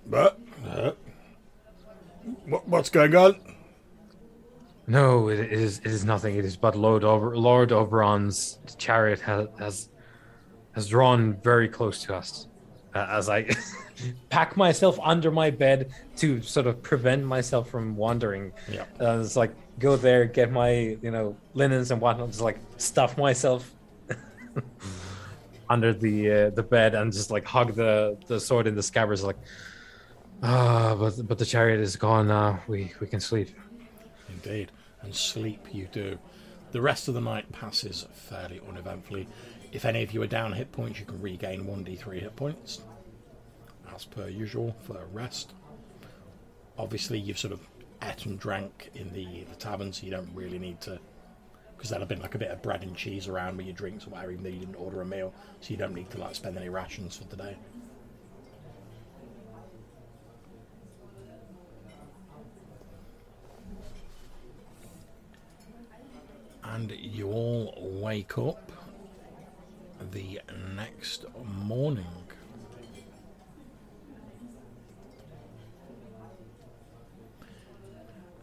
"But 0.06 0.38
uh, 0.66 0.90
what, 2.46 2.68
what's 2.68 2.90
going 2.90 3.14
on?" 3.14 3.36
No, 4.86 5.28
it 5.28 5.38
is 5.52 5.78
it 5.80 5.86
is 5.86 6.04
nothing. 6.04 6.36
It 6.36 6.44
is 6.44 6.56
but 6.56 6.74
Lord 6.76 7.04
Ober- 7.04 7.36
Lord 7.36 7.72
Oberon's 7.72 8.58
chariot 8.78 9.20
has 9.20 9.46
has, 9.58 9.88
has 10.72 10.88
drawn 10.88 11.34
very 11.42 11.68
close 11.68 12.02
to 12.04 12.14
us. 12.14 12.48
Uh, 12.94 13.06
as 13.10 13.28
I 13.28 13.48
pack 14.30 14.56
myself 14.56 14.98
under 15.02 15.30
my 15.30 15.50
bed 15.50 15.92
to 16.16 16.40
sort 16.42 16.66
of 16.66 16.82
prevent 16.82 17.24
myself 17.24 17.68
from 17.68 17.96
wandering. 17.96 18.52
Yeah. 18.70 18.84
Uh, 19.00 19.20
it's 19.20 19.36
like 19.36 19.54
go 19.78 19.96
there, 19.96 20.24
get 20.24 20.50
my 20.50 20.96
you 21.02 21.10
know 21.10 21.36
linens 21.54 21.90
and 21.90 22.00
whatnot, 22.00 22.28
just 22.28 22.40
like 22.40 22.58
stuff 22.78 23.18
myself 23.18 23.70
under 25.70 25.92
the 25.92 26.32
uh, 26.32 26.50
the 26.50 26.62
bed 26.62 26.94
and 26.94 27.12
just 27.12 27.30
like 27.30 27.44
hug 27.44 27.74
the 27.74 28.16
the 28.26 28.40
sword 28.40 28.66
in 28.66 28.74
the 28.74 28.82
scabbard. 28.82 29.14
It's 29.14 29.22
like 29.22 29.38
ah, 30.42 30.96
but 30.98 31.26
but 31.26 31.38
the 31.38 31.46
chariot 31.46 31.80
is 31.80 31.96
gone 31.96 32.28
now. 32.28 32.60
We 32.68 32.92
we 33.00 33.06
can 33.06 33.20
sleep. 33.20 33.50
Indeed, 34.28 34.72
and 35.02 35.14
sleep 35.14 35.66
you 35.72 35.88
do. 35.92 36.18
The 36.70 36.80
rest 36.80 37.08
of 37.08 37.14
the 37.14 37.20
night 37.20 37.50
passes 37.50 38.06
fairly 38.12 38.60
uneventfully. 38.68 39.26
If 39.70 39.84
any 39.84 40.02
of 40.02 40.12
you 40.12 40.22
are 40.22 40.26
down 40.26 40.52
hit 40.52 40.72
points, 40.72 40.98
you 40.98 41.04
can 41.04 41.20
regain 41.20 41.64
1d3 41.64 42.20
hit 42.20 42.36
points, 42.36 42.80
as 43.94 44.04
per 44.04 44.28
usual, 44.28 44.74
for 44.82 44.98
rest. 45.12 45.52
Obviously, 46.78 47.18
you've 47.18 47.38
sort 47.38 47.52
of 47.52 47.60
ate 48.02 48.24
and 48.24 48.38
drank 48.38 48.90
in 48.94 49.12
the, 49.12 49.44
the 49.44 49.56
tavern, 49.56 49.92
so 49.92 50.04
you 50.04 50.10
don't 50.10 50.30
really 50.34 50.58
need 50.58 50.80
to. 50.82 50.98
Because 51.76 51.90
there'll 51.90 52.02
have 52.02 52.08
been 52.08 52.22
like 52.22 52.34
a 52.34 52.38
bit 52.38 52.50
of 52.50 52.62
bread 52.62 52.82
and 52.82 52.96
cheese 52.96 53.28
around 53.28 53.56
with 53.56 53.66
your 53.66 53.74
drinks 53.74 54.06
or 54.06 54.10
whatever, 54.10 54.32
even 54.32 54.44
though 54.44 54.50
you 54.50 54.60
didn't 54.60 54.76
order 54.76 55.02
a 55.02 55.06
meal, 55.06 55.34
so 55.60 55.70
you 55.70 55.76
don't 55.76 55.94
need 55.94 56.10
to 56.10 56.18
like 56.18 56.34
spend 56.34 56.56
any 56.56 56.68
rations 56.68 57.16
for 57.16 57.24
today. 57.24 57.56
and 66.74 66.92
you 66.92 67.30
all 67.30 67.74
wake 68.02 68.36
up 68.38 68.70
the 70.12 70.40
next 70.74 71.24
morning. 71.44 72.06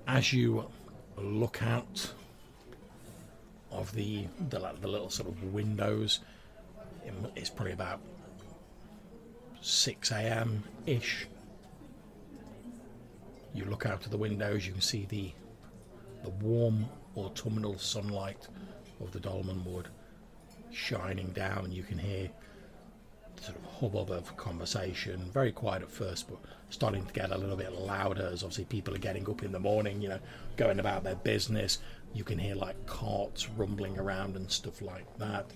As 0.08 0.32
you 0.32 0.70
look 1.18 1.64
out 1.64 2.14
of 3.72 3.92
the 3.94 4.28
the, 4.50 4.60
the 4.82 4.88
little 4.88 5.10
sort 5.10 5.30
of 5.30 5.54
windows, 5.54 6.20
it's 7.36 7.50
probably 7.50 7.74
about 7.74 8.00
six 9.62 10.12
a.m. 10.12 10.64
ish. 10.86 11.28
You 13.54 13.66
look 13.66 13.86
out 13.86 14.06
of 14.06 14.12
the 14.12 14.18
windows, 14.18 14.68
you 14.68 14.74
can 14.74 14.82
see 14.82 15.06
the 15.10 15.32
the 16.24 16.30
warm 16.30 16.86
autumnal 17.18 17.78
sunlight 17.78 18.48
of 19.02 19.12
the 19.12 19.20
Dolmenwood 19.20 19.86
shining 20.76 21.28
down. 21.30 21.72
You 21.72 21.84
can 21.84 21.98
hear 21.98 22.30
sort 23.42 23.58
of 23.58 23.66
hubbub 23.66 24.12
of 24.12 24.36
conversation. 24.38 25.30
Very 25.32 25.52
quiet 25.52 25.82
at 25.82 25.92
first, 25.92 26.30
but 26.30 26.40
starting 26.70 27.06
to 27.06 27.14
get 27.14 27.32
a 27.32 27.38
little 27.38 27.56
bit 27.56 27.74
louder 27.74 28.30
as 28.32 28.44
obviously 28.44 28.66
people 28.66 28.94
are 28.94 29.00
getting 29.00 29.30
up 29.30 29.44
in 29.44 29.52
the 29.52 29.60
morning, 29.60 30.02
you 30.02 30.10
know, 30.10 30.20
going 30.58 30.80
about 30.80 31.04
their 31.04 31.16
business. 31.16 31.80
You 32.14 32.24
can 32.24 32.38
hear 32.38 32.56
like 32.56 32.86
carts 32.86 33.50
rumbling 33.50 33.98
around 34.00 34.36
and 34.36 34.50
stuff 34.52 34.82
like 34.82 35.18
that. 35.18 35.52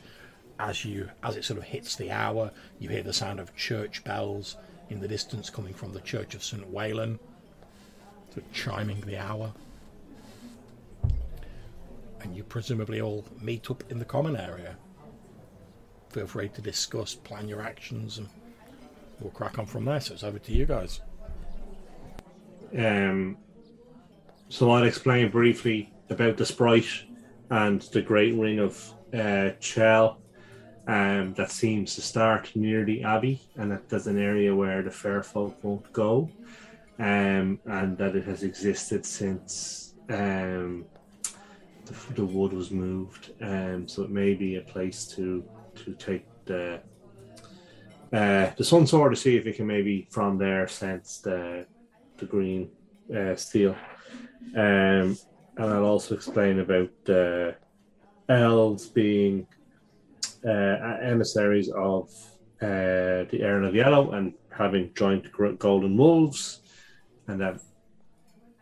As 0.59 0.83
you 0.83 1.09
as 1.23 1.37
it 1.37 1.45
sort 1.45 1.57
of 1.57 1.63
hits 1.65 1.95
the 1.95 2.11
hour, 2.11 2.51
you 2.79 2.89
hear 2.89 3.03
the 3.03 3.13
sound 3.13 3.39
of 3.39 3.55
church 3.55 4.03
bells 4.03 4.57
in 4.89 4.99
the 4.99 5.07
distance 5.07 5.49
coming 5.49 5.73
from 5.73 5.93
the 5.93 6.01
church 6.01 6.35
of 6.35 6.43
St. 6.43 6.67
Wayland, 6.69 7.19
sort 8.33 8.45
of 8.45 8.51
chiming 8.51 9.01
the 9.01 9.17
hour 9.17 9.53
and 12.21 12.35
you 12.35 12.43
presumably 12.43 13.01
all 13.01 13.25
meet 13.41 13.69
up 13.71 13.83
in 13.89 13.99
the 13.99 14.05
common 14.05 14.35
area. 14.35 14.75
Feel 16.09 16.27
free 16.27 16.49
to 16.49 16.61
discuss, 16.61 17.13
plan 17.13 17.47
your 17.47 17.61
actions, 17.61 18.17
and 18.17 18.27
we'll 19.19 19.31
crack 19.31 19.59
on 19.59 19.65
from 19.65 19.85
there. 19.85 19.99
So 19.99 20.13
it's 20.13 20.23
over 20.23 20.39
to 20.39 20.51
you 20.51 20.65
guys. 20.65 21.01
Um, 22.77 23.37
so 24.49 24.71
I'll 24.71 24.83
explain 24.83 25.29
briefly 25.29 25.93
about 26.09 26.37
the 26.37 26.45
sprite 26.45 27.03
and 27.51 27.81
the 27.81 28.01
Great 28.01 28.35
Ring 28.35 28.59
of 28.59 28.93
uh, 29.13 29.51
Chell 29.59 30.19
um, 30.87 31.33
that 31.35 31.51
seems 31.51 31.93
to 31.95 32.01
start 32.01 32.55
near 32.55 32.83
the 32.83 33.03
Abbey, 33.03 33.41
and 33.57 33.71
that 33.71 33.87
there's 33.89 34.07
an 34.07 34.19
area 34.19 34.55
where 34.55 34.81
the 34.81 34.89
fair 34.89 35.21
folk 35.21 35.63
won't 35.63 35.93
go, 35.93 36.27
um, 36.97 37.59
and 37.65 37.95
that 37.99 38.15
it 38.15 38.25
has 38.25 38.41
existed 38.41 39.05
since 39.05 39.93
um, 40.09 40.85
the, 41.85 42.13
the 42.15 42.25
wood 42.25 42.53
was 42.53 42.71
moved. 42.71 43.33
Um, 43.41 43.87
so 43.87 44.01
it 44.01 44.09
may 44.09 44.33
be 44.33 44.55
a 44.55 44.61
place 44.61 45.05
to 45.15 45.43
to 45.85 45.93
take 45.93 46.25
the 46.45 46.81
uh, 48.11 48.51
the 48.57 48.63
sun 48.63 48.87
sword 48.87 49.13
to 49.13 49.15
see 49.15 49.37
if 49.37 49.45
it 49.45 49.55
can 49.55 49.67
maybe 49.67 50.07
from 50.09 50.37
there 50.37 50.67
sense 50.67 51.19
the 51.19 51.65
the 52.17 52.25
green 52.25 52.69
uh, 53.15 53.35
steel. 53.35 53.75
Um, 54.55 55.17
and 55.57 55.73
I'll 55.73 55.85
also 55.85 56.15
explain 56.15 56.59
about 56.59 56.89
the 57.05 57.55
elves 58.29 58.87
being 58.87 59.45
uh, 60.45 60.97
emissaries 61.01 61.69
of 61.69 62.09
uh, 62.61 63.25
the 63.29 63.41
Earl 63.43 63.67
of 63.67 63.75
Yellow 63.75 64.11
and 64.11 64.33
having 64.49 64.93
joined 64.93 65.31
Gr- 65.31 65.51
Golden 65.51 65.97
Wolves, 65.97 66.61
and 67.27 67.39
that 67.41 67.61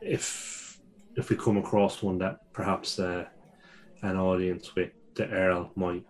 if 0.01 0.79
if 1.15 1.29
we 1.29 1.35
come 1.35 1.57
across 1.57 2.03
one 2.03 2.19
that 2.19 2.51
perhaps 2.53 2.99
uh, 2.99 3.25
an 4.03 4.17
audience 4.17 4.75
with 4.75 4.91
the 5.15 5.27
Earl 5.29 5.71
might 5.75 6.05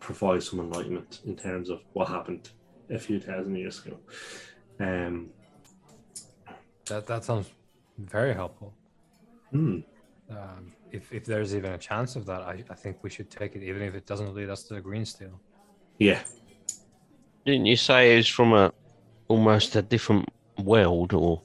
provide 0.00 0.42
some 0.42 0.60
enlightenment 0.60 1.20
in 1.26 1.36
terms 1.36 1.70
of 1.70 1.80
what 1.92 2.08
happened 2.08 2.50
a 2.90 2.98
few 2.98 3.20
thousand 3.20 3.54
years 3.56 3.84
ago. 3.84 3.98
Um, 4.80 5.30
That 6.86 7.06
that 7.06 7.24
sounds 7.24 7.50
very 7.98 8.32
helpful. 8.34 8.72
Hmm. 9.50 9.80
um, 10.30 10.72
if 10.92 11.12
if 11.12 11.24
there's 11.24 11.54
even 11.54 11.72
a 11.72 11.78
chance 11.78 12.16
of 12.16 12.24
that, 12.26 12.42
I, 12.42 12.64
I 12.70 12.74
think 12.74 13.02
we 13.02 13.10
should 13.10 13.30
take 13.30 13.56
it, 13.56 13.62
even 13.62 13.82
if 13.82 13.94
it 13.94 14.06
doesn't 14.06 14.34
lead 14.34 14.48
us 14.50 14.62
to 14.64 14.74
the 14.74 14.80
green 14.80 15.04
steel. 15.04 15.40
Yeah. 15.98 16.20
Didn't 17.44 17.66
you 17.66 17.76
say 17.76 18.18
it's 18.18 18.28
from 18.28 18.52
a 18.52 18.72
almost 19.28 19.76
a 19.76 19.82
different 19.82 20.28
world 20.58 21.12
or? 21.12 21.42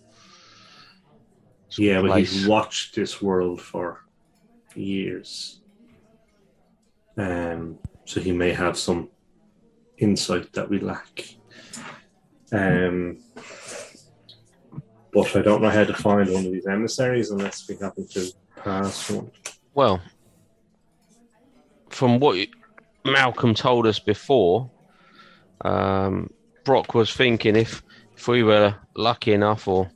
Yeah, 1.78 2.00
of 2.00 2.08
but 2.08 2.20
he's 2.20 2.32
place? 2.34 2.48
watched 2.48 2.96
this 2.96 3.22
world 3.22 3.62
for 3.62 4.02
years. 4.76 5.62
Um, 7.18 7.80
so 8.06 8.20
he 8.20 8.32
may 8.32 8.52
have 8.54 8.78
some 8.78 9.10
insight 9.98 10.52
that 10.54 10.70
we 10.70 10.80
lack. 10.80 11.36
Um, 12.52 13.18
but 15.14 15.36
I 15.36 15.42
don't 15.42 15.62
know 15.62 15.70
how 15.70 15.84
to 15.84 15.94
find 15.94 16.32
one 16.32 16.46
of 16.46 16.52
these 16.52 16.66
emissaries 16.66 17.32
unless 17.32 17.68
we 17.68 17.76
happen 17.78 18.08
to 18.10 18.32
pass 18.56 19.12
one. 19.12 19.32
Well, 19.74 20.02
from 21.90 22.20
what 22.20 22.48
Malcolm 23.06 23.54
told 23.54 23.86
us 23.86 24.00
before, 24.00 24.70
um, 25.62 26.30
Brock 26.64 26.94
was 26.94 27.14
thinking 27.14 27.56
if 27.56 27.84
if 28.16 28.28
we 28.28 28.44
were 28.44 28.76
lucky 28.96 29.34
enough, 29.34 29.68
or, 29.68 29.90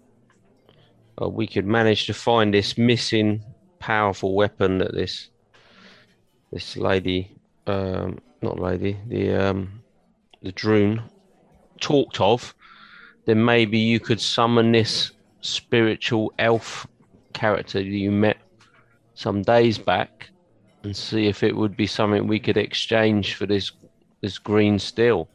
or 1.18 1.30
we 1.30 1.48
could 1.48 1.66
manage 1.66 2.08
to 2.08 2.14
find 2.14 2.53
this 2.53 2.77
missing 2.77 3.44
powerful 3.80 4.34
weapon 4.36 4.80
that 4.80 4.94
this 4.94 5.30
this 6.52 6.77
lady, 6.77 7.36
um, 7.70 8.20
not 8.42 8.60
lady, 8.60 8.98
the 9.08 9.34
um, 9.34 9.84
the 10.42 10.52
Drune 10.52 11.02
talked 11.80 12.22
of, 12.22 12.56
then 13.26 13.44
maybe 13.44 13.78
you 13.78 14.00
could 14.00 14.22
summon 14.22 14.72
this 14.72 15.12
spiritual 15.42 16.34
elf 16.40 16.88
character 17.34 17.80
you 17.80 18.12
met 18.12 18.38
some 19.14 19.42
days 19.42 19.78
back 19.78 20.30
and 20.84 20.96
see 20.96 21.28
if 21.28 21.44
it 21.44 21.56
would 21.56 21.78
be 21.78 21.88
something 21.88 22.28
we 22.28 22.40
could 22.40 22.58
exchange 22.58 23.36
for 23.36 23.46
this 23.46 23.72
this 24.22 24.38
green 24.38 24.80
steel. 24.80 25.28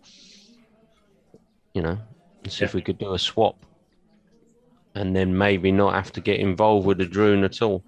You 1.75 1.83
know, 1.83 1.99
and 2.43 2.53
see 2.53 2.65
if 2.65 2.75
we 2.75 2.83
could 2.83 2.99
do 2.99 3.15
a 3.15 3.19
swap. 3.19 3.57
And 4.95 5.17
then 5.17 5.37
maybe 5.37 5.73
not 5.73 5.95
have 5.95 6.13
to 6.13 6.21
get 6.21 6.39
involved 6.39 6.87
with 6.87 6.99
the 6.99 7.07
Drune 7.07 7.45
at 7.45 7.63
all. 7.63 7.83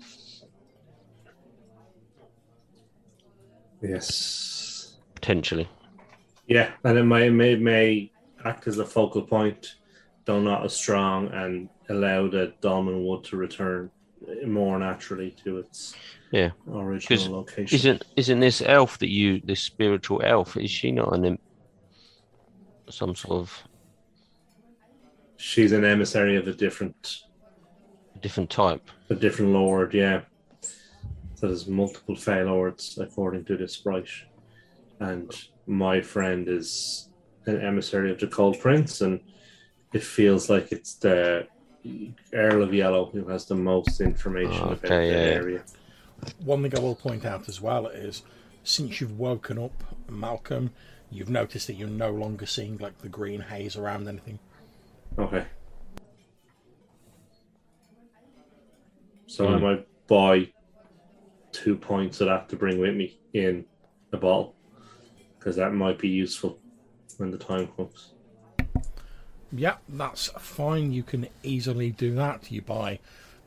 Yes. 3.88 4.96
Potentially. 5.14 5.68
Yeah, 6.46 6.70
and 6.84 6.98
it 6.98 7.04
may 7.04 7.30
may 7.30 7.56
may 7.56 8.12
act 8.44 8.66
as 8.66 8.78
a 8.78 8.84
focal 8.84 9.22
point, 9.22 9.76
though 10.24 10.40
not 10.40 10.64
as 10.64 10.74
strong, 10.74 11.28
and 11.32 11.68
allow 11.88 12.28
the 12.28 12.54
Dolmenwood 12.62 13.24
to 13.24 13.36
return 13.36 13.90
more 14.46 14.78
naturally 14.78 15.30
to 15.44 15.58
its 15.58 15.94
Yeah. 16.32 16.50
original 16.70 17.32
location. 17.32 17.74
Isn't 17.76 18.04
isn't 18.16 18.40
this 18.40 18.62
elf 18.62 18.98
that 18.98 19.10
you 19.10 19.40
this 19.44 19.60
spiritual 19.60 20.22
elf, 20.24 20.56
is 20.56 20.70
she 20.70 20.92
not 20.92 21.14
an? 21.14 21.38
Some 22.90 23.14
sort 23.14 23.40
of 23.40 23.62
She's 25.36 25.72
an 25.72 25.84
emissary 25.84 26.36
of 26.36 26.46
a 26.48 26.52
different 26.52 27.22
different 28.20 28.48
type. 28.50 28.90
a 29.10 29.14
different 29.14 29.52
lord, 29.52 29.92
yeah. 29.94 30.22
So 31.44 31.48
there's 31.48 31.66
multiple 31.66 32.16
Fey 32.16 32.42
lords 32.42 32.96
according 32.98 33.44
to 33.44 33.56
this 33.58 33.74
sprite. 33.74 34.08
And 35.00 35.30
my 35.66 36.00
friend 36.00 36.48
is 36.48 37.10
an 37.44 37.60
emissary 37.60 38.10
of 38.10 38.18
the 38.18 38.28
Cold 38.28 38.58
Prince, 38.60 39.02
and 39.02 39.20
it 39.92 40.02
feels 40.02 40.48
like 40.48 40.72
it's 40.72 40.94
the 40.94 41.46
Earl 42.32 42.62
of 42.62 42.72
Yellow 42.72 43.10
who 43.12 43.28
has 43.28 43.44
the 43.44 43.56
most 43.56 44.00
information 44.00 44.58
Oh, 44.62 44.70
about 44.70 44.84
okay, 44.86 45.10
the 45.10 45.12
yeah, 45.18 45.24
yeah. 45.26 45.34
area. 45.34 45.64
One 46.46 46.62
thing 46.62 46.78
I 46.78 46.80
will 46.80 46.94
point 46.94 47.26
out 47.26 47.46
as 47.46 47.60
well 47.60 47.88
is 47.88 48.22
since 48.62 49.02
you've 49.02 49.18
woken 49.18 49.58
up 49.58 49.84
Malcolm, 50.08 50.70
you've 51.10 51.28
noticed 51.28 51.66
that 51.66 51.74
you're 51.74 51.88
no 51.88 52.10
longer 52.10 52.46
seeing 52.46 52.78
like 52.78 52.96
the 53.02 53.10
green 53.10 53.40
haze 53.42 53.76
around 53.76 54.08
anything. 54.08 54.38
Okay. 55.18 55.44
So 59.26 59.46
Hmm. 59.46 59.54
I 59.54 59.58
might 59.58 59.86
buy 60.06 60.50
two 61.54 61.76
points 61.76 62.20
of 62.20 62.26
that 62.26 62.48
to 62.48 62.56
bring 62.56 62.78
with 62.78 62.94
me 62.94 63.18
in 63.32 63.64
the 64.10 64.16
bottle, 64.16 64.56
because 65.38 65.56
that 65.56 65.72
might 65.72 65.98
be 65.98 66.08
useful 66.08 66.58
when 67.16 67.30
the 67.30 67.38
time 67.38 67.68
comes. 67.76 68.12
Yeah, 69.52 69.76
that's 69.88 70.26
fine. 70.38 70.92
You 70.92 71.04
can 71.04 71.28
easily 71.44 71.92
do 71.92 72.12
that. 72.16 72.50
You 72.50 72.60
buy, 72.60 72.98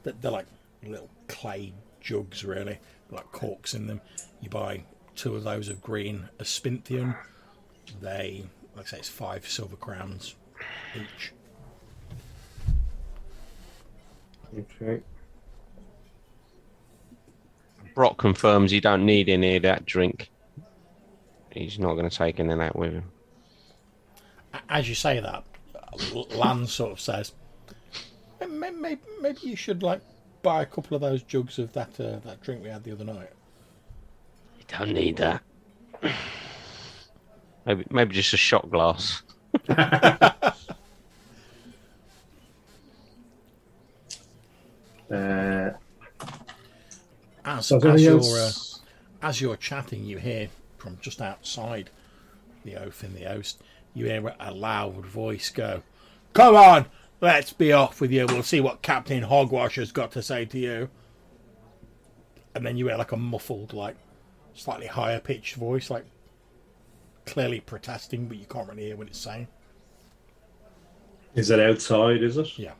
they're, 0.03 0.13
they're 0.21 0.31
like 0.31 0.47
little 0.81 1.09
clay 1.27 1.73
jugs, 1.99 2.45
really, 2.45 2.79
like 3.11 3.29
corks 3.33 3.73
in 3.73 3.87
them. 3.87 3.99
You 4.41 4.49
buy 4.49 4.83
two 5.15 5.35
of 5.35 5.43
those 5.43 5.67
of 5.67 5.81
green 5.81 6.29
Aspinthium. 6.39 7.15
They, 8.01 8.45
like 8.75 8.85
I 8.85 8.89
say, 8.89 8.97
it's 8.99 9.09
five 9.09 9.47
silver 9.49 9.75
crowns 9.75 10.35
each. 10.95 11.33
Okay. 14.57 15.01
Brock 17.97 18.19
confirms 18.19 18.69
he 18.69 18.79
don't 18.79 19.07
need 19.07 19.27
any 19.27 19.55
of 19.55 19.63
that 19.63 19.87
drink. 19.87 20.29
He's 21.49 21.79
not 21.79 21.95
going 21.95 22.07
to 22.07 22.15
take 22.15 22.39
any 22.39 22.53
of 22.53 22.59
that 22.59 22.75
with 22.75 22.93
him. 22.93 23.11
As 24.69 24.87
you 24.87 24.93
say 24.93 25.19
that, 25.19 25.43
L- 26.13 26.27
Lan 26.29 26.67
sort 26.67 26.91
of 26.91 26.99
says, 26.99 27.31
maybe, 28.47 28.99
maybe 29.19 29.39
you 29.41 29.55
should 29.55 29.81
like 29.81 30.01
buy 30.43 30.61
a 30.61 30.65
couple 30.67 30.93
of 30.93 31.01
those 31.01 31.23
jugs 31.23 31.57
of 31.57 31.73
that 31.73 31.99
uh, 31.99 32.19
that 32.19 32.39
drink 32.43 32.61
we 32.61 32.69
had 32.69 32.83
the 32.83 32.91
other 32.91 33.03
night. 33.03 33.31
You 34.59 34.65
don't 34.67 34.91
need 34.91 35.17
that. 35.17 35.41
Maybe, 37.65 37.83
maybe 37.89 38.13
just 38.13 38.31
a 38.31 38.37
shot 38.37 38.69
glass. 38.69 39.23
Uh, 45.09 45.71
As, 47.47 47.67
so 47.67 47.79
as 47.79 48.03
you're 48.03 48.19
uh, 48.19 48.51
as 49.21 49.39
you're 49.39 49.55
chatting, 49.55 50.03
you 50.03 50.17
hear 50.17 50.49
from 50.77 50.97
just 51.01 51.21
outside 51.21 51.89
the 52.65 52.75
oath 52.75 53.05
in 53.05 53.13
the 53.15 53.23
host, 53.23 53.63
you 53.93 54.05
hear 54.05 54.35
a 54.37 54.51
loud 54.51 55.05
voice 55.05 55.49
go, 55.49 55.81
Come 56.33 56.55
on, 56.55 56.87
let's 57.21 57.53
be 57.53 57.71
off 57.71 58.01
with 58.01 58.11
you. 58.11 58.25
We'll 58.27 58.43
see 58.43 58.59
what 58.59 58.81
Captain 58.81 59.23
Hogwash 59.23 59.77
has 59.77 59.93
got 59.93 60.11
to 60.11 60.21
say 60.21 60.43
to 60.43 60.59
you. 60.59 60.89
And 62.53 62.65
then 62.65 62.75
you 62.75 62.87
hear 62.87 62.97
like 62.97 63.13
a 63.13 63.17
muffled, 63.17 63.71
like 63.71 63.95
slightly 64.53 64.87
higher 64.87 65.21
pitched 65.21 65.55
voice, 65.55 65.89
like 65.89 66.05
clearly 67.25 67.61
protesting, 67.61 68.27
but 68.27 68.37
you 68.37 68.45
can't 68.45 68.67
really 68.67 68.87
hear 68.87 68.97
what 68.97 69.07
it's 69.07 69.19
saying. 69.19 69.47
Is 71.33 71.49
it 71.49 71.61
outside? 71.61 72.23
Is 72.23 72.35
it? 72.35 72.59
Yeah. 72.59 72.73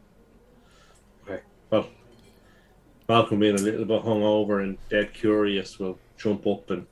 Okay. 1.23 1.41
Well, 1.69 1.87
Malcolm 3.07 3.39
being 3.39 3.57
a 3.57 3.61
little 3.61 3.85
bit 3.85 4.03
hungover 4.03 4.63
and 4.63 4.77
dead 4.89 5.13
curious 5.13 5.79
will 5.79 5.97
jump 6.17 6.45
up 6.45 6.69
and 6.69 6.85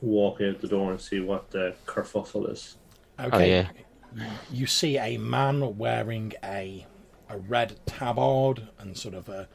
walk 0.00 0.40
out 0.40 0.60
the 0.60 0.68
door 0.68 0.90
and 0.90 1.00
see 1.00 1.20
what 1.20 1.50
the 1.50 1.74
kerfuffle 1.86 2.50
is. 2.50 2.76
Okay. 3.18 3.30
Oh, 3.32 4.18
yeah. 4.18 4.30
You 4.52 4.66
see 4.66 4.98
a 4.98 5.16
man 5.16 5.76
wearing 5.78 6.32
a 6.44 6.86
a 7.28 7.38
red 7.38 7.80
tabard 7.86 8.68
and 8.78 8.96
sort 8.96 9.14
of 9.14 9.28
a 9.28 9.48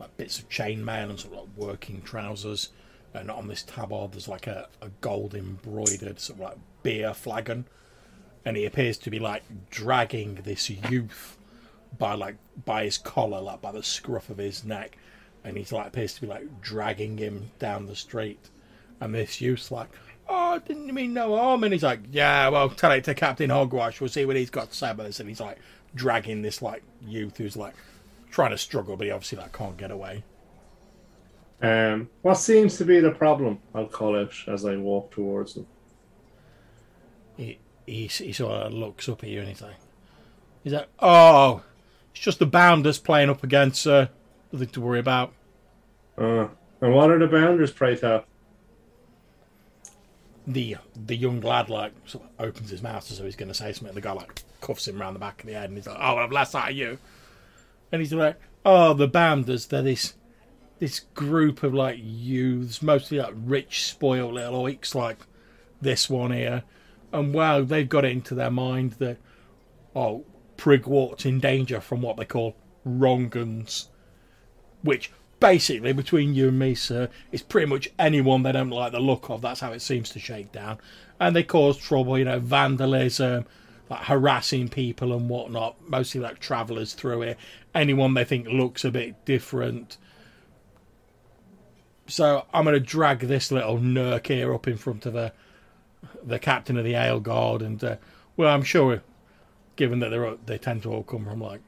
like 0.00 0.16
bits 0.16 0.38
of 0.40 0.48
chainmail 0.48 1.10
and 1.10 1.20
sort 1.20 1.34
of 1.34 1.40
like 1.40 1.48
working 1.56 2.02
trousers. 2.02 2.70
And 3.14 3.30
on 3.30 3.46
this 3.46 3.62
tabard, 3.62 4.12
there's 4.12 4.26
like 4.26 4.46
a, 4.46 4.68
a 4.80 4.88
gold 5.00 5.34
embroidered 5.34 6.18
sort 6.18 6.38
of 6.38 6.44
like 6.44 6.56
beer 6.82 7.14
flagon, 7.14 7.66
and 8.44 8.56
he 8.56 8.64
appears 8.64 8.96
to 8.98 9.10
be 9.10 9.18
like 9.18 9.42
dragging 9.70 10.36
this 10.44 10.68
youth 10.70 11.36
by 11.98 12.14
like 12.14 12.36
by 12.64 12.84
his 12.84 12.98
collar, 12.98 13.40
like 13.40 13.60
by 13.60 13.72
the 13.72 13.82
scruff 13.82 14.30
of 14.30 14.38
his 14.38 14.64
neck, 14.64 14.96
and 15.44 15.56
he's 15.56 15.72
like 15.72 15.88
appears 15.88 16.14
to 16.14 16.20
be 16.22 16.26
like 16.26 16.60
dragging 16.60 17.18
him 17.18 17.50
down 17.58 17.86
the 17.86 17.96
street. 17.96 18.50
And 19.00 19.14
this 19.14 19.40
youth's 19.40 19.70
like, 19.70 19.88
"Oh, 20.28 20.58
didn't 20.60 20.86
you 20.86 20.92
mean 20.92 21.14
no 21.14 21.36
harm." 21.36 21.64
And 21.64 21.72
he's 21.72 21.82
like, 21.82 22.00
"Yeah, 22.10 22.48
well, 22.48 22.68
tell 22.70 22.92
it 22.92 23.04
to 23.04 23.14
Captain 23.14 23.50
Hogwash. 23.50 24.00
We'll 24.00 24.08
see 24.08 24.24
what 24.24 24.36
he's 24.36 24.50
got 24.50 24.70
to 24.70 24.76
say 24.76 24.90
about 24.90 25.06
this." 25.06 25.20
And 25.20 25.28
he's 25.28 25.40
like 25.40 25.58
dragging 25.94 26.42
this 26.42 26.62
like 26.62 26.82
youth 27.06 27.36
who's 27.36 27.56
like 27.56 27.74
trying 28.30 28.50
to 28.50 28.58
struggle, 28.58 28.96
but 28.96 29.06
he 29.06 29.10
obviously 29.10 29.38
like 29.38 29.52
can't 29.52 29.76
get 29.76 29.90
away. 29.90 30.24
Um, 31.60 32.10
what 32.22 32.34
seems 32.34 32.76
to 32.78 32.84
be 32.84 32.98
the 32.98 33.12
problem? 33.12 33.60
I'll 33.74 33.86
call 33.86 34.18
out 34.18 34.34
as 34.48 34.64
I 34.64 34.76
walk 34.76 35.12
towards 35.12 35.54
them. 35.54 35.66
He 37.36 37.58
he, 37.86 38.06
he 38.06 38.32
sort 38.32 38.52
of 38.52 38.72
looks 38.72 39.08
up 39.08 39.22
at 39.22 39.30
you 39.30 39.40
and 39.40 39.48
he's 39.48 39.62
like, 39.62 39.76
"He's 40.64 40.72
like, 40.72 40.88
oh, 40.98 41.62
it's 42.12 42.20
just 42.20 42.38
the 42.38 42.46
Bounders 42.46 42.98
playing 42.98 43.30
up 43.30 43.42
against, 43.42 43.82
sir. 43.82 44.08
Nothing 44.52 44.68
to 44.68 44.80
worry 44.80 45.00
about." 45.00 45.32
Uh, 46.16 46.48
and 46.80 46.94
what 46.94 47.10
are 47.10 47.18
the 47.18 47.26
boundaries, 47.26 47.70
pray 47.70 47.96
tell? 47.96 48.24
the 50.46 50.76
the 50.96 51.14
young 51.14 51.40
lad 51.40 51.68
like 51.68 51.92
sort 52.06 52.24
of 52.24 52.46
opens 52.46 52.70
his 52.70 52.82
mouth 52.82 53.08
as 53.10 53.18
though 53.18 53.24
he's 53.24 53.36
going 53.36 53.48
to 53.48 53.54
say 53.54 53.72
something. 53.72 53.94
The 53.94 54.00
guy 54.00 54.12
like 54.12 54.42
cuffs 54.60 54.88
him 54.88 55.00
round 55.00 55.14
the 55.14 55.20
back 55.20 55.40
of 55.40 55.46
the 55.46 55.54
head, 55.54 55.68
and 55.68 55.76
he's 55.76 55.86
like, 55.86 55.98
"Oh, 56.00 56.16
I've 56.16 56.32
last 56.32 56.52
sight 56.52 56.72
of 56.72 56.76
you." 56.76 56.98
And 57.90 58.00
he's 58.00 58.12
like, 58.12 58.40
"Oh, 58.64 58.94
the 58.94 59.08
Bounders, 59.08 59.66
they're 59.66 59.82
this 59.82 60.14
this 60.78 61.00
group 61.00 61.62
of 61.62 61.74
like 61.74 61.98
youths, 62.00 62.82
mostly 62.82 63.18
like 63.18 63.34
rich, 63.36 63.84
spoiled 63.84 64.34
little 64.34 64.64
oiks 64.64 64.94
like 64.94 65.18
this 65.80 66.10
one 66.10 66.32
here, 66.32 66.64
and 67.12 67.32
wow, 67.32 67.62
they've 67.62 67.88
got 67.88 68.04
it 68.04 68.12
into 68.12 68.34
their 68.34 68.50
mind 68.50 68.92
that 68.92 69.18
oh, 69.94 70.24
Prigwort's 70.62 71.26
in 71.26 71.40
danger 71.40 71.80
from 71.80 72.02
what 72.02 72.16
they 72.16 72.24
call 72.24 72.54
wronguns, 72.84 73.88
which 74.82 75.10
basically 75.40 75.92
between 75.92 76.34
you 76.34 76.50
and 76.50 76.58
me, 76.60 76.76
sir, 76.76 77.08
is 77.32 77.42
pretty 77.42 77.66
much 77.66 77.90
anyone 77.98 78.44
they 78.44 78.52
don't 78.52 78.70
like 78.70 78.92
the 78.92 79.00
look 79.00 79.28
of. 79.28 79.42
That's 79.42 79.58
how 79.58 79.72
it 79.72 79.82
seems 79.82 80.10
to 80.10 80.20
shake 80.20 80.52
down, 80.52 80.78
and 81.18 81.34
they 81.34 81.42
cause 81.42 81.76
trouble, 81.76 82.16
you 82.16 82.24
know, 82.24 82.38
vandalism. 82.38 83.44
Like 83.90 84.04
harassing 84.04 84.68
people 84.68 85.12
and 85.12 85.28
whatnot, 85.28 85.76
mostly 85.86 86.20
like 86.20 86.38
travellers 86.38 86.94
through 86.94 87.22
it. 87.22 87.38
Anyone 87.74 88.14
they 88.14 88.24
think 88.24 88.46
looks 88.46 88.84
a 88.84 88.92
bit 88.92 89.24
different, 89.24 89.98
so 92.06 92.46
I'm 92.54 92.62
going 92.64 92.74
to 92.74 92.80
drag 92.80 93.18
this 93.18 93.50
little 93.50 93.78
nurk 93.78 94.28
here 94.28 94.54
up 94.54 94.68
in 94.68 94.76
front 94.76 95.06
of 95.06 95.12
the 95.12 95.32
the 96.22 96.38
captain 96.38 96.76
of 96.76 96.84
the 96.84 96.94
ale 96.94 97.18
guard, 97.18 97.62
and 97.62 97.82
uh, 97.82 97.96
well, 98.36 98.54
I'm 98.54 98.62
sure, 98.62 99.02
given 99.76 100.00
that 100.00 100.10
they're 100.10 100.36
they 100.46 100.58
tend 100.58 100.82
to 100.82 100.90
all 100.92 101.02
come 101.02 101.24
from 101.24 101.40
like 101.40 101.60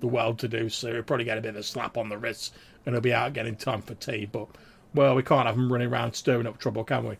the 0.00 0.06
well-to-do, 0.06 0.68
so 0.68 0.92
he'll 0.92 1.02
probably 1.02 1.24
get 1.24 1.38
a 1.38 1.40
bit 1.40 1.50
of 1.50 1.56
a 1.56 1.62
slap 1.62 1.96
on 1.96 2.08
the 2.08 2.18
wrist, 2.18 2.54
and 2.84 2.94
he'll 2.94 3.00
be 3.00 3.14
out 3.14 3.32
getting 3.32 3.56
time 3.56 3.82
for 3.82 3.94
tea. 3.94 4.26
But 4.26 4.48
well, 4.94 5.14
we 5.14 5.22
can't 5.22 5.46
have 5.46 5.56
him 5.56 5.72
running 5.72 5.88
around 5.88 6.14
stirring 6.14 6.46
up 6.46 6.58
trouble, 6.58 6.84
can 6.84 7.06
we? 7.06 7.16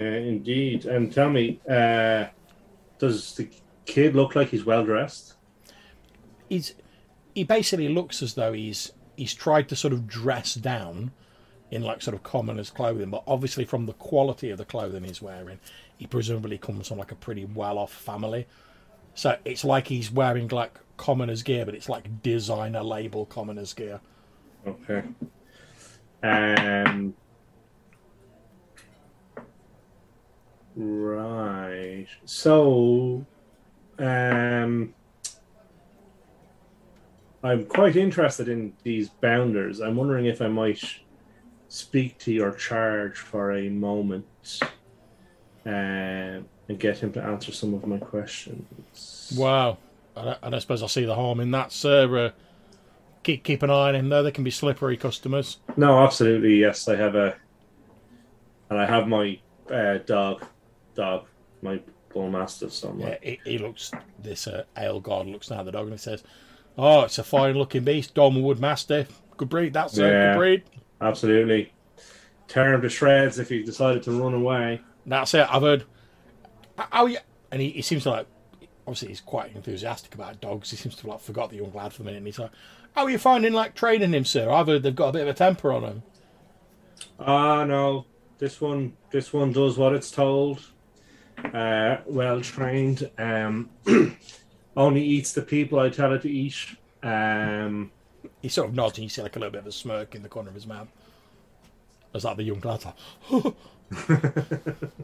Uh, 0.00 0.04
indeed. 0.04 0.86
And 0.86 1.12
tell 1.12 1.30
me, 1.30 1.60
uh, 1.68 2.26
does 2.98 3.34
the 3.36 3.48
kid 3.86 4.14
look 4.14 4.34
like 4.34 4.48
he's 4.48 4.64
well 4.64 4.84
dressed? 4.84 5.34
He's 6.48 6.74
he 7.34 7.44
basically 7.44 7.88
looks 7.88 8.22
as 8.22 8.34
though 8.34 8.52
he's 8.52 8.92
he's 9.16 9.34
tried 9.34 9.68
to 9.68 9.76
sort 9.76 9.92
of 9.92 10.06
dress 10.06 10.54
down 10.54 11.12
in 11.70 11.82
like 11.82 12.02
sort 12.02 12.14
of 12.14 12.22
commoner's 12.22 12.70
clothing, 12.70 13.10
but 13.10 13.22
obviously 13.26 13.64
from 13.64 13.86
the 13.86 13.92
quality 13.94 14.50
of 14.50 14.58
the 14.58 14.64
clothing 14.64 15.04
he's 15.04 15.22
wearing, 15.22 15.58
he 15.96 16.06
presumably 16.06 16.58
comes 16.58 16.88
from 16.88 16.98
like 16.98 17.10
a 17.10 17.16
pretty 17.16 17.44
well-off 17.44 17.92
family. 17.92 18.46
So 19.14 19.36
it's 19.44 19.64
like 19.64 19.88
he's 19.88 20.10
wearing 20.10 20.48
like 20.48 20.78
commoner's 20.96 21.42
gear, 21.42 21.64
but 21.64 21.74
it's 21.74 21.88
like 21.88 22.22
designer 22.22 22.82
label 22.82 23.26
commoner's 23.26 23.72
gear. 23.72 24.00
Okay. 24.66 25.02
Um. 26.22 27.14
Right. 30.76 32.08
So, 32.24 33.24
um, 33.98 34.92
I'm 37.44 37.66
quite 37.66 37.94
interested 37.94 38.48
in 38.48 38.72
these 38.82 39.08
bounders. 39.08 39.80
I'm 39.80 39.94
wondering 39.94 40.26
if 40.26 40.42
I 40.42 40.48
might 40.48 40.82
speak 41.68 42.18
to 42.18 42.32
your 42.32 42.52
charge 42.52 43.18
for 43.18 43.52
a 43.52 43.68
moment 43.68 44.26
um, 45.66 46.46
and 46.68 46.78
get 46.78 46.98
him 46.98 47.12
to 47.12 47.22
answer 47.22 47.52
some 47.52 47.74
of 47.74 47.86
my 47.86 47.98
questions. 47.98 49.32
Wow. 49.36 49.78
I 50.16 50.24
don't, 50.24 50.38
I 50.44 50.50
don't 50.50 50.60
suppose 50.60 50.82
I 50.82 50.86
see 50.86 51.04
the 51.04 51.14
harm 51.14 51.40
in 51.40 51.50
that, 51.50 51.72
sir. 51.72 52.26
Uh, 52.26 52.30
keep 53.22 53.42
keep 53.44 53.62
an 53.62 53.70
eye 53.70 53.88
on 53.88 53.94
him, 53.96 54.08
though. 54.08 54.22
They 54.22 54.30
can 54.30 54.44
be 54.44 54.50
slippery 54.50 54.96
customers. 54.96 55.58
No, 55.76 55.98
absolutely. 56.04 56.56
Yes, 56.60 56.86
I 56.88 56.94
have 56.96 57.14
a, 57.16 57.34
and 58.70 58.78
I 58.78 58.86
have 58.86 59.08
my 59.08 59.40
uh, 59.70 59.98
dog, 59.98 60.44
dog, 60.94 61.26
my 61.62 61.80
bull 62.12 62.30
mastiff. 62.30 62.72
So 62.72 62.90
I'm 62.90 63.00
Yeah, 63.00 63.16
he, 63.22 63.40
he 63.44 63.58
looks. 63.58 63.90
This 64.20 64.46
uh, 64.46 64.64
ale 64.78 65.00
guard 65.00 65.26
looks 65.26 65.48
down 65.48 65.58
at 65.60 65.64
the 65.66 65.72
dog 65.72 65.84
and 65.86 65.94
he 65.94 65.98
says, 65.98 66.22
"Oh, 66.78 67.02
it's 67.02 67.18
a 67.18 67.24
fine-looking 67.24 67.82
beast, 67.84 68.14
Dolmenwood 68.14 68.60
Mastiff. 68.60 69.20
Good 69.36 69.48
breed, 69.48 69.72
that's 69.72 69.98
a 69.98 70.02
Yeah. 70.02 70.32
good 70.34 70.38
breed. 70.38 70.62
absolutely, 71.00 71.72
tear 72.46 72.72
him 72.72 72.82
to 72.82 72.88
shreds 72.88 73.40
if 73.40 73.48
he 73.48 73.64
decided 73.64 74.04
to 74.04 74.12
run 74.12 74.32
away. 74.34 74.80
That's 75.06 75.34
it. 75.34 75.46
I've 75.52 75.62
heard. 75.62 75.84
Oh 76.92 77.06
yeah, 77.06 77.20
and 77.50 77.60
he, 77.60 77.70
he 77.70 77.82
seems 77.82 78.04
to 78.04 78.10
like. 78.10 78.26
Obviously, 78.86 79.08
he's 79.08 79.20
quite 79.22 79.54
enthusiastic 79.56 80.14
about 80.14 80.42
dogs. 80.42 80.70
He 80.70 80.76
seems 80.76 80.94
to 80.96 81.02
have, 81.02 81.10
like 81.10 81.20
forgot 81.20 81.48
the 81.50 81.56
young 81.56 81.72
lad 81.72 81.94
for 81.94 82.02
a 82.02 82.04
minute, 82.04 82.18
and 82.18 82.26
he's 82.26 82.38
like, 82.38 82.50
"How 82.94 83.04
are 83.04 83.10
you 83.10 83.18
finding 83.18 83.54
like 83.54 83.74
training 83.74 84.12
him, 84.12 84.24
sir? 84.26 84.50
I've 84.50 84.66
heard 84.66 84.82
they've 84.82 84.94
got 84.94 85.08
a 85.08 85.12
bit 85.12 85.22
of 85.22 85.28
a 85.28 85.34
temper 85.34 85.72
on 85.72 85.84
him." 85.84 86.02
Ah, 87.18 87.64
no, 87.64 88.04
this 88.38 88.60
one, 88.60 88.94
this 89.10 89.32
one 89.32 89.52
does 89.52 89.78
what 89.78 89.94
it's 89.94 90.10
told. 90.10 90.60
Uh, 91.52 91.98
well 92.06 92.40
trained. 92.40 93.10
Um, 93.18 93.70
only 94.76 95.02
eats 95.02 95.32
the 95.32 95.42
people 95.42 95.78
I 95.78 95.88
tell 95.88 96.12
it 96.12 96.22
to 96.22 96.30
eat. 96.30 96.56
Um, 97.02 97.90
He 98.42 98.48
sort 98.48 98.68
of 98.68 98.74
nods, 98.74 98.98
and 98.98 99.04
you 99.04 99.08
see 99.08 99.22
like 99.22 99.36
a 99.36 99.38
little 99.38 99.52
bit 99.52 99.60
of 99.60 99.66
a 99.66 99.72
smirk 99.72 100.14
in 100.14 100.22
the 100.22 100.28
corner 100.28 100.48
of 100.48 100.54
his 100.54 100.66
mouth. 100.66 100.88
As 102.12 102.24
like 102.24 102.36
the 102.36 102.42
young 102.44 102.60
like, 102.60 102.82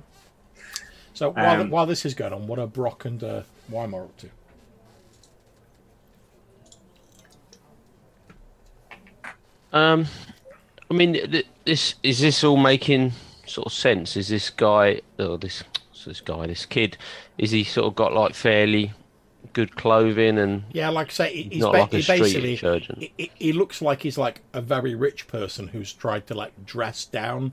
So 1.21 1.33
while, 1.33 1.61
Um, 1.61 1.69
while 1.69 1.85
this 1.85 2.07
is 2.07 2.15
going 2.15 2.33
on, 2.33 2.47
what 2.47 2.59
are 2.59 2.67
Brock 2.67 3.05
and 3.05 3.23
uh, 3.23 3.43
Weimar 3.69 4.05
up 4.05 4.17
to? 4.17 4.31
Um, 9.71 10.07
I 10.91 10.95
mean, 10.95 11.13
th- 11.13 11.47
this 11.67 11.97
is 12.03 12.21
this 12.21 12.43
all 12.43 12.57
making 12.57 13.13
sort 13.45 13.67
of 13.67 13.75
sense? 13.75 14.17
Is 14.17 14.29
this 14.29 14.49
guy 14.49 15.03
or 15.19 15.37
this 15.37 15.63
this 16.07 16.23
guy, 16.23 16.47
this 16.47 16.65
kid, 16.65 16.97
is 17.37 17.51
he 17.51 17.65
sort 17.65 17.89
of 17.89 17.95
got 17.97 18.15
like 18.15 18.35
fairly 18.35 18.93
good 19.53 19.77
clothing 19.77 20.39
and 20.39 20.65
Yeah, 20.73 20.89
like 20.89 21.09
I 21.09 21.13
say, 21.13 21.43
he's 21.43 21.61
not 21.61 21.73
ba- 21.73 21.79
like 21.81 21.93
a 21.93 21.99
he 21.99 22.19
basically 22.19 22.57
he, 23.19 23.31
he 23.35 23.53
looks 23.53 23.83
like 23.83 24.05
he's 24.05 24.17
like 24.17 24.41
a 24.55 24.63
very 24.63 24.95
rich 24.95 25.29
person 25.29 25.69
who's 25.69 25.93
tried 25.93 26.27
to 26.29 26.35
like 26.35 26.65
dress 26.65 27.05
down 27.05 27.53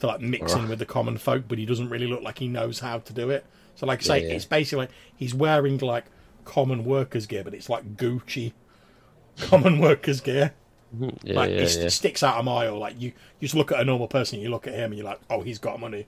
to 0.00 0.06
like 0.06 0.20
mix 0.20 0.54
in 0.54 0.68
with 0.68 0.78
the 0.78 0.86
common 0.86 1.18
folk, 1.18 1.44
but 1.48 1.58
he 1.58 1.66
doesn't 1.66 1.88
really 1.88 2.06
look 2.06 2.22
like 2.22 2.38
he 2.38 2.48
knows 2.48 2.80
how 2.80 2.98
to 2.98 3.12
do 3.12 3.30
it. 3.30 3.46
So, 3.74 3.86
like 3.86 4.00
I 4.00 4.02
say, 4.02 4.18
Yeah, 4.22 4.28
yeah. 4.28 4.34
it's 4.34 4.44
basically 4.44 4.88
he's 5.16 5.34
wearing 5.34 5.78
like 5.78 6.06
common 6.44 6.84
workers 6.84 7.26
gear, 7.26 7.44
but 7.44 7.54
it's 7.54 7.68
like 7.68 7.96
Gucci 7.96 8.52
common 9.38 9.78
workers 9.78 10.20
gear. 10.20 10.54
yeah, 11.22 11.34
like 11.34 11.50
yeah, 11.50 11.56
it 11.58 11.76
yeah. 11.76 11.88
sticks 11.88 12.22
out 12.22 12.40
a 12.40 12.42
mile. 12.42 12.78
Like 12.78 13.00
you, 13.00 13.08
you 13.40 13.48
just 13.48 13.54
look 13.54 13.72
at 13.72 13.80
a 13.80 13.84
normal 13.84 14.08
person, 14.08 14.40
you 14.40 14.50
look 14.50 14.66
at 14.66 14.74
him, 14.74 14.92
and 14.92 14.94
you're 14.96 15.04
like, 15.06 15.20
oh, 15.30 15.42
he's 15.42 15.58
got 15.58 15.80
money. 15.80 16.06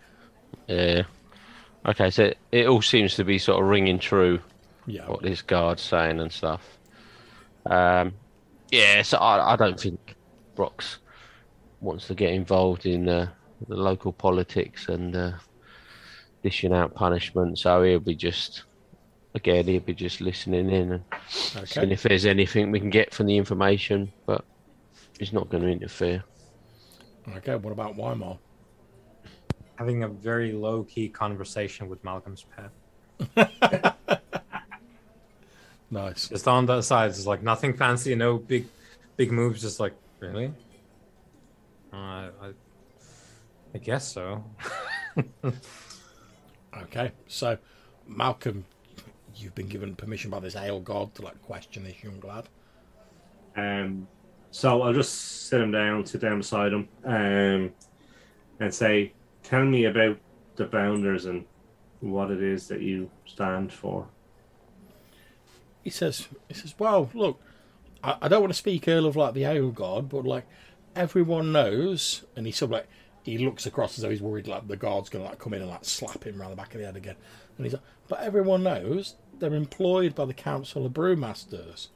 yeah. 0.66 1.02
Okay, 1.86 2.10
so 2.10 2.24
it, 2.24 2.38
it 2.52 2.66
all 2.66 2.82
seems 2.82 3.14
to 3.16 3.24
be 3.24 3.38
sort 3.38 3.62
of 3.62 3.68
ringing 3.68 3.98
true 3.98 4.40
Yeah, 4.86 5.06
what 5.06 5.22
this 5.22 5.42
guard's 5.42 5.82
saying 5.82 6.20
and 6.20 6.32
stuff. 6.32 6.78
Um, 7.66 8.14
yeah, 8.70 9.02
so 9.02 9.18
I, 9.18 9.52
I 9.52 9.56
don't 9.56 9.78
think 9.80 10.14
Brox 10.54 10.98
wants 11.80 12.06
to 12.08 12.14
get 12.14 12.32
involved 12.32 12.86
in 12.86 13.08
uh, 13.08 13.30
the 13.66 13.76
local 13.76 14.12
politics 14.12 14.88
and 14.88 15.16
uh, 15.16 15.32
dishing 16.42 16.72
out 16.72 16.94
punishment. 16.94 17.58
So 17.58 17.82
he'll 17.82 17.98
be 17.98 18.14
just, 18.14 18.64
again, 19.34 19.66
he'll 19.66 19.80
be 19.80 19.94
just 19.94 20.20
listening 20.20 20.70
in 20.70 20.92
and 20.92 21.04
seeing 21.64 21.90
if 21.90 22.02
there's 22.02 22.26
anything 22.26 22.70
we 22.70 22.80
can 22.80 22.90
get 22.90 23.12
from 23.12 23.26
the 23.26 23.36
information, 23.36 24.12
but 24.26 24.44
he's 25.18 25.32
not 25.32 25.48
going 25.48 25.62
to 25.62 25.68
interfere. 25.68 26.22
Okay, 27.36 27.56
what 27.56 27.72
about 27.72 27.96
Weimar? 27.96 28.38
Having 29.76 30.02
a 30.04 30.08
very 30.08 30.52
low 30.52 30.84
key 30.84 31.08
conversation 31.08 31.88
with 31.88 32.02
Malcolm's 32.02 32.44
pet. 32.56 33.94
Nice. 35.90 36.28
Just 36.28 36.46
on 36.46 36.66
the 36.66 36.82
sides, 36.82 37.18
it's 37.18 37.26
like 37.26 37.42
nothing 37.42 37.74
fancy, 37.74 38.14
no 38.14 38.36
big, 38.38 38.66
big 39.16 39.32
moves. 39.32 39.62
Just 39.62 39.80
like 39.80 39.94
really. 40.20 40.52
Uh, 41.92 41.96
I, 41.96 42.52
I 43.74 43.78
guess 43.78 44.06
so. 44.12 44.44
Okay, 46.82 47.12
so 47.26 47.58
Malcolm, 48.06 48.64
you've 49.34 49.54
been 49.54 49.68
given 49.68 49.96
permission 49.96 50.30
by 50.30 50.38
this 50.40 50.54
ale 50.56 50.80
guard 50.80 51.14
to 51.14 51.22
like 51.22 51.40
question 51.42 51.84
this 51.84 52.02
young 52.02 52.20
lad. 52.20 52.48
um, 53.56 54.06
so 54.50 54.82
I'll 54.82 54.92
just 54.94 55.48
sit 55.48 55.60
him 55.60 55.72
down, 55.72 56.06
sit 56.06 56.20
down 56.22 56.38
beside 56.38 56.72
him, 56.72 56.88
um, 57.04 57.72
and 58.60 58.72
say, 58.74 59.12
"Tell 59.42 59.64
me 59.64 59.84
about 59.86 60.18
the 60.56 60.64
bounders 60.66 61.26
and 61.26 61.44
what 62.00 62.30
it 62.30 62.42
is 62.42 62.68
that 62.68 62.80
you 62.80 63.10
stand 63.26 63.72
for." 63.72 64.08
He 65.82 65.90
says, 65.90 66.28
he 66.48 66.54
says, 66.54 66.74
well, 66.78 67.10
look, 67.14 67.40
I, 68.02 68.16
I 68.22 68.28
don't 68.28 68.40
want 68.42 68.52
to 68.52 68.58
speak 68.58 68.88
ill 68.88 69.06
of 69.06 69.16
like 69.16 69.34
the 69.34 69.44
ale 69.44 69.70
guard, 69.70 70.08
but 70.08 70.24
like 70.24 70.46
everyone 70.94 71.52
knows, 71.52 72.24
and 72.36 72.46
he 72.46 72.52
sort 72.52 72.68
of 72.68 72.72
like 72.72 72.88
he 73.24 73.38
looks 73.38 73.66
across 73.66 73.98
as 73.98 74.02
though 74.02 74.10
he's 74.10 74.22
worried 74.22 74.46
like 74.46 74.66
the 74.68 74.76
guard's 74.76 75.08
gonna 75.08 75.24
like 75.24 75.38
come 75.38 75.54
in 75.54 75.62
and 75.62 75.70
like 75.70 75.84
slap 75.84 76.24
him 76.24 76.40
round 76.40 76.52
the 76.52 76.56
back 76.56 76.74
of 76.74 76.80
the 76.80 76.86
head 76.86 76.96
again, 76.96 77.16
and 77.56 77.66
he's 77.66 77.74
like, 77.74 77.82
but 78.08 78.20
everyone 78.20 78.62
knows 78.62 79.14
they're 79.38 79.54
employed 79.54 80.14
by 80.14 80.24
the 80.24 80.34
council 80.34 80.86
of 80.86 80.92
brewmasters, 80.92 81.88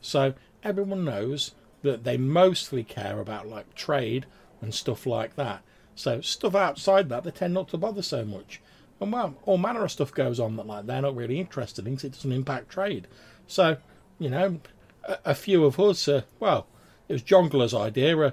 so 0.00 0.34
everyone 0.62 1.04
knows 1.04 1.52
that 1.82 2.04
they 2.04 2.16
mostly 2.16 2.82
care 2.82 3.20
about 3.20 3.46
like 3.46 3.74
trade 3.74 4.26
and 4.60 4.74
stuff 4.74 5.06
like 5.06 5.36
that. 5.36 5.62
So 5.94 6.20
stuff 6.22 6.54
outside 6.54 7.08
that 7.10 7.24
they 7.24 7.30
tend 7.30 7.54
not 7.54 7.68
to 7.68 7.76
bother 7.76 8.02
so 8.02 8.24
much. 8.24 8.60
And 9.00 9.12
well, 9.12 9.36
all 9.44 9.58
manner 9.58 9.84
of 9.84 9.92
stuff 9.92 10.12
goes 10.12 10.40
on 10.40 10.56
that 10.56 10.66
like 10.66 10.86
they're 10.86 11.02
not 11.02 11.14
really 11.14 11.38
interested 11.38 11.86
in 11.86 11.96
'cause 11.96 12.04
it 12.04 12.12
doesn't 12.12 12.32
impact 12.32 12.70
trade. 12.70 13.06
So, 13.46 13.76
you 14.18 14.30
know, 14.30 14.60
a, 15.04 15.18
a 15.26 15.34
few 15.34 15.64
of 15.64 15.78
us, 15.78 16.08
uh, 16.08 16.22
well, 16.40 16.66
it 17.08 17.12
was 17.12 17.22
Jongler's 17.22 17.74
idea. 17.74 18.18
A, 18.18 18.32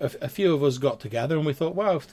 a, 0.00 0.10
a 0.22 0.28
few 0.28 0.54
of 0.54 0.62
us 0.62 0.78
got 0.78 1.00
together 1.00 1.36
and 1.36 1.46
we 1.46 1.52
thought, 1.52 1.74
well, 1.74 1.96
if 1.96 2.06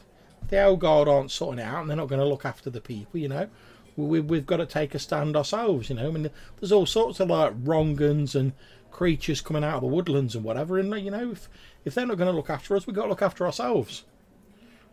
the 0.50 0.58
Ale 0.58 0.78
Guard 0.78 1.08
aren't 1.08 1.32
sorting 1.32 1.60
it 1.60 1.68
out 1.68 1.82
and 1.82 1.90
they're 1.90 1.98
not 1.98 2.08
going 2.08 2.22
to 2.22 2.28
look 2.28 2.46
after 2.46 2.70
the 2.70 2.82
people, 2.82 3.20
you 3.20 3.30
know, 3.30 3.50
we, 3.96 4.20
we've 4.20 4.46
got 4.46 4.58
to 4.58 4.66
take 4.66 4.94
a 4.94 5.00
stand 5.00 5.36
ourselves, 5.36 5.90
you 5.90 5.96
know. 5.96 6.08
I 6.08 6.12
mean, 6.12 6.30
there's 6.60 6.72
all 6.72 6.86
sorts 6.86 7.20
of 7.20 7.30
like 7.30 7.54
wrongans 7.64 8.36
and 8.36 8.54
creatures 8.92 9.42
coming 9.42 9.64
out 9.64 9.76
of 9.76 9.82
the 9.82 9.88
woodlands 9.88 10.36
and 10.36 10.44
whatever, 10.44 10.78
and 10.78 10.94
you 11.04 11.12
know, 11.12 11.32
if 11.32 11.50
if 11.84 11.94
they're 11.94 12.06
not 12.06 12.18
going 12.18 12.32
to 12.32 12.36
look 12.36 12.50
after 12.50 12.76
us, 12.76 12.88
we've 12.88 12.96
got 12.96 13.04
to 13.04 13.10
look 13.10 13.22
after 13.22 13.46
ourselves. 13.46 14.04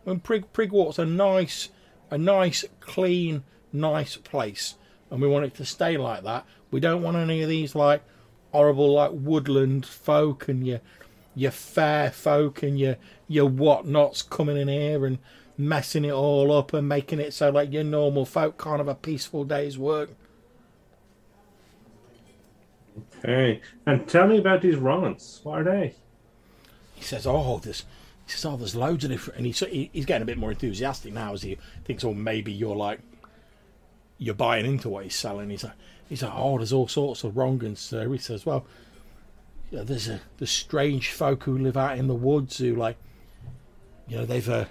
When 0.03 0.19
Prig 0.19 0.51
Prigwort's 0.53 0.99
a 0.99 1.05
nice, 1.05 1.69
a 2.11 2.17
nice, 2.17 2.65
clean, 2.79 3.43
nice 3.71 4.15
place, 4.17 4.75
and 5.09 5.21
we 5.21 5.27
want 5.27 5.45
it 5.45 5.55
to 5.55 5.65
stay 5.65 5.97
like 5.97 6.23
that. 6.23 6.45
We 6.71 6.79
don't 6.79 7.01
want 7.01 7.17
any 7.17 7.41
of 7.41 7.49
these 7.49 7.75
like 7.75 8.03
horrible 8.51 8.93
like 8.93 9.11
woodland 9.13 9.85
folk 9.85 10.47
and 10.47 10.65
your 10.65 10.81
your 11.35 11.51
fair 11.51 12.11
folk 12.11 12.63
and 12.63 12.79
your 12.79 12.97
your 13.27 13.49
whatnots 13.49 14.21
coming 14.21 14.57
in 14.57 14.67
here 14.67 15.05
and 15.05 15.17
messing 15.57 16.05
it 16.05 16.11
all 16.11 16.51
up 16.51 16.73
and 16.73 16.87
making 16.87 17.19
it 17.19 17.33
so 17.33 17.49
like 17.49 17.71
your 17.71 17.83
normal 17.83 18.25
folk 18.25 18.61
can't 18.61 18.79
have 18.79 18.87
a 18.87 18.95
peaceful 18.95 19.43
day's 19.43 19.77
work. 19.77 20.09
Okay. 23.19 23.61
And 23.85 24.07
tell 24.07 24.27
me 24.27 24.37
about 24.37 24.61
these 24.61 24.75
Rollins. 24.75 25.39
What 25.43 25.61
are 25.61 25.63
they? 25.63 25.95
He 26.95 27.03
says, 27.03 27.25
"Oh, 27.25 27.59
there's." 27.59 27.85
He 28.25 28.31
says, 28.31 28.45
"Oh, 28.45 28.55
there's 28.55 28.75
loads 28.75 29.03
of 29.03 29.11
different," 29.11 29.37
and 29.37 29.45
he's 29.45 29.59
he's 29.59 30.05
getting 30.05 30.21
a 30.21 30.25
bit 30.25 30.37
more 30.37 30.51
enthusiastic 30.51 31.13
now 31.13 31.33
as 31.33 31.41
he 31.41 31.57
thinks, 31.85 32.03
"Oh, 32.03 32.13
maybe 32.13 32.51
you're 32.51 32.75
like 32.75 32.99
you're 34.17 34.35
buying 34.35 34.65
into 34.65 34.89
what 34.89 35.03
he's 35.03 35.15
selling." 35.15 35.49
He's 35.49 35.63
like, 35.63 35.73
"He's 36.07 36.23
like, 36.23 36.33
oh, 36.35 36.57
there's 36.57 36.73
all 36.73 36.87
sorts 36.87 37.23
of 37.23 37.35
wrong 37.35 37.63
and 37.63 37.77
so." 37.77 38.11
He 38.11 38.19
says, 38.19 38.45
"Well, 38.45 38.65
yeah, 39.73 39.81
there's 39.81 40.07
a 40.07 40.21
there's 40.37 40.51
strange 40.51 41.11
folk 41.11 41.43
who 41.45 41.57
live 41.57 41.75
out 41.75 41.97
in 41.97 42.07
the 42.07 42.13
woods 42.13 42.59
who 42.59 42.75
like, 42.75 42.95
you 44.07 44.17
know, 44.17 44.25
they've 44.25 44.47
uh, 44.47 44.65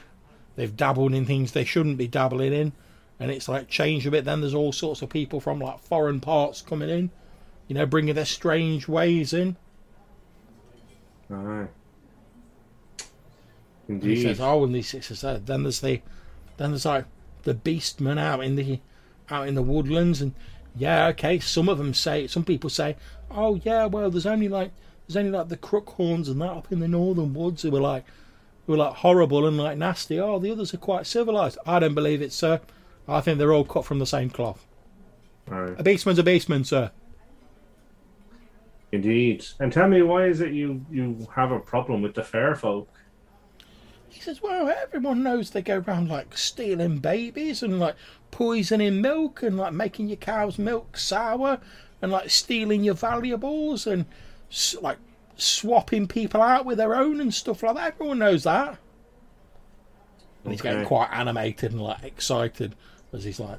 they've 0.54 0.76
dabbled 0.76 1.12
in 1.12 1.26
things 1.26 1.50
they 1.50 1.64
shouldn't 1.64 1.98
be 1.98 2.06
dabbling 2.06 2.52
in, 2.52 2.72
and 3.18 3.32
it's 3.32 3.48
like 3.48 3.68
changed 3.68 4.06
a 4.06 4.12
bit. 4.12 4.24
Then 4.24 4.40
there's 4.40 4.54
all 4.54 4.70
sorts 4.70 5.02
of 5.02 5.08
people 5.08 5.40
from 5.40 5.58
like 5.58 5.80
foreign 5.80 6.20
parts 6.20 6.62
coming 6.62 6.88
in, 6.88 7.10
you 7.66 7.74
know, 7.74 7.84
bringing 7.84 8.14
their 8.14 8.24
strange 8.24 8.86
ways 8.86 9.32
in." 9.32 9.56
Aye. 11.28 11.66
And 13.88 14.00
he 14.04 14.12
Indeed. 14.12 14.22
says, 14.22 14.40
"Oh, 14.40 14.62
and 14.62 14.76
he 14.76 14.82
says, 14.82 15.24
uh, 15.24 15.40
then 15.44 15.64
there's 15.64 15.80
the, 15.80 16.00
then 16.58 16.70
there's 16.70 16.86
like 16.86 17.06
the 17.42 17.54
beastmen 17.54 18.20
out 18.20 18.44
in 18.44 18.54
the, 18.54 18.78
out 19.28 19.48
in 19.48 19.56
the 19.56 19.62
woodlands, 19.62 20.22
and 20.22 20.32
yeah, 20.76 21.08
okay. 21.08 21.40
Some 21.40 21.68
of 21.68 21.78
them 21.78 21.92
say, 21.92 22.28
some 22.28 22.44
people 22.44 22.70
say, 22.70 22.94
oh 23.30 23.60
yeah, 23.64 23.86
well, 23.86 24.10
there's 24.10 24.26
only 24.26 24.48
like, 24.48 24.70
there's 25.12 25.26
only 25.26 25.36
like 25.36 25.48
the 25.48 25.56
crookhorns 25.56 26.28
and 26.28 26.40
that 26.40 26.50
up 26.50 26.72
in 26.72 26.80
the 26.80 26.88
northern 26.88 27.34
woods 27.34 27.62
who 27.62 27.70
were 27.70 27.80
like, 27.80 28.04
who 28.66 28.74
are 28.74 28.78
like 28.78 28.94
horrible 28.94 29.46
and 29.46 29.58
like 29.58 29.76
nasty. 29.76 30.18
Oh, 30.18 30.38
the 30.38 30.50
others 30.50 30.72
are 30.72 30.78
quite 30.78 31.06
civilized. 31.06 31.58
I 31.66 31.78
don't 31.78 31.94
believe 31.94 32.22
it, 32.22 32.32
sir. 32.32 32.60
I 33.06 33.20
think 33.20 33.38
they're 33.38 33.52
all 33.52 33.64
cut 33.64 33.84
from 33.84 33.98
the 33.98 34.06
same 34.06 34.30
cloth. 34.30 34.66
Aye. 35.50 35.74
A 35.78 35.82
beastman's 35.82 36.18
a 36.18 36.22
beastman, 36.22 36.64
sir. 36.64 36.90
Indeed. 38.92 39.44
And 39.58 39.72
tell 39.72 39.88
me, 39.88 40.02
why 40.02 40.26
is 40.26 40.40
it 40.40 40.52
you 40.52 40.84
you 40.90 41.26
have 41.34 41.50
a 41.50 41.58
problem 41.58 42.02
with 42.02 42.14
the 42.14 42.22
fair 42.22 42.54
folk? 42.54 42.88
He 44.08 44.20
says, 44.20 44.42
well, 44.42 44.68
everyone 44.68 45.22
knows 45.22 45.50
they 45.50 45.62
go 45.62 45.78
around 45.78 46.08
like 46.08 46.36
stealing 46.36 46.98
babies 46.98 47.62
and 47.62 47.80
like 47.80 47.96
poisoning 48.30 49.00
milk 49.00 49.42
and 49.42 49.56
like 49.56 49.72
making 49.72 50.08
your 50.08 50.18
cow's 50.18 50.58
milk 50.58 50.96
sour 50.96 51.58
and 52.02 52.12
like 52.12 52.30
stealing 52.30 52.84
your 52.84 52.94
valuables 52.94 53.86
and 53.86 54.04
like 54.80 54.98
swapping 55.36 56.06
people 56.06 56.40
out 56.42 56.64
with 56.64 56.78
their 56.78 56.94
own 56.94 57.20
and 57.20 57.32
stuff 57.32 57.62
like 57.62 57.74
that. 57.76 57.94
Everyone 57.94 58.18
knows 58.18 58.44
that. 58.44 58.78
And 60.44 60.52
he's 60.52 60.60
getting 60.62 60.84
quite 60.84 61.08
animated 61.12 61.72
and 61.72 61.80
like 61.80 62.02
excited 62.02 62.74
as 63.12 63.24
he's 63.24 63.38
like, 63.40 63.58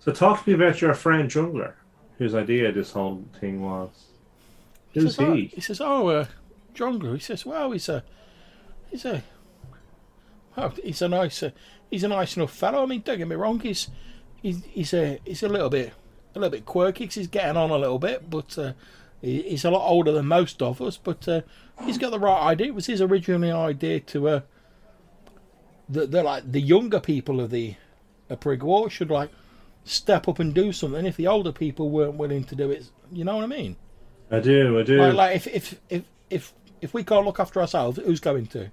So 0.00 0.12
talk 0.12 0.42
to 0.44 0.50
me 0.50 0.54
about 0.54 0.80
your 0.80 0.94
friend 0.94 1.30
Jungler, 1.30 1.74
whose 2.18 2.34
idea 2.34 2.72
this 2.72 2.92
whole 2.92 3.24
thing 3.40 3.62
was. 3.62 3.90
he 4.92 5.00
Who's 5.00 5.14
says, 5.16 5.26
oh, 5.26 5.34
he? 5.34 5.46
he 5.46 5.60
says, 5.60 5.80
oh, 5.80 6.08
uh, 6.08 6.26
Jongler. 6.74 7.14
He 7.14 7.20
says, 7.20 7.46
well, 7.46 7.70
he's 7.72 7.88
a, 7.88 8.02
he's 8.90 9.04
a, 9.04 9.22
well, 10.56 10.72
he's 10.82 11.00
a 11.02 11.08
nice, 11.08 11.42
uh, 11.42 11.50
he's 11.90 12.04
a 12.04 12.08
nice 12.08 12.36
enough 12.36 12.52
fellow. 12.52 12.82
I 12.82 12.86
mean, 12.86 13.02
don't 13.04 13.18
get 13.18 13.28
me 13.28 13.36
wrong, 13.36 13.60
he's, 13.60 13.88
he's, 14.42 14.64
he's 14.64 14.94
a, 14.94 15.20
he's 15.24 15.42
a 15.42 15.48
little 15.48 15.70
bit, 15.70 15.92
a 16.34 16.38
little 16.38 16.50
bit 16.50 16.66
quirky 16.66 17.06
'cause 17.06 17.14
he's 17.14 17.28
getting 17.28 17.56
on 17.56 17.70
a 17.70 17.78
little 17.78 17.98
bit, 17.98 18.28
but 18.28 18.58
uh, 18.58 18.72
he, 18.72 18.74
he's 19.26 19.64
a 19.64 19.70
lot 19.70 19.88
older 19.88 20.12
than 20.12 20.26
most 20.26 20.62
of 20.62 20.80
us. 20.80 20.96
But 20.96 21.26
uh, 21.28 21.42
he's 21.84 21.98
got 21.98 22.10
the 22.10 22.18
right 22.18 22.42
idea. 22.42 22.68
It 22.68 22.74
was 22.74 22.86
his 22.86 23.00
original 23.00 23.60
idea 23.60 24.00
to, 24.00 24.28
uh, 24.28 24.40
the, 25.88 26.06
the 26.06 26.22
like 26.22 26.50
the 26.50 26.60
younger 26.60 27.00
people 27.00 27.40
of 27.40 27.50
the, 27.50 27.76
Prigwort 28.28 28.90
should 28.90 29.10
like 29.10 29.30
step 29.84 30.26
up 30.26 30.40
and 30.40 30.52
do 30.52 30.72
something 30.72 31.06
if 31.06 31.16
the 31.16 31.28
older 31.28 31.52
people 31.52 31.90
weren't 31.90 32.14
willing 32.14 32.42
to 32.44 32.56
do 32.56 32.70
it. 32.70 32.90
You 33.12 33.24
know 33.24 33.36
what 33.36 33.44
I 33.44 33.46
mean? 33.46 33.76
I 34.30 34.40
do, 34.40 34.80
I 34.80 34.82
do. 34.82 34.98
Like, 34.98 35.14
like 35.14 35.36
if, 35.36 35.46
if 35.46 35.80
if 35.88 36.02
if 36.28 36.52
if 36.80 36.92
we 36.92 37.04
can't 37.04 37.24
look 37.24 37.38
after 37.38 37.60
ourselves, 37.60 37.98
who's 37.98 38.18
going 38.18 38.46
to? 38.46 38.70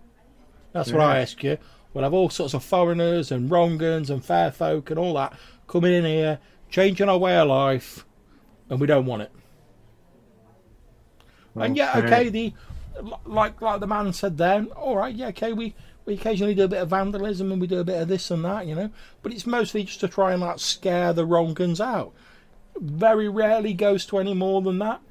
That's 0.71 0.91
what 0.91 1.01
I 1.01 1.19
ask 1.19 1.43
you. 1.43 1.59
We'll 1.93 2.03
have 2.03 2.13
all 2.13 2.31
sorts 2.31 2.55
of 2.55 2.63
foreigners 2.63 3.31
and 3.31 3.51
wrongans 3.51 4.09
and 4.09 4.25
fair 4.25 4.51
folk 4.51 4.89
and 4.89 4.97
all 4.97 5.13
that 5.13 5.37
coming 5.67 5.93
in 5.93 6.05
here, 6.05 6.39
changing 6.71 7.07
our 7.07 7.19
way 7.19 7.37
of 7.37 7.47
life, 7.47 8.05
and 8.69 8.81
we 8.81 8.87
don't 8.87 9.05
want 9.05 9.21
it. 9.21 9.31
And 11.55 11.77
yeah, 11.77 11.93
okay, 11.97 12.29
the 12.29 12.53
like 13.25 13.61
like 13.61 13.79
the 13.79 13.87
man 13.87 14.13
said 14.13 14.37
then, 14.37 14.67
all 14.67 14.97
right, 14.97 15.13
yeah, 15.13 15.27
okay, 15.27 15.53
we 15.53 15.75
we 16.05 16.15
occasionally 16.15 16.55
do 16.55 16.63
a 16.63 16.67
bit 16.67 16.81
of 16.81 16.89
vandalism 16.89 17.51
and 17.51 17.61
we 17.61 17.67
do 17.67 17.79
a 17.79 17.83
bit 17.83 18.01
of 18.01 18.07
this 18.07 18.29
and 18.31 18.43
that, 18.43 18.67
you 18.67 18.75
know, 18.75 18.89
but 19.21 19.31
it's 19.31 19.45
mostly 19.45 19.83
just 19.83 19.99
to 20.01 20.07
try 20.07 20.33
and 20.33 20.41
like 20.41 20.59
scare 20.59 21.13
the 21.13 21.25
wrongans 21.25 21.79
out. 21.79 22.13
Very 22.79 23.29
rarely 23.29 23.73
goes 23.73 24.05
to 24.07 24.17
any 24.17 24.33
more 24.33 24.61
than 24.61 24.79
that 24.79 25.01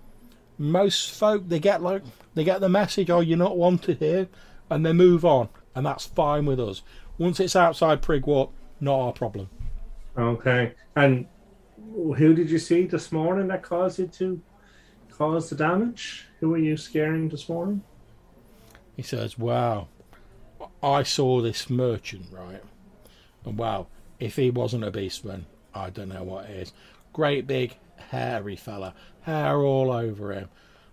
most 0.59 1.11
folk 1.11 1.49
they 1.49 1.59
get 1.59 1.83
like 1.83 2.03
they 2.35 2.45
get 2.45 2.61
the 2.61 2.69
message 2.69 3.09
oh 3.09 3.21
you're 3.21 3.39
not 3.39 3.57
wanted 3.57 3.99
here 3.99 4.29
and 4.69 4.85
they 4.85 4.93
move 4.93 5.25
on 5.25 5.49
and 5.75 5.87
that's 5.87 6.05
fine 6.05 6.45
with 6.45 6.61
us 6.61 6.83
once 7.17 7.41
it's 7.41 7.57
outside 7.57 8.03
Prigwort 8.03 8.51
not 8.79 9.01
our 9.01 9.13
problem 9.13 9.49
Okay. 10.17 10.75
And 10.97 11.27
who 11.95 12.35
did 12.35 12.51
you 12.51 12.59
see 12.59 12.87
this 12.87 13.13
morning 13.13 13.49
that 13.49 13.63
caused 13.63 14.01
it 14.01 14.13
to 14.15 14.41
cause 15.11 15.51
the 15.51 15.57
damage? 15.57 16.27
Who 16.43 16.51
were 16.51 16.59
you 16.59 16.77
scaring 16.77 17.29
this 17.29 17.49
morning? 17.49 17.85
he 18.97 19.03
says 19.03 19.39
wow 19.39 19.87
i 20.83 21.05
saw 21.05 21.41
this 21.41 21.71
merchant 21.71 22.27
right? 22.33 22.63
And 23.45 23.57
wow 23.57 23.87
if 24.19 24.35
he 24.35 24.51
wasn't 24.51 24.83
a 24.83 24.91
beastman 24.91 25.45
i 25.73 25.89
don't 25.89 26.09
know 26.09 26.25
what 26.25 26.51
is. 26.51 26.73
Great 27.13 27.47
big 27.47 27.77
hairy 28.11 28.57
fella 28.57 28.93
hair 29.21 29.59
all 29.59 29.93
over 29.93 30.33
him. 30.33 30.49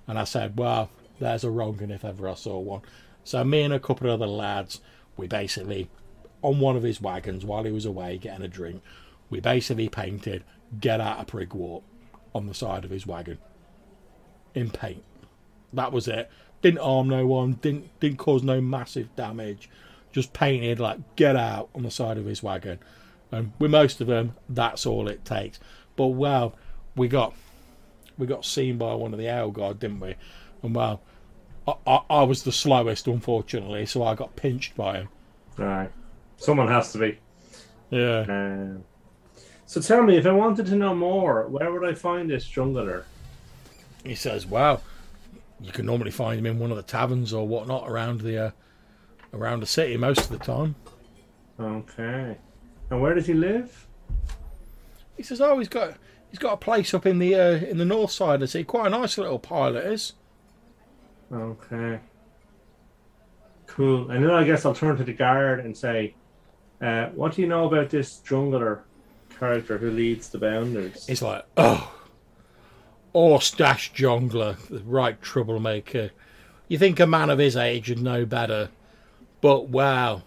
And 0.07 0.19
i 0.19 0.23
said 0.23 0.55
well 0.55 0.91
there's 1.19 1.43
a 1.43 1.49
wrong 1.49 1.79
if 1.81 2.05
ever 2.05 2.29
i 2.29 2.35
saw 2.35 2.59
one. 2.59 2.81
So 3.23 3.43
me 3.43 3.63
and 3.63 3.73
a 3.73 3.79
couple 3.79 4.07
of 4.07 4.21
other 4.21 4.31
lads 4.31 4.81
we 5.17 5.25
basically 5.25 5.89
on 6.43 6.59
one 6.59 6.75
of 6.75 6.83
his 6.83 7.01
wagons 7.01 7.43
while 7.43 7.63
he 7.63 7.71
was 7.71 7.87
away 7.87 8.19
getting 8.19 8.45
a 8.45 8.47
drink 8.47 8.83
we 9.31 9.39
basically 9.39 9.89
painted 9.89 10.43
get 10.79 11.01
out 11.01 11.19
of 11.19 11.25
prig 11.25 11.49
Prigwort 11.49 11.81
on 12.35 12.45
the 12.45 12.53
side 12.53 12.85
of 12.85 12.91
his 12.91 13.07
wagon 13.07 13.39
in 14.53 14.69
paint 14.69 15.03
that 15.73 15.91
was 15.91 16.07
it. 16.07 16.29
Didn't 16.61 16.81
harm 16.81 17.07
no 17.07 17.25
one 17.25 17.53
didn't 17.53 17.99
didn't 17.99 18.17
cause 18.17 18.43
no 18.43 18.61
massive 18.61 19.15
damage. 19.15 19.69
Just 20.11 20.33
painted 20.33 20.79
like 20.79 21.15
get 21.15 21.35
out 21.35 21.69
on 21.75 21.83
the 21.83 21.91
side 21.91 22.17
of 22.17 22.25
his 22.25 22.43
wagon. 22.43 22.79
And 23.31 23.53
with 23.59 23.71
most 23.71 24.01
of 24.01 24.07
them 24.07 24.35
that's 24.47 24.85
all 24.85 25.07
it 25.07 25.23
takes. 25.25 25.59
But 25.95 26.07
well 26.07 26.55
we 26.95 27.07
got 27.07 27.33
we 28.17 28.27
got 28.27 28.45
seen 28.45 28.77
by 28.77 28.93
one 28.93 29.13
of 29.13 29.19
the 29.19 29.27
Ale 29.27 29.51
Guard, 29.51 29.79
didn't 29.79 29.99
we? 30.01 30.15
And 30.63 30.75
well 30.75 31.01
I, 31.67 31.75
I, 31.87 32.01
I 32.09 32.23
was 32.23 32.43
the 32.43 32.51
slowest 32.51 33.07
unfortunately 33.07 33.85
so 33.85 34.03
I 34.03 34.15
got 34.15 34.35
pinched 34.35 34.75
by 34.75 34.97
him. 34.99 35.09
Right. 35.57 35.91
Someone 36.37 36.67
has 36.67 36.91
to 36.93 36.99
be. 36.99 37.19
yeah. 37.89 38.25
Um, 38.27 38.83
so 39.65 39.79
tell 39.81 40.01
me, 40.01 40.17
if 40.17 40.25
I 40.25 40.31
wanted 40.31 40.65
to 40.67 40.75
know 40.75 40.95
more, 40.95 41.45
where 41.47 41.71
would 41.71 41.87
I 41.87 41.93
find 41.93 42.27
this 42.27 42.43
jungler? 42.47 43.03
he 44.03 44.15
says 44.15 44.45
well 44.45 44.81
you 45.61 45.71
can 45.71 45.85
normally 45.85 46.11
find 46.11 46.39
him 46.39 46.45
in 46.45 46.59
one 46.59 46.71
of 46.71 46.77
the 46.77 46.83
taverns 46.83 47.33
or 47.33 47.47
whatnot 47.47 47.89
around 47.89 48.21
the 48.21 48.45
uh, 48.45 48.51
around 49.33 49.59
the 49.59 49.65
city 49.65 49.97
most 49.97 50.21
of 50.21 50.29
the 50.29 50.39
time 50.39 50.75
Okay. 51.59 52.37
And 52.89 53.01
where 53.01 53.13
does 53.13 53.27
he 53.27 53.33
live? 53.33 53.87
He 55.17 55.23
says, 55.23 55.41
"Oh, 55.41 55.59
he's 55.59 55.67
got 55.67 55.95
he's 56.29 56.39
got 56.39 56.53
a 56.53 56.57
place 56.57 56.93
up 56.93 57.05
in 57.05 57.19
the 57.19 57.35
uh, 57.35 57.55
in 57.57 57.77
the 57.77 57.85
north 57.85 58.11
side 58.11 58.35
of 58.35 58.39
the 58.41 58.47
city. 58.47 58.63
Quite 58.63 58.87
a 58.87 58.89
nice 58.89 59.17
little 59.17 59.39
pile 59.39 59.75
it 59.75 59.85
is." 59.85 60.13
Okay. 61.31 61.99
Cool. 63.67 64.09
And 64.09 64.23
then 64.23 64.31
I 64.31 64.43
guess 64.45 64.65
I'll 64.65 64.73
turn 64.73 64.97
to 64.97 65.03
the 65.03 65.13
guard 65.13 65.59
and 65.59 65.77
say, 65.77 66.15
uh, 66.81 67.07
what 67.09 67.35
do 67.35 67.41
you 67.41 67.47
know 67.47 67.67
about 67.67 67.91
this 67.91 68.19
jungler 68.25 68.81
character 69.37 69.77
who 69.77 69.91
leads 69.91 70.29
the 70.29 70.39
bounders? 70.39 71.05
He's 71.05 71.21
like, 71.21 71.45
"Oh, 71.55 71.93
horse 73.13 73.51
dash 73.51 73.93
jungler, 73.93 74.57
the 74.67 74.79
right 74.79 75.21
troublemaker. 75.21 76.11
you 76.67 76.77
think 76.77 76.99
a 76.99 77.07
man 77.07 77.29
of 77.29 77.39
his 77.39 77.55
age 77.55 77.89
would 77.89 78.01
know 78.01 78.25
better, 78.25 78.69
but 79.41 79.69
wow, 79.69 80.23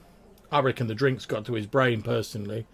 I 0.51 0.61
reckon 0.61 0.87
the 0.87 0.95
drink's 0.95 1.27
got 1.27 1.45
to 1.47 1.55
his 1.55 1.67
brain 1.67 2.03
personally. 2.03 2.67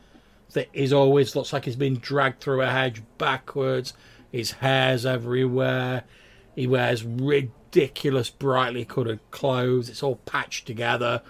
He's 0.73 0.93
always 0.93 1.37
looks 1.37 1.53
like 1.53 1.67
he's 1.67 1.77
been 1.77 1.99
dragged 1.99 2.41
through 2.41 2.63
a 2.63 2.71
hedge 2.71 3.03
backwards. 3.19 3.93
His 4.33 4.53
hair's 4.53 5.05
everywhere. 5.05 6.05
He 6.57 6.67
wears 6.67 7.05
ridiculous, 7.05 8.31
brightly 8.31 8.85
coloured 8.85 9.21
clothes. 9.31 9.91
It's 9.91 10.03
all 10.03 10.17
patched 10.17 10.67
together. 10.67 11.23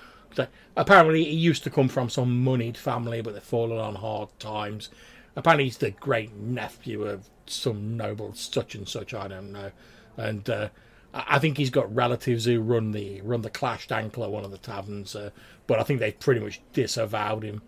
Apparently, 0.77 1.25
he 1.25 1.35
used 1.35 1.65
to 1.65 1.71
come 1.71 1.89
from 1.89 2.09
some 2.09 2.45
moneyed 2.45 2.77
family, 2.77 3.21
but 3.21 3.35
they've 3.35 3.43
fallen 3.43 3.79
on 3.79 3.97
hard 3.97 4.29
times. 4.39 4.89
Apparently, 5.39 5.67
he's 5.67 5.79
the 5.79 5.93
great 5.93 6.35
nephew 6.35 7.05
of 7.05 7.31
some 7.47 7.97
noble 7.97 8.35
such 8.35 8.75
and 8.75 8.89
such. 8.89 9.15
I 9.15 9.29
don't 9.29 9.53
know, 9.53 9.71
and 10.17 10.51
uh, 10.51 10.69
I 11.15 11.39
think 11.39 11.59
he's 11.59 11.71
got 11.71 11.95
relatives 11.95 12.45
who 12.45 12.61
run 12.61 12.91
the 12.91 13.21
run 13.21 13.43
the 13.43 13.49
Clashed 13.49 13.93
Ankle 13.93 14.25
at 14.25 14.33
one 14.33 14.45
of 14.45 14.51
the 14.51 14.59
taverns, 14.59 15.15
uh, 15.15 15.31
but 15.69 15.79
I 15.79 15.85
think 15.85 16.01
they've 16.01 16.19
pretty 16.19 16.41
much 16.41 16.61
disavowed 16.73 17.45
him 17.45 17.63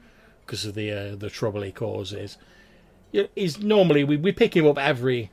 because 0.44 0.65
of 0.65 0.74
the 0.74 0.90
uh, 0.90 1.15
the 1.15 1.31
trouble 1.31 1.62
he 1.62 1.70
causes. 1.70 2.39
He's 3.36 3.60
normally 3.60 4.02
we, 4.02 4.16
we 4.16 4.32
pick 4.32 4.57
him 4.57 4.66
up 4.66 4.76
every 4.76 5.31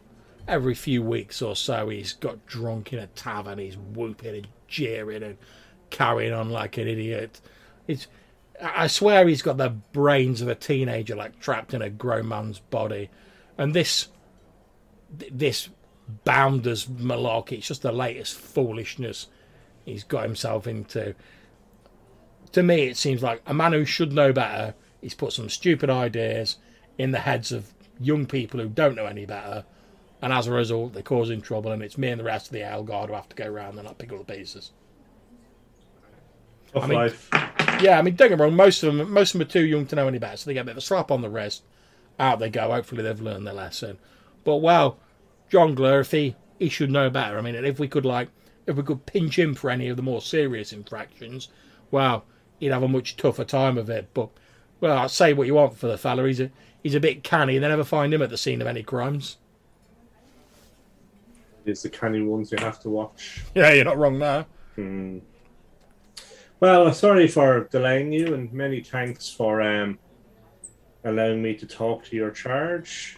every 0.47 0.75
few 0.75 1.01
weeks 1.01 1.41
or 1.41 1.55
so. 1.55 1.89
He's 1.89 2.13
got 2.13 2.45
drunk 2.45 2.93
in 2.93 2.99
a 2.99 3.07
tavern. 3.07 3.57
He's 3.57 3.77
whooping 3.77 4.35
and 4.35 4.47
jeering 4.67 5.23
and 5.23 5.37
carrying 5.89 6.33
on 6.33 6.51
like 6.51 6.77
an 6.77 6.87
idiot. 6.87 7.41
It's 7.87 8.05
I 8.61 8.87
swear 8.87 9.27
he's 9.27 9.41
got 9.41 9.57
the 9.57 9.69
brains 9.69 10.41
of 10.41 10.47
a 10.47 10.55
teenager 10.55 11.15
like 11.15 11.39
trapped 11.39 11.73
in 11.73 11.81
a 11.81 11.89
grown 11.89 12.27
man's 12.27 12.59
body, 12.59 13.09
and 13.57 13.73
this 13.73 14.07
th- 15.19 15.31
this 15.33 15.69
bounders 16.23 16.85
malarkey. 16.87 17.53
It's 17.59 17.67
just 17.67 17.81
the 17.83 17.91
latest 17.91 18.35
foolishness 18.35 19.27
he's 19.85 20.03
got 20.03 20.23
himself 20.23 20.65
into. 20.67 21.13
To 22.53 22.63
me, 22.63 22.83
it 22.87 22.97
seems 22.97 23.21
like 23.21 23.41
a 23.45 23.53
man 23.53 23.73
who 23.73 23.85
should 23.85 24.11
know 24.13 24.33
better. 24.33 24.73
He's 25.01 25.13
put 25.13 25.33
some 25.33 25.49
stupid 25.49 25.89
ideas 25.89 26.57
in 26.97 27.11
the 27.11 27.19
heads 27.19 27.51
of 27.51 27.73
young 27.99 28.25
people 28.25 28.59
who 28.59 28.69
don't 28.69 28.95
know 28.95 29.05
any 29.05 29.25
better, 29.25 29.65
and 30.21 30.33
as 30.33 30.47
a 30.47 30.51
result, 30.51 30.93
they're 30.93 31.03
causing 31.03 31.41
trouble. 31.41 31.71
And 31.71 31.83
it's 31.83 31.97
me 31.97 32.07
and 32.09 32.19
the 32.19 32.25
rest 32.25 32.47
of 32.47 32.53
the 32.53 32.61
Ale 32.67 32.83
Guard 32.83 33.09
who 33.09 33.15
have 33.15 33.29
to 33.29 33.35
go 33.35 33.45
around 33.45 33.77
and 33.77 33.87
like 33.87 33.99
pick 33.99 34.11
up 34.11 34.25
the 34.25 34.33
pieces. 34.33 34.71
Tough 36.73 36.85
I 36.85 36.87
mean- 36.87 36.97
life. 36.97 37.29
Yeah, 37.81 37.99
I 37.99 38.01
mean, 38.01 38.15
don't 38.15 38.29
get 38.29 38.37
me 38.37 38.43
wrong. 38.43 38.55
Most 38.55 38.83
of 38.83 38.95
them, 38.95 39.11
most 39.11 39.33
of 39.33 39.39
them 39.39 39.47
are 39.47 39.51
too 39.51 39.65
young 39.65 39.85
to 39.87 39.95
know 39.95 40.07
any 40.07 40.17
better, 40.17 40.37
so 40.37 40.49
they 40.49 40.53
get 40.53 40.61
a 40.61 40.65
bit 40.65 40.71
of 40.71 40.77
a 40.77 40.81
slap 40.81 41.11
on 41.11 41.21
the 41.21 41.29
wrist. 41.29 41.63
Out 42.19 42.39
they 42.39 42.49
go. 42.49 42.71
Hopefully, 42.71 43.03
they've 43.03 43.21
learned 43.21 43.45
their 43.45 43.53
lesson. 43.53 43.99
But 44.43 44.57
well, 44.57 44.97
Jongler, 45.51 46.01
if 46.01 46.11
he 46.11 46.35
he 46.59 46.69
should 46.69 46.91
know 46.91 47.09
better. 47.09 47.37
I 47.37 47.41
mean, 47.41 47.55
if 47.55 47.79
we 47.79 47.87
could 47.87 48.05
like, 48.05 48.29
if 48.65 48.75
we 48.75 48.83
could 48.83 49.05
pinch 49.05 49.37
him 49.37 49.53
for 49.53 49.69
any 49.69 49.87
of 49.89 49.97
the 49.97 50.03
more 50.03 50.21
serious 50.21 50.73
infractions, 50.73 51.49
well, 51.91 52.25
he'd 52.59 52.71
have 52.71 52.83
a 52.83 52.87
much 52.87 53.17
tougher 53.17 53.43
time 53.43 53.77
of 53.77 53.89
it. 53.89 54.09
But 54.13 54.29
well, 54.79 54.97
I'll 54.97 55.09
say 55.09 55.33
what 55.33 55.47
you 55.47 55.55
want 55.55 55.77
for 55.77 55.87
the 55.87 55.97
fella. 55.97 56.25
He's 56.25 56.39
a 56.39 56.49
he's 56.81 56.95
a 56.95 56.99
bit 56.99 57.23
canny. 57.23 57.57
They 57.57 57.67
never 57.67 57.83
find 57.83 58.13
him 58.13 58.21
at 58.21 58.29
the 58.29 58.37
scene 58.37 58.61
of 58.61 58.67
any 58.67 58.83
crimes. 58.83 59.37
It's 61.65 61.83
the 61.83 61.89
canny 61.89 62.21
ones 62.21 62.51
you 62.51 62.57
have 62.59 62.79
to 62.81 62.89
watch. 62.89 63.43
Yeah, 63.55 63.73
you're 63.73 63.85
not 63.85 63.97
wrong 63.97 64.19
there. 64.19 64.45
Hmm. 64.75 65.19
Well, 66.59 66.91
sorry 66.93 67.27
for 67.27 67.67
delaying 67.71 68.11
you, 68.11 68.33
and 68.33 68.51
many 68.51 68.81
thanks 68.81 69.29
for 69.29 69.61
um, 69.61 69.99
allowing 71.03 71.41
me 71.41 71.55
to 71.55 71.67
talk 71.67 72.05
to 72.05 72.15
your 72.15 72.31
charge. 72.31 73.17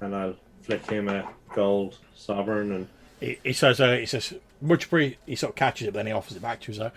And 0.00 0.14
I'll 0.14 0.36
flick 0.62 0.86
him 0.88 1.08
a 1.08 1.28
gold 1.54 1.98
sovereign, 2.14 2.72
and 2.72 2.88
he, 3.20 3.38
he 3.42 3.52
says, 3.52 3.80
uh, 3.80 3.92
he 3.96 4.06
says, 4.06 4.34
much 4.60 4.90
appre- 4.90 5.16
he 5.26 5.36
sort 5.36 5.50
of 5.50 5.56
catches 5.56 5.88
it, 5.88 5.92
but 5.92 5.98
then 6.00 6.06
he 6.06 6.12
offers 6.12 6.36
it 6.36 6.42
back 6.42 6.60
to 6.62 6.72
us. 6.72 6.78
So, 6.78 6.92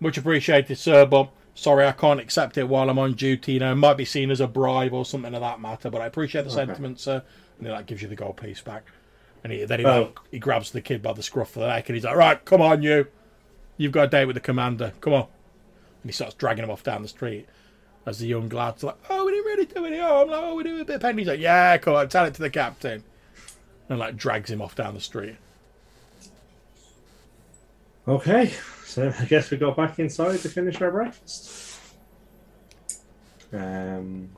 much 0.00 0.16
appreciated, 0.16 0.78
sir, 0.78 1.04
but 1.04 1.30
sorry, 1.54 1.86
I 1.86 1.92
can't 1.92 2.20
accept 2.20 2.56
it 2.56 2.68
while 2.68 2.88
I'm 2.88 2.98
on 2.98 3.14
duty. 3.14 3.54
You 3.54 3.60
know, 3.60 3.72
it 3.72 3.76
might 3.76 3.96
be 3.96 4.04
seen 4.04 4.30
as 4.30 4.40
a 4.40 4.46
bribe 4.46 4.92
or 4.94 5.04
something 5.04 5.34
of 5.34 5.40
that 5.40 5.60
matter, 5.60 5.90
but 5.90 6.00
I 6.00 6.06
appreciate 6.06 6.42
the 6.42 6.50
Okay. 6.50 6.66
sentiment, 6.66 7.00
sir. 7.00 7.22
And 7.58 7.66
he 7.66 7.72
like 7.72 7.86
gives 7.86 8.00
you 8.00 8.08
the 8.08 8.14
gold 8.14 8.36
piece 8.38 8.60
back, 8.62 8.84
and 9.44 9.52
he, 9.52 9.64
then 9.64 9.80
he 9.80 9.84
like, 9.86 10.18
he 10.30 10.38
grabs 10.38 10.70
the 10.70 10.80
kid 10.80 11.02
by 11.02 11.12
the 11.12 11.22
scruff 11.22 11.56
of 11.56 11.60
the 11.60 11.68
neck, 11.68 11.88
and 11.88 11.96
he's 11.96 12.04
like, 12.04 12.16
right, 12.16 12.42
come 12.44 12.62
on, 12.62 12.82
you, 12.82 13.06
you've 13.78 13.92
got 13.92 14.04
a 14.04 14.08
date 14.08 14.26
with 14.26 14.34
the 14.34 14.40
commander, 14.40 14.92
come 15.00 15.14
on. 15.14 15.26
And 16.02 16.10
he 16.10 16.12
starts 16.12 16.34
dragging 16.34 16.64
him 16.64 16.70
off 16.70 16.82
down 16.82 17.00
the 17.00 17.08
street. 17.08 17.46
As 18.04 18.18
the 18.18 18.26
young 18.26 18.48
lad's 18.50 18.82
like, 18.82 18.96
oh, 19.08 19.24
we 19.24 19.32
didn't 19.32 19.46
really 19.46 19.64
do 19.64 19.86
any 19.86 19.98
harm. 19.98 20.28
Like, 20.28 20.42
oh, 20.42 20.54
we 20.54 20.62
did 20.62 20.80
a 20.80 20.84
bit 20.84 20.96
of 20.96 21.02
pain. 21.02 21.16
He's 21.18 21.26
like, 21.26 21.40
yeah, 21.40 21.78
come 21.78 21.94
on, 21.94 22.08
tell 22.08 22.26
it 22.26 22.34
to 22.34 22.42
the 22.42 22.50
captain. 22.50 23.02
And 23.88 23.98
like 23.98 24.16
drags 24.16 24.50
him 24.50 24.60
off 24.60 24.74
down 24.74 24.94
the 24.94 25.00
street. 25.00 25.36
okay. 28.06 28.52
So 28.84 29.12
I 29.18 29.24
guess 29.26 29.50
we 29.50 29.58
go 29.58 29.72
back 29.72 29.98
inside 29.98 30.38
to 30.40 30.48
finish 30.48 30.80
our 30.80 30.90
breakfast. 30.90 31.78
Um, 33.52 34.30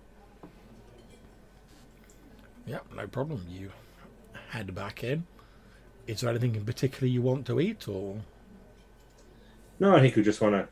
Yeah, 2.67 2.79
no 2.95 3.07
problem. 3.09 3.45
You 3.49 3.73
head 4.51 4.75
back 4.75 5.03
in. 5.03 5.27
Is 6.07 6.21
there 6.21 6.31
anything 6.31 6.55
in 6.55 6.65
particular 6.65 7.07
you 7.09 7.21
want 7.23 7.47
to 7.47 7.61
eat, 7.61 7.89
or 7.89 8.17
no, 9.81 9.97
I 9.97 10.01
think 10.01 10.15
we 10.17 10.23
just 10.23 10.41
want 10.41 10.55
to. 10.55 10.69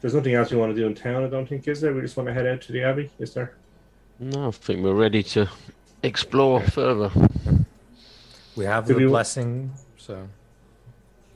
There's 0.00 0.14
nothing 0.14 0.34
else 0.34 0.50
we 0.50 0.56
want 0.58 0.74
to 0.74 0.80
do 0.80 0.86
in 0.86 0.94
town. 0.94 1.24
I 1.24 1.28
don't 1.28 1.48
think 1.48 1.66
is 1.68 1.80
there. 1.80 1.92
We 1.92 2.00
just 2.00 2.16
want 2.16 2.28
to 2.28 2.32
head 2.34 2.46
out 2.46 2.60
to 2.62 2.72
the 2.72 2.82
abbey. 2.82 3.10
Is 3.18 3.34
there? 3.34 3.54
No, 4.20 4.48
I 4.48 4.50
think 4.50 4.82
we're 4.84 4.94
ready 4.94 5.22
to 5.22 5.48
explore 6.02 6.60
further. 6.60 7.10
We 8.56 8.64
have 8.64 8.86
Do 8.86 8.94
the 8.94 9.00
we- 9.00 9.06
blessing, 9.06 9.72
so 9.98 10.28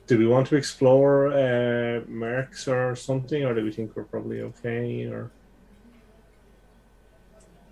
Do 0.07 0.17
we 0.17 0.25
want 0.27 0.47
to 0.47 0.55
explore 0.55 1.27
uh, 1.33 2.01
Marks 2.07 2.67
or 2.67 2.95
something, 2.95 3.43
or 3.45 3.53
do 3.53 3.63
we 3.63 3.71
think 3.71 3.95
we're 3.95 4.03
probably 4.05 4.41
okay? 4.41 5.05
Or 5.05 5.29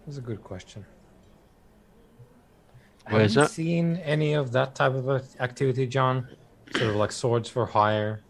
that's 0.06 0.18
a 0.18 0.22
good 0.22 0.44
question. 0.44 0.86
Where's 3.10 3.34
Have 3.36 3.42
you 3.44 3.48
that? 3.48 3.52
seen 3.52 3.96
any 3.98 4.34
of 4.34 4.52
that 4.52 4.76
type 4.76 4.94
of 4.94 5.10
activity, 5.40 5.88
John? 5.88 6.28
Sort 6.76 6.90
of 6.92 6.96
like 6.98 7.12
swords 7.12 7.50
for 7.50 7.66
hire 7.66 8.22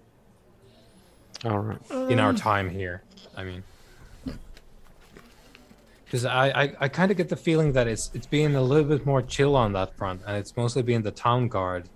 All 1.45 1.59
right. 1.59 1.79
in 2.11 2.19
our 2.19 2.33
time 2.33 2.69
here. 2.69 3.03
I 3.35 3.43
mean, 3.43 3.63
because 6.05 6.25
I, 6.25 6.49
I, 6.63 6.75
I 6.81 6.87
kind 6.87 7.11
of 7.11 7.17
get 7.17 7.29
the 7.29 7.35
feeling 7.35 7.73
that 7.73 7.87
it's 7.87 8.09
it's 8.13 8.25
being 8.25 8.55
a 8.55 8.61
little 8.61 8.83
bit 8.89 9.05
more 9.05 9.21
chill 9.21 9.55
on 9.55 9.73
that 9.73 9.95
front, 9.95 10.21
and 10.27 10.35
it's 10.37 10.55
mostly 10.57 10.81
being 10.81 11.03
the 11.03 11.11
town 11.11 11.47
guard 11.47 11.87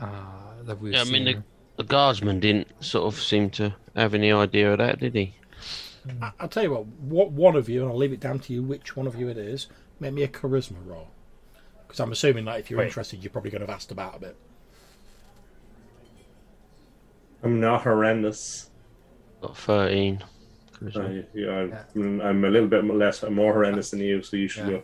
uh, 0.00 0.06
that 0.64 0.80
we've 0.80 0.92
Yeah, 0.94 1.02
I 1.02 1.04
seen. 1.04 1.24
mean, 1.24 1.24
the, 1.76 1.82
the 1.82 1.84
guardsman 1.84 2.40
didn't 2.40 2.68
sort 2.82 3.12
of 3.12 3.20
seem 3.20 3.50
to 3.50 3.74
have 3.94 4.14
any 4.14 4.32
idea 4.32 4.72
of 4.72 4.78
that, 4.78 4.98
did 5.00 5.14
he? 5.14 5.34
I- 6.22 6.32
I'll 6.40 6.48
tell 6.48 6.62
you 6.62 6.70
what. 6.72 6.86
What 6.86 7.30
one 7.30 7.56
of 7.56 7.68
you, 7.68 7.82
and 7.82 7.90
I'll 7.90 7.96
leave 7.96 8.12
it 8.12 8.20
down 8.20 8.38
to 8.40 8.52
you, 8.52 8.62
which 8.62 8.96
one 8.96 9.06
of 9.06 9.14
you 9.18 9.28
it 9.28 9.36
is. 9.38 9.68
Make 10.00 10.14
me 10.14 10.22
a 10.22 10.28
charisma 10.28 10.76
roll, 10.86 11.08
because 11.86 12.00
I'm 12.00 12.10
assuming 12.10 12.46
that 12.46 12.58
if 12.58 12.70
you're 12.70 12.78
Wait. 12.78 12.86
interested, 12.86 13.22
you're 13.22 13.30
probably 13.30 13.50
going 13.50 13.60
to 13.60 13.66
have 13.66 13.74
asked 13.76 13.92
about 13.92 14.16
a 14.16 14.18
bit. 14.18 14.36
I'm 17.42 17.60
not 17.60 17.82
horrendous. 17.82 18.70
Got 19.40 19.56
13. 19.56 20.22
charisma. 20.72 21.24
I, 21.24 21.28
yeah, 21.34 21.84
I'm, 21.94 22.20
I'm 22.20 22.44
a 22.44 22.50
little 22.50 22.68
bit 22.68 22.84
less, 22.84 23.22
more 23.22 23.52
horrendous 23.52 23.90
than 23.90 24.00
you, 24.00 24.22
so 24.22 24.36
you 24.36 24.48
should 24.48 24.66
Yeah. 24.66 24.70
go. 24.70 24.82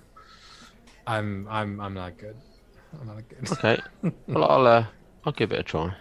I'm 1.06 1.46
I'm 1.48 1.80
I'm 1.80 1.94
not 1.94 2.18
good. 2.18 2.36
I'm 3.00 3.06
not 3.06 3.28
good. 3.28 3.52
Okay. 3.52 3.80
well, 4.26 4.44
I'll, 4.44 4.66
uh, 4.66 4.86
I'll 5.24 5.32
give 5.32 5.52
it 5.52 5.60
a 5.60 5.62
try. 5.62 5.94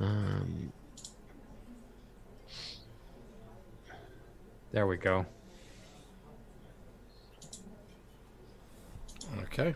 Um, 0.00 0.72
There 4.70 4.86
we 4.86 4.96
go. 4.98 5.24
Okay. 9.44 9.74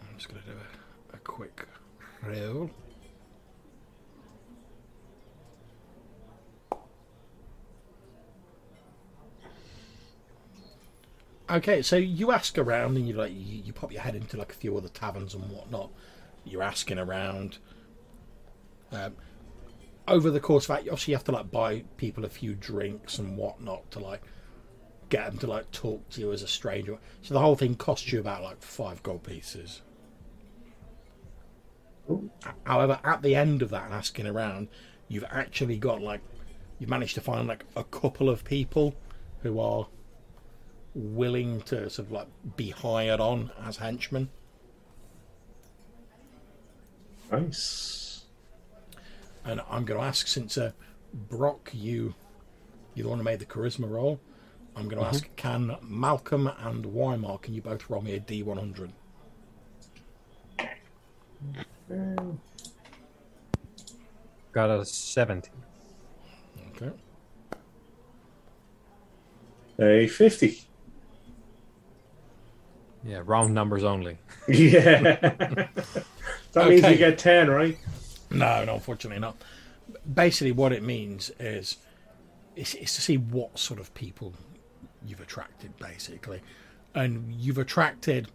I'm 0.00 0.16
just 0.16 0.28
going 0.28 0.42
to 0.42 0.46
do 0.50 0.56
a, 0.56 0.60
a 0.60 0.61
quick 1.32 1.66
roll. 2.22 2.70
Okay, 11.50 11.80
so 11.80 11.96
you 11.96 12.32
ask 12.32 12.58
around 12.58 12.96
and 12.96 13.08
you 13.08 13.14
like 13.14 13.32
you, 13.32 13.62
you 13.64 13.72
pop 13.72 13.92
your 13.92 14.02
head 14.02 14.14
into 14.14 14.36
like 14.36 14.52
a 14.52 14.54
few 14.54 14.76
other 14.76 14.88
taverns 14.88 15.32
and 15.34 15.50
whatnot. 15.50 15.90
You're 16.44 16.62
asking 16.62 16.98
around. 16.98 17.56
Um, 18.90 19.14
over 20.06 20.30
the 20.30 20.40
course 20.40 20.64
of 20.64 20.76
that, 20.76 20.80
obviously 20.80 21.12
you 21.12 21.16
have 21.16 21.24
to 21.24 21.32
like 21.32 21.50
buy 21.50 21.84
people 21.96 22.26
a 22.26 22.28
few 22.28 22.54
drinks 22.54 23.18
and 23.18 23.38
whatnot 23.38 23.90
to 23.92 24.00
like 24.00 24.22
get 25.08 25.30
them 25.30 25.38
to 25.38 25.46
like 25.46 25.70
talk 25.70 26.06
to 26.10 26.20
you 26.20 26.30
as 26.32 26.42
a 26.42 26.48
stranger. 26.48 26.98
So 27.22 27.32
the 27.32 27.40
whole 27.40 27.56
thing 27.56 27.74
costs 27.74 28.12
you 28.12 28.20
about 28.20 28.42
like 28.42 28.62
five 28.62 29.02
gold 29.02 29.22
pieces. 29.22 29.80
However, 32.64 33.00
at 33.04 33.22
the 33.22 33.34
end 33.34 33.62
of 33.62 33.70
that 33.70 33.84
and 33.84 33.94
asking 33.94 34.26
around, 34.26 34.68
you've 35.08 35.24
actually 35.30 35.78
got 35.78 36.00
like 36.00 36.20
you've 36.78 36.90
managed 36.90 37.14
to 37.14 37.20
find 37.20 37.46
like 37.46 37.64
a 37.76 37.84
couple 37.84 38.28
of 38.28 38.44
people 38.44 38.94
who 39.42 39.60
are 39.60 39.86
willing 40.94 41.60
to 41.62 41.88
sort 41.88 42.06
of 42.06 42.12
like 42.12 42.26
be 42.56 42.70
hired 42.70 43.20
on 43.20 43.50
as 43.64 43.76
henchmen. 43.76 44.28
Nice. 47.30 48.24
And 49.44 49.60
I'm 49.70 49.84
going 49.84 49.98
to 49.98 50.06
ask 50.06 50.26
since 50.26 50.58
uh, 50.58 50.72
Brock, 51.12 51.70
you 51.72 52.14
you're 52.94 53.04
the 53.04 53.08
one 53.08 53.18
who 53.18 53.24
made 53.24 53.38
the 53.38 53.46
charisma 53.46 53.88
roll. 53.88 54.20
I'm 54.76 54.88
going 54.88 55.02
to 55.02 55.08
ask 55.08 55.34
can 55.36 55.76
Malcolm 55.82 56.50
and 56.58 56.86
Weimar 56.86 57.38
can 57.38 57.54
you 57.54 57.62
both 57.62 57.88
roll 57.88 58.02
me 58.02 58.14
a 58.14 58.20
D100? 58.20 58.90
Um, 61.92 62.40
got 64.52 64.70
a 64.70 64.84
70. 64.84 65.50
Okay. 66.70 66.90
A 69.78 70.06
50. 70.06 70.62
Yeah, 73.04 73.22
round 73.24 73.54
numbers 73.54 73.84
only. 73.84 74.18
Yeah. 74.48 75.00
that 76.52 76.68
means 76.68 76.82
you 76.82 76.96
get 76.96 77.16
10, 77.16 77.48
right? 77.48 77.78
No, 78.30 78.64
no, 78.64 78.74
unfortunately 78.74 79.20
not. 79.20 79.36
Basically, 80.14 80.50
what 80.50 80.72
it 80.72 80.82
means 80.82 81.30
is 81.38 81.76
it's, 82.56 82.74
it's 82.74 82.96
to 82.96 83.00
see 83.00 83.18
what 83.18 83.56
sort 83.56 83.78
of 83.78 83.94
people 83.94 84.34
you've 85.06 85.20
attracted, 85.20 85.76
basically, 85.76 86.40
and 86.94 87.32
you've 87.32 87.58
attracted 87.58 88.28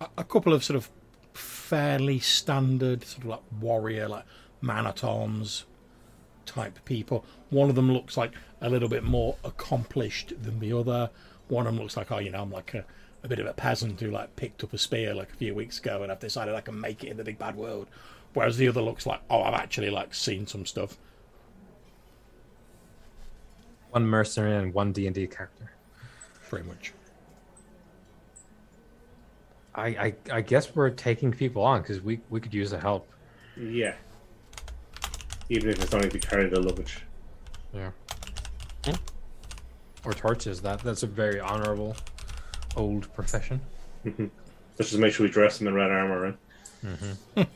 a, 0.00 0.08
a 0.18 0.24
couple 0.24 0.52
of 0.52 0.64
sort 0.64 0.76
of 0.76 0.90
fairly 1.36 2.18
standard 2.18 3.04
sort 3.04 3.24
of 3.24 3.30
like 3.30 3.42
warrior, 3.60 4.08
like 4.08 4.24
man 4.60 4.86
at 4.86 5.04
arms 5.04 5.64
type 6.44 6.84
people. 6.84 7.24
One 7.50 7.68
of 7.68 7.74
them 7.74 7.92
looks 7.92 8.16
like 8.16 8.32
a 8.60 8.70
little 8.70 8.88
bit 8.88 9.04
more 9.04 9.36
accomplished 9.44 10.32
than 10.42 10.58
the 10.60 10.72
other. 10.72 11.10
One 11.48 11.66
of 11.66 11.74
them 11.74 11.82
looks 11.82 11.96
like, 11.96 12.10
oh, 12.10 12.18
you 12.18 12.30
know, 12.30 12.42
I'm 12.42 12.50
like 12.50 12.74
a, 12.74 12.84
a 13.22 13.28
bit 13.28 13.38
of 13.38 13.46
a 13.46 13.52
peasant 13.52 14.00
who 14.00 14.10
like 14.10 14.36
picked 14.36 14.64
up 14.64 14.72
a 14.72 14.78
spear 14.78 15.14
like 15.14 15.32
a 15.32 15.36
few 15.36 15.54
weeks 15.54 15.78
ago, 15.78 16.02
and 16.02 16.10
I've 16.10 16.20
decided 16.20 16.54
I 16.54 16.60
can 16.60 16.80
make 16.80 17.04
it 17.04 17.08
in 17.08 17.16
the 17.16 17.24
big 17.24 17.38
bad 17.38 17.56
world. 17.56 17.88
Whereas 18.34 18.56
the 18.56 18.68
other 18.68 18.82
looks 18.82 19.06
like, 19.06 19.20
oh, 19.30 19.42
I've 19.42 19.54
actually 19.54 19.90
like 19.90 20.14
seen 20.14 20.46
some 20.46 20.66
stuff. 20.66 20.98
One 23.90 24.06
mercenary 24.06 24.56
and 24.56 24.74
one 24.74 24.92
D&D 24.92 25.26
character. 25.28 25.72
Pretty 26.48 26.68
much. 26.68 26.92
I, 29.76 29.86
I, 29.86 30.14
I 30.32 30.40
guess 30.40 30.74
we're 30.74 30.90
taking 30.90 31.30
people 31.30 31.62
on 31.62 31.82
because 31.82 32.00
we, 32.00 32.20
we 32.30 32.40
could 32.40 32.54
use 32.54 32.70
the 32.70 32.80
help. 32.80 33.06
Yeah. 33.56 33.94
Even 35.50 35.70
if 35.70 35.82
it's 35.82 35.94
only 35.94 36.08
to 36.08 36.18
carry 36.18 36.48
the 36.48 36.60
luggage. 36.60 37.02
Yeah. 37.74 37.90
Or 40.04 40.12
torches. 40.14 40.62
That 40.62 40.80
that's 40.80 41.02
a 41.02 41.06
very 41.06 41.40
honorable 41.40 41.96
old 42.76 43.12
profession. 43.14 43.60
Let's 44.04 44.20
just 44.78 44.98
make 44.98 45.12
sure 45.12 45.26
we 45.26 45.32
dress 45.32 45.58
them 45.58 45.68
in 45.68 45.74
red 45.74 45.90
armor, 45.90 46.20
right? 46.20 46.38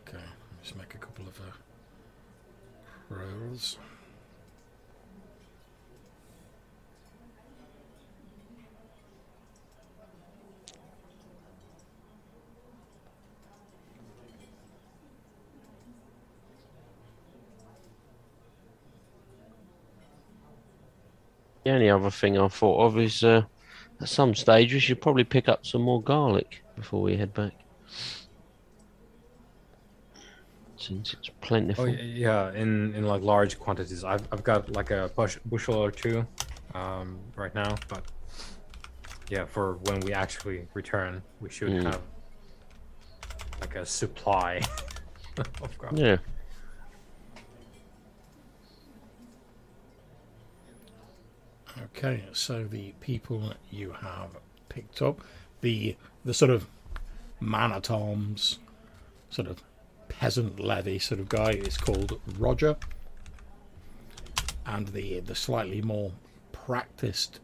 Okay, 0.00 0.24
let's 0.58 0.74
make 0.76 0.94
a 0.94 0.98
couple 0.98 1.26
of 1.26 1.40
uh, 1.40 3.14
rolls. 3.14 3.78
The 21.68 21.74
only 21.74 21.90
other 21.90 22.10
thing 22.10 22.38
I 22.38 22.48
thought 22.48 22.86
of 22.86 22.98
is 22.98 23.22
uh, 23.22 23.42
at 24.00 24.08
some 24.08 24.34
stage 24.34 24.72
we 24.72 24.80
should 24.80 25.02
probably 25.02 25.24
pick 25.24 25.50
up 25.50 25.66
some 25.66 25.82
more 25.82 26.00
garlic 26.02 26.62
before 26.76 27.02
we 27.02 27.14
head 27.18 27.34
back. 27.34 27.52
Since 30.78 31.12
it's 31.12 31.28
plentiful. 31.42 31.84
Oh 31.84 31.88
yeah, 31.88 32.54
in, 32.54 32.94
in 32.94 33.04
like 33.04 33.20
large 33.20 33.58
quantities. 33.58 34.02
I've, 34.02 34.26
I've 34.32 34.42
got 34.42 34.72
like 34.72 34.90
a 34.90 35.10
bush, 35.14 35.36
bushel 35.44 35.74
or 35.74 35.90
two 35.90 36.26
um, 36.72 37.18
right 37.36 37.54
now, 37.54 37.74
but 37.88 38.02
yeah, 39.28 39.44
for 39.44 39.74
when 39.82 40.00
we 40.00 40.14
actually 40.14 40.66
return, 40.72 41.20
we 41.38 41.50
should 41.50 41.68
Mm. 41.68 41.82
have 41.82 42.00
like 43.60 43.74
a 43.76 43.84
supply 43.84 44.62
of 45.60 45.76
garlic. 45.76 46.00
Yeah. 46.00 46.16
Okay, 51.84 52.22
so 52.32 52.64
the 52.64 52.92
people 53.00 53.54
you 53.70 53.92
have 53.92 54.30
picked 54.68 55.02
up, 55.02 55.20
the 55.60 55.96
the 56.24 56.34
sort 56.34 56.50
of 56.50 56.66
man 57.40 57.72
at 57.72 57.90
arms, 57.90 58.58
sort 59.30 59.48
of 59.48 59.62
peasant 60.08 60.58
levy 60.58 60.98
sort 60.98 61.20
of 61.20 61.28
guy 61.28 61.50
is 61.50 61.76
called 61.76 62.20
Roger, 62.38 62.76
and 64.66 64.88
the 64.88 65.20
the 65.20 65.34
slightly 65.34 65.82
more 65.82 66.12
practiced 66.52 67.40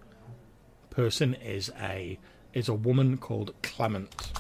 person 0.91 1.35
is 1.35 1.71
a 1.81 2.19
is 2.53 2.69
a 2.69 2.75
woman 2.75 3.17
called 3.19 3.55
Clement. 3.63 4.33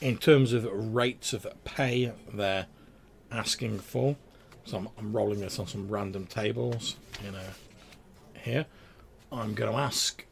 In 0.00 0.16
terms 0.16 0.52
of 0.52 0.94
rates 0.94 1.32
of 1.32 1.46
pay, 1.64 2.12
they're 2.32 2.66
asking 3.30 3.78
for. 3.80 4.16
So 4.64 4.76
I'm, 4.78 4.88
I'm 4.98 5.12
rolling 5.14 5.40
this 5.40 5.58
on 5.58 5.66
some 5.66 5.88
random 5.88 6.26
tables, 6.26 6.96
you 7.24 7.30
know, 7.30 7.38
here. 8.34 8.66
I'm 9.32 9.54
going 9.54 9.70
to 9.70 9.78
ask, 9.78 10.24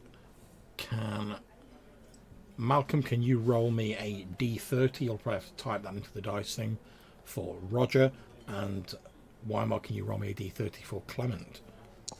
can 0.77 1.37
Malcolm, 2.57 3.03
can 3.03 3.21
you 3.21 3.37
roll 3.37 3.69
me 3.71 3.95
a 3.95 4.25
d30? 4.37 5.01
You'll 5.01 5.17
probably 5.17 5.39
have 5.41 5.55
to 5.55 5.63
type 5.63 5.83
that 5.83 5.93
into 5.93 6.11
the 6.11 6.21
dice 6.21 6.55
thing 6.55 6.77
for 7.23 7.55
Roger. 7.69 8.11
And 8.47 8.91
Weimar, 9.47 9.79
can 9.79 9.95
you 9.95 10.03
roll 10.03 10.17
me 10.17 10.31
a 10.31 10.33
d30 10.33 10.77
for 10.83 11.01
Clement? 11.07 11.61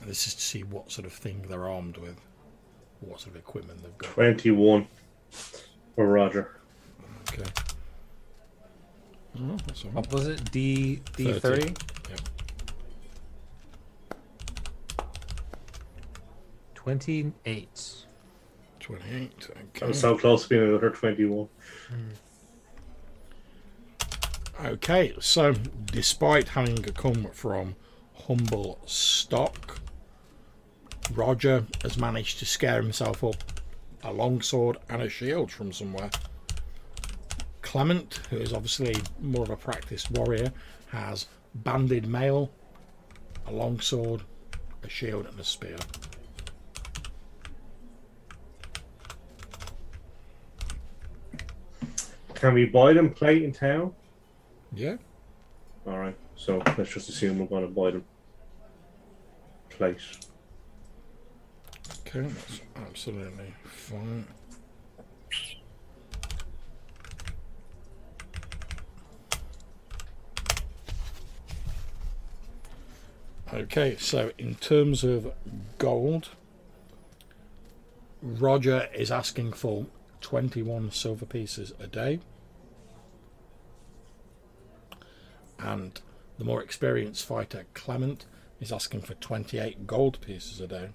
And 0.00 0.08
this 0.08 0.26
is 0.26 0.34
to 0.34 0.40
see 0.40 0.62
what 0.62 0.92
sort 0.92 1.06
of 1.06 1.12
thing 1.12 1.46
they're 1.48 1.68
armed 1.68 1.96
with, 1.96 2.20
what 3.00 3.20
sort 3.20 3.34
of 3.34 3.40
equipment 3.40 3.82
they've 3.82 3.98
got. 3.98 4.10
21 4.10 4.86
for 5.30 6.06
Roger. 6.06 6.60
Okay. 7.32 7.50
Oh, 9.36 9.56
that's 9.66 9.84
all 9.84 9.90
right. 9.90 9.94
What 9.96 10.12
was 10.12 10.26
it? 10.26 10.50
D 10.50 11.00
D 11.16 11.32
Thirty. 11.32 11.40
thirty? 11.40 11.74
Yep. 12.10 12.20
Twenty 16.74 17.32
eight. 17.44 18.04
28. 18.80 19.50
Okay. 19.50 19.84
I'm 19.84 19.92
so 19.92 20.16
close 20.16 20.44
to 20.44 20.48
being 20.48 20.62
another 20.62 20.88
21. 20.88 21.46
Hmm. 21.90 22.08
Okay, 24.64 25.14
so 25.20 25.52
despite 25.84 26.48
having 26.48 26.76
come 26.82 27.26
from 27.34 27.76
humble 28.26 28.80
stock, 28.86 29.78
Roger 31.12 31.66
has 31.82 31.98
managed 31.98 32.38
to 32.38 32.46
scare 32.46 32.80
himself 32.80 33.22
up 33.22 33.36
a 34.02 34.12
longsword 34.12 34.78
and 34.88 35.02
a 35.02 35.08
shield 35.10 35.52
from 35.52 35.70
somewhere. 35.70 36.10
Clement, 37.68 38.20
who 38.30 38.38
is 38.38 38.54
obviously 38.54 38.96
more 39.20 39.42
of 39.42 39.50
a 39.50 39.56
practiced 39.56 40.10
warrior, 40.12 40.50
has 40.86 41.26
banded 41.54 42.06
mail, 42.06 42.50
a 43.46 43.52
longsword, 43.52 44.22
a 44.82 44.88
shield, 44.88 45.26
and 45.26 45.38
a 45.38 45.44
spear. 45.44 45.76
Can 52.32 52.54
we 52.54 52.64
buy 52.64 52.94
them 52.94 53.10
plate 53.10 53.42
in 53.42 53.52
town? 53.52 53.94
Yeah. 54.72 54.96
Alright, 55.86 56.16
so 56.36 56.62
let's 56.78 56.94
just 56.94 57.10
assume 57.10 57.38
we're 57.38 57.44
going 57.44 57.68
to 57.68 57.68
buy 57.68 57.90
them 57.90 58.04
plate. 59.68 60.00
Okay, 62.06 62.20
that's 62.22 62.62
absolutely 62.76 63.52
fine. 63.64 64.26
Okay, 73.58 73.96
so 73.98 74.30
in 74.38 74.54
terms 74.54 75.02
of 75.02 75.32
gold, 75.78 76.28
Roger 78.22 78.88
is 78.94 79.10
asking 79.10 79.52
for 79.52 79.86
21 80.20 80.92
silver 80.92 81.26
pieces 81.26 81.72
a 81.80 81.88
day. 81.88 82.20
And 85.58 86.00
the 86.38 86.44
more 86.44 86.62
experienced 86.62 87.26
fighter, 87.26 87.66
Clement, 87.74 88.26
is 88.60 88.70
asking 88.70 89.00
for 89.00 89.14
28 89.14 89.88
gold 89.88 90.20
pieces 90.20 90.60
a 90.60 90.68
day. 90.68 90.90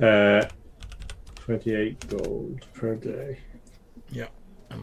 Uh, 0.00 0.48
28 1.34 2.08
gold 2.08 2.66
per 2.74 2.94
day. 2.94 3.40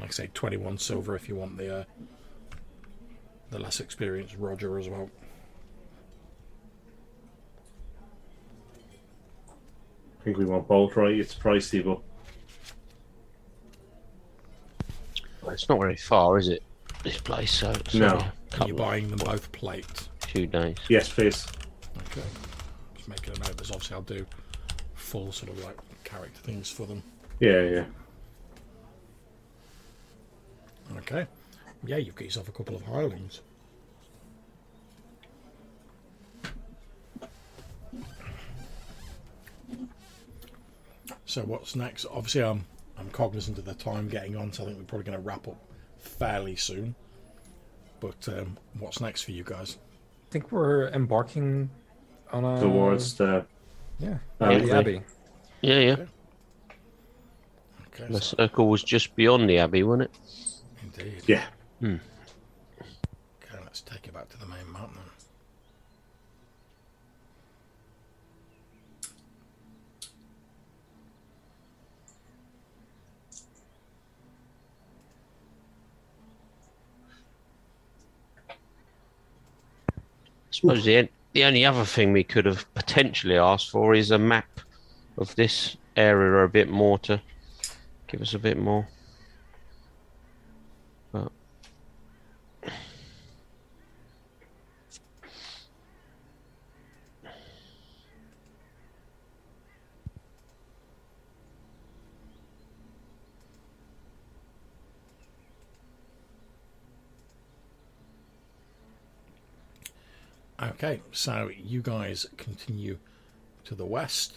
Yeah, 0.07 0.23
and 0.23 0.23
like 0.23 0.25
I 0.25 0.25
say, 0.25 0.29
21 0.33 0.77
silver 0.77 1.15
if 1.15 1.27
you 1.27 1.35
want 1.35 1.57
the 1.57 1.79
uh, 1.79 1.83
the 3.49 3.59
less 3.59 3.79
experienced 3.79 4.35
Roger 4.37 4.77
as 4.77 4.89
well. 4.89 5.09
I 10.19 10.23
think 10.23 10.37
we 10.37 10.45
want 10.45 10.67
both, 10.67 10.95
right? 10.97 11.13
It's 11.17 11.33
pricey, 11.33 11.83
but 11.83 11.99
Well, 15.41 15.51
it's 15.53 15.69
not 15.69 15.79
very 15.79 15.95
far, 15.95 16.37
is 16.37 16.49
it? 16.49 16.61
This 17.03 17.19
place, 17.19 17.51
so 17.53 17.71
it's 17.71 17.93
No. 17.95 18.19
And 18.53 18.67
you're 18.67 18.77
buying 18.77 19.07
them 19.09 19.19
both 19.19 19.49
plates. 19.53 20.09
Two 20.21 20.45
days. 20.47 20.75
yes, 20.89 21.09
please. 21.09 21.47
Okay. 22.11 22.25
Just 22.97 23.07
making 23.07 23.33
a 23.35 23.39
note. 23.39 23.55
There's 23.57 23.71
obviously 23.71 23.95
I'll 23.95 24.01
do 24.01 24.25
full 24.95 25.31
sort 25.31 25.51
of 25.51 25.63
like 25.63 25.77
character 26.03 26.39
things 26.41 26.69
for 26.69 26.85
them. 26.85 27.01
Yeah, 27.39 27.61
yeah. 27.61 27.85
Okay. 30.99 31.27
Yeah, 31.85 31.97
you've 31.97 32.15
got 32.15 32.25
yourself 32.25 32.49
a 32.49 32.51
couple 32.51 32.75
of 32.75 32.81
hirelings. 32.83 33.41
So 41.25 41.41
what's 41.43 41.75
next? 41.75 42.05
Obviously, 42.11 42.43
I'm 42.43 42.65
I'm 42.97 43.09
cognizant 43.11 43.57
of 43.57 43.65
the 43.65 43.73
time 43.73 44.07
getting 44.07 44.35
on, 44.35 44.51
so 44.51 44.63
I 44.63 44.65
think 44.67 44.77
we're 44.79 44.85
probably 44.85 45.05
going 45.05 45.17
to 45.17 45.23
wrap 45.23 45.47
up 45.47 45.57
fairly 45.97 46.55
soon. 46.55 46.95
But 47.99 48.27
um, 48.29 48.57
what's 48.79 49.01
next 49.01 49.23
for 49.23 49.31
you 49.31 49.43
guys? 49.43 49.77
I 50.29 50.31
think 50.31 50.51
we're 50.51 50.89
embarking 50.89 51.69
on 52.31 52.43
a 52.43 52.59
Towards 52.59 53.15
the 53.15 53.45
yeah, 53.99 54.17
Abbey. 54.41 54.65
the 54.65 54.75
Abbey. 54.75 55.01
Yeah, 55.61 55.79
yeah. 55.79 55.95
Okay, 57.87 58.11
The 58.13 58.21
so, 58.21 58.35
circle 58.37 58.69
was 58.69 58.83
just 58.83 59.15
beyond 59.15 59.49
the 59.49 59.57
abbey, 59.57 59.83
wasn't 59.83 60.03
it? 60.03 60.11
Indeed. 60.99 61.23
yeah. 61.27 61.45
Hmm. 61.79 61.95
Okay, 62.81 63.63
let's 63.63 63.81
take 63.81 64.05
you 64.05 64.11
back 64.11 64.29
to 64.29 64.37
the 64.37 64.45
main 64.45 64.71
map 64.71 64.89
then. 64.93 65.03
I 80.49 80.59
suppose 80.59 80.85
the, 80.85 81.07
the 81.33 81.43
only 81.43 81.65
other 81.65 81.85
thing 81.85 82.13
we 82.13 82.23
could 82.23 82.45
have 82.45 82.73
potentially 82.73 83.37
asked 83.37 83.69
for 83.69 83.93
is 83.93 84.09
a 84.09 84.17
map 84.17 84.47
of 85.17 85.35
this 85.35 85.77
area 85.95 86.43
a 86.43 86.47
bit 86.47 86.69
more 86.69 86.97
to 86.99 87.21
give 88.07 88.21
us 88.21 88.33
a 88.33 88.39
bit 88.39 88.57
more. 88.57 88.87
Okay, 110.61 111.01
so 111.11 111.51
you 111.55 111.83
guys 111.83 112.25
continue 112.35 112.97
to 113.65 113.75
the 113.75 113.85
west 113.85 114.33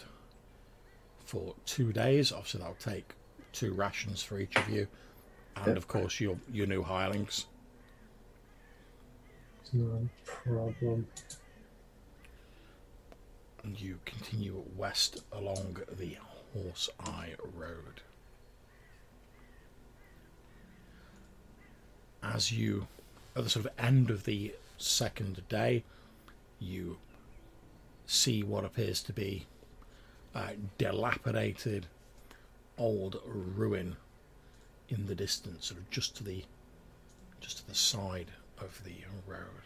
for 1.25 1.55
two 1.65 1.91
days. 1.91 2.31
Obviously, 2.31 2.59
that'll 2.59 2.75
take 2.75 3.15
two 3.53 3.73
rations 3.73 4.21
for 4.21 4.37
each 4.39 4.55
of 4.55 4.69
you, 4.69 4.87
and 5.55 5.77
of 5.77 5.87
course 5.87 6.19
your 6.19 6.37
your 6.51 6.67
new 6.67 6.83
hirelings. 6.83 7.47
No 9.73 10.07
problem. 10.25 11.07
And 13.63 13.79
you 13.79 13.99
continue 14.05 14.63
west 14.75 15.23
along 15.31 15.77
the 15.97 16.17
Horse 16.53 16.89
Eye 16.99 17.33
Road. 17.55 18.01
As 22.21 22.51
you, 22.51 22.87
at 23.35 23.43
the 23.43 23.49
sort 23.49 23.65
of 23.65 23.71
end 23.79 24.11
of 24.11 24.25
the 24.25 24.53
second 24.77 25.41
day, 25.47 25.83
you 26.61 26.97
see 28.05 28.43
what 28.43 28.63
appears 28.63 29.01
to 29.03 29.13
be 29.13 29.47
a 30.35 30.51
dilapidated 30.77 31.87
old 32.77 33.19
ruin 33.25 33.95
in 34.89 35.07
the 35.07 35.15
distance, 35.15 35.67
sort 35.67 35.79
of 35.79 35.89
just 35.89 36.15
to 36.17 36.23
the 36.23 36.43
just 37.39 37.57
to 37.57 37.67
the 37.67 37.75
side 37.75 38.31
of 38.59 38.83
the 38.83 38.93
road. 39.25 39.63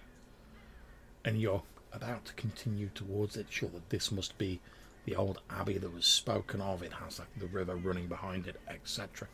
And 1.26 1.42
you're 1.42 1.64
about 1.92 2.26
to 2.26 2.34
continue 2.34 2.90
towards 2.96 3.36
it, 3.36 3.48
sure 3.50 3.70
that 3.70 3.90
this 3.90 4.12
must 4.12 4.38
be 4.38 4.62
the 5.06 5.16
old 5.16 5.42
abbey 5.50 5.78
that 5.78 5.94
was 5.94 6.06
spoken 6.06 6.62
of. 6.62 6.82
It 6.82 6.94
has 6.94 7.20
like 7.20 7.28
the 7.38 7.48
river 7.48 7.76
running 7.76 8.08
behind 8.08 8.48
it, 8.48 8.60
etc. 8.70 9.28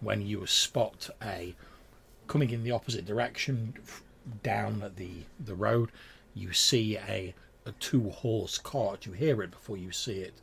When 0.00 0.22
you 0.22 0.46
spot 0.46 1.10
a 1.22 1.54
coming 2.26 2.50
in 2.50 2.64
the 2.64 2.70
opposite 2.70 3.04
direction 3.04 3.74
down 4.42 4.92
the 4.96 5.10
the 5.44 5.54
road, 5.54 5.90
you 6.34 6.52
see 6.52 6.96
a 6.96 7.34
a 7.64 7.72
two 7.72 8.10
horse 8.10 8.58
cart. 8.58 9.06
You 9.06 9.12
hear 9.12 9.42
it 9.42 9.52
before 9.52 9.76
you 9.76 9.92
see 9.92 10.18
it, 10.18 10.34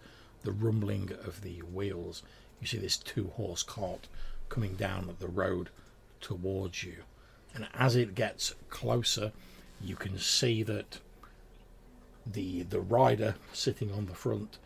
the 0.43 0.51
rumbling 0.51 1.11
of 1.25 1.41
the 1.41 1.59
wheels. 1.59 2.23
You 2.61 2.67
see 2.67 2.77
this 2.77 2.97
two 2.97 3.27
horse 3.35 3.63
cart 3.63 4.07
coming 4.47 4.75
down 4.75 5.15
the 5.19 5.27
road 5.27 5.69
towards 6.21 6.83
you, 6.83 7.03
and 7.53 7.67
as 7.73 7.95
it 7.95 8.15
gets 8.15 8.55
closer, 8.69 9.31
you 9.81 9.95
can 9.95 10.17
see 10.17 10.63
that 10.63 10.99
the 12.25 12.63
the 12.63 12.79
rider 12.79 13.35
sitting 13.53 13.91
on 13.91 14.05
the 14.05 14.13
front 14.13 14.57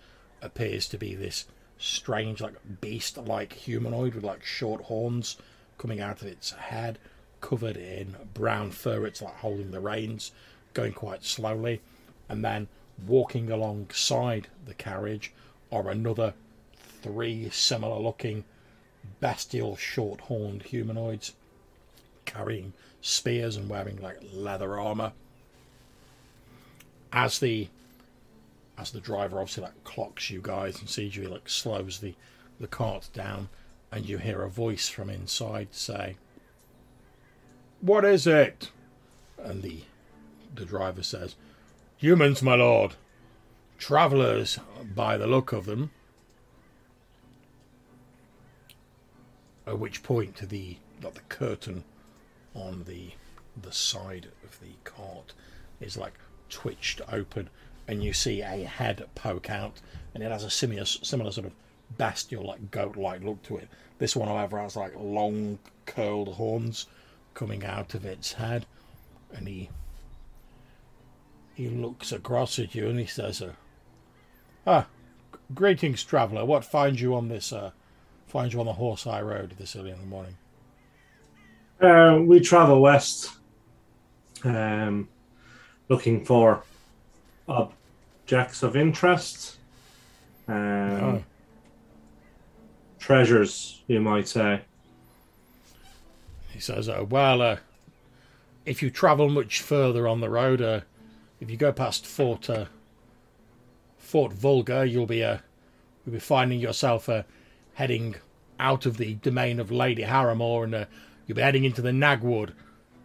appears 0.42 0.88
to 0.90 0.98
be 0.98 1.16
this 1.16 1.45
strange 1.77 2.42
like 2.42 2.56
beast 2.82 3.18
like 3.18 3.53
humanoid 3.53 4.16
with 4.16 4.24
like 4.24 4.43
short 4.43 4.84
horns 4.84 5.38
coming 5.77 6.00
out 6.00 6.22
of 6.22 6.27
its 6.27 6.52
head 6.52 6.98
covered 7.42 7.77
in 7.77 8.16
brown 8.34 8.72
fur 8.72 9.06
it's 9.06 9.22
like 9.22 9.35
holding 9.35 9.72
the 9.72 9.80
reins 9.80 10.32
going 10.74 10.93
quite 10.93 11.24
slowly 11.24 11.82
and 12.30 12.43
then 12.43 12.68
walking 13.08 13.52
alongside 13.52 14.48
the 14.66 14.74
carriage 14.74 15.32
are 15.72 15.90
another 15.90 16.34
three 17.02 17.50
similar 17.50 18.00
looking 18.00 18.43
bestial 19.19 19.76
short 19.76 20.22
horned 20.22 20.64
humanoids 20.64 21.34
carrying 22.26 22.74
spears 23.02 23.58
and 23.58 23.69
wearing 23.69 24.02
like 24.02 24.18
leather 24.34 24.80
armor. 24.80 25.11
As 27.11 27.40
the 27.40 27.68
as 28.77 28.92
the 28.92 29.00
driver 29.00 29.40
obviously 29.40 29.64
like 29.64 29.84
clocks 29.84 30.30
you 30.30 30.42
guys 30.42 30.80
and 30.80 30.90
sees 30.90 31.16
you 31.16 31.27
like 31.27 31.48
slows 31.48 32.00
the 32.00 32.16
the 32.60 32.68
cart 32.68 33.10
down 33.14 33.50
and 33.92 34.08
you 34.08 34.18
hear 34.18 34.42
a 34.42 34.50
voice 34.50 34.90
from 34.90 35.10
inside 35.10 35.68
say 35.72 36.16
what 37.84 38.06
is 38.06 38.26
it? 38.26 38.72
And 39.38 39.61
the 39.61 39.82
the 40.53 40.65
driver 40.65 41.03
says 41.03 41.35
humans 41.98 42.41
my 42.41 42.56
lord 42.56 42.95
travelers 43.83 44.59
by 44.95 45.17
the 45.17 45.27
look 45.27 45.51
of 45.51 45.65
them. 45.65 45.91
At 49.67 49.77
which 49.77 50.03
point 50.03 50.38
the 50.38 50.77
like 51.01 51.15
the 51.15 51.22
curtain 51.27 51.83
on 52.53 52.85
the 52.85 53.11
the 53.61 53.73
side 53.73 54.27
of 54.41 54.57
the 54.61 54.72
cart 54.85 55.33
is 55.82 55.98
like 55.98 56.14
twitched 56.49 57.01
open 57.11 57.49
and 57.85 58.01
you 58.01 58.14
see 58.14 58.41
a 58.41 58.64
head 58.64 59.06
poke 59.15 59.49
out 59.49 59.82
and 60.14 60.23
it 60.23 60.32
has 60.32 60.45
a 60.45 60.49
similar 60.49 60.85
similar 60.85 61.32
sort 61.32 61.48
of 61.48 61.53
bestial 61.98 62.48
like 62.48 62.72
goat 62.72 62.95
like 62.95 63.22
look 63.22 63.43
to 63.43 63.57
it. 63.57 63.67
This 63.99 64.15
one 64.15 64.30
however 64.30 64.59
has 64.59 64.77
like 64.77 64.93
long 64.95 65.59
curled 65.85 66.35
horns 66.35 66.88
coming 67.33 67.65
out 67.65 67.93
of 67.95 68.06
its 68.06 68.32
head 68.32 68.65
and 69.33 69.45
he 69.45 69.69
he 71.56 71.67
looks 71.69 72.11
across 72.11 72.57
at 72.59 72.73
you 72.75 72.88
and 72.90 72.99
he 72.99 73.06
says 73.06 73.41
uh, 73.41 73.51
ah 74.65 74.85
greetings 75.53 76.03
traveller 76.03 76.45
what 76.45 76.65
finds 76.65 77.01
you 77.01 77.14
on 77.15 77.27
this 77.27 77.51
uh 77.53 77.72
finds 78.27 78.53
you 78.53 78.59
on 78.59 78.65
the 78.65 78.73
horse 78.73 79.06
eye 79.06 79.22
road 79.22 79.53
this 79.59 79.75
early 79.75 79.91
in 79.91 79.99
the 79.99 80.06
morning 80.06 80.35
Uh, 81.82 82.19
we 82.25 82.40
travel 82.40 82.82
west, 82.82 83.32
um, 84.45 85.07
looking 85.90 86.23
for 86.23 86.64
objects 87.48 88.64
of 88.64 88.75
interest, 88.77 89.57
um, 90.48 90.53
Oh. 90.56 91.23
treasures, 92.99 93.82
you 93.88 93.99
might 93.99 94.27
say. 94.30 94.61
He 96.53 96.59
says, 96.61 96.88
uh, 96.88 97.03
"Well, 97.09 97.41
uh, 97.41 97.57
if 98.65 98.82
you 98.82 98.90
travel 98.90 99.27
much 99.30 99.59
further 99.61 100.07
on 100.07 100.22
the 100.22 100.30
road, 100.30 100.61
uh, 100.61 100.82
if 101.44 101.52
you 101.52 101.58
go 101.58 101.74
past 101.74 102.06
Fort 102.06 102.50
uh, 102.50 102.66
Fort 103.98 104.32
Vulgar, 104.32 104.86
you'll 104.86 105.06
be 105.06 105.24
uh, 105.24 105.40
you'll 106.06 106.14
be 106.14 106.20
finding 106.20 106.60
yourself 106.60 107.10
uh, 107.10 107.24
heading 107.74 108.16
out 108.60 108.86
of 108.86 108.96
the 108.96 109.16
domain 109.16 109.60
of 109.60 109.70
Lady 109.70 110.04
Harrowmoor, 110.04 110.64
and 110.64 110.74
uh, 110.74 110.86
you'll 111.28 111.36
be 111.36 111.42
heading 111.42 111.66
into 111.66 111.82
the 111.82 111.92
Nagwood. 111.92 112.54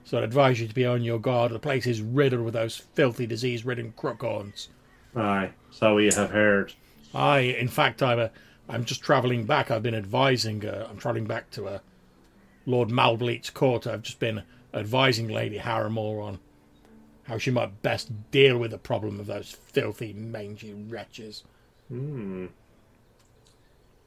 So 0.05 0.19
I'd 0.19 0.25
advise 0.25 0.61
you 0.61 0.69
to 0.69 0.75
be 0.75 0.87
on 0.87 1.03
your 1.03 1.19
guard. 1.19 1.51
The 1.51 1.59
place 1.59 1.87
is 1.87 2.01
riddled 2.01 2.45
with 2.45 2.55
those 2.55 2.77
filthy, 2.77 3.27
disease-ridden 3.27 3.93
crookhorns. 3.97 4.69
Aye, 5.17 5.51
so 5.71 5.97
we 5.97 6.07
have 6.07 6.31
heard. 6.31 6.73
I, 7.13 7.41
in 7.41 7.69
fact, 7.69 8.03
I'm 8.03 8.21
a, 8.21 8.31
I'm 8.69 8.85
just 8.85 9.03
travelling 9.03 9.45
back. 9.45 9.71
I've 9.71 9.83
been 9.83 9.95
advising. 9.97 10.65
Uh, 10.65 10.87
I'm 10.89 10.97
travelling 10.97 11.27
back 11.27 11.51
to 11.51 11.67
uh, 11.67 11.79
Lord 12.67 12.89
Malbleat's 12.89 13.51
court. 13.51 13.87
I've 13.87 14.03
just 14.03 14.21
been 14.21 14.45
advising 14.73 15.27
Lady 15.29 15.59
Harrowmoor 15.59 16.23
on 16.23 16.39
how 17.29 17.37
she 17.37 17.51
might 17.51 17.83
best 17.83 18.31
deal 18.31 18.57
with 18.57 18.71
the 18.71 18.79
problem 18.79 19.21
of 19.21 19.27
those 19.27 19.51
filthy, 19.51 20.15
mangy 20.15 20.73
wretches. 20.73 21.45
Hmm. 21.89 22.47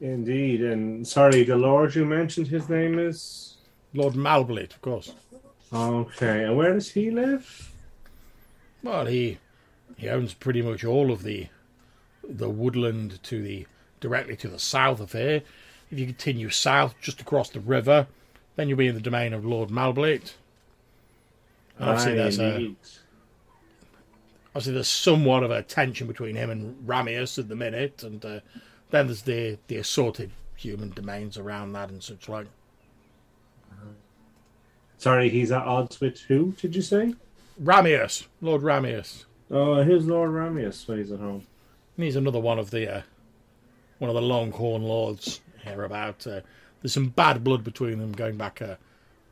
Indeed, 0.00 0.62
and 0.62 1.06
sorry, 1.06 1.44
the 1.44 1.56
lord 1.56 1.94
you 1.94 2.04
mentioned, 2.04 2.48
his 2.48 2.68
name 2.68 2.98
is. 2.98 3.56
Lord 3.94 4.14
Malbleat, 4.14 4.72
of 4.72 4.82
course. 4.82 5.12
Okay, 5.72 6.44
and 6.44 6.56
where 6.56 6.72
does 6.72 6.90
he 6.90 7.10
live? 7.10 7.72
Well, 8.82 9.06
he 9.06 9.38
he 9.96 10.08
owns 10.08 10.34
pretty 10.34 10.60
much 10.60 10.84
all 10.84 11.12
of 11.12 11.22
the 11.22 11.46
the 12.24 12.50
woodland 12.50 13.22
to 13.22 13.40
the 13.40 13.66
directly 14.00 14.36
to 14.36 14.48
the 14.48 14.58
south 14.58 14.98
of 14.98 15.12
here. 15.12 15.42
If 15.90 15.98
you 15.98 16.06
continue 16.06 16.50
south, 16.50 16.94
just 17.00 17.20
across 17.20 17.50
the 17.50 17.60
river, 17.60 18.08
then 18.56 18.68
you'll 18.68 18.78
be 18.78 18.88
in 18.88 18.94
the 18.96 19.00
domain 19.00 19.32
of 19.32 19.44
Lord. 19.44 19.70
And 19.70 19.78
obviously, 21.78 22.12
Aye, 22.12 22.14
there's 22.16 22.40
a. 22.40 22.74
obviously 24.54 24.74
there's 24.74 24.88
somewhat 24.88 25.42
of 25.42 25.50
a 25.50 25.62
tension 25.62 26.06
between 26.06 26.36
him 26.36 26.50
and 26.50 26.86
Ramius 26.86 27.38
at 27.38 27.48
the 27.48 27.56
minute, 27.56 28.02
and 28.02 28.24
uh, 28.24 28.40
then 28.90 29.06
there's 29.06 29.22
the 29.22 29.58
the 29.66 29.76
assorted 29.76 30.30
human 30.56 30.90
domains 30.90 31.38
around 31.38 31.72
that 31.72 31.90
and 31.90 32.02
such 32.02 32.28
like. 32.28 32.46
Sorry, 34.98 35.28
he's 35.28 35.50
at 35.50 35.62
odds 35.64 36.00
with 36.00 36.20
who? 36.20 36.52
Did 36.52 36.76
you 36.76 36.82
say? 36.82 37.14
Ramius, 37.60 38.26
Lord 38.40 38.62
Ramius. 38.62 39.24
Oh, 39.50 39.82
here's 39.82 40.06
Lord 40.06 40.30
Ramius 40.30 40.86
when 40.86 40.98
he's 40.98 41.10
at 41.10 41.18
home? 41.18 41.44
And 41.96 42.04
he's 42.04 42.14
another 42.14 42.38
one 42.38 42.58
of 42.58 42.70
the 42.70 42.98
uh, 42.98 43.02
one 43.98 44.08
of 44.08 44.14
the 44.14 44.22
Longhorn 44.22 44.82
lords 44.82 45.40
hereabout. 45.64 46.26
Uh, 46.26 46.40
there's 46.80 46.92
some 46.92 47.08
bad 47.08 47.42
blood 47.42 47.64
between 47.64 47.98
them 47.98 48.12
going 48.12 48.36
back 48.36 48.60
a, 48.60 48.78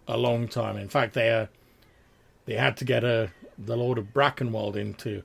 a 0.08 0.16
long 0.16 0.49
time. 0.49 0.76
In 0.76 0.89
fact, 0.89 1.15
they 1.15 1.31
uh, 1.31 1.47
they 2.47 2.55
had 2.55 2.76
to 2.78 2.84
get 2.84 3.05
uh, 3.05 3.28
the 3.64 3.76
Lord 3.76 3.98
of 3.98 4.12
Brackenwold 4.14 4.76
in 4.76 4.94
to, 4.94 5.22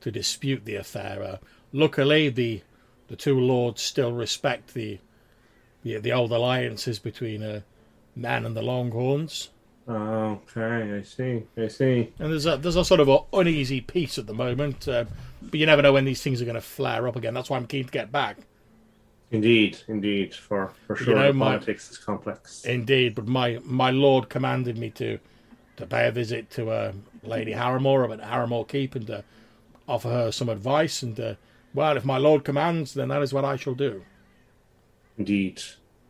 to 0.00 0.10
dispute 0.10 0.64
the 0.64 0.76
affair. 0.76 1.22
Uh, 1.22 1.36
luckily, 1.72 2.28
the 2.28 2.62
the 3.08 3.16
two 3.16 3.38
lords 3.38 3.82
still 3.82 4.12
respect 4.12 4.72
the 4.74 4.98
the, 5.82 5.98
the 5.98 6.12
old 6.12 6.30
alliances 6.32 6.98
between 6.98 7.42
uh, 7.42 7.60
man 8.14 8.46
and 8.46 8.56
the 8.56 8.62
Longhorns. 8.62 9.50
Oh, 9.88 10.40
okay, 10.56 10.98
I 10.98 11.02
see, 11.02 11.42
I 11.56 11.66
see. 11.66 12.12
And 12.20 12.30
there's 12.30 12.46
a 12.46 12.56
there's 12.56 12.76
a 12.76 12.84
sort 12.84 13.00
of 13.00 13.08
a 13.08 13.18
uneasy 13.32 13.80
peace 13.80 14.16
at 14.16 14.26
the 14.28 14.34
moment, 14.34 14.86
uh, 14.86 15.04
but 15.42 15.58
you 15.58 15.66
never 15.66 15.82
know 15.82 15.92
when 15.92 16.04
these 16.04 16.22
things 16.22 16.40
are 16.40 16.44
going 16.44 16.54
to 16.54 16.60
flare 16.60 17.08
up 17.08 17.16
again. 17.16 17.34
That's 17.34 17.50
why 17.50 17.56
I'm 17.56 17.66
keen 17.66 17.84
to 17.86 17.90
get 17.90 18.12
back. 18.12 18.38
Indeed, 19.32 19.78
indeed, 19.88 20.34
for 20.34 20.72
for 20.86 20.96
You 20.98 21.04
sure. 21.04 21.14
know, 21.16 21.32
my- 21.32 21.54
politics 21.56 21.90
is 21.90 21.98
complex. 21.98 22.64
Indeed, 22.64 23.14
but 23.16 23.26
my 23.26 23.58
my 23.64 23.90
lord 23.90 24.28
commanded 24.28 24.78
me 24.78 24.90
to 24.90 25.18
to 25.78 25.86
pay 25.86 26.06
a 26.06 26.12
visit 26.12 26.48
to 26.50 26.70
uh, 26.70 26.92
Lady 27.22 27.52
Harrowmoor 27.52 28.04
up 28.04 28.18
at 28.18 28.26
Harrowmoor 28.28 28.66
Keep 28.68 28.94
and 28.94 29.06
to 29.06 29.24
offer 29.88 30.08
her 30.08 30.32
some 30.32 30.48
advice. 30.48 31.02
And 31.02 31.18
uh, 31.18 31.34
well, 31.74 31.96
if 31.96 32.04
my 32.04 32.18
lord 32.18 32.44
commands, 32.44 32.94
then 32.94 33.08
that 33.08 33.22
is 33.22 33.32
what 33.32 33.44
I 33.44 33.56
shall 33.56 33.74
do. 33.74 34.04
Indeed, 35.18 35.62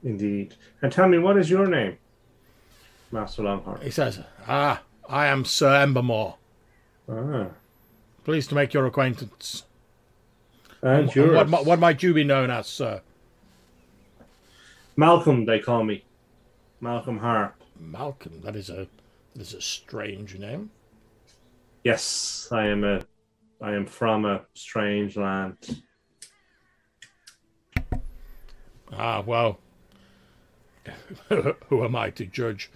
indeed. 0.03 0.55
And 0.81 0.93
tell 0.93 1.09
me, 1.09 1.19
what 1.19 1.37
is 1.37 1.51
your 1.51 1.67
name, 1.67 1.99
Master 3.11 3.43
Longhorn? 3.43 3.81
He 3.83 3.91
says, 3.91 4.21
"Ah, 4.47 4.83
I 5.09 5.27
am 5.27 5.45
Sir 5.45 5.69
Embermore. 5.85 6.37
Ah, 7.11 7.49
Pleased 8.25 8.49
to 8.51 8.55
make 8.55 8.73
your 8.73 8.87
acquaintance. 8.87 9.65
and 10.81 11.01
And 11.09 11.15
yours. 11.17 11.51
What, 11.51 11.67
what 11.67 11.79
might 11.81 12.03
you 12.03 12.15
be 12.15 12.23
known 12.25 12.51
as, 12.51 12.69
sir? 12.69 13.01
Malcolm, 14.97 15.45
they 15.47 15.59
call 15.59 15.83
me. 15.85 16.05
Malcolm 16.81 17.19
Harp. 17.19 17.55
Malcolm. 17.79 18.41
That 18.43 18.55
is 18.57 18.71
a 18.71 18.87
that 19.35 19.43
is 19.43 19.55
a 19.55 19.61
strange 19.61 20.39
name. 20.39 20.71
Yes, 21.85 22.49
I 22.52 22.67
am 22.67 22.85
a. 22.85 23.02
I 23.61 23.75
am 23.75 23.86
from 23.86 24.25
a 24.25 24.43
strange 24.55 25.17
land. 25.17 25.83
Ah, 28.93 29.23
well, 29.25 29.59
who 31.69 31.85
am 31.85 31.97
I 31.97 32.11
to 32.11 32.27
judge? 32.27 32.70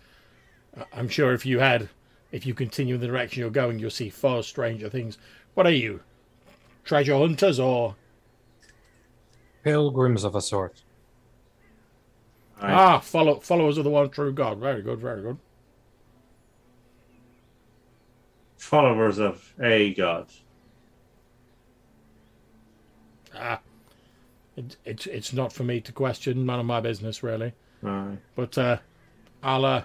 I- 0.77 0.85
I'm 0.93 1.09
sure 1.09 1.33
if 1.33 1.45
you 1.45 1.59
had, 1.59 1.89
if 2.33 2.47
you 2.47 2.55
continue 2.55 2.95
in 2.95 3.01
the 3.01 3.07
direction 3.07 3.41
you're 3.41 3.51
going, 3.51 3.79
you'll 3.79 3.91
see 3.91 4.11
far 4.11 4.43
stranger 4.43 4.89
things. 4.89 5.19
What 5.55 5.67
are 5.67 5.71
you? 5.73 6.01
Treasure 6.85 7.17
hunters 7.19 7.59
or. 7.61 7.97
Pilgrims 9.65 10.23
of 10.25 10.35
a 10.37 10.41
sort. 10.41 10.83
I, 12.61 12.73
Ah, 12.73 12.99
follow, 13.01 13.41
followers 13.41 13.77
of 13.77 13.85
the 13.85 13.91
one 13.91 14.09
true 14.11 14.33
God. 14.33 14.59
Very 14.59 14.83
good, 14.83 15.01
very 15.01 15.21
good. 15.21 15.39
Followers 18.67 19.19
of 19.21 19.55
a 19.63 19.95
god. 19.95 20.27
Ah, 23.33 23.61
it, 24.57 24.77
it's 24.85 25.07
it's 25.07 25.33
not 25.33 25.53
for 25.53 25.63
me 25.63 25.81
to 25.83 25.93
question. 25.93 26.45
None 26.47 26.59
of 26.59 26.67
my 26.67 26.81
business, 26.81 27.23
really. 27.23 27.53
Aye. 27.85 28.17
But 28.35 28.59
uh, 28.59 28.79
I'll 29.41 29.65
uh, 29.65 29.83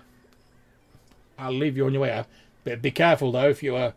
I'll 1.37 1.53
leave 1.53 1.77
you 1.77 1.85
on 1.85 1.93
your 1.93 2.01
way. 2.01 2.11
Uh, 2.11 2.23
Be, 2.63 2.75
be 2.75 2.89
careful 2.89 3.31
though 3.31 3.49
if 3.49 3.61
you 3.61 3.75
uh, 3.75 3.91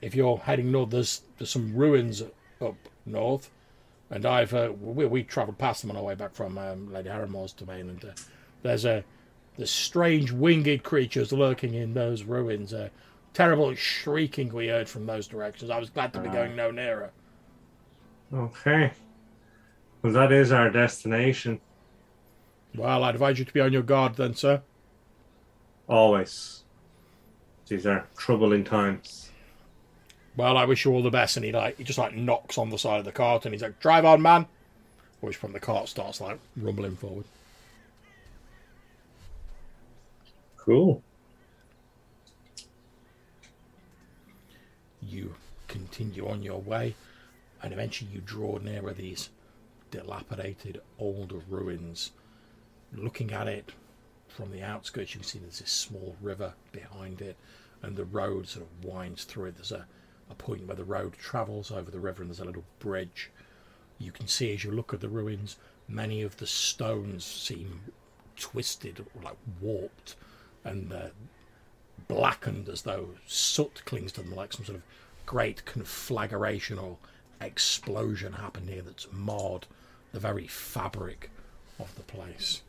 if 0.00 0.14
you're 0.14 0.38
heading 0.38 0.72
north. 0.72 0.88
There's 0.88 1.20
there's 1.36 1.50
some 1.50 1.76
ruins 1.76 2.22
up 2.62 2.76
north, 3.04 3.50
and 4.08 4.24
I've 4.24 4.54
uh, 4.54 4.72
we 4.80 5.04
we 5.04 5.22
travelled 5.22 5.58
past 5.58 5.82
them 5.82 5.90
on 5.90 5.98
our 5.98 6.02
way 6.02 6.14
back 6.14 6.34
from 6.34 6.56
um, 6.56 6.90
Lady 6.94 7.10
Harrowmoor's 7.10 7.52
domain, 7.52 7.90
and 7.90 8.02
uh, 8.06 8.12
there's 8.62 8.86
a 8.86 9.04
there's 9.58 9.70
strange 9.70 10.32
winged 10.32 10.82
creatures 10.82 11.30
lurking 11.30 11.74
in 11.74 11.92
those 11.92 12.22
ruins. 12.22 12.72
Uh, 12.72 12.88
terrible 13.36 13.74
shrieking 13.74 14.48
we 14.50 14.68
heard 14.68 14.88
from 14.88 15.04
those 15.04 15.28
directions. 15.28 15.70
I 15.70 15.78
was 15.78 15.90
glad 15.90 16.10
to 16.14 16.20
be 16.20 16.28
Ah. 16.30 16.32
going 16.32 16.56
no 16.56 16.70
nearer. 16.70 17.10
Okay. 18.32 18.92
Well, 20.00 20.14
that 20.14 20.32
is 20.32 20.52
our 20.52 20.70
destination. 20.70 21.60
Well, 22.74 23.04
I'd 23.04 23.14
advise 23.14 23.38
you 23.38 23.44
to 23.44 23.52
be 23.52 23.60
on 23.60 23.74
your 23.74 23.82
guard 23.82 24.14
then, 24.16 24.34
sir. 24.34 24.62
Always. 25.86 26.62
These 27.68 27.86
are 27.86 28.06
troubling 28.16 28.64
times. 28.64 29.30
Well, 30.36 30.56
I 30.56 30.64
wish 30.64 30.86
you 30.86 30.92
all 30.92 31.02
the 31.02 31.10
best. 31.10 31.36
And 31.36 31.44
he 31.44 31.52
like 31.52 31.76
he 31.76 31.84
just 31.84 31.98
like 31.98 32.14
knocks 32.14 32.56
on 32.56 32.70
the 32.70 32.78
side 32.78 33.00
of 33.00 33.04
the 33.04 33.12
cart 33.12 33.44
and 33.44 33.52
he's 33.54 33.62
like, 33.62 33.78
"Drive 33.80 34.04
on, 34.06 34.22
man." 34.22 34.46
Which 35.20 35.40
point 35.40 35.52
the 35.52 35.60
cart 35.60 35.88
starts 35.88 36.20
like 36.22 36.38
rumbling 36.56 36.96
forward. 36.96 37.24
Cool. 40.56 41.02
You 45.08 45.34
continue 45.68 46.28
on 46.28 46.42
your 46.42 46.60
way, 46.60 46.94
and 47.62 47.72
eventually 47.72 48.10
you 48.12 48.20
draw 48.20 48.58
nearer 48.58 48.92
these 48.92 49.30
dilapidated 49.90 50.80
old 50.98 51.42
ruins. 51.48 52.12
Looking 52.92 53.32
at 53.32 53.48
it 53.48 53.72
from 54.28 54.50
the 54.50 54.62
outskirts, 54.62 55.14
you 55.14 55.20
can 55.20 55.28
see 55.28 55.38
there's 55.38 55.60
this 55.60 55.70
small 55.70 56.16
river 56.20 56.54
behind 56.72 57.20
it, 57.20 57.36
and 57.82 57.96
the 57.96 58.04
road 58.04 58.48
sort 58.48 58.66
of 58.66 58.84
winds 58.84 59.24
through 59.24 59.46
it. 59.46 59.56
There's 59.56 59.72
a, 59.72 59.86
a 60.30 60.34
point 60.34 60.66
where 60.66 60.76
the 60.76 60.84
road 60.84 61.14
travels 61.14 61.70
over 61.70 61.90
the 61.90 62.00
river, 62.00 62.22
and 62.22 62.30
there's 62.30 62.40
a 62.40 62.44
little 62.44 62.64
bridge. 62.78 63.30
You 63.98 64.12
can 64.12 64.28
see 64.28 64.52
as 64.52 64.64
you 64.64 64.70
look 64.70 64.92
at 64.92 65.00
the 65.00 65.08
ruins, 65.08 65.56
many 65.88 66.22
of 66.22 66.36
the 66.36 66.46
stones 66.46 67.24
seem 67.24 67.80
twisted 68.36 69.06
like 69.22 69.38
warped, 69.60 70.16
and 70.64 70.92
uh, 70.92 71.08
blackened 72.08 72.68
as 72.68 72.82
though 72.82 73.10
soot 73.26 73.84
clings 73.84 74.12
to 74.12 74.22
them, 74.22 74.34
like 74.34 74.52
some 74.52 74.64
sort 74.64 74.76
of 74.76 74.82
great 75.24 75.64
conflagration 75.64 76.78
or 76.78 76.96
explosion 77.40 78.34
happened 78.34 78.68
here 78.68 78.82
that's 78.82 79.06
marred 79.12 79.66
the 80.12 80.20
very 80.20 80.46
fabric 80.46 81.30
of 81.78 81.94
the 81.96 82.02
place. 82.02 82.62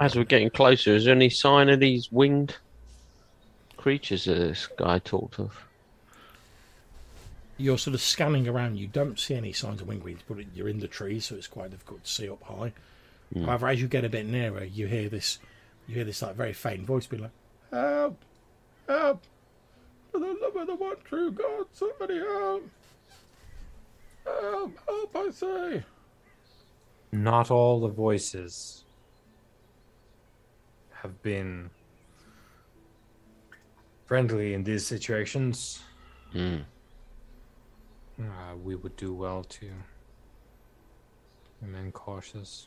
As 0.00 0.16
we're 0.16 0.24
getting 0.24 0.50
closer, 0.50 0.96
is 0.96 1.04
there 1.04 1.14
any 1.14 1.30
sign 1.30 1.68
of 1.68 1.78
these 1.80 2.10
winged 2.10 2.56
creatures 3.76 4.24
that 4.24 4.34
this 4.34 4.66
guy 4.66 4.98
talked 4.98 5.38
of? 5.38 5.56
You're 7.56 7.78
sort 7.78 7.94
of 7.94 8.00
scanning 8.00 8.48
around. 8.48 8.76
You 8.76 8.88
don't 8.88 9.18
see 9.18 9.34
any 9.34 9.52
signs 9.52 9.80
of 9.80 9.86
wingweeds, 9.86 10.20
but 10.26 10.38
you're 10.54 10.68
in 10.68 10.80
the 10.80 10.88
trees, 10.88 11.26
so 11.26 11.36
it's 11.36 11.46
quite 11.46 11.70
difficult 11.70 12.04
to 12.04 12.10
see 12.10 12.28
up 12.28 12.42
high. 12.42 12.72
However, 13.34 13.68
as 13.68 13.80
you 13.80 13.88
get 13.88 14.04
a 14.04 14.08
bit 14.08 14.26
nearer, 14.26 14.64
you 14.64 14.86
hear 14.86 15.08
this. 15.08 15.38
You 15.86 15.96
hear 15.96 16.04
this 16.04 16.22
like 16.22 16.36
very 16.36 16.52
faint 16.52 16.86
voice 16.86 17.06
be 17.06 17.18
like, 17.18 17.30
"Help! 17.70 18.22
Help! 18.88 19.22
For 20.12 20.18
the 20.18 20.36
love 20.40 20.56
of 20.56 20.66
the 20.66 20.74
one 20.76 20.96
true 21.04 21.32
God, 21.32 21.66
somebody 21.72 22.18
help! 22.18 22.68
Help! 24.24 24.78
Help! 24.86 25.16
I 25.16 25.30
say! 25.30 25.84
Not 27.12 27.50
all 27.50 27.80
the 27.80 27.88
voices 27.88 28.84
have 30.90 31.22
been 31.22 31.70
friendly 34.06 34.54
in 34.54 34.64
these 34.64 34.86
situations. 34.86 35.82
Hmm. 36.32 36.58
Uh, 38.20 38.56
we 38.62 38.74
would 38.74 38.96
do 38.96 39.12
well 39.12 39.44
to 39.44 39.70
remain 41.60 41.90
cautious. 41.92 42.66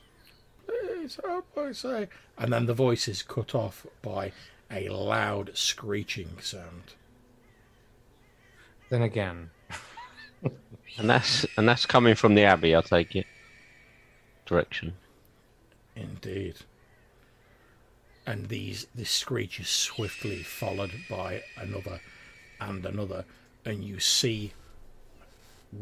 Please 0.65 1.17
help! 1.23 1.45
I 1.57 1.71
say. 1.71 2.07
And 2.37 2.51
then 2.51 2.65
the 2.65 2.73
voice 2.73 3.07
is 3.07 3.23
cut 3.23 3.55
off 3.55 3.85
by 4.01 4.33
a 4.69 4.89
loud 4.89 5.51
screeching 5.53 6.37
sound. 6.41 6.95
Then 8.89 9.01
again, 9.01 9.51
And 10.97 11.09
that's 11.09 11.45
and 11.57 11.67
that's 11.67 11.85
coming 11.85 12.15
from 12.15 12.35
the 12.35 12.43
abbey. 12.43 12.75
I 12.75 12.81
take 12.81 13.15
it. 13.15 13.27
Direction. 14.45 14.93
Indeed. 15.95 16.55
And 18.25 18.49
these 18.49 18.87
this 18.95 19.11
screech 19.11 19.59
is 19.59 19.69
swiftly 19.69 20.43
followed 20.43 20.91
by 21.09 21.43
another 21.55 22.01
and 22.59 22.85
another, 22.85 23.25
and 23.63 23.83
you 23.83 23.99
see 23.99 24.53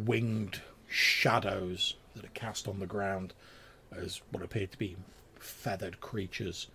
winged 0.06 0.62
shadows 0.88 1.96
that 2.16 2.26
are 2.26 2.30
cast 2.34 2.68
on 2.68 2.80
the 2.80 2.86
ground 2.86 3.34
as 3.96 4.22
what 4.32 4.44
appear 4.44 4.68
to 4.68 4.78
be 4.78 4.96
feathered 5.40 6.00
creatures 6.00 6.68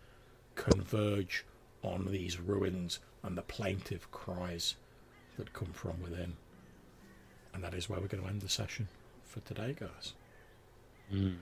converge 0.55 1.45
on 1.83 2.09
these 2.11 2.39
ruins 2.39 2.99
and 3.23 3.37
the 3.37 3.43
plaintive 3.43 4.11
cries 4.11 4.75
that 5.37 5.53
come 5.53 5.73
from 5.73 6.01
within. 6.03 6.35
And 7.55 7.65
that 7.65 7.75
is 7.75 7.89
where 7.89 8.01
we're 8.01 8.07
going 8.07 8.23
to 8.23 8.29
end 8.29 8.43
the 8.43 8.49
session 8.49 8.89
for 9.25 9.41
today, 9.41 9.75
guys. 9.79 10.13
Hmm. 11.11 11.35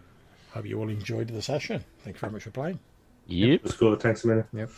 Hope 0.52 0.66
you 0.66 0.78
all 0.78 0.88
enjoyed 0.88 1.28
the 1.28 1.42
session. 1.42 1.84
Thank 2.02 2.16
you 2.16 2.20
very 2.20 2.32
much 2.32 2.44
for 2.44 2.50
playing. 2.50 2.78
Yep. 3.26 3.60
It's 3.64 3.76
good. 3.76 4.00
Thanks 4.00 4.24
a 4.24 4.28
minute. 4.28 4.46
yep. 4.52 4.70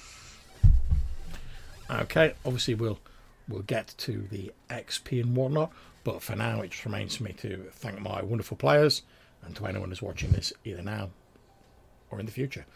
Okay, 1.91 2.35
obviously 2.45 2.75
we'll 2.75 3.01
we'll 3.49 3.63
get 3.63 3.95
to 3.99 4.27
the 4.31 4.53
XP 4.69 5.23
and 5.23 5.37
whatnot, 5.37 5.73
but 6.05 6.23
for 6.23 6.37
now 6.37 6.61
it 6.61 6.71
just 6.71 6.85
remains 6.85 7.17
for 7.17 7.25
me 7.25 7.33
to 7.35 7.69
thank 7.73 8.01
my 8.01 8.23
wonderful 8.23 8.57
players 8.57 9.03
and 9.43 9.55
to 9.57 9.67
anyone 9.67 9.89
who's 9.89 10.03
watching 10.03 10.31
this 10.31 10.53
either 10.65 10.83
now 10.83 11.11
or 12.11 12.21
in 12.21 12.27
the 12.27 12.33
future. 12.33 12.67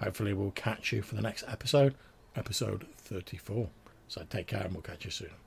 Hopefully 0.00 0.32
we'll 0.32 0.50
catch 0.52 0.92
you 0.92 1.02
for 1.02 1.14
the 1.14 1.22
next 1.22 1.44
episode, 1.48 1.94
episode 2.36 2.86
34. 2.98 3.68
So 4.08 4.22
take 4.28 4.48
care 4.48 4.62
and 4.62 4.72
we'll 4.72 4.82
catch 4.82 5.04
you 5.04 5.10
soon. 5.10 5.43